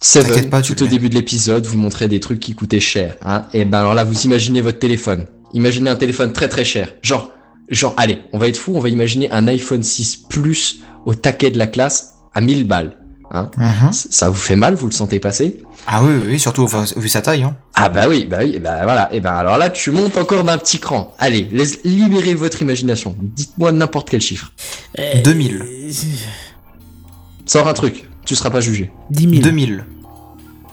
Seven, 0.00 0.50
pas, 0.50 0.60
tout 0.60 0.82
au 0.82 0.86
début 0.86 1.08
de 1.08 1.14
l'épisode, 1.14 1.64
vous 1.64 1.78
montrez 1.78 2.08
des 2.08 2.20
trucs 2.20 2.38
qui 2.38 2.54
coûtaient 2.54 2.80
cher. 2.80 3.16
Hein. 3.22 3.46
Et 3.54 3.64
ben 3.64 3.78
alors 3.78 3.94
là, 3.94 4.04
vous 4.04 4.26
imaginez 4.26 4.60
votre 4.60 4.78
téléphone. 4.78 5.26
Imaginez 5.54 5.88
un 5.88 5.96
téléphone 5.96 6.32
très 6.32 6.48
très 6.48 6.64
cher. 6.64 6.92
Genre, 7.00 7.30
genre, 7.70 7.94
allez, 7.96 8.18
on 8.32 8.38
va 8.38 8.48
être 8.48 8.58
fou, 8.58 8.74
on 8.76 8.80
va 8.80 8.90
imaginer 8.90 9.30
un 9.30 9.48
iPhone 9.48 9.82
6 9.82 10.24
Plus 10.28 10.80
au 11.06 11.14
taquet 11.14 11.50
de 11.50 11.58
la 11.58 11.66
classe 11.66 12.16
à 12.34 12.40
1000 12.42 12.66
balles. 12.66 12.98
Hein. 13.34 13.50
Mhm. 13.58 13.92
Ça 13.92 14.30
vous 14.30 14.36
fait 14.36 14.54
mal, 14.56 14.74
vous 14.74 14.86
le 14.86 14.92
sentez 14.92 15.18
passer? 15.18 15.60
Ah 15.86 16.02
oui, 16.04 16.12
oui, 16.14 16.22
oui, 16.30 16.40
surtout 16.40 16.62
enfin, 16.62 16.84
vu 16.96 17.08
sa 17.08 17.20
taille. 17.20 17.42
Hein. 17.42 17.56
Ah 17.74 17.88
bah 17.88 18.06
oui, 18.08 18.26
bah 18.30 18.38
oui, 18.42 18.60
bah 18.60 18.84
voilà. 18.84 19.12
Et 19.12 19.20
ben 19.20 19.32
alors 19.32 19.58
là, 19.58 19.70
tu 19.70 19.90
montes 19.90 20.16
encore 20.16 20.44
d'un 20.44 20.56
petit 20.56 20.78
cran. 20.78 21.14
Allez, 21.18 21.48
laisse, 21.50 21.80
libérez 21.84 22.34
votre 22.34 22.62
imagination. 22.62 23.16
Dites-moi 23.20 23.72
n'importe 23.72 24.08
quel 24.08 24.20
chiffre. 24.20 24.52
Euh, 24.98 25.20
2000. 25.22 25.64
Sors 27.44 27.66
un 27.66 27.74
truc, 27.74 28.08
tu 28.24 28.36
seras 28.36 28.50
pas 28.50 28.60
jugé. 28.60 28.90
10 29.10 29.28
000. 29.28 29.42
2000. 29.42 29.84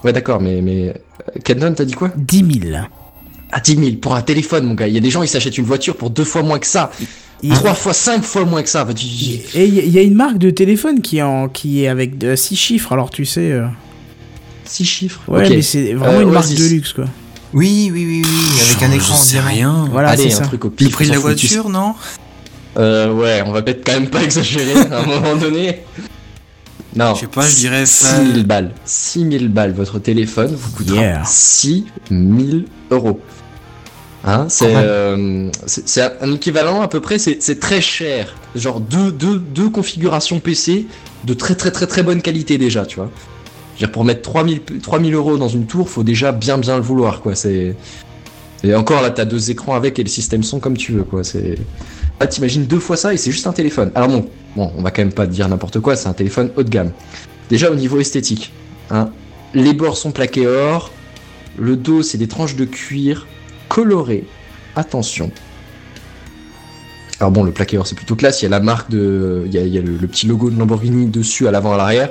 Ouais 0.03 0.13
d'accord, 0.13 0.39
mais 0.39 0.61
mais 0.61 0.89
euh, 0.89 1.39
Canon, 1.43 1.73
t'as 1.73 1.85
dit 1.85 1.93
quoi? 1.93 2.11
10 2.15 2.61
000. 2.61 2.77
Ah 3.51 3.59
10 3.59 3.75
000 3.75 3.91
pour 3.97 4.15
un 4.15 4.21
téléphone, 4.21 4.65
mon 4.65 4.75
gars. 4.75 4.88
Il 4.88 4.93
y 4.93 4.97
a 4.97 5.01
des 5.01 5.09
gens, 5.09 5.23
ils 5.23 5.27
s'achètent 5.27 5.57
une 5.57 5.65
voiture 5.65 5.97
pour 5.97 6.09
deux 6.11 6.23
fois 6.23 6.43
moins 6.43 6.59
que 6.59 6.67
ça, 6.67 6.91
Il- 7.43 7.53
trois 7.53 7.73
fois, 7.73 7.93
cinq 7.93 8.23
fois 8.23 8.45
moins 8.45 8.61
que 8.61 8.69
ça. 8.69 8.88
Et 9.55 9.65
il 9.65 9.89
y, 9.89 9.97
a 9.97 10.01
une 10.01 10.13
marque 10.15 10.38
de 10.38 10.49
téléphone 10.51 11.01
qui 11.01 11.18
est, 11.18 11.22
en, 11.23 11.49
qui 11.49 11.84
est 11.84 11.88
avec 11.88 12.13
6 12.35 12.55
chiffres, 12.55 12.91
alors 12.93 13.09
tu 13.09 13.26
sais. 13.26 13.51
euh, 13.51 13.65
Six 14.65 14.85
chiffres. 14.85 15.22
Ouais, 15.27 15.49
mais 15.49 15.61
c'est 15.63 15.93
vraiment 15.93 16.19
Euh, 16.19 16.22
une 16.22 16.30
marque 16.31 16.53
de 16.53 16.63
luxe, 16.65 16.93
quoi. 16.93 17.05
Oui, 17.53 17.89
oui, 17.91 18.05
oui, 18.05 18.22
oui, 18.23 18.61
avec 18.69 18.84
un 18.84 18.91
écran 18.93 19.15
sais 19.15 19.31
diamant. 19.34 19.47
rien. 19.49 19.88
Voilà, 19.91 20.09
Allez, 20.09 20.30
c'est 20.30 20.35
un 20.35 20.38
ça. 20.43 20.45
truc 20.45 20.63
au 20.65 20.69
pif. 20.69 20.88
Le 20.88 20.93
prix 20.93 21.05
de 21.07 21.11
on 21.11 21.13
la 21.15 21.19
voiture, 21.19 21.68
non? 21.69 21.95
Euh, 22.77 23.11
ouais, 23.13 23.43
on 23.45 23.51
va 23.51 23.61
peut-être 23.63 23.84
quand 23.85 23.93
même 23.93 24.09
pas 24.09 24.23
exagérer 24.23 24.80
à 24.89 24.99
un 25.01 25.05
moment 25.05 25.35
donné. 25.35 25.80
Non. 26.95 27.15
Je 27.15 27.22
sais 27.22 27.27
pas, 27.27 27.47
je 27.47 27.55
dirais 27.55 27.85
6000 27.85 28.45
balles. 28.45 28.72
6000 28.85 29.47
balles, 29.49 29.73
votre 29.73 29.99
téléphone 29.99 30.53
vous 30.55 30.72
coûtera 30.72 31.01
Yeah. 31.01 31.23
6000 31.26 32.65
euros. 32.91 33.19
Hein, 34.23 34.45
c'est 34.49 34.76
euh, 34.76 35.49
un 36.22 36.34
équivalent 36.34 36.81
à 36.81 36.88
peu 36.88 36.99
près, 36.99 37.18
c'est 37.18 37.41
c'est 37.41 37.60
très 37.60 37.81
cher. 37.81 38.35
Genre 38.56 38.80
deux, 38.80 39.11
deux, 39.11 39.39
deux 39.39 39.69
configurations 39.69 40.39
PC 40.39 40.85
de 41.23 41.34
très 41.34 41.56
très 41.56 41.72
très 41.72 41.88
très 41.88 42.03
bonne 42.03 42.22
qualité 42.22 42.60
déjà, 42.60 42.85
tu 42.85 42.98
vois. 42.98 43.10
Je 43.76 43.81
veux 43.81 43.88
dire, 43.88 43.91
pour 43.91 44.03
mettre 44.03 44.22
3000, 44.22 44.61
3000 44.84 45.14
euros 45.15 45.38
dans 45.38 45.48
une 45.48 45.65
tour, 45.65 45.89
faut 45.89 46.03
déjà 46.03 46.31
bien 46.31 46.60
bien 46.60 46.76
le 46.76 46.84
vouloir, 46.84 47.22
quoi. 47.22 47.34
C'est 47.34 47.76
et 48.64 48.76
encore 48.76 49.02
là, 49.02 49.10
t'as 49.10 49.26
deux 49.26 49.49
écrans 49.49 49.73
avec 49.73 49.98
et 49.98 50.03
le 50.03 50.10
système 50.10 50.43
son 50.43 50.60
comme 50.60 50.77
tu 50.77 50.91
veux, 50.91 51.03
quoi. 51.03 51.23
C'est 51.23 51.57
là, 52.19 52.27
t'imagines 52.27 52.65
deux 52.65 52.80
fois 52.80 52.98
ça 52.98 53.15
et 53.15 53.18
c'est 53.18 53.31
juste 53.31 53.48
un 53.48 53.53
téléphone. 53.53 53.91
Alors 53.95 54.10
bon, 54.10 54.30
bon, 54.56 54.72
on 54.77 54.84
va 54.84 54.91
quand 54.91 55.02
même 55.02 55.14
pas 55.14 55.26
dire 55.26 55.48
n'importe 55.49 55.80
quoi, 55.80 55.95
c'est 55.95 56.07
un 56.07 56.14
téléphone 56.14 56.52
haut 56.56 56.64
de 56.64 56.69
gamme. 56.69 56.91
Déjà 57.49 57.72
au 57.72 57.76
niveau 57.76 57.99
esthétique, 57.99 58.53
hein, 58.91 59.10
les 59.56 59.73
bords 59.73 59.98
sont 59.98 60.11
plaqués 60.11 60.45
or, 60.45 60.91
le 61.57 61.76
dos 61.76 62.03
c'est 62.03 62.19
des 62.19 62.27
tranches 62.27 62.56
de 62.56 62.65
cuir 62.65 63.26
colorées. 63.72 64.26
Attention. 64.76 65.31
Alors 67.19 67.31
bon, 67.31 67.43
le 67.43 67.52
plaqué 67.52 67.77
or 67.77 67.88
c'est 67.88 67.95
plutôt 67.95 68.15
classe. 68.15 68.41
Il 68.41 68.45
y 68.45 68.48
a 68.48 68.49
la 68.49 68.60
marque 68.60 68.89
de, 68.89 69.43
il 69.45 69.53
y 69.53 69.77
a, 69.77 69.81
le, 69.81 70.07
petit 70.07 70.27
logo 70.27 70.49
de 70.49 70.60
Lamborghini 70.60 71.06
dessus 71.06 71.48
à 71.48 71.52
l'avant 71.52 71.73
à 71.73 71.77
l'arrière. 71.77 72.10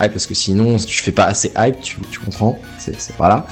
Ouais, 0.00 0.08
parce 0.08 0.26
que 0.26 0.34
sinon, 0.34 0.78
si 0.78 0.86
tu 0.86 1.02
fais 1.02 1.12
pas 1.12 1.24
assez 1.24 1.50
hype, 1.56 1.80
tu, 1.80 1.96
tu 2.10 2.20
comprends. 2.20 2.58
C'est 2.78 3.00
c'est- 3.00 3.14
voilà. 3.16 3.46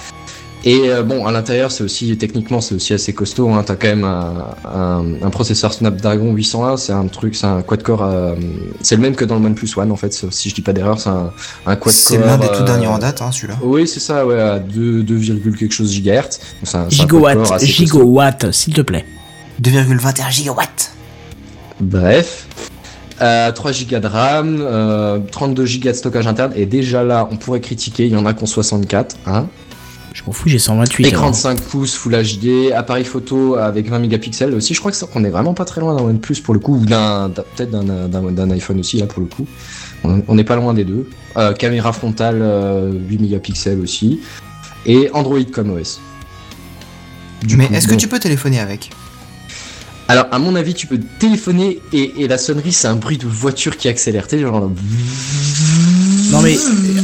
Et 0.69 0.91
euh, 0.91 1.05
bon, 1.05 1.25
à 1.27 1.31
l'intérieur, 1.31 1.71
c'est 1.71 1.85
aussi 1.85 2.19
techniquement, 2.19 2.61
c'est 2.61 2.75
aussi 2.75 2.93
assez 2.93 3.13
costaud. 3.13 3.49
Hein. 3.51 3.63
T'as 3.65 3.77
quand 3.77 3.87
même 3.87 4.03
un, 4.03 4.47
un, 4.65 5.05
un 5.23 5.31
processeur 5.31 5.73
Snapdragon 5.73 6.33
801. 6.33 6.77
C'est 6.77 6.93
un 6.93 7.07
truc, 7.07 7.37
c'est 7.37 7.47
un 7.47 7.63
quad-core. 7.63 8.03
euh, 8.03 8.35
c'est 8.83 8.97
le 8.97 9.03
même 9.03 9.15
que 9.15 9.25
dans 9.25 9.39
le 9.39 9.47
OnePlus 9.47 9.71
One 9.77 9.93
en 9.93 9.97
fait. 9.97 10.13
Si 10.13 10.51
je 10.51 10.55
dis 10.57 10.63
pas 10.63 10.73
d'erreur, 10.73 10.99
c'est 10.99 11.09
un, 11.09 11.31
un 11.67 11.77
quad-core. 11.77 11.93
C'est 11.93 12.19
l'un 12.19 12.37
des 12.37 12.49
tout 12.49 12.55
euh, 12.55 12.65
derniers 12.65 12.89
en 12.89 12.99
date, 12.99 13.23
hein, 13.23 13.31
celui-là. 13.31 13.55
Oui, 13.63 13.87
c'est 13.87 14.01
ça, 14.01 14.27
ouais, 14.27 14.41
à 14.41 14.59
2, 14.59 15.05
2, 15.05 15.53
quelque 15.53 15.73
chose 15.73 15.93
gigahertz. 15.93 16.41
Donc, 16.75 16.91
Gigawatt, 16.91 17.63
gigawatt, 17.63 18.51
s'il 18.51 18.75
te 18.75 18.81
plaît. 18.81 19.05
2,21 19.63 20.33
gigawatts. 20.33 20.91
Bref. 21.81 22.49
Euh, 23.23 23.53
3 23.53 23.71
Go 23.89 23.99
de 23.99 24.07
RAM, 24.09 24.59
euh, 24.61 25.21
32 25.31 25.65
Go 25.65 25.89
de 25.89 25.93
stockage 25.95 26.27
interne, 26.27 26.53
et 26.57 26.67
déjà 26.67 27.03
là, 27.05 27.29
on 27.31 27.37
pourrait 27.37 27.61
critiquer, 27.61 28.07
il 28.07 28.13
y 28.13 28.17
en 28.17 28.27
a 28.27 28.35
qui 28.35 28.43
ont 28.43 28.47
64, 28.47 29.17
hein. 29.27 29.47
Je 30.17 30.23
m'en 30.25 30.33
fous, 30.33 30.49
j'ai 30.49 30.59
128. 30.59 31.07
Écran 31.09 31.31
de 31.31 31.37
5 31.37 31.61
pouces 31.61 31.95
Full 31.95 32.17
HD, 32.17 32.73
appareil 32.73 33.05
photo 33.05 33.57
avec 33.57 33.91
20 33.91 33.99
mégapixels 33.99 34.55
aussi. 34.55 34.73
Je 34.73 34.81
crois 34.81 34.91
qu'on 34.91 35.25
est 35.25 35.31
vraiment 35.31 35.53
pas 35.53 35.67
très 35.67 35.83
loin 35.83 35.95
d'un 35.95 36.05
OnePlus 36.05 36.37
pour 36.43 36.55
le 36.55 36.61
coup, 36.61 36.77
ou 36.77 36.87
d'un 36.87 37.29
peut-être 37.29 37.71
d'un 37.71 38.51
iPhone 38.51 38.81
aussi 38.81 38.97
là 38.97 39.07
pour 39.07 39.21
le 39.21 39.29
coup. 39.29 39.47
On 40.05 40.35
n'est 40.35 40.45
pas 40.45 40.57
loin 40.57 40.73
des 40.73 40.85
deux. 40.85 41.07
Euh, 41.37 41.53
caméra 41.53 41.93
frontale 41.93 42.39
euh, 42.41 42.93
8 42.93 43.19
mégapixels 43.21 43.79
aussi, 43.79 44.21
et 44.87 45.11
Android 45.13 45.45
comme 45.53 45.71
OS. 45.71 46.01
Du 47.43 47.59
Mais 47.59 47.67
est-ce 47.75 47.87
que 47.87 47.95
tu 47.95 48.09
peux 48.09 48.19
téléphoner 48.19 48.61
avec? 48.61 48.89
Alors, 50.09 50.29
à 50.31 50.39
mon 50.39 50.55
avis, 50.55 50.73
tu 50.73 50.87
peux 50.87 51.01
téléphoner 51.19 51.81
et, 51.93 52.23
et 52.23 52.29
la 52.29 52.39
sonnerie, 52.39 52.73
c'est 52.73 52.89
un 52.89 52.97
bruit 52.97 53.19
de 53.19 53.27
voiture 53.27 53.77
qui 53.77 53.89
accélère. 53.89 54.29
Tu 54.29 54.37
sais, 54.37 54.43
genre. 54.43 54.71
Non 56.31 56.41
mais, 56.43 56.57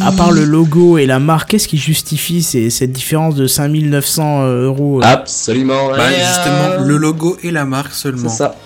à 0.05 0.13
part 0.13 0.33
le 0.33 0.45
logo 0.45 0.99
et 0.99 1.07
la 1.07 1.19
marque, 1.19 1.51
qu'est-ce 1.51 1.69
qui 1.69 1.79
justifie 1.79 2.43
ces- 2.43 2.71
cette 2.71 2.93
différence 2.93 3.35
de 3.35 3.47
5900 3.47 4.47
euros 4.47 5.01
euh, 5.01 5.07
Absolument. 5.07 5.89
Bah, 5.91 6.07
rien. 6.07 6.27
justement, 6.27 6.85
le 6.87 6.97
logo 6.97 7.37
et 7.43 7.51
la 7.51 7.65
marque 7.65 7.93
seulement. 7.95 8.29
C'est 8.29 8.37
ça. 8.39 8.57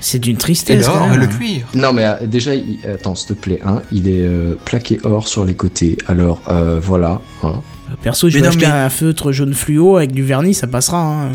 C'est 0.00 0.18
d'une 0.20 0.36
tristesse. 0.36 0.86
le 1.16 1.26
cuir. 1.26 1.66
Non, 1.74 1.92
mais 1.92 2.04
euh, 2.04 2.14
déjà, 2.26 2.54
il- 2.54 2.78
attends, 2.86 3.14
s'il 3.14 3.28
te 3.28 3.32
plaît, 3.40 3.60
hein, 3.66 3.82
il 3.90 4.08
est 4.08 4.22
euh, 4.22 4.54
plaqué 4.64 5.00
or 5.04 5.26
sur 5.26 5.44
les 5.44 5.54
côtés. 5.54 5.96
Alors, 6.06 6.40
euh, 6.48 6.78
voilà. 6.82 7.20
hein. 7.42 7.54
Perso, 8.02 8.28
je 8.28 8.38
vais 8.38 8.46
acheter 8.46 8.66
mais- 8.66 8.72
un 8.72 8.90
feutre 8.90 9.32
jaune 9.32 9.54
fluo 9.54 9.96
avec 9.96 10.12
du 10.12 10.22
vernis, 10.22 10.54
ça 10.54 10.66
passera. 10.66 10.98
hein. 10.98 11.30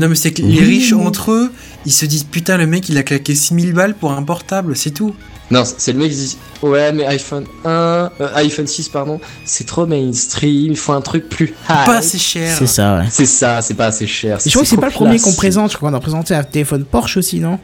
Non, 0.00 0.08
mais 0.08 0.14
c'est 0.14 0.32
que 0.32 0.40
les 0.42 0.60
riches 0.60 0.94
entre 0.94 1.30
eux, 1.32 1.52
ils 1.84 1.92
se 1.92 2.06
disent 2.06 2.24
putain, 2.24 2.56
le 2.56 2.66
mec 2.66 2.88
il 2.88 2.96
a 2.96 3.02
claqué 3.02 3.34
6000 3.34 3.74
balles 3.74 3.94
pour 3.94 4.12
un 4.12 4.22
portable, 4.22 4.74
c'est 4.74 4.92
tout. 4.92 5.14
Non, 5.50 5.64
c'est 5.64 5.92
le 5.92 5.98
mec 5.98 6.10
qui 6.10 6.16
dit 6.16 6.38
Ouais, 6.62 6.92
mais 6.92 7.04
iPhone 7.06 7.44
1, 7.64 7.68
euh, 7.68 8.08
iPhone 8.34 8.66
6, 8.66 8.88
pardon, 8.90 9.20
c'est 9.44 9.66
trop 9.66 9.84
mainstream, 9.86 10.70
il 10.72 10.76
faut 10.76 10.92
un 10.92 11.00
truc 11.00 11.28
plus 11.28 11.54
high. 11.68 11.86
Pas 11.86 11.96
assez 11.98 12.18
cher. 12.18 12.54
C'est 12.56 12.66
ça, 12.68 12.98
ouais. 12.98 13.06
C'est 13.10 13.26
ça, 13.26 13.60
c'est 13.62 13.74
pas 13.74 13.86
assez 13.86 14.06
cher. 14.06 14.38
Et 14.38 14.48
je 14.48 14.50
crois 14.50 14.62
que 14.62 14.68
c'est 14.68 14.76
pas 14.76 14.86
le 14.86 14.92
premier 14.92 15.18
qu'on 15.18 15.32
présente. 15.32 15.72
Je 15.72 15.76
crois 15.76 15.90
qu'on 15.90 15.96
a 15.96 16.00
présenté 16.00 16.34
un 16.34 16.44
téléphone 16.44 16.84
Porsche 16.84 17.16
aussi, 17.16 17.40
non? 17.40 17.58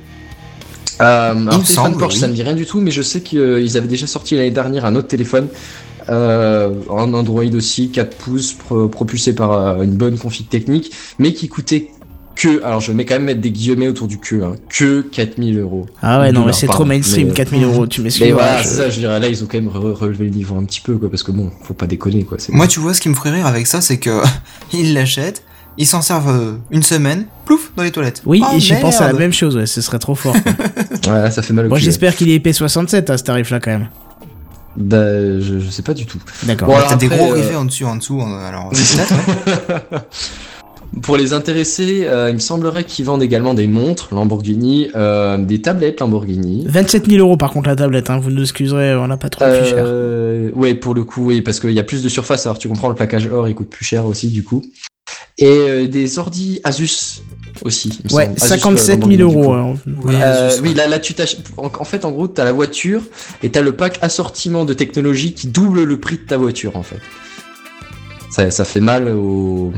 Euh, 1.01 1.31
alors, 1.31 1.35
me 1.35 1.51
téléphone 1.51 1.65
semble, 1.67 1.97
Porsche, 1.99 2.15
oui. 2.15 2.21
ça 2.21 2.29
me 2.29 2.33
dit 2.35 2.43
rien 2.43 2.55
du 2.55 2.67
tout, 2.67 2.81
mais 2.81 2.91
je 2.91 3.03
sais 3.03 3.21
qu'ils 3.21 3.77
avaient 3.77 3.87
déjà 3.87 4.07
sorti 4.07 4.35
l'année 4.35 4.51
dernière 4.51 4.85
un 4.85 4.97
autre 4.97 5.09
téléphone. 5.09 5.49
Euh, 6.09 6.71
en 6.89 7.13
Android 7.15 7.43
aussi, 7.55 7.91
4 7.91 8.17
pouces, 8.17 8.53
pro- 8.53 8.89
propulsé 8.89 9.35
par 9.35 9.53
euh, 9.53 9.83
une 9.83 9.95
bonne 9.97 10.17
config 10.19 10.49
technique, 10.49 10.93
mais 11.19 11.33
qui 11.35 11.49
coûtait 11.49 11.91
que, 12.37 12.63
alors 12.63 12.81
je 12.81 12.93
vais 12.93 13.05
quand 13.05 13.15
même 13.15 13.25
mettre 13.25 13.41
des 13.41 13.51
guillemets 13.51 13.89
autour 13.89 14.07
du 14.07 14.19
que, 14.19 14.43
hein, 14.43 14.55
que 14.69 15.01
4000 15.01 15.59
euros. 15.59 15.87
Ah 16.03 16.21
ouais, 16.21 16.31
non, 16.33 16.45
mais 16.45 16.53
c'est 16.53 16.67
trop 16.67 16.85
mainstream, 16.85 17.29
mais- 17.29 17.35
4000 17.35 17.65
euros, 17.65 17.87
tu 17.87 18.01
Mais 18.01 18.05
m'excuses. 18.05 18.31
voilà, 18.33 18.63
je- 18.63 18.69
c'est 18.69 18.75
ça, 18.75 18.91
je 18.91 18.99
dirais 19.01 19.19
là, 19.19 19.27
ils 19.29 19.43
ont 19.43 19.47
quand 19.51 19.59
même 19.59 19.71
re- 19.71 19.93
relevé 19.93 20.25
le 20.27 20.31
niveau 20.31 20.57
un 20.57 20.65
petit 20.65 20.81
peu, 20.83 20.97
quoi, 20.99 21.11
parce 21.11 21.23
que 21.23 21.33
bon, 21.33 21.51
faut 21.63 21.75
pas 21.75 21.87
déconner, 21.87 22.25
quoi. 22.25 22.39
c'est- 22.39 22.53
Moi, 22.53 22.67
tu 22.69 22.79
vois, 22.79 22.93
ce 22.95 23.01
qui 23.01 23.09
me 23.09 23.15
ferait 23.15 23.31
rire 23.33 23.47
avec 23.47 23.67
ça, 23.67 23.81
c'est 23.81 23.97
que 23.99 24.21
ils 24.75 24.93
l'achètent, 24.95 25.43
ils 25.79 25.87
s'en 25.87 26.03
servent 26.03 26.29
euh, 26.31 26.53
une 26.71 26.83
semaine, 26.83 27.27
plouf, 27.47 27.73
dans 27.77 27.83
les 27.83 27.91
toilettes. 27.91 28.23
Oui, 28.27 28.43
Oh, 28.47 28.55
et 28.57 28.61
j'y 28.61 28.75
pense 28.75 29.01
à 29.01 29.07
la 29.07 29.19
même 29.19 29.33
chose, 29.33 29.57
ouais, 29.57 29.67
ce 29.67 29.81
serait 29.81 29.99
trop 29.99 30.15
fort. 30.15 30.35
quoi. 30.43 30.53
Ouais, 31.23 31.31
ça 31.31 31.41
fait 31.43 31.53
mal 31.55 31.67
au 31.67 31.75
cul. 31.75 31.81
j'espère 31.81 32.15
qu'il 32.17 32.29
est 32.31 32.39
IP67 32.45 33.11
à 33.11 33.17
ce 33.19 33.25
tarif-là 33.25 33.61
quand 33.61 33.71
même. 33.71 33.89
Bah, 34.77 35.41
je, 35.41 35.59
je 35.59 35.71
sais 35.71 35.81
pas 35.83 35.95
du 35.95 36.05
tout. 36.05 36.19
D'accord. 36.43 36.69
Bon, 36.69 36.75
T'as 36.87 36.97
des 36.97 37.09
gros 37.09 37.31
euh, 37.33 37.35
rivets 37.37 37.55
en 37.57 37.65
dessus, 37.65 37.85
en 37.87 37.97
dessous, 37.97 38.21
en- 38.21 38.37
alors 38.45 38.69
peut-être, 38.71 39.15
ouais. 39.93 39.99
Pour 41.03 41.17
les 41.17 41.33
intéressés, 41.33 42.05
euh, 42.07 42.31
il 42.31 42.35
me 42.35 42.39
semblerait 42.39 42.85
qu'ils 42.85 43.05
vendent 43.05 43.23
également 43.23 43.55
des 43.55 43.67
montres 43.67 44.09
Lamborghini, 44.15 44.89
euh, 44.95 45.37
des 45.37 45.61
tablettes 45.61 46.01
Lamborghini. 46.01 46.65
27 46.69 47.07
000 47.07 47.19
euros 47.19 47.37
par 47.37 47.51
contre 47.53 47.69
la 47.69 47.77
tablette, 47.77 48.09
hein, 48.11 48.19
vous 48.19 48.31
nous 48.31 48.43
excuserez, 48.43 48.95
on 48.97 49.07
n'a 49.07 49.17
pas 49.17 49.29
trop 49.29 49.45
plus 49.45 49.69
cher. 49.69 49.85
Euh, 49.87 50.51
ouais, 50.55 50.75
pour 50.75 50.95
le 50.95 51.05
coup, 51.05 51.27
oui, 51.27 51.43
parce 51.43 51.61
qu'il 51.61 51.73
y 51.73 51.79
a 51.81 51.85
plus 51.85 52.03
de 52.03 52.09
surface. 52.09 52.47
Alors 52.47 52.59
tu 52.59 52.69
comprends, 52.69 52.89
le 52.89 52.95
plaquage 52.95 53.27
or, 53.31 53.49
il 53.49 53.55
coûte 53.55 53.69
plus 53.69 53.85
cher 53.85 54.07
aussi, 54.07 54.29
du 54.29 54.43
coup. 54.43 54.63
Et 55.39 55.87
des 55.89 56.19
ordi 56.19 56.61
Asus 56.65 57.21
aussi. 57.63 58.01
il 58.05 58.11
me 58.11 58.17
Ouais. 58.17 58.31
Asus, 58.37 58.49
57 58.49 58.87
000 58.87 59.01
Lamborghini, 59.01 59.17
du 59.17 59.23
euros. 59.23 59.53
hein. 59.53 59.75
Oui, 60.05 60.15
Asus, 60.17 60.61
oui, 60.63 60.69
ouais. 60.71 60.75
là, 60.75 60.89
là, 60.89 60.99
tu 60.99 61.13
t'achètes. 61.13 61.41
En, 61.59 61.67
en 61.67 61.85
fait, 61.85 62.07
en 62.07 62.11
gros, 62.11 62.27
t'as 62.27 62.45
la 62.45 62.53
voiture 62.53 63.03
et 63.43 63.51
t'as 63.51 63.61
le 63.61 63.73
pack 63.73 63.99
assortiment 64.01 64.65
de 64.65 64.73
technologie 64.73 65.35
qui 65.35 65.49
double 65.49 65.83
le 65.85 66.01
prix 66.01 66.17
de 66.17 66.23
ta 66.23 66.39
voiture, 66.39 66.75
en 66.77 66.83
fait. 66.83 67.01
Ça, 68.31 68.51
ça 68.51 68.65
fait 68.65 68.81
mal 68.81 69.09
au. 69.09 69.73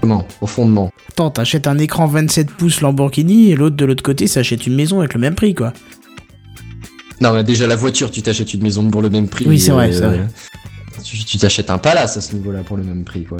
Comment 0.00 0.26
Au 0.40 0.46
fondement. 0.46 0.90
Attends, 1.10 1.30
t'achètes 1.30 1.66
un 1.66 1.78
écran 1.78 2.06
27 2.06 2.50
pouces 2.50 2.80
Lamborghini 2.80 3.50
et 3.50 3.56
l'autre 3.56 3.76
de 3.76 3.84
l'autre 3.84 4.02
côté 4.02 4.26
s'achète 4.26 4.66
une 4.66 4.74
maison 4.74 5.00
avec 5.00 5.14
le 5.14 5.20
même 5.20 5.34
prix 5.34 5.54
quoi. 5.54 5.72
Non, 7.20 7.34
mais 7.34 7.44
déjà, 7.44 7.66
la 7.66 7.76
voiture, 7.76 8.10
tu 8.10 8.22
t'achètes 8.22 8.54
une 8.54 8.62
maison 8.62 8.90
pour 8.90 9.02
le 9.02 9.10
même 9.10 9.28
prix. 9.28 9.44
Oui, 9.46 9.60
c'est 9.60 9.72
vrai, 9.72 9.90
euh, 9.90 9.92
c'est 9.92 10.06
vrai. 10.06 10.26
Tu 11.04 11.18
tu 11.24 11.38
t'achètes 11.38 11.70
un 11.70 11.78
palace 11.78 12.16
à 12.16 12.20
ce 12.20 12.34
niveau-là 12.34 12.62
pour 12.62 12.76
le 12.78 12.82
même 12.82 13.04
prix, 13.04 13.24
quoi. 13.24 13.38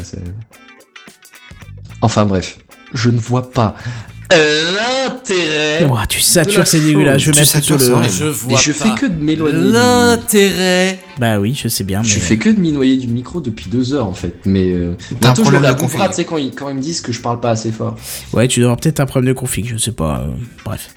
Enfin, 2.03 2.27
bref. 2.27 2.59
Je 2.93 3.09
ne 3.09 3.19
vois 3.19 3.51
pas 3.51 3.77
euh, 3.79 4.20
l'intérêt. 4.31 5.85
Ouah, 5.87 6.07
tu 6.09 6.21
satures, 6.21 6.67
c'est 6.67 6.81
dégueulasse. 6.81 7.21
Je 7.23 7.27
vais 7.27 7.33
Tu 7.33 7.39
mettre 7.41 7.51
c'est 7.51 7.69
le. 7.71 7.79
Je 8.09 8.25
Mais 8.25 8.31
vois 8.31 8.61
je 8.61 8.73
pas 8.73 8.85
fais 8.85 9.01
que 9.01 9.07
de 9.07 9.23
m'éloigner. 9.23 9.73
l'intérêt. 9.73 10.99
Bah 11.19 11.39
oui, 11.39 11.59
je 11.61 11.69
sais 11.69 11.85
bien. 11.85 12.01
Mais... 12.03 12.09
Je 12.09 12.19
fais 12.21 12.37
que 12.39 12.49
de 12.49 12.59
m'y 12.61 12.73
noyer 12.73 12.97
du 12.97 13.07
micro 13.09 13.41
depuis 13.41 13.69
deux 13.71 13.93
heures 13.95 14.07
en 14.07 14.15
fait, 14.15 14.35
mais 14.47 14.73
euh, 14.73 14.95
T'as 14.99 15.15
un 15.15 15.19
bientôt 15.19 15.37
je 15.37 15.41
problème 15.43 15.63
le 15.63 15.69
de 15.75 15.81
config. 15.81 16.01
tu 16.09 16.15
sais 16.15 16.25
quand 16.25 16.37
ils, 16.39 16.51
quand 16.53 16.69
ils 16.69 16.77
me 16.77 16.81
disent 16.81 17.01
que 17.01 17.13
je 17.13 17.21
parle 17.21 17.41
pas 17.41 17.51
assez 17.51 17.73
fort. 17.73 17.97
Ouais, 18.33 18.49
tu 18.49 18.61
dois 18.61 18.69
avoir 18.69 18.81
peut-être 18.81 19.01
un 19.01 19.07
problème 19.07 19.35
de 19.35 19.39
config, 19.39 19.67
je 19.69 19.77
sais 19.77 19.93
pas. 19.93 20.21
euh, 20.21 20.31
bref. 20.65 20.95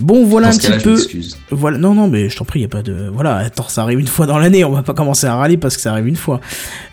Bon, 0.00 0.24
voilà 0.24 0.48
Dans 0.50 0.56
un 0.56 0.60
ce 0.60 0.70
petit 0.72 0.82
peu. 0.82 0.96
Voilà, 1.50 1.76
non, 1.78 1.92
non, 1.94 2.08
mais 2.08 2.28
je 2.28 2.36
t'en 2.36 2.44
prie, 2.44 2.60
y 2.60 2.64
a 2.64 2.68
pas 2.68 2.82
de. 2.82 3.10
Voilà, 3.12 3.36
attends, 3.38 3.68
ça 3.68 3.82
arrive 3.82 3.98
une 3.98 4.06
fois 4.06 4.26
dans 4.26 4.38
l'année, 4.38 4.64
on 4.64 4.70
va 4.70 4.82
pas 4.82 4.94
commencer 4.94 5.26
à 5.26 5.34
râler 5.34 5.56
parce 5.56 5.74
que 5.76 5.82
ça 5.82 5.90
arrive 5.92 6.06
une 6.06 6.16
fois. 6.16 6.40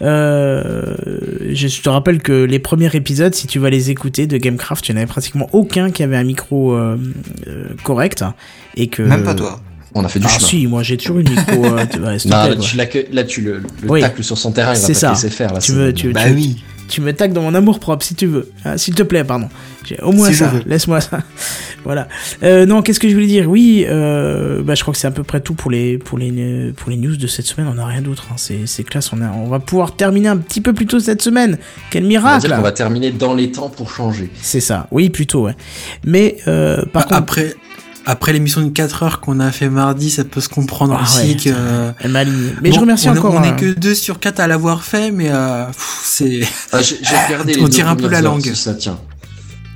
Euh, 0.02 0.95
je 1.53 1.82
te 1.82 1.90
rappelle 1.90 2.22
que 2.22 2.32
les 2.45 2.60
premiers 2.60 2.94
épisodes, 2.95 3.34
si 3.36 3.48
tu 3.48 3.60
vas 3.60 3.69
les 3.69 3.90
écouter 3.91 4.27
de 4.27 4.38
Gamecraft, 4.38 4.88
il 4.90 4.94
n'y 4.94 4.98
en 4.98 5.02
avait 5.03 5.07
pratiquement 5.11 5.49
aucun 5.53 5.91
qui 5.91 6.03
avait 6.03 6.18
un 6.18 6.23
micro 6.23 6.73
euh, 6.73 6.98
euh, 7.48 7.65
correct. 7.84 8.23
Et 8.76 8.88
que. 8.88 9.02
Même 9.03 9.23
pas 9.23 9.36
toi. 9.36 9.60
On 9.98 10.03
a 10.03 10.10
fait 10.10 10.19
du 10.19 10.26
Ah 10.27 10.34
chemin. 10.38 10.48
si, 10.48 10.68
moi 10.68 10.84
j'ai 10.84 10.98
toujours 10.98 11.19
une 11.19 11.30
micro. 11.30 11.65
euh, 11.65 11.86
tu- 11.91 11.99
ouais, 11.99 12.18
Non, 12.26 12.49
là, 12.49 12.56
tu, 12.57 12.76
l'accueilles- 12.76 13.07
là, 13.14 13.23
tu 13.23 13.40
le, 13.41 13.61
le 13.82 13.90
Oui. 13.90 14.02
tacles 14.02 14.23
sur 14.26 14.38
son 14.38 14.52
terrain, 14.52 14.73
il 14.73 14.80
va 14.82 14.86
C'est 14.88 14.94
ça. 14.94 15.10
te 15.10 15.14
laisser 15.14 15.30
faire. 15.30 15.53
Là, 15.53 15.60
Tu 15.60 15.72
c'est- 15.72 15.77
veux- 15.77 15.94
tu- 15.94 16.11
Bah 16.11 16.26
tu- 16.27 16.34
oui. 16.34 16.64
Tu 16.88 17.02
me 17.02 17.14
taques 17.14 17.34
dans 17.34 17.41
mon 17.41 17.56
amour 17.56 17.80
propre 17.80 18.06
si 18.06 18.14
tu 18.16 18.28
veux. 18.28 18.49
Hein, 18.64 18.78
S'il 18.78 18.94
te 18.95 19.03
plaît, 19.03 19.24
pardon. 19.24 19.49
J'ai- 19.86 19.99
Au 20.02 20.12
moins 20.12 20.30
Si 20.30 20.36
ça. 20.36 20.52
Laisse-moi 20.68 21.02
ça. 21.02 21.20
voilà. 21.84 22.07
Euh, 22.44 22.66
non, 22.66 22.82
qu'est-ce 22.82 22.99
que 22.99 23.10
je 23.10 23.14
voulais 23.14 23.26
dire? 23.28 23.49
Oui, 23.49 23.86
euh, 23.88 24.62
bah, 24.64 24.76
je 24.76 24.82
crois 24.84 24.94
que 24.94 24.99
c'est 24.99 25.07
à 25.07 25.12
peu 25.12 25.24
près 25.24 25.41
tout 25.41 25.56
pour 25.56 25.72
les 25.72 25.98
pour 25.98 26.18
les 26.18 26.74
pour 26.78 26.90
les 26.91 26.98
news 26.98 27.18
de 27.18 27.28
cette 27.28 27.45
semaine. 27.45 27.68
On 27.72 27.76
n'a 27.76 27.86
rien 27.86 28.02
d'autre. 28.02 28.28
hein. 28.32 28.36
C'est 28.38 28.84
classe. 28.84 29.12
On 29.14 29.22
a 29.22 29.32
on 29.32 29.48
va 29.48 29.60
pouvoir 29.60 29.95
terminer 29.95 30.28
un 30.30 30.38
petit 30.38 30.62
peu 30.62 30.74
plus 30.74 30.86
tôt 30.86 30.99
cette 30.99 31.22
semaine. 31.22 31.57
Quel 31.91 32.03
On 32.03 32.06
va 32.06 32.10
miracle 32.10 32.49
qu'on 32.56 32.62
va 32.62 32.72
terminer 32.72 33.12
dans 33.12 33.34
les 33.34 33.52
temps 33.52 33.70
pour 33.70 33.90
changer. 33.91 34.30
C'est 34.41 34.62
ça. 34.62 34.88
Oui, 34.91 35.10
plutôt. 35.10 35.45
Ouais. 35.45 35.56
Mais 36.06 36.38
euh, 36.48 36.84
par 36.86 37.03
contre, 37.06 37.16
Après, 37.18 37.56
après 38.06 38.34
l'émission 38.34 38.61
de 38.61 38.69
4 38.69 39.03
heures 39.03 39.19
qu'on 39.22 39.40
a 39.40 39.52
fait 39.52 39.69
mardi, 39.69 40.11
ça 40.11 40.23
peut 40.23 40.41
se 40.41 40.49
comprendre 40.49 40.95
Ah 40.99 41.03
aussi 41.03 41.32
ouais, 41.32 41.36
que. 41.36 41.49
elle 41.99 42.11
m'a 42.11 42.19
aligné. 42.19 42.52
Mais 42.61 42.72
je 42.72 42.80
remercie 42.80 43.10
on 43.10 43.15
est- 43.15 43.18
encore. 43.19 43.34
On 43.34 43.40
hein. 43.40 43.56
est 43.56 43.60
que 43.60 43.73
2 43.80 43.95
sur 43.95 44.19
4 44.19 44.40
à 44.40 44.48
l'avoir 44.48 44.84
fait, 44.84 45.11
mais 45.11 45.30
euh, 45.32 45.65
c'est. 46.03 46.41
Ah, 46.72 46.82
J'ai 46.82 46.98
regardé 47.27 47.57
On 47.61 47.68
tire 47.68 47.88
un 47.88 47.95
peu 47.95 48.07
la 48.07 48.18
heures, 48.18 48.23
langue. 48.23 48.41
Si 48.44 48.56
ça 48.56 48.73
tient. 48.73 48.99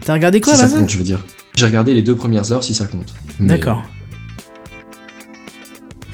T'as 0.06 0.14
regardé 0.14 0.42
quoi 0.42 0.56
si 0.56 0.62
là 0.62 0.68
ça 0.68 0.78
compte, 0.78 0.90
je 0.90 0.98
veux 0.98 1.04
dire. 1.04 1.20
J'ai 1.56 1.66
regardé 1.66 1.94
les 1.94 2.02
deux 2.02 2.16
premières 2.16 2.52
heures 2.52 2.64
si 2.64 2.74
ça 2.74 2.86
compte. 2.86 3.14
Mais- 3.40 3.48
D'accord. 3.50 3.84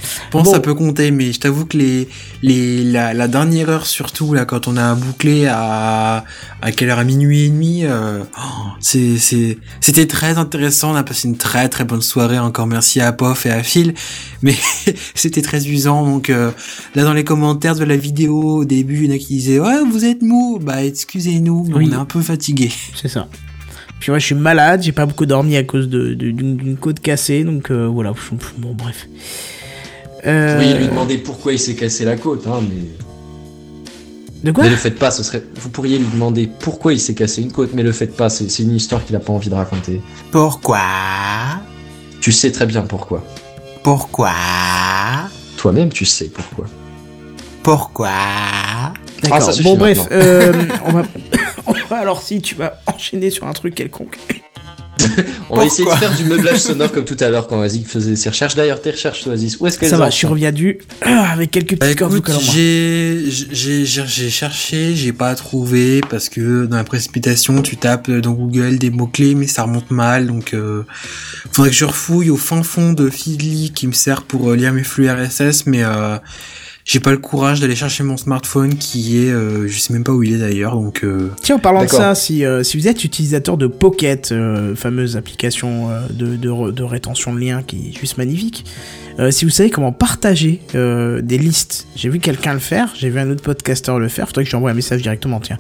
Je 0.02 0.32
pense 0.32 0.44
Bon. 0.44 0.52
que 0.52 0.56
ça 0.56 0.62
peut 0.62 0.74
compter, 0.74 1.12
mais 1.12 1.32
je 1.32 1.40
t'avoue 1.40 1.66
que 1.66 1.78
les, 1.78 2.10
les, 2.48 2.84
la, 2.84 3.14
la 3.14 3.28
dernière 3.28 3.70
heure 3.70 3.86
surtout, 3.86 4.34
là, 4.34 4.46
quand 4.46 4.68
on 4.68 4.78
a 4.78 4.94
bouclé 4.96 5.48
à, 5.48 6.24
à 6.62 6.72
quelle 6.72 6.90
heure, 6.90 7.00
à 7.00 7.04
minuit 7.04 7.44
et 7.46 7.50
demi, 7.50 7.86
euh, 7.86 8.20
oh, 8.38 8.68
c'est, 8.80 9.18
c'est, 9.18 9.58
c'était 9.82 10.06
très 10.06 10.38
intéressant, 10.38 10.92
on 10.92 10.96
a 10.96 11.04
passé 11.04 11.28
une 11.28 11.38
très 11.38 11.70
très 11.70 11.84
bonne 11.86 12.02
soirée, 12.02 12.38
encore 12.40 12.68
merci 12.68 13.02
à 13.02 13.12
Pof 13.14 13.46
et 13.46 13.52
à 13.52 13.64
Phil, 13.64 13.94
mais 14.44 14.56
c'était 15.16 15.42
très 15.42 15.68
usant, 15.68 16.06
donc, 16.06 16.30
euh, 16.30 16.52
là, 16.94 17.04
dans 17.04 17.14
les 17.14 17.24
commentaires 17.24 17.76
de 17.76 17.84
la 17.84 17.98
vidéo, 17.98 18.60
au 18.60 18.66
début, 18.66 19.06
il 19.06 19.10
y 19.10 19.12
en 19.12 19.16
a 19.16 19.18
qui 19.18 19.28
disaient, 19.38 19.60
ouais, 19.60 19.82
vous 19.90 20.06
êtes 20.06 20.22
mou, 20.22 20.60
bah, 20.62 20.84
excusez-nous, 20.84 21.68
Oui. 21.74 21.88
on 21.90 21.92
est 21.94 21.96
un 21.96 22.06
peu 22.06 22.22
fatigué. 22.22 22.72
C'est 22.96 23.08
ça. 23.10 23.28
Puis 24.00 24.12
moi, 24.12 24.20
je 24.20 24.26
suis 24.26 24.36
malade, 24.36 24.84
j'ai 24.84 24.92
pas 24.92 25.06
beaucoup 25.06 25.26
dormi 25.26 25.56
à 25.58 25.64
cause 25.64 25.88
de- 25.90 26.14
de- 26.14 26.30
d'une 26.32 26.58
d'une 26.58 26.78
côte 26.78 27.00
cassée, 27.00 27.44
donc 27.44 27.72
euh, 27.72 27.88
voilà. 27.88 28.14
Bon, 28.58 28.74
bref. 28.74 29.08
Vous 30.26 30.32
Euh, 30.32 30.56
pourriez 30.56 30.74
lui 30.74 30.88
demander 30.88 31.18
pourquoi 31.20 31.54
il 31.54 31.60
s'est 31.60 31.76
cassé 31.76 32.04
la 32.04 32.16
côte, 32.18 32.48
hein, 32.48 32.60
mais... 32.68 32.82
De 34.44 34.52
quoi 34.52 34.64
mais 34.64 34.70
le 34.72 34.76
faites 34.76 35.00
pas, 35.00 35.10
ce 35.12 35.24
serait. 35.24 35.44
Vous 35.56 35.70
pourriez 35.70 35.98
lui 35.98 36.08
demander 36.12 36.48
pourquoi 36.60 36.94
il 36.94 37.00
s'est 37.00 37.14
cassé 37.16 37.42
une 37.42 37.52
côte, 37.52 37.72
mais 37.74 37.82
le 37.84 37.92
faites 37.92 38.16
pas, 38.16 38.30
c'est 38.30 38.50
c'est 38.50 38.64
une 38.64 38.76
histoire 38.76 39.04
qu'il 39.04 39.16
a 39.16 39.20
pas 39.20 39.34
envie 39.34 39.50
de 39.50 39.56
raconter. 39.56 40.02
Pourquoi? 40.32 40.82
Tu 42.22 42.32
sais 42.32 42.52
très 42.52 42.66
bien 42.68 42.82
pourquoi. 42.84 43.24
Pourquoi? 43.82 44.34
Toi-même, 45.58 45.90
tu 45.90 46.06
sais 46.06 46.26
pourquoi. 46.26 46.66
Pourquoi? 47.64 48.12
D'accord. 49.24 49.50
Ah, 49.50 49.64
bon, 49.64 49.78
bref, 49.78 50.00
euh, 50.12 50.54
on, 50.86 50.92
va... 50.92 51.04
on 51.66 51.74
va. 51.90 51.98
Alors, 51.98 52.22
si 52.22 52.42
tu 52.42 52.54
vas 52.54 52.80
enchaîner 52.86 53.32
sur 53.32 53.48
un 53.48 53.54
truc 53.54 53.74
quelconque. 53.74 54.18
On 55.50 55.58
va 55.58 55.66
essayer 55.66 55.86
de 55.90 55.96
faire 55.96 56.16
du 56.16 56.24
meublage 56.26 56.58
sonore 56.58 56.92
comme 56.92 57.06
tout 57.06 57.18
à 57.20 57.30
l'heure 57.30 57.48
quand 57.48 57.62
Aziz 57.62 57.86
faisait 57.86 58.16
ses 58.16 58.30
recherches. 58.30 58.56
D'ailleurs, 58.56 58.82
tes 58.82 58.92
recherches, 58.92 59.28
Aziz, 59.28 59.58
où 59.60 59.68
est-ce 59.68 59.78
qu'elles 59.78 59.90
Ça 59.90 59.98
va, 59.98 60.10
je 60.10 60.16
suis 60.16 60.28
revenu 60.28 60.80
avec 61.02 61.52
quelques 61.52 61.78
Bah, 61.78 61.88
petites 61.88 62.00
cordes 62.00 62.42
j'ai 62.52 64.30
cherché, 64.30 64.96
j'ai 64.96 65.14
pas 65.14 65.36
trouvé 65.36 66.02
parce 66.10 66.30
que 66.30 66.66
dans 66.66 66.78
la 66.78 66.84
précipitation, 66.84 67.62
tu 67.62 67.78
tapes 67.78 68.10
dans 68.10 68.32
Google 68.32 68.78
des 68.78 68.90
mots-clés, 68.90 69.36
mais 69.36 69.48
ça 69.48 69.64
remonte 69.64 69.92
mal, 69.92 70.28
donc 70.28 70.54
euh, 70.54 70.84
faudrait 71.52 71.72
que 71.72 71.76
je 71.76 71.86
refouille 71.86 72.30
au 72.30 72.38
fin 72.38 72.64
fond 72.64 72.94
de 72.94 73.10
Feedly 73.10 73.72
qui 73.74 73.88
me 73.88 73.94
sert 73.94 74.24
pour 74.24 74.50
euh, 74.50 74.56
lire 74.56 74.74
mes 74.74 74.84
flux 74.84 75.10
RSS, 75.10 75.66
mais 75.66 75.84
euh, 75.84 76.18
j'ai 76.86 77.00
pas 77.00 77.10
le 77.10 77.18
courage 77.18 77.60
d'aller 77.60 77.76
chercher 77.76 78.04
mon 78.04 78.16
smartphone 78.16 78.76
qui 78.76 79.18
est, 79.18 79.32
euh, 79.32 79.68
je 79.68 79.80
sais 79.80 79.92
même 79.92 80.04
pas 80.04 80.12
où 80.12 80.22
il 80.22 80.36
est 80.36 80.38
d'ailleurs, 80.38 80.76
donc 80.76 81.04
euh, 81.04 81.32
Tiens, 81.42 81.56
en 81.56 81.60
parlant 81.60 81.84
de 81.84 81.90
ça, 81.90 82.14
si, 82.14 82.46
euh, 82.46 82.62
si 82.62 82.78
vous 82.78 82.88
êtes 82.88 83.04
utilisateur 83.04 83.58
de 83.58 83.66
Pocket, 83.66 84.32
euh, 84.32 84.76
fameuse 84.76 85.18
application 85.18 85.90
euh, 85.90 86.02
de, 86.12 86.36
de, 86.38 86.84
rétention 86.84 87.34
de 87.34 87.40
liens 87.40 87.64
qui 87.64 87.90
est 87.90 88.00
juste 88.00 88.20
magnifique, 88.20 88.66
euh, 89.18 89.32
si 89.32 89.46
vous 89.46 89.52
savez 89.52 89.72
comment 89.72 89.92
partager 89.92 90.62
euh, 90.76 91.22
des 91.22 91.40
listes, 91.40 91.88
j'ai 91.96 92.10
vu 92.10 92.20
quelqu'un 92.20 92.54
le 92.54 92.60
faire, 92.60 92.94
j'ai 92.96 93.10
vu 93.10 93.20
un 93.20 93.32
autre 93.32 93.42
podcaster 93.42 93.98
le 93.98 94.08
faire, 94.08 94.28
faudrait 94.28 94.44
que 94.44 94.52
j'envoie 94.52 94.70
un 94.70 94.76
message 94.76 95.02
directement, 95.02 95.40
tiens. 95.40 95.58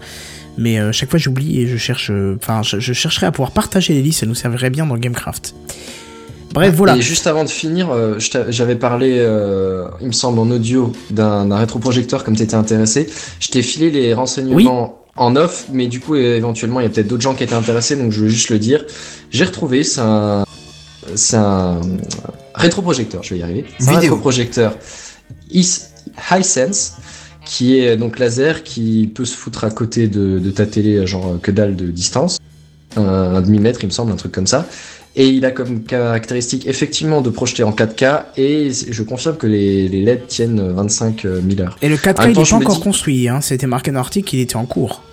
Mais 0.59 0.79
euh, 0.79 0.91
chaque 0.91 1.09
fois 1.09 1.17
j'oublie 1.17 1.59
et 1.59 1.67
je 1.67 1.75
cherche, 1.75 2.11
euh, 2.11 2.37
enfin 2.39 2.61
je, 2.61 2.79
je 2.79 2.93
chercherai 2.93 3.25
à 3.25 3.31
pouvoir 3.31 3.49
partager 3.49 3.93
les 3.93 4.03
listes, 4.03 4.19
ça 4.19 4.25
nous 4.27 4.35
servirait 4.35 4.69
bien 4.69 4.85
dans 4.85 4.95
Gamecraft. 4.95 5.55
Bref, 6.53 6.73
voilà. 6.75 6.95
Et 6.95 7.01
juste 7.01 7.27
avant 7.27 7.43
de 7.43 7.49
finir, 7.49 7.89
euh, 7.91 8.17
j'avais 8.49 8.75
parlé, 8.75 9.17
euh, 9.19 9.87
il 9.99 10.07
me 10.07 10.11
semble, 10.13 10.39
en 10.39 10.49
audio 10.51 10.93
d'un 11.09 11.53
rétroprojecteur 11.55 12.23
comme 12.23 12.35
tu 12.35 12.43
étais 12.43 12.55
intéressé. 12.55 13.09
Je 13.39 13.49
t'ai 13.49 13.61
filé 13.61 13.91
les 13.91 14.13
renseignements 14.13 15.01
en 15.17 15.35
off, 15.35 15.65
mais 15.71 15.87
du 15.87 15.99
coup, 15.99 16.15
euh, 16.15 16.37
éventuellement, 16.37 16.79
il 16.79 16.83
y 16.83 16.85
a 16.85 16.89
peut-être 16.89 17.07
d'autres 17.07 17.23
gens 17.23 17.33
qui 17.35 17.43
étaient 17.43 17.55
intéressés, 17.55 17.95
donc 17.97 18.11
je 18.11 18.21
veux 18.21 18.29
juste 18.29 18.49
le 18.49 18.59
dire. 18.59 18.85
J'ai 19.31 19.43
retrouvé, 19.43 19.83
c'est 19.83 20.01
un, 20.01 20.43
c'est 21.15 21.37
un 21.37 21.81
rétroprojecteur, 22.53 23.21
je 23.23 23.33
vais 23.33 23.39
y 23.41 23.43
arriver. 23.43 23.65
C'est 23.79 23.89
un 23.89 23.91
Vidéo. 23.91 24.01
rétroprojecteur 24.01 24.77
Is- 25.51 25.81
Hisense, 26.31 26.93
qui 27.45 27.77
est 27.79 27.97
donc 27.97 28.17
laser, 28.17 28.63
qui 28.63 29.11
peut 29.13 29.25
se 29.25 29.35
foutre 29.35 29.65
à 29.65 29.71
côté 29.71 30.07
de, 30.07 30.39
de 30.39 30.51
ta 30.51 30.65
télé, 30.65 31.05
genre 31.05 31.27
euh, 31.33 31.37
que 31.41 31.51
dalle 31.51 31.75
de 31.75 31.87
distance. 31.87 32.37
Un, 32.97 33.03
un 33.03 33.41
demi-mètre, 33.41 33.79
il 33.83 33.87
me 33.87 33.91
semble, 33.91 34.11
un 34.13 34.15
truc 34.15 34.31
comme 34.31 34.47
ça. 34.47 34.65
Et 35.17 35.29
il 35.29 35.45
a 35.45 35.51
comme 35.51 35.83
caractéristique 35.83 36.67
effectivement 36.67 37.21
de 37.21 37.29
projeter 37.29 37.63
en 37.63 37.71
4K 37.71 38.23
et 38.37 38.71
je 38.71 39.03
confirme 39.03 39.37
que 39.37 39.47
les, 39.47 39.87
les 39.87 40.01
LED 40.03 40.27
tiennent 40.27 40.61
25 40.73 41.21
000 41.21 41.61
heures. 41.61 41.77
Et 41.81 41.87
le 41.87 41.95
4K, 41.95 42.19
En 42.19 42.21
même 42.23 42.31
il 42.31 42.37
n'est 42.37 42.43
pas 42.49 42.55
encore 42.55 42.75
dis- 42.75 42.81
construit. 42.83 43.29
Hein. 43.29 43.39
C'était 43.41 43.67
marqué 43.67 43.91
dans 43.91 43.99
l'article 43.99 44.27
qu'il 44.27 44.39
était 44.41 44.57
en 44.57 44.65
cours. 44.65 45.03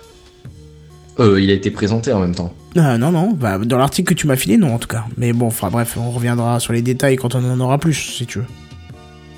Euh, 1.19 1.39
il 1.39 1.49
a 1.51 1.53
été 1.53 1.69
présenté 1.71 2.11
en 2.11 2.19
même 2.19 2.35
temps. 2.35 2.53
Euh, 2.75 2.97
non, 2.97 3.11
non. 3.11 3.31
Bah, 3.33 3.59
dans 3.59 3.77
l'article 3.77 4.13
que 4.13 4.19
tu 4.19 4.27
m'as 4.27 4.35
filé, 4.35 4.57
non, 4.57 4.73
en 4.73 4.79
tout 4.79 4.87
cas. 4.87 5.05
Mais 5.17 5.31
bon, 5.31 5.47
enfin 5.47 5.69
bref, 5.69 5.95
on 5.97 6.09
reviendra 6.11 6.59
sur 6.59 6.73
les 6.73 6.81
détails 6.81 7.15
quand 7.17 7.35
on 7.35 7.43
en 7.51 7.59
aura 7.59 7.77
plus, 7.77 7.93
si 7.93 8.25
tu 8.25 8.39
veux. 8.39 8.45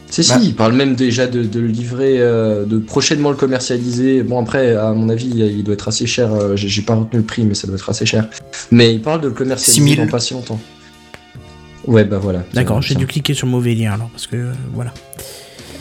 Si, 0.09 0.21
Bah. 0.27 0.39
si, 0.39 0.47
il 0.49 0.55
parle 0.55 0.73
même 0.73 0.95
déjà 0.95 1.27
de, 1.27 1.43
de 1.43 1.59
le 1.59 1.67
livrer, 1.67 2.15
euh, 2.19 2.63
de 2.65 2.77
prochainement 2.77 3.31
le 3.31 3.35
commercialiser. 3.35 4.23
Bon, 4.23 4.39
après, 4.41 4.75
à 4.75 4.91
mon 4.93 5.09
avis, 5.09 5.27
il 5.27 5.63
doit 5.63 5.73
être 5.73 5.87
assez 5.87 6.05
cher. 6.07 6.31
euh, 6.33 6.55
J'ai 6.55 6.81
pas 6.83 6.95
retenu 6.95 7.19
le 7.19 7.25
prix, 7.25 7.43
mais 7.43 7.53
ça 7.55 7.67
doit 7.67 7.75
être 7.75 7.89
assez 7.89 8.05
cher. 8.05 8.27
Mais 8.71 8.93
il 8.93 9.01
parle 9.01 9.21
de 9.21 9.27
le 9.27 9.33
commercialiser 9.33 9.81
6 9.89 9.95
000. 9.95 10.05
dans 10.05 10.11
pas 10.11 10.19
si 10.19 10.33
longtemps. 10.33 10.59
Ouais, 11.87 12.03
bah 12.03 12.17
voilà. 12.19 12.43
D'accord, 12.53 12.81
j'ai 12.81 12.95
dû 12.95 13.05
cliquer 13.07 13.33
sur 13.33 13.45
le 13.45 13.51
mauvais 13.51 13.75
lien 13.75 13.93
alors, 13.93 14.09
parce 14.09 14.25
que 14.27 14.35
euh, 14.37 14.53
voilà. 14.73 14.93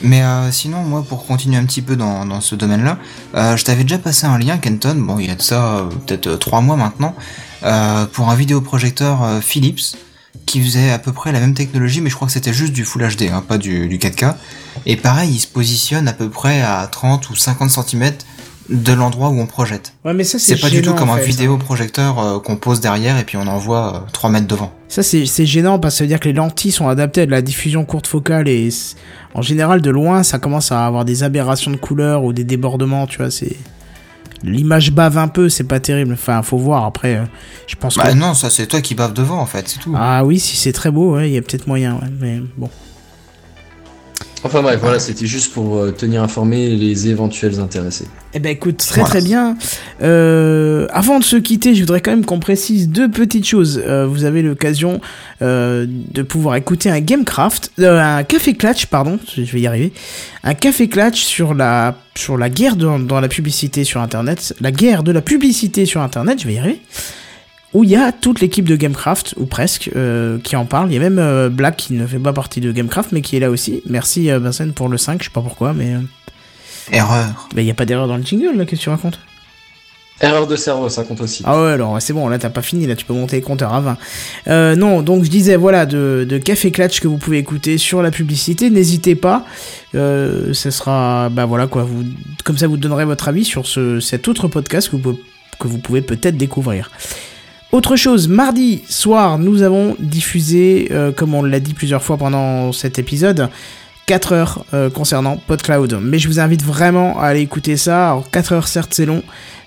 Mais 0.02 0.22
euh, 0.22 0.50
sinon, 0.50 0.82
moi, 0.82 1.04
pour 1.08 1.24
continuer 1.24 1.56
un 1.56 1.64
petit 1.64 1.80
peu 1.80 1.96
dans, 1.96 2.26
dans 2.26 2.40
ce 2.42 2.54
domaine-là, 2.56 2.98
euh, 3.36 3.56
je 3.56 3.64
t'avais 3.64 3.84
déjà 3.84 3.96
passé 3.98 4.26
un 4.26 4.38
lien, 4.38 4.58
Kenton, 4.58 4.96
bon, 4.96 5.18
il 5.18 5.28
y 5.28 5.30
a 5.30 5.34
de 5.34 5.40
ça 5.42 5.76
euh, 5.78 5.82
peut-être 6.06 6.34
trois 6.36 6.60
mois 6.60 6.76
maintenant, 6.76 7.14
euh, 7.62 8.04
pour 8.12 8.28
un 8.28 8.34
vidéoprojecteur 8.34 9.22
euh, 9.22 9.40
Philips 9.40 9.96
qui 10.46 10.62
faisait 10.62 10.90
à 10.90 10.98
peu 10.98 11.12
près 11.12 11.32
la 11.32 11.40
même 11.40 11.54
technologie, 11.54 12.00
mais 12.00 12.10
je 12.10 12.16
crois 12.16 12.26
que 12.26 12.32
c'était 12.32 12.52
juste 12.52 12.72
du 12.72 12.84
Full 12.84 13.02
HD, 13.02 13.30
hein, 13.32 13.42
pas 13.46 13.58
du, 13.58 13.88
du 13.88 13.98
4K. 13.98 14.34
Et 14.86 14.96
pareil, 14.96 15.30
il 15.32 15.38
se 15.38 15.46
positionne 15.46 16.08
à 16.08 16.12
peu 16.12 16.28
près 16.28 16.60
à 16.60 16.86
30 16.90 17.30
ou 17.30 17.36
50 17.36 17.70
cm 17.70 18.12
de 18.68 18.92
l'endroit 18.92 19.28
où 19.28 19.38
on 19.38 19.46
projette. 19.46 19.94
Ouais, 20.04 20.14
mais 20.14 20.24
ça, 20.24 20.38
C'est 20.38 20.56
pas 20.56 20.70
du 20.70 20.80
tout 20.80 20.94
comme 20.94 21.10
en 21.10 21.14
un 21.14 21.20
vidéoprojecteur 21.20 22.18
euh, 22.18 22.38
qu'on 22.38 22.56
pose 22.56 22.80
derrière 22.80 23.18
et 23.18 23.24
puis 23.24 23.36
on 23.36 23.46
envoie 23.46 23.96
euh, 23.96 24.10
3 24.12 24.30
mètres 24.30 24.46
devant. 24.46 24.72
Ça, 24.88 25.02
c'est 25.02 25.46
gênant 25.46 25.78
parce 25.78 25.94
que 25.94 25.98
ça 25.98 26.04
veut 26.04 26.08
dire 26.08 26.20
que 26.20 26.28
les 26.28 26.34
lentilles 26.34 26.72
sont 26.72 26.88
adaptées 26.88 27.22
à 27.22 27.26
de 27.26 27.30
la 27.30 27.42
diffusion 27.42 27.84
courte 27.84 28.06
focale 28.06 28.48
et 28.48 28.70
en 29.34 29.42
général, 29.42 29.82
de 29.82 29.90
loin, 29.90 30.22
ça 30.22 30.38
commence 30.38 30.72
à 30.72 30.86
avoir 30.86 31.04
des 31.04 31.22
aberrations 31.22 31.70
de 31.70 31.76
couleurs 31.76 32.24
ou 32.24 32.32
des 32.32 32.44
débordements, 32.44 33.06
tu 33.06 33.18
vois, 33.18 33.30
c'est... 33.30 33.56
L'image 34.42 34.90
bave 34.92 35.16
un 35.18 35.28
peu, 35.28 35.48
c'est 35.48 35.64
pas 35.64 35.80
terrible. 35.80 36.12
Enfin, 36.14 36.42
faut 36.42 36.58
voir 36.58 36.84
après. 36.84 37.16
euh, 37.16 37.24
je 37.66 37.76
pense 37.76 37.96
Bah 37.96 38.12
que. 38.12 38.16
non, 38.16 38.34
ça 38.34 38.50
c'est 38.50 38.66
toi 38.66 38.80
qui 38.80 38.94
bave 38.94 39.12
devant 39.14 39.38
en 39.38 39.46
fait, 39.46 39.68
c'est 39.68 39.78
tout. 39.80 39.94
Ah 39.96 40.24
oui, 40.24 40.38
si 40.38 40.56
c'est 40.56 40.72
très 40.72 40.90
beau, 40.90 41.14
ouais, 41.14 41.30
il 41.30 41.34
y 41.34 41.38
a 41.38 41.42
peut-être 41.42 41.66
moyen, 41.66 41.94
ouais, 41.94 42.08
mais 42.20 42.40
bon. 42.56 42.68
Enfin 44.46 44.60
bref, 44.60 44.78
voilà, 44.82 44.98
c'était 44.98 45.24
juste 45.26 45.54
pour 45.54 45.78
euh, 45.78 45.90
tenir 45.90 46.22
informés 46.22 46.68
les 46.68 47.08
éventuels 47.08 47.60
intéressés. 47.60 48.06
Eh 48.34 48.38
ben 48.40 48.50
écoute, 48.50 48.76
très 48.76 49.00
Voilà. 49.00 49.08
très 49.08 49.22
bien. 49.22 49.56
Euh, 50.02 50.86
avant 50.92 51.18
de 51.18 51.24
se 51.24 51.36
quitter, 51.36 51.74
je 51.74 51.80
voudrais 51.80 52.02
quand 52.02 52.10
même 52.10 52.26
qu'on 52.26 52.40
précise 52.40 52.90
deux 52.90 53.10
petites 53.10 53.46
choses. 53.46 53.82
Euh, 53.86 54.06
vous 54.06 54.24
avez 54.24 54.42
l'occasion 54.42 55.00
euh, 55.40 55.86
de 55.88 56.22
pouvoir 56.22 56.56
écouter 56.56 56.90
un 56.90 57.00
Gamecraft, 57.00 57.72
euh, 57.80 57.98
un 57.98 58.22
Café 58.22 58.52
Clutch, 58.54 58.84
pardon, 58.86 59.18
je 59.34 59.40
vais 59.50 59.60
y 59.62 59.66
arriver. 59.66 59.92
Un 60.42 60.52
Café 60.54 60.88
Clutch 60.88 61.22
sur 61.24 61.54
la 61.54 61.96
sur 62.14 62.36
la 62.36 62.50
guerre 62.50 62.76
dans, 62.76 62.98
dans 62.98 63.20
la 63.20 63.28
publicité 63.28 63.82
sur 63.84 64.00
Internet, 64.02 64.54
la 64.60 64.72
guerre 64.72 65.02
de 65.04 65.10
la 65.10 65.22
publicité 65.22 65.86
sur 65.86 66.02
Internet, 66.02 66.40
je 66.42 66.46
vais 66.46 66.54
y 66.54 66.58
arriver. 66.58 66.80
Où 67.74 67.84
il 67.84 67.90
y 67.90 67.96
a 67.96 68.12
toute 68.12 68.40
l'équipe 68.40 68.68
de 68.68 68.76
Gamecraft, 68.76 69.34
ou 69.36 69.46
presque, 69.46 69.90
euh, 69.96 70.38
qui 70.38 70.56
en 70.56 70.64
parle. 70.64 70.90
Il 70.90 70.94
y 70.94 70.96
a 70.96 71.00
même 71.00 71.18
euh, 71.18 71.48
Black 71.48 71.76
qui 71.76 71.92
ne 71.94 72.06
fait 72.06 72.18
pas 72.18 72.32
partie 72.32 72.60
de 72.60 72.72
Gamecraft, 72.72 73.12
mais 73.12 73.20
qui 73.20 73.36
est 73.36 73.40
là 73.40 73.50
aussi. 73.50 73.82
Merci 73.86 74.30
euh, 74.30 74.38
Vincent 74.38 74.70
pour 74.70 74.88
le 74.88 74.96
5, 74.96 75.20
je 75.20 75.24
sais 75.24 75.30
pas 75.30 75.42
pourquoi, 75.42 75.72
mais... 75.72 75.94
Erreur. 76.92 77.48
bah, 77.54 77.62
il 77.62 77.64
n'y 77.64 77.70
a 77.70 77.74
pas 77.74 77.86
d'erreur 77.86 78.06
dans 78.06 78.16
le 78.16 78.22
jingle, 78.22 78.56
là, 78.56 78.64
qu'est-ce 78.64 78.80
que 78.80 78.84
tu 78.84 78.90
racontes? 78.90 79.18
Erreur 80.20 80.46
de 80.46 80.54
cerveau, 80.54 80.88
ça 80.88 81.02
compte 81.02 81.20
aussi. 81.20 81.42
Ah 81.44 81.60
ouais, 81.60 81.72
alors 81.72 82.00
c'est 82.00 82.12
bon, 82.12 82.28
là 82.28 82.38
t'as 82.38 82.48
pas 82.48 82.62
fini, 82.62 82.86
là 82.86 82.94
tu 82.94 83.04
peux 83.04 83.12
monter 83.12 83.36
les 83.36 83.42
compteurs 83.42 83.74
à 83.74 83.80
20. 83.80 83.98
Euh, 84.46 84.76
non, 84.76 85.02
donc 85.02 85.24
je 85.24 85.28
disais, 85.28 85.56
voilà, 85.56 85.86
de, 85.86 86.24
de 86.28 86.38
Café 86.38 86.70
Clutch 86.70 87.00
que 87.00 87.08
vous 87.08 87.18
pouvez 87.18 87.38
écouter 87.38 87.78
sur 87.78 88.00
la 88.00 88.12
publicité, 88.12 88.70
n'hésitez 88.70 89.16
pas. 89.16 89.44
Euh, 89.96 90.54
ça 90.54 90.70
sera, 90.70 91.30
bah 91.30 91.46
voilà 91.46 91.66
quoi, 91.66 91.82
vous, 91.82 92.04
comme 92.44 92.56
ça 92.56 92.68
vous 92.68 92.76
donnerez 92.76 93.04
votre 93.04 93.28
avis 93.28 93.44
sur 93.44 93.66
ce, 93.66 93.98
cet 93.98 94.28
autre 94.28 94.46
podcast 94.46 94.88
que 94.88 94.96
vous, 94.96 95.18
que 95.58 95.66
vous 95.66 95.78
pouvez 95.78 96.00
peut-être 96.00 96.36
découvrir. 96.36 96.92
Autre 97.74 97.96
chose, 97.96 98.28
mardi 98.28 98.82
soir, 98.88 99.36
nous 99.36 99.62
avons 99.62 99.96
diffusé, 99.98 100.86
euh, 100.92 101.10
comme 101.10 101.34
on 101.34 101.42
l'a 101.42 101.58
dit 101.58 101.74
plusieurs 101.74 102.04
fois 102.04 102.16
pendant 102.16 102.70
cet 102.70 103.00
épisode, 103.00 103.48
4 104.06 104.32
heures 104.32 104.64
euh, 104.74 104.90
concernant 104.90 105.38
PodCloud. 105.38 105.98
Mais 106.00 106.20
je 106.20 106.28
vous 106.28 106.38
invite 106.38 106.62
vraiment 106.62 107.20
à 107.20 107.26
aller 107.26 107.40
écouter 107.40 107.76
ça. 107.76 108.10
Alors 108.10 108.30
4 108.30 108.52
heures, 108.52 108.68
certes, 108.68 108.94
c'est 108.94 109.06
long. 109.06 109.24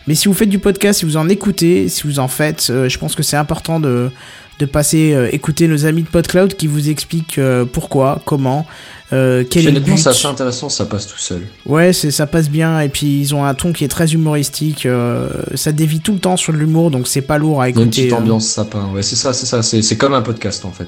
Mais 0.08 0.16
si 0.16 0.30
vous 0.30 0.34
faites 0.34 0.48
du 0.48 0.58
podcast, 0.58 1.00
si 1.00 1.06
vous 1.06 1.18
en 1.18 1.28
écoutez, 1.28 1.90
si 1.90 2.04
vous 2.04 2.20
en 2.20 2.30
faites, 2.30 2.68
euh, 2.70 2.88
je 2.88 2.98
pense 2.98 3.14
que 3.14 3.24
c'est 3.24 3.36
important 3.36 3.82
de, 3.82 4.10
de 4.60 4.66
passer 4.66 5.28
écouter 5.34 5.68
nos 5.68 5.86
amis 5.86 6.04
de 6.04 6.08
PodCloud 6.08 6.54
qui 6.54 6.68
vous 6.68 6.90
expliquent 6.90 7.42
pourquoi, 7.74 8.22
comment, 8.24 8.66
euh, 9.14 9.44
quel 9.50 9.62
est 9.64 9.66
le 9.72 9.78
Honnêtement, 9.78 9.96
but. 9.96 10.02
c'est 10.02 10.10
assez 10.10 10.26
intéressant, 10.28 10.68
ça 10.70 10.86
passe 10.86 11.08
tout 11.08 11.18
seul. 11.18 11.42
Ouais, 11.66 11.94
c'est 11.94 12.12
ça 12.12 12.28
passe 12.28 12.50
bien 12.50 12.82
et 12.82 12.90
puis 12.90 13.22
ils 13.22 13.34
ont 13.34 13.46
un 13.46 13.54
ton 13.54 13.72
qui 13.72 13.84
est 13.86 13.88
très 13.88 14.14
humoristique. 14.14 14.86
euh, 14.86 15.30
ça 15.56 15.72
dévie 15.72 16.00
tout 16.02 16.14
le 16.14 16.20
temps 16.20 16.36
sur 16.38 16.52
l'humour, 16.52 16.92
donc 16.92 17.08
c'est 17.08 17.22
pas 17.22 17.38
lourd 17.38 17.62
à 17.62 17.70
Il 17.70 17.76
y 17.76 17.80
a 17.80 17.82
une 17.82 17.88
écouter. 17.88 18.02
petite 18.04 18.14
euh. 18.14 18.18
ambiance 18.18 18.48
sapin. 18.48 18.90
Ouais, 18.94 19.02
c'est 19.04 19.16
ça, 19.16 19.32
c'est 19.34 19.46
ça. 19.46 19.62
C'est 19.64 19.98
comme 19.98 20.14
un 20.14 20.22
podcast 20.22 20.66
en 20.66 20.72
fait. 20.72 20.88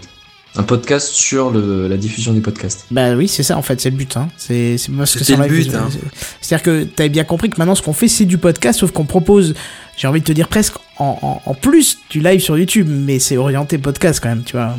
Un 0.56 0.64
podcast 0.64 1.10
sur 1.10 1.52
le, 1.52 1.88
la 1.88 1.96
diffusion 1.96 2.34
du 2.34 2.42
podcast. 2.42 2.86
Bah 2.90 3.14
oui, 3.14 3.28
c'est 3.28 3.44
ça 3.44 3.56
en 3.56 3.62
fait, 3.62 3.80
c'est 3.80 3.92
le 3.92 3.96
but. 3.96 4.18
Hein. 4.18 4.30
C'est 4.36 4.78
parce 4.98 5.16
que 5.16 5.24
c'est 5.24 5.36
le 5.38 5.48
but, 5.48 5.74
hein. 5.76 5.88
c'est- 5.92 6.00
C'est-à-dire 6.42 6.64
que 6.64 6.84
t'avais 6.86 7.10
bien 7.10 7.24
compris 7.24 7.50
que 7.52 7.56
maintenant 7.58 7.76
ce 7.76 7.84
qu'on 7.84 7.94
fait 7.94 8.08
c'est 8.08 8.26
du 8.26 8.40
podcast, 8.40 8.80
sauf 8.80 8.92
qu'on 8.92 9.06
propose, 9.06 9.54
j'ai 9.96 10.08
envie 10.08 10.22
de 10.22 10.26
te 10.26 10.32
dire 10.32 10.48
presque 10.48 10.74
en, 10.98 11.20
en, 11.22 11.42
en 11.50 11.54
plus 11.54 12.00
du 12.10 12.20
live 12.20 12.40
sur 12.42 12.58
YouTube, 12.58 12.88
mais 12.90 13.20
c'est 13.20 13.38
orienté 13.38 13.78
podcast 13.78 14.20
quand 14.22 14.30
même, 14.30 14.44
tu 14.44 14.58
vois. 14.58 14.76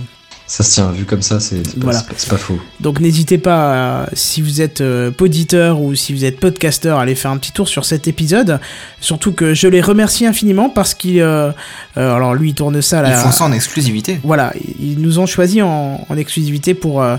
Ça 0.52 0.64
se 0.64 0.72
tient, 0.74 0.90
vu 0.90 1.04
comme 1.04 1.22
ça, 1.22 1.38
c'est 1.38 1.62
pas, 1.62 1.70
Voilà. 1.76 1.98
c'est 2.00 2.08
pas- 2.08 2.14
c'est 2.16 2.30
pas 2.30 2.36
faux. 2.36 2.58
Donc 2.80 2.98
n'hésitez 2.98 3.38
pas, 3.38 3.72
euh, 4.02 4.06
si 4.14 4.42
vous 4.42 4.60
êtes 4.60 4.80
euh, 4.80 5.12
poditeur 5.12 5.80
ou 5.80 5.94
si 5.94 6.12
vous 6.12 6.24
êtes 6.24 6.40
podcasteur, 6.40 6.98
à 6.98 7.02
aller 7.02 7.14
faire 7.14 7.30
un 7.30 7.36
petit 7.36 7.52
tour 7.52 7.68
sur 7.68 7.84
cet 7.84 8.08
épisode. 8.08 8.58
Surtout 9.00 9.30
que 9.30 9.54
je 9.54 9.68
les 9.68 9.80
remercie 9.80 10.26
infiniment 10.26 10.68
parce 10.68 10.92
qu'il, 10.94 11.20
euh, 11.20 11.52
euh, 11.96 12.14
alors 12.16 12.34
lui 12.34 12.48
il 12.48 12.54
tourne 12.54 12.82
ça 12.82 13.00
là. 13.00 13.10
Ils 13.10 13.22
font 13.22 13.30
ça 13.30 13.44
en 13.44 13.52
exclusivité. 13.52 14.18
Voilà, 14.24 14.52
ils 14.80 14.98
nous 15.00 15.20
ont 15.20 15.26
choisi 15.26 15.62
en, 15.62 16.04
en 16.08 16.16
exclusivité 16.16 16.74
pour, 16.74 17.00
euh, 17.00 17.16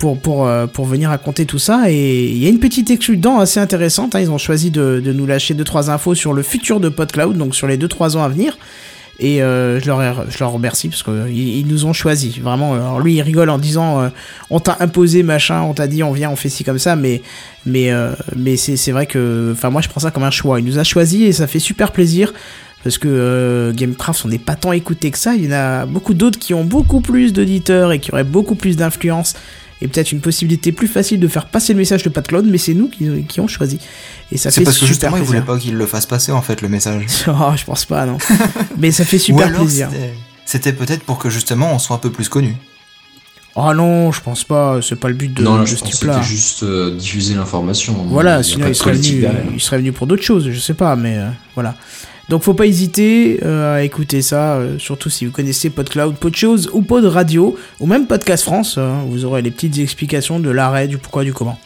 pour, 0.00 0.18
pour, 0.18 0.50
pour 0.72 0.86
venir 0.86 1.10
raconter 1.10 1.46
tout 1.46 1.60
ça. 1.60 1.84
Et 1.88 2.24
il 2.30 2.38
y 2.38 2.46
a 2.46 2.48
une 2.48 2.58
petite 2.58 2.90
exclu 2.90 3.16
dedans 3.16 3.38
assez 3.38 3.60
intéressante. 3.60 4.16
hein. 4.16 4.20
Ils 4.20 4.30
ont 4.32 4.38
choisi 4.38 4.72
de, 4.72 5.00
de 5.04 5.12
nous 5.12 5.24
lâcher 5.26 5.54
2-3 5.54 5.88
infos 5.88 6.16
sur 6.16 6.32
le 6.32 6.42
futur 6.42 6.80
de 6.80 6.88
PodCloud, 6.88 7.36
donc 7.36 7.54
sur 7.54 7.68
les 7.68 7.78
2-3 7.78 8.16
ans 8.16 8.24
à 8.24 8.28
venir. 8.28 8.58
Et 9.22 9.42
euh, 9.42 9.78
je, 9.80 9.86
leur, 9.86 10.52
remercie 10.52 10.88
parce 10.88 11.02
qu'ils 11.02 11.36
ils 11.36 11.66
nous 11.66 11.84
ont 11.84 11.92
choisi. 11.92 12.40
Vraiment, 12.42 12.72
alors 12.72 13.00
lui 13.00 13.16
il 13.16 13.22
rigole 13.22 13.50
en 13.50 13.58
disant 13.58 14.00
euh, 14.00 14.08
on 14.48 14.60
t'a 14.60 14.78
imposé 14.80 15.22
machin, 15.22 15.60
on 15.60 15.74
t'a 15.74 15.86
dit 15.86 16.02
on 16.02 16.12
vient, 16.12 16.30
on 16.30 16.36
fait 16.36 16.48
ci 16.48 16.64
comme 16.64 16.78
ça, 16.78 16.96
mais, 16.96 17.20
mais, 17.66 17.92
euh, 17.92 18.14
c'est 18.56 18.92
vrai 18.92 19.04
que. 19.04 19.50
Enfin, 19.52 19.68
moi 19.68 19.82
je 19.82 19.90
prends 19.90 20.00
ça 20.00 20.10
comme 20.10 20.24
un 20.24 20.30
choix. 20.30 20.58
Il 20.58 20.64
nous 20.64 20.78
a 20.78 20.84
choisi 20.84 21.24
et 21.24 21.32
ça 21.32 21.46
fait 21.46 21.58
super 21.58 21.92
plaisir. 21.92 22.32
Parce 22.82 22.96
que 22.96 23.08
euh, 23.08 23.72
Gamecraft, 23.74 24.24
on 24.24 24.28
n'est 24.28 24.38
pas 24.38 24.54
tant 24.54 24.72
écouté 24.72 25.10
que 25.10 25.18
ça. 25.18 25.34
Il 25.34 25.44
y 25.44 25.48
en 25.48 25.52
a 25.52 25.84
beaucoup 25.84 26.14
d'autres 26.14 26.38
qui 26.38 26.54
ont 26.54 26.64
beaucoup 26.64 27.02
plus 27.02 27.34
d'auditeurs 27.34 27.92
et 27.92 27.98
qui 27.98 28.10
auraient 28.10 28.24
beaucoup 28.24 28.54
plus 28.54 28.76
d'influence 28.76 29.34
et 29.82 29.88
peut-être 29.88 30.12
une 30.12 30.20
possibilité 30.20 30.72
plus 30.72 30.88
facile 30.88 31.20
de 31.20 31.28
faire 31.28 31.46
passer 31.46 31.72
le 31.72 31.78
message 31.78 32.02
de 32.02 32.08
PodCloud, 32.08 32.46
mais 32.46 32.58
c'est 32.58 32.74
nous 32.74 32.88
qui, 32.88 33.08
qui 33.24 33.40
ont 33.40 33.48
choisi. 33.48 33.78
Et 34.32 34.36
ça 34.38 34.50
C'est 34.50 34.60
fait 34.60 34.64
parce 34.64 34.76
que 34.78 34.86
super 34.86 34.88
justement, 34.88 35.16
ils 35.16 35.20
plaisir. 35.20 35.42
voulaient 35.42 35.46
pas 35.54 35.58
qu'ils 35.58 35.74
le 35.74 35.86
fassent 35.86 36.06
passer 36.06 36.32
en 36.32 36.42
fait 36.42 36.60
le 36.62 36.68
message. 36.68 37.06
Oh, 37.28 37.52
je 37.56 37.64
pense 37.64 37.84
pas, 37.84 38.04
non. 38.06 38.18
mais 38.78 38.90
ça 38.90 39.04
fait 39.04 39.16
Ou 39.18 39.20
super 39.20 39.46
alors 39.46 39.60
plaisir. 39.62 39.88
c'était- 40.44 40.72
peut-être 40.72 41.02
pour 41.04 41.18
que 41.18 41.30
justement 41.30 41.72
on 41.74 41.78
soit 41.78 41.96
un 41.96 42.00
peu 42.00 42.10
plus 42.10 42.28
connu. 42.28 42.54
Oh 43.56 43.74
non, 43.74 44.12
je 44.12 44.20
pense 44.20 44.44
pas. 44.44 44.78
C'est 44.80 44.94
pas 44.94 45.08
le 45.08 45.14
but 45.14 45.34
de, 45.34 45.42
non, 45.42 45.56
là, 45.56 45.60
de 45.62 45.66
je 45.66 45.74
ce 45.76 45.82
type-là. 45.84 46.14
c'était 46.14 46.26
juste 46.26 46.62
euh, 46.62 46.96
diffuser 46.96 47.34
l'information. 47.34 47.94
Voilà, 48.08 48.42
sinon 48.44 48.72
serait, 48.74 48.92
venu, 48.92 49.26
il 49.54 49.60
serait 49.60 49.78
venu 49.78 49.90
pour 49.92 50.06
d'autres 50.06 50.22
choses, 50.22 50.48
je 50.50 50.58
sais 50.60 50.74
pas, 50.74 50.94
mais 50.94 51.16
euh, 51.18 51.28
voilà. 51.54 51.74
Donc 52.30 52.44
faut 52.44 52.54
pas 52.54 52.66
hésiter 52.66 53.40
euh, 53.42 53.74
à 53.74 53.82
écouter 53.82 54.22
ça, 54.22 54.54
euh, 54.54 54.78
surtout 54.78 55.10
si 55.10 55.26
vous 55.26 55.32
connaissez 55.32 55.68
PodCloud, 55.68 56.14
PodChose 56.14 56.70
ou 56.72 56.80
Pod 56.80 57.04
Radio, 57.04 57.58
ou 57.80 57.86
même 57.86 58.06
Podcast 58.06 58.44
France, 58.44 58.76
euh, 58.78 59.00
vous 59.04 59.24
aurez 59.24 59.42
les 59.42 59.50
petites 59.50 59.78
explications 59.78 60.38
de 60.38 60.48
l'arrêt, 60.48 60.86
du 60.86 60.96
pourquoi, 60.96 61.24
du 61.24 61.32
comment. 61.32 61.58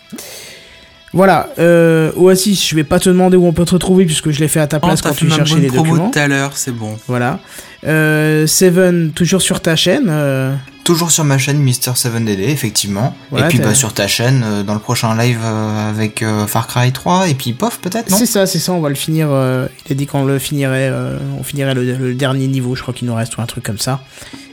Voilà, 1.15 1.49
euh, 1.59 2.11
Oasis, 2.17 2.69
je 2.69 2.75
vais 2.75 2.85
pas 2.85 2.99
te 2.99 3.09
demander 3.09 3.37
où 3.37 3.47
on 3.47 3.53
peut 3.53 3.65
te 3.65 3.73
retrouver 3.73 4.05
puisque 4.05 4.31
je 4.31 4.41
l'ai 4.41 4.49
fait 4.49 4.61
à 4.61 4.67
ta 4.67 4.79
Oh, 4.83 4.87
place 4.87 5.01
quand 5.01 5.11
fait 5.15 5.21
tu 5.21 5.27
ma 5.27 5.37
cherchais 5.37 5.55
bonne 5.55 5.63
les 5.63 5.69
promo 5.69 5.85
documents. 5.93 6.11
tout 6.11 6.19
à 6.19 6.27
l'heure, 6.29 6.57
c'est 6.57 6.73
bon. 6.73 6.99
Voilà. 7.07 7.39
Euh, 7.87 8.47
Seven, 8.47 9.13
toujours 9.13 9.41
sur 9.43 9.61
ta 9.61 9.77
chaîne. 9.77 10.07
euh, 10.09 10.55
toujours 10.83 11.11
sur 11.11 11.25
ma 11.25 11.39
chaîne 11.39 11.65
Mister7DD, 11.65 12.41
effectivement. 12.51 13.15
Voilà, 13.31 13.47
et 13.47 13.49
puis 13.49 13.59
bah, 13.59 13.75
sur 13.75 13.93
ta 13.95 14.07
chaîne, 14.09 14.43
euh, 14.45 14.63
dans 14.65 14.75
le 14.75 14.81
prochain 14.81 15.17
live 15.17 15.39
euh, 15.43 15.89
avec 15.91 16.23
euh, 16.23 16.47
Far 16.47 16.67
Cry 16.67 16.93
3, 16.93 17.29
et 17.29 17.35
puis 17.35 17.53
POF 17.53 17.79
peut-être, 17.79 18.11
C'est 18.15 18.27
ça, 18.27 18.47
c'est 18.47 18.59
ça, 18.59 18.73
on 18.73 18.81
va 18.81 18.89
le 18.89 18.95
finir. 18.95 19.29
euh, 19.31 19.67
il 19.87 19.93
a 19.93 19.95
dit 19.95 20.07
qu'on 20.07 20.25
le 20.25 20.39
finirait, 20.39 20.91
euh, 20.93 21.19
on 21.39 21.43
finirait 21.43 21.75
le, 21.75 21.85
le 21.97 22.15
dernier 22.15 22.49
niveau, 22.49 22.75
je 22.75 22.83
crois 22.83 22.93
qu'il 22.93 23.07
nous 23.09 23.15
reste 23.15 23.37
ou 23.39 23.41
un 23.41 23.47
truc 23.47 23.65
comme 23.65 23.79
ça. 23.79 24.01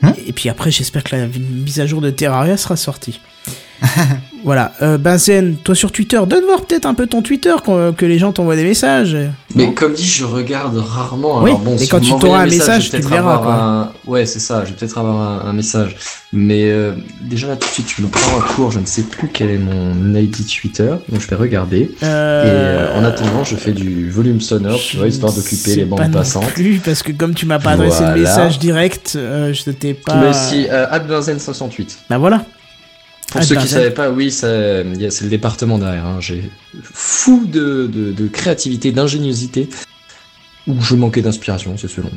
Hmm? 0.04 0.12
et 0.26 0.32
puis 0.34 0.48
après, 0.50 0.72
j'espère 0.72 1.04
que 1.04 1.16
la 1.16 1.28
mise 1.28 1.80
à 1.80 1.86
jour 1.86 2.02
de 2.02 2.10
Terraria 2.10 2.56
sera 2.58 2.76
sortie. 2.76 3.20
voilà, 4.44 4.74
euh, 4.82 4.98
Benzen, 4.98 5.56
toi 5.64 5.76
sur 5.76 5.92
Twitter, 5.92 6.20
donne 6.28 6.44
voir 6.46 6.62
peut-être 6.62 6.86
un 6.86 6.94
peu 6.94 7.08
ton 7.08 7.22
Twitter, 7.22 7.54
qu'on- 7.64 7.94
que 7.94 8.06
les 8.06 8.20
gens 8.20 8.32
t'envoient 8.32 8.56
des 8.56 8.64
messages. 8.64 9.18
Mais 9.56 9.74
comme 9.74 9.94
dit, 9.94 10.06
je 10.06 10.24
regarde 10.24 10.78
rarement. 10.78 11.42
Oui, 11.42 11.50
Alors 11.52 11.62
bon, 11.62 11.76
et 11.76 11.80
si 11.80 11.88
quand 11.88 12.00
tu 12.00 12.12
t'auras 12.18 12.42
un 12.42 12.44
vais 12.46 12.52
message, 12.58 12.90
tu 12.90 12.98
verras, 13.02 13.38
quoi. 13.40 13.54
un- 13.54 13.92
Ouais, 14.10 14.26
c'est 14.26 14.40
ça, 14.40 14.64
je 14.64 14.70
vais 14.70 14.76
peut-être 14.76 14.98
avoir 14.98 15.20
un, 15.46 15.50
un 15.50 15.54
message. 15.54 15.96
Mais 16.34 16.72
euh, 16.72 16.94
déjà 17.22 17.48
là 17.48 17.56
tout 17.58 17.68
de 17.68 17.74
suite, 17.74 17.88
tu 17.88 18.02
me 18.02 18.08
prends 18.08 18.38
un 18.38 18.42
cours, 18.42 18.72
je 18.72 18.80
ne 18.80 18.86
sais 18.86 19.04
plus 19.04 19.28
quel 19.34 19.50
est 19.50 19.58
mon 19.58 20.16
ID 20.16 20.46
Twitter, 20.48 20.94
donc 21.10 21.20
je 21.22 21.28
vais 21.28 21.36
regarder. 21.36 21.80
Et 21.82 21.90
euh, 22.04 22.98
en 23.00 23.04
attendant, 23.04 23.44
je 23.44 23.56
fais 23.56 23.74
du 23.74 24.10
volume 24.10 24.40
sonore, 24.42 24.80
tu 24.80 24.98
vois, 24.98 25.08
histoire 25.08 25.34
d'occuper 25.34 25.76
les 25.76 25.86
bandes 25.86 26.12
passantes. 26.12 26.46
plus, 26.54 26.78
parce 26.80 27.04
que 27.04 27.12
comme 27.12 27.34
tu 27.34 27.46
m'as 27.46 27.60
pas 27.60 27.72
adressé 27.72 27.98
Voilà. 27.98 28.16
le 28.16 28.22
message 28.22 28.60
direct, 28.60 29.14
euh, 29.16 29.54
je 29.54 29.70
t'ai 29.72 29.94
pas. 29.94 30.16
Mais 30.16 30.34
si, 30.34 30.68
euh, 30.70 30.86
Adbenzen 30.90 31.40
68. 31.40 31.98
Bah 32.10 32.18
voilà. 32.18 32.46
Pour 33.32 33.42
ceux 33.44 33.56
qui 33.56 33.62
Adbenzen. 33.62 33.78
savaient 33.80 33.92
pas, 33.92 34.10
oui, 34.12 34.30
c'est 34.32 34.84
le 34.84 35.30
département 35.30 35.78
derrière. 35.78 36.06
hein. 36.06 36.18
J'ai 36.20 36.50
fou 36.84 37.46
de, 37.48 37.90
de, 37.92 38.12
de 38.12 38.28
créativité, 38.28 38.92
d'ingéniosité, 38.92 39.70
ou 40.68 40.80
je 40.82 40.96
manquais 40.96 41.22
d'inspiration, 41.22 41.76
c'est 41.78 41.88
selon. 41.90 42.12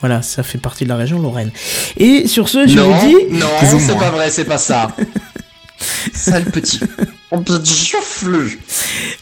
Voilà, 0.00 0.22
ça 0.22 0.42
fait 0.44 0.58
partie 0.58 0.84
de 0.84 0.90
la 0.90 0.96
région 0.96 1.20
Lorraine. 1.20 1.50
Et 1.96 2.28
sur 2.28 2.48
ce, 2.48 2.68
je 2.68 2.76
non, 2.76 2.90
vous 2.92 3.08
dis. 3.08 3.34
non, 3.38 3.46
c'est 3.80 3.98
pas 3.98 4.10
vrai, 4.10 4.30
c'est 4.30 4.44
pas 4.44 4.58
ça. 4.58 4.94
Sale 6.14 6.44
petit. 6.44 6.80
On 7.30 7.42
peut 7.42 7.60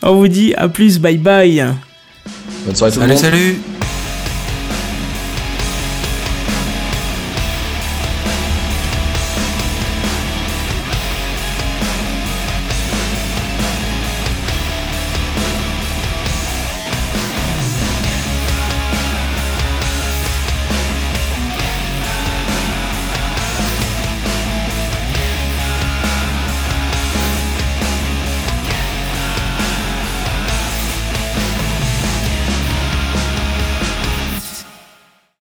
On 0.02 0.14
vous 0.16 0.28
dit 0.28 0.54
à 0.54 0.68
plus, 0.68 0.98
bye 0.98 1.16
bye. 1.18 1.64
Bonne 2.66 2.76
soirée 2.76 2.92
tout 2.92 3.00
le 3.00 3.06
Salut, 3.06 3.12
monde. 3.14 3.22
salut 3.22 3.56